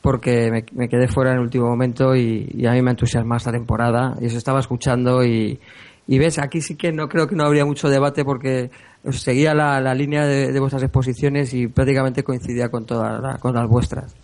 porque 0.00 0.50
me, 0.50 0.64
me 0.72 0.88
quedé 0.88 1.08
fuera 1.08 1.32
en 1.32 1.36
el 1.38 1.42
último 1.42 1.66
momento 1.66 2.14
y, 2.14 2.48
y 2.54 2.66
a 2.66 2.72
mí 2.72 2.80
me 2.82 2.92
entusiasma 2.92 3.36
esta 3.36 3.50
temporada. 3.52 4.14
Y 4.20 4.26
os 4.26 4.32
estaba 4.34 4.60
escuchando 4.60 5.24
y, 5.24 5.58
y 6.06 6.18
ves, 6.18 6.38
aquí 6.38 6.60
sí 6.60 6.76
que 6.76 6.92
no 6.92 7.08
creo 7.08 7.26
que 7.26 7.34
no 7.34 7.44
habría 7.44 7.64
mucho 7.66 7.88
debate 7.88 8.24
porque 8.24 8.70
seguía 9.12 9.54
la, 9.54 9.80
la 9.80 9.94
línea 9.94 10.24
de, 10.26 10.52
de 10.52 10.60
vuestras 10.60 10.82
exposiciones 10.82 11.52
y 11.54 11.66
prácticamente 11.68 12.22
coincidía 12.24 12.68
con 12.68 12.84
todas 12.86 13.20
la- 13.22 13.38
con 13.38 13.54
las 13.54 13.68
vuestras. 13.68 14.14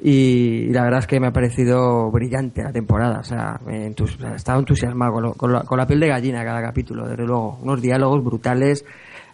Y 0.00 0.66
la 0.72 0.84
verdad 0.84 1.00
es 1.00 1.06
que 1.08 1.18
me 1.18 1.26
ha 1.26 1.32
parecido 1.32 2.10
brillante 2.10 2.62
la 2.62 2.72
temporada. 2.72 3.18
O 3.20 3.24
sea, 3.24 3.60
me 3.66 3.88
entus- 3.92 4.14
o 4.16 4.20
sea, 4.20 4.34
estaba 4.36 4.58
entusiasmado 4.60 5.12
con, 5.12 5.22
lo- 5.24 5.34
con 5.34 5.52
la, 5.52 5.62
con 5.62 5.76
la 5.78 5.86
piel 5.86 5.98
de 6.00 6.08
gallina 6.08 6.44
cada 6.44 6.62
capítulo, 6.62 7.08
desde 7.08 7.24
luego. 7.24 7.58
Unos 7.62 7.82
diálogos 7.82 8.22
brutales. 8.24 8.84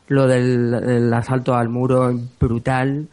Lo 0.08 0.26
del 0.26 0.72
el 0.74 1.12
asalto 1.14 1.54
al 1.54 1.68
muro, 1.68 2.12
brutal. 2.40 3.08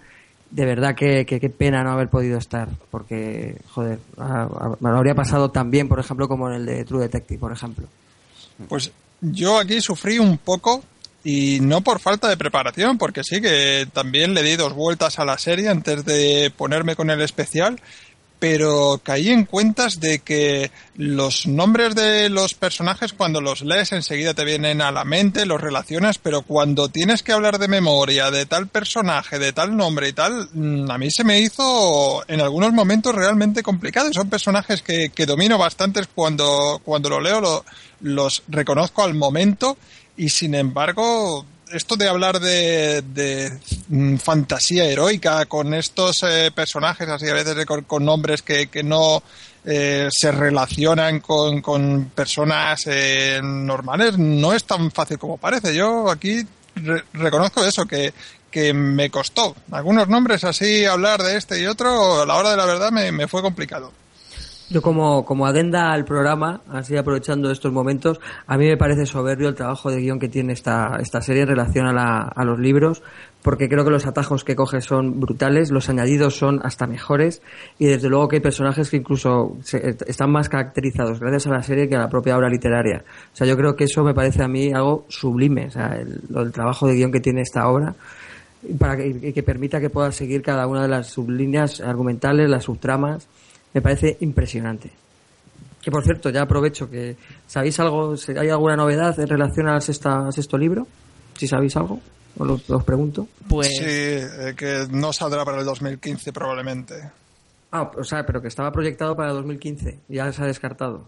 De 0.50 0.66
verdad 0.66 0.96
que- 0.96 1.26
qué 1.26 1.50
pena 1.50 1.84
no 1.84 1.92
haber 1.92 2.10
podido 2.10 2.38
estar. 2.38 2.70
Porque, 2.90 3.58
joder, 3.72 4.00
a- 4.18 4.44
a- 4.44 4.78
me 4.80 4.90
lo 4.90 4.98
habría 4.98 5.16
pasado 5.16 5.52
tan 5.52 5.70
bien, 5.72 5.90
por 5.90 6.00
ejemplo, 6.00 6.28
como 6.30 6.48
en 6.50 6.56
el 6.56 6.66
de 6.66 6.86
True 6.86 7.02
Detective, 7.04 7.40
por 7.40 7.52
ejemplo. 7.52 7.86
Pues 8.70 8.92
yo 9.20 9.60
aquí 9.60 9.82
sufrí 9.82 10.20
un 10.20 10.38
poco 10.38 10.84
y 11.24 11.60
no 11.62 11.82
por 11.82 12.00
falta 12.00 12.28
de 12.28 12.38
preparación, 12.38 12.98
porque 12.98 13.24
sí 13.24 13.42
que 13.42 13.88
también 13.94 14.34
le 14.34 14.44
di 14.44 14.56
dos 14.56 14.74
vueltas 14.74 15.20
a 15.20 15.26
la 15.26 15.38
serie 15.38 15.70
antes 15.70 16.04
de 16.06 16.52
ponerme 16.56 16.96
con 16.96 17.10
el 17.10 17.22
especial, 17.22 17.80
pero 18.40 19.00
caí 19.04 19.30
en 19.30 19.46
cuentas 19.46 20.00
de 20.00 20.18
que 20.18 20.72
los 20.96 21.46
nombres 21.46 21.94
de 21.94 22.28
los 22.30 22.56
personajes 22.56 23.14
cuando 23.14 23.40
los 23.40 23.62
lees 23.62 23.92
enseguida 23.92 24.34
te 24.34 24.44
vienen 24.46 24.82
a 24.82 24.92
la 24.92 25.04
mente, 25.06 25.46
los 25.46 25.62
relacionas, 25.62 26.18
pero 26.18 26.42
cuando 26.42 26.90
tienes 26.90 27.22
que 27.22 27.34
hablar 27.34 27.60
de 27.60 27.68
memoria 27.68 28.32
de 28.32 28.48
tal 28.48 28.66
personaje, 28.68 29.38
de 29.38 29.54
tal 29.54 29.78
nombre 29.78 30.10
y 30.10 30.14
tal, 30.14 30.50
mm, 30.54 30.90
a 30.90 30.98
mí 30.98 31.12
se 31.12 31.24
me 31.24 31.40
hizo 31.40 32.24
en 32.28 32.42
algunos 32.42 32.74
momentos 32.74 33.14
realmente 33.14 33.62
complicado. 33.62 34.10
Son 34.12 34.28
personajes 34.28 34.82
que, 34.82 35.10
que 35.14 35.28
domino 35.28 35.60
bastantes 35.60 36.08
cuando, 36.08 36.82
cuando 36.84 37.10
lo 37.10 37.22
leo, 37.22 37.42
lo- 37.42 37.64
los 38.02 38.42
reconozco 38.48 39.04
al 39.04 39.14
momento 39.14 39.78
y 40.18 40.30
sin 40.30 40.56
embargo 40.56 41.46
esto 41.72 41.96
de 41.96 42.10
hablar 42.10 42.40
de, 42.40 43.02
de, 43.02 43.58
mm, 43.88 44.18
fantasía 44.18 44.86
heroica 44.86 45.46
con 45.46 45.74
estos 45.74 46.22
eh, 46.24 46.52
personajes 46.54 47.08
así 47.08 47.30
a 47.30 47.34
veces 47.34 47.66
con 47.88 48.04
nombres 48.04 48.42
que, 48.42 48.68
que 48.68 48.84
no 48.84 49.24
eh, 49.64 50.10
se 50.12 50.32
relacionan 50.32 51.20
con, 51.22 51.62
con 51.62 52.12
personas 52.14 52.82
eh, 52.88 53.40
normales 53.42 54.18
no 54.18 54.54
es 54.54 54.64
tan 54.66 54.92
fácil 54.92 55.18
como 55.18 55.38
parece. 55.38 55.74
Yo 55.76 56.10
aquí 56.10 56.46
re- 56.76 57.04
reconozco 57.14 57.64
eso, 57.64 57.86
que, 57.86 58.12
que 58.50 58.74
me 58.74 59.10
costó. 59.10 59.56
Algunos 59.72 60.08
nombres 60.10 60.44
así, 60.44 60.84
hablar 60.86 61.22
de 61.22 61.38
este 61.38 61.62
y 61.62 61.68
otro, 61.68 62.22
a 62.22 62.26
la 62.26 62.36
hora 62.36 62.52
de 62.52 62.58
la 62.58 62.66
verdad 62.66 62.92
me, 62.92 63.12
me 63.12 63.28
fue 63.28 63.42
complicado. 63.42 63.94
Yo 64.72 64.82
como, 64.82 65.26
como 65.26 65.46
adenda 65.46 65.92
al 65.92 66.06
programa, 66.06 66.62
así 66.70 66.96
aprovechando 66.96 67.52
estos 67.52 67.74
momentos, 67.74 68.22
a 68.48 68.58
mí 68.58 68.68
me 68.68 68.78
parece 68.78 69.06
soberbio 69.06 69.50
el 69.50 69.56
trabajo 69.56 69.92
de 69.92 70.00
guion 70.00 70.18
que 70.18 70.30
tiene 70.30 70.54
esta, 70.54 70.98
esta 71.02 71.22
serie 71.22 71.42
en 71.42 71.50
relación 71.50 71.88
a, 71.88 71.92
la- 71.94 72.22
a 72.34 72.46
los 72.46 72.58
libros, 72.58 73.04
porque 73.42 73.68
creo 73.68 73.84
que 73.84 73.90
los 73.90 74.06
atajos 74.08 74.46
que 74.46 74.56
coge 74.56 74.80
son 74.80 75.20
brutales, 75.20 75.72
los 75.72 75.90
añadidos 75.90 76.38
son 76.38 76.62
hasta 76.64 76.88
mejores, 76.88 77.42
y 77.80 77.88
desde 77.88 78.08
luego 78.08 78.30
que 78.30 78.38
hay 78.38 78.42
personajes 78.42 78.90
que 78.90 78.96
incluso 78.98 79.58
se- 79.62 79.98
están 80.08 80.32
más 80.32 80.48
caracterizados 80.48 81.20
gracias 81.20 81.48
a 81.48 81.50
la 81.50 81.64
serie 81.64 81.90
que 81.90 81.98
a 81.98 82.00
la 82.00 82.10
propia 82.10 82.38
obra 82.38 82.48
literaria. 82.48 83.04
O 83.34 83.36
sea, 83.36 83.46
yo 83.46 83.58
creo 83.58 83.76
que 83.76 83.84
eso 83.84 84.06
me 84.06 84.14
parece 84.14 84.42
a 84.42 84.48
mí 84.48 84.72
algo 84.72 85.06
sublime, 85.10 85.66
o 85.68 85.72
sea, 85.72 85.98
el, 86.00 86.22
el 86.34 86.52
trabajo 86.54 86.88
de 86.88 86.96
guion 86.96 87.12
que 87.12 87.20
tiene 87.20 87.42
esta 87.42 87.68
obra 87.68 87.94
para 88.80 88.96
que, 88.96 89.34
que 89.34 89.44
permita 89.44 89.82
que 89.82 89.90
pueda 89.90 90.14
seguir 90.14 90.42
cada 90.42 90.66
una 90.68 90.84
de 90.84 90.88
las 90.88 91.08
sublíneas 91.08 91.82
argumentales, 91.82 92.48
las 92.50 92.64
subtramas, 92.64 93.28
me 93.74 93.82
parece 93.82 94.18
impresionante. 94.22 94.92
Que 95.82 95.90
por 95.92 96.04
cierto, 96.04 96.30
ya 96.30 96.44
aprovecho 96.44 96.90
que 96.90 97.16
¿sabéis 97.48 97.80
algo? 97.80 98.16
si 98.16 98.34
¿Hay 98.34 98.50
alguna 98.50 98.76
novedad 98.76 99.20
en 99.20 99.28
relación 99.28 99.68
al, 99.68 99.82
sexta- 99.82 100.26
al 100.28 100.34
sexto 100.34 100.58
libro? 100.58 100.88
Si 101.38 101.48
sabéis 101.48 101.76
algo, 101.76 102.00
os, 102.38 102.48
lo- 102.48 102.76
os 102.78 102.84
pregunto. 102.84 103.28
Pues 103.48 103.68
Sí, 103.70 103.84
eh, 103.86 104.54
que 104.56 104.86
no 104.92 105.12
saldrá 105.12 105.44
para 105.44 105.60
el 105.60 105.66
2015 105.66 106.32
probablemente. 106.32 106.96
Ah, 107.72 107.90
o 107.98 108.04
sea, 108.04 108.26
pero 108.26 108.42
que 108.42 108.50
estaba 108.50 108.72
proyectado 108.72 109.16
para 109.16 109.32
2015, 109.32 110.02
ya 110.10 110.32
se 110.32 110.44
ha 110.44 110.46
descartado. 110.46 111.08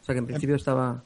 O 0.00 0.04
sea, 0.04 0.14
que 0.14 0.18
en 0.20 0.26
principio 0.26 0.56
estaba... 0.56 1.02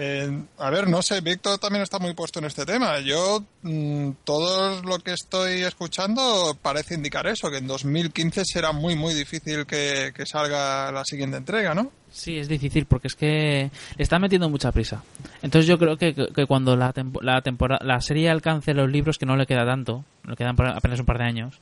Eh, 0.00 0.30
a 0.58 0.70
ver, 0.70 0.88
no 0.88 1.02
sé, 1.02 1.20
Víctor 1.20 1.58
también 1.58 1.82
está 1.82 1.98
muy 1.98 2.14
puesto 2.14 2.38
en 2.38 2.44
este 2.44 2.64
tema. 2.64 3.00
Yo, 3.00 3.42
mm, 3.62 4.10
todo 4.22 4.80
lo 4.84 5.00
que 5.00 5.12
estoy 5.12 5.62
escuchando 5.64 6.56
parece 6.62 6.94
indicar 6.94 7.26
eso, 7.26 7.50
que 7.50 7.56
en 7.56 7.66
2015 7.66 8.44
será 8.44 8.70
muy, 8.70 8.94
muy 8.94 9.12
difícil 9.12 9.66
que, 9.66 10.12
salga 10.24 10.92
la 10.92 11.04
siguiente 11.04 11.36
entrega, 11.38 11.74
¿no? 11.74 11.90
Sí, 12.12 12.38
es 12.38 12.46
difícil 12.46 12.86
porque 12.86 13.08
es 13.08 13.16
que 13.16 13.72
le 13.96 14.02
están 14.02 14.22
metiendo 14.22 14.48
mucha 14.48 14.70
prisa. 14.70 15.02
Entonces 15.42 15.66
yo 15.66 15.78
creo 15.80 15.96
que, 15.96 16.14
cuando 16.46 16.76
la, 16.76 16.92
tempo- 16.92 17.20
la, 17.20 17.42
temporada, 17.42 17.84
la 17.84 18.00
serie 18.00 18.30
alcance 18.30 18.74
los 18.74 18.88
libros, 18.88 19.18
que 19.18 19.26
no 19.26 19.36
le 19.36 19.46
queda 19.46 19.66
tanto, 19.66 20.04
le 20.28 20.36
quedan 20.36 20.54
apenas 20.60 21.00
un 21.00 21.06
par 21.06 21.18
de 21.18 21.24
años, 21.24 21.58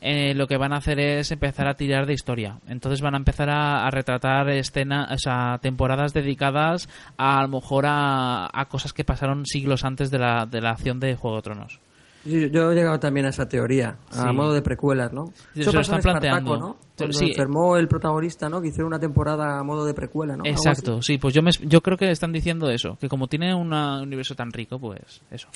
eh, 0.00 0.34
lo 0.34 0.46
que 0.46 0.56
van 0.56 0.72
a 0.72 0.76
hacer 0.76 0.98
es 1.00 1.30
empezar 1.30 1.68
a 1.68 1.74
tirar 1.74 2.06
de 2.06 2.14
historia. 2.14 2.58
Entonces 2.66 3.00
van 3.00 3.14
a 3.14 3.18
empezar 3.18 3.50
a, 3.50 3.86
a 3.86 3.90
retratar 3.90 4.48
escenas, 4.50 5.10
o 5.12 5.18
sea, 5.18 5.58
temporadas 5.62 6.12
dedicadas 6.12 6.88
a, 7.16 7.38
a 7.38 7.42
lo 7.42 7.48
mejor 7.48 7.84
a, 7.86 8.48
a 8.52 8.64
cosas 8.66 8.92
que 8.92 9.04
pasaron 9.04 9.44
siglos 9.46 9.84
antes 9.84 10.10
de 10.10 10.18
la, 10.18 10.46
de 10.46 10.60
la 10.60 10.70
acción 10.70 11.00
de 11.00 11.16
Juego 11.16 11.36
de 11.36 11.42
Tronos. 11.42 11.80
Yo, 12.22 12.38
yo 12.48 12.70
he 12.70 12.74
llegado 12.74 13.00
también 13.00 13.24
a 13.24 13.30
esa 13.30 13.48
teoría, 13.48 13.96
a 14.12 14.30
modo 14.30 14.52
de 14.52 14.60
precuelas, 14.60 15.10
¿no? 15.10 15.32
Eso 15.56 15.70
se 15.70 15.76
lo 15.76 15.80
están 15.80 16.02
planteando. 16.02 16.58
¿no? 16.58 16.76
Cuando 16.94 17.16
Sí. 17.18 17.30
enfermó 17.30 17.78
el 17.78 17.88
protagonista, 17.88 18.50
¿no? 18.50 18.60
Que 18.60 18.68
hicieron 18.68 18.88
una 18.88 18.98
temporada 19.00 19.58
a 19.58 19.62
modo 19.62 19.86
de 19.86 19.94
precuela, 19.94 20.36
¿no? 20.36 20.44
Exacto, 20.44 21.00
sí, 21.00 21.16
pues 21.16 21.32
yo, 21.32 21.40
me, 21.40 21.50
yo 21.62 21.80
creo 21.80 21.96
que 21.96 22.10
están 22.10 22.30
diciendo 22.30 22.68
eso, 22.68 22.98
que 23.00 23.08
como 23.08 23.26
tiene 23.26 23.54
una- 23.54 23.96
un 24.02 24.08
universo 24.08 24.34
tan 24.34 24.52
rico, 24.52 24.78
pues 24.78 25.22
eso. 25.30 25.48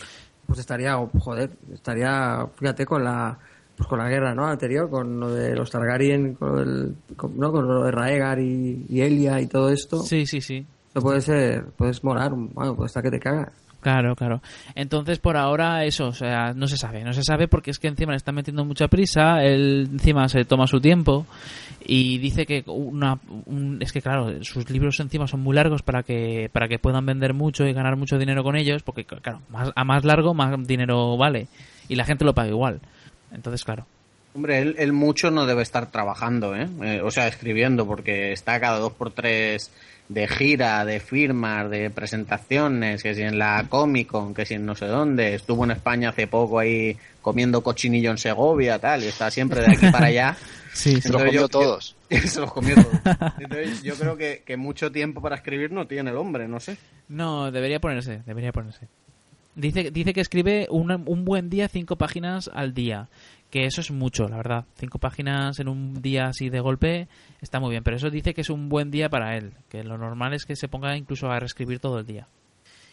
Pues 0.46 0.58
estaría, 0.58 0.96
joder, 1.18 1.50
estaría, 1.70 2.46
fíjate, 2.56 2.86
con 2.86 3.04
la 3.04 3.38
pues 3.76 3.88
con 3.88 3.98
la 3.98 4.08
guerra, 4.08 4.34
¿no? 4.34 4.46
Anterior, 4.46 4.88
con 4.88 5.18
lo 5.20 5.30
de 5.32 5.54
los 5.54 5.70
Targaryen, 5.70 6.34
con 6.34 6.96
con, 7.16 7.36
¿no? 7.38 7.50
con 7.52 7.66
lo 7.66 7.84
de 7.84 7.90
Raegar 7.90 8.38
y, 8.40 8.86
y 8.88 9.00
Elia 9.00 9.40
y 9.40 9.46
todo 9.46 9.70
esto. 9.70 10.02
Sí, 10.02 10.26
sí, 10.26 10.40
sí. 10.40 10.64
Eso 10.90 11.02
puede 11.02 11.20
ser, 11.20 11.64
puedes 11.76 12.02
molar, 12.04 12.32
bueno, 12.34 12.76
pues 12.76 12.90
hasta 12.90 13.02
que 13.02 13.10
te 13.10 13.18
cagas. 13.20 13.48
Claro, 13.80 14.16
claro. 14.16 14.40
Entonces, 14.74 15.18
por 15.18 15.36
ahora, 15.36 15.84
eso, 15.84 16.06
o 16.06 16.12
sea, 16.14 16.54
no 16.54 16.66
se 16.68 16.78
sabe. 16.78 17.04
No 17.04 17.12
se 17.12 17.22
sabe 17.22 17.48
porque 17.48 17.70
es 17.70 17.78
que 17.78 17.88
encima 17.88 18.12
le 18.12 18.16
están 18.16 18.34
metiendo 18.34 18.64
mucha 18.64 18.88
prisa, 18.88 19.42
él 19.44 19.88
encima 19.92 20.26
se 20.28 20.46
toma 20.46 20.66
su 20.66 20.80
tiempo 20.80 21.26
y 21.84 22.16
dice 22.16 22.46
que 22.46 22.64
una... 22.66 23.18
un- 23.44 23.76
es 23.82 23.92
que, 23.92 24.00
claro, 24.00 24.42
sus 24.42 24.70
libros 24.70 24.98
encima 25.00 25.26
son 25.26 25.40
muy 25.40 25.54
largos 25.54 25.82
para 25.82 26.02
que 26.02 26.48
para 26.50 26.66
que 26.66 26.78
puedan 26.78 27.04
vender 27.04 27.34
mucho 27.34 27.66
y 27.66 27.74
ganar 27.74 27.96
mucho 27.96 28.16
dinero 28.16 28.42
con 28.42 28.56
ellos, 28.56 28.82
porque, 28.82 29.04
claro, 29.04 29.40
más, 29.50 29.70
a 29.76 29.84
más 29.84 30.02
largo, 30.04 30.32
más 30.32 30.66
dinero 30.66 31.18
vale. 31.18 31.48
Y 31.86 31.96
la 31.96 32.04
gente 32.06 32.24
lo 32.24 32.32
paga 32.32 32.48
igual. 32.48 32.80
Entonces, 33.34 33.64
claro. 33.64 33.86
Hombre, 34.34 34.58
él, 34.58 34.74
él 34.78 34.92
mucho 34.92 35.30
no 35.30 35.46
debe 35.46 35.62
estar 35.62 35.90
trabajando, 35.90 36.56
¿eh? 36.56 36.68
Eh, 36.82 37.00
O 37.04 37.10
sea, 37.10 37.28
escribiendo, 37.28 37.86
porque 37.86 38.32
está 38.32 38.58
cada 38.60 38.78
dos 38.78 38.92
por 38.92 39.12
tres 39.12 39.70
de 40.08 40.26
gira, 40.28 40.84
de 40.84 41.00
firmas, 41.00 41.70
de 41.70 41.88
presentaciones, 41.90 43.02
que 43.02 43.14
si 43.14 43.22
en 43.22 43.38
la 43.38 43.64
Comic 43.68 44.08
Con, 44.08 44.34
que 44.34 44.44
si 44.44 44.54
en 44.54 44.66
no 44.66 44.74
sé 44.74 44.86
dónde. 44.86 45.34
Estuvo 45.34 45.64
en 45.64 45.70
España 45.70 46.10
hace 46.10 46.26
poco 46.26 46.58
ahí 46.58 46.96
comiendo 47.22 47.62
cochinillo 47.62 48.10
en 48.10 48.18
Segovia, 48.18 48.78
tal, 48.78 49.02
y 49.04 49.06
está 49.06 49.30
siempre 49.30 49.60
de 49.60 49.72
aquí 49.72 49.86
para 49.90 50.06
allá. 50.06 50.36
Sí, 50.74 51.00
Se 51.00 51.08
los 51.12 51.22
comió 51.22 51.42
yo- 51.42 51.48
todos. 51.48 51.94
Se 52.10 52.40
los 52.40 52.52
comió 52.52 52.74
todos. 52.74 52.98
Entonces 53.38 53.84
yo 53.84 53.94
creo 53.94 54.16
que, 54.16 54.42
que 54.44 54.56
mucho 54.56 54.90
tiempo 54.90 55.22
para 55.22 55.36
escribir 55.36 55.70
no 55.70 55.86
tiene 55.86 56.10
el 56.10 56.16
hombre, 56.16 56.48
no 56.48 56.58
sé. 56.58 56.76
No, 57.06 57.52
debería 57.52 57.78
ponerse, 57.78 58.22
debería 58.26 58.50
ponerse. 58.50 58.88
Dice, 59.54 59.92
dice 59.92 60.12
que 60.12 60.20
escribe 60.20 60.66
una- 60.70 60.96
un 60.96 61.24
buen 61.24 61.48
día 61.48 61.68
cinco 61.68 61.94
páginas 61.94 62.50
al 62.52 62.74
día, 62.74 63.06
que 63.54 63.66
eso 63.66 63.80
es 63.80 63.92
mucho, 63.92 64.28
la 64.28 64.36
verdad. 64.38 64.64
Cinco 64.76 64.98
páginas 64.98 65.60
en 65.60 65.68
un 65.68 66.02
día 66.02 66.26
así 66.26 66.48
de 66.48 66.58
golpe 66.58 67.06
está 67.40 67.60
muy 67.60 67.70
bien, 67.70 67.84
pero 67.84 67.96
eso 67.96 68.10
dice 68.10 68.34
que 68.34 68.40
es 68.40 68.50
un 68.50 68.68
buen 68.68 68.90
día 68.90 69.08
para 69.08 69.36
él, 69.36 69.52
que 69.68 69.84
lo 69.84 69.96
normal 69.96 70.34
es 70.34 70.44
que 70.44 70.56
se 70.56 70.66
ponga 70.66 70.96
incluso 70.96 71.30
a 71.30 71.38
reescribir 71.38 71.78
todo 71.78 72.00
el 72.00 72.06
día. 72.06 72.26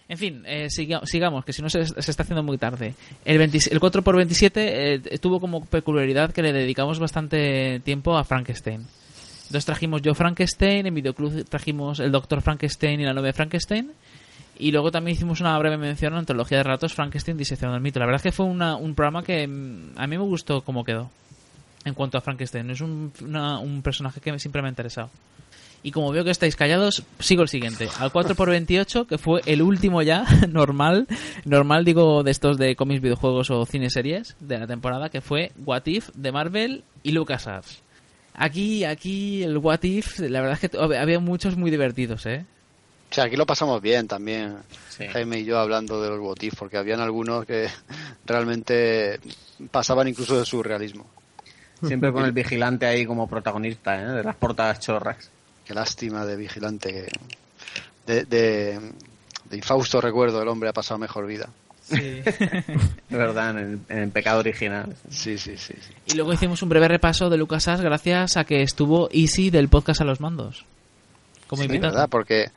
En 0.07 0.19
fin, 0.19 0.43
eh, 0.45 0.67
siga- 0.69 1.01
sigamos, 1.05 1.43
que 1.45 1.51
si 1.53 1.63
no 1.63 1.69
se, 1.71 1.83
se 1.85 2.11
está 2.11 2.21
haciendo 2.21 2.43
muy 2.43 2.59
tarde. 2.59 2.93
El, 3.25 3.39
20 3.39 3.57
el 3.71 3.79
4x27 3.79 4.51
eh, 4.55 5.17
tuvo 5.19 5.39
como 5.39 5.65
peculiaridad 5.65 6.31
que 6.31 6.43
le 6.43 6.53
dedicamos 6.53 6.99
bastante 6.99 7.79
tiempo 7.83 8.15
a 8.15 8.23
Frankenstein. 8.23 8.85
Entonces 9.45 9.65
trajimos 9.65 10.01
yo 10.03 10.13
Frankenstein, 10.13 10.85
en 10.85 10.93
Videoclub 10.93 11.43
trajimos 11.49 11.99
el 11.99 12.11
Doctor 12.11 12.41
Frankenstein 12.43 13.01
y 13.01 13.03
la 13.03 13.13
novia 13.13 13.33
Frankenstein. 13.33 13.91
Y 14.61 14.71
luego 14.71 14.91
también 14.91 15.15
hicimos 15.17 15.41
una 15.41 15.57
breve 15.57 15.77
mención 15.77 16.13
a 16.13 16.19
antología 16.19 16.59
de 16.59 16.63
relatos 16.63 16.93
Frankenstein 16.93 17.35
diseccionando 17.35 17.77
el 17.77 17.81
mito. 17.83 17.99
La 17.99 18.05
verdad 18.05 18.17
es 18.19 18.23
que 18.23 18.31
fue 18.31 18.45
una- 18.45 18.75
un 18.75 18.93
programa 18.95 19.23
que 19.23 19.47
mm, 19.47 19.93
a 19.97 20.05
mí 20.07 20.17
me 20.17 20.23
gustó 20.23 20.61
cómo 20.61 20.83
quedó. 20.83 21.09
En 21.83 21.95
cuanto 21.95 22.17
a 22.17 22.21
Frankenstein, 22.21 22.69
es 22.69 22.79
un, 22.79 23.11
un 23.21 23.81
personaje 23.81 24.21
que 24.21 24.38
siempre 24.38 24.61
me 24.61 24.67
ha 24.67 24.69
interesado. 24.69 25.09
Y 25.81 25.89
como 25.89 26.11
veo 26.11 26.23
que 26.23 26.29
estáis 26.29 26.55
callados, 26.55 27.01
sigo 27.17 27.41
el 27.41 27.47
siguiente. 27.47 27.88
Al 27.99 28.11
4x28, 28.11 29.07
que 29.07 29.17
fue 29.17 29.41
el 29.47 29.63
último 29.63 30.03
ya, 30.03 30.25
normal, 30.47 31.07
normal 31.43 31.83
digo 31.83 32.21
de 32.21 32.29
estos 32.29 32.59
de 32.59 32.75
cómics, 32.75 33.01
videojuegos 33.01 33.49
o 33.49 33.65
cine 33.65 33.89
series 33.89 34.35
de 34.39 34.59
la 34.59 34.67
temporada, 34.67 35.09
que 35.09 35.21
fue 35.21 35.53
What 35.65 35.88
If 35.88 36.09
de 36.13 36.31
Marvel 36.31 36.83
y 37.01 37.13
LucasArts. 37.13 37.81
Aquí, 38.35 38.83
aquí 38.83 39.41
el 39.41 39.57
What 39.57 39.81
If, 39.81 40.19
la 40.19 40.41
verdad 40.41 40.59
es 40.61 40.69
que 40.69 40.77
había 40.77 41.19
muchos 41.19 41.57
muy 41.57 41.71
divertidos, 41.71 42.27
¿eh? 42.27 42.45
O 43.11 43.13
sea, 43.13 43.25
aquí 43.25 43.35
lo 43.35 43.45
pasamos 43.45 43.81
bien 43.81 44.07
también, 44.07 44.55
Sí. 44.89 45.05
Jaime 45.07 45.39
y 45.39 45.45
yo 45.45 45.59
hablando 45.59 46.01
de 46.01 46.09
los 46.09 46.19
botif, 46.19 46.55
porque 46.57 46.77
habían 46.77 46.99
algunos 47.01 47.45
que 47.45 47.67
realmente 48.25 49.19
pasaban 49.71 50.07
incluso 50.07 50.38
de 50.39 50.45
surrealismo. 50.45 51.05
Siempre 51.85 52.11
con 52.11 52.23
el 52.25 52.31
vigilante 52.31 52.85
ahí 52.85 53.05
como 53.05 53.27
protagonista, 53.27 53.99
¿eh? 53.99 54.05
De 54.05 54.23
las 54.23 54.35
portadas 54.35 54.79
chorras. 54.79 55.29
Qué 55.65 55.73
lástima 55.73 56.25
de 56.25 56.35
vigilante. 56.35 57.09
De, 58.05 58.25
de, 58.25 58.79
de 59.49 59.57
infausto 59.57 59.99
recuerdo, 59.99 60.41
el 60.41 60.47
hombre 60.47 60.69
ha 60.69 60.73
pasado 60.73 60.99
mejor 60.99 61.25
vida. 61.25 61.49
Sí. 61.81 61.97
De 63.09 63.17
verdad, 63.17 63.49
en 63.51 63.57
el, 63.57 63.79
en 63.89 63.97
el 64.03 64.09
pecado 64.11 64.39
original. 64.39 64.95
Sí, 65.09 65.38
sí, 65.38 65.57
sí. 65.57 65.73
sí. 65.73 65.93
y 66.05 66.13
luego 66.15 66.31
hicimos 66.33 66.61
un 66.61 66.69
breve 66.69 66.88
repaso 66.88 67.29
de 67.29 67.38
LucasArts 67.38 67.81
gracias 67.81 68.38
a 68.38 68.43
que 68.45 68.61
estuvo 68.61 69.09
Easy 69.11 69.49
del 69.49 69.67
podcast 69.67 69.99
a 70.01 70.05
los 70.05 70.21
mandos. 70.21 70.63
Como 71.47 71.63
Sí, 71.63 71.65
invitado. 71.65 71.93
¿verdad? 71.93 72.09
Porque 72.09 72.51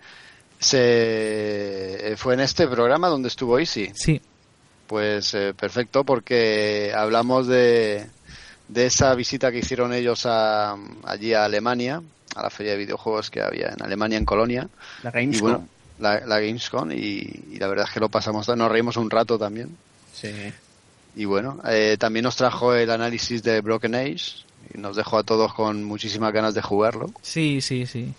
se 0.64 2.14
fue 2.16 2.34
en 2.34 2.40
este 2.40 2.66
programa 2.68 3.08
donde 3.08 3.28
estuvo 3.28 3.58
Easy. 3.58 3.90
Sí. 3.94 4.20
Pues 4.86 5.32
eh, 5.34 5.54
perfecto, 5.54 6.04
porque 6.04 6.92
hablamos 6.94 7.46
de, 7.46 8.06
de 8.68 8.86
esa 8.86 9.14
visita 9.14 9.50
que 9.50 9.58
hicieron 9.58 9.92
ellos 9.92 10.26
a, 10.26 10.76
allí 11.04 11.32
a 11.32 11.44
Alemania, 11.44 12.02
a 12.36 12.42
la 12.42 12.50
feria 12.50 12.72
de 12.72 12.78
videojuegos 12.78 13.30
que 13.30 13.40
había 13.40 13.68
en 13.68 13.82
Alemania, 13.82 14.18
en 14.18 14.24
Colonia. 14.24 14.68
La 15.02 15.10
Y 15.10 15.12
Gamescom. 15.12 15.40
bueno, 15.50 15.68
la, 15.98 16.20
la 16.26 16.40
Gamescom, 16.40 16.90
y, 16.92 17.44
y 17.52 17.56
la 17.58 17.68
verdad 17.68 17.86
es 17.88 17.94
que 17.94 18.00
lo 18.00 18.08
pasamos, 18.08 18.46
nos 18.48 18.70
reímos 18.70 18.96
un 18.96 19.08
rato 19.10 19.38
también. 19.38 19.74
Sí. 20.12 20.30
Y 21.16 21.24
bueno, 21.24 21.60
eh, 21.66 21.96
también 21.98 22.24
nos 22.24 22.36
trajo 22.36 22.74
el 22.74 22.90
análisis 22.90 23.42
de 23.42 23.60
Broken 23.60 23.94
Age 23.94 24.44
y 24.74 24.78
nos 24.78 24.96
dejó 24.96 25.18
a 25.18 25.22
todos 25.22 25.54
con 25.54 25.82
muchísimas 25.84 26.32
ganas 26.32 26.54
de 26.54 26.62
jugarlo. 26.62 27.10
Sí, 27.22 27.60
sí, 27.60 27.86
sí. 27.86 28.12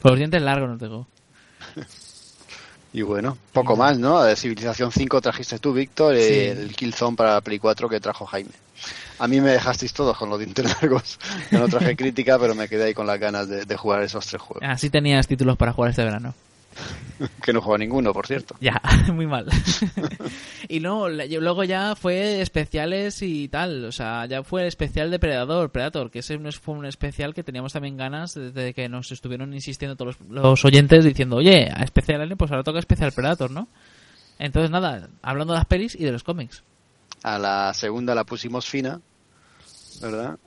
Con 0.00 0.12
los 0.12 0.18
dientes 0.18 0.40
largos 0.40 0.70
no 0.70 0.78
tengo. 0.78 1.06
Y 2.92 3.02
bueno, 3.02 3.38
poco 3.52 3.76
más, 3.76 3.98
¿no? 3.98 4.20
De 4.22 4.34
Civilización 4.34 4.90
5 4.90 5.20
trajiste 5.20 5.58
tú, 5.58 5.72
Víctor, 5.72 6.16
Sí. 6.16 6.22
el 6.22 6.74
Killzone 6.74 7.16
para 7.16 7.34
la 7.34 7.40
Play 7.40 7.58
4 7.58 7.88
que 7.88 8.00
trajo 8.00 8.26
Jaime. 8.26 8.50
A 9.18 9.28
mí 9.28 9.40
me 9.40 9.50
dejasteis 9.50 9.92
todos 9.92 10.16
con 10.16 10.28
los 10.30 10.38
dientes 10.38 10.64
largos. 10.82 11.18
Yo 11.52 11.58
no 11.60 11.68
traje 11.68 11.94
crítica, 11.94 12.38
pero 12.38 12.54
me 12.54 12.68
quedé 12.68 12.84
ahí 12.84 12.94
con 12.94 13.06
las 13.06 13.20
ganas 13.20 13.48
de, 13.48 13.64
de 13.64 13.76
jugar 13.76 14.02
esos 14.02 14.26
tres 14.26 14.40
juegos. 14.42 14.62
Así 14.68 14.90
tenías 14.90 15.28
títulos 15.28 15.56
para 15.56 15.72
jugar 15.72 15.90
este 15.90 16.02
verano. 16.04 16.34
Que 17.44 17.52
no 17.52 17.60
juego 17.60 17.78
ninguno, 17.78 18.12
por 18.12 18.26
cierto. 18.26 18.54
Ya, 18.60 18.80
muy 19.12 19.26
mal. 19.26 19.46
y 20.68 20.80
no, 20.80 21.08
luego 21.08 21.64
ya 21.64 21.94
fue 21.94 22.40
especiales 22.40 23.20
y 23.22 23.48
tal. 23.48 23.84
O 23.84 23.92
sea, 23.92 24.26
ya 24.26 24.42
fue 24.42 24.62
el 24.62 24.68
especial 24.68 25.10
de 25.10 25.18
Predador, 25.18 25.70
Predator, 25.70 26.10
que 26.10 26.20
ese 26.20 26.38
no 26.38 26.48
es- 26.48 26.58
fue 26.58 26.74
un 26.74 26.86
especial 26.86 27.34
que 27.34 27.42
teníamos 27.44 27.72
también 27.72 27.96
ganas 27.96 28.34
desde 28.34 28.72
que 28.74 28.88
nos 28.88 29.12
estuvieron 29.12 29.52
insistiendo 29.54 29.96
todos 29.96 30.18
los, 30.20 30.30
los 30.30 30.64
oyentes 30.64 31.04
diciendo, 31.04 31.36
oye, 31.36 31.70
a 31.74 31.82
especial 31.82 32.20
Alien, 32.22 32.38
pues 32.38 32.50
ahora 32.50 32.62
toca 32.64 32.78
especial 32.78 33.12
Predator, 33.12 33.50
¿no? 33.50 33.68
Entonces, 34.38 34.70
nada, 34.70 35.08
hablando 35.22 35.52
de 35.52 35.58
las 35.58 35.66
pelis 35.66 35.94
y 35.94 36.04
de 36.04 36.12
los 36.12 36.24
cómics. 36.24 36.64
A 37.22 37.38
la 37.38 37.74
segunda 37.74 38.14
la 38.14 38.24
pusimos 38.24 38.66
fina, 38.66 39.00
¿verdad? 40.00 40.38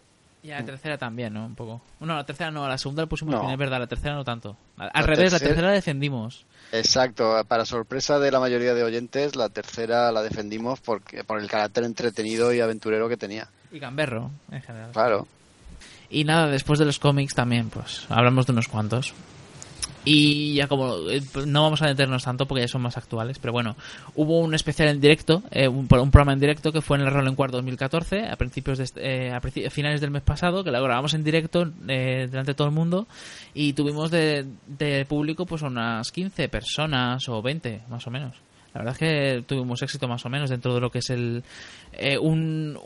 Y 0.44 0.52
a 0.52 0.60
la 0.60 0.66
tercera 0.66 0.98
también, 0.98 1.34
¿no? 1.34 1.46
Un 1.46 1.56
poco. 1.56 1.82
No, 2.02 2.16
la 2.16 2.26
tercera 2.26 2.52
no, 2.52 2.66
a 2.66 2.70
la 2.70 2.78
segunda 2.78 3.04
la 3.04 3.08
pusimos 3.08 3.34
No. 3.34 3.50
es 3.50 3.58
verdad, 3.58 3.80
la 3.80 3.88
tercera 3.88 4.14
no 4.14 4.26
tanto. 4.26 4.58
Al, 4.78 4.92
La 4.94 5.02
revés, 5.02 5.32
la 5.32 5.40
tercera- 5.40 5.48
tercera 5.50 5.68
la 5.70 5.74
defendimos. 5.74 6.46
Exacto, 6.74 7.42
para 7.48 7.64
sorpresa 7.66 8.20
de 8.20 8.30
la 8.32 8.40
mayoría 8.42 8.74
de 8.74 8.84
oyentes, 8.84 9.36
la 9.38 9.48
tercera 9.50 10.12
la 10.12 10.22
defendimos 10.22 10.82
porque 10.82 11.24
por 11.24 11.40
el 11.40 11.48
carácter 11.50 11.86
entretenido 11.86 12.52
y 12.54 12.60
aventurero 12.60 13.08
que 13.08 13.16
tenía. 13.16 13.48
Y 13.72 13.80
Gamberro, 13.80 14.32
en 14.52 14.62
general. 14.62 14.92
Claro. 14.92 15.28
Y 16.10 16.26
nada, 16.26 16.48
después 16.48 16.78
de 16.78 16.86
los 16.86 17.00
cómics 17.00 17.34
también, 17.34 17.70
pues 17.70 18.06
hablamos 18.10 18.46
de 18.46 18.52
unos 18.52 18.68
cuantos. 18.68 19.14
Y 20.06 20.56
ya 20.56 20.68
como 20.68 21.10
eh, 21.10 21.22
no 21.46 21.64
vamos 21.64 21.82
a 21.82 21.88
detenernos 21.88 22.24
tanto 22.24 22.46
porque 22.46 22.62
ya 22.62 22.68
son 22.68 22.82
más 22.82 22.98
actuales, 22.98 23.40
pero 23.40 23.54
bueno, 23.54 23.76
hubo 24.16 24.40
un 24.40 24.54
especial 24.54 24.90
en 24.90 25.00
directo, 25.00 25.44
eh, 25.52 25.68
un, 25.68 25.88
programa 25.88 26.34
en 26.34 26.40
directo 26.40 26.72
que 26.72 26.82
fue 26.82 26.98
en 26.98 27.04
el 27.04 27.12
Roll 27.12 27.28
Encuart 27.28 27.54
2014, 27.54 28.28
a 28.28 28.36
principios 28.36 28.78
de 28.78 28.84
este- 28.84 29.28
eh, 29.28 29.32
a, 29.32 29.42
finales 29.70 30.02
del 30.02 30.12
mes 30.12 30.24
pasado, 30.24 30.64
que 30.64 30.72
lo 30.72 30.84
grabamos 30.84 31.14
en 31.14 31.24
directo 31.24 31.72
eh, 31.88 32.28
delante 32.30 32.52
de 32.52 32.56
todo 32.56 32.68
el 32.68 32.74
mundo 32.74 33.08
y 33.54 33.74
tuvimos 33.74 34.12
de, 34.12 34.46
de 34.68 35.06
público 35.06 35.46
pues 35.46 35.62
unas 35.62 36.12
15 36.12 36.50
personas 36.50 37.28
o 37.30 37.42
20 37.42 37.84
más 37.90 38.06
o 38.08 38.12
menos. 38.12 38.36
La 38.74 38.80
verdad 38.82 38.94
es 38.94 39.00
que 39.00 39.44
tuvimos 39.44 39.82
éxito 39.84 40.08
más 40.08 40.26
o 40.26 40.30
menos 40.30 40.50
dentro 40.50 40.74
de 40.74 40.82
lo 40.82 40.90
que 40.90 41.00
es 41.00 41.10
el 41.12 41.44
eh, 41.94 42.18
un, 42.18 42.78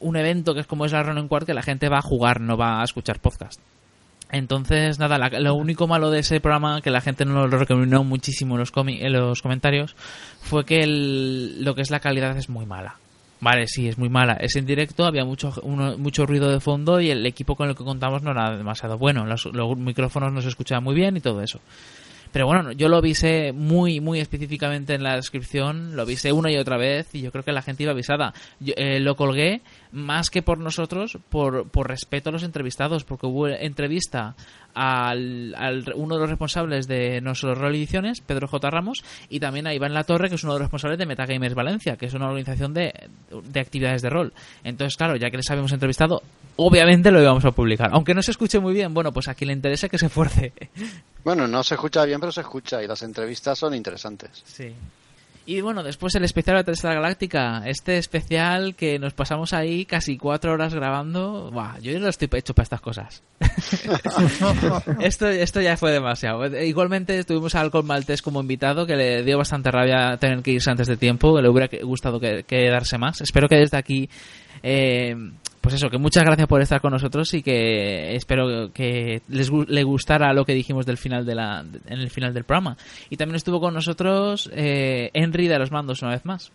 un, 0.00 0.16
evento 0.16 0.54
que 0.54 0.60
es 0.60 0.66
como 0.66 0.84
es 0.84 0.92
la 0.92 1.02
Roll 1.02 1.18
Encuart 1.18 1.46
que 1.46 1.54
la 1.54 1.62
gente 1.62 1.88
va 1.88 1.98
a 1.98 2.02
jugar, 2.02 2.40
no 2.40 2.56
va 2.56 2.80
a 2.80 2.84
escuchar 2.84 3.18
podcast. 3.18 3.60
Entonces, 4.30 4.98
nada, 4.98 5.16
la- 5.18 5.40
lo 5.40 5.54
único 5.54 5.86
malo 5.86 6.10
de 6.10 6.20
ese 6.20 6.40
programa, 6.40 6.80
que 6.82 6.90
la 6.90 7.00
gente 7.00 7.24
no 7.24 7.46
lo 7.46 7.58
recomendó 7.58 8.04
muchísimo 8.04 8.54
en 8.54 8.60
los, 8.60 8.72
comi- 8.72 8.98
en 9.00 9.12
los 9.12 9.40
comentarios, 9.40 9.96
fue 10.40 10.64
que 10.64 10.82
el- 10.82 11.64
lo 11.64 11.74
que 11.74 11.80
es 11.82 11.90
la 11.90 12.00
calidad 12.00 12.36
es 12.36 12.48
muy 12.48 12.66
mala. 12.66 12.96
Vale, 13.40 13.66
sí, 13.68 13.88
es 13.88 13.96
muy 13.96 14.08
mala. 14.08 14.34
Es 14.34 14.56
en 14.56 14.66
directo, 14.66 15.06
había 15.06 15.24
mucho, 15.24 15.54
uno- 15.62 15.96
mucho 15.96 16.26
ruido 16.26 16.50
de 16.50 16.60
fondo 16.60 17.00
y 17.00 17.10
el 17.10 17.24
equipo 17.24 17.54
con 17.56 17.68
el 17.68 17.76
que 17.76 17.84
contamos 17.84 18.22
no 18.22 18.32
era 18.32 18.56
demasiado 18.56 18.98
bueno. 18.98 19.24
Los, 19.26 19.46
los 19.46 19.76
micrófonos 19.78 20.32
no 20.32 20.42
se 20.42 20.48
escuchaban 20.48 20.82
muy 20.84 20.94
bien 20.94 21.16
y 21.16 21.20
todo 21.20 21.40
eso. 21.40 21.60
Pero 22.30 22.46
bueno, 22.46 22.72
yo 22.72 22.90
lo 22.90 22.98
avisé 22.98 23.52
muy, 23.54 24.00
muy 24.00 24.20
específicamente 24.20 24.92
en 24.94 25.02
la 25.02 25.16
descripción, 25.16 25.96
lo 25.96 26.02
avisé 26.02 26.30
una 26.30 26.52
y 26.52 26.56
otra 26.58 26.76
vez 26.76 27.14
y 27.14 27.22
yo 27.22 27.32
creo 27.32 27.42
que 27.42 27.52
la 27.52 27.62
gente 27.62 27.84
iba 27.84 27.92
avisada. 27.92 28.34
Yo, 28.60 28.74
eh, 28.76 29.00
lo 29.00 29.16
colgué 29.16 29.62
más 29.92 30.30
que 30.30 30.42
por 30.42 30.58
nosotros, 30.58 31.18
por, 31.28 31.68
por 31.68 31.88
respeto 31.88 32.28
a 32.28 32.32
los 32.32 32.42
entrevistados, 32.42 33.04
porque 33.04 33.26
hubo 33.26 33.48
entrevista 33.48 34.34
al, 34.74 35.54
al- 35.56 35.92
uno 35.96 36.14
de 36.16 36.20
los 36.20 36.30
responsables 36.30 36.86
de 36.86 37.22
Solo 37.34 37.54
Rol 37.54 37.74
Ediciones, 37.74 38.20
Pedro 38.20 38.48
J. 38.48 38.70
Ramos, 38.70 39.02
y 39.28 39.40
también 39.40 39.66
a 39.66 39.74
Iván 39.74 39.94
Latorre, 39.94 40.28
que 40.28 40.34
es 40.36 40.44
uno 40.44 40.52
de 40.54 40.58
los 40.60 40.66
responsables 40.66 40.98
de 40.98 41.06
Metagamers 41.06 41.54
Valencia, 41.54 41.96
que 41.96 42.06
es 42.06 42.14
una 42.14 42.26
organización 42.26 42.74
de, 42.74 42.92
de 43.44 43.60
actividades 43.60 44.02
de 44.02 44.10
rol. 44.10 44.32
Entonces, 44.64 44.96
claro, 44.96 45.16
ya 45.16 45.30
que 45.30 45.38
les 45.38 45.50
habíamos 45.50 45.72
entrevistado, 45.72 46.22
obviamente 46.56 47.10
lo 47.10 47.20
íbamos 47.22 47.44
a 47.44 47.50
publicar. 47.52 47.90
Aunque 47.92 48.14
no 48.14 48.22
se 48.22 48.30
escuche 48.30 48.58
muy 48.60 48.72
bien, 48.74 48.92
bueno, 48.94 49.12
pues 49.12 49.28
a 49.28 49.34
quien 49.34 49.48
le 49.48 49.54
interese 49.54 49.88
que 49.88 49.98
se 49.98 50.06
esfuerce. 50.06 50.52
Bueno, 51.24 51.46
no 51.48 51.62
se 51.62 51.74
escucha 51.74 52.04
bien, 52.04 52.20
pero 52.20 52.32
se 52.32 52.40
escucha 52.42 52.82
y 52.82 52.86
las 52.86 53.02
entrevistas 53.02 53.58
son 53.58 53.74
interesantes. 53.74 54.42
Sí. 54.44 54.72
Y 55.50 55.62
bueno, 55.62 55.82
después 55.82 56.14
el 56.14 56.24
especial 56.24 56.56
de 56.56 56.60
la 56.60 56.64
Tercera 56.64 56.92
Galáctica. 56.92 57.62
Este 57.64 57.96
especial 57.96 58.74
que 58.74 58.98
nos 58.98 59.14
pasamos 59.14 59.54
ahí 59.54 59.86
casi 59.86 60.18
cuatro 60.18 60.52
horas 60.52 60.74
grabando. 60.74 61.50
Buah, 61.50 61.78
yo 61.78 61.90
ya 61.90 61.98
no 62.00 62.08
estoy 62.10 62.28
hecho 62.34 62.52
para 62.52 62.64
estas 62.64 62.82
cosas. 62.82 63.22
esto, 65.00 65.26
esto 65.26 65.62
ya 65.62 65.78
fue 65.78 65.90
demasiado. 65.90 66.44
Igualmente 66.62 67.24
tuvimos 67.24 67.54
a 67.54 67.62
Alcohol 67.62 67.84
Maltés 67.84 68.20
como 68.20 68.42
invitado 68.42 68.86
que 68.86 68.94
le 68.94 69.24
dio 69.24 69.38
bastante 69.38 69.70
rabia 69.70 70.18
tener 70.18 70.42
que 70.42 70.50
irse 70.50 70.70
antes 70.70 70.86
de 70.86 70.98
tiempo. 70.98 71.40
Le 71.40 71.48
hubiera 71.48 71.70
gustado 71.82 72.20
que- 72.20 72.44
quedarse 72.44 72.98
más. 72.98 73.22
Espero 73.22 73.48
que 73.48 73.56
desde 73.56 73.78
aquí... 73.78 74.10
eh, 74.62 75.14
pues 75.60 75.74
eso, 75.74 75.90
que 75.90 75.98
muchas 75.98 76.24
gracias 76.24 76.46
por 76.46 76.62
estar 76.62 76.80
con 76.80 76.92
nosotros 76.92 77.32
y 77.34 77.42
que 77.42 78.14
espero 78.14 78.72
que 78.72 79.20
les 79.28 79.50
le 79.50 79.82
gustara 79.82 80.32
lo 80.32 80.44
que 80.44 80.54
dijimos 80.54 80.86
del 80.86 80.96
final 80.96 81.26
de 81.26 81.34
la, 81.34 81.60
en 81.60 82.00
el 82.00 82.10
final 82.10 82.32
del 82.32 82.44
programa. 82.44 82.76
Y 83.10 83.16
también 83.16 83.36
estuvo 83.36 83.60
con 83.60 83.74
nosotros 83.74 84.48
eh, 84.54 85.10
Henry 85.12 85.48
de 85.48 85.58
los 85.58 85.70
mandos 85.70 86.00
una 86.02 86.12
vez 86.12 86.24
más. 86.24 86.52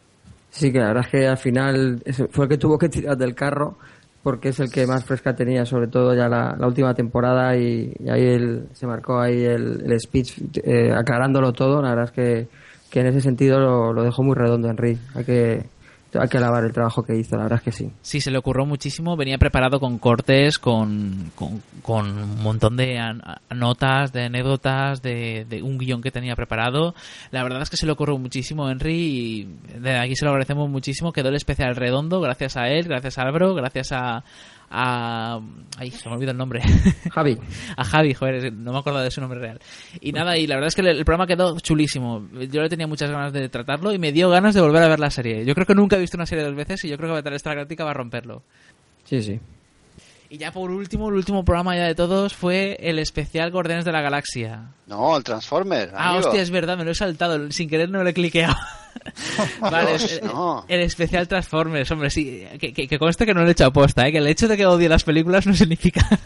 Sí, 0.50 0.72
que 0.72 0.80
la 0.80 0.88
verdad 0.88 1.04
es 1.06 1.12
que 1.12 1.28
al 1.28 1.38
final 1.38 2.04
fue 2.32 2.46
el 2.46 2.50
que 2.50 2.58
tuvo 2.58 2.78
que 2.78 2.90
tirar 2.90 3.18
del 3.18 3.36
carro 3.36 3.78
porque 4.24 4.50
es 4.50 4.60
el 4.62 4.72
que 4.72 4.88
más 4.88 5.04
fresca 5.04 5.36
tenía, 5.36 5.66
sobre 5.66 5.88
todo 5.88 6.16
ya 6.16 6.30
la, 6.30 6.56
la 6.58 6.66
última 6.66 6.94
temporada 6.94 7.58
y, 7.58 7.94
y 8.00 8.10
ahí 8.10 8.24
él, 8.24 8.70
se 8.72 8.88
marcó 8.88 9.20
ahí 9.20 9.44
el, 9.44 9.84
el 9.86 10.00
speech 10.00 10.40
eh, 10.64 10.92
aclarándolo 10.92 11.52
todo. 11.52 11.82
La 11.82 11.90
verdad 11.90 12.06
es 12.06 12.12
que, 12.12 12.48
que 12.90 13.02
en 13.02 13.08
ese 13.08 13.20
sentido 13.20 13.60
lo, 13.60 13.92
lo 13.92 14.04
dejó 14.04 14.24
muy 14.24 14.34
redondo 14.34 14.70
Henry. 14.70 14.98
Hay 15.14 15.26
que, 15.26 15.66
hay 16.20 16.28
que 16.28 16.38
alabar 16.38 16.64
el 16.64 16.72
trabajo 16.72 17.04
que 17.04 17.16
hizo, 17.16 17.36
la 17.36 17.44
verdad 17.44 17.60
es 17.60 17.64
que 17.64 17.72
sí. 17.72 17.92
Sí, 18.02 18.22
se 18.22 18.32
le 18.32 18.38
ocurrió 18.38 18.66
muchísimo. 18.66 19.16
Venía 19.16 19.38
preparado 19.38 19.80
con 19.80 19.98
cortes, 19.98 20.60
con, 20.60 21.32
con, 21.36 22.08
un 22.08 22.44
montón 22.44 22.78
de 22.78 23.00
notas, 23.52 24.14
de 24.14 24.24
anécdotas, 24.26 25.02
de, 25.02 25.46
de 25.50 25.62
un 25.62 25.78
guion 25.78 26.02
que 26.02 26.12
tenía 26.12 26.36
preparado. 26.36 26.96
La 27.32 27.44
verdad 27.44 27.62
es 27.62 27.70
que 27.70 27.78
se 27.78 27.86
le 27.86 27.92
ocurrió 27.92 28.18
muchísimo, 28.18 28.70
Henry, 28.70 28.94
y 28.94 29.80
de 29.80 29.98
aquí 29.98 30.16
se 30.16 30.26
lo 30.26 30.32
agradecemos 30.32 30.70
muchísimo. 30.70 31.14
Quedó 31.14 31.30
el 31.30 31.36
especial 31.36 31.76
redondo, 31.76 32.22
gracias 32.22 32.58
a 32.58 32.68
él, 32.70 32.88
gracias 32.88 33.18
a 33.18 33.24
Álvaro, 33.24 33.54
gracias 33.54 33.92
a. 33.92 34.24
a 34.76 35.40
ay, 35.78 35.92
se 35.92 36.10
me 36.10 36.16
olvidó 36.16 36.32
el 36.32 36.38
nombre. 36.38 36.62
Javi. 37.12 37.38
a 37.78 37.84
Javi, 37.84 38.14
joder, 38.14 38.52
no 38.52 38.74
me 38.74 38.80
acuerdo 38.80 39.02
de 39.02 39.12
su 39.12 39.22
nombre 39.22 39.40
real. 39.40 39.60
Y 40.02 40.12
nada, 40.12 40.38
y 40.38 40.48
la 40.48 40.56
verdad 40.56 40.70
es 40.70 40.76
que 40.76 40.82
el, 40.82 40.88
el 40.88 41.06
programa 41.06 41.28
quedó 41.28 41.60
chulísimo. 41.60 42.28
Yo 42.52 42.62
le 42.62 42.70
tenía 42.70 42.88
muchas 42.88 43.12
ganas 43.12 43.32
de 43.32 43.48
tratarlo 43.50 43.94
y 43.94 44.00
me 44.00 44.12
dio 44.12 44.30
ganas 44.30 44.56
de 44.56 44.62
volver 44.62 44.82
a 44.82 44.88
ver 44.88 45.00
la 45.00 45.12
serie. 45.12 45.46
Yo 45.46 45.54
creo 45.54 45.68
que 45.68 45.76
nunca 45.76 45.96
he 45.96 46.00
visto 46.00 46.18
una 46.18 46.26
serie 46.26 46.44
dos 46.44 46.56
veces 46.56 46.84
y 46.84 46.90
yo 46.90 46.98
creo 46.98 47.10
que 47.10 47.22
Battlestar 47.22 47.56
Galactica 47.56 47.84
va 47.84 47.92
a 47.92 47.96
romperlo. 47.96 48.44
Sí, 49.04 49.22
sí. 49.22 49.40
Y 50.34 50.40
ya 50.40 50.52
por 50.52 50.72
último, 50.72 51.10
el 51.10 51.14
último 51.14 51.46
programa 51.46 51.76
ya 51.76 51.84
de 51.84 51.94
todos 51.94 52.34
fue 52.34 52.76
el 52.80 52.98
especial 52.98 53.52
Guardianes 53.52 53.86
de 53.86 53.92
la 53.92 54.02
Galaxia. 54.02 54.64
No, 54.88 55.16
el 55.16 55.24
Transformer. 55.24 55.92
Ah, 55.94 56.10
amigo. 56.10 56.26
hostia, 56.26 56.42
es 56.42 56.50
verdad, 56.50 56.76
me 56.76 56.84
lo 56.84 56.90
he 56.90 56.96
saltado. 56.96 57.52
Sin 57.52 57.70
querer 57.70 57.92
no 57.92 58.04
le 58.04 58.10
he 58.10 58.14
cliqueado. 58.16 58.56
vale, 59.60 59.92
Dios, 59.92 60.12
es- 60.12 60.24
no. 60.24 60.66
el 60.68 60.80
especial 60.80 61.28
Transformers, 61.28 61.92
hombre, 61.92 62.10
sí. 62.10 62.48
Que, 62.60 62.74
que, 62.74 62.88
que 62.88 62.98
conste 62.98 63.28
que 63.28 63.36
no 63.36 63.44
le 63.44 63.50
he 63.50 63.52
hecho 63.52 63.68
aposta, 63.68 64.08
¿eh? 64.08 64.12
Que 64.12 64.18
el 64.18 64.26
hecho 64.26 64.48
de 64.48 64.58
que 64.58 64.66
odie 64.66 64.90
las 64.90 65.04
películas 65.04 65.46
no 65.46 65.54
significa... 65.54 66.02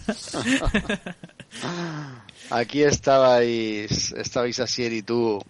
Aquí 2.50 2.82
estabais, 2.82 4.14
estabais 4.14 4.60
Asier 4.62 4.94
y 4.94 5.02
tú 5.02 5.44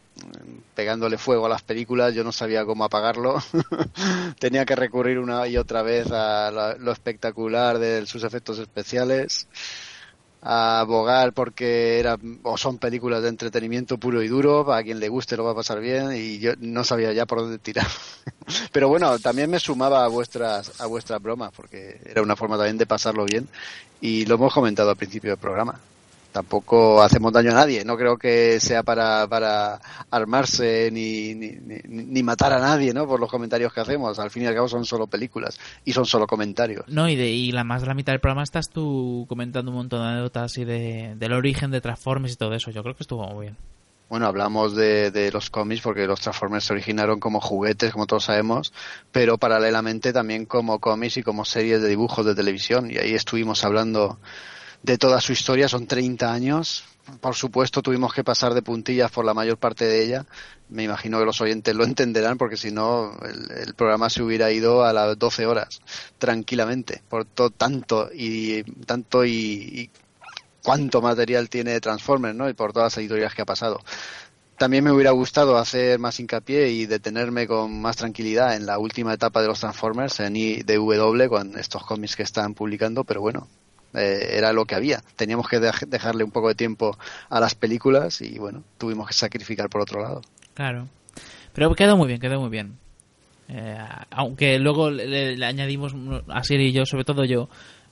pegándole 0.74 1.20
fuego 1.20 1.46
a 1.46 1.50
las 1.50 1.62
películas, 1.62 2.16
yo 2.16 2.24
no 2.24 2.32
sabía 2.32 2.66
cómo 2.66 2.84
apagarlo. 2.84 3.38
Tenía 4.40 4.66
que 4.66 4.76
recurrir 4.76 5.20
una 5.20 5.48
y 5.48 5.58
otra 5.58 5.84
vez 5.84 6.12
a 6.12 6.76
lo 6.80 6.92
espectacular 6.92 7.78
de 7.78 8.08
sus 8.08 8.24
efectos 8.24 8.58
especiales, 8.58 9.48
a 10.42 10.80
abogar 10.80 11.34
porque 11.34 12.00
era, 12.00 12.18
o 12.42 12.58
son 12.58 12.80
películas 12.80 13.22
de 13.22 13.30
entretenimiento 13.30 14.00
puro 14.00 14.24
y 14.24 14.28
duro, 14.28 14.74
a 14.74 14.82
quien 14.82 15.00
le 15.00 15.10
guste 15.10 15.38
lo 15.38 15.44
va 15.44 15.52
a 15.52 15.56
pasar 15.56 15.80
bien, 15.80 16.14
y 16.16 16.40
yo 16.40 16.54
no 16.60 16.84
sabía 16.84 17.14
ya 17.14 17.28
por 17.28 17.42
dónde 17.42 17.60
tirar. 17.60 17.88
Pero 18.72 18.90
bueno, 18.90 19.20
también 19.20 19.52
me 19.52 19.60
sumaba 19.60 20.04
a 20.04 20.08
vuestras, 20.08 20.82
a 20.82 20.88
vuestras 20.88 21.22
bromas, 21.22 21.52
porque 21.56 22.02
era 22.06 22.24
una 22.24 22.36
forma 22.36 22.58
también 22.58 22.78
de 22.80 22.88
pasarlo 22.88 23.26
bien, 23.26 23.48
y 24.02 24.26
lo 24.26 24.36
hemos 24.36 24.52
comentado 24.52 24.90
al 24.90 24.98
principio 24.98 25.30
del 25.30 25.40
programa 25.40 25.80
tampoco 26.38 27.02
hacemos 27.02 27.34
daño 27.34 27.50
a 27.50 27.56
nadie. 27.56 27.84
No 27.84 27.98
creo 27.98 28.16
que 28.16 28.60
sea 28.60 28.84
para, 28.84 29.28
para 29.28 29.82
armarse 30.12 30.92
ni, 30.92 31.34
ni, 31.34 31.50
ni, 31.50 31.80
ni 31.84 32.22
matar 32.22 32.54
a 32.54 32.60
nadie, 32.60 32.94
¿no? 32.94 33.08
Por 33.08 33.20
los 33.20 33.32
comentarios 33.32 33.74
que 33.74 33.82
hacemos. 33.82 34.20
Al 34.20 34.30
fin 34.30 34.44
y 34.44 34.46
al 34.46 34.54
cabo 34.54 34.68
son 34.68 34.86
solo 34.86 35.08
películas 35.08 35.60
y 35.84 35.94
son 35.94 36.06
solo 36.06 36.28
comentarios. 36.28 36.86
No, 36.88 37.10
y, 37.10 37.16
de, 37.16 37.28
y 37.28 37.52
la 37.52 37.64
más 37.64 37.82
de 37.82 37.88
la 37.88 37.96
mitad 37.96 38.14
del 38.14 38.20
programa 38.20 38.44
estás 38.44 38.70
tú 38.70 39.26
comentando 39.28 39.72
un 39.72 39.78
montón 39.78 40.02
de 40.02 40.10
anécdotas 40.10 40.60
y 40.60 40.66
de, 40.66 41.16
del 41.18 41.34
origen 41.34 41.72
de 41.72 41.82
Transformers 41.82 42.34
y 42.34 42.38
todo 42.38 42.54
eso. 42.54 42.70
Yo 42.70 42.84
creo 42.84 42.96
que 42.96 43.04
estuvo 43.04 43.28
muy 43.28 43.48
bien. 43.48 43.58
Bueno, 44.08 44.28
hablamos 44.28 44.76
de, 44.76 45.10
de 45.10 45.32
los 45.32 45.50
cómics 45.50 45.82
porque 45.82 46.06
los 46.06 46.22
Transformers 46.22 46.66
se 46.66 46.74
originaron 46.74 47.20
como 47.20 47.42
juguetes, 47.42 47.92
como 47.92 48.06
todos 48.06 48.26
sabemos, 48.26 48.74
pero 49.12 49.40
paralelamente 49.40 50.14
también 50.14 50.46
como 50.46 50.80
cómics 50.80 51.18
y 51.18 51.24
como 51.24 51.46
series 51.46 51.82
de 51.82 51.90
dibujos 51.90 52.28
de 52.28 52.36
televisión. 52.36 52.92
Y 52.92 53.00
ahí 53.00 53.16
estuvimos 53.16 53.66
hablando 53.66 54.20
de 54.84 54.98
toda 54.98 55.22
su 55.22 55.32
historia, 55.32 55.68
son 55.68 55.88
30 55.88 56.32
años. 56.32 56.86
Por 57.22 57.36
supuesto, 57.36 57.82
tuvimos 57.82 58.14
que 58.14 58.24
pasar 58.24 58.54
de 58.54 58.62
puntillas 58.62 59.12
por 59.12 59.24
la 59.24 59.34
mayor 59.34 59.58
parte 59.58 59.86
de 59.86 60.04
ella. 60.04 60.26
Me 60.70 60.84
imagino 60.84 61.20
que 61.20 61.26
los 61.26 61.40
oyentes 61.40 61.74
lo 61.74 61.86
entenderán 61.86 62.38
porque 62.38 62.58
si 62.58 62.72
no, 62.72 63.18
el, 63.56 63.74
programa 63.76 64.10
se 64.10 64.22
hubiera 64.22 64.52
ido 64.52 64.84
a 64.84 64.92
las 64.92 65.18
12 65.18 65.46
horas 65.46 65.82
tranquilamente 66.18 67.02
por 67.08 67.24
todo 67.24 67.50
tanto 67.50 68.10
y 68.14 68.64
tanto 68.86 69.24
y, 69.24 69.32
y 69.32 69.90
cuánto 70.62 71.02
material 71.02 71.50
tiene 71.50 71.80
Transformers, 71.80 72.36
¿no? 72.36 72.50
Y 72.50 72.54
por 72.54 72.74
todas 72.74 72.94
las 72.94 72.98
editoriales 72.98 73.34
que 73.34 73.44
ha 73.44 73.46
pasado. 73.46 73.80
También 74.58 74.84
me 74.84 74.92
hubiera 74.92 75.12
gustado 75.12 75.58
hacer 75.58 76.00
más 76.00 76.20
hincapié 76.20 76.70
y 76.72 76.88
detenerme 76.88 77.46
con 77.48 77.80
más 77.80 77.96
tranquilidad 77.96 78.56
en 78.56 78.66
la 78.66 78.80
última 78.80 79.14
etapa 79.14 79.40
de 79.42 79.48
los 79.48 79.60
Transformers, 79.60 80.20
en 80.20 80.36
IDW, 80.36 81.30
con 81.30 81.58
estos 81.60 81.86
cómics 81.86 82.16
que 82.16 82.24
están 82.24 82.56
publicando, 82.56 83.04
pero 83.04 83.22
bueno, 83.22 83.48
eh, 83.98 84.38
era 84.38 84.54
lo 84.54 84.66
que 84.66 84.76
había. 84.76 85.02
Teníamos 85.16 85.48
que 85.48 85.60
dej- 85.60 85.88
dejarle 85.88 86.24
un 86.24 86.32
poco 86.32 86.48
de 86.50 86.56
tiempo 86.56 86.98
a 87.30 87.40
las 87.40 87.56
películas 87.56 88.22
y 88.22 88.38
bueno, 88.40 88.64
tuvimos 88.78 89.08
que 89.08 89.14
sacrificar 89.14 89.70
por 89.70 89.82
otro 89.82 90.02
lado. 90.02 90.22
Claro. 90.54 90.88
Pero 91.54 91.74
quedó 91.76 91.98
muy 91.98 92.08
bien, 92.08 92.20
quedó 92.20 92.40
muy 92.40 92.50
bien. 92.50 92.78
Eh, 93.50 93.78
aunque 94.12 94.60
luego 94.60 94.90
le, 94.92 95.36
le 95.38 95.46
añadimos, 95.46 95.96
a 96.28 96.44
Siri 96.44 96.68
y 96.68 96.72
yo, 96.74 96.86
sobre 96.86 97.04
todo 97.06 97.24
yo, 97.26 97.50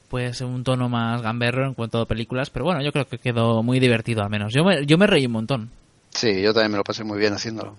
pues 0.09 0.41
un 0.41 0.63
tono 0.63 0.89
más 0.89 1.21
gamberro 1.21 1.65
en 1.65 1.73
cuanto 1.73 1.99
a 1.99 2.05
películas, 2.05 2.49
pero 2.49 2.65
bueno, 2.65 2.81
yo 2.83 2.91
creo 2.91 3.07
que 3.07 3.17
quedó 3.17 3.63
muy 3.63 3.79
divertido 3.79 4.21
al 4.21 4.29
menos. 4.29 4.53
Yo 4.53 4.63
me, 4.63 4.85
yo 4.85 4.97
me 4.97 5.07
reí 5.07 5.25
un 5.25 5.31
montón. 5.31 5.69
Sí, 6.11 6.41
yo 6.41 6.53
también 6.53 6.71
me 6.73 6.77
lo 6.77 6.83
pasé 6.83 7.03
muy 7.03 7.17
bien 7.17 7.33
haciéndolo. 7.33 7.75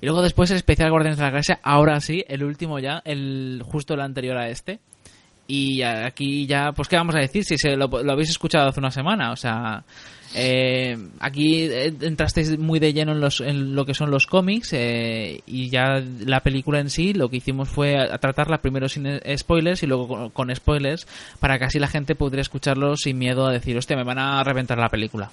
Y 0.00 0.06
luego 0.06 0.22
después 0.22 0.50
el 0.50 0.56
especial 0.56 0.90
Guardianes 0.90 1.18
de 1.18 1.24
la 1.24 1.30
Galaxia, 1.30 1.60
ahora 1.62 2.00
sí, 2.00 2.24
el 2.26 2.42
último 2.44 2.78
ya, 2.78 3.02
el 3.04 3.62
justo 3.64 3.92
el 3.94 4.00
anterior 4.00 4.38
a 4.38 4.48
este. 4.48 4.78
Y 5.54 5.82
aquí 5.82 6.46
ya, 6.46 6.72
pues 6.72 6.88
qué 6.88 6.96
vamos 6.96 7.14
a 7.14 7.18
decir 7.18 7.44
si 7.44 7.58
se 7.58 7.76
lo, 7.76 7.86
lo 7.86 8.12
habéis 8.12 8.30
escuchado 8.30 8.70
hace 8.70 8.80
una 8.80 8.90
semana, 8.90 9.32
o 9.32 9.36
sea, 9.36 9.84
eh, 10.34 10.96
aquí 11.20 11.64
eh, 11.64 11.94
entrasteis 12.00 12.58
muy 12.58 12.78
de 12.78 12.94
lleno 12.94 13.12
en, 13.12 13.20
los, 13.20 13.42
en 13.42 13.74
lo 13.74 13.84
que 13.84 13.92
son 13.92 14.10
los 14.10 14.26
cómics 14.26 14.72
eh, 14.72 15.42
y 15.44 15.68
ya 15.68 16.02
la 16.24 16.40
película 16.40 16.80
en 16.80 16.88
sí 16.88 17.12
lo 17.12 17.28
que 17.28 17.36
hicimos 17.36 17.68
fue 17.68 17.94
tratarla 18.18 18.62
primero 18.62 18.88
sin 18.88 19.06
eh, 19.06 19.36
spoilers 19.36 19.82
y 19.82 19.86
luego 19.86 20.30
con, 20.30 20.56
spoilers 20.56 21.06
para 21.38 21.58
que 21.58 21.66
así 21.66 21.78
la 21.78 21.88
gente 21.88 22.14
pudiera 22.14 22.40
escucharlo 22.40 22.96
sin 22.96 23.18
miedo 23.18 23.46
a 23.46 23.52
decir, 23.52 23.76
hostia, 23.76 23.94
me 23.94 24.04
van 24.04 24.20
a 24.20 24.42
reventar 24.42 24.78
la 24.78 24.88
película. 24.88 25.30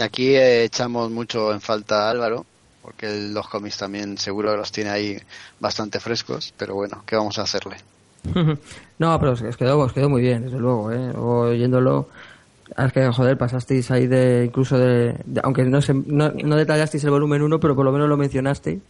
Aquí 0.00 0.36
eh, 0.36 0.62
echamos 0.62 1.10
mucho 1.10 1.52
en 1.52 1.60
falta 1.60 2.06
a 2.06 2.10
Álvaro, 2.10 2.46
porque 2.80 3.28
los 3.32 3.48
cómics 3.48 3.78
también 3.78 4.18
seguro 4.18 4.56
los 4.56 4.70
tiene 4.70 4.90
ahí 4.90 5.18
bastante 5.58 5.98
frescos, 5.98 6.54
pero 6.56 6.76
bueno, 6.76 7.02
¿qué 7.04 7.16
vamos 7.16 7.40
a 7.40 7.42
hacerle? 7.42 7.78
no, 8.98 9.18
pero 9.18 9.32
os 9.32 9.56
quedó, 9.56 9.78
os 9.78 9.92
quedó 9.92 10.08
muy 10.08 10.22
bien, 10.22 10.44
desde 10.44 10.58
luego, 10.58 10.92
¿eh? 10.92 11.10
Luego, 11.12 11.40
oyéndolo, 11.40 12.08
es 12.76 12.92
que, 12.92 13.06
joder, 13.10 13.36
pasasteis 13.36 13.90
ahí 13.90 14.06
de, 14.06 14.44
incluso 14.46 14.78
de, 14.78 15.14
de- 15.24 15.40
aunque 15.42 15.64
no, 15.64 15.82
se, 15.82 15.92
no, 15.94 16.30
no 16.30 16.56
detallasteis 16.56 17.04
el 17.04 17.10
volumen 17.10 17.42
1, 17.42 17.58
pero 17.60 17.74
por 17.74 17.84
lo 17.84 17.92
menos 17.92 18.08
lo 18.08 18.16
mencionasteis, 18.16 18.80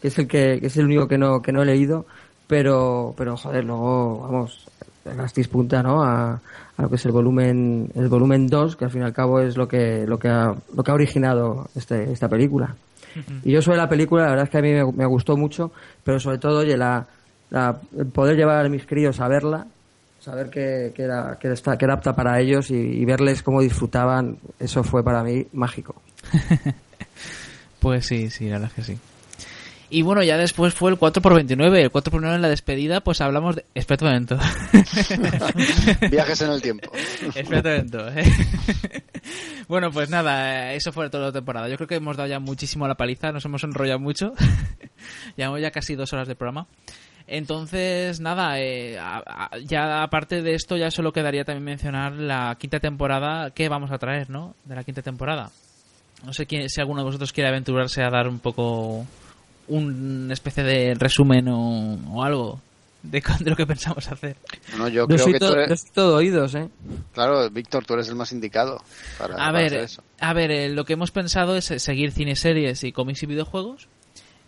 que 0.00 0.08
es 0.08 0.18
el 0.18 0.28
que, 0.28 0.58
que 0.60 0.66
es 0.66 0.76
el 0.76 0.84
único 0.86 1.08
que 1.08 1.18
no, 1.18 1.40
que 1.40 1.52
no 1.52 1.62
he 1.62 1.66
leído, 1.66 2.04
pero, 2.46 3.14
pero 3.16 3.36
joder, 3.36 3.64
luego, 3.64 4.20
vamos, 4.20 4.66
gasteis 5.04 5.48
punta, 5.48 5.82
¿no? 5.82 6.02
A, 6.04 6.32
a 6.76 6.82
lo 6.82 6.88
que 6.90 6.96
es 6.96 7.06
el 7.06 7.12
volumen, 7.12 7.90
el 7.94 8.08
volumen 8.08 8.46
2, 8.48 8.76
que 8.76 8.84
al 8.84 8.90
fin 8.90 9.00
y 9.02 9.04
al 9.04 9.12
cabo 9.14 9.40
es 9.40 9.56
lo 9.56 9.66
que, 9.66 10.04
lo 10.06 10.18
que 10.18 10.28
ha, 10.28 10.54
lo 10.76 10.82
que 10.84 10.90
ha 10.90 10.94
originado 10.94 11.68
este, 11.74 12.12
esta 12.12 12.28
película. 12.28 12.74
Y 13.44 13.52
yo 13.52 13.62
sobre 13.62 13.78
la 13.78 13.88
película, 13.88 14.24
la 14.24 14.30
verdad 14.30 14.44
es 14.46 14.50
que 14.50 14.58
a 14.58 14.62
mí 14.62 14.72
me, 14.72 14.84
me 14.92 15.06
gustó 15.06 15.36
mucho, 15.36 15.70
pero 16.02 16.18
sobre 16.18 16.38
todo, 16.38 16.58
oye, 16.58 16.76
la, 16.76 17.06
poder 18.12 18.36
llevar 18.36 18.66
a 18.66 18.68
mis 18.68 18.86
críos 18.86 19.20
a 19.20 19.28
verla, 19.28 19.66
saber 20.20 20.50
que, 20.50 20.92
que 20.94 21.02
era, 21.02 21.38
que, 21.40 21.52
está, 21.52 21.76
que 21.76 21.84
era 21.84 21.94
apta 21.94 22.14
para 22.14 22.40
ellos 22.40 22.70
y, 22.70 22.74
y 22.74 23.04
verles 23.04 23.42
cómo 23.42 23.60
disfrutaban, 23.60 24.38
eso 24.58 24.82
fue 24.82 25.04
para 25.04 25.22
mí 25.22 25.46
mágico. 25.52 25.94
Pues 27.84 28.06
sí, 28.06 28.30
sí, 28.30 28.46
la 28.46 28.52
verdad 28.52 28.70
es 28.70 28.74
que 28.86 28.94
sí. 28.94 28.98
Y 29.90 30.00
bueno, 30.00 30.22
ya 30.22 30.38
después 30.38 30.72
fue 30.72 30.90
el 30.90 30.98
4x29. 30.98 31.76
El 31.76 31.92
4x29 31.92 32.34
en 32.36 32.40
la 32.40 32.48
despedida, 32.48 33.02
pues 33.02 33.20
hablamos 33.20 33.56
de... 33.56 33.66
Espera 33.74 34.06
un 34.06 34.08
momento. 34.08 34.38
Viajes 36.10 36.40
en 36.40 36.50
el 36.50 36.62
tiempo. 36.62 36.90
Espera 37.34 37.58
un 37.58 37.76
momento. 37.76 38.08
¿eh? 38.08 38.24
bueno, 39.68 39.90
pues 39.90 40.08
nada, 40.08 40.72
eh, 40.72 40.76
eso 40.76 40.92
fue 40.92 41.10
toda 41.10 41.26
la 41.26 41.32
temporada. 41.32 41.68
Yo 41.68 41.76
creo 41.76 41.86
que 41.86 41.96
hemos 41.96 42.16
dado 42.16 42.26
ya 42.26 42.40
muchísimo 42.40 42.86
a 42.86 42.88
la 42.88 42.94
paliza, 42.94 43.32
nos 43.32 43.44
hemos 43.44 43.62
enrollado 43.64 43.98
mucho. 43.98 44.32
Llevamos 45.36 45.60
ya 45.60 45.70
casi 45.70 45.94
dos 45.94 46.10
horas 46.14 46.26
de 46.26 46.36
programa. 46.36 46.66
Entonces, 47.26 48.20
nada, 48.20 48.60
eh, 48.60 48.98
a- 48.98 49.22
a- 49.26 49.58
ya 49.58 50.02
aparte 50.02 50.42
de 50.42 50.54
esto, 50.54 50.76
ya 50.76 50.90
solo 50.90 51.12
quedaría 51.12 51.44
también 51.44 51.64
mencionar 51.64 52.12
la 52.12 52.56
quinta 52.60 52.80
temporada 52.80 53.50
que 53.50 53.68
vamos 53.68 53.90
a 53.90 53.98
traer, 53.98 54.28
¿no? 54.30 54.54
De 54.64 54.74
la 54.74 54.84
quinta 54.84 55.02
temporada. 55.02 55.50
No 56.24 56.32
sé 56.32 56.46
quién, 56.46 56.68
si 56.68 56.80
alguno 56.80 57.00
de 57.00 57.06
vosotros 57.06 57.32
quiere 57.32 57.48
aventurarse 57.48 58.02
a 58.02 58.10
dar 58.10 58.28
un 58.28 58.38
poco 58.40 59.06
una 59.68 60.32
especie 60.34 60.62
de 60.62 60.94
resumen 60.94 61.48
o, 61.48 61.94
o 62.14 62.22
algo 62.22 62.60
de, 63.02 63.22
de 63.40 63.50
lo 63.50 63.56
que 63.56 63.66
pensamos 63.66 64.10
hacer. 64.10 64.36
No, 64.76 64.88
yo 64.88 65.02
Yo 65.02 65.06
creo 65.08 65.18
soy, 65.18 65.32
que 65.32 65.38
tú 65.38 65.46
to- 65.46 65.52
eres- 65.56 65.68
yo 65.70 65.76
soy 65.76 65.90
todo 65.94 66.16
oídos, 66.16 66.54
¿eh? 66.54 66.68
Claro, 67.14 67.48
Víctor, 67.50 67.84
tú 67.86 67.94
eres 67.94 68.08
el 68.08 68.16
más 68.16 68.32
indicado 68.32 68.82
para, 69.18 69.34
A 69.34 69.36
para 69.38 69.52
ver, 69.52 69.66
hacer 69.66 69.80
eso. 69.80 70.02
a 70.20 70.32
ver, 70.34 70.50
eh, 70.50 70.68
lo 70.68 70.84
que 70.84 70.92
hemos 70.92 71.10
pensado 71.10 71.56
es 71.56 71.64
seguir 71.64 72.12
cine, 72.12 72.36
series 72.36 72.84
y 72.84 72.92
cómics 72.92 73.22
y 73.22 73.26
videojuegos. 73.26 73.88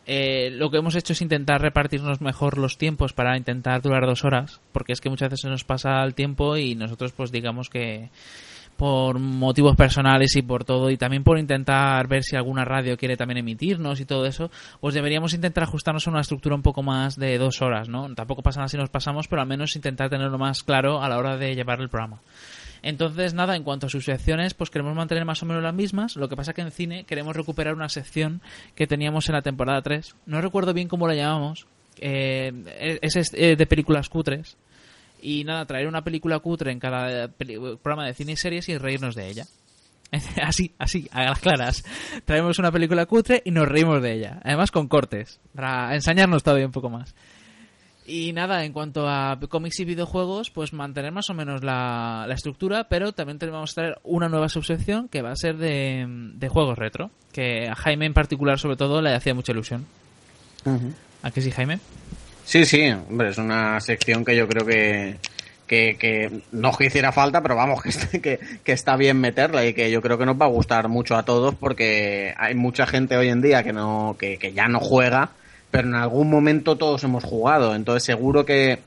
Eh, 0.06 0.50
lo 0.52 0.70
que 0.70 0.78
hemos 0.78 0.94
hecho 0.94 1.14
es 1.14 1.20
intentar 1.20 1.60
repartirnos 1.60 2.20
mejor 2.20 2.58
los 2.58 2.78
tiempos 2.78 3.12
para 3.12 3.36
intentar 3.36 3.82
durar 3.82 4.06
dos 4.06 4.24
horas, 4.24 4.60
porque 4.72 4.92
es 4.92 5.00
que 5.00 5.10
muchas 5.10 5.30
veces 5.30 5.42
se 5.42 5.48
nos 5.48 5.64
pasa 5.64 6.02
el 6.04 6.14
tiempo 6.14 6.56
y 6.56 6.76
nosotros 6.76 7.12
pues 7.12 7.32
digamos 7.32 7.68
que 7.68 8.10
por 8.76 9.18
motivos 9.18 9.74
personales 9.74 10.36
y 10.36 10.42
por 10.42 10.64
todo 10.64 10.90
y 10.90 10.96
también 10.96 11.24
por 11.24 11.38
intentar 11.38 12.06
ver 12.08 12.22
si 12.22 12.36
alguna 12.36 12.64
radio 12.64 12.96
quiere 12.96 13.16
también 13.16 13.38
emitirnos 13.38 14.00
y 14.00 14.04
todo 14.04 14.26
eso, 14.26 14.50
pues 14.80 14.94
deberíamos 14.94 15.34
intentar 15.34 15.64
ajustarnos 15.64 16.06
a 16.06 16.10
una 16.10 16.20
estructura 16.20 16.54
un 16.54 16.62
poco 16.62 16.82
más 16.82 17.16
de 17.16 17.38
dos 17.38 17.62
horas, 17.62 17.88
¿no? 17.88 18.14
Tampoco 18.14 18.42
pasa 18.42 18.60
nada 18.60 18.68
si 18.68 18.76
nos 18.76 18.90
pasamos, 18.90 19.28
pero 19.28 19.42
al 19.42 19.48
menos 19.48 19.74
intentar 19.76 20.10
tenerlo 20.10 20.38
más 20.38 20.62
claro 20.62 21.02
a 21.02 21.08
la 21.08 21.18
hora 21.18 21.36
de 21.36 21.54
llevar 21.54 21.80
el 21.80 21.88
programa. 21.88 22.20
Entonces, 22.88 23.34
nada, 23.34 23.56
en 23.56 23.64
cuanto 23.64 23.86
a 23.86 23.90
sus 23.90 24.04
secciones, 24.04 24.54
pues 24.54 24.70
queremos 24.70 24.94
mantener 24.94 25.24
más 25.24 25.42
o 25.42 25.46
menos 25.46 25.60
las 25.60 25.74
mismas. 25.74 26.14
Lo 26.14 26.28
que 26.28 26.36
pasa 26.36 26.52
que 26.54 26.60
en 26.62 26.70
cine 26.70 27.02
queremos 27.02 27.34
recuperar 27.34 27.74
una 27.74 27.88
sección 27.88 28.40
que 28.76 28.86
teníamos 28.86 29.28
en 29.28 29.34
la 29.34 29.42
temporada 29.42 29.82
3. 29.82 30.14
No 30.26 30.40
recuerdo 30.40 30.72
bien 30.72 30.86
cómo 30.86 31.08
la 31.08 31.14
llamamos. 31.16 31.66
Eh, 31.98 32.98
es 33.02 33.16
eh, 33.34 33.56
de 33.56 33.66
películas 33.66 34.08
cutres. 34.08 34.56
Y 35.20 35.42
nada, 35.42 35.64
traer 35.66 35.88
una 35.88 36.04
película 36.04 36.38
cutre 36.38 36.70
en 36.70 36.78
cada 36.78 37.26
peli- 37.26 37.56
programa 37.82 38.06
de 38.06 38.14
cine 38.14 38.32
y 38.32 38.36
series 38.36 38.68
y 38.68 38.78
reírnos 38.78 39.16
de 39.16 39.28
ella. 39.30 39.46
Así, 40.40 40.72
así, 40.78 41.08
a 41.10 41.24
las 41.24 41.40
claras. 41.40 41.84
Traemos 42.24 42.60
una 42.60 42.70
película 42.70 43.06
cutre 43.06 43.42
y 43.44 43.50
nos 43.50 43.66
reímos 43.66 44.00
de 44.00 44.12
ella. 44.12 44.38
Además 44.44 44.70
con 44.70 44.86
cortes, 44.86 45.40
para 45.56 45.92
ensañarnos 45.96 46.44
todavía 46.44 46.66
un 46.66 46.70
poco 46.72 46.88
más. 46.88 47.12
Y 48.08 48.32
nada, 48.32 48.64
en 48.64 48.72
cuanto 48.72 49.08
a 49.08 49.36
cómics 49.48 49.80
y 49.80 49.84
videojuegos, 49.84 50.50
pues 50.50 50.72
mantener 50.72 51.10
más 51.10 51.28
o 51.28 51.34
menos 51.34 51.64
la, 51.64 52.24
la 52.28 52.34
estructura, 52.34 52.84
pero 52.88 53.12
también 53.12 53.38
tenemos 53.40 53.70
que 53.70 53.80
traer 53.80 53.98
una 54.04 54.28
nueva 54.28 54.48
subsección 54.48 55.08
que 55.08 55.22
va 55.22 55.32
a 55.32 55.36
ser 55.36 55.56
de, 55.56 56.06
de 56.06 56.48
juegos 56.48 56.78
retro, 56.78 57.10
que 57.32 57.68
a 57.68 57.74
Jaime 57.74 58.06
en 58.06 58.14
particular 58.14 58.60
sobre 58.60 58.76
todo 58.76 59.02
le 59.02 59.12
hacía 59.12 59.34
mucha 59.34 59.50
ilusión. 59.50 59.86
¿A 61.22 61.30
que 61.32 61.40
sí, 61.40 61.50
Jaime? 61.50 61.80
Sí, 62.44 62.64
sí, 62.64 62.88
hombre, 62.90 63.30
es 63.30 63.38
una 63.38 63.80
sección 63.80 64.24
que 64.24 64.36
yo 64.36 64.46
creo 64.46 64.64
que, 64.64 65.16
que, 65.66 65.96
que 65.98 66.42
no 66.52 66.72
que 66.72 66.86
hiciera 66.86 67.10
falta, 67.10 67.42
pero 67.42 67.56
vamos, 67.56 67.82
que, 68.12 68.20
que, 68.20 68.38
que, 68.62 68.72
está 68.72 68.96
bien 68.96 69.20
meterla 69.20 69.66
y 69.66 69.74
que 69.74 69.90
yo 69.90 70.00
creo 70.00 70.16
que 70.16 70.26
nos 70.26 70.40
va 70.40 70.46
a 70.46 70.50
gustar 70.50 70.88
mucho 70.88 71.16
a 71.16 71.24
todos 71.24 71.56
porque 71.56 72.34
hay 72.36 72.54
mucha 72.54 72.86
gente 72.86 73.16
hoy 73.16 73.30
en 73.30 73.42
día 73.42 73.64
que, 73.64 73.72
no, 73.72 74.16
que, 74.16 74.38
que 74.38 74.52
ya 74.52 74.68
no 74.68 74.78
juega, 74.78 75.30
pero 75.76 75.88
en 75.88 75.94
algún 75.94 76.30
momento 76.30 76.76
todos 76.76 77.04
hemos 77.04 77.22
jugado, 77.22 77.74
entonces 77.74 78.02
seguro 78.02 78.46
que 78.46 78.78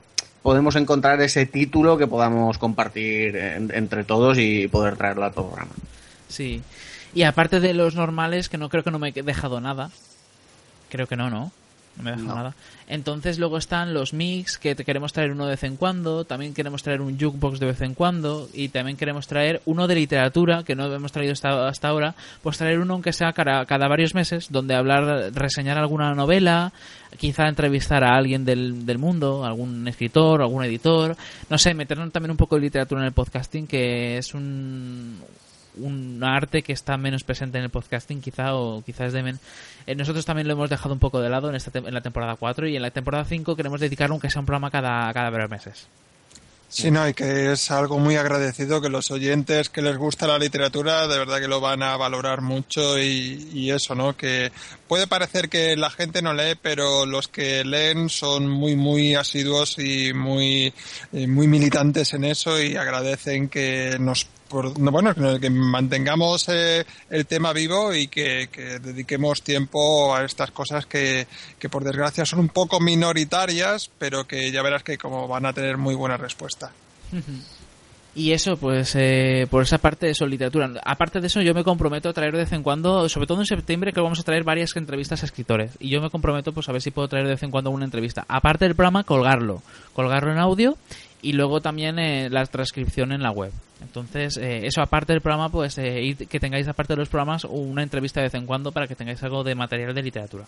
podemos 0.42 0.74
encontrar 0.74 1.20
ese 1.20 1.46
título 1.46 1.96
que 1.96 2.08
podamos 2.08 2.58
compartir 2.58 3.36
en, 3.36 3.70
entre 3.72 4.02
todos 4.02 4.38
y 4.38 4.66
poder 4.66 4.96
traerlo 4.96 5.24
al 5.24 5.32
programa. 5.32 5.70
Sí. 6.26 6.62
Y 7.14 7.22
aparte 7.22 7.60
de 7.60 7.74
los 7.74 7.94
normales, 7.94 8.48
que 8.48 8.58
no 8.58 8.68
creo 8.68 8.82
que 8.82 8.90
no 8.90 8.98
me 8.98 9.12
he 9.14 9.22
dejado 9.22 9.60
nada. 9.60 9.92
Creo 10.88 11.06
que 11.06 11.14
no, 11.14 11.30
¿no? 11.30 11.52
No 12.00 12.16
me 12.16 12.16
No. 12.16 12.34
nada. 12.34 12.54
Entonces 12.88 13.38
luego 13.38 13.56
están 13.56 13.94
los 13.94 14.12
mix, 14.12 14.58
que 14.58 14.74
te 14.74 14.84
queremos 14.84 15.12
traer 15.12 15.30
uno 15.30 15.44
de 15.44 15.52
vez 15.52 15.62
en 15.62 15.76
cuando. 15.76 16.24
También 16.24 16.54
queremos 16.54 16.82
traer 16.82 17.00
un 17.00 17.18
jukebox 17.18 17.60
de 17.60 17.66
vez 17.66 17.80
en 17.82 17.94
cuando. 17.94 18.48
Y 18.52 18.68
también 18.68 18.96
queremos 18.96 19.28
traer 19.28 19.62
uno 19.64 19.86
de 19.86 19.94
literatura, 19.94 20.64
que 20.64 20.74
no 20.74 20.92
hemos 20.92 21.12
traído 21.12 21.32
hasta, 21.32 21.68
hasta 21.68 21.88
ahora. 21.88 22.14
Pues 22.42 22.58
traer 22.58 22.80
uno 22.80 22.94
aunque 22.94 23.12
sea 23.12 23.32
cada, 23.32 23.64
cada 23.66 23.86
varios 23.86 24.14
meses, 24.14 24.48
donde 24.50 24.74
hablar, 24.74 25.32
reseñar 25.32 25.78
alguna 25.78 26.14
novela, 26.14 26.72
quizá 27.16 27.46
entrevistar 27.46 28.02
a 28.02 28.16
alguien 28.16 28.44
del, 28.44 28.84
del 28.84 28.98
mundo, 28.98 29.44
algún 29.44 29.86
escritor, 29.86 30.42
algún 30.42 30.64
editor. 30.64 31.16
No 31.48 31.58
sé, 31.58 31.74
meternos 31.74 32.10
también 32.10 32.32
un 32.32 32.36
poco 32.36 32.56
de 32.56 32.62
literatura 32.62 33.02
en 33.02 33.06
el 33.06 33.12
podcasting, 33.12 33.66
que 33.66 34.18
es 34.18 34.34
un, 34.34 35.20
un 35.76 36.22
arte 36.22 36.62
que 36.62 36.72
está 36.72 36.96
menos 36.96 37.24
presente 37.24 37.58
en 37.58 37.64
el 37.64 37.70
podcasting 37.70 38.20
quizá 38.20 38.54
o 38.54 38.82
quizás 38.82 39.12
de 39.12 39.22
men 39.22 39.38
eh, 39.86 39.94
nosotros 39.94 40.24
también 40.24 40.48
lo 40.48 40.54
hemos 40.54 40.70
dejado 40.70 40.92
un 40.92 41.00
poco 41.00 41.20
de 41.20 41.28
lado 41.28 41.48
en, 41.48 41.56
esta 41.56 41.76
en 41.78 41.94
la 41.94 42.00
temporada 42.00 42.36
4 42.36 42.68
y 42.68 42.76
en 42.76 42.82
la 42.82 42.90
temporada 42.90 43.24
5 43.24 43.56
queremos 43.56 43.80
dedicarlo 43.80 44.14
aunque 44.14 44.30
sea 44.30 44.40
un 44.40 44.46
programa 44.46 44.70
cada, 44.70 45.12
cada 45.12 45.30
varios 45.30 45.50
meses 45.50 45.88
Sí, 46.72 46.92
no, 46.92 47.08
y 47.08 47.14
que 47.14 47.50
es 47.50 47.72
algo 47.72 47.98
muy 47.98 48.14
agradecido 48.14 48.80
que 48.80 48.88
los 48.88 49.10
oyentes 49.10 49.68
que 49.68 49.82
les 49.82 49.96
gusta 49.96 50.28
la 50.28 50.38
literatura 50.38 51.08
de 51.08 51.18
verdad 51.18 51.40
que 51.40 51.48
lo 51.48 51.60
van 51.60 51.82
a 51.82 51.96
valorar 51.96 52.42
mucho 52.42 52.96
y, 52.96 53.50
y 53.52 53.72
eso, 53.72 53.96
¿no? 53.96 54.16
Que 54.16 54.52
puede 54.86 55.08
parecer 55.08 55.48
que 55.48 55.76
la 55.76 55.90
gente 55.90 56.22
no 56.22 56.32
lee, 56.32 56.56
pero 56.62 57.06
los 57.06 57.26
que 57.26 57.64
leen 57.64 58.08
son 58.08 58.48
muy, 58.48 58.76
muy 58.76 59.16
asiduos 59.16 59.80
y 59.80 60.12
muy, 60.14 60.72
eh, 61.12 61.26
muy 61.26 61.48
militantes 61.48 62.14
en 62.14 62.22
eso 62.22 62.62
y 62.62 62.76
agradecen 62.76 63.48
que 63.48 63.96
nos 63.98 64.28
bueno, 64.50 65.14
que 65.14 65.50
mantengamos 65.50 66.48
eh, 66.48 66.84
el 67.08 67.26
tema 67.26 67.52
vivo 67.52 67.94
y 67.94 68.08
que, 68.08 68.48
que 68.50 68.78
dediquemos 68.78 69.42
tiempo 69.42 70.14
a 70.14 70.24
estas 70.24 70.50
cosas 70.50 70.86
que, 70.86 71.26
que 71.58 71.68
por 71.68 71.84
desgracia 71.84 72.26
son 72.26 72.40
un 72.40 72.48
poco 72.48 72.80
minoritarias, 72.80 73.90
pero 73.98 74.26
que 74.26 74.50
ya 74.50 74.62
verás 74.62 74.82
que 74.82 74.98
como 74.98 75.28
van 75.28 75.46
a 75.46 75.52
tener 75.52 75.76
muy 75.76 75.94
buena 75.94 76.16
respuesta. 76.16 76.72
Y 78.14 78.32
eso, 78.32 78.56
pues, 78.56 78.96
eh, 78.96 79.46
por 79.50 79.62
esa 79.62 79.78
parte 79.78 80.06
de 80.06 80.12
eso, 80.12 80.26
literatura. 80.26 80.68
Aparte 80.84 81.20
de 81.20 81.28
eso, 81.28 81.42
yo 81.42 81.54
me 81.54 81.62
comprometo 81.62 82.08
a 82.08 82.12
traer 82.12 82.32
de 82.32 82.38
vez 82.38 82.52
en 82.52 82.64
cuando, 82.64 83.08
sobre 83.08 83.28
todo 83.28 83.38
en 83.38 83.46
septiembre, 83.46 83.92
que 83.92 84.00
vamos 84.00 84.18
a 84.18 84.24
traer 84.24 84.42
varias 84.42 84.74
entrevistas 84.74 85.22
a 85.22 85.26
escritores. 85.26 85.72
Y 85.78 85.90
yo 85.90 86.00
me 86.00 86.10
comprometo, 86.10 86.52
pues, 86.52 86.68
a 86.68 86.72
ver 86.72 86.82
si 86.82 86.90
puedo 86.90 87.06
traer 87.06 87.26
de 87.26 87.32
vez 87.34 87.42
en 87.44 87.52
cuando 87.52 87.70
una 87.70 87.84
entrevista. 87.84 88.24
Aparte 88.26 88.64
del 88.64 88.74
programa, 88.74 89.04
colgarlo. 89.04 89.62
Colgarlo 89.94 90.32
en 90.32 90.38
audio 90.38 90.76
y 91.22 91.32
luego 91.32 91.60
también 91.60 91.98
eh, 91.98 92.28
la 92.30 92.44
transcripción 92.46 93.12
en 93.12 93.22
la 93.22 93.30
web. 93.30 93.52
Entonces, 93.80 94.36
eh, 94.36 94.66
eso 94.66 94.82
aparte 94.82 95.12
del 95.12 95.22
programa, 95.22 95.48
pues, 95.48 95.78
eh, 95.78 96.16
que 96.28 96.40
tengáis 96.40 96.68
aparte 96.68 96.92
de 96.92 96.98
los 96.98 97.08
programas 97.08 97.44
una 97.44 97.82
entrevista 97.82 98.20
de 98.20 98.26
vez 98.26 98.34
en 98.34 98.46
cuando 98.46 98.72
para 98.72 98.86
que 98.86 98.94
tengáis 98.94 99.22
algo 99.22 99.42
de 99.42 99.54
material 99.54 99.94
de 99.94 100.02
literatura. 100.02 100.44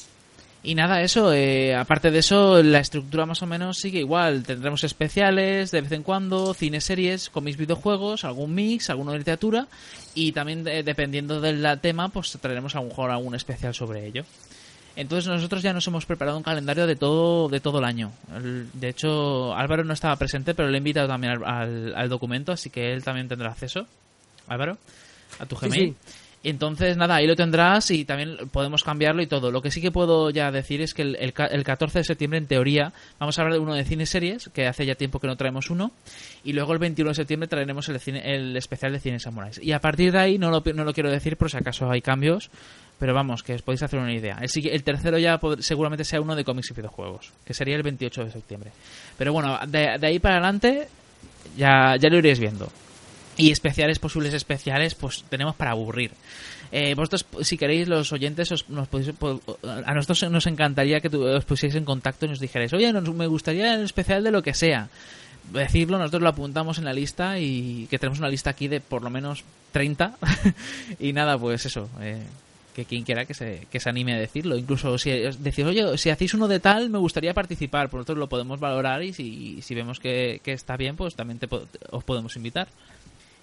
Y 0.65 0.77
nada, 0.77 1.03
eso, 1.03 1.33
eh, 1.33 1.75
aparte 1.75 2.13
de 2.13 2.21
eso, 2.21 2.63
la 2.63 2.79
estructura 2.79 3.27
más 3.27 3.43
o 3.43 3.47
menos 3.47 3.79
sigue 3.79 3.99
igual. 3.99 4.45
Tendremos 4.45 4.85
especiales 4.85 5.73
de 5.73 5.81
vez 5.81 5.91
en 5.91 6.05
cuando, 6.05 6.55
cine 6.55 6.81
series 6.81 7.31
con 7.31 7.43
mis 7.43 7.57
videojuegos, 7.57 8.25
algún 8.25 8.55
mix, 8.55 8.89
alguno 8.89 9.11
de 9.11 9.19
literatura 9.19 9.67
y 10.15 10.31
también 10.31 10.67
eh, 10.69 10.85
dependiendo 10.85 11.41
del 11.41 11.67
tema, 11.81 12.11
pues 12.11 12.39
traeremos 12.41 12.77
a 12.77 12.81
lo 12.81 12.87
mejor 12.87 13.11
algún 13.11 13.35
especial 13.35 13.75
sobre 13.75 14.07
ello. 14.07 14.25
Entonces 14.95 15.27
nosotros 15.29 15.63
ya 15.63 15.73
nos 15.73 15.87
hemos 15.87 16.05
preparado 16.05 16.37
un 16.37 16.43
calendario 16.43 16.87
de 16.87 16.97
todo 16.97 17.49
de 17.49 17.61
todo 17.61 17.79
el 17.79 17.85
año. 17.85 18.13
De 18.75 18.89
hecho, 18.89 19.55
Álvaro 19.55 19.85
no 19.85 19.95
estaba 19.95 20.17
presente, 20.17 20.55
pero 20.55 20.69
le 20.69 20.77
he 20.77 20.79
invitado 20.79 21.09
también 21.09 21.33
al, 21.33 21.45
al- 21.45 21.95
al 21.97 22.09
documento, 22.09 22.53
así 22.53 22.69
que 22.71 22.93
él 22.93 23.03
también 23.03 23.29
tendrá 23.29 23.51
acceso. 23.51 23.87
Álvaro, 24.49 24.77
a 25.39 25.47
tu 25.47 25.57
Sí, 25.57 25.67
Gmail. 25.67 25.95
Entonces, 26.45 26.97
nada, 26.97 27.15
ahí 27.15 27.27
lo 27.29 27.37
tendrás 27.37 27.89
y 27.93 28.05
también 28.05 28.37
podemos 28.51 28.83
cambiarlo 28.83 29.23
y 29.23 29.29
todo. 29.29 29.53
Lo 29.53 29.63
que 29.63 29.71
sí 29.71 29.81
que 29.81 29.93
puedo 29.93 30.29
ya 30.31 30.51
decir 30.51 30.83
es 30.83 30.93
que 30.93 31.03
el, 31.03 31.15
el 31.15 31.33
el 31.53 31.63
14 31.65 32.01
de 32.01 32.05
septiembre, 32.05 32.39
en 32.39 32.49
teoría, 32.49 32.93
vamos 33.21 33.39
a 33.39 33.43
hablar 33.43 33.55
de 33.55 33.61
uno 33.61 33.75
de 33.75 33.85
cine 33.85 34.07
series, 34.07 34.51
que 34.53 34.67
hace 34.67 34.85
ya 34.85 34.97
tiempo 34.97 35.21
que 35.21 35.29
no 35.29 35.37
traemos 35.37 35.71
uno. 35.71 35.93
Y 36.43 36.53
luego 36.53 36.73
el 36.73 36.81
21 36.81 37.11
de 37.11 37.15
septiembre 37.15 37.47
traeremos 37.49 37.89
el, 37.89 38.01
cine- 38.01 38.23
el 38.25 38.57
especial 38.57 38.91
de 38.93 38.99
cine 38.99 39.21
samuráis. 39.21 39.61
Y 39.63 39.71
a 39.71 39.81
partir 39.81 40.11
de 40.11 40.19
ahí, 40.19 40.37
no 40.37 40.51
lo, 40.51 40.65
no 40.75 40.83
lo 40.83 40.93
quiero 40.93 41.13
decir 41.13 41.37
por 41.37 41.49
si 41.49 41.59
acaso 41.59 41.89
hay 41.89 42.03
cambios, 42.03 42.51
pero 43.03 43.15
vamos, 43.15 43.43
que 43.43 43.55
os 43.55 43.63
podéis 43.63 43.83
hacer 43.83 43.99
una 43.99 44.13
idea. 44.15 44.39
El, 44.41 44.83
tercero 44.85 45.19
ya 45.19 45.41
seguramente 45.59 46.05
sea 46.05 46.21
uno 46.21 46.37
de 46.37 46.45
cómics 46.45 46.71
y 46.71 46.75
videojuegos, 46.75 47.33
que 47.45 47.53
sería 47.53 47.75
el 47.75 47.83
28 47.83 48.27
de 48.27 48.31
septiembre. 48.31 48.71
Pero 49.19 49.33
bueno, 49.33 49.59
de, 49.67 49.99
de 49.99 50.07
ahí 50.07 50.21
para 50.21 50.37
adelante 50.37 50.87
ya, 51.57 51.97
ya 51.99 52.09
lo 52.09 52.19
iréis 52.19 52.39
viendo. 52.39 52.69
Y 53.37 53.51
especiales, 53.51 53.99
posibles 53.99 54.35
especiales, 54.35 54.95
pues 54.95 55.25
tenemos 55.29 55.57
para 55.57 55.73
aburrir. 55.73 56.13
Eh, 56.71 56.95
vosotros, 56.95 57.27
si 57.41 57.59
queréis, 57.59 57.89
los 57.89 58.13
oyentes, 58.13 58.53
os- 58.53 58.69
nos 58.71 58.87
podéis- 58.89 59.17
po- 59.19 59.41
a 59.65 59.93
nosotros 59.95 60.31
nos 60.31 60.47
encantaría 60.47 61.01
que 61.01 61.11
tu- 61.11 61.25
os 61.27 61.45
pusierais 61.45 61.75
en 61.75 61.85
contacto 61.85 62.27
y 62.27 62.29
nos 62.29 62.39
dijerais, 62.39 62.73
oye, 62.73 62.93
nos- 62.93 63.13
me 63.13 63.27
gustaría 63.27 63.75
el 63.75 63.83
especial 63.83 64.23
de 64.23 64.31
lo 64.31 64.43
que 64.45 64.55
sea. 64.55 64.89
Decirlo, 65.53 65.99
nosotros 65.99 66.23
lo 66.23 66.29
apuntamos 66.29 66.79
en 66.79 66.85
la 66.85 66.93
lista 66.93 67.41
y 67.41 67.89
que 67.91 67.99
tenemos 67.99 68.21
una 68.21 68.29
lista 68.29 68.51
aquí 68.51 68.69
de 68.69 68.81
por 68.81 69.03
lo 69.03 69.11
menos 69.11 69.43
30. 69.73 70.15
y 71.01 71.13
nada, 71.13 71.37
pues 71.37 71.67
eso. 71.67 71.91
eh, 72.01 72.23
que 72.75 72.85
quien 72.85 73.05
quiera 73.05 73.25
que 73.25 73.35
se, 73.35 73.67
que 73.71 73.81
se 73.81 73.89
anime 73.89 74.15
a 74.15 74.19
decirlo. 74.19 74.57
Incluso 74.57 74.97
si 74.99 75.11
decís, 75.11 75.65
oye, 75.65 75.99
si 75.99 76.11
hacéis 76.11 76.35
uno 76.35 76.49
de 76.49 76.61
tal, 76.61 76.91
me 76.91 76.99
gustaría 76.99 77.35
participar. 77.35 77.89
Por 77.89 77.99
nosotros 77.99 78.19
lo 78.19 78.29
podemos 78.29 78.61
valorar 78.61 79.03
y 79.03 79.13
si, 79.13 79.61
si 79.63 79.75
vemos 79.75 80.01
que, 80.01 80.41
que 80.43 80.53
está 80.53 80.77
bien, 80.77 80.97
pues 80.97 81.15
también 81.15 81.39
te 81.39 81.49
os 81.91 82.05
podemos 82.05 82.37
invitar. 82.37 82.69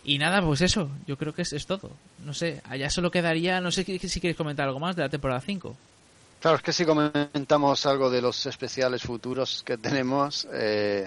Y 0.03 0.17
nada, 0.17 0.41
pues 0.41 0.61
eso, 0.61 0.89
yo 1.05 1.17
creo 1.17 1.33
que 1.33 1.43
es, 1.43 1.53
es 1.53 1.65
todo. 1.65 1.91
No 2.25 2.33
sé, 2.33 2.61
allá 2.67 2.89
solo 2.89 3.11
quedaría, 3.11 3.61
no 3.61 3.71
sé 3.71 3.83
si 3.83 4.19
queréis 4.19 4.37
comentar 4.37 4.67
algo 4.67 4.79
más 4.79 4.95
de 4.95 5.03
la 5.03 5.09
temporada 5.09 5.41
5. 5.41 5.75
Claro, 6.39 6.55
es 6.55 6.63
que 6.63 6.71
si 6.71 6.85
comentamos 6.85 7.85
algo 7.85 8.09
de 8.09 8.21
los 8.21 8.45
especiales 8.45 9.03
futuros 9.03 9.61
que 9.65 9.77
tenemos, 9.77 10.47
eh, 10.53 11.05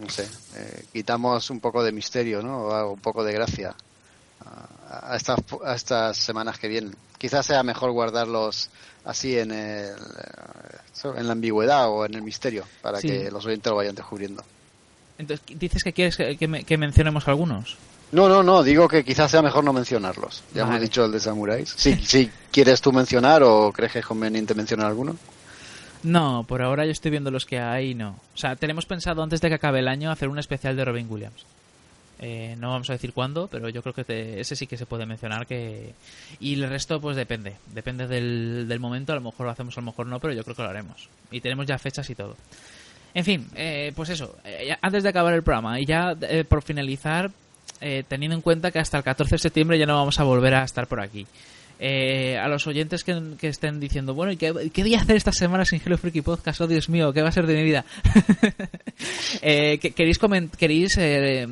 no 0.00 0.10
sé, 0.10 0.28
eh, 0.56 0.84
quitamos 0.92 1.50
un 1.50 1.60
poco 1.60 1.84
de 1.84 1.92
misterio, 1.92 2.42
¿no? 2.42 2.62
O 2.66 2.92
un 2.92 3.00
poco 3.00 3.22
de 3.22 3.32
gracia 3.32 3.76
a, 4.44 5.12
a 5.12 5.16
estas, 5.16 5.38
a 5.64 5.74
estas 5.74 6.16
semanas 6.16 6.58
que 6.58 6.66
vienen. 6.66 6.96
Quizás 7.22 7.46
sea 7.46 7.62
mejor 7.62 7.92
guardarlos 7.92 8.68
así 9.04 9.38
en, 9.38 9.52
el, 9.52 9.90
eh, 9.90 11.08
en 11.16 11.26
la 11.28 11.32
ambigüedad 11.34 11.88
o 11.88 12.04
en 12.04 12.14
el 12.14 12.22
misterio, 12.22 12.64
para 12.82 12.98
Sí. 13.00 13.06
que 13.06 13.30
los 13.30 13.46
oyentes 13.46 13.70
lo 13.70 13.76
vayan 13.76 13.94
descubriendo. 13.94 14.42
Entonces, 15.18 15.46
¿dices 15.56 15.84
que 15.84 15.92
quieres 15.92 16.16
que, 16.16 16.36
que 16.36 16.48
me- 16.48 16.64
que 16.64 16.76
mencionemos 16.76 17.28
algunos? 17.28 17.76
No, 18.10 18.28
no, 18.28 18.42
no, 18.42 18.64
digo 18.64 18.88
que 18.88 19.04
quizás 19.04 19.30
sea 19.30 19.40
mejor 19.40 19.62
no 19.62 19.72
mencionarlos. 19.72 20.42
Ya 20.52 20.64
Vale. 20.64 20.74
hemos 20.78 20.82
dicho 20.82 21.04
el 21.04 21.12
de 21.12 21.20
Samuráis. 21.20 21.72
Si, 21.78 21.94
si 22.04 22.28
quieres 22.50 22.80
tú 22.80 22.92
mencionar 22.92 23.44
o 23.44 23.72
crees 23.72 23.92
que 23.92 23.98
es 24.00 24.04
conveniente 24.06 24.52
mencionar 24.56 24.88
alguno. 24.88 25.16
No, 26.02 26.44
por 26.48 26.60
ahora 26.60 26.84
yo 26.84 26.90
estoy 26.90 27.12
viendo 27.12 27.30
los 27.30 27.46
que 27.46 27.60
hay 27.60 27.90
y 27.90 27.94
no. 27.94 28.16
O 28.34 28.36
sea, 28.36 28.56
tenemos 28.56 28.84
pensado 28.84 29.22
antes 29.22 29.40
de 29.40 29.48
que 29.48 29.54
acabe 29.54 29.78
el 29.78 29.86
año 29.86 30.10
hacer 30.10 30.28
un 30.28 30.40
especial 30.40 30.74
de 30.76 30.84
Robin 30.84 31.06
Williams. 31.08 31.46
Eh, 32.24 32.54
no 32.56 32.70
vamos 32.70 32.88
a 32.88 32.92
decir 32.92 33.12
cuándo, 33.12 33.48
pero 33.48 33.68
yo 33.68 33.82
creo 33.82 33.92
que 33.94 34.40
ese 34.40 34.54
sí 34.54 34.68
que 34.68 34.76
se 34.76 34.86
puede 34.86 35.06
mencionar 35.06 35.44
que 35.44 35.92
y 36.38 36.54
el 36.54 36.68
resto 36.68 37.00
pues 37.00 37.16
depende, 37.16 37.56
depende 37.74 38.06
del, 38.06 38.66
del 38.68 38.78
momento, 38.78 39.12
a 39.12 39.16
lo 39.16 39.22
mejor 39.22 39.46
lo 39.46 39.50
hacemos, 39.52 39.76
a 39.76 39.80
lo 39.80 39.86
mejor 39.86 40.06
no, 40.06 40.20
pero 40.20 40.32
yo 40.32 40.44
creo 40.44 40.54
que 40.54 40.62
lo 40.62 40.68
haremos 40.68 41.08
y 41.32 41.40
tenemos 41.40 41.66
ya 41.66 41.78
fechas 41.78 42.08
y 42.10 42.14
todo. 42.14 42.36
En 43.12 43.24
fin, 43.24 43.48
eh, 43.56 43.92
pues 43.96 44.08
eso, 44.10 44.36
eh, 44.44 44.74
antes 44.80 45.02
de 45.02 45.08
acabar 45.08 45.34
el 45.34 45.42
programa 45.42 45.80
y 45.80 45.84
ya 45.84 46.14
eh, 46.22 46.44
por 46.44 46.62
finalizar, 46.62 47.30
eh, 47.80 48.04
teniendo 48.06 48.36
en 48.36 48.40
cuenta 48.42 48.70
que 48.70 48.78
hasta 48.78 48.98
el 48.98 49.02
14 49.02 49.34
de 49.34 49.38
septiembre 49.40 49.76
ya 49.76 49.86
no 49.86 49.96
vamos 49.96 50.20
a 50.20 50.22
volver 50.22 50.54
a 50.54 50.62
estar 50.62 50.86
por 50.86 51.00
aquí. 51.00 51.26
Eh, 51.84 52.38
a 52.38 52.46
los 52.46 52.64
oyentes 52.68 53.02
que, 53.02 53.20
que 53.36 53.48
estén 53.48 53.80
diciendo, 53.80 54.14
bueno, 54.14 54.30
¿y 54.30 54.36
qué, 54.36 54.70
qué 54.72 54.82
voy 54.82 54.94
a 54.94 55.00
hacer 55.00 55.16
esta 55.16 55.32
semana 55.32 55.64
sin 55.64 55.82
Hello 55.84 55.98
Freaky 55.98 56.20
Podcast? 56.22 56.60
Oh, 56.60 56.68
Dios 56.68 56.88
mío, 56.88 57.12
¿qué 57.12 57.20
va 57.22 57.30
a 57.30 57.32
ser 57.32 57.48
de 57.48 57.56
mi 57.56 57.64
vida? 57.64 57.84
eh, 59.42 59.78
¿que- 59.78 59.90
¿Queréis, 59.90 60.18
queréis 60.56 60.96
eh, 60.98 61.48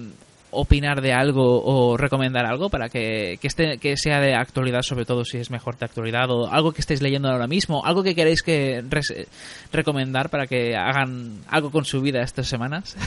opinar 0.52 1.00
de 1.00 1.12
algo 1.12 1.62
o 1.64 1.96
recomendar 1.96 2.46
algo 2.46 2.68
para 2.70 2.88
que, 2.88 3.38
que, 3.40 3.46
esté, 3.48 3.78
que 3.78 3.96
sea 3.96 4.20
de 4.20 4.34
actualidad, 4.34 4.82
sobre 4.82 5.04
todo 5.04 5.24
si 5.24 5.38
es 5.38 5.50
mejor 5.50 5.78
de 5.78 5.84
actualidad, 5.86 6.30
o 6.30 6.48
algo 6.50 6.72
que 6.72 6.80
estéis 6.80 7.02
leyendo 7.02 7.28
ahora 7.28 7.46
mismo, 7.46 7.84
algo 7.84 8.02
que 8.02 8.14
queréis 8.14 8.42
que 8.42 8.82
res- 8.88 9.26
recomendar 9.72 10.30
para 10.30 10.46
que 10.46 10.74
hagan 10.76 11.40
algo 11.48 11.70
con 11.70 11.84
su 11.84 12.00
vida 12.00 12.22
estas 12.22 12.48
semanas? 12.48 12.96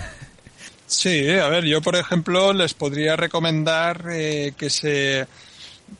Sí, 0.85 1.27
a 1.29 1.47
ver, 1.47 1.63
yo 1.63 1.81
por 1.81 1.95
ejemplo 1.95 2.53
les 2.53 2.73
podría 2.75 3.15
recomendar 3.15 4.05
eh, 4.11 4.53
que 4.55 4.69
se... 4.69 5.25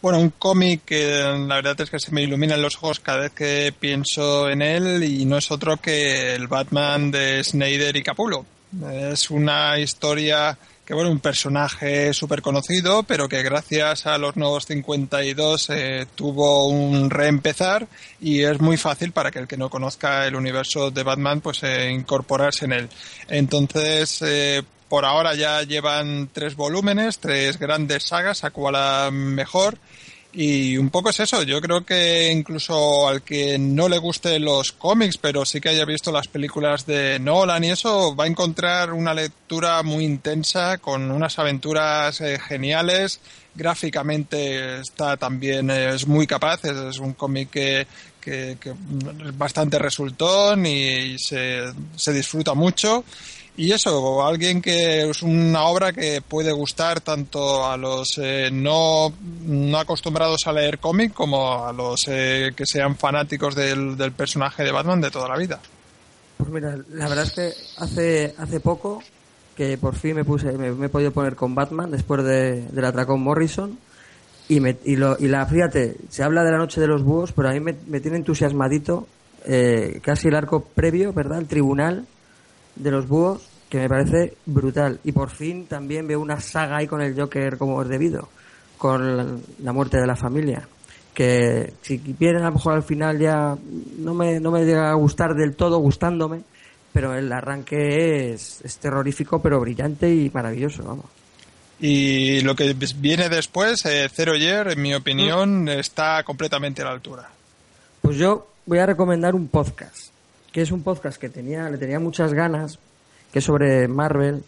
Bueno, 0.02 0.20
un 0.20 0.30
cómic 0.32 0.82
que 0.86 1.08
la 1.48 1.56
verdad 1.56 1.80
es 1.82 1.90
que 1.90 2.00
se 2.00 2.12
me 2.12 2.22
iluminan 2.24 2.62
los 2.62 2.76
ojos 2.76 3.00
cada 3.00 3.20
vez 3.22 3.32
que 3.32 3.74
pienso 3.80 4.50
en 4.50 4.62
él 4.62 5.04
y 5.04 5.26
no 5.26 5.38
es 5.38 5.50
otro 5.52 5.78
que 5.78 6.36
el 6.36 6.48
Batman 6.48 7.10
de 7.12 7.44
Snyder 7.44 7.96
y 7.96 8.04
Capullo. 8.04 8.46
Es 8.92 9.32
una 9.32 9.80
historia 9.80 10.58
que, 10.86 10.94
bueno, 10.94 11.10
un 11.12 11.20
personaje 11.20 12.14
súper 12.14 12.42
conocido, 12.42 13.04
pero 13.04 13.30
que 13.30 13.42
gracias 13.42 14.06
a 14.06 14.18
los 14.18 14.36
nuevos 14.36 14.66
52 14.66 15.70
eh, 15.70 16.08
tuvo 16.16 16.68
un 16.68 17.10
reempezar 17.10 17.88
y 18.20 18.42
es 18.42 18.60
muy 18.60 18.78
fácil 18.78 19.12
para 19.12 19.32
que 19.32 19.40
el 19.40 19.48
que 19.48 19.58
no 19.58 19.70
conozca 19.70 20.28
el 20.28 20.36
universo 20.36 20.92
de 20.92 21.04
Batman, 21.04 21.42
pues 21.42 21.64
eh, 21.64 21.90
incorporarse 21.92 22.66
en 22.66 22.74
él. 22.74 22.90
Entonces, 23.30 24.22
eh, 24.22 24.64
por 24.90 25.06
ahora 25.06 25.34
ya 25.36 25.64
llevan 25.64 26.30
tres 26.32 26.56
volúmenes, 26.56 27.20
tres 27.20 27.58
grandes 27.58 28.04
sagas, 28.04 28.44
a 28.44 28.52
cual 28.52 29.12
mejor. 29.12 29.78
Y 30.36 30.78
un 30.78 30.90
poco 30.90 31.12
es 31.12 31.20
eso, 31.20 31.44
yo 31.44 31.62
creo 31.62 31.86
que 31.86 32.32
incluso 32.32 33.08
al 33.08 33.22
que 33.22 33.60
no 33.60 33.88
le 33.88 34.00
guste 34.00 34.40
los 34.40 34.72
cómics, 34.72 35.18
pero 35.18 35.46
sí 35.46 35.62
que 35.62 35.70
haya 35.70 35.86
visto 35.86 36.12
las 36.12 36.28
películas 36.28 36.88
de 36.88 37.20
Nolan 37.20 37.64
y 37.64 37.70
eso, 37.70 38.16
va 38.16 38.24
a 38.24 38.28
encontrar 38.28 38.94
una 38.94 39.14
lectura 39.14 39.84
muy 39.84 40.04
intensa, 40.04 40.80
con 40.80 41.12
unas 41.12 41.38
aventuras 41.38 42.20
eh, 42.22 42.40
geniales, 42.40 43.20
gráficamente 43.54 44.80
está 44.80 45.18
también, 45.18 45.70
eh, 45.70 45.94
es 45.94 46.08
muy 46.08 46.26
capaz, 46.26 46.66
es, 46.66 46.98
un 46.98 47.14
cómic 47.14 47.52
que, 47.52 47.86
que, 48.20 48.58
bastante 49.36 49.78
resultón 49.78 50.66
y 50.66 51.16
se, 51.20 51.72
se 51.96 52.12
disfruta 52.12 52.56
mucho. 52.56 53.04
Y 53.56 53.72
eso, 53.72 54.26
alguien 54.26 54.62
que 54.62 55.10
es 55.10 55.22
una 55.22 55.66
obra 55.66 55.94
que 55.94 56.22
puede 56.28 56.52
gustar 56.52 57.02
tanto 57.02 57.64
a 57.66 57.78
los 57.78 58.18
eh, 58.18 58.50
no, 58.52 59.14
no, 59.44 59.78
acostumbrados 59.78 60.48
a 60.48 60.54
leer 60.54 60.80
cómic 60.80 61.14
como 61.14 61.64
a 61.64 61.72
los 61.72 62.06
eh, 62.08 62.54
que 62.56 62.66
sean 62.66 62.96
fanáticos 62.96 63.54
del, 63.54 63.96
del, 63.96 64.12
personaje 64.12 64.64
de 64.64 64.72
Batman 64.72 65.02
de 65.02 65.12
toda 65.12 65.30
la 65.30 65.38
vida. 65.38 65.60
Pues 66.38 66.50
mira, 66.50 66.78
la 66.90 67.08
verdad 67.08 67.26
es 67.26 67.32
que 67.32 67.54
hace, 67.78 68.36
hace 68.40 68.60
poco 68.60 69.04
que 69.56 69.78
por 69.78 69.96
fin 69.96 70.16
me 70.16 70.26
puse 70.26 70.52
me, 70.54 70.86
he 70.86 70.90
podido 70.90 71.12
poner 71.12 71.36
con 71.36 71.54
Batman 71.54 71.92
después 71.92 72.24
de, 72.24 72.64
del 72.64 72.86
atracón 72.86 73.22
Morrison 73.22 73.78
y, 74.50 74.62
me, 74.62 74.78
y, 74.84 74.96
lo, 74.96 75.16
y 75.20 75.28
la 75.28 75.46
fíjate, 75.46 75.98
se 76.10 76.24
habla 76.24 76.44
de 76.44 76.52
la 76.52 76.58
noche 76.58 76.82
de 76.82 76.88
los 76.88 77.04
búhos, 77.04 77.32
pero 77.34 77.50
a 77.50 77.52
mí 77.52 77.60
me, 77.60 77.76
me 77.86 78.00
tiene 78.00 78.18
entusiasmadito 78.18 79.08
eh, 79.46 80.00
casi 80.02 80.30
el 80.30 80.36
arco 80.36 80.64
previo, 80.64 81.14
¿verdad? 81.14 81.38
El 81.38 81.48
tribunal 81.48 82.08
de 82.76 82.92
los 82.92 83.08
búhos, 83.08 83.42
que 83.70 83.80
me 83.80 83.90
parece 83.90 84.36
brutal. 84.46 85.00
Y 85.04 85.12
por 85.12 85.30
fin 85.30 85.66
también 85.66 86.08
veo 86.08 86.20
una 86.20 86.40
saga 86.40 86.78
ahí 86.78 86.88
con 86.88 87.02
el 87.02 87.20
Joker 87.20 87.58
como 87.58 87.82
es 87.82 87.90
debido, 87.90 88.30
con 88.78 89.42
la, 89.60 89.74
muerte 89.74 89.98
de 90.00 90.08
la 90.08 90.16
familia. 90.16 90.68
Que 91.14 91.74
si 91.82 92.00
quieren 92.00 92.44
a 92.44 92.50
lo 92.50 92.54
mejor 92.54 92.74
al 92.74 92.84
final 92.84 93.20
ya 93.20 93.58
no 93.98 94.14
me, 94.14 94.40
no 94.40 94.52
me 94.52 94.66
llega 94.66 94.92
a 94.92 94.96
gustar 94.96 95.36
del 95.36 95.56
todo, 95.56 95.78
gustándome, 95.80 96.42
pero 96.92 97.16
el 97.16 97.32
arranque 97.32 98.34
es, 98.34 98.62
es 98.64 98.78
terrorífico, 98.78 99.42
pero 99.42 99.60
brillante 99.60 100.14
y 100.14 100.30
maravilloso, 100.32 100.84
vamos. 100.84 101.06
Y 101.80 102.42
lo 102.42 102.56
que 102.56 102.76
viene 102.98 103.28
después, 103.30 103.86
eh, 103.86 104.08
Zero 104.14 104.36
Year, 104.36 104.72
en 104.72 104.82
mi 104.82 104.94
opinión, 104.94 105.68
está 105.68 106.24
completamente 106.24 106.82
a 106.82 106.86
la 106.86 106.92
altura. 106.92 107.30
Pues 108.02 108.18
yo 108.18 108.48
voy 108.66 108.80
a 108.80 108.86
recomendar 108.86 109.36
un 109.36 109.48
podcast 109.48 110.13
que 110.54 110.62
es 110.62 110.72
un 110.72 110.84
podcast 110.84 111.20
que 111.20 111.30
tenía, 111.30 111.68
le 111.70 111.80
tenía 111.80 112.00
muchas 112.00 112.32
ganas, 112.32 112.78
que 113.34 113.40
es 113.40 113.46
sobre 113.46 113.88
Marvel, 113.88 114.44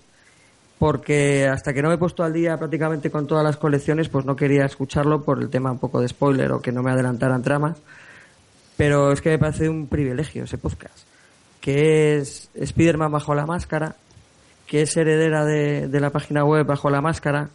porque 0.78 1.48
hasta 1.48 1.74
que 1.74 1.82
no 1.82 1.90
me 1.90 1.96
he 1.96 1.98
puesto 1.98 2.24
al 2.24 2.32
día 2.32 2.58
prácticamente 2.58 3.10
con 3.10 3.26
todas 3.26 3.44
las 3.44 3.58
colecciones, 3.58 4.08
pues 4.08 4.24
no 4.24 4.36
quería 4.36 4.66
escucharlo 4.66 5.24
por 5.24 5.42
el 5.42 5.50
tema 5.50 5.72
un 5.72 5.80
poco 5.80 6.00
de 6.00 6.08
spoiler 6.08 6.52
o 6.52 6.62
que 6.62 6.72
no 6.72 6.84
me 6.84 6.92
adelantaran 6.92 7.42
tramas. 7.42 7.78
Pero 8.78 9.12
es 9.12 9.22
que 9.22 9.32
me 9.32 9.40
parece 9.40 9.68
un 9.68 9.88
privilegio 9.88 10.44
ese 10.44 10.60
podcast, 10.60 11.08
que 11.60 12.18
es 12.18 12.50
Spider-Man 12.54 13.12
bajo 13.12 13.34
la 13.34 13.48
máscara, 13.48 13.96
que 14.68 14.84
es 14.84 14.96
heredera 14.96 15.44
de, 15.44 15.88
de 15.88 16.00
la 16.00 16.12
página 16.12 16.46
web 16.46 16.68
bajo 16.68 16.92
la 16.92 17.02
máscara, 17.02 17.50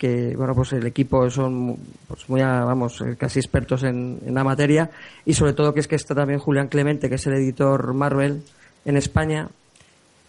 que 0.00 0.34
bueno 0.34 0.54
pues 0.54 0.72
el 0.72 0.86
equipo 0.86 1.28
son 1.28 1.76
pues 2.08 2.26
muy 2.30 2.40
vamos 2.40 3.04
casi 3.18 3.38
expertos 3.38 3.82
en, 3.82 4.18
la 4.28 4.42
materia. 4.42 4.90
Y 5.26 5.34
sobre 5.34 5.52
todo 5.52 5.74
que 5.74 5.80
es 5.80 5.88
que 5.88 5.96
está 5.96 6.14
también 6.14 6.38
Julián 6.38 6.68
Clemente 6.68 7.10
que 7.10 7.16
es 7.16 7.26
el 7.26 7.34
editor 7.34 7.92
Marvel 7.92 8.42
en 8.86 8.96
España. 8.96 9.50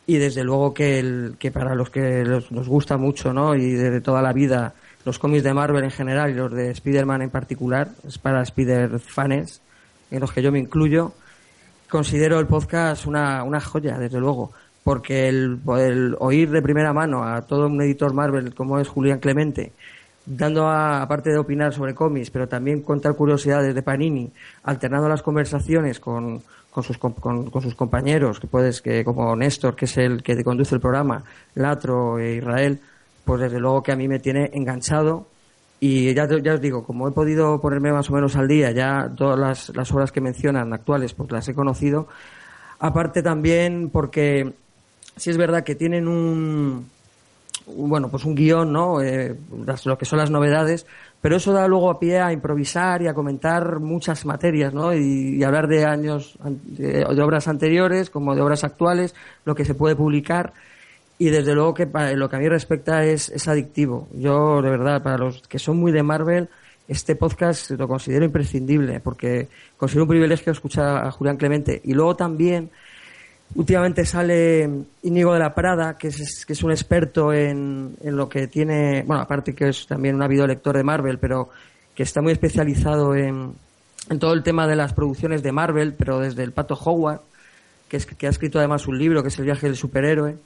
Y 0.06 0.18
desde 0.18 0.44
luego 0.44 0.74
que 0.74 1.00
el, 1.00 1.36
que 1.40 1.52
para 1.52 1.74
los 1.74 1.90
que 1.90 2.26
nos 2.50 2.68
gusta 2.68 2.98
mucho 2.98 3.32
no 3.32 3.56
y 3.56 3.72
desde 3.72 4.02
toda 4.02 4.22
la 4.22 4.34
vida 4.34 4.74
los 5.06 5.18
cómics 5.20 5.44
de 5.44 5.54
Marvel 5.54 5.86
en 5.86 5.92
general 5.92 6.32
y 6.32 6.34
los 6.34 6.52
de 6.52 6.72
Spider-Man 6.72 7.22
en 7.22 7.30
particular 7.30 7.92
es 8.06 8.18
para 8.18 8.42
Spider 8.42 9.00
fans 9.00 9.62
en 10.12 10.20
los 10.20 10.34
que 10.34 10.42
yo 10.42 10.52
me 10.52 10.60
incluyo 10.60 11.14
considero 11.88 12.42
el 12.42 12.48
podcast 12.48 13.06
una, 13.06 13.42
una 13.44 13.62
joya 13.62 13.98
desde 13.98 14.20
luego 14.20 14.52
porque 14.84 15.28
el, 15.28 15.60
oír 16.20 16.50
de 16.50 16.62
primera 16.62 16.94
mano 16.94 17.24
a 17.24 17.42
todo 17.42 17.68
un 17.68 17.82
editor 17.82 18.14
Marvel 18.14 18.54
como 18.56 18.80
es 18.80 18.88
Julián 18.88 19.20
Clemente, 19.20 19.74
dando 20.26 20.68
a, 20.68 21.02
aparte 21.02 21.30
de 21.32 21.38
opinar 21.38 21.74
sobre 21.74 21.94
cómics, 21.94 22.32
pero 22.32 22.48
también 22.48 22.82
contar 22.82 23.16
curiosidades 23.16 23.76
de 23.76 23.84
Panini, 23.84 24.32
alternando 24.64 25.08
las 25.08 25.22
conversaciones 25.22 26.00
con, 26.00 26.42
con, 26.72 26.84
sus, 26.84 26.98
con, 26.98 27.52
sus 27.62 27.76
compañeros, 27.76 28.40
que 28.40 28.48
puedes, 28.48 28.82
que 28.82 29.04
como 29.04 29.36
Néstor, 29.36 29.76
que 29.76 29.86
es 29.86 29.98
el 29.98 30.24
que 30.24 30.44
conduce 30.44 30.76
el 30.76 30.82
programa, 30.82 31.24
Latro 31.56 32.18
e 32.18 32.36
Israel, 32.36 32.80
pues 33.24 33.42
desde 33.42 33.60
luego 33.60 33.84
que 33.84 33.92
a 33.92 33.96
mí 33.96 34.08
me 34.08 34.20
tiene 34.20 34.50
enganchado. 34.54 35.28
Y 35.84 36.14
ya, 36.14 36.28
ya 36.44 36.54
os 36.54 36.62
digo, 36.62 36.84
como 36.84 37.08
he 37.08 37.12
podido 37.12 37.60
ponerme 37.60 37.92
más 37.92 38.08
o 38.10 38.14
menos 38.14 38.36
al 38.36 38.48
día, 38.48 38.72
ya 38.72 39.12
todas 39.16 39.40
las, 39.40 39.76
las 39.76 39.92
obras 39.92 40.12
que 40.12 40.22
mencionan 40.22 40.72
actuales, 40.74 41.14
pues 41.16 41.32
las 41.32 41.48
he 41.48 41.56
conocido. 41.56 42.08
Aparte 42.80 43.24
también 43.24 43.90
porque 43.90 44.54
sí 45.22 45.30
es 45.30 45.38
verdad 45.38 45.64
que 45.64 45.76
tienen 45.76 46.08
un, 46.08 46.90
bueno, 47.68 48.10
pues 48.10 48.26
un 48.26 48.34
guion, 48.34 48.74
¿no? 48.74 49.04
Eh, 49.04 49.36
lo 49.86 49.96
que 49.96 50.06
son 50.06 50.18
las 50.18 50.32
novedades, 50.32 50.88
pero 51.22 51.36
eso 51.36 51.54
da 51.54 51.68
luego 51.68 51.92
a 51.92 52.00
pie 52.00 52.20
a 52.20 52.34
improvisar 52.34 53.04
y 53.04 53.08
a 53.08 53.14
comentar 53.14 53.80
muchas 53.80 54.26
materias, 54.26 54.74
¿no? 54.74 54.96
Y, 54.96 55.44
hablar 55.44 55.68
de 55.68 55.86
años, 55.86 56.40
de, 56.44 57.06
obras 57.06 57.48
anteriores 57.48 58.10
como 58.10 58.34
de 58.34 58.42
obras 58.42 58.64
actuales, 58.64 59.14
lo 59.46 59.54
que 59.54 59.64
se 59.64 59.76
puede 59.76 59.96
publicar. 59.96 60.54
Y 61.20 61.30
desde 61.30 61.54
luego 61.54 61.76
que 61.76 61.86
para 61.86 62.14
lo 62.14 62.28
que 62.28 62.38
a 62.38 62.40
mí 62.40 62.50
respecta 62.50 63.06
es, 63.06 63.30
es 63.30 63.48
adictivo. 63.48 64.08
Yo, 64.16 64.60
de 64.64 64.72
verdad, 64.72 65.04
para 65.04 65.20
los 65.20 65.44
que 65.48 65.60
son 65.60 65.78
muy 65.78 65.92
de 65.92 66.02
Marvel, 66.02 66.50
este 66.88 67.16
podcast 67.16 67.70
lo 67.70 67.88
considero 67.88 68.26
imprescindible 68.26 69.00
porque 69.00 69.48
considero 69.78 70.06
un 70.06 70.10
privilegio 70.10 70.52
escuchar 70.52 71.06
a 71.06 71.12
Julián 71.12 71.38
Clemente. 71.38 71.80
Y 71.84 71.94
luego 71.94 72.16
también 72.16 72.72
Últimamente 73.54 74.06
sale 74.06 74.70
Íñigo 75.04 75.34
de 75.34 75.40
la 75.40 75.54
Prada, 75.54 75.98
que 75.98 76.08
es, 76.08 76.46
que 76.46 76.54
es 76.54 76.64
un 76.64 76.72
experto 76.72 77.34
en, 77.34 77.96
en, 78.02 78.16
lo 78.16 78.30
que 78.30 78.48
tiene, 78.48 79.04
bueno, 79.06 79.22
aparte 79.22 79.54
que 79.54 79.70
es 79.70 79.88
también 79.88 80.16
un 80.16 80.22
ávido 80.22 80.48
lector 80.48 80.78
de 80.78 80.84
Marvel, 80.84 81.20
pero 81.20 81.50
que 81.94 82.04
está 82.04 82.22
muy 82.22 82.32
especializado 82.32 83.14
en, 83.14 83.54
en 84.10 84.20
todo 84.20 84.34
el 84.34 84.44
tema 84.44 84.68
de 84.68 84.76
las 84.76 84.94
producciones 84.94 85.44
de 85.44 85.52
Marvel, 85.52 85.94
pero 85.98 86.20
desde 86.20 86.44
el 86.44 86.54
Pato 86.54 86.76
Howard, 86.76 87.22
que, 87.88 87.98
es, 87.98 88.06
que 88.06 88.28
ha 88.28 88.30
escrito 88.30 88.60
además 88.60 88.88
un 88.88 88.98
libro 88.98 89.22
que 89.22 89.28
es 89.28 89.38
El 89.38 89.46
viaje 89.46 89.68
del 89.68 89.76
superhéroe. 89.76 90.38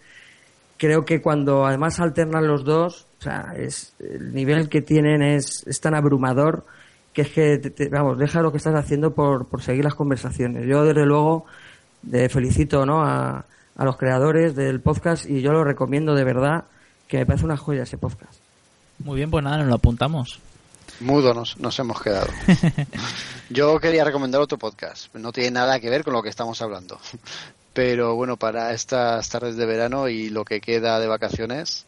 Creo 0.78 1.06
que 1.06 1.22
cuando 1.22 1.66
además 1.66 2.00
alternan 2.00 2.48
los 2.48 2.66
dos, 2.66 3.08
o 3.20 3.24
sea, 3.24 3.54
el 3.56 4.34
nivel 4.34 4.68
que 4.68 4.82
tienen 4.82 5.22
es, 5.22 5.64
tan 5.80 5.96
abrumador 5.96 6.66
que 7.14 7.22
es 7.22 7.30
que, 7.30 7.90
vamos, 7.90 8.18
deja 8.18 8.42
lo 8.42 8.52
que 8.52 8.58
estás 8.58 8.76
haciendo 8.76 9.14
por, 9.14 9.48
por 9.48 9.62
seguir 9.62 9.86
las 9.86 9.96
conversaciones. 9.96 10.68
Yo, 10.68 10.84
desde 10.84 11.06
luego, 11.06 11.46
de 12.06 12.30
felicito 12.30 12.86
¿no? 12.86 13.04
a, 13.04 13.46
a 13.76 13.86
los 13.86 13.98
creadores 13.98 14.56
del 14.56 14.80
podcast 14.80 15.30
y 15.30 15.42
yo 15.42 15.52
lo 15.52 15.64
recomiendo 15.64 16.16
de 16.16 16.24
verdad, 16.24 16.66
que 17.08 17.18
me 17.18 17.26
parece 17.26 17.46
una 17.46 17.58
joya 17.58 17.84
ese 17.84 17.98
podcast. 17.98 18.34
Muy 19.00 19.18
bien, 19.18 19.30
pues 19.30 19.44
nada, 19.44 19.58
nos 19.58 19.68
lo 19.68 19.76
apuntamos. 19.76 20.40
Mudo 21.02 21.34
nos, 21.34 21.58
nos 21.58 21.78
hemos 21.80 22.02
quedado. 22.02 22.28
Yo 23.50 23.80
quería 23.80 24.06
recomendar 24.06 24.42
otro 24.42 24.58
podcast. 24.58 25.14
No 25.14 25.32
tiene 25.32 25.52
nada 25.52 25.80
que 25.80 25.90
ver 25.90 26.04
con 26.04 26.14
lo 26.14 26.24
que 26.24 26.30
estamos 26.30 26.62
hablando. 26.62 27.00
Pero 27.74 28.16
bueno, 28.16 28.38
para 28.38 28.72
estas 28.72 29.28
tardes 29.28 29.58
de 29.58 29.66
verano 29.66 30.08
y 30.08 30.30
lo 30.30 30.46
que 30.46 30.62
queda 30.62 30.98
de 31.00 31.08
vacaciones, 31.08 31.86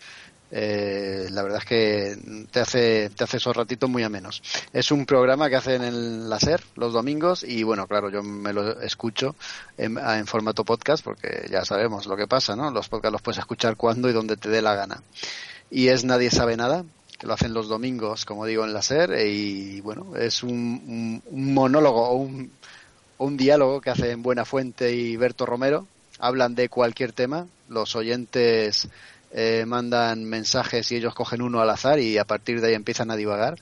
eh, 0.52 1.28
la 1.32 1.44
verdad 1.44 1.60
es 1.60 1.66
que 1.66 2.48
te 2.52 2.62
hace, 2.62 3.10
te 3.10 3.24
hace 3.24 3.38
esos 3.38 3.56
ratitos 3.56 3.90
muy 3.90 4.04
a 4.04 4.10
menos. 4.10 4.42
Es 4.72 4.92
un 4.92 5.06
programa 5.06 5.50
que 5.50 5.58
hacen 5.58 5.84
en 5.84 6.30
la 6.30 6.40
SER 6.40 6.64
los 6.76 6.94
domingos 6.94 7.44
y 7.44 7.64
bueno, 7.64 7.88
claro, 7.88 8.10
yo 8.10 8.24
me 8.24 8.54
lo 8.54 8.80
escucho 8.82 9.36
en, 9.78 9.98
en, 9.98 10.26
formato 10.28 10.64
podcast 10.64 11.04
porque 11.04 11.48
ya 11.52 11.66
sabemos 11.66 12.06
lo 12.06 12.16
que 12.16 12.28
pasa, 12.28 12.56
¿no? 12.56 12.72
Los 12.72 12.88
podcasts 12.88 13.14
los 13.14 13.22
puedes 13.22 13.40
escuchar 13.40 13.76
cuando 13.76 14.10
y 14.10 14.14
donde 14.14 14.38
te 14.38 14.50
dé 14.50 14.62
la 14.62 14.76
gana. 14.76 15.04
Y 15.70 15.90
es 15.90 16.06
Nadie 16.06 16.32
sabe 16.32 16.56
nada, 16.56 16.86
que 17.18 17.28
lo 17.28 17.34
hacen 17.34 17.54
los 17.54 17.68
domingos, 17.68 18.26
como 18.26 18.46
digo, 18.46 18.64
en 18.64 18.74
la 18.74 18.82
SER 18.82 19.28
y 19.28 19.82
bueno, 19.82 20.16
es 20.16 20.44
un, 20.44 21.22
un, 21.30 21.54
monólogo 21.54 22.08
o 22.08 22.16
un, 22.16 22.52
un 23.18 23.38
diálogo 23.38 23.82
que 23.82 23.90
hacen 23.90 24.24
Buena 24.24 24.46
Fuente 24.46 24.94
y 24.94 25.18
Berto 25.18 25.46
Romero. 25.46 25.88
Hablan 26.20 26.56
de 26.56 26.70
cualquier 26.70 27.12
tema. 27.12 27.48
Los 27.70 27.96
oyentes 27.96 28.88
eh, 29.40 29.66
mandan 29.68 30.26
mensajes 30.26 30.92
y 30.92 30.96
ellos 30.96 31.14
cogen 31.14 31.44
uno 31.44 31.62
al 31.62 31.70
azar 31.70 32.00
y 32.00 32.18
a 32.18 32.26
partir 32.26 32.60
de 32.60 32.70
ahí 32.70 32.74
empiezan 32.74 33.12
a 33.12 33.16
divagar. 33.16 33.60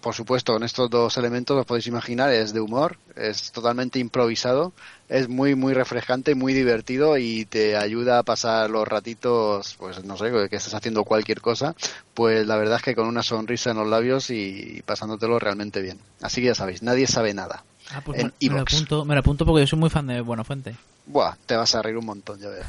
por 0.00 0.14
supuesto, 0.14 0.52
con 0.54 0.64
estos 0.64 0.90
dos 0.90 1.16
elementos 1.16 1.56
los 1.56 1.64
podéis 1.64 1.86
imaginar, 1.86 2.32
es 2.32 2.52
de 2.52 2.60
humor, 2.60 2.96
es 3.14 3.52
totalmente 3.52 4.00
improvisado, 4.00 4.72
es 5.08 5.28
muy, 5.28 5.54
muy 5.54 5.74
refrescante, 5.74 6.34
muy 6.34 6.52
divertido 6.52 7.16
y 7.16 7.44
te 7.44 7.76
ayuda 7.76 8.18
a 8.18 8.24
pasar 8.24 8.68
los 8.70 8.88
ratitos, 8.88 9.76
pues 9.78 10.02
no 10.02 10.16
sé, 10.16 10.32
que 10.50 10.56
estés 10.56 10.74
haciendo 10.74 11.04
cualquier 11.04 11.40
cosa, 11.40 11.76
pues 12.14 12.44
la 12.48 12.56
verdad 12.56 12.78
es 12.78 12.82
que 12.82 12.96
con 12.96 13.06
una 13.06 13.22
sonrisa 13.22 13.70
en 13.70 13.76
los 13.76 13.86
labios 13.86 14.30
y 14.30 14.82
pasándotelo 14.84 15.38
realmente 15.38 15.80
bien. 15.80 16.00
Así 16.20 16.40
que 16.40 16.48
ya 16.48 16.56
sabéis, 16.56 16.82
nadie 16.82 17.06
sabe 17.06 17.34
nada. 17.34 17.62
Ah, 17.94 18.00
pues 18.04 18.20
en 18.20 18.26
me, 18.40 18.48
me 18.48 18.54
lo 18.56 18.60
apunto, 18.62 19.04
me 19.04 19.14
lo 19.14 19.20
apunto 19.20 19.44
porque 19.46 19.62
yo 19.62 19.66
soy 19.66 19.78
muy 19.78 19.90
fan 19.90 20.06
de 20.06 20.20
Buena 20.20 20.44
Fuente. 20.44 20.74
Buah, 21.06 21.34
te 21.46 21.56
vas 21.56 21.74
a 21.74 21.82
reír 21.82 21.96
un 21.96 22.06
montón, 22.06 22.38
ya 22.38 22.48
veo. 22.48 22.62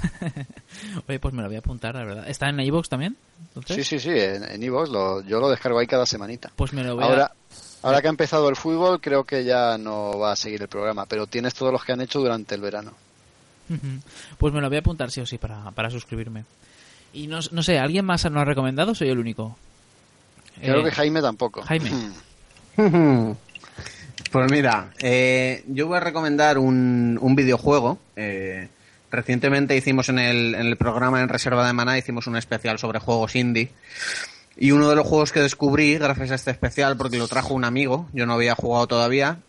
Oye, 1.07 1.19
pues 1.19 1.33
me 1.33 1.41
lo 1.41 1.47
voy 1.47 1.55
a 1.55 1.59
apuntar, 1.59 1.93
la 1.95 2.03
verdad. 2.03 2.27
¿Está 2.27 2.49
en 2.49 2.59
iVoox 2.59 2.89
también? 2.89 3.15
Entonces, 3.55 3.87
Sí, 3.87 3.99
sí, 3.99 4.09
sí, 4.11 4.19
en, 4.19 4.61
iVoox 4.63 4.89
lo, 4.89 5.21
yo 5.21 5.39
lo 5.39 5.49
descargo 5.49 5.79
ahí 5.79 5.87
cada 5.87 6.05
semanita. 6.05 6.51
Pues 6.55 6.73
me 6.73 6.83
lo 6.83 6.95
voy 6.95 7.03
a... 7.03 7.07
Ahora, 7.07 7.31
ahora 7.83 8.01
que 8.01 8.07
ha 8.07 8.09
empezado 8.09 8.49
el 8.49 8.55
fútbol, 8.55 8.99
creo 8.99 9.23
que 9.23 9.43
ya 9.43 9.77
no 9.77 10.17
va 10.17 10.31
a 10.31 10.35
seguir 10.35 10.61
el 10.63 10.67
programa, 10.67 11.05
pero 11.05 11.27
tienes 11.27 11.53
todos 11.53 11.71
los 11.71 11.83
que 11.83 11.91
han 11.93 12.01
hecho 12.01 12.19
durante 12.19 12.55
el 12.55 12.61
verano. 12.61 12.91
Pues 14.37 14.53
me 14.53 14.61
lo 14.61 14.67
voy 14.67 14.77
a 14.77 14.79
apuntar 14.81 15.09
sí 15.11 15.21
o 15.21 15.25
sí 15.25 15.37
para, 15.37 15.71
para 15.71 15.89
suscribirme. 15.89 16.43
Y 17.13 17.27
no, 17.27 17.39
no 17.51 17.61
sé, 17.63 17.77
¿alguien 17.79 18.05
más 18.05 18.23
nos 18.29 18.41
ha 18.41 18.45
recomendado 18.45 18.91
o 18.91 18.95
soy 18.95 19.09
el 19.09 19.19
único? 19.19 19.55
Creo 20.59 20.81
Eh, 20.81 20.83
que 20.85 20.91
Jaime 20.91 21.21
tampoco. 21.21 21.61
Jaime. 21.61 21.91
Pues 24.31 24.51
mira, 24.51 24.91
eh, 24.99 25.63
yo 25.67 25.87
voy 25.87 25.97
a 25.97 25.99
recomendar 25.99 26.57
un, 26.57 27.19
un 27.21 27.35
videojuego. 27.35 27.99
Eh, 28.15 28.67
recientemente 29.11 29.77
hicimos 29.77 30.09
en 30.09 30.19
el, 30.19 30.55
en 30.55 30.65
el 30.65 30.77
programa 30.77 31.21
en 31.21 31.29
Reserva 31.29 31.65
de 31.67 31.73
Maná, 31.73 31.97
hicimos 31.97 32.27
un 32.27 32.35
especial 32.35 32.79
sobre 32.79 32.99
juegos 32.99 33.35
indie. 33.35 33.71
Y 34.57 34.71
uno 34.71 34.89
de 34.89 34.95
los 34.95 35.07
juegos 35.07 35.31
que 35.31 35.39
descubrí 35.39 35.97
gracias 35.97 36.31
a 36.31 36.35
este 36.35 36.51
especial, 36.51 36.97
porque 36.97 37.17
lo 37.17 37.27
trajo 37.27 37.53
un 37.53 37.65
amigo, 37.65 38.09
yo 38.13 38.25
no 38.25 38.33
había 38.33 38.55
jugado 38.55 38.87
todavía, 38.87 39.39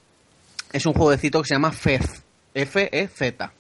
es 0.73 0.87
un 0.87 0.95
jueguecito 0.95 1.41
que 1.41 1.49
se 1.49 1.55
llama 1.55 1.73
FEZ. 1.73 2.25
F-E-Z. 2.55 3.53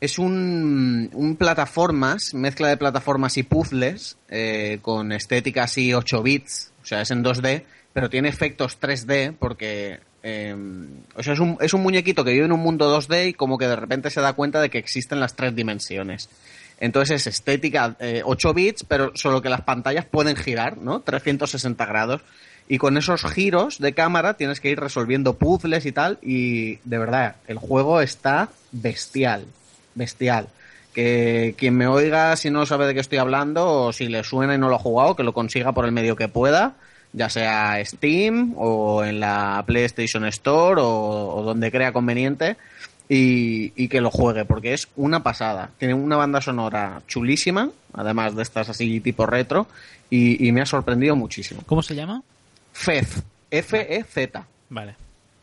Es 0.00 0.18
un, 0.18 1.08
un 1.12 1.36
plataformas, 1.36 2.34
mezcla 2.34 2.68
de 2.68 2.76
plataformas 2.76 3.36
y 3.38 3.44
puzzles, 3.44 4.18
eh, 4.28 4.78
con 4.82 5.12
estética 5.12 5.64
así 5.64 5.94
8 5.94 6.22
bits, 6.22 6.72
o 6.82 6.86
sea, 6.86 7.00
es 7.00 7.10
en 7.10 7.24
2D, 7.24 7.64
pero 7.92 8.10
tiene 8.10 8.28
efectos 8.28 8.78
3D 8.80 9.34
porque... 9.38 10.00
eh, 10.28 10.56
o 11.14 11.22
sea, 11.22 11.34
es 11.34 11.38
un, 11.38 11.56
es 11.60 11.72
un 11.72 11.82
muñequito 11.82 12.24
que 12.24 12.32
vive 12.32 12.46
en 12.46 12.50
un 12.50 12.58
mundo 12.58 12.92
2D 12.92 13.28
y 13.28 13.32
como 13.34 13.58
que 13.58 13.68
de 13.68 13.76
repente 13.76 14.10
se 14.10 14.20
da 14.20 14.32
cuenta 14.32 14.60
de 14.60 14.70
que 14.70 14.78
existen 14.78 15.20
las 15.20 15.36
tres 15.36 15.54
dimensiones. 15.54 16.28
Entonces 16.80 17.20
es 17.20 17.26
estética 17.28 17.94
eh, 18.00 18.22
8 18.24 18.52
bits, 18.52 18.82
pero 18.82 19.12
solo 19.14 19.40
que 19.40 19.48
las 19.48 19.60
pantallas 19.60 20.04
pueden 20.04 20.34
girar, 20.34 20.78
¿no? 20.78 20.98
360 20.98 21.86
grados. 21.86 22.22
Y 22.66 22.78
con 22.78 22.96
esos 22.96 23.24
giros 23.24 23.78
de 23.78 23.92
cámara 23.92 24.34
tienes 24.34 24.58
que 24.58 24.68
ir 24.68 24.80
resolviendo 24.80 25.34
puzzles 25.34 25.86
y 25.86 25.92
tal. 25.92 26.18
Y 26.22 26.78
de 26.82 26.98
verdad, 26.98 27.36
el 27.46 27.58
juego 27.58 28.00
está 28.00 28.48
bestial. 28.72 29.44
Bestial. 29.94 30.48
Que 30.92 31.54
quien 31.56 31.76
me 31.76 31.86
oiga, 31.86 32.34
si 32.34 32.50
no 32.50 32.66
sabe 32.66 32.88
de 32.88 32.94
qué 32.94 33.00
estoy 33.00 33.18
hablando, 33.18 33.64
o 33.70 33.92
si 33.92 34.08
le 34.08 34.24
suena 34.24 34.56
y 34.56 34.58
no 34.58 34.68
lo 34.68 34.74
ha 34.74 34.80
jugado, 34.80 35.14
que 35.14 35.22
lo 35.22 35.32
consiga 35.32 35.70
por 35.70 35.84
el 35.84 35.92
medio 35.92 36.16
que 36.16 36.26
pueda. 36.26 36.74
Ya 37.16 37.28
sea 37.28 37.82
Steam 37.82 38.52
o 38.56 39.02
en 39.02 39.18
la 39.18 39.64
PlayStation 39.66 40.24
Store 40.26 40.80
o, 40.80 41.34
o 41.34 41.42
donde 41.42 41.72
crea 41.72 41.90
conveniente. 41.92 42.56
Y, 43.08 43.72
y 43.76 43.88
que 43.88 44.00
lo 44.00 44.10
juegue, 44.10 44.44
porque 44.44 44.74
es 44.74 44.88
una 44.96 45.22
pasada. 45.22 45.70
Tiene 45.78 45.94
una 45.94 46.16
banda 46.16 46.40
sonora 46.40 47.02
chulísima, 47.06 47.70
además 47.94 48.34
de 48.34 48.42
estas 48.42 48.68
así 48.68 49.00
tipo 49.00 49.26
retro, 49.26 49.68
y, 50.10 50.46
y 50.46 50.50
me 50.50 50.60
ha 50.60 50.66
sorprendido 50.66 51.14
muchísimo. 51.14 51.62
¿Cómo 51.66 51.82
se 51.82 51.94
llama? 51.94 52.22
Fez, 52.72 53.22
F-E-Z. 53.50 54.44
Vale. 54.70 54.96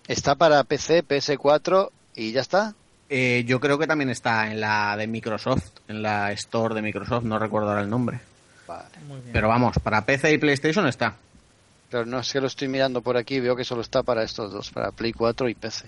Está 0.08 0.36
para 0.36 0.64
PC, 0.66 1.04
PS4 1.06 1.90
y 2.16 2.34
ya 2.34 2.42
está. 2.42 2.76
Eh, 3.10 3.44
yo 3.48 3.60
creo 3.60 3.78
que 3.78 3.88
también 3.88 4.10
está 4.10 4.52
en 4.52 4.60
la 4.60 4.98
de 4.98 5.08
Microsoft, 5.08 5.72
en 5.88 6.02
la 6.02 6.32
Store 6.34 6.76
de 6.76 6.82
Microsoft, 6.82 7.24
no 7.24 7.40
recuerdo 7.40 7.70
ahora 7.70 7.82
el 7.82 7.90
nombre. 7.90 8.20
Vale. 8.68 8.90
Pero 9.32 9.48
vamos, 9.48 9.78
para 9.80 10.06
PC 10.06 10.34
y 10.34 10.38
PlayStation 10.38 10.88
está. 10.88 11.16
Pero 11.94 12.08
no 12.08 12.18
es 12.20 12.34
que 12.34 12.42
lo 12.42 12.48
estoy 12.48 12.68
mirando 12.68 13.02
por 13.02 13.18
aquí, 13.18 13.40
veo 13.40 13.56
que 13.56 13.64
solo 13.64 13.84
está 13.84 14.02
para 14.02 14.24
estos 14.24 14.52
dos, 14.52 14.72
para 14.72 14.90
Play 14.92 15.14
4 15.14 15.48
y 15.48 15.54
PC. 15.54 15.86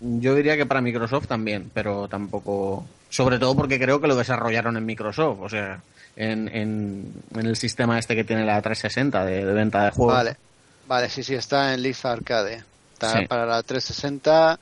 Yo 0.00 0.34
diría 0.34 0.56
que 0.56 0.64
para 0.64 0.80
Microsoft 0.80 1.26
también, 1.26 1.70
pero 1.74 2.08
tampoco. 2.08 2.86
Sobre 3.10 3.38
todo 3.38 3.54
porque 3.54 3.78
creo 3.78 4.00
que 4.00 4.08
lo 4.08 4.16
desarrollaron 4.16 4.78
en 4.78 4.86
Microsoft, 4.86 5.38
o 5.42 5.48
sea, 5.50 5.82
en, 6.16 6.48
en, 6.48 7.12
en 7.34 7.46
el 7.46 7.56
sistema 7.56 7.98
este 7.98 8.16
que 8.16 8.24
tiene 8.24 8.46
la 8.46 8.62
360 8.62 9.22
de, 9.26 9.44
de 9.44 9.52
venta 9.52 9.84
de 9.84 9.90
juegos. 9.90 10.14
Vale, 10.14 10.36
vale, 10.86 11.10
sí, 11.10 11.22
sí, 11.22 11.34
está 11.34 11.74
en 11.74 11.82
Leaf 11.82 12.06
Arcade. 12.06 12.62
Está 12.94 13.18
Sí. 13.18 13.26
para 13.26 13.44
la 13.44 13.62
360, 13.62 14.58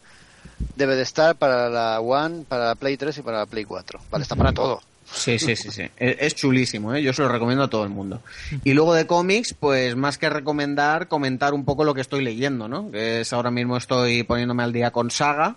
debe 0.74 0.96
de 0.96 1.02
estar 1.02 1.36
para 1.36 1.70
la 1.70 2.00
One, 2.00 2.44
para 2.48 2.66
la 2.66 2.74
Play 2.74 2.96
3 2.96 3.18
y 3.18 3.22
para 3.22 3.38
la 3.38 3.46
Play 3.46 3.64
4. 3.64 4.00
Vale, 4.10 4.22
está 4.22 4.34
para 4.34 4.52
todo. 4.52 4.82
Sí, 5.12 5.38
sí, 5.38 5.56
sí, 5.56 5.70
sí. 5.70 5.84
Es, 5.96 6.34
chulísimo, 6.34 6.94
¿eh? 6.94 7.02
Yo 7.02 7.12
se 7.12 7.22
lo 7.22 7.28
recomiendo 7.28 7.64
a 7.64 7.70
todo 7.70 7.84
el 7.84 7.90
mundo. 7.90 8.20
Y 8.64 8.74
luego 8.74 8.94
de 8.94 9.06
cómics, 9.06 9.54
pues 9.54 9.96
más 9.96 10.18
que 10.18 10.28
recomendar, 10.28 11.08
comentar 11.08 11.54
un 11.54 11.64
poco 11.64 11.84
lo 11.84 11.94
que 11.94 12.00
estoy 12.00 12.22
leyendo, 12.24 12.68
¿no? 12.68 12.90
Que 12.90 13.20
es 13.20 13.32
ahora 13.32 13.50
mismo 13.50 13.76
estoy 13.76 14.24
poniéndome 14.24 14.62
al 14.62 14.72
día 14.72 14.90
con 14.90 15.10
Saga. 15.10 15.56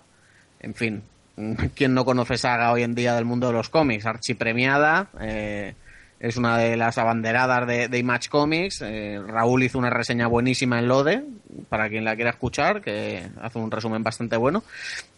En 0.59 0.75
fin, 0.75 1.03
¿quién 1.75 1.93
no 1.93 2.05
conoce 2.05 2.37
Saga 2.37 2.71
hoy 2.71 2.83
en 2.83 2.95
día 2.95 3.15
del 3.15 3.25
mundo 3.25 3.47
de 3.47 3.53
los 3.53 3.69
cómics? 3.69 4.05
Archipremiada, 4.05 5.09
eh, 5.19 5.73
es 6.19 6.37
una 6.37 6.57
de 6.57 6.75
las 6.75 6.97
abanderadas 6.97 7.65
de, 7.67 7.87
de 7.87 7.97
Image 7.97 8.29
Comics. 8.29 8.81
Eh, 8.81 9.21
Raúl 9.25 9.63
hizo 9.63 9.77
una 9.77 9.89
reseña 9.89 10.27
buenísima 10.27 10.79
en 10.79 10.87
Lode, 10.87 11.23
para 11.69 11.89
quien 11.89 12.03
la 12.03 12.15
quiera 12.15 12.31
escuchar, 12.31 12.81
que 12.81 13.27
hace 13.41 13.57
un 13.57 13.71
resumen 13.71 14.03
bastante 14.03 14.35
bueno. 14.37 14.63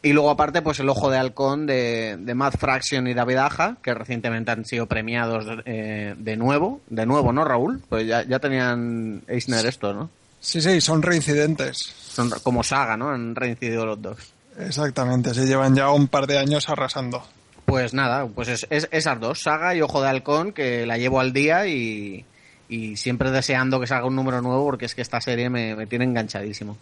Y 0.02 0.14
luego 0.14 0.30
aparte, 0.30 0.62
pues 0.62 0.80
el 0.80 0.90
ojo 0.90 1.10
de 1.10 1.18
halcón 1.18 1.66
de, 1.66 2.18
de 2.20 2.36
Matt 2.36 2.58
Fraction 2.58 3.08
y 3.08 3.14
David 3.14 3.38
Aja, 3.38 3.78
que 3.82 3.94
recientemente 3.94 4.52
han 4.52 4.66
sido 4.66 4.86
premiados 4.86 5.46
eh, 5.66 6.16
de 6.18 6.38
nuevo. 6.38 6.82
De 6.90 7.06
nuevo, 7.06 7.34
¿no, 7.34 7.44
Raúl? 7.46 7.82
Pues 7.90 8.08
ya, 8.08 8.24
ya 8.24 8.40
tenían 8.40 9.24
Eisner 9.28 9.66
esto, 9.66 9.94
¿no? 9.94 10.10
Sí, 10.40 10.62
sí, 10.62 10.82
son 10.82 11.02
reincidentes. 11.02 11.78
Son 11.78 12.30
como 12.44 12.64
saga, 12.64 12.98
¿no? 12.98 13.10
Han 13.10 13.36
reincidido 13.36 13.86
los 13.86 14.02
dos. 14.02 14.18
Exactamente, 14.58 15.34
se 15.34 15.46
llevan 15.46 15.76
ya 15.76 15.90
un 15.92 16.08
par 16.08 16.28
de 16.28 16.38
años 16.38 16.70
arrasando. 16.70 17.24
Pues 17.72 17.94
nada, 17.94 18.28
pues 18.28 18.50
es, 18.50 18.68
es- 18.70 18.90
esas 18.92 19.18
dos, 19.22 19.42
Saga 19.44 19.74
y 19.74 19.82
Ojo 19.82 20.02
de 20.02 20.10
Halcón, 20.10 20.52
que 20.52 20.86
la 20.86 20.98
llevo 20.98 21.22
al 21.22 21.32
día 21.32 21.68
y, 21.68 22.26
y 22.68 22.98
siempre 22.98 23.32
deseando 23.32 23.80
que 23.80 23.88
salga 23.88 24.08
un 24.08 24.16
número 24.18 24.42
nuevo 24.42 24.66
porque 24.66 24.84
es 24.86 24.94
que 24.94 25.02
esta 25.02 25.22
serie 25.22 25.50
me, 25.50 25.74
me 25.78 25.88
tiene 25.88 26.04
enganchadísimo. 26.04 26.76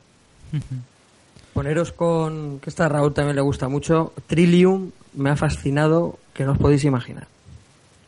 Poneros 1.54 1.92
con, 1.92 2.60
que 2.60 2.72
esta 2.72 2.86
a 2.86 2.90
Raúl 2.90 3.14
también 3.14 3.36
le 3.36 3.42
gusta 3.44 3.68
mucho, 3.68 4.14
Trillium 4.26 4.90
me 5.14 5.30
ha 5.30 5.36
fascinado, 5.36 6.18
que 6.34 6.44
no 6.44 6.54
os 6.54 6.58
podéis 6.58 6.84
imaginar. 6.86 7.28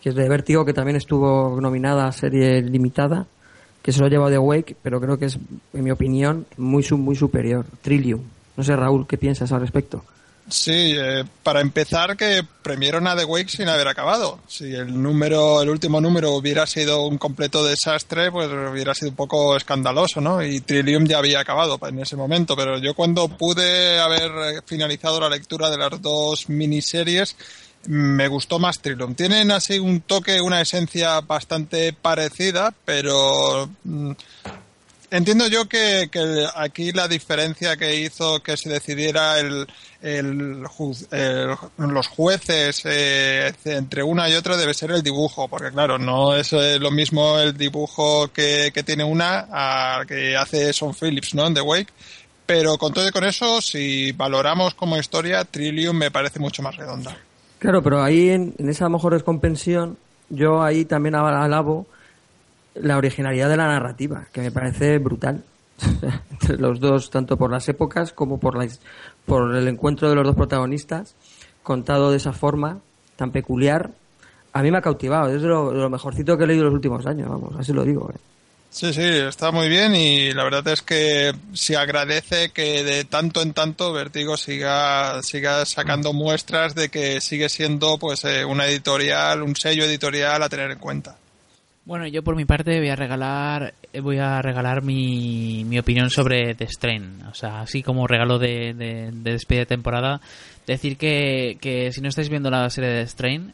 Que 0.01 0.09
es 0.09 0.15
de 0.15 0.27
Vértigo, 0.27 0.65
que 0.65 0.73
también 0.73 0.95
estuvo 0.97 1.61
nominada 1.61 2.07
a 2.07 2.11
serie 2.11 2.63
limitada, 2.63 3.27
que 3.83 3.91
se 3.91 3.99
lo 3.99 4.07
ha 4.07 4.09
llevado 4.09 4.31
de 4.31 4.39
Wake, 4.39 4.75
pero 4.81 4.99
creo 4.99 5.19
que 5.19 5.25
es, 5.25 5.37
en 5.73 5.83
mi 5.83 5.91
opinión, 5.91 6.47
muy, 6.57 6.83
muy 6.97 7.15
superior. 7.15 7.63
Trillium. 7.83 8.21
No 8.57 8.63
sé, 8.63 8.75
Raúl, 8.75 9.05
¿qué 9.05 9.19
piensas 9.19 9.51
al 9.51 9.61
respecto? 9.61 10.03
Sí, 10.49 10.93
eh, 10.97 11.23
para 11.43 11.61
empezar 11.61 12.17
que 12.17 12.43
premiaron 12.61 13.07
a 13.07 13.15
The 13.15 13.25
Wake 13.25 13.49
sin 13.49 13.69
haber 13.69 13.87
acabado. 13.87 14.39
Si 14.47 14.73
el 14.73 15.01
número, 15.01 15.61
el 15.61 15.69
último 15.69 16.01
número 16.01 16.31
hubiera 16.31 16.67
sido 16.67 17.05
un 17.05 17.17
completo 17.17 17.63
desastre, 17.63 18.31
pues 18.31 18.49
hubiera 18.49 18.93
sido 18.93 19.11
un 19.11 19.15
poco 19.15 19.55
escandaloso, 19.55 20.19
¿no? 20.19 20.43
Y 20.43 20.61
Trillium 20.61 21.05
ya 21.05 21.19
había 21.19 21.39
acabado 21.39 21.79
en 21.87 21.99
ese 21.99 22.15
momento, 22.15 22.55
pero 22.55 22.79
yo 22.79 22.93
cuando 22.93 23.29
pude 23.29 23.99
haber 23.99 24.31
eh, 24.31 24.61
finalizado 24.65 25.19
la 25.19 25.29
lectura 25.29 25.69
de 25.69 25.77
las 25.77 26.01
dos 26.01 26.49
miniseries, 26.49 27.35
me 27.87 28.27
gustó 28.27 28.59
más 28.59 28.79
Trillium. 28.79 29.15
Tienen 29.15 29.51
así 29.51 29.79
un 29.79 30.01
toque, 30.01 30.41
una 30.41 30.61
esencia 30.61 31.21
bastante 31.21 31.93
parecida, 31.93 32.73
pero 32.85 33.69
mm, 33.83 34.11
Entiendo 35.11 35.45
yo 35.49 35.67
que, 35.67 36.07
que 36.09 36.45
aquí 36.55 36.93
la 36.93 37.09
diferencia 37.09 37.75
que 37.75 37.99
hizo 37.99 38.41
que 38.41 38.55
se 38.55 38.69
decidiera 38.69 39.39
el, 39.39 39.67
el 40.01 40.63
el- 41.11 41.57
los 41.77 42.07
jueces 42.07 42.81
eh, 42.85 43.51
entre 43.65 44.03
una 44.03 44.29
y 44.29 44.35
otra 44.35 44.55
debe 44.55 44.73
ser 44.73 44.91
el 44.91 45.03
dibujo, 45.03 45.49
porque 45.49 45.69
claro, 45.69 45.97
no 45.99 46.33
es 46.33 46.53
eh, 46.53 46.79
lo 46.79 46.91
mismo 46.91 47.37
el 47.39 47.57
dibujo 47.57 48.29
que, 48.29 48.71
que 48.73 48.83
tiene 48.83 49.03
una 49.03 49.47
a 49.51 50.05
que 50.07 50.37
hace 50.37 50.71
Son 50.71 50.93
Phillips, 50.95 51.35
¿no? 51.35 51.45
En 51.45 51.55
The 51.55 51.61
Wake. 51.61 51.91
Pero 52.45 52.77
con 52.77 52.93
todo 52.93 53.05
y 53.07 53.11
con 53.11 53.25
eso, 53.25 53.61
si 53.61 54.13
valoramos 54.13 54.73
como 54.75 54.97
historia, 54.97 55.43
Trillium 55.43 55.97
me 55.97 56.11
parece 56.11 56.39
mucho 56.39 56.61
más 56.61 56.77
redonda. 56.77 57.17
Claro, 57.59 57.83
pero 57.83 58.01
ahí 58.01 58.29
en, 58.29 58.55
en 58.57 58.69
esa 58.69 58.87
mejor 58.87 59.13
descompensión, 59.13 59.97
yo 60.29 60.63
ahí 60.63 60.85
también 60.85 61.15
alabo 61.15 61.85
la 62.75 62.97
originalidad 62.97 63.49
de 63.49 63.57
la 63.57 63.67
narrativa, 63.67 64.27
que 64.31 64.41
me 64.41 64.51
parece 64.51 64.97
brutal. 64.97 65.43
Los 66.57 66.79
dos, 66.79 67.09
tanto 67.09 67.37
por 67.37 67.51
las 67.51 67.67
épocas 67.67 68.13
como 68.13 68.39
por, 68.39 68.55
la, 68.55 68.69
por 69.25 69.55
el 69.55 69.67
encuentro 69.67 70.09
de 70.09 70.15
los 70.15 70.25
dos 70.25 70.35
protagonistas, 70.35 71.15
contado 71.63 72.11
de 72.11 72.17
esa 72.17 72.33
forma 72.33 72.79
tan 73.15 73.31
peculiar, 73.31 73.91
a 74.53 74.61
mí 74.61 74.71
me 74.71 74.77
ha 74.77 74.81
cautivado. 74.81 75.33
Es 75.33 75.41
lo 75.41 75.89
mejorcito 75.89 76.37
que 76.37 76.43
he 76.43 76.47
leído 76.47 76.63
en 76.63 76.67
los 76.67 76.75
últimos 76.75 77.05
años, 77.05 77.29
vamos, 77.29 77.55
así 77.57 77.73
lo 77.73 77.83
digo. 77.83 78.11
¿eh? 78.13 78.19
Sí, 78.71 78.93
sí, 78.93 79.03
está 79.03 79.51
muy 79.51 79.67
bien 79.67 79.93
y 79.93 80.31
la 80.31 80.45
verdad 80.45 80.65
es 80.69 80.81
que 80.81 81.33
se 81.51 81.75
agradece 81.75 82.51
que 82.51 82.85
de 82.85 83.03
tanto 83.03 83.41
en 83.41 83.51
tanto 83.51 83.91
Vertigo 83.91 84.37
siga, 84.37 85.21
siga 85.23 85.65
sacando 85.65 86.13
muestras 86.13 86.73
de 86.73 86.87
que 86.87 87.19
sigue 87.19 87.49
siendo 87.49 87.97
pues 87.97 88.23
eh, 88.23 88.45
una 88.45 88.67
editorial, 88.67 89.41
un 89.41 89.57
sello 89.57 89.83
editorial 89.83 90.41
a 90.41 90.47
tener 90.47 90.71
en 90.71 90.79
cuenta. 90.79 91.17
Bueno, 91.91 92.07
yo 92.07 92.23
por 92.23 92.37
mi 92.37 92.45
parte 92.45 92.79
voy 92.79 92.87
a 92.87 92.95
regalar 92.95 93.73
voy 94.01 94.17
a 94.17 94.41
regalar 94.41 94.81
mi, 94.81 95.65
mi 95.65 95.77
opinión 95.77 96.09
sobre 96.09 96.55
The 96.55 96.67
Strain. 96.67 97.21
O 97.29 97.33
sea, 97.33 97.59
así 97.59 97.83
como 97.83 98.07
regalo 98.07 98.39
de, 98.39 98.73
de, 98.73 99.11
de 99.11 99.31
despedida 99.33 99.63
de 99.63 99.65
temporada. 99.65 100.21
Decir 100.65 100.95
que, 100.95 101.57
que 101.59 101.91
si 101.91 101.99
no 101.99 102.07
estáis 102.07 102.29
viendo 102.29 102.49
la 102.49 102.69
serie 102.69 102.91
de 102.91 103.01
The 103.01 103.07
Strain, 103.09 103.53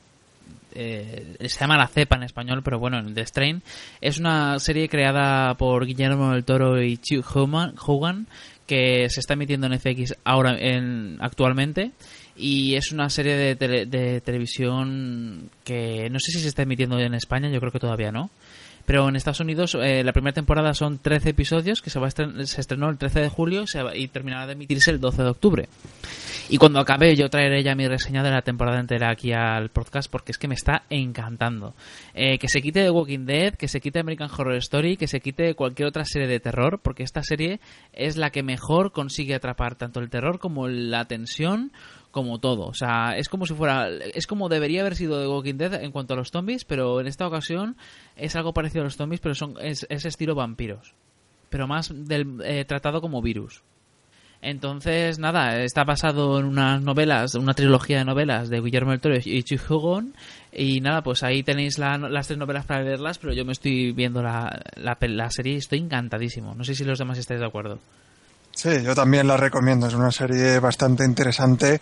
eh, 0.75 1.35
se 1.47 1.59
llama 1.59 1.77
La 1.77 1.87
Cepa 1.87 2.17
en 2.17 2.23
español, 2.25 2.61
pero 2.63 2.77
bueno, 2.77 3.01
The 3.11 3.25
Strain 3.25 3.63
es 4.01 4.19
una 4.19 4.59
serie 4.59 4.87
creada 4.87 5.55
por 5.55 5.87
Guillermo 5.87 6.31
del 6.31 6.45
Toro 6.45 6.79
y 6.79 6.97
Chu 6.97 7.23
Hogan 7.33 8.27
que 8.67 9.09
se 9.09 9.19
está 9.19 9.33
emitiendo 9.33 9.65
en 9.65 9.79
FX 9.79 10.13
ahora 10.23 10.55
en, 10.59 11.17
actualmente 11.21 11.91
y 12.37 12.75
es 12.75 12.91
una 12.91 13.09
serie 13.09 13.35
de, 13.35 13.55
tele, 13.55 13.85
de 13.85 14.21
televisión 14.21 15.49
que 15.63 16.09
no 16.09 16.19
sé 16.19 16.31
si 16.31 16.39
se 16.39 16.47
está 16.47 16.63
emitiendo 16.63 16.99
en 16.99 17.13
España, 17.13 17.49
yo 17.49 17.59
creo 17.59 17.71
que 17.71 17.79
todavía 17.79 18.11
no. 18.11 18.29
Pero 18.87 19.09
en 19.09 19.17
Estados 19.17 19.41
Unidos 19.41 19.75
eh, 19.75 20.01
la 20.01 20.13
primera 20.13 20.33
temporada 20.33 20.73
son 20.73 20.97
13 20.97 21.31
episodios 21.31 21.81
que 21.81 21.89
se, 21.89 21.99
va 21.99 22.07
a 22.07 22.11
se 22.11 22.61
estrenó 22.61 22.89
el 22.89 22.97
13 22.97 23.19
de 23.19 23.27
julio 23.27 23.65
y 23.93 24.07
terminará 24.07 24.47
de 24.47 24.53
emitirse 24.53 24.91
el 24.91 25.01
12 25.01 25.23
de 25.23 25.29
octubre. 25.29 25.69
Y 26.47 26.57
cuando 26.57 26.79
acabe 26.79 27.13
yo 27.17 27.29
traeré 27.29 27.63
ya 27.63 27.75
mi 27.75 27.85
reseña 27.85 28.23
de 28.23 28.31
la 28.31 28.43
temporada 28.43 28.79
entera 28.79 29.11
aquí 29.11 29.33
al 29.33 29.67
podcast 29.67 30.09
porque 30.09 30.31
es 30.31 30.37
que 30.37 30.47
me 30.47 30.55
está 30.55 30.83
encantando. 30.89 31.73
Eh, 32.13 32.37
que 32.37 32.47
se 32.47 32.61
quite 32.61 32.79
de 32.79 32.89
Walking 32.89 33.25
Dead, 33.25 33.55
que 33.55 33.67
se 33.67 33.81
quite 33.81 33.99
American 33.99 34.29
Horror 34.31 34.55
Story, 34.55 34.95
que 34.95 35.07
se 35.07 35.19
quite 35.19 35.53
cualquier 35.55 35.89
otra 35.89 36.05
serie 36.05 36.29
de 36.29 36.39
terror 36.39 36.79
porque 36.81 37.03
esta 37.03 37.23
serie 37.23 37.59
es 37.91 38.15
la 38.15 38.29
que 38.29 38.41
mejor 38.41 38.93
consigue 38.93 39.35
atrapar 39.35 39.75
tanto 39.75 39.99
el 39.99 40.09
terror 40.09 40.39
como 40.39 40.69
la 40.69 41.03
tensión 41.03 41.73
como 42.17 42.39
todo. 42.39 42.65
O 42.65 42.73
sea, 42.73 43.15
es 43.15 43.29
como 43.29 43.45
si 43.45 43.53
fuera. 43.53 43.89
Es 44.15 44.25
como 44.25 44.49
debería 44.49 44.81
haber 44.81 44.95
sido 44.95 45.19
de 45.19 45.27
Walking 45.27 45.57
Dead 45.57 45.75
en 45.83 45.91
cuanto 45.91 46.15
a 46.15 46.17
los 46.17 46.31
zombies, 46.31 46.65
pero 46.65 46.99
en 46.99 47.05
esta 47.05 47.27
ocasión 47.27 47.77
es 48.15 48.35
algo 48.35 48.53
parecido 48.53 48.81
a 48.81 48.85
los 48.85 48.97
zombies, 48.97 49.21
pero 49.21 49.35
son 49.35 49.53
es, 49.61 49.85
es 49.89 50.03
estilo 50.05 50.33
vampiros. 50.33 50.95
Pero 51.49 51.67
más 51.67 51.93
del, 51.93 52.41
eh, 52.43 52.65
tratado 52.65 53.01
como 53.01 53.21
virus. 53.21 53.61
Entonces, 54.41 55.19
nada, 55.19 55.61
está 55.61 55.83
basado 55.83 56.39
en 56.39 56.45
unas 56.45 56.81
novelas, 56.81 57.35
una 57.35 57.53
trilogía 57.53 57.99
de 57.99 58.05
novelas 58.05 58.49
de 58.49 58.61
Guillermo 58.61 58.91
del 58.91 58.99
Toro 58.99 59.15
y 59.23 59.43
Chujogon. 59.43 60.15
Y 60.51 60.81
nada, 60.81 61.03
pues 61.03 61.21
ahí 61.21 61.43
tenéis 61.43 61.77
la, 61.77 61.99
las 61.99 62.25
tres 62.25 62.39
novelas 62.39 62.65
para 62.65 62.81
leerlas, 62.81 63.19
pero 63.19 63.33
yo 63.33 63.45
me 63.45 63.51
estoy 63.51 63.91
viendo 63.91 64.23
la, 64.23 64.59
la, 64.75 64.97
la 64.99 65.29
serie 65.29 65.53
y 65.53 65.57
estoy 65.57 65.79
encantadísimo. 65.79 66.55
No 66.55 66.63
sé 66.63 66.73
si 66.73 66.83
los 66.83 66.97
demás 66.97 67.19
estáis 67.19 67.39
de 67.39 67.45
acuerdo. 67.45 67.79
Sí, 68.57 68.81
yo 68.83 68.95
también 68.95 69.27
la 69.27 69.37
recomiendo. 69.37 69.85
Es 69.85 69.93
una 69.93 70.11
serie 70.11 70.57
bastante 70.57 71.05
interesante. 71.05 71.79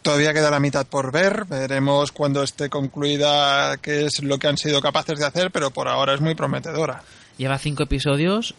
Todavía 0.00 0.32
queda 0.32 0.50
la 0.50 0.58
mitad 0.58 0.86
por 0.86 1.12
ver. 1.12 1.44
Veremos 1.44 2.10
cuando 2.10 2.42
esté 2.42 2.70
concluida 2.70 3.76
qué 3.76 4.06
es 4.06 4.22
lo 4.22 4.38
que 4.38 4.46
han 4.46 4.56
sido 4.56 4.80
capaces 4.80 5.18
de 5.18 5.26
hacer, 5.26 5.50
pero 5.50 5.70
por 5.70 5.88
ahora 5.88 6.14
es 6.14 6.22
muy 6.22 6.34
prometedora. 6.34 7.02
Lleva 7.36 7.58
cinco 7.58 7.82
episodios 7.82 8.54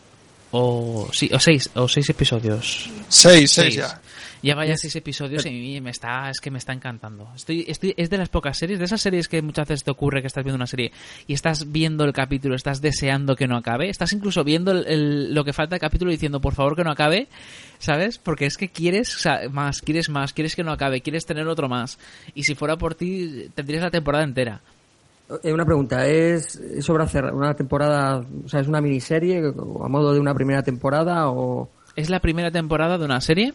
o 0.51 1.09
sí 1.11 1.31
o 1.33 1.39
seis 1.39 1.71
o 1.73 1.87
seis 1.87 2.07
episodios. 2.09 2.91
Seis, 3.09 3.51
seis, 3.51 3.73
seis. 3.73 3.75
ya. 3.75 4.01
Lleva 4.41 4.65
ya 4.65 4.77
seis 4.77 4.95
episodios 4.95 5.45
y 5.45 5.81
me 5.81 5.89
está, 5.89 6.29
es 6.29 6.39
que 6.39 6.51
me 6.51 6.57
está 6.57 6.73
encantando. 6.73 7.29
Estoy, 7.35 7.65
estoy, 7.67 7.93
es 7.97 8.09
de 8.09 8.17
las 8.17 8.29
pocas 8.29 8.57
series, 8.57 8.79
de 8.79 8.85
esas 8.85 9.01
series 9.01 9.27
que 9.27 9.41
muchas 9.41 9.67
veces 9.67 9.83
te 9.83 9.91
ocurre 9.91 10.21
que 10.21 10.27
estás 10.27 10.43
viendo 10.43 10.57
una 10.57 10.67
serie 10.67 10.91
y 11.25 11.33
estás 11.33 11.71
viendo 11.71 12.03
el 12.03 12.13
capítulo, 12.13 12.55
estás 12.55 12.81
deseando 12.81 13.35
que 13.35 13.47
no 13.47 13.57
acabe, 13.57 13.89
estás 13.89 14.13
incluso 14.13 14.43
viendo 14.43 14.71
el, 14.71 14.87
el, 14.87 15.33
lo 15.33 15.43
que 15.43 15.53
falta 15.53 15.75
del 15.75 15.81
capítulo 15.81 16.11
diciendo 16.11 16.39
por 16.39 16.53
favor 16.53 16.75
que 16.75 16.83
no 16.83 16.91
acabe, 16.91 17.27
¿sabes? 17.79 18.17
Porque 18.17 18.45
es 18.45 18.57
que 18.57 18.69
quieres 18.69 19.15
o 19.15 19.19
sea, 19.19 19.41
más, 19.49 19.81
quieres 19.81 20.09
más, 20.09 20.33
quieres 20.33 20.55
que 20.55 20.63
no 20.63 20.71
acabe, 20.71 21.01
quieres 21.01 21.25
tener 21.25 21.47
otro 21.47 21.67
más. 21.67 21.97
Y 22.35 22.43
si 22.43 22.55
fuera 22.55 22.77
por 22.77 22.95
ti, 22.95 23.49
tendrías 23.55 23.83
la 23.83 23.91
temporada 23.91 24.23
entera. 24.23 24.61
Una 25.43 25.65
pregunta, 25.65 26.07
¿es 26.07 26.61
sobre 26.79 27.03
hacer 27.03 27.25
una 27.25 27.53
temporada, 27.53 28.23
o 28.45 28.47
sea, 28.47 28.61
es 28.61 28.67
una 28.67 28.79
miniserie 28.79 29.39
a 29.39 29.87
modo 29.89 30.13
de 30.13 30.19
una 30.19 30.33
primera 30.33 30.63
temporada 30.63 31.29
o...? 31.29 31.69
Es 31.97 32.11
la 32.11 32.19
primera 32.19 32.51
temporada 32.51 32.99
de 32.99 33.05
una 33.05 33.19
serie. 33.19 33.53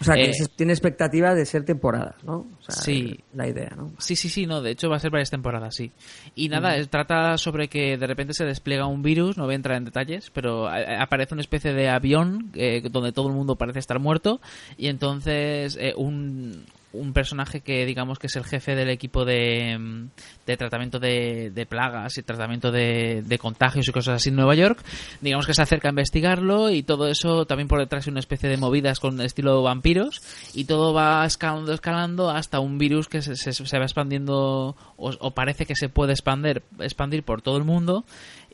O 0.00 0.04
sea, 0.04 0.16
que 0.16 0.24
eh, 0.24 0.46
tiene 0.56 0.72
expectativa 0.72 1.32
de 1.32 1.46
ser 1.46 1.64
temporada, 1.64 2.16
¿no? 2.24 2.38
O 2.58 2.62
sea, 2.62 2.74
sí. 2.74 3.20
La 3.32 3.46
idea, 3.46 3.72
¿no? 3.76 3.92
Sí, 3.98 4.16
sí, 4.16 4.28
sí, 4.28 4.46
no, 4.46 4.60
de 4.60 4.72
hecho 4.72 4.90
va 4.90 4.96
a 4.96 4.98
ser 4.98 5.12
varias 5.12 5.30
temporadas, 5.30 5.76
sí. 5.76 5.92
Y 6.34 6.48
nada, 6.48 6.76
mm. 6.76 6.86
trata 6.88 7.38
sobre 7.38 7.68
que 7.68 7.96
de 7.96 8.06
repente 8.08 8.34
se 8.34 8.44
despliega 8.44 8.86
un 8.86 9.02
virus, 9.02 9.38
no 9.38 9.44
voy 9.44 9.52
a 9.52 9.56
entrar 9.56 9.76
en 9.76 9.84
detalles, 9.84 10.30
pero 10.30 10.68
aparece 10.68 11.34
una 11.34 11.42
especie 11.42 11.72
de 11.72 11.88
avión 11.88 12.50
eh, 12.54 12.82
donde 12.90 13.12
todo 13.12 13.28
el 13.28 13.34
mundo 13.34 13.54
parece 13.54 13.78
estar 13.78 14.00
muerto 14.00 14.40
y 14.76 14.88
entonces 14.88 15.78
eh, 15.80 15.94
un, 15.96 16.64
un 16.94 17.12
personaje 17.12 17.60
que 17.60 17.84
digamos 17.84 18.18
que 18.18 18.28
es 18.28 18.36
el 18.36 18.44
jefe 18.44 18.74
del 18.74 18.88
equipo 18.88 19.24
de, 19.24 20.08
de 20.46 20.56
tratamiento 20.56 20.98
de, 20.98 21.66
plagas 21.68 22.16
y 22.18 22.22
tratamiento 22.22 22.70
de, 22.70 23.38
contagios 23.40 23.88
y 23.88 23.92
cosas 23.92 24.16
así 24.16 24.28
en 24.30 24.36
Nueva 24.36 24.54
York, 24.54 24.82
digamos 25.20 25.46
que 25.46 25.54
se 25.54 25.62
acerca 25.62 25.88
a 25.88 25.90
investigarlo 25.90 26.70
y 26.70 26.82
todo 26.82 27.08
eso 27.08 27.46
también 27.46 27.68
por 27.68 27.80
detrás 27.80 28.04
de 28.04 28.12
una 28.12 28.20
especie 28.20 28.48
de 28.48 28.56
movidas 28.56 29.00
con 29.00 29.20
estilo 29.20 29.62
vampiros 29.62 30.22
y 30.54 30.64
todo 30.64 30.94
va 30.94 31.26
escalando, 31.26 31.72
escalando 31.72 32.30
hasta 32.30 32.60
un 32.60 32.78
virus 32.78 33.08
que 33.08 33.22
se, 33.22 33.36
se, 33.36 33.52
se 33.52 33.78
va 33.78 33.84
expandiendo 33.84 34.76
o, 34.96 35.10
o, 35.10 35.30
parece 35.32 35.66
que 35.66 35.74
se 35.74 35.88
puede 35.88 36.12
expandir, 36.12 36.62
expandir 36.78 37.24
por 37.24 37.42
todo 37.42 37.56
el 37.56 37.64
mundo 37.64 38.04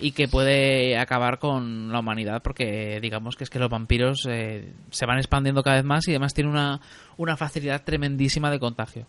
y 0.00 0.12
que 0.12 0.28
puede 0.28 0.98
acabar 0.98 1.38
con 1.38 1.92
la 1.92 2.00
humanidad 2.00 2.42
porque 2.42 2.98
digamos 3.00 3.36
que 3.36 3.44
es 3.44 3.50
que 3.50 3.58
los 3.58 3.70
vampiros 3.70 4.26
eh, 4.28 4.72
se 4.90 5.06
van 5.06 5.18
expandiendo 5.18 5.62
cada 5.62 5.76
vez 5.76 5.84
más 5.84 6.08
y 6.08 6.12
además 6.12 6.34
tienen 6.34 6.52
una, 6.52 6.80
una 7.16 7.36
facilidad 7.36 7.84
tremendísima 7.84 8.50
de 8.50 8.58
contagio. 8.58 9.06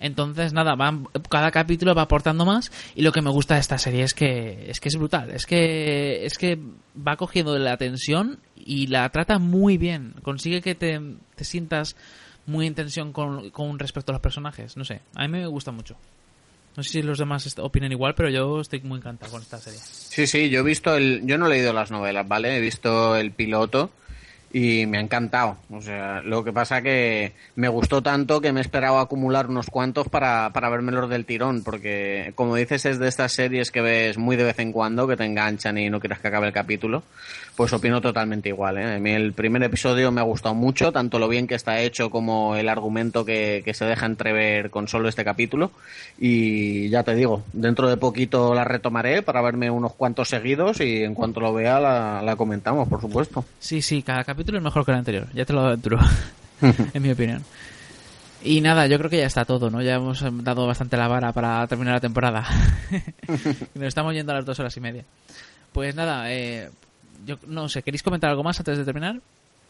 Entonces, 0.00 0.54
nada, 0.54 0.76
van, 0.76 1.06
cada 1.28 1.50
capítulo 1.50 1.94
va 1.94 2.02
aportando 2.02 2.46
más 2.46 2.72
y 2.94 3.02
lo 3.02 3.12
que 3.12 3.20
me 3.20 3.28
gusta 3.28 3.54
de 3.54 3.60
esta 3.60 3.76
serie 3.76 4.02
es 4.02 4.14
que 4.14 4.70
es 4.70 4.80
que 4.80 4.88
es 4.88 4.96
brutal, 4.96 5.30
es 5.30 5.44
que 5.44 6.24
es 6.24 6.38
que 6.38 6.58
va 6.96 7.16
cogiendo 7.16 7.58
la 7.58 7.76
tensión 7.76 8.38
y 8.56 8.86
la 8.86 9.06
trata 9.10 9.38
muy 9.38 9.76
bien, 9.76 10.14
consigue 10.22 10.62
que 10.62 10.74
te, 10.74 10.98
te 11.34 11.44
sientas 11.44 11.96
muy 12.46 12.66
en 12.66 12.74
tensión 12.74 13.12
con, 13.12 13.50
con 13.50 13.78
respecto 13.78 14.12
a 14.12 14.14
los 14.14 14.22
personajes, 14.22 14.74
no 14.78 14.84
sé, 14.84 15.02
a 15.14 15.22
mí 15.22 15.28
me 15.28 15.46
gusta 15.46 15.70
mucho. 15.70 15.96
No 16.76 16.82
sé 16.82 16.90
si 16.90 17.02
los 17.02 17.18
demás 17.18 17.58
opinan 17.58 17.92
igual, 17.92 18.14
pero 18.14 18.30
yo 18.30 18.60
estoy 18.60 18.80
muy 18.80 18.98
encantado 18.98 19.32
con 19.32 19.42
esta 19.42 19.58
serie. 19.58 19.80
Sí, 19.82 20.26
sí, 20.26 20.50
yo 20.50 20.60
he 20.60 20.62
visto 20.62 20.94
el, 20.96 21.22
yo 21.24 21.36
no 21.36 21.46
he 21.46 21.50
leído 21.50 21.72
las 21.72 21.90
novelas, 21.90 22.26
¿vale? 22.26 22.56
He 22.56 22.60
visto 22.60 23.16
el 23.16 23.32
piloto 23.32 23.90
y 24.52 24.86
me 24.86 24.98
ha 24.98 25.00
encantado. 25.00 25.56
O 25.70 25.80
sea, 25.80 26.22
lo 26.22 26.42
que 26.42 26.52
pasa 26.52 26.82
que 26.82 27.32
me 27.54 27.68
gustó 27.68 28.02
tanto 28.02 28.40
que 28.40 28.52
me 28.52 28.60
he 28.60 28.62
esperado 28.62 28.98
acumular 28.98 29.46
unos 29.48 29.66
cuantos 29.66 30.08
para, 30.08 30.50
para 30.52 30.68
vermelos 30.68 31.08
del 31.08 31.24
tirón, 31.24 31.62
porque 31.62 32.32
como 32.34 32.56
dices 32.56 32.84
es 32.86 32.98
de 32.98 33.08
estas 33.08 33.32
series 33.32 33.70
que 33.70 33.80
ves 33.80 34.18
muy 34.18 34.36
de 34.36 34.44
vez 34.44 34.58
en 34.58 34.72
cuando, 34.72 35.06
que 35.06 35.16
te 35.16 35.24
enganchan 35.24 35.78
y 35.78 35.88
no 35.88 36.00
quieras 36.00 36.18
que 36.18 36.28
acabe 36.28 36.48
el 36.48 36.52
capítulo, 36.52 37.04
pues 37.54 37.72
opino 37.72 38.00
totalmente 38.00 38.48
igual. 38.48 38.78
¿eh? 38.78 38.96
A 38.96 38.98
mí 38.98 39.10
el 39.10 39.32
primer 39.32 39.62
episodio 39.62 40.10
me 40.10 40.20
ha 40.20 40.24
gustado 40.24 40.54
mucho, 40.54 40.90
tanto 40.90 41.18
lo 41.18 41.28
bien 41.28 41.46
que 41.46 41.54
está 41.54 41.80
hecho 41.80 42.10
como 42.10 42.56
el 42.56 42.68
argumento 42.68 43.24
que, 43.24 43.62
que 43.64 43.74
se 43.74 43.84
deja 43.84 44.06
entrever 44.06 44.70
con 44.70 44.88
solo 44.88 45.08
este 45.08 45.24
capítulo. 45.24 45.70
Y 46.18 46.88
ya 46.88 47.04
te 47.04 47.14
digo, 47.14 47.44
dentro 47.52 47.88
de 47.88 47.96
poquito 47.96 48.54
la 48.54 48.64
retomaré 48.64 49.22
para 49.22 49.42
verme 49.42 49.70
unos 49.70 49.94
cuantos 49.94 50.28
seguidos 50.28 50.80
y 50.80 51.04
en 51.04 51.14
cuanto 51.14 51.40
lo 51.40 51.54
vea 51.54 51.78
la, 51.78 52.22
la 52.22 52.34
comentamos, 52.34 52.88
por 52.88 53.00
supuesto. 53.00 53.44
Sí, 53.58 53.80
sí, 53.80 54.02
cada 54.02 54.24
capítulo 54.24 54.39
capítulo 54.40 54.56
es 54.56 54.64
mejor 54.64 54.86
que 54.86 54.92
el 54.92 54.96
anterior, 54.96 55.26
ya 55.34 55.44
te 55.44 55.52
lo 55.52 55.60
aventuro, 55.60 55.98
en 56.94 57.02
mi 57.02 57.10
opinión. 57.10 57.44
Y 58.42 58.62
nada, 58.62 58.86
yo 58.86 58.96
creo 58.96 59.10
que 59.10 59.18
ya 59.18 59.26
está 59.26 59.44
todo, 59.44 59.68
¿no? 59.68 59.82
Ya 59.82 59.96
hemos 59.96 60.24
dado 60.42 60.66
bastante 60.66 60.96
la 60.96 61.08
vara 61.08 61.30
para 61.34 61.66
terminar 61.66 61.96
la 61.96 62.00
temporada. 62.00 62.46
Nos 63.74 63.84
estamos 63.84 64.14
yendo 64.14 64.32
a 64.32 64.36
las 64.36 64.46
dos 64.46 64.58
horas 64.58 64.74
y 64.78 64.80
media. 64.80 65.04
Pues 65.74 65.94
nada, 65.94 66.32
eh, 66.32 66.70
yo 67.26 67.36
no 67.48 67.68
sé, 67.68 67.82
¿queréis 67.82 68.02
comentar 68.02 68.30
algo 68.30 68.42
más 68.42 68.58
antes 68.58 68.78
de 68.78 68.84
terminar? 68.86 69.20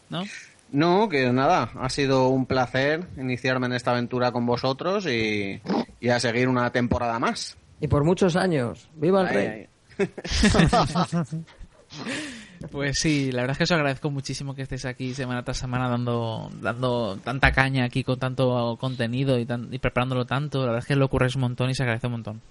¿No? 0.09 0.23
No, 0.71 1.09
que 1.09 1.29
nada, 1.33 1.71
ha 1.77 1.89
sido 1.89 2.29
un 2.29 2.45
placer 2.45 3.05
iniciarme 3.17 3.65
en 3.65 3.73
esta 3.73 3.91
aventura 3.91 4.31
con 4.31 4.45
vosotros 4.45 5.05
y, 5.05 5.59
y 5.99 6.07
a 6.07 6.19
seguir 6.21 6.47
una 6.47 6.69
temporada 6.69 7.19
más. 7.19 7.57
Y 7.81 7.89
por 7.89 8.05
muchos 8.05 8.37
años. 8.37 8.87
¡Viva 8.95 9.23
el 9.23 9.27
rey! 9.27 9.67
Pues 12.69 12.97
sí, 12.99 13.31
la 13.31 13.41
verdad 13.41 13.53
es 13.53 13.57
que 13.57 13.63
os 13.63 13.71
agradezco 13.71 14.11
muchísimo 14.11 14.53
que 14.53 14.61
estéis 14.63 14.85
aquí 14.85 15.13
semana 15.13 15.43
tras 15.43 15.57
semana 15.57 15.89
dando, 15.89 16.51
dando 16.61 17.17
tanta 17.23 17.51
caña 17.51 17.85
aquí 17.85 18.03
con 18.03 18.19
tanto 18.19 18.77
contenido 18.79 19.39
y, 19.39 19.45
tan, 19.45 19.73
y 19.73 19.79
preparándolo 19.79 20.25
tanto. 20.25 20.59
La 20.59 20.67
verdad 20.67 20.79
es 20.79 20.85
que 20.85 20.95
lo 20.95 21.05
ocurre 21.05 21.27
un 21.33 21.41
montón 21.41 21.69
y 21.69 21.75
se 21.75 21.83
agradece 21.83 22.07
un 22.07 22.13
montón. 22.13 22.41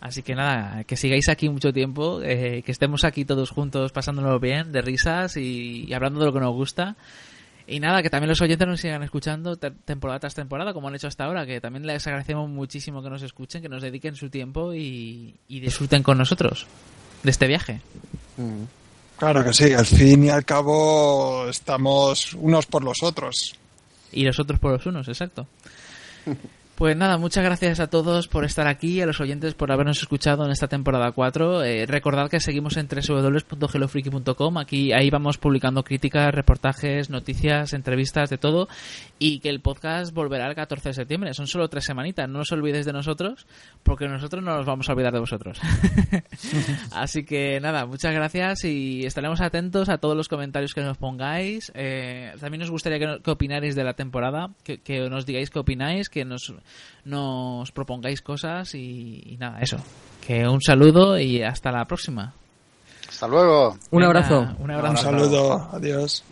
Así 0.00 0.22
que 0.22 0.34
nada, 0.34 0.84
que 0.84 0.96
sigáis 0.96 1.28
aquí 1.28 1.48
mucho 1.48 1.72
tiempo, 1.72 2.20
eh, 2.22 2.62
que 2.64 2.72
estemos 2.72 3.04
aquí 3.04 3.24
todos 3.24 3.50
juntos 3.50 3.92
pasándolo 3.92 4.40
bien, 4.40 4.72
de 4.72 4.80
risas 4.80 5.36
y, 5.36 5.92
hablando 5.92 6.20
de 6.20 6.26
lo 6.26 6.32
que 6.32 6.40
nos 6.40 6.54
gusta. 6.54 6.96
Y 7.66 7.80
nada, 7.80 8.02
que 8.02 8.10
también 8.10 8.30
los 8.30 8.40
oyentes 8.40 8.66
nos 8.66 8.80
sigan 8.80 9.02
escuchando 9.02 9.56
temporada 9.56 10.20
tras 10.20 10.34
temporada, 10.34 10.72
como 10.72 10.88
han 10.88 10.94
hecho 10.94 11.06
hasta 11.06 11.24
ahora, 11.24 11.46
que 11.46 11.60
también 11.60 11.86
les 11.86 12.04
agradecemos 12.06 12.48
muchísimo 12.48 13.02
que 13.02 13.10
nos 13.10 13.22
escuchen, 13.22 13.62
que 13.62 13.68
nos 13.68 13.82
dediquen 13.82 14.16
su 14.16 14.30
tiempo 14.30 14.74
y, 14.74 15.34
y 15.48 15.60
disfruten 15.60 16.02
con 16.02 16.18
nosotros 16.18 16.66
de 17.22 17.30
este 17.30 17.46
viaje. 17.46 17.80
Mm. 18.38 18.79
Claro 19.20 19.44
que 19.44 19.52
sí, 19.52 19.70
al 19.74 19.84
fin 19.84 20.24
y 20.24 20.30
al 20.30 20.46
cabo 20.46 21.46
estamos 21.46 22.32
unos 22.32 22.64
por 22.64 22.82
los 22.82 23.02
otros. 23.02 23.54
Y 24.12 24.24
los 24.24 24.40
otros 24.40 24.58
por 24.58 24.72
los 24.72 24.86
unos, 24.86 25.08
exacto. 25.08 25.46
Pues 26.80 26.96
nada, 26.96 27.18
muchas 27.18 27.44
gracias 27.44 27.78
a 27.78 27.88
todos 27.88 28.26
por 28.26 28.46
estar 28.46 28.66
aquí, 28.66 29.02
a 29.02 29.06
los 29.06 29.20
oyentes 29.20 29.52
por 29.52 29.70
habernos 29.70 30.00
escuchado 30.00 30.46
en 30.46 30.50
esta 30.50 30.66
temporada 30.66 31.12
4. 31.12 31.62
Eh, 31.62 31.84
recordad 31.84 32.30
que 32.30 32.40
seguimos 32.40 32.78
en 32.78 32.88
www.hellofreaky.com, 32.88 34.56
aquí 34.56 34.90
ahí 34.90 35.10
vamos 35.10 35.36
publicando 35.36 35.84
críticas, 35.84 36.34
reportajes, 36.34 37.10
noticias, 37.10 37.74
entrevistas, 37.74 38.30
de 38.30 38.38
todo, 38.38 38.66
y 39.18 39.40
que 39.40 39.50
el 39.50 39.60
podcast 39.60 40.14
volverá 40.14 40.46
el 40.48 40.54
14 40.54 40.88
de 40.88 40.94
septiembre. 40.94 41.34
Son 41.34 41.46
solo 41.46 41.68
tres 41.68 41.84
semanitas, 41.84 42.26
no 42.30 42.38
os 42.38 42.50
olvidéis 42.50 42.86
de 42.86 42.94
nosotros, 42.94 43.46
porque 43.82 44.08
nosotros 44.08 44.42
no 44.42 44.56
nos 44.56 44.64
vamos 44.64 44.88
a 44.88 44.94
olvidar 44.94 45.12
de 45.12 45.20
vosotros. 45.20 45.60
Así 46.92 47.26
que 47.26 47.60
nada, 47.60 47.84
muchas 47.84 48.14
gracias 48.14 48.64
y 48.64 49.04
estaremos 49.04 49.42
atentos 49.42 49.90
a 49.90 49.98
todos 49.98 50.16
los 50.16 50.28
comentarios 50.28 50.72
que 50.72 50.80
nos 50.80 50.96
pongáis. 50.96 51.70
Eh, 51.74 52.32
también 52.40 52.60
nos 52.60 52.70
gustaría 52.70 52.98
que, 52.98 53.20
que 53.22 53.74
de 53.74 53.84
la 53.84 53.92
temporada, 53.92 54.54
que 54.64 55.10
nos 55.10 55.26
digáis 55.26 55.50
qué 55.50 55.58
opináis, 55.58 56.08
que 56.08 56.24
nos 56.24 56.54
nos 57.04 57.70
propongáis 57.72 58.22
cosas 58.22 58.74
y, 58.74 59.22
y 59.26 59.36
nada, 59.38 59.60
eso. 59.60 59.78
Que 60.26 60.46
un 60.46 60.60
saludo 60.60 61.18
y 61.18 61.42
hasta 61.42 61.72
la 61.72 61.84
próxima. 61.84 62.32
Hasta 63.08 63.26
luego. 63.26 63.70
Un 63.90 64.00
Venga, 64.00 64.06
abrazo. 64.06 64.48
Un 64.58 64.70
abrazo. 64.70 64.90
Un 64.92 64.96
saludo, 64.98 65.68
adiós. 65.72 66.22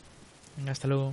Venga, 0.56 0.72
hasta 0.72 0.88
luego. 0.88 1.12